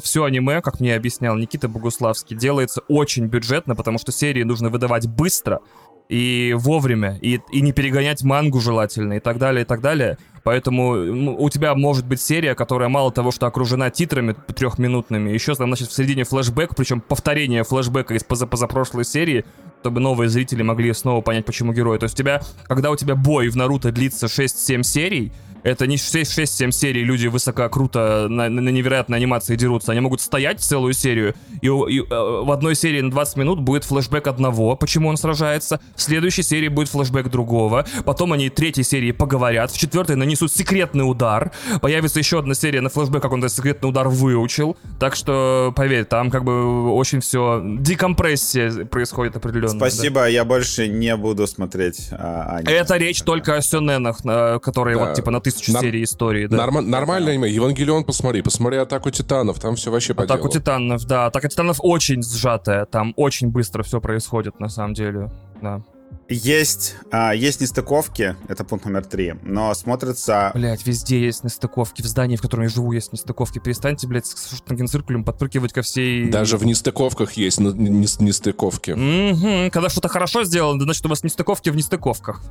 все 0.00 0.24
аниме, 0.24 0.60
как 0.60 0.80
мне 0.80 0.94
объяснял 0.96 1.36
Никита 1.36 1.68
Богуславский, 1.68 2.36
делается 2.36 2.80
очень 2.88 3.26
бюджетно, 3.26 3.76
потому 3.76 3.98
что 3.98 4.10
серии 4.10 4.42
нужно 4.42 4.70
выдавать 4.70 5.06
быстро 5.06 5.60
и 6.08 6.54
вовремя, 6.56 7.18
и, 7.20 7.40
и 7.52 7.60
не 7.60 7.72
перегонять 7.72 8.22
мангу 8.22 8.60
желательно, 8.60 9.14
и 9.14 9.20
так 9.20 9.38
далее, 9.38 9.62
и 9.62 9.66
так 9.66 9.80
далее. 9.80 10.18
Поэтому 10.44 10.94
ну, 10.94 11.34
у 11.36 11.48
тебя 11.48 11.74
может 11.74 12.06
быть 12.06 12.20
серия, 12.20 12.54
которая 12.54 12.90
мало 12.90 13.10
того, 13.10 13.30
что 13.30 13.46
окружена 13.46 13.88
титрами 13.90 14.36
трехминутными, 14.54 15.30
еще 15.30 15.54
там, 15.54 15.70
значит, 15.70 15.88
в 15.88 15.94
середине 15.94 16.24
флешбэк, 16.24 16.76
причем 16.76 17.00
повторение 17.00 17.64
флешбэка 17.64 18.14
из 18.14 18.24
поза- 18.24 18.46
позапрошлой 18.46 19.06
серии, 19.06 19.46
чтобы 19.80 20.00
новые 20.00 20.28
зрители 20.28 20.62
могли 20.62 20.92
снова 20.92 21.22
понять, 21.22 21.46
почему 21.46 21.72
герой. 21.72 21.98
То 21.98 22.04
есть 22.04 22.14
у 22.14 22.18
тебя, 22.18 22.42
когда 22.64 22.90
у 22.90 22.96
тебя 22.96 23.14
бой 23.16 23.48
в 23.48 23.56
Наруто 23.56 23.90
длится 23.90 24.26
6-7 24.26 24.82
серий, 24.82 25.32
это 25.64 25.86
не 25.86 25.96
6-7 25.96 26.70
серий, 26.70 27.02
люди 27.02 27.26
высоко, 27.26 27.70
круто, 27.70 28.26
на, 28.28 28.50
на 28.50 28.68
невероятной 28.68 29.16
анимации 29.16 29.56
дерутся. 29.56 29.92
Они 29.92 30.00
могут 30.02 30.20
стоять 30.20 30.60
целую 30.60 30.92
серию, 30.92 31.34
и, 31.62 31.66
и, 31.66 32.00
э, 32.00 32.04
в 32.10 32.50
одной 32.52 32.74
серии 32.74 33.00
на 33.00 33.10
20 33.10 33.36
минут 33.38 33.60
будет 33.60 33.84
флешбэк 33.84 34.26
одного, 34.26 34.76
почему 34.76 35.08
он 35.08 35.16
сражается. 35.16 35.80
В 35.96 36.02
следующей 36.02 36.42
серии 36.42 36.68
будет 36.68 36.90
флешбэк 36.90 37.30
другого. 37.30 37.86
Потом 38.04 38.34
они 38.34 38.50
третьей 38.50 38.84
серии 38.84 39.12
поговорят. 39.12 39.70
В 39.70 39.78
четвертой 39.78 40.16
нанесут 40.34 40.52
секретный 40.52 41.08
удар. 41.08 41.52
Появится 41.80 42.18
еще 42.18 42.38
одна 42.40 42.54
серия 42.54 42.80
на 42.80 42.88
флешбэк, 42.88 43.22
как 43.22 43.32
он 43.32 43.38
этот 43.44 43.52
секретный 43.56 43.88
удар 43.88 44.08
выучил. 44.08 44.76
Так 44.98 45.14
что, 45.14 45.72
поверь, 45.76 46.04
там 46.04 46.30
как 46.30 46.44
бы 46.44 46.92
очень 46.92 47.20
все... 47.20 47.62
Декомпрессия 47.64 48.84
происходит 48.86 49.36
определенно. 49.36 49.72
да. 49.78 49.78
Спасибо, 49.90 50.28
я 50.28 50.44
больше 50.44 50.88
не 50.88 51.14
буду 51.16 51.46
смотреть 51.46 52.08
а, 52.12 52.56
аниме. 52.56 52.72
Это 52.72 52.96
речь 52.96 53.22
только 53.22 53.56
о 53.56 53.62
сёнэнах, 53.62 54.24
на- 54.24 54.58
которые 54.58 54.96
Да. 54.98 55.04
вот 55.06 55.14
типа 55.14 55.30
на 55.30 55.40
тысячу 55.40 55.72
Нар- 55.72 55.82
серий 55.82 56.02
истории, 56.04 56.46
да. 56.46 56.56
Норма- 56.56 56.80
Нормальное 56.80 57.34
аниме. 57.34 57.48
Евангелион 57.50 58.04
посмотри. 58.04 58.42
Посмотри 58.42 58.78
Атаку 58.78 59.10
Титанов. 59.10 59.58
Там 59.60 59.76
все 59.76 59.90
вообще 59.90 60.14
по 60.14 60.24
Атаку 60.24 60.42
делу. 60.48 60.52
Титанов, 60.52 61.04
да. 61.04 61.26
Атака 61.26 61.48
Титанов 61.48 61.76
очень 61.80 62.22
сжатая, 62.22 62.84
там 62.86 63.12
очень 63.16 63.48
быстро 63.50 63.82
все 63.82 64.00
происходит, 64.00 64.58
на 64.60 64.68
самом 64.68 64.94
деле. 64.94 65.30
Да. 65.62 65.82
Есть, 66.28 66.96
а, 67.10 67.34
есть 67.34 67.60
нестыковки, 67.60 68.36
это 68.48 68.64
пункт 68.64 68.86
номер 68.86 69.04
три, 69.04 69.34
но 69.42 69.74
смотрится... 69.74 70.50
Блять, 70.54 70.86
везде 70.86 71.20
есть 71.20 71.44
нестыковки. 71.44 72.02
В 72.02 72.06
здании, 72.06 72.36
в 72.36 72.42
котором 72.42 72.64
я 72.64 72.68
живу, 72.70 72.92
есть 72.92 73.12
нестыковки. 73.12 73.58
Перестаньте, 73.58 74.06
блядь, 74.06 74.26
с 74.26 74.56
штангенциркулем 74.56 75.24
подпрыгивать 75.24 75.72
ко 75.72 75.82
всей... 75.82 76.30
Даже 76.30 76.56
в 76.56 76.64
нестыковках 76.64 77.32
есть 77.32 77.60
нестыковки. 77.60 78.92
Мгм. 78.92 79.70
Когда 79.70 79.88
что-то 79.88 80.08
хорошо 80.08 80.44
сделано, 80.44 80.82
значит, 80.82 81.04
у 81.04 81.08
вас 81.08 81.22
нестыковки 81.22 81.68
в 81.68 81.76
нестыковках. 81.76 82.42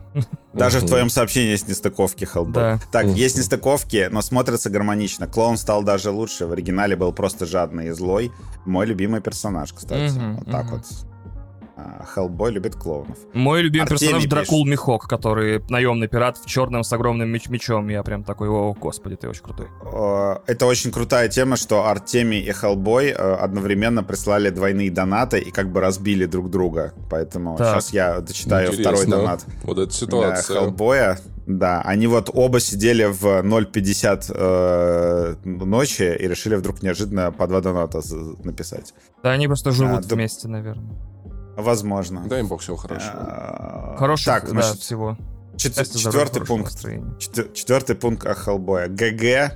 Даже 0.54 0.80
в 0.80 0.86
твоем 0.86 1.10
сообщении 1.10 1.52
есть 1.52 1.68
нестыковки, 1.68 2.26
Hellboy. 2.26 2.54
Да. 2.54 2.80
Так, 2.92 3.08
есть 3.08 3.38
нестыковки, 3.38 4.08
но 4.12 4.22
смотрится 4.22 4.70
гармонично. 4.70 5.28
Клоун 5.28 5.58
стал 5.58 5.84
даже 5.84 6.12
лучше. 6.12 6.46
В 6.46 6.52
оригинале 6.52 6.96
был 6.96 7.12
просто 7.12 7.46
жадный 7.46 7.88
и 7.88 7.92
злой. 7.92 8.32
Мой 8.66 8.86
любимый 8.86 9.22
персонаж, 9.22 9.74
кстати. 9.74 10.14
Вот 10.38 10.46
так 10.46 10.72
вот. 10.72 10.84
А, 11.76 12.06
Хеллбой 12.06 12.52
любит 12.52 12.76
клоунов. 12.76 13.18
Мой 13.34 13.64
любимый 13.64 13.84
Артемий 13.84 14.00
персонаж 14.00 14.24
пишет. 14.24 14.30
Дракул 14.30 14.66
Михок, 14.66 15.08
который 15.08 15.64
наемный 15.70 16.08
пират 16.08 16.38
в 16.38 16.46
черном 16.46 16.84
с 16.84 16.94
огромным 16.94 17.34
меч- 17.34 17.50
мечом. 17.50 17.88
Я 17.90 18.04
прям 18.04 18.24
такой, 18.24 18.48
о, 18.48 18.74
господи, 18.74 19.16
ты 19.16 19.28
очень 19.28 19.42
крутой. 19.42 19.68
Это 20.46 20.68
очень 20.68 20.92
крутая 20.92 21.30
тема, 21.30 21.56
что 21.56 21.88
Артемий 21.88 22.42
и 22.42 22.52
Хеллбой 22.52 23.08
э, 23.08 23.14
одновременно 23.14 24.04
прислали 24.04 24.50
двойные 24.52 24.92
донаты 24.92 25.40
и 25.40 25.50
как 25.50 25.72
бы 25.72 25.80
разбили 25.82 26.26
друг 26.26 26.52
друга. 26.52 26.94
Поэтому 27.10 27.58
Так. 27.58 27.82
сейчас 27.82 27.94
я 27.94 28.20
дочитаю 28.22 28.68
Интересно. 28.72 28.92
второй 28.92 29.08
донат. 29.12 29.46
Вот 29.64 29.78
эта 29.80 29.88
Да, 29.88 29.92
ситуация. 29.92 30.60
Хеллбоя. 30.60 31.18
Да, 31.48 31.82
они 31.82 32.08
вот 32.08 32.30
оба 32.34 32.60
сидели 32.60 33.04
в 33.04 33.26
0.50 33.42 34.32
э, 34.34 35.36
ночи 35.44 36.04
и 36.04 36.28
решили 36.28 36.56
вдруг 36.56 36.82
неожиданно 36.84 37.32
по 37.32 37.48
два 37.48 37.60
доната 37.62 38.00
написать. 38.44 38.94
Да 39.24 39.32
они 39.32 39.48
просто 39.48 39.72
живут 39.72 40.08
да. 40.08 40.16
вместе, 40.16 40.48
наверное. 40.48 40.96
Возможно. 41.56 42.24
Дай 42.28 42.40
им 42.42 42.48
бог 42.48 42.62
всего 42.62 42.76
хорошего. 42.78 43.14
А, 43.16 43.96
Хороших, 43.98 44.26
Так, 44.26 44.44
да, 44.46 44.50
значит, 44.50 44.80
всего. 44.82 45.18
чет- 45.58 45.74
здоровья, 45.76 46.00
четвертый 46.00 46.40
хорошего 46.40 46.46
пункт. 46.48 47.54
Четвертый 47.54 47.96
пункт 47.96 48.26
о 48.26 48.34
Хеллбоя. 48.34 48.88
ГГ, 48.88 49.54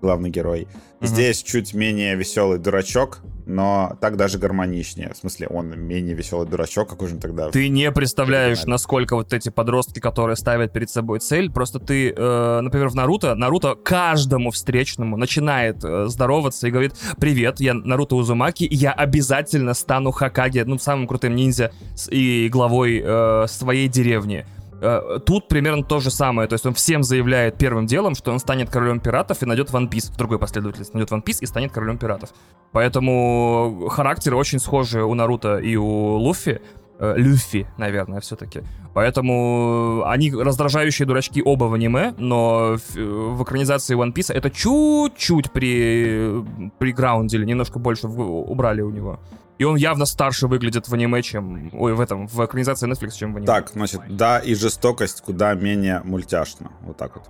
главный 0.00 0.30
герой. 0.30 0.68
Мгм. 1.00 1.06
Здесь 1.06 1.42
чуть 1.42 1.74
менее 1.74 2.16
веселый 2.16 2.58
дурачок, 2.58 3.20
но 3.46 3.96
так 4.00 4.16
даже 4.16 4.38
гармоничнее. 4.38 5.12
В 5.14 5.16
смысле, 5.16 5.46
он 5.48 5.78
менее 5.78 6.14
веселый 6.14 6.48
дурачок, 6.48 6.88
какой 6.88 7.08
же 7.08 7.14
он 7.14 7.20
тогда? 7.20 7.50
Ты 7.50 7.68
не 7.68 7.90
представляешь, 7.92 8.64
насколько 8.64 9.14
вот 9.14 9.32
эти 9.32 9.50
подростки, 9.50 10.00
которые 10.00 10.36
ставят 10.36 10.72
перед 10.72 10.90
собой 10.90 11.20
цель, 11.20 11.50
просто 11.50 11.78
ты, 11.78 12.10
э, 12.10 12.60
например, 12.60 12.88
в 12.88 12.94
Наруто, 12.94 13.34
Наруто 13.34 13.76
каждому 13.76 14.50
встречному 14.50 15.16
начинает 15.16 15.84
э, 15.84 16.06
здороваться 16.08 16.66
и 16.66 16.70
говорит, 16.70 16.94
привет, 17.20 17.60
я 17.60 17.74
Наруто 17.74 18.16
Узумаки, 18.16 18.64
и 18.64 18.74
я 18.74 18.92
обязательно 18.92 19.74
стану 19.74 20.10
Хакаге, 20.10 20.64
ну, 20.64 20.78
самым 20.78 21.06
крутым 21.06 21.36
ниндзя 21.36 21.72
и 22.10 22.48
главой 22.50 23.02
э, 23.04 23.46
своей 23.48 23.88
деревни. 23.88 24.44
Э, 24.80 25.18
Тут 25.24 25.48
примерно 25.48 25.82
то 25.84 26.00
же 26.00 26.10
самое. 26.10 26.48
То 26.48 26.54
есть 26.54 26.66
он 26.66 26.74
всем 26.74 27.02
заявляет 27.02 27.58
первым 27.58 27.86
делом, 27.86 28.14
что 28.14 28.32
он 28.32 28.38
станет 28.38 28.70
королем 28.70 29.00
пиратов 29.00 29.42
и 29.42 29.46
найдет 29.46 29.70
One 29.70 29.88
Piece. 29.90 30.12
В 30.12 30.16
другой 30.16 30.38
последовательности 30.38 30.94
найдет 30.94 31.12
One 31.12 31.22
Piece 31.24 31.38
и 31.40 31.46
станет 31.46 31.72
королем 31.72 31.98
пиратов. 31.98 32.30
Поэтому 32.72 33.88
характеры 33.90 34.36
очень 34.36 34.58
схожи 34.58 35.02
у 35.02 35.14
Наруто 35.14 35.58
и 35.58 35.76
у 35.76 36.16
Луфи. 36.16 36.60
Э, 36.98 37.14
Люфи, 37.16 37.66
наверное, 37.78 38.20
все-таки. 38.20 38.62
Поэтому 38.94 40.02
они 40.06 40.32
раздражающие 40.32 41.06
дурачки 41.06 41.42
оба 41.44 41.64
в 41.64 41.74
аниме, 41.74 42.14
но 42.18 42.76
в, 42.76 42.96
в 42.96 43.42
экранизации 43.42 43.96
One 43.96 44.14
Piece 44.14 44.32
это 44.32 44.50
чуть-чуть 44.50 45.52
при, 45.52 46.42
приграундили, 46.78 47.44
немножко 47.44 47.78
больше 47.78 48.08
в- 48.08 48.20
убрали 48.50 48.80
у 48.80 48.90
него. 48.90 49.20
И 49.58 49.64
он 49.64 49.76
явно 49.76 50.04
старше 50.04 50.46
выглядит 50.46 50.88
в 50.88 50.94
аниме, 50.94 51.22
чем... 51.22 51.70
Ой, 51.72 51.94
в 51.94 52.00
этом, 52.00 52.26
в 52.26 52.44
экранизации 52.44 52.90
Netflix, 52.90 53.12
чем 53.12 53.32
в 53.32 53.36
аниме. 53.36 53.46
Так, 53.46 53.70
значит, 53.70 54.00
да, 54.08 54.38
и 54.38 54.54
жестокость 54.54 55.22
куда 55.22 55.54
менее 55.54 56.02
мультяшна. 56.04 56.72
Вот 56.82 56.96
так 56.96 57.16
вот. 57.16 57.24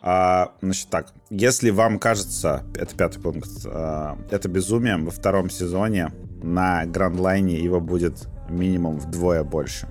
А, 0.00 0.52
значит 0.62 0.88
так, 0.88 1.08
если 1.30 1.70
вам 1.70 1.98
кажется, 1.98 2.62
это 2.76 2.94
пятый 2.96 3.20
пункт, 3.20 3.50
а, 3.64 4.16
это 4.30 4.48
безумием, 4.48 5.04
во 5.04 5.10
втором 5.10 5.50
сезоне 5.50 6.12
на 6.42 6.86
Грандлайне 6.86 7.58
его 7.58 7.80
будет 7.80 8.28
минимум 8.48 8.98
вдвое 8.98 9.42
больше. 9.42 9.88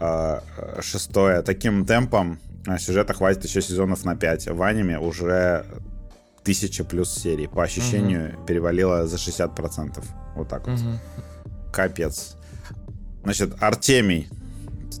А, 0.00 0.42
шестое, 0.80 1.42
таким 1.42 1.86
темпом 1.86 2.40
а, 2.66 2.78
сюжета 2.78 3.14
хватит 3.14 3.44
еще 3.44 3.62
сезонов 3.62 4.04
на 4.04 4.16
5. 4.16 4.48
В 4.48 4.62
аниме 4.62 4.98
уже 4.98 5.64
тысяча 6.48 6.82
плюс 6.82 7.12
серий. 7.12 7.46
По 7.46 7.64
ощущению 7.64 8.32
угу. 8.34 8.46
перевалило 8.46 9.06
за 9.06 9.16
60%. 9.16 10.02
Вот 10.34 10.48
так 10.48 10.66
вот. 10.66 10.80
Угу. 10.80 10.88
Капец. 11.70 12.36
Значит, 13.22 13.54
Артемий. 13.60 14.30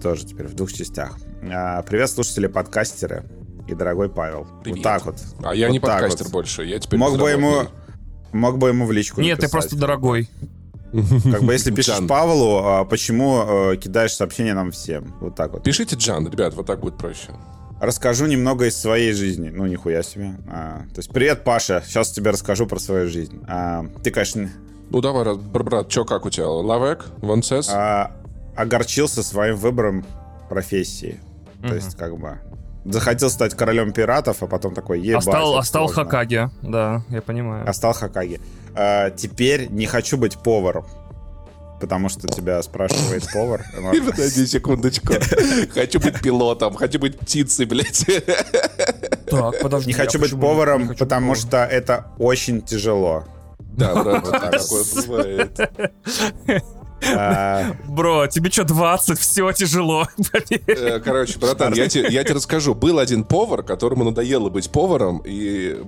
Тоже 0.02 0.26
теперь 0.26 0.46
в 0.46 0.54
двух 0.54 0.70
частях. 0.70 1.16
А, 1.50 1.80
привет, 1.82 2.10
слушатели-подкастеры 2.10 3.24
и 3.66 3.74
дорогой 3.74 4.10
Павел. 4.10 4.46
Привет. 4.62 4.76
Вот 4.76 4.82
так 4.82 5.06
вот. 5.06 5.16
А 5.42 5.54
я 5.54 5.68
вот 5.68 5.72
не 5.72 5.80
подкастер 5.80 6.24
вот. 6.24 6.32
больше, 6.32 6.64
я 6.64 6.78
теперь 6.78 7.00
Мог 7.00 7.18
бы 7.18 7.30
ему... 7.30 7.62
Мог 8.32 8.58
бы 8.58 8.68
ему 8.68 8.84
в 8.84 8.92
личку 8.92 9.22
Нет, 9.22 9.38
написать. 9.38 9.50
ты 9.50 9.50
просто 9.50 9.76
дорогой. 9.76 10.28
Как 10.92 11.42
бы 11.42 11.54
если 11.54 11.70
пишешь 11.70 11.96
Джан. 11.96 12.08
Павлу, 12.08 12.58
а 12.58 12.84
почему 12.84 13.72
э, 13.72 13.76
кидаешь 13.78 14.12
сообщение 14.12 14.52
нам 14.52 14.70
всем? 14.70 15.14
Вот 15.20 15.34
так 15.34 15.54
вот. 15.54 15.62
Пишите 15.62 15.96
Джан, 15.96 16.28
ребят, 16.28 16.52
вот 16.52 16.66
так 16.66 16.80
будет 16.80 16.98
проще. 16.98 17.30
Расскажу 17.80 18.26
немного 18.26 18.66
из 18.66 18.76
своей 18.76 19.12
жизни. 19.12 19.50
Ну, 19.50 19.66
нихуя 19.66 20.02
себе. 20.02 20.34
А, 20.48 20.80
то 20.92 20.98
есть, 20.98 21.10
привет, 21.10 21.44
Паша. 21.44 21.82
Сейчас 21.86 22.10
тебе 22.10 22.30
расскажу 22.30 22.66
про 22.66 22.78
свою 22.78 23.08
жизнь. 23.08 23.40
А, 23.46 23.86
ты, 24.02 24.10
конечно... 24.10 24.50
Ну, 24.90 25.00
давай, 25.00 25.36
брат, 25.36 25.90
что 25.92 26.04
как 26.04 26.26
у 26.26 26.30
тебя? 26.30 26.48
Лавек? 26.48 27.06
Ванцес? 27.18 27.68
А, 27.70 28.12
огорчился 28.56 29.22
своим 29.22 29.56
выбором 29.56 30.04
профессии. 30.48 31.20
То 31.62 31.74
есть, 31.74 31.96
как 31.96 32.18
бы, 32.18 32.38
захотел 32.84 33.30
стать 33.30 33.54
королем 33.54 33.92
пиратов, 33.92 34.42
а 34.42 34.46
потом 34.46 34.74
такой, 34.74 35.00
ебать. 35.00 35.26
А 35.26 35.30
стал, 35.30 35.58
а 35.58 35.62
стал 35.62 35.86
Хакаги, 35.88 36.48
да, 36.62 37.02
я 37.10 37.20
понимаю. 37.20 37.68
А 37.68 37.72
стал 37.72 37.92
Хакаги. 37.92 38.40
А, 38.74 39.10
теперь 39.10 39.68
не 39.70 39.86
хочу 39.86 40.16
быть 40.16 40.38
поваром. 40.38 40.86
Потому 41.80 42.08
что 42.08 42.26
тебя 42.28 42.62
спрашивает 42.62 43.26
повар. 43.32 43.64
Подожди 44.06 44.46
секундочку. 44.46 45.14
Хочу 45.74 46.00
быть 46.00 46.20
пилотом, 46.20 46.74
хочу 46.74 46.98
быть 46.98 47.18
птицей, 47.18 47.66
блядь. 47.66 48.04
Так, 49.26 49.60
подожди. 49.60 49.88
Не 49.88 49.92
хочу 49.92 50.18
быть 50.18 50.30
поваром, 50.32 50.94
потому 50.96 51.34
что 51.34 51.58
это 51.64 52.06
очень 52.18 52.62
тяжело. 52.62 53.24
Да, 53.78 54.02
да, 54.02 54.20
такое 54.50 54.84
бывает. 54.96 55.60
Бро, 57.86 58.26
тебе 58.26 58.50
что, 58.50 58.64
20? 58.64 59.18
Все 59.18 59.52
тяжело. 59.52 60.06
Э, 60.66 61.00
короче, 61.00 61.38
братан, 61.38 61.74
я 61.74 61.88
тебе, 61.88 62.08
я 62.10 62.24
тебе 62.24 62.34
расскажу. 62.34 62.74
Был 62.74 62.98
один 62.98 63.24
повар, 63.24 63.62
которому 63.62 64.04
надоело 64.04 64.48
быть 64.48 64.70
поваром, 64.70 65.22
и 65.24 65.80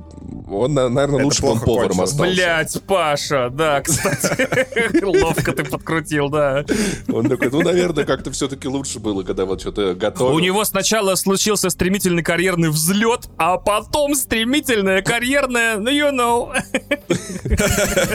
он, 0.51 0.74
наверное, 0.74 1.24
лучше 1.24 1.43
бы 1.43 1.49
он 1.49 1.61
поваром 1.61 2.01
остался. 2.01 2.32
Блять, 2.32 2.82
Паша, 2.87 3.51
да, 3.51 3.81
кстати. 3.85 5.03
Ловко 5.05 5.53
ты 5.53 5.65
подкрутил, 5.65 6.28
да. 6.28 6.65
Он 7.12 7.28
такой, 7.28 7.51
ну, 7.51 7.62
наверное, 7.62 8.05
как-то 8.05 8.31
все-таки 8.31 8.69
лучше 8.69 8.99
было, 8.99 9.23
когда 9.23 9.45
вот 9.45 9.61
что-то 9.61 9.95
готовил. 9.95 10.35
У 10.35 10.41
него 10.41 10.65
сначала 10.65 11.15
случился 11.15 11.70
стремительный 11.70 12.23
карьерный 12.23 12.70
взлет, 12.70 13.28
а 13.37 13.59
потом 13.59 14.15
стремительная 14.15 15.03
карьерная, 15.03 15.77
ну, 15.77 15.91
you 15.91 16.12
know. 16.12 16.55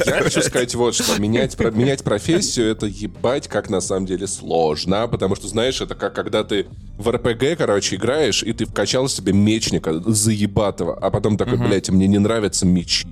Я 0.06 0.24
хочу 0.24 0.42
сказать 0.42 0.74
вот 0.76 0.96
что. 0.96 1.20
Менять, 1.20 1.58
менять 1.60 2.04
профессию— 2.04 2.72
это 2.72 2.85
это 2.86 2.98
ебать 2.98 3.48
как 3.48 3.70
на 3.70 3.82
самом 3.82 4.06
деле 4.06 4.28
сложно, 4.28 5.08
потому 5.08 5.36
что, 5.36 5.48
знаешь, 5.48 5.82
это 5.82 5.96
как 5.96 6.14
когда 6.14 6.44
ты 6.44 6.68
в 6.98 7.10
РПГ, 7.10 7.58
короче, 7.58 7.96
играешь, 7.96 8.44
и 8.44 8.54
ты 8.54 8.66
вкачал 8.66 9.10
себе 9.10 9.34
мечника 9.34 10.00
заебатого, 10.06 10.98
а 10.98 11.10
потом 11.10 11.38
такой, 11.38 11.56
угу. 11.56 11.66
блядь, 11.66 11.90
мне 11.90 12.08
не 12.08 12.20
нравятся 12.20 12.66
мечи. 12.66 13.08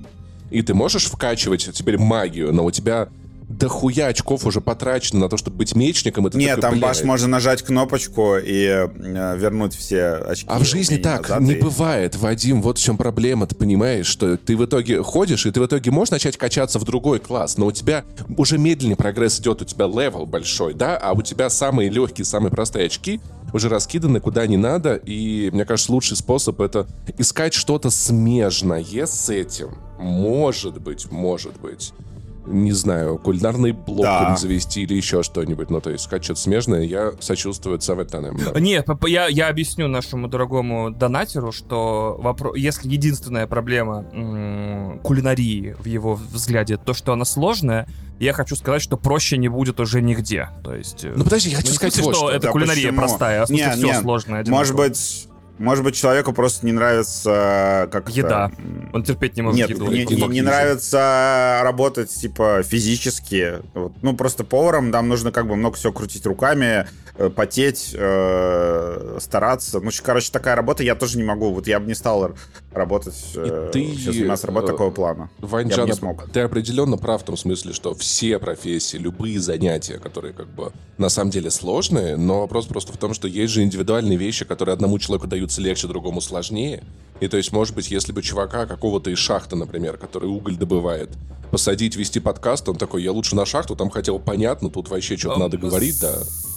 И 0.50 0.62
ты 0.62 0.74
можешь 0.74 1.06
вкачивать 1.06 1.68
теперь 1.72 1.98
магию, 1.98 2.52
но 2.52 2.64
у 2.64 2.70
тебя 2.70 3.08
дохуя 3.48 4.06
очков 4.06 4.46
уже 4.46 4.60
потрачено 4.60 5.20
на 5.20 5.28
то, 5.28 5.36
чтобы 5.36 5.58
быть 5.58 5.74
мечником. 5.74 6.26
Это 6.26 6.38
Нет, 6.38 6.60
такой, 6.60 6.78
там 6.78 6.80
баш 6.80 7.02
можно 7.02 7.28
нажать 7.28 7.62
кнопочку 7.62 8.36
и 8.36 8.64
э, 8.66 9.36
вернуть 9.36 9.74
все 9.74 10.14
очки. 10.14 10.46
А 10.48 10.58
в 10.58 10.64
жизни 10.64 10.96
так 10.96 11.22
назад, 11.22 11.40
не 11.40 11.54
и... 11.54 11.60
бывает, 11.60 12.16
Вадим. 12.16 12.62
Вот 12.62 12.78
в 12.78 12.82
чем 12.82 12.96
проблема, 12.96 13.46
ты 13.46 13.54
понимаешь, 13.54 14.06
что 14.06 14.36
ты 14.36 14.56
в 14.56 14.64
итоге 14.64 15.02
ходишь, 15.02 15.46
и 15.46 15.50
ты 15.50 15.60
в 15.60 15.66
итоге 15.66 15.90
можешь 15.90 16.12
начать 16.12 16.36
качаться 16.36 16.78
в 16.78 16.84
другой 16.84 17.20
класс, 17.20 17.56
но 17.58 17.66
у 17.66 17.72
тебя 17.72 18.04
уже 18.36 18.58
медленный 18.58 18.96
прогресс 18.96 19.40
идет, 19.40 19.62
у 19.62 19.64
тебя 19.64 19.86
левел 19.86 20.26
большой, 20.26 20.74
да, 20.74 20.96
а 20.96 21.12
у 21.12 21.22
тебя 21.22 21.50
самые 21.50 21.90
легкие, 21.90 22.24
самые 22.24 22.50
простые 22.50 22.86
очки 22.86 23.20
уже 23.52 23.68
раскиданы 23.68 24.18
куда 24.18 24.46
не 24.48 24.56
надо, 24.56 24.96
и 24.96 25.48
мне 25.52 25.64
кажется, 25.64 25.92
лучший 25.92 26.16
способ 26.16 26.60
это 26.60 26.88
искать 27.18 27.54
что-то 27.54 27.90
смежное 27.90 28.84
с 29.06 29.30
этим. 29.30 29.76
Может 29.98 30.80
быть, 30.80 31.10
может 31.10 31.60
быть 31.60 31.92
не 32.46 32.72
знаю, 32.72 33.18
кулинарный 33.18 33.72
блок 33.72 34.04
да. 34.04 34.36
завести 34.36 34.82
или 34.82 34.94
еще 34.94 35.22
что-нибудь. 35.22 35.70
Ну, 35.70 35.80
то 35.80 35.90
есть, 35.90 36.04
сказать 36.04 36.24
что-то 36.24 36.40
смежное, 36.40 36.82
я 36.82 37.12
сочувствую 37.20 37.80
Саветанам. 37.80 38.38
Да. 38.52 38.60
Нет, 38.60 38.86
я, 39.06 39.26
я 39.28 39.48
объясню 39.48 39.88
нашему 39.88 40.28
дорогому 40.28 40.90
донатеру, 40.90 41.52
что 41.52 42.18
вопро... 42.20 42.54
если 42.54 42.88
единственная 42.88 43.46
проблема 43.46 44.04
м- 44.12 44.98
кулинарии 45.00 45.76
в 45.78 45.86
его 45.86 46.14
взгляде 46.14 46.76
то, 46.76 46.94
что 46.94 47.12
она 47.12 47.24
сложная, 47.24 47.88
я 48.20 48.32
хочу 48.32 48.56
сказать, 48.56 48.82
что 48.82 48.96
проще 48.96 49.36
не 49.36 49.48
будет 49.48 49.80
уже 49.80 50.00
нигде. 50.00 50.48
То 50.62 50.74
есть... 50.74 51.04
Ну, 51.04 51.24
подожди, 51.24 51.50
я 51.50 51.56
хочу 51.56 51.68
ну, 51.68 51.74
сказать, 51.74 51.98
вот, 52.00 52.16
что... 52.16 52.30
это 52.30 52.46
да, 52.46 52.52
кулинария 52.52 52.88
почему? 52.88 52.98
простая, 52.98 53.42
а 53.42 53.44
в 53.44 53.48
смысле 53.48 53.66
нет, 53.66 53.76
все 53.76 53.86
нет. 53.86 54.02
сложное. 54.02 54.40
Одинаково. 54.40 54.58
Может 54.60 54.76
быть 54.76 55.28
может 55.58 55.84
быть, 55.84 55.94
человеку 55.94 56.32
просто 56.32 56.66
не 56.66 56.72
нравится 56.72 57.88
как 57.92 58.10
Еда. 58.10 58.50
Он 58.92 59.02
терпеть 59.02 59.36
не 59.36 59.42
может 59.42 59.58
Нет, 59.58 59.70
еду. 59.70 59.86
Не, 59.90 60.04
не, 60.04 60.28
не 60.28 60.42
нравится 60.42 61.60
работать, 61.62 62.10
типа, 62.10 62.62
физически. 62.64 63.60
Вот. 63.74 63.92
Ну, 64.02 64.16
просто 64.16 64.44
поваром 64.44 64.90
нам 64.90 65.08
нужно 65.08 65.32
как 65.32 65.46
бы 65.46 65.56
много 65.56 65.76
всего 65.76 65.92
крутить 65.92 66.26
руками, 66.26 66.86
э, 67.16 67.30
потеть, 67.30 67.94
э, 67.94 69.18
стараться. 69.20 69.80
Ну, 69.80 69.90
короче, 70.02 70.30
такая 70.32 70.56
работа 70.56 70.82
я 70.82 70.94
тоже 70.94 71.18
не 71.18 71.24
могу. 71.24 71.52
Вот 71.52 71.66
я 71.66 71.78
бы 71.78 71.86
не 71.86 71.94
стал 71.94 72.34
работать, 72.72 73.14
э, 73.36 73.70
ты, 73.72 73.94
сейчас 73.94 74.16
у 74.16 74.24
нас 74.24 74.44
работа 74.44 74.66
э, 74.66 74.70
такого 74.70 74.90
плана. 74.90 75.30
Ваньджан, 75.38 75.80
я 75.80 75.84
бы 75.84 75.90
не 75.90 75.96
смог. 75.96 76.30
ты 76.30 76.40
определенно 76.40 76.96
прав 76.96 77.22
в 77.22 77.24
том 77.24 77.36
смысле, 77.36 77.72
что 77.72 77.94
все 77.94 78.38
профессии, 78.38 78.96
любые 78.96 79.40
занятия, 79.40 79.98
которые 79.98 80.34
как 80.34 80.48
бы 80.48 80.72
на 80.98 81.08
самом 81.08 81.30
деле 81.30 81.50
сложные, 81.50 82.16
но 82.16 82.40
вопрос 82.40 82.66
просто 82.66 82.92
в 82.92 82.96
том, 82.96 83.14
что 83.14 83.28
есть 83.28 83.52
же 83.52 83.62
индивидуальные 83.62 84.18
вещи, 84.18 84.44
которые 84.44 84.74
одному 84.74 84.98
человеку 84.98 85.26
дают 85.26 85.43
даются 85.44 85.60
легче, 85.60 85.86
другому 85.86 86.20
сложнее. 86.20 86.82
И 87.20 87.28
то 87.28 87.36
есть, 87.36 87.52
может 87.52 87.74
быть, 87.74 87.90
если 87.90 88.12
бы 88.12 88.22
чувака 88.22 88.66
какого-то 88.66 89.10
из 89.10 89.18
шахты, 89.18 89.56
например, 89.56 89.98
который 89.98 90.28
уголь 90.28 90.56
добывает, 90.56 91.10
посадить, 91.50 91.96
вести 91.96 92.18
подкаст, 92.18 92.68
он 92.68 92.76
такой, 92.76 93.02
я 93.02 93.12
лучше 93.12 93.36
на 93.36 93.46
шахту, 93.46 93.76
там 93.76 93.90
хотел 93.90 94.18
понятно, 94.18 94.70
тут 94.70 94.88
вообще 94.88 95.16
что-то 95.16 95.38
надо 95.38 95.58
говорить, 95.58 96.00
да. 96.00 96.14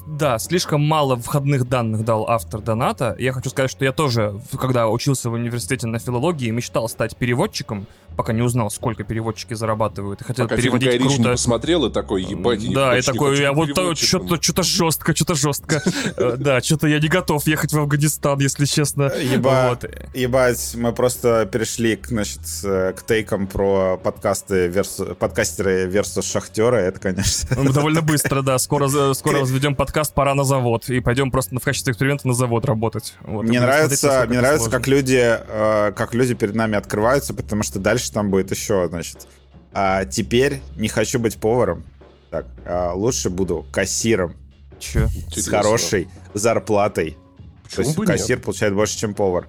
Да, 0.08 0.40
слишком 0.40 0.82
мало 0.82 1.18
входных 1.18 1.68
данных 1.68 2.06
дал 2.06 2.30
автор 2.30 2.62
доната. 2.62 3.14
Я 3.20 3.34
хочу 3.34 3.50
сказать, 3.50 3.70
что 3.70 3.84
я 3.84 3.92
тоже, 3.92 4.40
когда 4.58 4.88
учился 4.88 5.30
в 5.30 5.34
университете 5.34 5.86
на 5.86 6.00
филологии, 6.00 6.50
мечтал 6.50 6.88
стать 6.88 7.18
переводчиком, 7.18 7.88
пока 8.16 8.32
не 8.32 8.42
узнал, 8.42 8.72
сколько 8.72 9.04
переводчики 9.04 9.54
зарабатывают. 9.54 10.22
И 10.22 10.24
хотел 10.24 10.46
пока 10.46 10.56
переводить 10.56 10.92
фильм 10.94 11.08
круто. 11.08 11.22
не 11.22 11.28
посмотрел 11.28 11.86
и 11.86 11.92
такой, 11.92 12.24
ебать, 12.24 12.62
я 12.64 12.74
Да, 12.74 12.98
и 12.98 13.02
такой, 13.02 13.38
я 13.38 13.52
вот 13.52 13.70
что-то 13.98 14.42
что 14.42 14.64
жестко, 14.64 15.14
что-то 15.14 15.36
жестко. 15.36 15.84
Э, 16.18 16.36
да, 16.38 16.62
что-то 16.62 16.88
я 16.88 17.00
не 17.00 17.10
готов 17.10 17.46
ехать 17.48 17.74
в 17.74 17.78
Афганистан, 17.78 18.40
если 18.40 18.66
честно. 18.66 19.04
Ебать, 19.04 19.84
ебать, 20.14 20.74
мы 20.76 20.94
просто 20.94 21.48
перешли, 21.52 22.00
значит, 22.02 22.40
к 22.62 22.98
тейкам 23.06 23.46
про 23.48 23.98
подкасты, 23.98 24.72
подкастеры 25.20 25.88
versus 25.88 26.24
шахтеры. 26.24 26.78
Это, 26.78 27.00
конечно... 27.00 27.50
Ну, 27.62 27.72
довольно 27.74 28.02
быстро, 28.02 28.42
да. 28.42 28.58
Скоро, 28.58 29.14
скоро 29.14 29.40
возведем 29.40 29.76
подкаст 29.76 29.97
«Пора 30.06 30.36
на 30.36 30.44
завод» 30.44 30.90
и 30.90 31.00
пойдем 31.00 31.32
просто 31.32 31.58
в 31.60 31.64
качестве 31.64 31.92
эксперимента 31.92 32.28
на 32.28 32.34
завод 32.34 32.66
работать. 32.66 33.16
Вот, 33.22 33.44
мне 33.44 33.60
нравится, 33.60 34.26
мне 34.28 34.40
нравится, 34.40 34.70
как 34.70 34.88
люди, 34.88 35.20
э, 35.22 35.92
как 35.96 36.14
люди 36.14 36.34
перед 36.34 36.56
нами 36.56 36.78
открываются, 36.78 37.34
потому 37.34 37.64
что 37.64 37.80
дальше 37.80 38.12
там 38.12 38.30
будет 38.30 38.52
еще, 38.52 38.88
значит. 38.88 39.28
А 39.74 40.06
теперь 40.06 40.62
не 40.76 40.88
хочу 40.88 41.20
быть 41.20 41.38
поваром. 41.38 41.84
Так, 42.30 42.46
а 42.66 42.94
лучше 42.94 43.30
буду 43.30 43.66
кассиром. 43.72 44.36
Че? 44.80 45.08
С 45.36 45.48
хорошей 45.48 46.08
зарплатой. 46.34 47.18
Почему 47.64 47.84
То 47.84 47.90
есть 47.90 48.06
кассир 48.06 48.38
нет? 48.38 48.46
получает 48.46 48.74
больше, 48.74 48.98
чем 48.98 49.14
повар. 49.14 49.48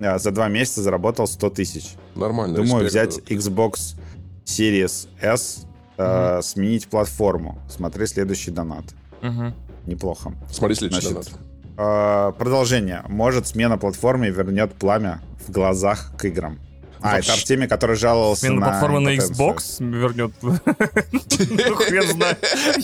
А, 0.00 0.18
за 0.18 0.30
два 0.30 0.48
месяца 0.48 0.82
заработал 0.82 1.26
100 1.26 1.50
тысяч. 1.50 1.94
Нормально. 2.14 2.56
Думаю 2.56 2.86
взять 2.86 3.18
Xbox 3.18 3.96
Series 4.44 5.08
S, 5.20 5.60
угу. 5.60 5.68
э, 5.98 6.40
сменить 6.42 6.88
платформу. 6.88 7.58
Смотри 7.68 8.06
следующий 8.06 8.50
донат. 8.50 8.84
Угу. 9.22 9.54
Неплохо. 9.86 10.32
Смотри 10.50 10.74
следующий 10.76 11.08
Значит, 11.08 11.32
донат. 11.32 11.40
Э, 11.76 12.32
продолжение. 12.38 13.02
Может, 13.08 13.46
смена 13.46 13.78
платформы 13.78 14.28
вернет 14.28 14.74
пламя 14.74 15.20
в 15.46 15.50
глазах 15.50 16.12
к 16.16 16.24
играм. 16.24 16.58
А, 17.04 17.18
это 17.18 17.34
Артемий, 17.34 17.68
который 17.68 17.96
жаловался 17.96 18.46
Смена 18.46 18.60
на... 18.60 18.66
платформы 18.66 19.00
на. 19.00 19.14
Xbox 19.14 19.76
вернет. 19.78 20.32
Ну, 20.42 21.74
хрен 21.74 22.08
знает. 22.08 22.38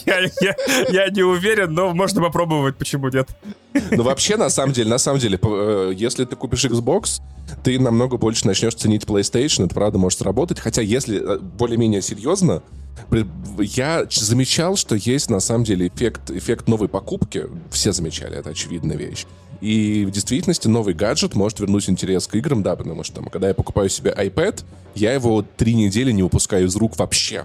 Я- 0.04 1.08
не 1.08 1.22
уверен, 1.22 1.72
но 1.72 1.94
можно 1.94 2.20
попробовать, 2.20 2.76
почему 2.76 3.08
нет. 3.08 3.28
Ну, 3.90 4.02
вообще, 4.02 4.36
на 4.36 4.50
самом 4.50 4.72
деле, 4.72 4.90
на 4.90 4.98
самом 4.98 5.20
деле, 5.20 5.38
э, 5.42 5.92
если 5.94 6.24
ты 6.24 6.36
купишь 6.36 6.64
Xbox, 6.66 7.22
ты 7.62 7.78
намного 7.78 8.18
больше 8.18 8.46
начнешь 8.46 8.74
ценить 8.74 9.04
PlayStation, 9.04 9.64
это 9.66 9.74
правда 9.74 9.98
может 9.98 10.18
сработать. 10.18 10.60
Хотя, 10.60 10.82
если 10.82 11.36
э, 11.36 11.38
более-менее 11.38 12.02
серьезно, 12.02 12.62
я 13.58 14.06
замечал, 14.10 14.76
что 14.76 14.96
есть 14.96 15.30
на 15.30 15.40
самом 15.40 15.64
деле 15.64 15.88
эффект, 15.88 16.30
эффект 16.30 16.68
новой 16.68 16.88
покупки. 16.88 17.46
Все 17.70 17.92
замечали, 17.92 18.36
это 18.36 18.50
очевидная 18.50 18.96
вещь. 18.96 19.24
И 19.60 20.04
в 20.06 20.10
действительности 20.10 20.68
новый 20.68 20.94
гаджет 20.94 21.34
может 21.34 21.60
вернуть 21.60 21.88
интерес 21.90 22.26
к 22.26 22.34
играм, 22.34 22.62
да, 22.62 22.76
потому 22.76 23.04
что 23.04 23.16
там, 23.16 23.26
когда 23.26 23.48
я 23.48 23.54
покупаю 23.54 23.88
себе 23.88 24.14
iPad, 24.16 24.64
я 24.94 25.12
его 25.12 25.44
три 25.56 25.74
недели 25.74 26.12
не 26.12 26.22
выпускаю 26.22 26.66
из 26.66 26.76
рук 26.76 26.98
вообще. 26.98 27.44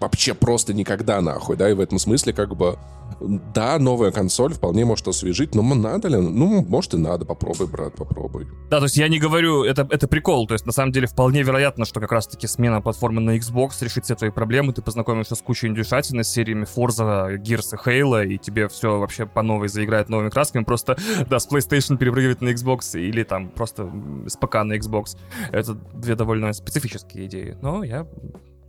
Вообще 0.00 0.34
просто 0.34 0.74
никогда 0.74 1.20
нахуй, 1.20 1.56
да, 1.56 1.70
и 1.70 1.72
в 1.72 1.80
этом 1.80 1.98
смысле 1.98 2.34
как 2.34 2.54
бы, 2.54 2.78
да, 3.20 3.78
новая 3.78 4.10
консоль 4.10 4.52
вполне 4.52 4.84
может 4.84 5.08
освежить, 5.08 5.54
но 5.54 5.62
надо 5.62 6.08
ли? 6.08 6.16
Ну, 6.16 6.64
может 6.64 6.94
и 6.94 6.96
надо, 6.96 7.24
попробуй, 7.24 7.66
брат, 7.66 7.94
попробуй. 7.94 8.46
Да, 8.70 8.78
то 8.78 8.84
есть 8.84 8.96
я 8.96 9.08
не 9.08 9.18
говорю, 9.18 9.64
это, 9.64 9.86
это 9.90 10.08
прикол, 10.08 10.46
то 10.46 10.54
есть 10.54 10.66
на 10.66 10.72
самом 10.72 10.92
деле 10.92 11.06
вполне 11.06 11.42
вероятно, 11.42 11.84
что 11.84 12.00
как 12.00 12.12
раз-таки 12.12 12.46
смена 12.46 12.80
платформы 12.80 13.20
на 13.20 13.36
Xbox 13.36 13.82
решит 13.82 14.04
все 14.04 14.14
твои 14.14 14.30
проблемы, 14.30 14.72
ты 14.72 14.82
познакомишься 14.82 15.34
с 15.34 15.42
кучей 15.42 15.68
индюшатины, 15.68 16.24
с 16.24 16.28
сериями 16.28 16.64
Forza, 16.64 17.36
Gears 17.36 17.74
и 17.74 17.88
Halo, 17.88 18.26
и 18.26 18.38
тебе 18.38 18.68
все 18.68 18.98
вообще 18.98 19.26
по 19.26 19.42
новой 19.42 19.68
заиграет 19.68 20.08
новыми 20.08 20.30
красками, 20.30 20.64
просто, 20.64 20.96
да, 21.28 21.38
с 21.38 21.48
PlayStation 21.48 21.96
перепрыгивать 21.96 22.40
на 22.40 22.50
Xbox 22.50 22.98
или 22.98 23.22
там 23.22 23.48
просто 23.48 23.90
с 24.26 24.36
ПК 24.36 24.56
на 24.64 24.76
Xbox. 24.76 25.16
Это 25.52 25.74
две 25.74 26.14
довольно 26.14 26.52
специфические 26.52 27.26
идеи, 27.26 27.56
но 27.60 27.84
я... 27.84 28.06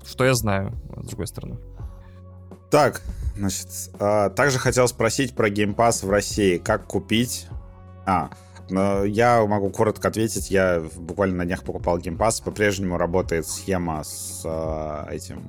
Что 0.08 0.24
я 0.24 0.36
знаю, 0.36 0.72
с 1.02 1.08
другой 1.08 1.26
стороны. 1.26 1.58
Так, 2.70 3.02
значит, 3.36 3.68
а, 4.00 4.30
также 4.30 4.60
хотел 4.60 4.88
спросить 4.88 5.36
про 5.36 5.50
Game 5.50 5.76
Pass 5.76 6.06
в 6.06 6.10
России. 6.10 6.58
Как 6.58 6.86
купить? 6.86 7.48
А, 8.06 8.30
я 9.06 9.46
могу 9.46 9.70
коротко 9.70 10.08
ответить. 10.08 10.50
Я 10.50 10.84
буквально 10.96 11.38
на 11.38 11.46
днях 11.46 11.64
покупал 11.64 12.00
Game 12.00 12.18
Pass. 12.18 12.44
По-прежнему 12.44 12.98
работает 12.98 13.48
схема 13.48 14.04
с 14.04 14.42
а, 14.46 15.08
этим, 15.12 15.42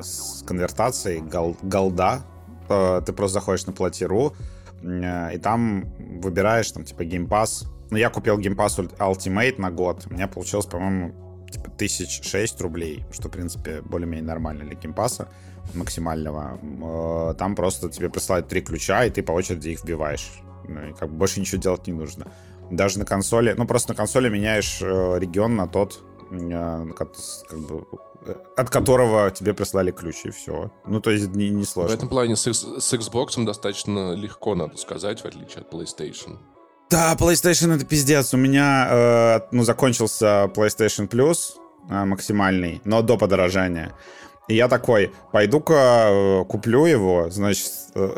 с 0.00 0.42
конвертацией 0.46 1.20
гол- 1.20 1.56
голда. 1.62 2.22
А, 2.68 3.00
Ты 3.00 3.12
просто 3.12 3.34
заходишь 3.34 3.66
на 3.66 3.70
Plati.ru 3.72 4.34
э, 4.82 5.34
и 5.34 5.38
там 5.38 5.86
выбираешь, 6.20 6.70
там, 6.70 6.84
типа, 6.84 7.02
Game 7.02 7.26
Pass. 7.26 7.66
Ну, 7.90 7.96
я 7.96 8.10
купил 8.10 8.38
Game 8.38 8.54
Pass 8.54 8.78
Ult- 8.78 8.96
Ultimate 8.98 9.58
на 9.60 9.70
год. 9.70 10.06
У 10.10 10.12
меня 10.12 10.28
получилось, 10.28 10.66
по-моему, 10.66 11.46
типа, 11.50 11.70
тысяч 11.70 12.22
шесть 12.22 12.60
рублей, 12.60 13.04
что, 13.10 13.28
в 13.28 13.30
принципе, 13.30 13.80
более-менее 13.80 14.26
нормально 14.26 14.64
для 14.64 14.74
геймпаса 14.74 15.28
максимального. 15.74 16.58
Э, 17.30 17.34
Там 17.38 17.54
просто 17.54 17.88
тебе 17.88 18.08
присылают 18.08 18.48
три 18.48 18.60
ключа, 18.60 19.04
и 19.04 19.10
ты 19.10 19.22
по 19.22 19.32
очереди 19.32 19.70
их 19.70 19.82
вбиваешь. 19.84 20.30
Ну, 20.68 20.88
и 20.88 20.92
как 20.92 21.08
бы 21.10 21.16
больше 21.16 21.40
ничего 21.40 21.60
делать 21.60 21.86
не 21.86 21.92
нужно. 21.92 22.26
Даже 22.70 22.98
на 22.98 23.04
консоли, 23.06 23.54
ну 23.56 23.66
просто 23.66 23.90
на 23.92 23.96
консоли 23.96 24.28
меняешь 24.28 24.80
э, 24.82 25.18
регион 25.18 25.56
на 25.56 25.66
тот, 25.66 26.00
э, 26.30 26.86
как 26.96 27.12
как 27.48 27.58
бы, 27.60 27.86
от 28.56 28.68
которого 28.68 29.30
тебе 29.30 29.54
прислали 29.54 29.90
ключ, 29.90 30.26
и 30.26 30.30
все. 30.30 30.70
Ну, 30.86 31.00
то 31.00 31.10
есть 31.10 31.28
не, 31.34 31.48
не 31.48 31.64
В 31.64 31.68
сложно. 31.68 31.94
этом 31.94 32.08
плане 32.08 32.36
с, 32.36 32.46
с 32.52 32.92
Xbox 32.94 33.42
достаточно 33.44 34.12
легко, 34.14 34.54
надо 34.54 34.76
сказать, 34.76 35.22
в 35.22 35.24
отличие 35.24 35.60
от 35.62 35.72
PlayStation. 35.72 36.36
Да, 36.90 37.14
PlayStation 37.18 37.74
это 37.74 37.86
пиздец. 37.86 38.34
У 38.34 38.36
меня, 38.36 38.88
э, 38.90 39.40
ну, 39.52 39.62
закончился 39.62 40.50
PlayStation 40.54 41.08
Plus 41.08 41.52
э, 41.88 42.04
максимальный, 42.04 42.82
но 42.84 43.00
до 43.02 43.16
подорожания. 43.16 43.94
И 44.48 44.54
я 44.54 44.68
такой, 44.68 45.12
пойду-ка 45.30 46.08
э, 46.08 46.44
куплю 46.46 46.86
его, 46.86 47.28
значит, 47.30 47.70
э, 47.94 48.08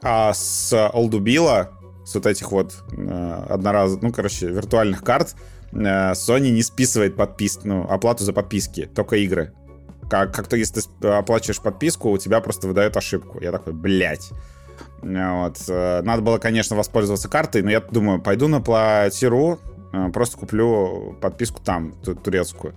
а 0.00 0.32
с 0.32 0.72
Олдубила, 0.90 1.70
с 2.04 2.14
вот 2.14 2.26
этих 2.26 2.52
вот 2.52 2.72
э, 2.92 3.44
одноразовых, 3.48 4.02
ну, 4.02 4.12
короче, 4.12 4.46
виртуальных 4.46 5.02
карт, 5.02 5.34
Sony 5.72 6.50
не 6.50 6.62
списывает 6.62 7.16
подпис, 7.16 7.60
ну, 7.64 7.84
оплату 7.88 8.24
за 8.24 8.32
подписки, 8.32 8.84
только 8.94 9.16
игры. 9.16 9.52
Как, 10.10 10.34
как-то 10.34 10.56
если 10.56 10.82
ты 11.00 11.08
оплачиваешь 11.08 11.60
подписку, 11.60 12.10
у 12.10 12.18
тебя 12.18 12.40
просто 12.40 12.68
выдает 12.68 12.96
ошибку. 12.96 13.40
Я 13.40 13.52
такой, 13.52 13.72
блядь. 13.72 14.30
Вот. 15.00 15.56
Надо 15.68 16.20
было, 16.20 16.36
конечно, 16.36 16.76
воспользоваться 16.76 17.30
картой, 17.30 17.62
но 17.62 17.70
я 17.70 17.80
думаю, 17.80 18.20
пойду 18.20 18.48
на 18.48 18.60
Платиру, 18.60 19.60
просто 20.12 20.36
куплю 20.36 21.16
подписку 21.22 21.62
там, 21.62 21.92
ту- 22.04 22.14
турецкую. 22.14 22.74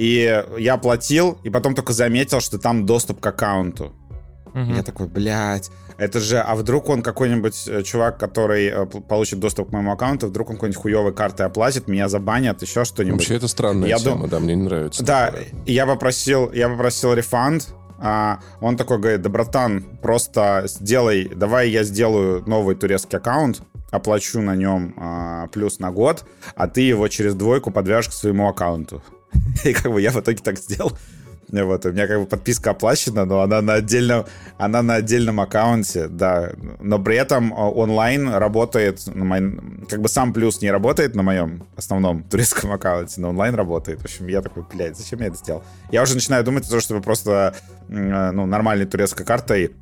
И 0.00 0.44
я 0.56 0.74
оплатил, 0.74 1.36
и 1.44 1.50
потом 1.50 1.74
только 1.74 1.92
заметил, 1.92 2.40
что 2.40 2.58
там 2.58 2.86
доступ 2.86 3.20
к 3.20 3.26
аккаунту. 3.26 3.92
Мгм. 4.54 4.74
Я 4.76 4.82
такой, 4.82 5.08
блядь, 5.08 5.70
это 5.98 6.20
же, 6.20 6.38
а 6.38 6.54
вдруг 6.54 6.88
он 6.88 7.02
какой-нибудь 7.02 7.68
э, 7.68 7.82
чувак, 7.82 8.16
который 8.18 8.68
э, 8.68 8.86
получит 8.86 9.40
доступ 9.40 9.68
к 9.68 9.72
моему 9.72 9.92
аккаунту, 9.92 10.28
вдруг 10.28 10.48
он 10.48 10.56
какой-нибудь 10.56 10.80
хуевой 10.80 11.12
картой 11.12 11.44
оплатит, 11.44 11.86
меня 11.86 12.08
забанят, 12.08 12.62
еще 12.62 12.86
что-нибудь. 12.86 13.20
Вообще 13.20 13.36
это 13.36 13.46
странная 13.46 13.90
Я 13.90 13.98
тема, 13.98 14.22
дум- 14.22 14.30
да, 14.30 14.40
мне 14.40 14.54
не 14.54 14.62
нравится. 14.62 15.04
Да, 15.04 15.26
такое. 15.26 15.44
я 15.66 15.84
попросил, 15.86 16.50
я 16.50 16.70
попросил 16.70 17.12
рефанд. 17.12 17.68
а, 17.98 18.40
он 18.62 18.78
такой 18.78 18.98
говорит, 18.98 19.20
да, 19.20 19.28
братан, 19.28 19.84
просто 20.00 20.64
сделай, 20.66 21.28
давай 21.28 21.68
я 21.68 21.84
сделаю 21.84 22.42
новый 22.46 22.74
турецкий 22.74 23.18
аккаунт, 23.18 23.60
оплачу 23.90 24.40
на 24.40 24.56
нем 24.56 24.94
а, 24.96 25.48
плюс 25.48 25.78
на 25.78 25.90
год, 25.92 26.24
а 26.56 26.66
ты 26.68 26.80
его 26.80 27.06
через 27.08 27.34
двойку 27.34 27.70
подвяжешь 27.70 28.08
к 28.08 28.12
своему 28.14 28.48
аккаунту. 28.48 29.02
И 29.64 29.72
как 29.72 29.92
бы 29.92 30.00
я 30.00 30.10
в 30.10 30.20
итоге 30.20 30.38
так 30.42 30.58
сделал. 30.58 30.92
Вот, 31.52 31.84
у 31.84 31.92
меня 31.92 32.06
как 32.06 32.20
бы 32.20 32.26
подписка 32.26 32.70
оплачена, 32.70 33.24
но 33.24 33.40
она 33.40 33.60
на 33.60 33.74
отдельном, 33.74 34.24
она 34.56 34.82
на 34.82 34.94
отдельном 34.96 35.40
аккаунте, 35.40 36.06
да. 36.06 36.52
Но 36.78 36.98
при 37.00 37.16
этом 37.16 37.52
а, 37.52 37.68
онлайн 37.68 38.28
работает, 38.28 39.04
на 39.06 39.24
моем- 39.24 39.86
как 39.88 40.00
бы 40.00 40.08
сам 40.08 40.32
плюс 40.32 40.62
не 40.62 40.70
работает 40.70 41.16
на 41.16 41.22
моем 41.22 41.64
основном 41.76 42.22
турецком 42.30 42.72
аккаунте, 42.72 43.20
но 43.20 43.30
онлайн 43.30 43.54
работает. 43.54 44.00
В 44.00 44.04
общем, 44.04 44.28
я 44.28 44.42
такой, 44.42 44.64
блядь, 44.72 44.96
зачем 44.96 45.20
я 45.20 45.26
это 45.26 45.36
сделал? 45.36 45.64
Я 45.90 46.02
уже 46.02 46.14
начинаю 46.14 46.44
думать 46.44 46.66
о 46.66 46.70
том, 46.70 46.80
чтобы 46.80 47.00
просто, 47.00 47.54
э, 47.88 48.30
ну, 48.30 48.46
нормальной 48.46 48.86
турецкой 48.86 49.24
картой 49.24 49.72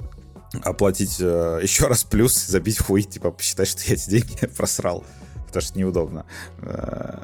оплатить 0.62 1.18
э, 1.20 1.60
еще 1.62 1.86
раз 1.86 2.04
плюс, 2.04 2.46
забить 2.46 2.78
хуй, 2.78 3.02
типа, 3.02 3.30
посчитать, 3.30 3.68
что 3.68 3.82
я 3.86 3.94
эти 3.94 4.08
деньги 4.08 4.46
просрал. 4.56 5.04
Потому 5.48 5.62
что 5.62 5.78
неудобно. 5.78 6.24
Э, 6.62 7.18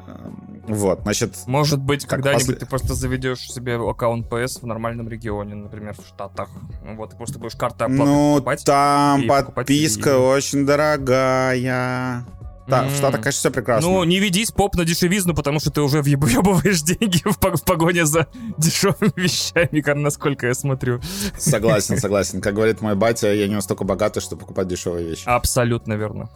Вот, 0.67 1.01
значит, 1.03 1.35
Может 1.45 1.79
быть, 1.79 2.05
когда-нибудь 2.05 2.45
после- 2.45 2.55
ты 2.59 2.65
просто 2.65 2.95
заведешь 2.95 3.39
себе 3.51 3.75
аккаунт 3.75 4.27
PS 4.27 4.61
в 4.61 4.65
нормальном 4.65 5.07
регионе, 5.07 5.53
например, 5.55 5.93
в 5.95 6.07
Штатах. 6.07 6.49
Ну 6.83 6.95
Вот, 6.95 7.11
ты 7.11 7.17
просто 7.17 7.37
будешь 7.39 7.55
карты 7.55 7.87
Ну, 7.87 8.35
покупать. 8.37 8.63
там 8.65 9.21
и 9.21 9.27
подписка 9.27 10.01
себе 10.09 10.15
очень 10.15 10.65
дорогая. 10.65 12.25
Да, 12.67 12.81
в 12.81 12.85
М. 12.87 12.89
Штатах, 12.95 13.21
конечно, 13.21 13.39
все 13.39 13.51
прекрасно. 13.51 13.87
Ну, 13.91 14.03
не 14.05 14.17
ведись 14.19 14.49
поп 14.49 14.73
на 14.75 14.85
дешевизну, 14.85 15.35
потому 15.35 15.59
что 15.59 15.69
ты 15.69 15.81
уже 15.81 16.01
въебываешь 16.01 16.81
деньги 16.83 17.21
в, 17.23 17.37
в 17.39 17.63
погоне 17.63 18.05
за 18.07 18.25
дешевыми 18.57 19.11
вещами, 19.15 19.83
насколько 20.01 20.47
я 20.47 20.55
смотрю. 20.55 20.99
Согласен, 21.37 21.97
согласен. 21.99 22.41
Как 22.41 22.55
говорит 22.55 22.81
мой 22.81 22.95
батя, 22.95 23.31
я 23.31 23.47
не 23.47 23.53
настолько 23.53 23.83
богатый, 23.83 24.19
чтобы 24.19 24.39
покупать 24.41 24.67
дешевые 24.67 25.07
вещи. 25.07 25.25
Абсолютно 25.27 25.93
верно. 25.93 26.27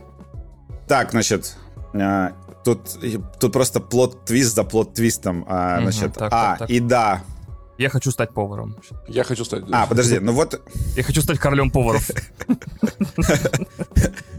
Так, 0.87 1.11
значит, 1.11 1.55
э, 1.93 2.29
тут, 2.63 2.79
тут 3.39 3.53
просто 3.53 3.79
плод-твист 3.79 4.55
за 4.55 4.63
плод-твистом. 4.63 5.45
а, 5.47 5.79
Мгм, 5.81 5.91
Значит, 5.91 6.13
так, 6.13 6.29
а, 6.33 6.49
так, 6.51 6.59
так. 6.59 6.69
и 6.69 6.79
да. 6.79 7.21
Я 7.77 7.89
хочу 7.89 8.11
стать 8.11 8.33
поваром. 8.33 8.75
Я 9.07 9.23
хочу 9.23 9.45
стать... 9.45 9.63
А, 9.71 9.87
подожди, 9.87 10.19
ну 10.19 10.33
вот, 10.33 10.61
Я 10.97 11.03
хочу 11.03 11.21
стать 11.21 11.39
королем 11.39 11.71
поваров. 11.71 12.09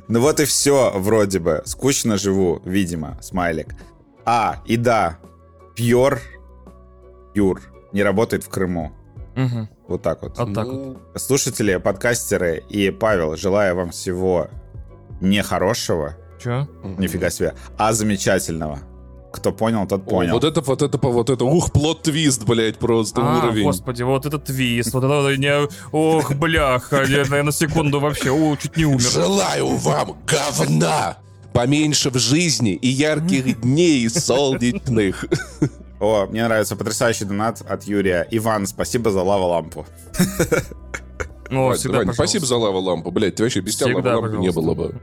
ну 0.09 0.20
вот 0.20 0.41
и 0.41 0.45
все, 0.45 0.93
вроде 0.95 1.39
бы. 1.39 1.62
Скучно 1.65 2.19
живу, 2.19 2.61
видимо, 2.65 3.17
смайлик. 3.23 3.75
А, 4.27 4.62
и 4.67 4.77
да, 4.77 5.19
Пьор, 5.75 6.20
Юр, 7.35 7.62
не 7.93 8.03
работает 8.03 8.45
в 8.45 8.51
Крыму. 8.51 8.93
Вот 9.89 10.03
так 10.03 10.23
вот. 10.23 10.39
Вот 10.39 10.55
так 10.55 10.67
вот. 10.67 10.99
Слушатели, 11.17 11.77
подкастеры 11.77 12.62
и 12.69 12.91
Павел, 12.91 13.37
желаю 13.37 13.75
вам 13.75 13.91
всего 13.91 14.49
не 15.20 15.43
Чё? 16.43 16.67
нифига 16.99 17.31
себе, 17.31 17.55
а 17.77 17.93
замечательного. 17.93 18.81
Кто 19.33 19.52
понял, 19.52 19.86
тот 19.86 20.02
О, 20.07 20.10
понял. 20.10 20.33
вот 20.33 20.43
это, 20.44 20.60
вот 20.60 20.83
это, 20.83 20.99
вот 20.99 21.31
это, 21.31 21.44
ух, 21.44 21.70
плод-твист, 21.70 22.44
блядь, 22.47 22.78
просто 22.78 23.20
А, 23.23 23.39
уровень. 23.39 23.62
господи, 23.62 24.02
вот 24.02 24.27
этот 24.27 24.44
твист, 24.44 24.93
вот 24.93 25.05
это 25.05 25.36
не... 25.36 25.69
Ох, 25.93 26.33
бляха, 26.33 27.05
я 27.05 27.25
на 27.27 27.43
на 27.44 27.52
секунду 27.52 28.01
вообще, 28.01 28.33
о, 28.33 28.57
чуть 28.57 28.77
не 28.77 28.86
умер. 28.86 29.01
Желаю 29.01 29.77
вам 29.77 30.17
говна! 30.27 31.19
Поменьше 31.52 32.10
в 32.10 32.19
жизни 32.19 32.73
и 32.75 32.89
ярких 32.89 33.60
дней 33.60 34.09
солнечных. 34.09 35.25
О, 36.01 36.27
мне 36.27 36.44
нравится 36.44 36.75
потрясающий 36.77 37.25
донат 37.27 37.60
от 37.69 37.85
Юрия. 37.85 38.27
Иван, 38.31 38.67
спасибо 38.67 39.10
за 39.10 39.23
лава-лампу. 39.23 39.86
О, 41.51 41.67
Вань, 41.67 41.77
всегда, 41.77 41.99
Вань, 41.99 42.15
спасибо 42.15 42.47
за 42.47 42.57
лава-лампу, 42.57 43.10
блядь, 43.10 43.35
ты 43.36 43.43
вообще 43.43 43.60
без 43.60 43.77
тебя 43.77 43.97
лава-лампы 43.97 44.39
не 44.39 44.51
было 44.51 44.75
бы. 44.75 45.01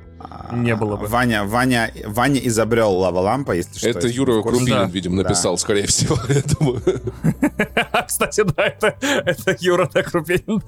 Не 0.51 0.75
было 0.75 0.95
бы. 0.97 1.07
Ваня, 1.07 1.43
Ваня, 1.43 1.91
Ваня 2.05 2.39
изобрел 2.47 2.93
лава-лампа, 2.93 3.51
если 3.53 3.77
что. 3.77 3.89
Это 3.89 4.07
Юра. 4.07 4.41
Крупинин, 4.41 4.87
видимо, 4.89 5.17
Да. 5.17 5.23
написал, 5.23 5.57
скорее 5.57 5.87
всего. 5.87 6.17
я 6.29 6.41
думаю. 6.59 6.81
Кстати, 8.07 8.43
да, 8.43 8.65
это, 8.67 8.95
это 9.01 9.57
Юра 9.59 9.89
Рубин. 10.13 10.61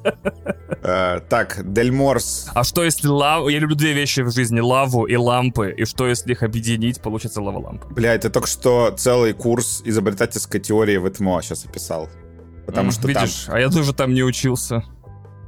Э, 0.81 1.19
так, 1.29 1.61
Дельморс. 1.73 2.49
А 2.53 2.63
что 2.63 2.83
если 2.83 3.07
лаву... 3.07 3.49
Я 3.49 3.59
люблю 3.59 3.75
две 3.75 3.93
вещи 3.93 4.21
в 4.21 4.31
жизни, 4.31 4.59
лаву 4.59 5.05
и 5.05 5.15
лампы. 5.15 5.73
И 5.77 5.85
что 5.85 6.07
если 6.07 6.31
их 6.31 6.43
объединить, 6.43 7.01
получится 7.01 7.41
лава-лампа. 7.41 7.87
Бля, 7.87 8.17
ты 8.17 8.29
только 8.29 8.47
что 8.47 8.93
целый 8.97 9.33
курс 9.33 9.81
изобретательской 9.85 10.59
теории 10.59 10.97
в 10.97 11.07
ЭТМО 11.07 11.41
сейчас 11.41 11.65
описал. 11.65 12.09
Потому 12.65 12.91
что 12.91 13.07
Видишь, 13.07 13.45
а 13.47 13.59
я 13.59 13.69
тоже 13.69 13.93
там 13.93 14.13
не 14.13 14.23
учился. 14.23 14.83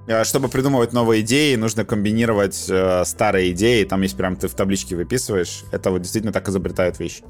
Э, 0.07 0.23
чтобы 0.23 0.47
придумывать 0.49 0.93
новые 0.93 1.21
идеи, 1.21 1.55
нужно 1.55 1.85
комбинировать 1.85 2.65
э, 2.69 3.03
старые 3.05 3.51
идеи. 3.51 3.83
Там 3.83 4.01
есть 4.01 4.17
прям, 4.17 4.35
ты 4.35 4.47
в 4.47 4.53
табличке 4.53 4.95
выписываешь. 4.95 5.63
Это 5.71 5.91
вот 5.91 6.01
действительно 6.01 6.33
так 6.33 6.47
изобретают 6.49 6.99
вещи. 6.99 7.23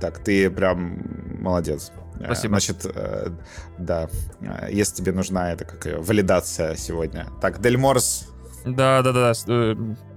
Так, 0.00 0.18
ты 0.18 0.50
прям 0.50 0.98
молодец. 1.40 1.92
Э, 2.20 2.24
Спасибо. 2.26 2.52
Значит, 2.52 2.86
э, 2.94 3.30
да, 3.78 4.08
э, 4.40 4.68
если 4.72 4.96
тебе 4.96 5.12
нужна 5.12 5.52
эта 5.52 5.64
как 5.64 5.86
ее, 5.86 5.98
валидация 5.98 6.76
сегодня. 6.76 7.26
Так, 7.40 7.60
Дельморс 7.60 8.28
Да-да-да, 8.64 9.34
с- 9.34 9.44
э, 9.48 9.74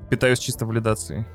питаюсь 0.10 0.40
чисто 0.40 0.66
валидацией. 0.66 1.26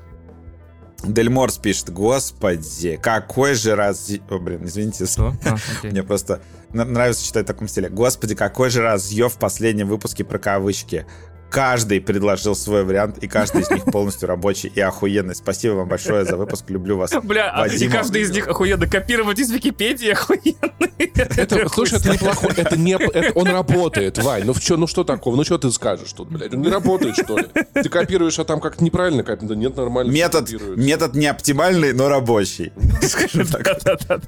Дельморс 1.03 1.57
пишет, 1.57 1.89
господи, 1.91 2.97
какой 3.01 3.55
же 3.55 3.75
раз... 3.75 4.09
О, 4.29 4.39
блин, 4.39 4.65
извините, 4.65 5.05
Что? 5.05 5.35
А, 5.45 5.57
мне 5.83 6.03
просто 6.03 6.41
нравится 6.71 7.25
читать 7.25 7.43
в 7.43 7.47
таком 7.47 7.67
стиле. 7.67 7.89
Господи, 7.89 8.35
какой 8.35 8.69
же 8.69 8.81
разъев 8.81 9.33
в 9.33 9.37
последнем 9.37 9.87
выпуске 9.87 10.23
про 10.23 10.39
кавычки. 10.39 11.05
Каждый 11.53 12.01
предложил 12.01 12.55
свой 12.55 12.83
вариант, 12.83 13.19
и 13.19 13.27
каждый 13.27 13.61
из 13.61 13.69
них 13.69 13.85
полностью 13.85 14.27
рабочий 14.27 14.71
и 14.73 14.81
охуенный. 14.81 15.35
Спасибо 15.35 15.73
вам 15.73 15.87
большое 15.87 16.25
за 16.25 16.35
выпуск, 16.35 16.65
люблю 16.69 16.97
вас. 16.97 17.13
Бля, 17.21 17.51
а, 17.53 17.67
и 17.67 17.87
каждый 17.87 18.23
из 18.23 18.31
них 18.31 18.47
охуенно 18.47 18.87
копировать 18.87 19.37
из 19.37 19.51
Википедии 19.51 20.09
охуенный. 20.09 21.69
Слушай, 21.69 21.99
это 21.99 22.09
неплохо. 22.09 22.47
Это 22.57 22.75
не, 22.75 22.97
он 23.35 23.47
работает, 23.47 24.17
Вань. 24.17 24.45
Ну, 24.45 24.55
чё, 24.55 24.77
ну 24.77 24.87
что 24.87 25.03
такого? 25.03 25.35
Ну 25.35 25.43
что 25.43 25.59
ты 25.59 25.69
скажешь 25.71 26.11
тут, 26.13 26.29
блядь? 26.29 26.51
Он 26.55 26.61
не 26.61 26.69
работает, 26.69 27.15
что 27.15 27.37
ли? 27.37 27.45
Ты 27.75 27.87
копируешь, 27.87 28.39
а 28.39 28.45
там 28.45 28.59
как-то 28.59 28.83
неправильно 28.83 29.21
копируешь. 29.21 29.49
Да 29.49 29.55
нет, 29.55 29.77
нормально. 29.77 30.11
Метод, 30.11 30.49
метод 30.75 31.13
не 31.13 31.27
оптимальный, 31.27 31.93
но 31.93 32.09
рабочий. 32.09 32.73
Скажем 33.03 33.45
так. 33.45 33.79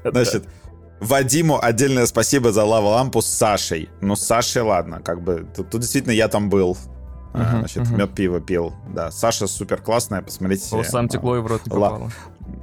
Значит, 0.03 0.43
Вадиму 0.99 1.59
отдельное 1.59 2.05
спасибо 2.05 2.51
за 2.51 2.63
лава-лампу 2.63 3.21
с 3.21 3.27
Сашей. 3.27 3.89
Ну, 4.01 4.15
с 4.15 4.21
Сашей, 4.21 4.61
ладно, 4.61 5.01
как 5.03 5.21
бы, 5.21 5.47
тут, 5.55 5.71
тут 5.71 5.81
действительно 5.81 6.13
я 6.13 6.27
там 6.27 6.49
был. 6.49 6.77
Мгм, 7.35 7.59
Значит, 7.59 7.83
мгм. 7.89 7.97
мед 7.97 8.13
пиво 8.15 8.39
пил. 8.39 8.73
Да, 8.93 9.11
Саша 9.11 9.47
супер 9.47 9.81
классная, 9.81 10.21
посмотрите. 10.21 10.67
Волосам 10.71 11.05
а, 11.05 11.09
текло 11.09 11.37
и 11.37 11.39
в 11.41 11.47
рот 11.47 11.61
не 11.65 11.69
попало. 11.71 12.09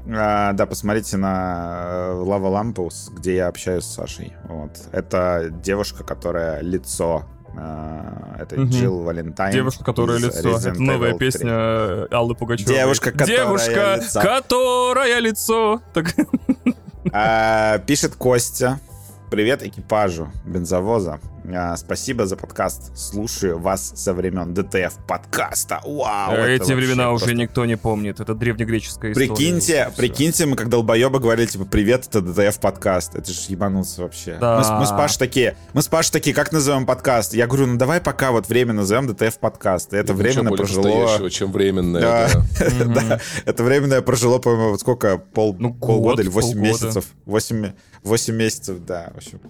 а, 0.09 0.52
да, 0.52 0.67
посмотрите 0.67 1.17
на 1.17 2.12
Лава 2.15 2.49
Лампу, 2.49 2.91
где 3.12 3.36
я 3.36 3.49
общаюсь 3.49 3.84
с 3.84 3.94
Сашей. 3.94 4.33
Вот. 4.49 4.70
Это 4.92 5.49
девушка, 5.51 6.05
которая 6.05 6.60
лицо. 6.62 7.25
а, 7.57 8.36
Это 8.41 8.57
Мгм. 8.59 8.70
Джилл 8.70 9.02
Валентайн. 9.02 9.52
Девушка, 9.52 9.84
которая 9.84 10.18
лицо. 10.18 10.49
Resident 10.57 10.70
Это 10.73 10.83
новая 10.83 11.10
Evil 11.12 11.18
3. 11.18 11.31
песня 11.31 11.51
э, 11.52 12.07
Аллы 12.10 12.34
Пугачевой. 12.34 12.75
Девушка, 12.75 13.12
которая 13.12 13.36
Девушка, 13.36 13.94
лицо. 13.97 14.20
которая 14.23 15.18
лицо. 15.20 15.81
Так, 15.92 16.15
А, 17.12 17.78
Пишет 17.81 18.15
Костя. 18.17 18.78
Привет 19.31 19.62
экипажу 19.62 20.28
бензовоза. 20.47 21.18
А, 21.45 21.77
Спасибо 21.77 22.25
за 22.27 22.37
подкаст. 22.37 22.97
Слушаю 22.97 23.59
вас 23.59 23.93
со 23.97 24.15
времен 24.15 24.55
ДТФ 24.55 24.95
подкаста. 25.09 25.81
Вау! 25.85 26.35
Эти 26.37 26.73
времена 26.73 27.11
уже 27.11 27.25
просто- 27.25 27.41
никто 27.41 27.65
не 27.67 27.77
помнит. 27.77 28.21
Это 28.21 28.35
древнегреческая 28.35 29.11
история. 29.12 29.29
Прикиньте, 29.29 29.93
прикиньте, 29.97 30.47
мы 30.47 30.55
как 30.57 30.69
долбоебы 30.69 31.19
говорили, 31.19 31.47
типа, 31.47 31.65
привет, 31.65 32.07
это 32.07 32.21
ДТФ 32.21 32.61
подкаст. 32.61 33.17
Это 33.17 33.33
же 33.33 33.41
ебануться 33.49 34.03
вообще. 34.03 34.37
Да. 34.41 34.59
Мы, 34.59 34.65
с- 34.65 34.71
мы 34.71 34.87
с 34.87 34.91
Пашей 34.91 35.19
такие, 35.19 35.57
мы 35.73 35.83
с 35.83 35.89
Пашей 35.89 36.12
такие, 36.12 36.35
как 36.35 36.53
назовем 36.53 36.87
подкаст? 36.87 37.35
Я 37.35 37.49
говорю, 37.49 37.67
ну 37.67 37.77
давай 37.77 38.01
пока 38.01 38.31
вот 38.31 38.49
временно 38.49 38.73
назовем 38.73 39.09
ДТФ 39.09 39.39
подкаст. 39.39 39.93
И 39.95 39.97
это 39.97 40.15
временно 40.15 40.51
более 40.51 40.65
прожило... 40.65 40.83
настоящего, 40.87 41.31
чем 41.31 41.51
временное. 41.51 42.01
Да, 42.03 42.29
да. 42.61 42.85
да, 43.09 43.21
это 43.47 43.65
временное 43.65 44.01
прожило, 44.03 44.39
по-моему, 44.39 44.71
вот 44.71 44.81
сколько, 44.81 45.19
пол, 45.19 45.57
Ну, 45.59 45.75
полгода 45.75 46.17
год, 46.17 46.21
или 46.21 46.29
8 46.29 46.49
полгода. 46.53 46.61
месяцев. 46.69 47.07
8, 47.27 47.73
8 48.05 48.35
месяцев, 48.37 48.77
да, 48.87 49.11
в 49.12 49.17
общем. 49.17 49.41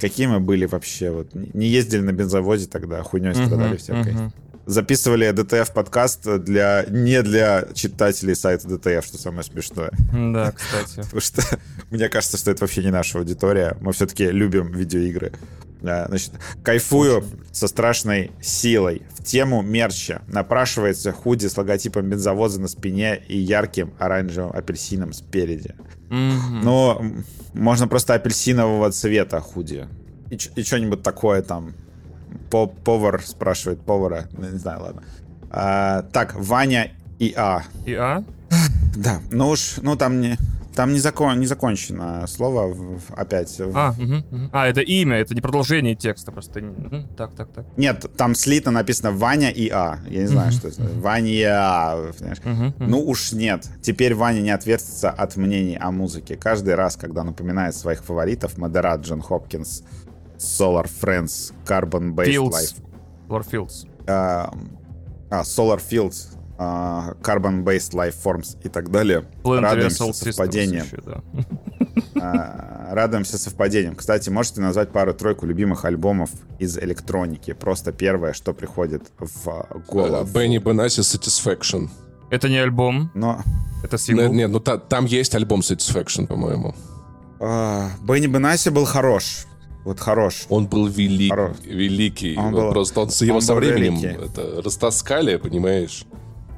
Какие 0.00 0.26
мы 0.26 0.40
были 0.40 0.64
вообще, 0.66 1.10
вот, 1.10 1.34
не 1.34 1.66
ездили 1.66 2.00
на 2.02 2.12
бензовозе 2.12 2.66
тогда, 2.68 3.02
хуйней 3.02 3.34
страдали 3.34 3.70
Мгм, 3.70 3.76
всякой. 3.78 4.12
мгм. 4.12 4.32
Записывали 4.66 5.30
ДТФ 5.30 5.72
подкаст 5.72 6.28
для, 6.44 6.84
не 6.90 7.22
для 7.22 7.66
читателей 7.74 8.34
сайта 8.36 8.68
ДТФ, 8.68 9.04
что 9.06 9.16
самое 9.18 9.42
смешное. 9.42 9.90
Да, 10.12 10.52
кстати. 10.56 10.96
Потому 11.04 11.20
что 11.20 11.42
мне 11.90 12.08
кажется, 12.10 12.36
что 12.36 12.50
это 12.50 12.64
вообще 12.64 12.84
не 12.84 12.90
наша 12.90 13.18
аудитория. 13.18 13.76
Мы 13.80 13.92
все-таки 13.92 14.26
любим 14.30 14.70
видеоигры. 14.70 15.32
Да, 15.80 16.06
Значит, 16.08 16.32
кайфую 16.64 17.24
со 17.52 17.66
страшной 17.68 18.32
силой. 18.42 19.02
В 19.16 19.22
тему 19.24 19.62
мерча 19.62 20.22
напрашивается 20.26 21.12
худи 21.12 21.46
с 21.46 21.56
логотипом 21.56 22.10
бензовоза 22.10 22.60
на 22.60 22.66
спине 22.68 23.22
и 23.28 23.38
ярким 23.38 23.94
оранжевым 23.98 24.50
апельсином 24.52 25.12
спереди. 25.12 25.74
Ну, 26.10 26.98
м, 26.98 27.24
можно 27.58 27.88
просто 27.88 28.14
апельсинового 28.14 28.90
цвета 28.92 29.40
худи. 29.40 29.86
И, 30.30 30.38
и 30.56 30.62
что-нибудь 30.62 31.02
такое 31.02 31.42
там. 31.42 31.74
По- 32.50 32.66
повар 32.66 33.22
спрашивает 33.24 33.80
повара. 33.80 34.28
Ну, 34.32 34.48
Не 34.50 34.58
знаю, 34.58 34.82
ладно. 34.82 35.02
А, 35.50 36.02
так, 36.12 36.34
Ваня 36.34 36.90
и 37.18 37.32
А. 37.36 37.62
И 37.86 37.94
А? 37.94 38.22
Да, 38.96 39.20
ну 39.30 39.48
уж, 39.50 39.76
ну 39.82 39.96
там 39.96 40.20
не, 40.20 40.36
там 40.78 40.92
не, 40.92 41.00
закон, 41.00 41.40
не 41.40 41.46
закончено 41.46 42.24
слово 42.28 42.72
опять. 43.16 43.60
А, 43.74 43.94
мгм, 43.98 44.24
мгм. 44.30 44.50
А, 44.52 44.68
это 44.68 44.80
имя, 44.80 45.16
это 45.16 45.34
не 45.34 45.40
продолжение 45.40 45.96
текста, 45.96 46.30
просто. 46.30 46.60
Мгм, 46.60 47.08
Так, 47.16 47.34
так, 47.34 47.52
так. 47.52 47.66
Нет, 47.76 48.06
там 48.16 48.36
слитно 48.36 48.70
написано 48.70 49.10
Ваня 49.10 49.50
и 49.50 49.68
А. 49.70 49.98
Я 50.08 50.20
не 50.20 50.28
знаю, 50.28 50.52
что 50.52 50.68
это. 50.68 50.80
Ваня 51.00 51.32
и 51.32 51.42
А. 51.42 52.12
понимаешь? 52.16 52.74
Ну 52.78 53.00
уж 53.00 53.32
нет. 53.32 53.68
Теперь 53.82 54.14
Ваня 54.14 54.40
не 54.40 54.50
отвертится 54.52 55.10
от 55.10 55.34
мнений 55.34 55.76
о 55.76 55.90
музыке. 55.90 56.36
Каждый 56.36 56.76
раз, 56.76 56.96
когда 56.96 57.24
напоминает 57.24 57.74
своих 57.74 58.04
фаворитов, 58.04 58.56
Модерат, 58.56 59.00
Джон 59.00 59.20
Хопкинс, 59.20 59.82
Solar 60.36 60.88
Friends, 60.88 61.52
Carbon 61.66 62.12
Based 62.14 62.28
Fields. 62.28 62.52
Life, 62.52 62.76
Lord 63.28 63.50
Fields. 63.50 63.88
а, 64.06 64.54
а, 65.28 65.40
Solar 65.42 65.80
Fields, 65.80 66.37
а, 66.58 67.14
Carbon 67.22 67.62
Based 67.64 67.92
Life 67.92 68.14
Forms 68.22 68.56
и 68.64 68.68
так 68.68 68.90
далее. 68.90 69.24
Planetary 69.44 69.60
Радуемся 69.60 70.12
совпадениям. 70.12 70.86
еще, 70.86 71.00
да. 71.06 71.22
А, 72.20 72.94
Радуемся 72.94 73.38
совпадениям. 73.38 73.94
Кстати, 73.94 74.28
можете 74.30 74.60
назвать 74.60 74.90
пару-тройку 74.90 75.46
любимых 75.46 75.84
альбомов 75.84 76.30
из 76.58 76.76
электроники? 76.78 77.52
Просто 77.52 77.92
первое, 77.92 78.32
что 78.32 78.52
приходит 78.54 79.02
в 79.18 79.66
голову. 79.86 80.24
Бенни 80.26 80.58
Бенаси 80.58 81.00
Satisfaction. 81.00 81.88
Это 82.30 82.48
не 82.48 82.58
альбом, 82.58 83.10
Но 83.14 83.42
это 83.84 83.96
сингл. 83.98 84.22
Нет, 84.22 84.32
нет, 84.32 84.50
ну 84.50 84.60
та- 84.60 84.78
там 84.78 85.04
есть 85.06 85.34
альбом 85.34 85.60
Satisfaction, 85.60 86.26
по-моему. 86.26 86.74
а, 87.40 87.90
Бенни 88.02 88.26
Бенаси 88.26 88.70
был 88.70 88.84
хорош. 88.84 89.46
Вот 89.84 90.00
хорош. 90.00 90.44
Он 90.50 90.66
был 90.66 90.86
велик, 90.88 91.30
Хорош. 91.30 91.56
великий. 91.64 92.36
Он 92.36 92.52
Вот 92.52 92.62
был- 92.64 92.72
просто 92.72 93.00
он 93.00 93.10
с 93.10 93.22
его 93.22 93.36
он 93.36 93.42
со 93.42 93.54
временем 93.54 93.94
великий. 93.96 94.24
это, 94.24 94.60
растаскали, 94.62 95.36
понимаешь? 95.36 96.04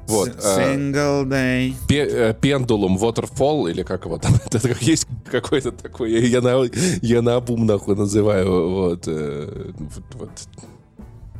Вот. 0.07 0.29
А, 0.43 0.59
Single 0.59 1.25
day. 1.25 1.73
Э, 1.89 2.33
Пендулум 2.33 2.97
Waterfall, 2.97 3.69
или 3.71 3.83
как 3.83 4.05
его 4.05 4.17
там, 4.17 4.33
это 4.45 4.59
как 4.59 4.81
есть 4.81 5.07
какой-то 5.29 5.71
такой, 5.71 6.11
я, 6.11 6.41
на, 6.41 6.63
я 7.01 7.21
на 7.21 7.35
обум 7.35 7.65
нахуй 7.65 7.95
называю, 7.95 8.69
вот, 8.69 9.03
э, 9.07 9.71
вот. 10.13 10.31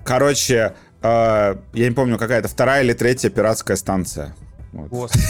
Короче, 0.04 0.74
я 1.04 1.58
не 1.74 1.92
помню, 1.92 2.18
какая-то 2.18 2.48
вторая 2.48 2.84
или 2.84 2.94
третья 2.94 3.30
пиратская 3.30 3.76
станция. 3.76 4.36
Вот. 4.72 4.90
Господи. 4.90 5.26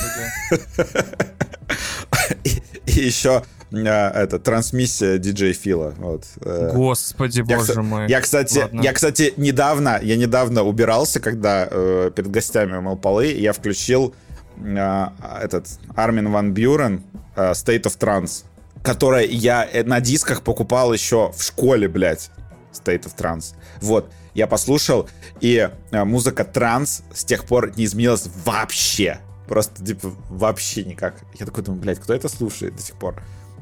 И, 2.44 2.62
еще 2.92 3.44
это 3.72 4.40
трансмиссия 4.40 5.18
диджей 5.18 5.54
Фила. 5.54 5.94
Вот. 5.98 6.26
э. 6.44 6.72
Господи, 6.74 7.44
Я, 7.48 7.58
боже 7.58 7.82
мой. 7.82 8.08
я, 8.10 8.20
кстати, 8.22 8.60
Ладно. 8.60 8.82
я, 8.82 8.94
кстати, 8.94 9.34
недавно, 9.38 10.00
я 10.02 10.18
недавно 10.18 10.64
убирался, 10.64 11.20
когда 11.20 11.68
э, 11.70 12.12
перед 12.16 12.30
гостями 12.30 12.80
мыл 12.80 12.98
полы, 12.98 13.28
я 13.28 13.54
включил 13.54 14.14
э, 14.58 15.06
этот 15.42 15.68
Армин 15.96 16.32
Ван 16.32 16.54
Бюрен 16.54 17.04
э, 17.36 17.52
State 17.52 17.84
of 17.84 17.98
Trance, 17.98 18.44
которое 18.84 19.26
я 19.26 19.68
э, 19.72 19.84
на 19.84 20.02
дисках 20.02 20.42
покупал 20.42 20.92
еще 20.94 21.32
в 21.32 21.42
школе, 21.42 21.88
блядь. 21.88 22.30
State 22.74 23.04
of 23.04 23.16
Trance. 23.18 23.54
Вот, 23.82 24.12
я 24.34 24.48
послушал, 24.48 25.10
и 25.40 25.70
э, 25.92 26.04
музыка 26.04 26.44
транс 26.46 27.04
с 27.14 27.24
тех 27.26 27.46
пор 27.46 27.78
не 27.78 27.86
изменилась 27.86 28.28
вообще. 28.46 29.20
Просто, 29.48 29.84
типа, 29.84 30.14
вообще 30.30 30.86
никак. 30.86 31.16
Я 31.38 31.46
такой 31.46 31.64
думаю, 31.64 31.82
блядь, 31.82 32.00
кто 32.00 32.14
это 32.14 32.30
слушает 32.30 32.76
до 32.78 32.82
сих 32.82 32.96
пор? 32.96 33.22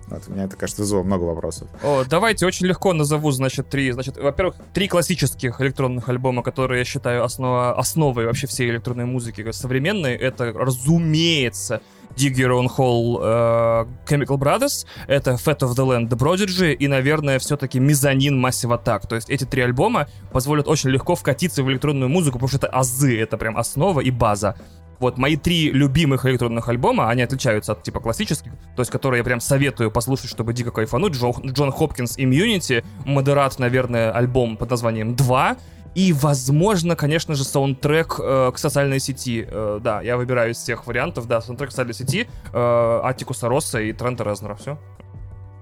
Вот, 0.09 0.23
у 0.27 0.31
меня 0.31 0.45
это, 0.45 0.55
кажется, 0.55 0.81
вызвало 0.81 1.03
много 1.03 1.23
вопросов. 1.23 1.67
О, 1.83 2.03
давайте 2.03 2.45
очень 2.45 2.65
легко 2.65 2.93
назову, 2.93 3.31
значит, 3.31 3.69
три. 3.69 3.91
Значит, 3.91 4.17
во-первых, 4.17 4.55
три 4.73 4.87
классических 4.87 5.61
электронных 5.61 6.09
альбома, 6.09 6.43
которые 6.43 6.79
я 6.79 6.85
считаю 6.85 7.23
основа, 7.23 7.77
основой 7.77 8.25
вообще 8.25 8.47
всей 8.47 8.69
электронной 8.69 9.05
музыки 9.05 9.51
современной. 9.51 10.15
Это, 10.15 10.51
разумеется, 10.51 11.81
Dig 12.15 12.33
Your 12.33 12.59
Own 12.59 12.67
Hole 12.75 13.21
uh, 13.21 13.87
Chemical 14.07 14.37
Brothers, 14.37 14.85
это 15.07 15.31
Fat 15.31 15.59
of 15.59 15.75
the 15.75 15.85
Land 15.85 16.09
The 16.09 16.17
Prodigy 16.17 16.73
и, 16.73 16.87
наверное, 16.87 17.39
все-таки 17.39 17.79
Мезонин 17.79 18.43
Massive 18.43 18.77
Attack. 18.77 19.07
То 19.07 19.15
есть 19.15 19.29
эти 19.29 19.45
три 19.45 19.61
альбома 19.61 20.07
позволят 20.31 20.67
очень 20.67 20.89
легко 20.89 21.15
вкатиться 21.15 21.63
в 21.63 21.69
электронную 21.69 22.09
музыку, 22.09 22.39
потому 22.39 22.49
что 22.49 22.57
это 22.57 22.67
азы, 22.67 23.17
это 23.19 23.37
прям 23.37 23.57
основа 23.57 24.01
и 24.01 24.11
база. 24.11 24.55
Вот 24.99 25.17
мои 25.17 25.37
три 25.37 25.71
любимых 25.71 26.25
электронных 26.25 26.67
альбома, 26.67 27.09
они 27.09 27.21
отличаются 27.21 27.71
от 27.71 27.83
типа 27.83 27.99
классических, 28.01 28.51
то 28.75 28.81
есть 28.81 28.91
которые 28.91 29.19
я 29.19 29.23
прям 29.23 29.39
советую 29.39 29.91
послушать, 29.91 30.29
чтобы 30.29 30.53
дико 30.53 30.71
кайфануть. 30.71 31.13
Джон, 31.13 31.33
Джон 31.45 31.71
Хопкинс 31.71 32.17
Immunity, 32.17 32.83
Модерат, 33.05 33.59
наверное, 33.59 34.11
альбом 34.11 34.57
под 34.57 34.69
названием 34.69 35.15
2, 35.15 35.57
и, 35.95 36.13
возможно, 36.13 36.95
конечно 36.95 37.33
же, 37.33 37.43
саундтрек 37.43 38.19
э, 38.19 38.51
к 38.53 38.57
социальной 38.57 38.99
сети. 38.99 39.47
Э, 39.49 39.79
да, 39.81 40.01
я 40.01 40.17
выбираю 40.17 40.51
из 40.51 40.57
всех 40.57 40.85
вариантов, 40.85 41.27
да, 41.27 41.41
саундтрек 41.41 41.69
к 41.69 41.71
социальной 41.71 41.93
сети, 41.93 42.27
э, 42.53 43.01
Атикуса 43.03 43.49
Росса 43.49 43.81
и 43.81 43.91
Трента 43.93 44.23
Резнера, 44.23 44.55
все. 44.55 44.77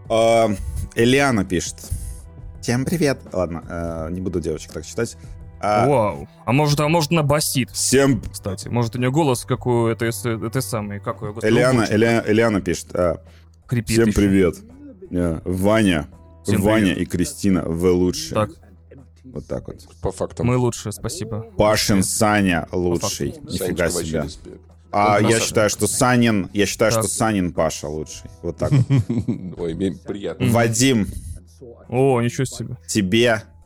А, 0.10 0.50
Элиана 0.96 1.46
пишет. 1.46 1.76
Всем 2.62 2.86
привет. 2.86 3.20
Ладно, 3.32 3.64
э, 3.70 4.10
не 4.12 4.20
буду 4.20 4.42
девочек 4.42 4.74
так 4.74 4.86
читать. 4.86 5.16
А... 5.60 5.88
Вау. 5.88 6.28
А 6.46 6.52
может, 6.52 6.80
а 6.80 6.88
может, 6.88 7.12
она 7.12 7.24
басит? 7.24 7.72
Всем... 7.72 8.22
Кстати, 8.22 8.68
может, 8.68 8.96
у 8.96 9.00
нее 9.00 9.12
голос, 9.12 9.46
как 9.46 9.66
у 9.66 9.88
этой, 9.88 10.10
этой 10.10 10.62
самой, 10.62 11.00
как 11.00 11.22
у 11.22 11.28
Элиана, 11.42 11.86
Элиана, 11.90 12.24
Элиана 12.28 12.62
пишет. 12.62 12.96
А... 12.96 13.22
Всем 13.68 14.10
еще. 14.10 14.14
привет. 14.14 14.56
Yeah. 15.10 15.42
Ваня, 15.46 16.08
Всем 16.44 16.62
Ваня 16.62 16.94
привет. 16.94 16.98
и 17.00 17.06
Кристина, 17.06 17.64
вы 17.64 17.92
лучшие. 17.92 18.36
Так. 18.36 18.50
Вот 19.26 19.46
так 19.46 19.68
вот. 19.68 19.86
По 20.02 20.12
факту. 20.12 20.44
Мы 20.44 20.58
лучшие, 20.58 20.94
спасибо. 20.94 21.42
Пашин 21.58 22.02
Саня 22.02 22.68
лучший. 22.72 23.36
Нифига 23.44 23.90
себе. 23.90 24.26
А 24.92 25.20
я 25.20 25.40
считаю, 25.40 25.70
что 25.70 25.88
Санин, 25.88 26.50
я 26.54 26.66
считаю, 26.66 26.92
так. 26.92 27.04
что 27.04 27.14
Санин 27.14 27.52
Паша 27.52 27.88
лучший. 27.88 28.30
Вот 28.42 28.58
так 28.58 28.72
вот. 28.90 29.60
Ой, 29.60 30.00
приятно. 30.06 30.48
Вадим. 30.48 31.08
О, 31.90 32.22
ничего 32.22 32.46
себе. 32.46 32.78
Тебе 32.88 33.44
э, 33.44 33.57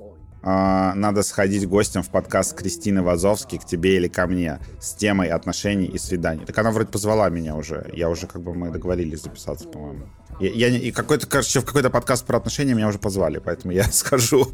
надо 0.44 1.24
сходить 1.24 1.68
гостем 1.68 2.02
в 2.02 2.10
подкаст 2.10 2.56
Кристины 2.58 3.04
Вазовски 3.04 3.58
к 3.58 3.66
тебе 3.66 3.98
или 3.98 4.08
ко 4.08 4.26
мне 4.26 4.60
с 4.80 4.94
темой 4.94 5.30
отношений 5.30 5.86
и 5.86 5.98
свиданий. 5.98 6.46
Так 6.46 6.58
она 6.58 6.72
вроде 6.72 6.90
позвала 6.90 7.30
меня 7.30 7.56
уже. 7.56 7.90
Я 7.94 8.10
уже 8.10 8.28
как 8.28 8.42
бы 8.42 8.54
мы 8.54 8.72
договорились 8.72 9.22
записаться, 9.22 9.68
по-моему. 9.68 10.06
Я, 10.40 10.50
я, 10.50 10.68
и 10.70 10.92
какой-то, 10.92 11.28
короче, 11.28 11.60
в 11.60 11.66
какой-то 11.66 11.92
подкаст 11.92 12.26
про 12.26 12.38
отношения 12.38 12.74
меня 12.74 12.88
уже 12.88 12.98
позвали, 12.98 13.38
поэтому 13.38 13.74
я 13.74 13.84
скажу, 13.92 14.48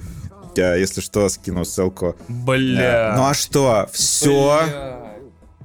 я, 0.55 0.75
если 0.75 0.99
что, 0.99 1.29
скину 1.29 1.63
ссылку. 1.63 2.15
Бля. 2.27 3.13
Ну 3.15 3.25
а 3.25 3.33
что? 3.33 3.87
Все. 3.93 5.03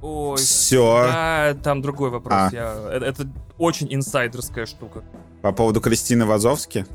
Ой, 0.01 0.37
все. 0.37 1.07
Да, 1.11 1.57
там 1.63 1.81
другой 1.81 2.09
вопрос. 2.09 2.33
А. 2.33 2.49
Я, 2.51 2.75
это, 2.91 3.05
это 3.05 3.27
очень 3.57 3.93
инсайдерская 3.93 4.65
штука. 4.65 5.03
По 5.41 5.51
поводу 5.51 5.81
Кристины 5.81 6.25
Вазовски? 6.25 6.85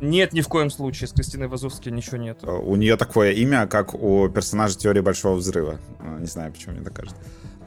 Нет, 0.00 0.32
ни 0.32 0.40
в 0.40 0.48
коем 0.48 0.70
случае. 0.70 1.08
С 1.08 1.12
Кристиной 1.12 1.48
Вазовски 1.48 1.88
ничего 1.88 2.16
нет. 2.18 2.38
У 2.44 2.76
нее 2.76 2.96
такое 2.96 3.32
имя, 3.32 3.66
как 3.66 3.94
у 3.94 4.28
персонажа 4.28 4.76
теории 4.78 5.00
Большого 5.00 5.34
Взрыва. 5.34 5.80
А, 6.00 6.18
не 6.18 6.26
знаю, 6.26 6.52
почему 6.52 6.74
мне 6.74 6.84
так 6.84 6.94
кажется. 6.94 7.18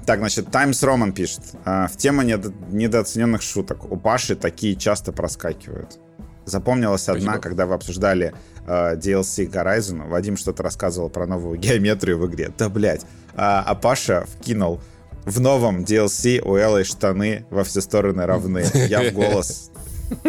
Так, 0.05 0.19
значит, 0.19 0.49
Times 0.51 0.81
Roman 0.83 1.11
пишет. 1.11 1.41
А, 1.65 1.87
в 1.87 1.97
тему 1.97 2.21
недо- 2.23 2.53
недооцененных 2.71 3.41
шуток. 3.41 3.91
У 3.91 3.97
Паши 3.97 4.35
такие 4.35 4.75
часто 4.75 5.11
проскакивают. 5.11 5.99
Запомнилась 6.45 7.07
одна, 7.07 7.21
Спасибо. 7.33 7.41
когда 7.41 7.65
вы 7.67 7.75
обсуждали 7.75 8.33
э, 8.65 8.95
DLC 8.95 9.47
Horizon. 9.51 10.07
Вадим 10.09 10.37
что-то 10.37 10.63
рассказывал 10.63 11.09
про 11.09 11.27
новую 11.27 11.59
геометрию 11.59 12.17
в 12.17 12.25
игре. 12.27 12.51
Да, 12.57 12.67
блядь. 12.69 13.05
А, 13.35 13.63
а 13.65 13.75
Паша 13.75 14.25
вкинул 14.25 14.81
в 15.25 15.39
новом 15.39 15.83
DLC 15.83 16.41
у 16.41 16.55
Эллы 16.55 16.83
штаны 16.83 17.45
во 17.51 17.63
все 17.63 17.79
стороны 17.81 18.25
равны. 18.25 18.65
Я 18.73 19.11
в 19.11 19.13
голос 19.13 19.69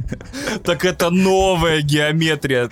Так 0.64 0.84
это 0.84 1.10
новая 1.10 1.82
геометрия. 1.82 2.70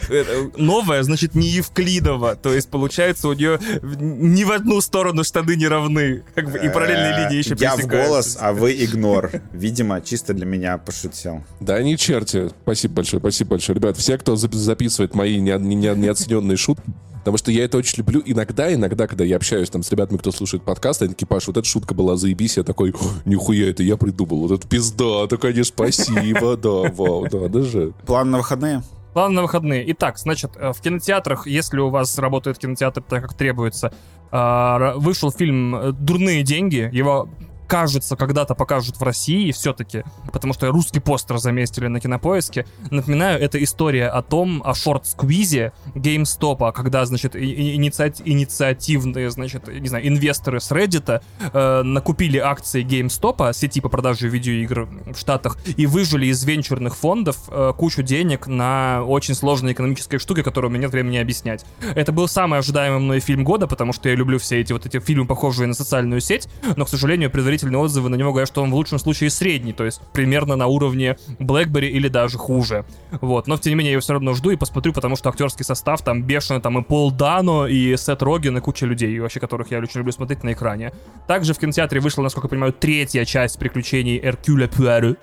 Новая, 0.56 1.02
значит, 1.02 1.34
не 1.34 1.48
Евклидова. 1.48 2.36
То 2.36 2.52
есть, 2.52 2.68
получается, 2.68 3.28
у 3.28 3.32
нее 3.32 3.58
ни 3.82 4.44
в 4.44 4.52
одну 4.52 4.80
сторону 4.80 5.24
штаны 5.24 5.56
не 5.56 5.68
равны. 5.68 6.22
Как 6.34 6.50
бы, 6.50 6.58
и 6.58 6.68
параллельные 6.68 7.24
линии 7.24 7.38
еще 7.38 7.54
Я 7.58 7.76
в 7.76 7.86
голос, 7.86 8.36
а 8.40 8.52
вы 8.52 8.72
игнор. 8.84 9.30
Видимо, 9.52 10.00
чисто 10.00 10.34
для 10.34 10.46
меня 10.46 10.78
пошутил. 10.78 11.44
Да, 11.60 11.82
не 11.82 11.96
черти. 11.96 12.50
Спасибо 12.62 12.94
большое, 12.94 13.20
спасибо 13.20 13.50
большое. 13.50 13.78
Ребят, 13.78 13.96
все, 13.96 14.18
кто 14.18 14.36
записывает 14.36 15.14
мои 15.14 15.38
неоцененные 15.40 16.56
шутки, 16.56 16.84
Потому 17.24 17.38
что 17.38 17.50
я 17.50 17.64
это 17.64 17.78
очень 17.78 17.98
люблю. 17.98 18.22
Иногда, 18.26 18.72
иногда, 18.72 19.06
когда 19.06 19.24
я 19.24 19.36
общаюсь 19.36 19.70
там 19.70 19.82
с 19.82 19.90
ребятами, 19.90 20.18
кто 20.18 20.30
слушает 20.30 20.62
подкаст, 20.62 21.00
они 21.00 21.14
такие, 21.14 21.26
Паш, 21.26 21.46
вот 21.46 21.56
эта 21.56 21.66
шутка 21.66 21.94
была, 21.94 22.16
заебись. 22.16 22.58
Я 22.58 22.64
такой, 22.64 22.94
нихуя, 23.24 23.70
это 23.70 23.82
я 23.82 23.96
придумал. 23.96 24.40
Вот 24.46 24.52
это 24.52 24.68
пизда, 24.68 25.26
да, 25.26 25.38
конечно, 25.38 25.64
спасибо, 25.64 26.58
да, 26.58 26.92
вау, 26.92 27.26
да, 27.30 27.48
даже. 27.48 27.94
План 28.04 28.30
на 28.30 28.38
выходные? 28.38 28.82
План 29.14 29.32
на 29.32 29.40
выходные. 29.40 29.90
Итак, 29.92 30.18
значит, 30.18 30.50
э, 30.56 30.72
в 30.74 30.80
кинотеатрах, 30.82 31.46
если 31.46 31.78
у 31.78 31.88
вас 31.88 32.18
работает 32.18 32.58
кинотеатр 32.58 33.00
так, 33.00 33.22
как 33.22 33.34
требуется, 33.34 33.94
э, 34.30 34.92
вышел 34.96 35.32
фильм 35.32 35.96
«Дурные 35.98 36.42
деньги». 36.42 36.90
Его 36.92 37.30
кажется, 37.66 38.16
когда-то 38.16 38.54
покажут 38.54 38.98
в 38.98 39.02
России 39.02 39.50
все-таки, 39.52 40.04
потому 40.32 40.52
что 40.52 40.70
русский 40.70 41.00
постер 41.00 41.38
заместили 41.38 41.88
на 41.88 42.00
кинопоиске. 42.00 42.66
Напоминаю, 42.90 43.40
это 43.40 43.62
история 43.62 44.08
о 44.08 44.22
том, 44.22 44.62
о 44.64 44.74
шорт-сквизе 44.74 45.72
GameStop, 45.94 46.72
когда, 46.72 47.04
значит, 47.06 47.34
инициати- 47.34 48.22
инициативные, 48.24 49.30
значит, 49.30 49.68
не 49.68 49.88
знаю, 49.88 50.06
инвесторы 50.06 50.60
с 50.60 50.70
Reddit 50.70 51.22
э, 51.52 51.82
накупили 51.82 52.38
акции 52.38 52.84
GameStop, 52.84 53.52
сети 53.52 53.80
по 53.80 53.88
продаже 53.88 54.28
видеоигр 54.28 54.88
в 55.12 55.18
Штатах, 55.18 55.58
и 55.76 55.86
выжили 55.86 56.26
из 56.26 56.44
венчурных 56.44 56.96
фондов 56.96 57.38
э, 57.48 57.72
кучу 57.76 58.02
денег 58.02 58.46
на 58.46 59.02
очень 59.04 59.34
сложные 59.34 59.72
экономические 59.72 60.18
штуки, 60.18 60.42
которые 60.42 60.70
у 60.70 60.72
меня 60.72 60.84
нет 60.84 60.92
времени 60.92 61.16
объяснять. 61.16 61.64
Это 61.94 62.12
был 62.12 62.28
самый 62.28 62.58
ожидаемый 62.58 63.00
мной 63.00 63.20
фильм 63.20 63.44
года, 63.44 63.66
потому 63.66 63.92
что 63.92 64.08
я 64.08 64.14
люблю 64.14 64.38
все 64.38 64.60
эти 64.60 64.72
вот 64.72 64.86
эти 64.86 65.00
фильмы, 65.00 65.26
похожие 65.26 65.66
на 65.66 65.74
социальную 65.74 66.20
сеть, 66.20 66.48
но, 66.76 66.84
к 66.84 66.88
сожалению, 66.88 67.30
предварительно 67.30 67.53
положительные 67.54 67.84
отзывы 67.84 68.08
на 68.08 68.16
него 68.16 68.30
говорят, 68.30 68.48
что 68.48 68.62
он 68.62 68.70
в 68.70 68.74
лучшем 68.74 68.98
случае 68.98 69.30
средний, 69.30 69.72
то 69.72 69.84
есть 69.84 70.00
примерно 70.12 70.56
на 70.56 70.66
уровне 70.66 71.16
BlackBerry 71.38 71.88
или 71.88 72.08
даже 72.08 72.38
хуже. 72.38 72.84
Вот, 73.20 73.46
но 73.46 73.56
тем 73.56 73.72
не 73.72 73.76
менее 73.76 73.90
я 73.90 73.92
его 73.92 74.00
все 74.00 74.12
равно 74.14 74.34
жду 74.34 74.50
и 74.50 74.56
посмотрю, 74.56 74.92
потому 74.92 75.16
что 75.16 75.28
актерский 75.28 75.64
состав 75.64 76.02
там 76.02 76.22
бешеный, 76.22 76.60
там 76.60 76.78
и 76.78 76.82
Пол 76.82 77.10
Дано, 77.10 77.66
и 77.66 77.96
Сет 77.96 78.22
Роген, 78.22 78.58
и 78.58 78.60
куча 78.60 78.86
людей, 78.86 79.18
вообще 79.18 79.40
которых 79.40 79.70
я 79.70 79.78
очень 79.78 79.98
люблю 79.98 80.12
смотреть 80.12 80.42
на 80.42 80.52
экране. 80.52 80.92
Также 81.26 81.54
в 81.54 81.58
кинотеатре 81.58 82.00
вышла, 82.00 82.22
насколько 82.22 82.46
я 82.46 82.50
понимаю, 82.50 82.72
третья 82.72 83.24
часть 83.24 83.58
приключений 83.58 84.18
Эркюля 84.22 84.68
Пуэру, 84.68 85.16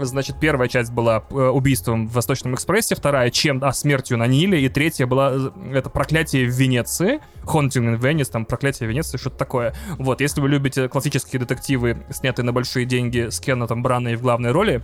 Значит, 0.00 0.40
первая 0.40 0.68
часть 0.68 0.92
была 0.92 1.24
э, 1.30 1.34
убийством 1.34 2.08
в 2.08 2.12
Восточном 2.12 2.54
экспрессе, 2.54 2.94
вторая 2.94 3.30
чем, 3.30 3.62
а, 3.62 3.72
смертью 3.72 4.18
на 4.18 4.26
Ниле, 4.26 4.64
и 4.64 4.68
третья 4.68 5.06
была 5.06 5.32
э, 5.32 5.50
это 5.74 5.90
проклятие 5.90 6.46
в 6.46 6.50
Венеции, 6.50 7.20
Haunting 7.44 7.96
in 7.96 8.00
Venice, 8.00 8.30
там 8.30 8.44
проклятие 8.44 8.88
Венеции, 8.88 9.18
что-то 9.18 9.36
такое. 9.36 9.74
Вот, 9.98 10.20
если 10.20 10.40
вы 10.40 10.48
любите 10.48 10.88
классические 10.88 11.40
детективы, 11.40 12.04
снятые 12.10 12.44
на 12.44 12.52
большие 12.52 12.86
деньги 12.86 13.28
с 13.30 13.40
Кеннетом 13.40 13.82
Браной 13.82 14.16
в 14.16 14.22
главной 14.22 14.52
роли, 14.52 14.82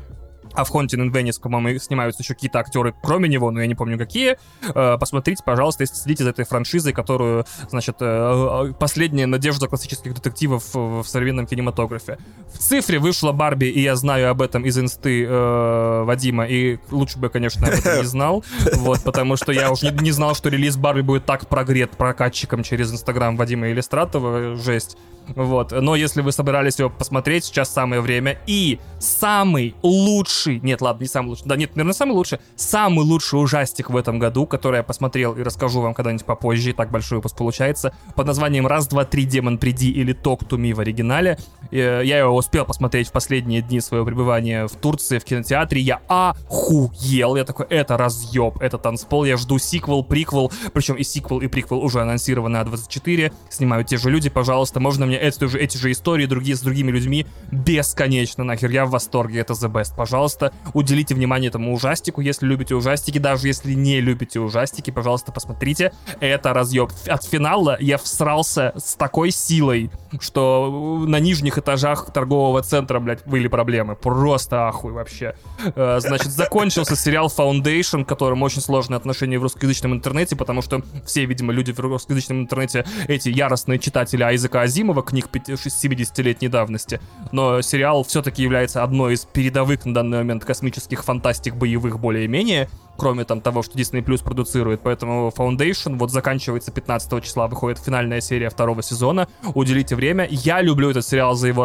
а 0.55 0.65
в 0.65 0.73
in 0.73 1.11
Venice, 1.13 1.41
по-моему, 1.41 1.79
снимаются 1.79 2.23
еще 2.23 2.35
какие-то 2.35 2.59
актеры, 2.59 2.95
кроме 3.03 3.29
него, 3.29 3.51
но 3.51 3.61
я 3.61 3.67
не 3.67 3.75
помню 3.75 3.99
какие. 3.99 4.39
Э, 4.75 4.97
посмотрите, 4.99 5.43
пожалуйста, 5.45 5.83
если 5.83 5.97
следите 5.97 6.25
за 6.25 6.31
этой 6.31 6.45
франшизой, 6.45 6.93
которую, 6.93 7.45
значит, 7.71 7.97
э, 8.01 8.69
э, 8.71 8.73
последняя 8.79 9.27
надежда 9.27 9.69
классических 9.69 10.15
детективов 10.15 10.75
в 10.75 11.05
современном 11.05 11.47
кинематографе. 11.47 12.19
В 12.53 12.59
цифре 12.59 12.99
вышла 12.99 13.33
Барби, 13.33 13.67
и 13.67 13.81
я 13.81 13.97
знаю 13.97 14.31
об 14.31 14.43
этом 14.43 14.65
из 14.65 14.79
инсты 14.79 15.25
э, 15.25 16.03
Вадима, 16.05 16.47
и 16.47 16.79
лучше 16.91 17.19
бы, 17.19 17.29
конечно, 17.29 17.67
об 17.67 17.75
этом 17.75 17.99
не 17.99 18.05
знал, 18.05 18.45
вот, 18.77 19.03
потому 19.03 19.37
что 19.37 19.53
я 19.53 19.71
уже 19.71 19.91
не, 19.91 20.05
не 20.05 20.11
знал, 20.13 20.35
что 20.35 20.49
релиз 20.49 20.77
Барби 20.77 21.01
будет 21.03 21.25
так 21.25 21.49
прогрет 21.49 21.93
прокатчиком 21.93 22.63
через 22.63 22.93
Инстаграм 22.93 23.37
Вадима 23.37 23.69
Илистратова, 23.69 24.57
жесть. 24.57 24.97
Вот. 25.29 25.73
Но 25.73 25.97
если 25.97 26.21
вы 26.21 26.33
собирались 26.33 26.79
его 26.79 26.91
посмотреть, 26.91 27.45
сейчас 27.45 27.71
самое 27.73 28.01
время. 28.01 28.39
И 28.47 28.79
самый 28.99 29.75
лучший, 29.83 30.61
нет, 30.61 30.81
ладно, 30.81 31.03
не 31.03 31.09
самый 31.09 31.29
лучший, 31.29 31.47
да 31.47 31.57
нет, 31.57 31.77
наверное, 31.77 31.95
самый 31.95 32.13
лучший, 32.13 32.39
самый 32.57 33.05
лучший 33.05 33.43
ужастик 33.43 33.91
в 33.91 33.97
этом 33.97 34.19
году, 34.19 34.47
который 34.47 34.79
я 34.79 34.83
посмотрел 34.83 35.35
и 35.35 35.43
расскажу 35.43 35.81
вам 35.81 35.95
когда-нибудь 35.95 36.25
попозже, 36.25 36.71
и 36.71 36.73
так 36.73 36.91
большой 36.91 37.19
выпуск 37.19 37.37
получается, 37.37 37.95
под 38.15 38.27
названием 38.27 38.67
«Раз, 38.67 38.87
два, 38.87 39.05
три, 39.05 39.25
демон, 39.25 39.59
приди» 39.59 39.91
или 39.91 40.15
«Talk 40.15 40.47
to 40.49 40.59
me» 40.59 40.75
в 40.75 40.81
оригинале. 40.81 41.39
Э, 41.71 42.03
я 42.05 42.19
его 42.19 42.37
успел 42.37 42.65
посмотреть 42.65 43.09
в 43.09 43.13
последние 43.13 43.63
дни 43.63 43.81
своего 43.81 44.05
пребывания 44.05 44.67
в 44.67 44.77
Турции, 44.77 45.19
в 45.19 45.25
кинотеатре. 45.25 45.81
Я 45.81 46.01
охуел. 46.09 47.37
Я 47.37 47.45
такой, 47.45 47.67
это 47.67 47.97
разъеб, 47.97 48.59
это 48.61 48.79
танцпол. 48.79 49.25
Я 49.25 49.37
жду 49.37 49.59
сиквел, 49.59 50.05
приквел, 50.05 50.53
причем 50.73 50.95
и 50.95 51.03
сиквел, 51.03 51.41
и 51.41 51.47
приквел 51.47 51.81
уже 51.81 52.01
анонсированы 52.01 52.59
на 52.59 52.65
24. 52.65 53.33
Снимают 53.51 53.89
те 53.89 53.97
же 53.97 54.11
люди, 54.11 54.31
пожалуйста, 54.31 54.81
можно 54.81 55.07
мне 55.07 55.12
мне 55.13 55.21
эти 55.21 55.45
же, 55.45 55.59
эти 55.59 55.77
же 55.77 55.93
истории 55.93 56.25
другие 56.25 56.57
с 56.57 56.61
другими 56.61 56.91
людьми 56.91 57.27
бесконечно 57.51 58.45
нахер. 58.45 58.71
Я 58.71 58.87
в 58.87 58.91
восторге, 58.91 59.41
это 59.41 59.53
the 59.53 59.71
best. 59.71 59.95
Пожалуйста, 59.95 60.53
уделите 60.73 61.15
внимание 61.15 61.49
этому 61.49 61.75
ужастику, 61.75 62.23
если 62.23 62.47
любите 62.47 62.75
ужастики, 62.75 63.19
даже 63.19 63.49
если 63.49 63.75
не 63.75 64.01
любите 64.01 64.41
ужастики, 64.41 64.91
пожалуйста, 64.91 65.31
посмотрите. 65.31 65.93
Это 66.21 66.55
разъеб. 66.55 66.91
От 67.07 67.25
финала 67.25 67.77
я 67.79 67.99
всрался 67.99 68.73
с 68.77 68.95
такой 68.95 69.33
силой, 69.33 69.91
что 70.21 71.05
на 71.07 71.21
нижних 71.21 71.59
этажах 71.59 72.11
торгового 72.13 72.63
центра, 72.63 72.99
блядь, 72.99 73.27
были 73.27 73.49
проблемы. 73.49 73.97
Просто 73.97 74.69
ахуй 74.69 74.93
вообще. 74.93 75.35
Э, 75.75 75.99
значит, 76.01 76.33
закончился 76.33 76.97
сериал 76.97 77.31
Foundation, 77.37 78.05
которым 78.05 78.43
очень 78.43 78.63
сложные 78.63 78.97
отношения 78.97 79.39
в 79.39 79.43
русскоязычном 79.43 79.93
интернете, 79.93 80.37
потому 80.37 80.63
что 80.63 80.81
все, 81.05 81.27
видимо, 81.27 81.53
люди 81.53 81.73
в 81.73 81.79
русскоязычном 81.81 82.41
интернете 82.41 82.87
эти 83.09 83.29
яростные 83.29 83.79
читатели 83.79 84.23
Айзека 84.23 84.63
Азимова, 84.63 85.02
книг 85.03 85.29
70-летней 85.33 86.49
давности. 86.49 87.01
Но 87.33 87.63
сериал 87.63 88.05
все-таки 88.05 88.43
является 88.43 88.83
одной 88.83 89.15
из 89.15 89.25
передовых 89.25 89.85
на 89.85 89.95
данный 89.95 90.19
момент 90.19 90.45
космических 90.45 91.05
фантастик 91.05 91.55
боевых 91.55 91.99
более-менее 91.99 92.69
кроме 92.97 93.25
там 93.25 93.41
того, 93.41 93.63
что 93.63 93.79
Disney 93.79 94.05
Plus 94.05 94.23
продуцирует. 94.23 94.81
Поэтому 94.83 95.33
Foundation 95.37 95.97
вот 95.97 96.11
заканчивается 96.11 96.71
15 96.71 97.25
числа, 97.25 97.49
выходит 97.49 97.79
финальная 97.79 98.21
серия 98.21 98.51
второго 98.51 98.83
сезона. 98.83 99.29
Уделите 99.55 99.97
время. 99.97 100.27
Я 100.31 100.61
люблю 100.61 100.91
этот 100.91 101.07
сериал 101.07 101.35
за 101.35 101.49
его 101.49 101.65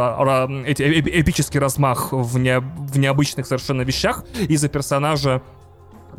эти, 0.66 0.82
эпический 0.82 1.60
размах 1.60 2.12
в, 2.12 2.38
не, 2.38 2.60
в 2.60 2.98
необычных 2.98 3.46
совершенно 3.46 3.82
вещах 3.82 4.24
и 4.48 4.58
за 4.58 4.70
персонажа 4.70 5.42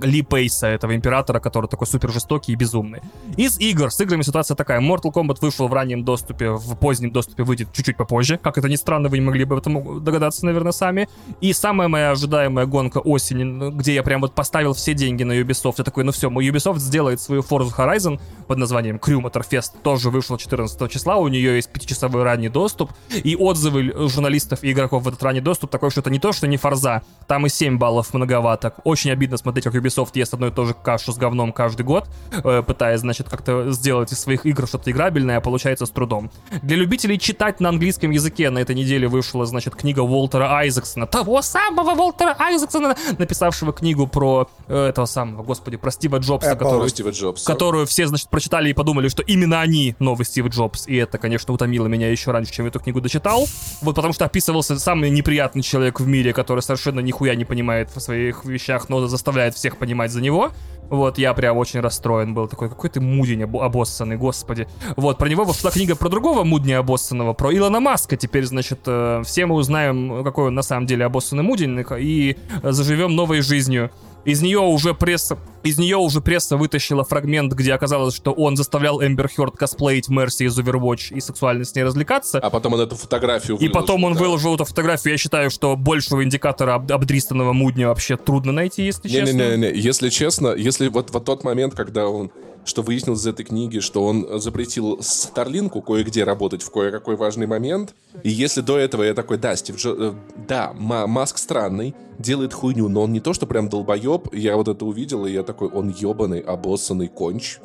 ли 0.01 0.23
Пейса, 0.23 0.67
этого 0.67 0.95
императора, 0.95 1.41
который 1.41 1.67
такой 1.67 1.87
супер 1.87 2.13
жестокий 2.13 2.53
и 2.53 2.55
безумный. 2.55 3.01
Из 3.37 3.59
игр, 3.59 3.91
с 3.91 4.01
играми 4.01 4.23
ситуация 4.23 4.55
такая. 4.55 4.81
Mortal 4.81 5.13
Kombat 5.13 5.39
вышел 5.41 5.69
в 5.69 5.73
раннем 5.73 6.05
доступе, 6.05 6.51
в 6.51 6.77
позднем 6.77 7.11
доступе 7.11 7.43
выйдет 7.43 7.73
чуть-чуть 7.73 7.97
попозже. 7.97 8.39
Как 8.39 8.59
это 8.59 8.69
ни 8.69 8.77
странно, 8.77 9.09
вы 9.09 9.19
не 9.19 9.25
могли 9.25 9.45
бы 9.45 9.57
об 9.57 9.61
этом 9.61 10.03
догадаться, 10.03 10.45
наверное, 10.47 10.73
сами. 10.73 11.09
И 11.41 11.53
самая 11.53 11.89
моя 11.89 12.11
ожидаемая 12.13 12.67
гонка 12.67 12.99
осени, 12.99 13.71
где 13.71 13.95
я 13.95 14.03
прям 14.03 14.21
вот 14.21 14.35
поставил 14.35 14.75
все 14.75 14.95
деньги 14.95 15.25
на 15.25 15.33
Ubisoft. 15.33 15.75
Я 15.79 15.85
такой, 15.85 16.05
ну 16.05 16.13
все, 16.13 16.31
мой 16.31 16.49
Ubisoft 16.49 16.79
сделает 16.79 17.21
свою 17.21 17.43
Forza 17.43 17.75
Horizon 17.77 18.21
под 18.47 18.59
названием 18.59 18.97
Crew 18.97 19.21
Motorfest. 19.21 19.73
Тоже 19.83 20.11
вышел 20.11 20.37
14 20.37 20.91
числа, 20.91 21.17
у 21.17 21.29
нее 21.29 21.57
есть 21.57 21.71
5-часовой 21.73 22.23
ранний 22.23 22.49
доступ. 22.49 22.93
И 23.13 23.37
отзывы 23.37 23.93
журналистов 24.09 24.63
и 24.63 24.73
игроков 24.73 25.05
в 25.05 25.09
этот 25.09 25.23
ранний 25.23 25.41
доступ 25.41 25.71
такой, 25.71 25.91
что 25.91 26.01
это 26.01 26.11
не 26.11 26.19
то, 26.19 26.33
что 26.33 26.47
не 26.47 26.57
Forza. 26.57 27.03
Там 27.27 27.47
и 27.47 27.49
7 27.49 27.79
баллов 27.79 28.15
многовато. 28.15 28.75
Очень 28.85 29.11
обидно 29.11 29.37
смотреть, 29.37 29.65
как 29.65 29.75
Ubisoft 29.75 29.88
Ubisoft 29.89 30.11
ест 30.15 30.35
одну 30.35 30.49
и 30.49 30.51
ту 30.51 30.67
же 30.67 30.75
кашу 30.75 31.13
с 31.13 31.17
говном 31.17 31.53
каждый 31.53 31.83
год, 31.83 32.09
э, 32.31 32.63
пытаясь, 32.63 33.01
значит, 33.01 33.29
как-то 33.29 33.71
сделать 33.73 34.13
из 34.13 34.21
своих 34.21 34.47
игр 34.47 34.67
что-то 34.67 34.91
играбельное, 34.91 35.39
а 35.39 35.41
получается 35.41 35.87
с 35.87 35.91
трудом. 35.91 36.31
Для 36.63 36.77
любителей 36.77 37.19
читать 37.19 37.61
на 37.61 37.69
английском 37.69 38.11
языке 38.11 38.51
на 38.51 38.59
этой 38.59 38.75
неделе 38.75 39.09
вышла, 39.09 39.47
значит, 39.47 39.75
книга 39.75 40.01
Уолтера 40.01 40.57
Айзексона, 40.57 41.07
того 41.07 41.43
самого 41.43 41.91
Уолтера 41.91 42.37
Айзексона, 42.39 42.97
написавшего 43.19 43.73
книгу 43.73 44.07
про 44.07 44.49
э, 44.67 44.89
этого 44.89 45.07
самого, 45.07 45.43
господи, 45.43 45.77
про 45.77 45.91
Стива 45.91 46.19
Джобса, 46.19 46.57
которую, 46.57 46.89
Стива 46.89 47.11
Джобса. 47.11 47.47
которую 47.47 47.87
все, 47.87 48.07
значит, 48.07 48.29
прочитали 48.29 48.71
и 48.71 48.73
подумали, 48.73 49.09
что 49.09 49.23
именно 49.23 49.61
они 49.61 49.97
новый 49.99 50.25
Стив 50.25 50.49
Джобс. 50.49 50.87
И 50.87 50.97
это, 50.97 51.19
конечно, 51.19 51.53
утомило 51.55 51.87
меня 51.87 52.11
еще 52.11 52.31
раньше, 52.31 52.53
чем 52.53 52.65
я 52.67 52.71
эту 52.71 52.81
книгу 52.81 53.01
дочитал. 53.01 53.47
Вот 53.83 53.97
потому 53.97 54.13
что 54.13 54.25
описывался 54.25 54.79
самый 54.79 55.11
неприятный 55.11 55.63
человек 55.63 56.01
в 56.01 56.07
мире, 56.07 56.33
который 56.33 56.61
совершенно 56.61 57.01
нихуя 57.01 57.35
не 57.35 57.45
понимает 57.45 57.91
в 57.95 58.01
своих 58.01 58.45
вещах, 58.45 58.89
но 58.89 59.07
заставляет 59.07 59.55
всех 59.55 59.78
понимать 59.79 60.11
за 60.11 60.21
него. 60.21 60.51
Вот, 60.91 61.19
я 61.19 61.35
прям 61.35 61.59
очень 61.59 61.81
расстроен 61.81 62.33
был. 62.33 62.49
Такой, 62.49 62.71
какой 62.71 62.89
ты 62.89 63.01
мудень 63.01 63.45
об- 63.45 63.59
обоссанный, 63.59 64.17
господи. 64.17 64.67
Вот, 64.97 65.19
про 65.19 65.29
него 65.29 65.45
вышла 65.45 65.71
книга 65.71 65.97
про 65.97 66.09
другого 66.09 66.45
мудня 66.45 66.79
обоссанного, 66.79 67.35
про 67.35 67.55
Илона 67.55 67.79
Маска. 67.81 68.17
Теперь, 68.17 68.47
значит, 68.47 68.81
э, 68.87 69.23
все 69.25 69.45
мы 69.45 69.57
узнаем, 69.57 70.25
какой 70.25 70.47
он 70.47 70.55
на 70.55 70.63
самом 70.63 70.87
деле 70.87 71.05
обоссанный 71.05 71.43
мудень, 71.43 71.85
и 71.99 72.37
заживем 72.63 73.15
новой 73.15 73.43
жизнью. 73.43 73.91
Из 74.25 74.43
нее 74.43 74.59
уже 74.59 74.95
пресса, 74.95 75.39
из 75.63 75.79
нее 75.79 75.97
уже 75.97 76.21
пресса 76.21 76.57
вытащила 76.57 77.05
фрагмент, 77.05 77.53
где 77.53 77.73
оказалось, 77.73 78.15
что 78.15 78.33
он 78.33 78.57
заставлял 78.57 79.03
Эмбер 79.03 79.29
Хёрд 79.29 79.57
косплеить 79.57 80.09
Мерси 80.09 80.45
из 80.45 80.59
Overwatch 80.59 81.15
и 81.15 81.21
сексуально 81.21 81.65
с 81.65 81.75
ней 81.75 81.83
развлекаться. 81.83 82.39
А 82.39 82.51
потом 82.51 82.75
он 82.75 82.81
эту 82.81 82.97
фотографию 82.97 83.57
выложил. 83.57 83.71
И 83.71 83.73
потом 83.73 84.05
он 84.05 84.15
да. 84.15 84.21
выложил 84.21 84.55
эту 84.55 84.65
фотографию. 84.65 85.13
Я 85.13 85.19
считаю, 85.19 85.51
что 85.51 85.77
большего 85.77 86.23
индикатора 86.23 86.75
об 86.75 86.93
обдристанного 86.93 87.53
мудня 87.53 87.89
вообще 87.89 88.17
трудно 88.17 88.53
найти, 88.53 88.85
если 88.85 89.09
не, 89.09 89.15
честно. 89.15 89.37
Не-не-не, 89.37 89.79
если 89.79 90.09
честно, 90.11 90.49
если 90.55 90.89
вот, 90.89 91.11
вот 91.11 91.25
тот 91.25 91.45
момент, 91.45 91.75
когда 91.75 92.09
он 92.09 92.31
что 92.69 92.83
выяснилось 92.83 93.21
из 93.21 93.27
этой 93.27 93.45
книги, 93.45 93.81
что 93.81 94.05
он 94.05 94.41
запретил 94.41 94.99
Старлинку 95.01 95.81
кое-где 95.81 96.25
работать 96.25 96.63
в 96.63 96.71
кое-какой 96.71 97.17
важный 97.17 97.47
момент. 97.47 97.95
И 98.23 98.29
если 98.29 98.61
до 98.61 98.79
этого 98.79 99.03
я 99.03 99.15
такой, 99.15 99.39
да, 99.39 99.57
Стив 99.57 99.77
Джо... 99.77 99.95
Э, 99.99 100.13
да, 100.47 100.73
Маск 100.75 101.39
странный, 101.39 101.95
делает 102.19 102.53
хуйню, 102.53 102.89
но 102.89 103.03
он 103.03 103.13
не 103.13 103.21
то, 103.21 103.33
что 103.33 103.47
прям 103.47 103.69
долбоеб. 103.69 104.35
Я 104.35 104.57
вот 104.57 104.69
это 104.69 104.85
увидел, 104.85 105.25
и 105.25 105.33
я 105.33 105.43
такой, 105.43 105.69
он 105.69 105.89
ебаный, 105.89 106.41
обоссанный 106.41 107.09
конч. 107.09 107.59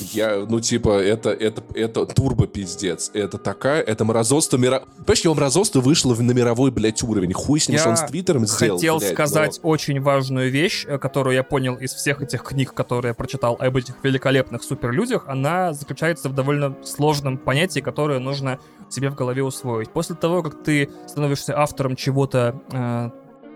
Я, 0.00 0.44
ну, 0.48 0.60
типа, 0.60 1.00
это, 1.00 1.30
это, 1.30 1.62
это 1.74 2.06
турбо 2.06 2.46
пиздец. 2.46 3.10
Это 3.14 3.38
такая, 3.38 3.82
это 3.82 4.04
мразотство 4.04 4.56
мира... 4.56 4.82
Понимаешь, 4.98 5.20
его 5.20 5.34
мразотство 5.34 5.80
вышло 5.80 6.14
на 6.14 6.32
мировой, 6.32 6.70
блядь, 6.70 7.02
уровень. 7.02 7.32
Хуй 7.32 7.60
с 7.60 7.68
ним, 7.68 7.78
что 7.78 7.90
он 7.90 7.96
с 7.96 8.02
Твиттером 8.02 8.46
сделал, 8.46 8.78
хотел 8.78 8.98
блядь, 8.98 9.12
сказать 9.12 9.60
но... 9.62 9.68
очень 9.68 10.00
важную 10.00 10.50
вещь, 10.50 10.84
э, 10.88 10.98
которую 10.98 11.34
я 11.34 11.42
понял 11.42 11.76
из 11.76 11.92
всех 11.92 12.22
этих 12.22 12.42
книг, 12.42 12.74
которые 12.74 13.10
я 13.10 13.14
прочитал 13.14 13.56
об 13.60 13.76
этих 13.76 13.94
великолепных 14.02 14.62
суперлюдях. 14.62 15.24
Она 15.26 15.72
заключается 15.72 16.28
в 16.28 16.34
довольно 16.34 16.76
сложном 16.84 17.38
понятии, 17.38 17.80
которое 17.80 18.18
нужно 18.18 18.58
себе 18.88 19.10
в 19.10 19.14
голове 19.14 19.42
усвоить. 19.42 19.90
После 19.90 20.16
того, 20.16 20.42
как 20.42 20.62
ты 20.62 20.90
становишься 21.06 21.56
автором 21.56 21.94
чего-то 21.94 22.60
э, 22.72 23.10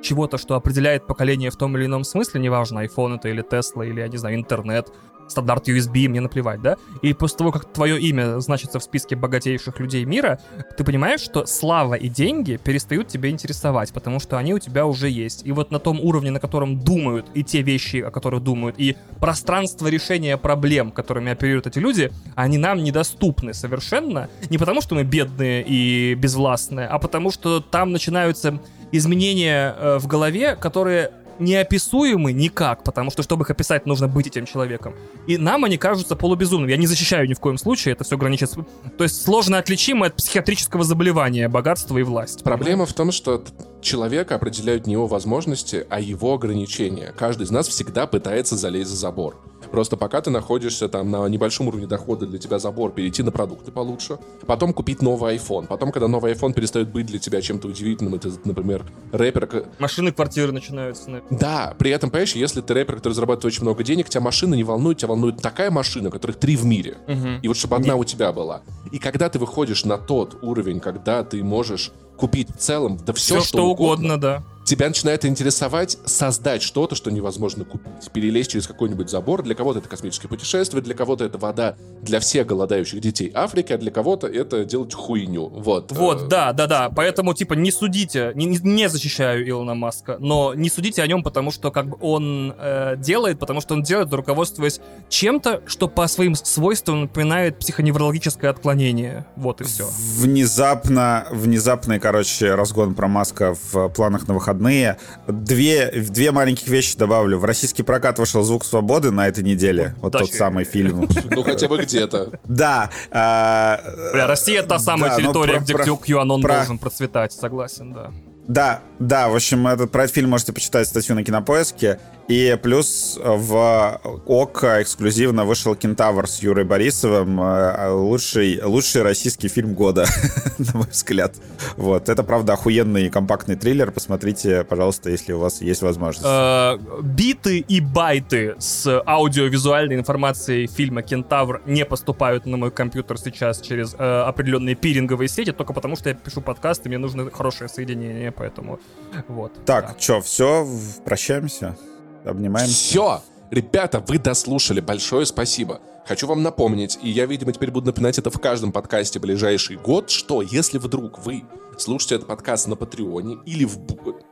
чего-то, 0.05 0.39
что 0.39 0.55
определяет 0.55 1.07
поколение 1.07 1.51
в 1.51 1.57
том 1.57 1.77
или 1.77 1.87
ином 1.87 2.05
смысле, 2.05 2.41
неважно, 2.41 2.85
iPhone 2.85 3.17
это 3.17 3.29
или 3.29 3.43
Tesla, 3.43 3.89
или, 3.89 4.01
я 4.01 4.09
не 4.09 4.19
знаю, 4.19 4.37
интернет, 4.37 4.93
стандарт 5.29 5.69
USB, 5.69 6.09
мне 6.09 6.21
наплевать, 6.21 6.61
да? 6.61 6.77
И 7.03 7.13
после 7.15 7.39
того, 7.39 7.53
как 7.53 7.73
твое 7.73 7.99
имя 8.01 8.41
значится 8.41 8.79
в 8.79 8.83
списке 8.83 9.17
богатейших 9.17 9.79
людей 9.81 10.05
мира, 10.05 10.39
ты 10.77 10.85
понимаешь, 10.85 11.21
что 11.21 11.47
слава 11.47 11.95
и 11.95 12.09
деньги 12.09 12.59
перестают 12.63 13.09
тебя 13.09 13.31
интересовать, 13.31 13.93
потому 13.93 14.21
что 14.21 14.37
они 14.37 14.55
у 14.55 14.59
тебя 14.59 14.87
уже 14.87 15.09
есть. 15.09 15.47
И 15.47 15.53
вот 15.53 15.71
на 15.71 15.79
том 15.79 16.01
уровне, 16.01 16.31
на 16.31 16.41
котором 16.41 16.79
думают 16.79 17.27
и 17.35 17.43
те 17.43 17.63
вещи, 17.63 17.97
о 17.97 18.11
которых 18.11 18.43
думают, 18.43 18.77
и 18.79 18.97
пространство 19.21 19.87
решения 19.89 20.37
проблем, 20.37 20.91
которыми 20.91 21.33
оперируют 21.33 21.67
эти 21.67 21.79
люди, 21.79 22.13
они 22.35 22.59
нам 22.59 22.83
недоступны 22.83 23.55
совершенно. 23.55 24.29
Не 24.51 24.59
потому, 24.59 24.81
что 24.81 24.95
мы 24.95 25.05
бедные 25.05 25.65
и 25.67 26.15
безвластные, 26.15 26.87
а 26.87 26.99
потому, 26.99 27.31
что 27.31 27.61
там 27.61 27.93
начинаются 27.93 28.61
изменения 28.97 29.75
э, 29.77 29.99
в 29.99 30.07
голове, 30.07 30.57
которые 30.57 31.11
неописуемы 31.39 32.33
никак, 32.33 32.85
потому 32.85 33.11
что, 33.11 33.23
чтобы 33.23 33.43
их 33.43 33.51
описать, 33.51 33.87
нужно 33.87 34.09
быть 34.09 34.27
этим 34.27 34.47
человеком. 34.47 34.95
И 35.27 35.37
нам 35.39 35.65
они 35.65 35.79
кажутся 35.79 36.17
полубезумными. 36.17 36.71
Я 36.71 36.77
не 36.77 36.87
защищаю 36.87 37.29
ни 37.29 37.35
в 37.35 37.41
коем 37.41 37.59
случае, 37.59 37.93
это 37.93 38.05
все 38.05 38.17
граничит 38.17 38.51
с... 38.51 38.55
То 38.97 39.05
есть 39.05 39.23
сложно 39.23 39.59
отличимо 39.59 40.07
от 40.07 40.15
психиатрического 40.15 40.85
заболевания, 40.85 41.49
богатство 41.49 41.99
и 41.99 42.03
власть. 42.03 42.45
Проблема 42.45 42.87
в 42.87 42.93
том, 42.93 43.13
что 43.13 43.45
человека 43.81 44.37
определяют 44.37 44.87
не 44.87 44.93
его 44.95 45.07
возможности, 45.07 45.87
а 45.91 46.01
его 46.01 46.35
ограничения. 46.35 47.13
Каждый 47.17 47.45
из 47.45 47.51
нас 47.51 47.69
всегда 47.69 48.07
пытается 48.07 48.57
залезть 48.57 48.91
за 48.91 48.97
забор. 48.97 49.37
Просто 49.75 49.97
пока 49.97 50.21
ты 50.21 50.31
находишься 50.31 50.89
там 50.89 51.11
на 51.11 51.29
небольшом 51.29 51.67
уровне 51.67 51.89
дохода, 51.89 52.27
для 52.27 52.39
тебя 52.39 52.61
забор 52.61 52.93
перейти 52.93 53.25
на 53.25 53.33
продукты 53.33 53.73
получше, 53.73 54.19
потом 54.47 54.73
купить 54.73 55.03
новый 55.03 55.35
iPhone, 55.35 55.67
потом, 55.67 55.91
когда 55.91 56.07
новый 56.07 56.33
iPhone 56.33 56.53
перестает 56.53 56.93
быть 56.93 57.07
для 57.07 57.19
тебя 57.19 57.41
чем-то 57.41 57.67
удивительным, 57.67 58.15
это, 58.15 58.31
например, 58.45 58.85
рэпер... 59.11 59.67
Машины, 59.81 60.13
квартиры 60.13 60.53
начинаются. 60.53 61.21
Да, 61.29 61.75
при 61.77 61.91
этом, 61.91 62.11
понимаешь, 62.11 62.37
если 62.37 62.61
ты 62.61 62.73
рэпер, 62.73 62.97
который 62.97 63.15
зарабатывает 63.15 63.53
очень 63.53 63.63
много 63.63 63.83
денег, 63.83 64.09
тебя 64.09 64.21
машина 64.21 64.55
не 64.55 64.63
волнует, 64.63 64.99
тебя 64.99 65.09
волнует 65.09 65.43
такая 65.43 65.73
машина, 65.73 66.09
которых 66.09 66.37
три 66.37 66.55
в 66.55 66.65
мире. 66.65 66.97
Угу. 67.09 67.29
И 67.43 67.49
вот 67.49 67.57
чтобы 67.57 67.75
одна 67.75 67.97
у 67.97 68.05
тебя 68.05 68.33
была. 68.33 68.63
И 68.93 69.01
когда 69.01 69.29
ты 69.29 69.41
выходишь 69.41 69.85
на 69.85 69.99
тот 69.99 70.39
уровень, 70.41 70.79
когда 70.79 71.25
ты 71.25 71.43
можешь 71.43 71.91
купить 72.17 72.49
в 72.55 72.59
целом, 72.59 72.97
да 73.05 73.13
все, 73.13 73.41
все 73.41 73.41
что, 73.41 73.49
что 73.49 73.67
угодно, 73.67 74.15
угодно 74.15 74.21
да 74.21 74.45
тебя 74.65 74.89
начинает 74.89 75.25
интересовать 75.25 75.99
создать 76.07 76.63
что-то, 76.63 76.95
что 76.95 77.11
невозможно 77.11 77.65
купить. 77.65 78.11
Перелезть 78.13 78.51
через 78.51 78.67
какой-нибудь 78.67 79.11
забор. 79.11 79.43
Для 79.43 79.55
кого-то 79.55 79.81
это 79.81 79.89
космическое 79.89 80.29
путешествие, 80.29 80.83
для 80.83 80.95
кого-то 80.95 81.25
это 81.25 81.39
вода 81.39 81.77
для 82.03 82.21
всех 82.21 82.47
голодающих 82.47 83.01
детей 83.01 83.31
Африки, 83.35 83.73
а 83.73 83.79
для 83.79 83.91
кого-то 83.91 84.27
это 84.27 84.65
делать 84.65 84.95
хуйню. 84.95 85.49
Вот. 85.49 85.93
Вот, 85.93 86.23
э, 86.23 86.27
да, 86.29 86.53
да, 86.53 86.67
да. 86.67 86.91
Поэтому, 86.91 87.35
типа, 87.35 87.55
не 87.55 87.71
судите, 87.71 88.33
не, 88.35 88.47
не 88.47 88.89
защищаю 88.89 89.49
Илона 89.49 89.75
Маска, 89.75 90.17
но 90.19 90.55
не 90.55 90.71
судите 90.71 91.03
о 91.03 91.07
нем, 91.07 91.23
потому 91.23 91.51
что 91.51 91.71
как 91.71 91.89
бы 91.89 91.97
он 92.01 92.55
э, 92.59 92.97
делает, 92.99 93.39
потому 93.39 93.61
что 93.61 93.75
он 93.75 93.83
делает, 93.83 94.13
руководствуясь 94.13 94.81
чем-то, 95.09 95.63
что 95.67 95.89
по 95.89 96.07
своим 96.09 96.35
свойствам 96.35 97.03
напоминает 97.03 97.59
психоневрологическое 97.59 98.51
отклонение. 98.51 99.27
Вот 99.37 99.61
и 99.61 99.65
все. 99.65 99.87
Внезапно, 100.19 101.27
внезапный, 101.31 101.99
короче, 101.99 102.55
разгон 102.55 102.95
про 102.95 103.09
Маска 103.09 103.55
в 103.73 103.89
планах 103.89 104.29
на 104.29 104.35
выходные 104.35 104.54
выходные. 104.55 104.99
Две, 105.27 105.91
две 105.91 106.33
маленьких 106.33 106.69
вещи 106.69 106.97
добавлю. 106.97 107.39
В 107.39 107.45
российский 107.45 107.83
прокат 107.83 108.19
вышел 108.19 108.43
«Звук 108.43 108.65
свободы» 108.65 109.11
на 109.11 109.29
этой 109.29 109.45
неделе. 109.45 109.95
Вот 110.01 110.13
тот 110.13 110.33
самый 110.33 110.65
фильм. 110.65 111.09
Ну, 111.31 111.43
хотя 111.43 111.69
бы 111.69 111.79
где-то. 111.79 112.31
Да. 112.45 112.91
А, 113.11 113.81
Бля, 114.13 114.27
Россия 114.27 114.63
та 114.63 114.79
самая 114.79 115.17
территория, 115.17 115.59
где 115.59 115.75
QAnon 115.75 116.41
должен 116.41 116.79
процветать, 116.79 117.33
согласен, 117.33 117.93
да. 117.93 118.11
Да, 118.47 118.81
да, 118.99 119.29
в 119.29 119.35
общем, 119.35 119.67
этот, 119.67 119.91
про 119.91 120.05
этот 120.05 120.15
фильм 120.15 120.31
можете 120.31 120.53
почитать 120.53 120.87
статью 120.87 121.15
на 121.15 121.25
Кинопоиске. 121.25 121.99
И 122.29 122.59
плюс 122.63 123.21
в 123.23 124.01
ОК 124.25 124.65
эксклюзивно 124.81 125.45
вышел 125.45 125.75
«Кентавр» 125.75 126.27
с 126.27 126.43
Юрой 126.43 126.65
Борисовым. 126.65 127.39
Э, 127.39 127.91
лучший, 127.91 128.63
лучший 128.63 129.03
российский 129.03 129.49
фильм 129.49 129.75
года, 129.75 130.07
на 130.59 130.79
мой 130.79 130.87
взгляд. 130.91 131.35
Вот. 131.77 132.09
Это, 132.09 132.23
правда, 132.23 132.55
охуенный 132.55 133.11
компактный 133.11 133.57
триллер. 133.57 133.91
Посмотрите, 133.91 134.65
пожалуйста, 134.65 135.11
если 135.11 135.35
у 135.35 135.39
вас 135.39 135.61
есть 135.61 135.83
возможность. 135.83 136.27
Э, 136.27 136.79
биты 137.03 137.59
и 137.59 137.81
байты 137.81 138.55
с 138.59 139.03
аудиовизуальной 139.07 139.97
информацией 139.97 140.67
фильма 140.67 141.03
«Кентавр» 141.03 141.61
не 141.67 141.85
поступают 141.85 142.47
на 142.47 142.57
мой 142.57 142.71
компьютер 142.71 143.19
сейчас 143.19 143.61
через 143.61 143.95
э, 143.99 143.99
определенные 143.99 144.77
пиринговые 144.77 145.29
сети, 145.29 145.53
только 145.53 145.75
потому 145.75 145.95
что 145.97 146.09
я 146.09 146.15
пишу 146.15 146.41
подкаст, 146.41 146.87
и 146.87 146.89
мне 146.89 146.97
нужно 146.97 147.31
хорошее 147.31 147.69
соединение, 147.69 148.33
поэтому 148.33 148.81
вот. 149.29 149.53
Так, 149.65 149.89
да. 149.89 149.97
что, 149.99 150.21
все, 150.21 150.67
прощаемся? 151.05 151.77
Обнимаем. 152.25 152.69
Все! 152.69 153.23
Ребята, 153.51 154.01
вы 154.01 154.19
дослушали. 154.19 154.81
Большое 154.81 155.27
спасибо. 155.27 155.81
Хочу 156.07 156.27
вам 156.27 156.43
напомнить, 156.43 156.99
и 157.03 157.09
я, 157.09 157.25
видимо, 157.25 157.53
теперь 157.53 157.71
буду 157.71 157.87
напоминать 157.87 158.19
это 158.19 158.31
в 158.31 158.39
каждом 158.39 158.73
подкасте 158.73 159.19
ближайший 159.19 159.77
год, 159.77 160.11
что 160.11 160.43
если 160.43 160.79
вдруг 160.79 161.25
вы 161.25 161.45
слушаете 161.79 162.17
этот 162.17 162.29
подкаст 162.29 162.67
на 162.67 162.77
Патреоне 162.77 163.39
или 163.47 163.65
в... 163.65 163.79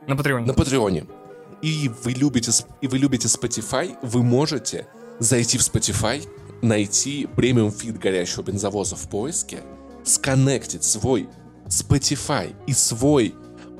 На 0.07 0.15
Патреоне. 0.15 0.45
На 0.45 0.53
Патреоне. 0.53 1.05
И 1.61 1.89
вы 2.03 2.11
любите, 2.11 2.51
и 2.81 2.87
вы 2.87 2.97
любите 2.97 3.27
Spotify, 3.27 3.97
вы 4.01 4.21
можете 4.21 4.87
зайти 5.19 5.57
в 5.57 5.61
Spotify, 5.61 6.27
найти 6.61 7.27
премиум 7.35 7.71
фид 7.71 7.97
горящего 7.97 8.43
бензовоза 8.43 8.95
в 8.95 9.09
поиске, 9.09 9.61
сконнектить 10.03 10.83
свой 10.83 11.29
Spotify 11.67 12.53
и 12.67 12.73
свой 12.73 13.33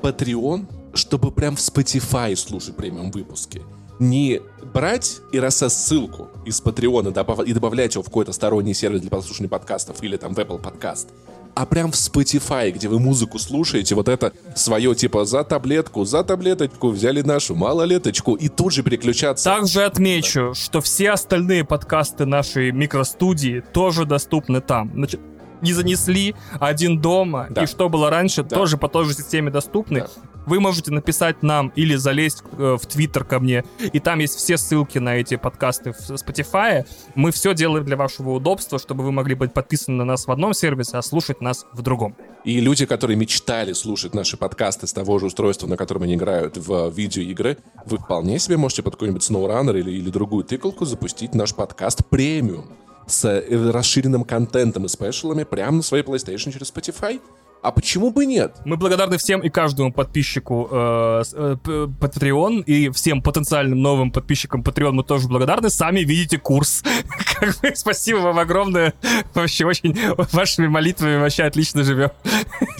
Patreon, 0.04 0.66
чтобы 0.94 1.32
прям 1.32 1.56
в 1.56 1.60
Spotify 1.60 2.36
слушать 2.36 2.76
премиум 2.76 3.10
выпуски 3.10 3.62
не 3.98 4.40
брать 4.72 5.20
RSS-ссылку 5.32 6.28
из 6.44 6.60
Патреона 6.60 7.08
и 7.46 7.52
добавлять 7.52 7.94
его 7.94 8.02
в 8.02 8.06
какой-то 8.06 8.32
сторонний 8.32 8.74
сервис 8.74 9.00
для 9.00 9.10
прослушивания 9.10 9.48
подкастов 9.48 10.02
или 10.02 10.16
там 10.16 10.34
в 10.34 10.38
Apple 10.38 10.60
Podcast, 10.60 11.08
а 11.54 11.66
прям 11.66 11.92
в 11.92 11.94
Spotify, 11.94 12.72
где 12.72 12.88
вы 12.88 12.98
музыку 12.98 13.38
слушаете, 13.38 13.94
вот 13.94 14.08
это 14.08 14.32
свое 14.56 14.94
типа 14.94 15.24
за 15.24 15.44
таблетку, 15.44 16.04
за 16.04 16.24
таблеточку, 16.24 16.88
взяли 16.88 17.22
нашу 17.22 17.54
малолеточку 17.54 18.34
и 18.34 18.48
тут 18.48 18.72
же 18.72 18.82
переключаться. 18.82 19.44
Также 19.44 19.84
отмечу, 19.84 20.52
что 20.54 20.80
все 20.80 21.12
остальные 21.12 21.64
подкасты 21.64 22.26
нашей 22.26 22.72
микростудии 22.72 23.62
тоже 23.72 24.04
доступны 24.04 24.60
там. 24.60 24.90
Значит, 24.94 25.20
не 25.64 25.72
занесли 25.72 26.34
один 26.60 27.00
дома, 27.00 27.48
да. 27.50 27.64
и 27.64 27.66
что 27.66 27.88
было 27.88 28.10
раньше, 28.10 28.44
да. 28.44 28.56
тоже 28.56 28.76
по 28.76 28.88
той 28.88 29.06
же 29.06 29.14
системе 29.14 29.50
доступны. 29.50 30.00
Да. 30.00 30.08
Вы 30.46 30.60
можете 30.60 30.90
написать 30.92 31.42
нам 31.42 31.72
или 31.74 31.96
залезть 31.96 32.42
э, 32.58 32.76
в 32.78 32.86
Твиттер 32.86 33.24
ко 33.24 33.40
мне, 33.40 33.64
и 33.80 33.98
там 33.98 34.18
есть 34.18 34.36
все 34.36 34.58
ссылки 34.58 34.98
на 34.98 35.16
эти 35.16 35.36
подкасты 35.36 35.92
в 35.92 36.10
Spotify. 36.10 36.86
Мы 37.14 37.32
все 37.32 37.54
делаем 37.54 37.84
для 37.86 37.96
вашего 37.96 38.32
удобства, 38.32 38.78
чтобы 38.78 39.04
вы 39.04 39.12
могли 39.12 39.34
быть 39.34 39.54
подписаны 39.54 39.96
на 39.96 40.04
нас 40.04 40.26
в 40.26 40.30
одном 40.30 40.52
сервисе, 40.52 40.98
а 40.98 41.02
слушать 41.02 41.40
нас 41.40 41.64
в 41.72 41.80
другом. 41.80 42.14
И 42.44 42.60
люди, 42.60 42.84
которые 42.84 43.16
мечтали 43.16 43.72
слушать 43.72 44.14
наши 44.14 44.36
подкасты 44.36 44.86
с 44.86 44.92
того 44.92 45.18
же 45.18 45.26
устройства, 45.26 45.66
на 45.66 45.78
котором 45.78 46.02
они 46.02 46.14
играют 46.14 46.58
в 46.58 46.90
видеоигры, 46.90 47.56
вы 47.86 47.96
вполне 47.96 48.38
себе 48.38 48.58
можете 48.58 48.82
под 48.82 48.96
какой-нибудь 48.96 49.22
SnowRunner 49.22 49.78
или, 49.78 49.92
или 49.92 50.10
другую 50.10 50.44
тыкалку 50.44 50.84
запустить 50.84 51.34
наш 51.34 51.54
подкаст 51.54 52.06
премиум 52.10 52.66
с 53.06 53.24
э, 53.24 53.70
расширенным 53.70 54.24
контентом 54.24 54.86
и 54.86 54.88
спешалами 54.88 55.44
прямо 55.44 55.78
на 55.78 55.82
своей 55.82 56.04
PlayStation 56.04 56.52
через 56.52 56.72
Spotify. 56.72 57.20
А 57.64 57.70
почему 57.70 58.10
бы 58.10 58.26
нет? 58.26 58.56
Мы 58.66 58.76
благодарны 58.76 59.16
всем 59.16 59.40
и 59.40 59.48
каждому 59.48 59.90
подписчику 59.90 60.68
э, 60.70 61.22
э, 61.32 61.56
Patreon 61.98 62.62
и 62.62 62.90
всем 62.90 63.22
потенциальным 63.22 63.80
новым 63.80 64.10
подписчикам 64.10 64.60
Patreon 64.60 64.92
мы 64.92 65.02
тоже 65.02 65.28
благодарны. 65.28 65.70
Сами 65.70 66.00
видите 66.00 66.36
курс. 66.36 66.82
Как 67.40 67.74
спасибо 67.74 68.18
вам 68.18 68.38
огромное. 68.38 68.92
Вообще 69.32 69.64
очень 69.64 69.98
вашими 70.32 70.66
молитвами 70.66 71.16
вообще 71.16 71.44
отлично 71.44 71.84
живем. 71.84 72.10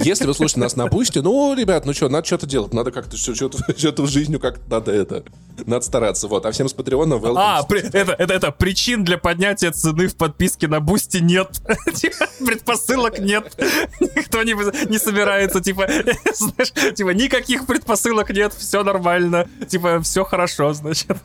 Если 0.00 0.26
вы 0.26 0.34
слушаете 0.34 0.60
нас 0.60 0.76
на 0.76 0.86
Бусте, 0.86 1.22
ну, 1.22 1.54
ребят, 1.54 1.86
ну 1.86 1.94
что, 1.94 2.10
надо 2.10 2.26
что-то 2.26 2.46
делать. 2.46 2.74
Надо 2.74 2.90
как-то 2.90 3.16
что-то, 3.16 4.02
в 4.02 4.08
жизни 4.08 4.36
как-то 4.36 4.62
надо 4.68 4.92
это. 4.92 5.24
Надо 5.64 5.82
стараться. 5.82 6.28
Вот. 6.28 6.44
А 6.44 6.50
всем 6.50 6.68
с 6.68 6.74
Патреона 6.74 7.14
welcome. 7.14 7.38
А, 7.38 7.62
при, 7.62 7.80
это, 7.80 8.12
это, 8.12 8.34
это 8.34 8.52
причин 8.52 9.02
для 9.02 9.16
поднятия 9.16 9.70
цены 9.70 10.08
в 10.08 10.16
подписке 10.16 10.68
на 10.68 10.80
Бусти 10.80 11.18
нет. 11.18 11.62
Предпосылок 12.44 13.18
нет. 13.18 13.56
Никто 14.00 14.42
не 14.42 14.52
не 14.88 14.98
собирается, 14.98 15.60
типа, 15.60 15.86
знаешь, 16.34 16.94
типа, 16.94 17.10
никаких 17.10 17.66
предпосылок 17.66 18.30
нет, 18.30 18.52
все 18.56 18.82
нормально, 18.82 19.48
типа, 19.68 20.00
все 20.02 20.24
хорошо, 20.24 20.72
значит. 20.72 21.16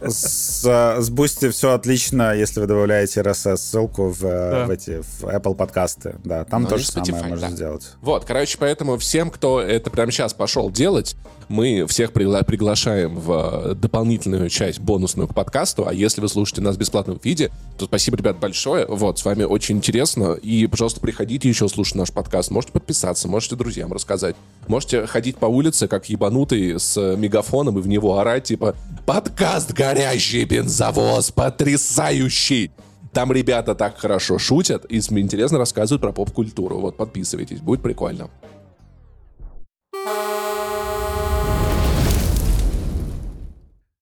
С, 0.00 0.62
с 0.64 1.10
Boosty 1.10 1.50
все 1.50 1.72
отлично, 1.72 2.34
если 2.34 2.60
вы 2.60 2.66
добавляете 2.66 3.20
RSS-ссылку 3.20 4.10
в, 4.10 4.20
да. 4.20 4.66
в 4.66 4.70
эти 4.70 5.02
в 5.02 5.24
Apple 5.24 5.54
подкасты. 5.54 6.16
Да, 6.24 6.44
там 6.44 6.62
Но 6.62 6.68
ну, 6.68 6.74
тоже 6.74 6.86
самое 6.86 7.12
Spotify, 7.12 7.28
можно 7.28 7.48
да. 7.48 7.54
сделать. 7.54 7.92
Вот, 8.00 8.24
короче, 8.24 8.56
поэтому 8.58 8.98
всем, 8.98 9.30
кто 9.30 9.60
это 9.60 9.90
прямо 9.90 10.12
сейчас 10.12 10.34
пошел 10.34 10.70
делать, 10.70 11.16
мы 11.48 11.86
всех 11.86 12.10
пригла- 12.12 12.44
приглашаем 12.44 13.18
в 13.18 13.74
дополнительную 13.74 14.48
часть 14.48 14.80
бонусную 14.80 15.28
к 15.28 15.34
подкасту, 15.34 15.86
а 15.86 15.92
если 15.92 16.20
вы 16.20 16.28
слушаете 16.28 16.60
нас 16.62 16.76
в 16.76 16.78
бесплатном 16.78 17.20
виде, 17.22 17.50
то 17.78 17.86
спасибо, 17.86 18.16
ребят, 18.16 18.38
большое. 18.38 18.86
Вот, 18.86 19.18
с 19.18 19.24
вами 19.24 19.44
очень 19.44 19.76
интересно. 19.76 20.32
И, 20.32 20.66
пожалуйста, 20.66 21.00
приходите 21.00 21.48
еще 21.48 21.68
слушать 21.68 21.94
наш 21.94 22.12
подкаст. 22.12 22.50
Можете 22.50 22.72
подписаться, 22.86 23.26
можете 23.26 23.56
друзьям 23.56 23.92
рассказать. 23.92 24.36
Можете 24.68 25.06
ходить 25.06 25.38
по 25.38 25.46
улице, 25.46 25.88
как 25.88 26.08
ебанутый, 26.08 26.78
с 26.78 26.96
мегафоном 27.16 27.78
и 27.78 27.82
в 27.82 27.88
него 27.88 28.18
орать, 28.18 28.44
типа 28.44 28.76
«Подкаст 29.04 29.72
«Горящий 29.72 30.44
бензовоз» 30.44 31.32
потрясающий!» 31.32 32.70
Там 33.12 33.32
ребята 33.32 33.74
так 33.74 33.98
хорошо 33.98 34.38
шутят 34.38 34.84
и 34.88 34.98
интересно 34.98 35.58
рассказывают 35.58 36.00
про 36.00 36.12
поп-культуру. 36.12 36.78
Вот, 36.78 36.96
подписывайтесь, 36.96 37.60
будет 37.60 37.82
прикольно. 37.82 38.30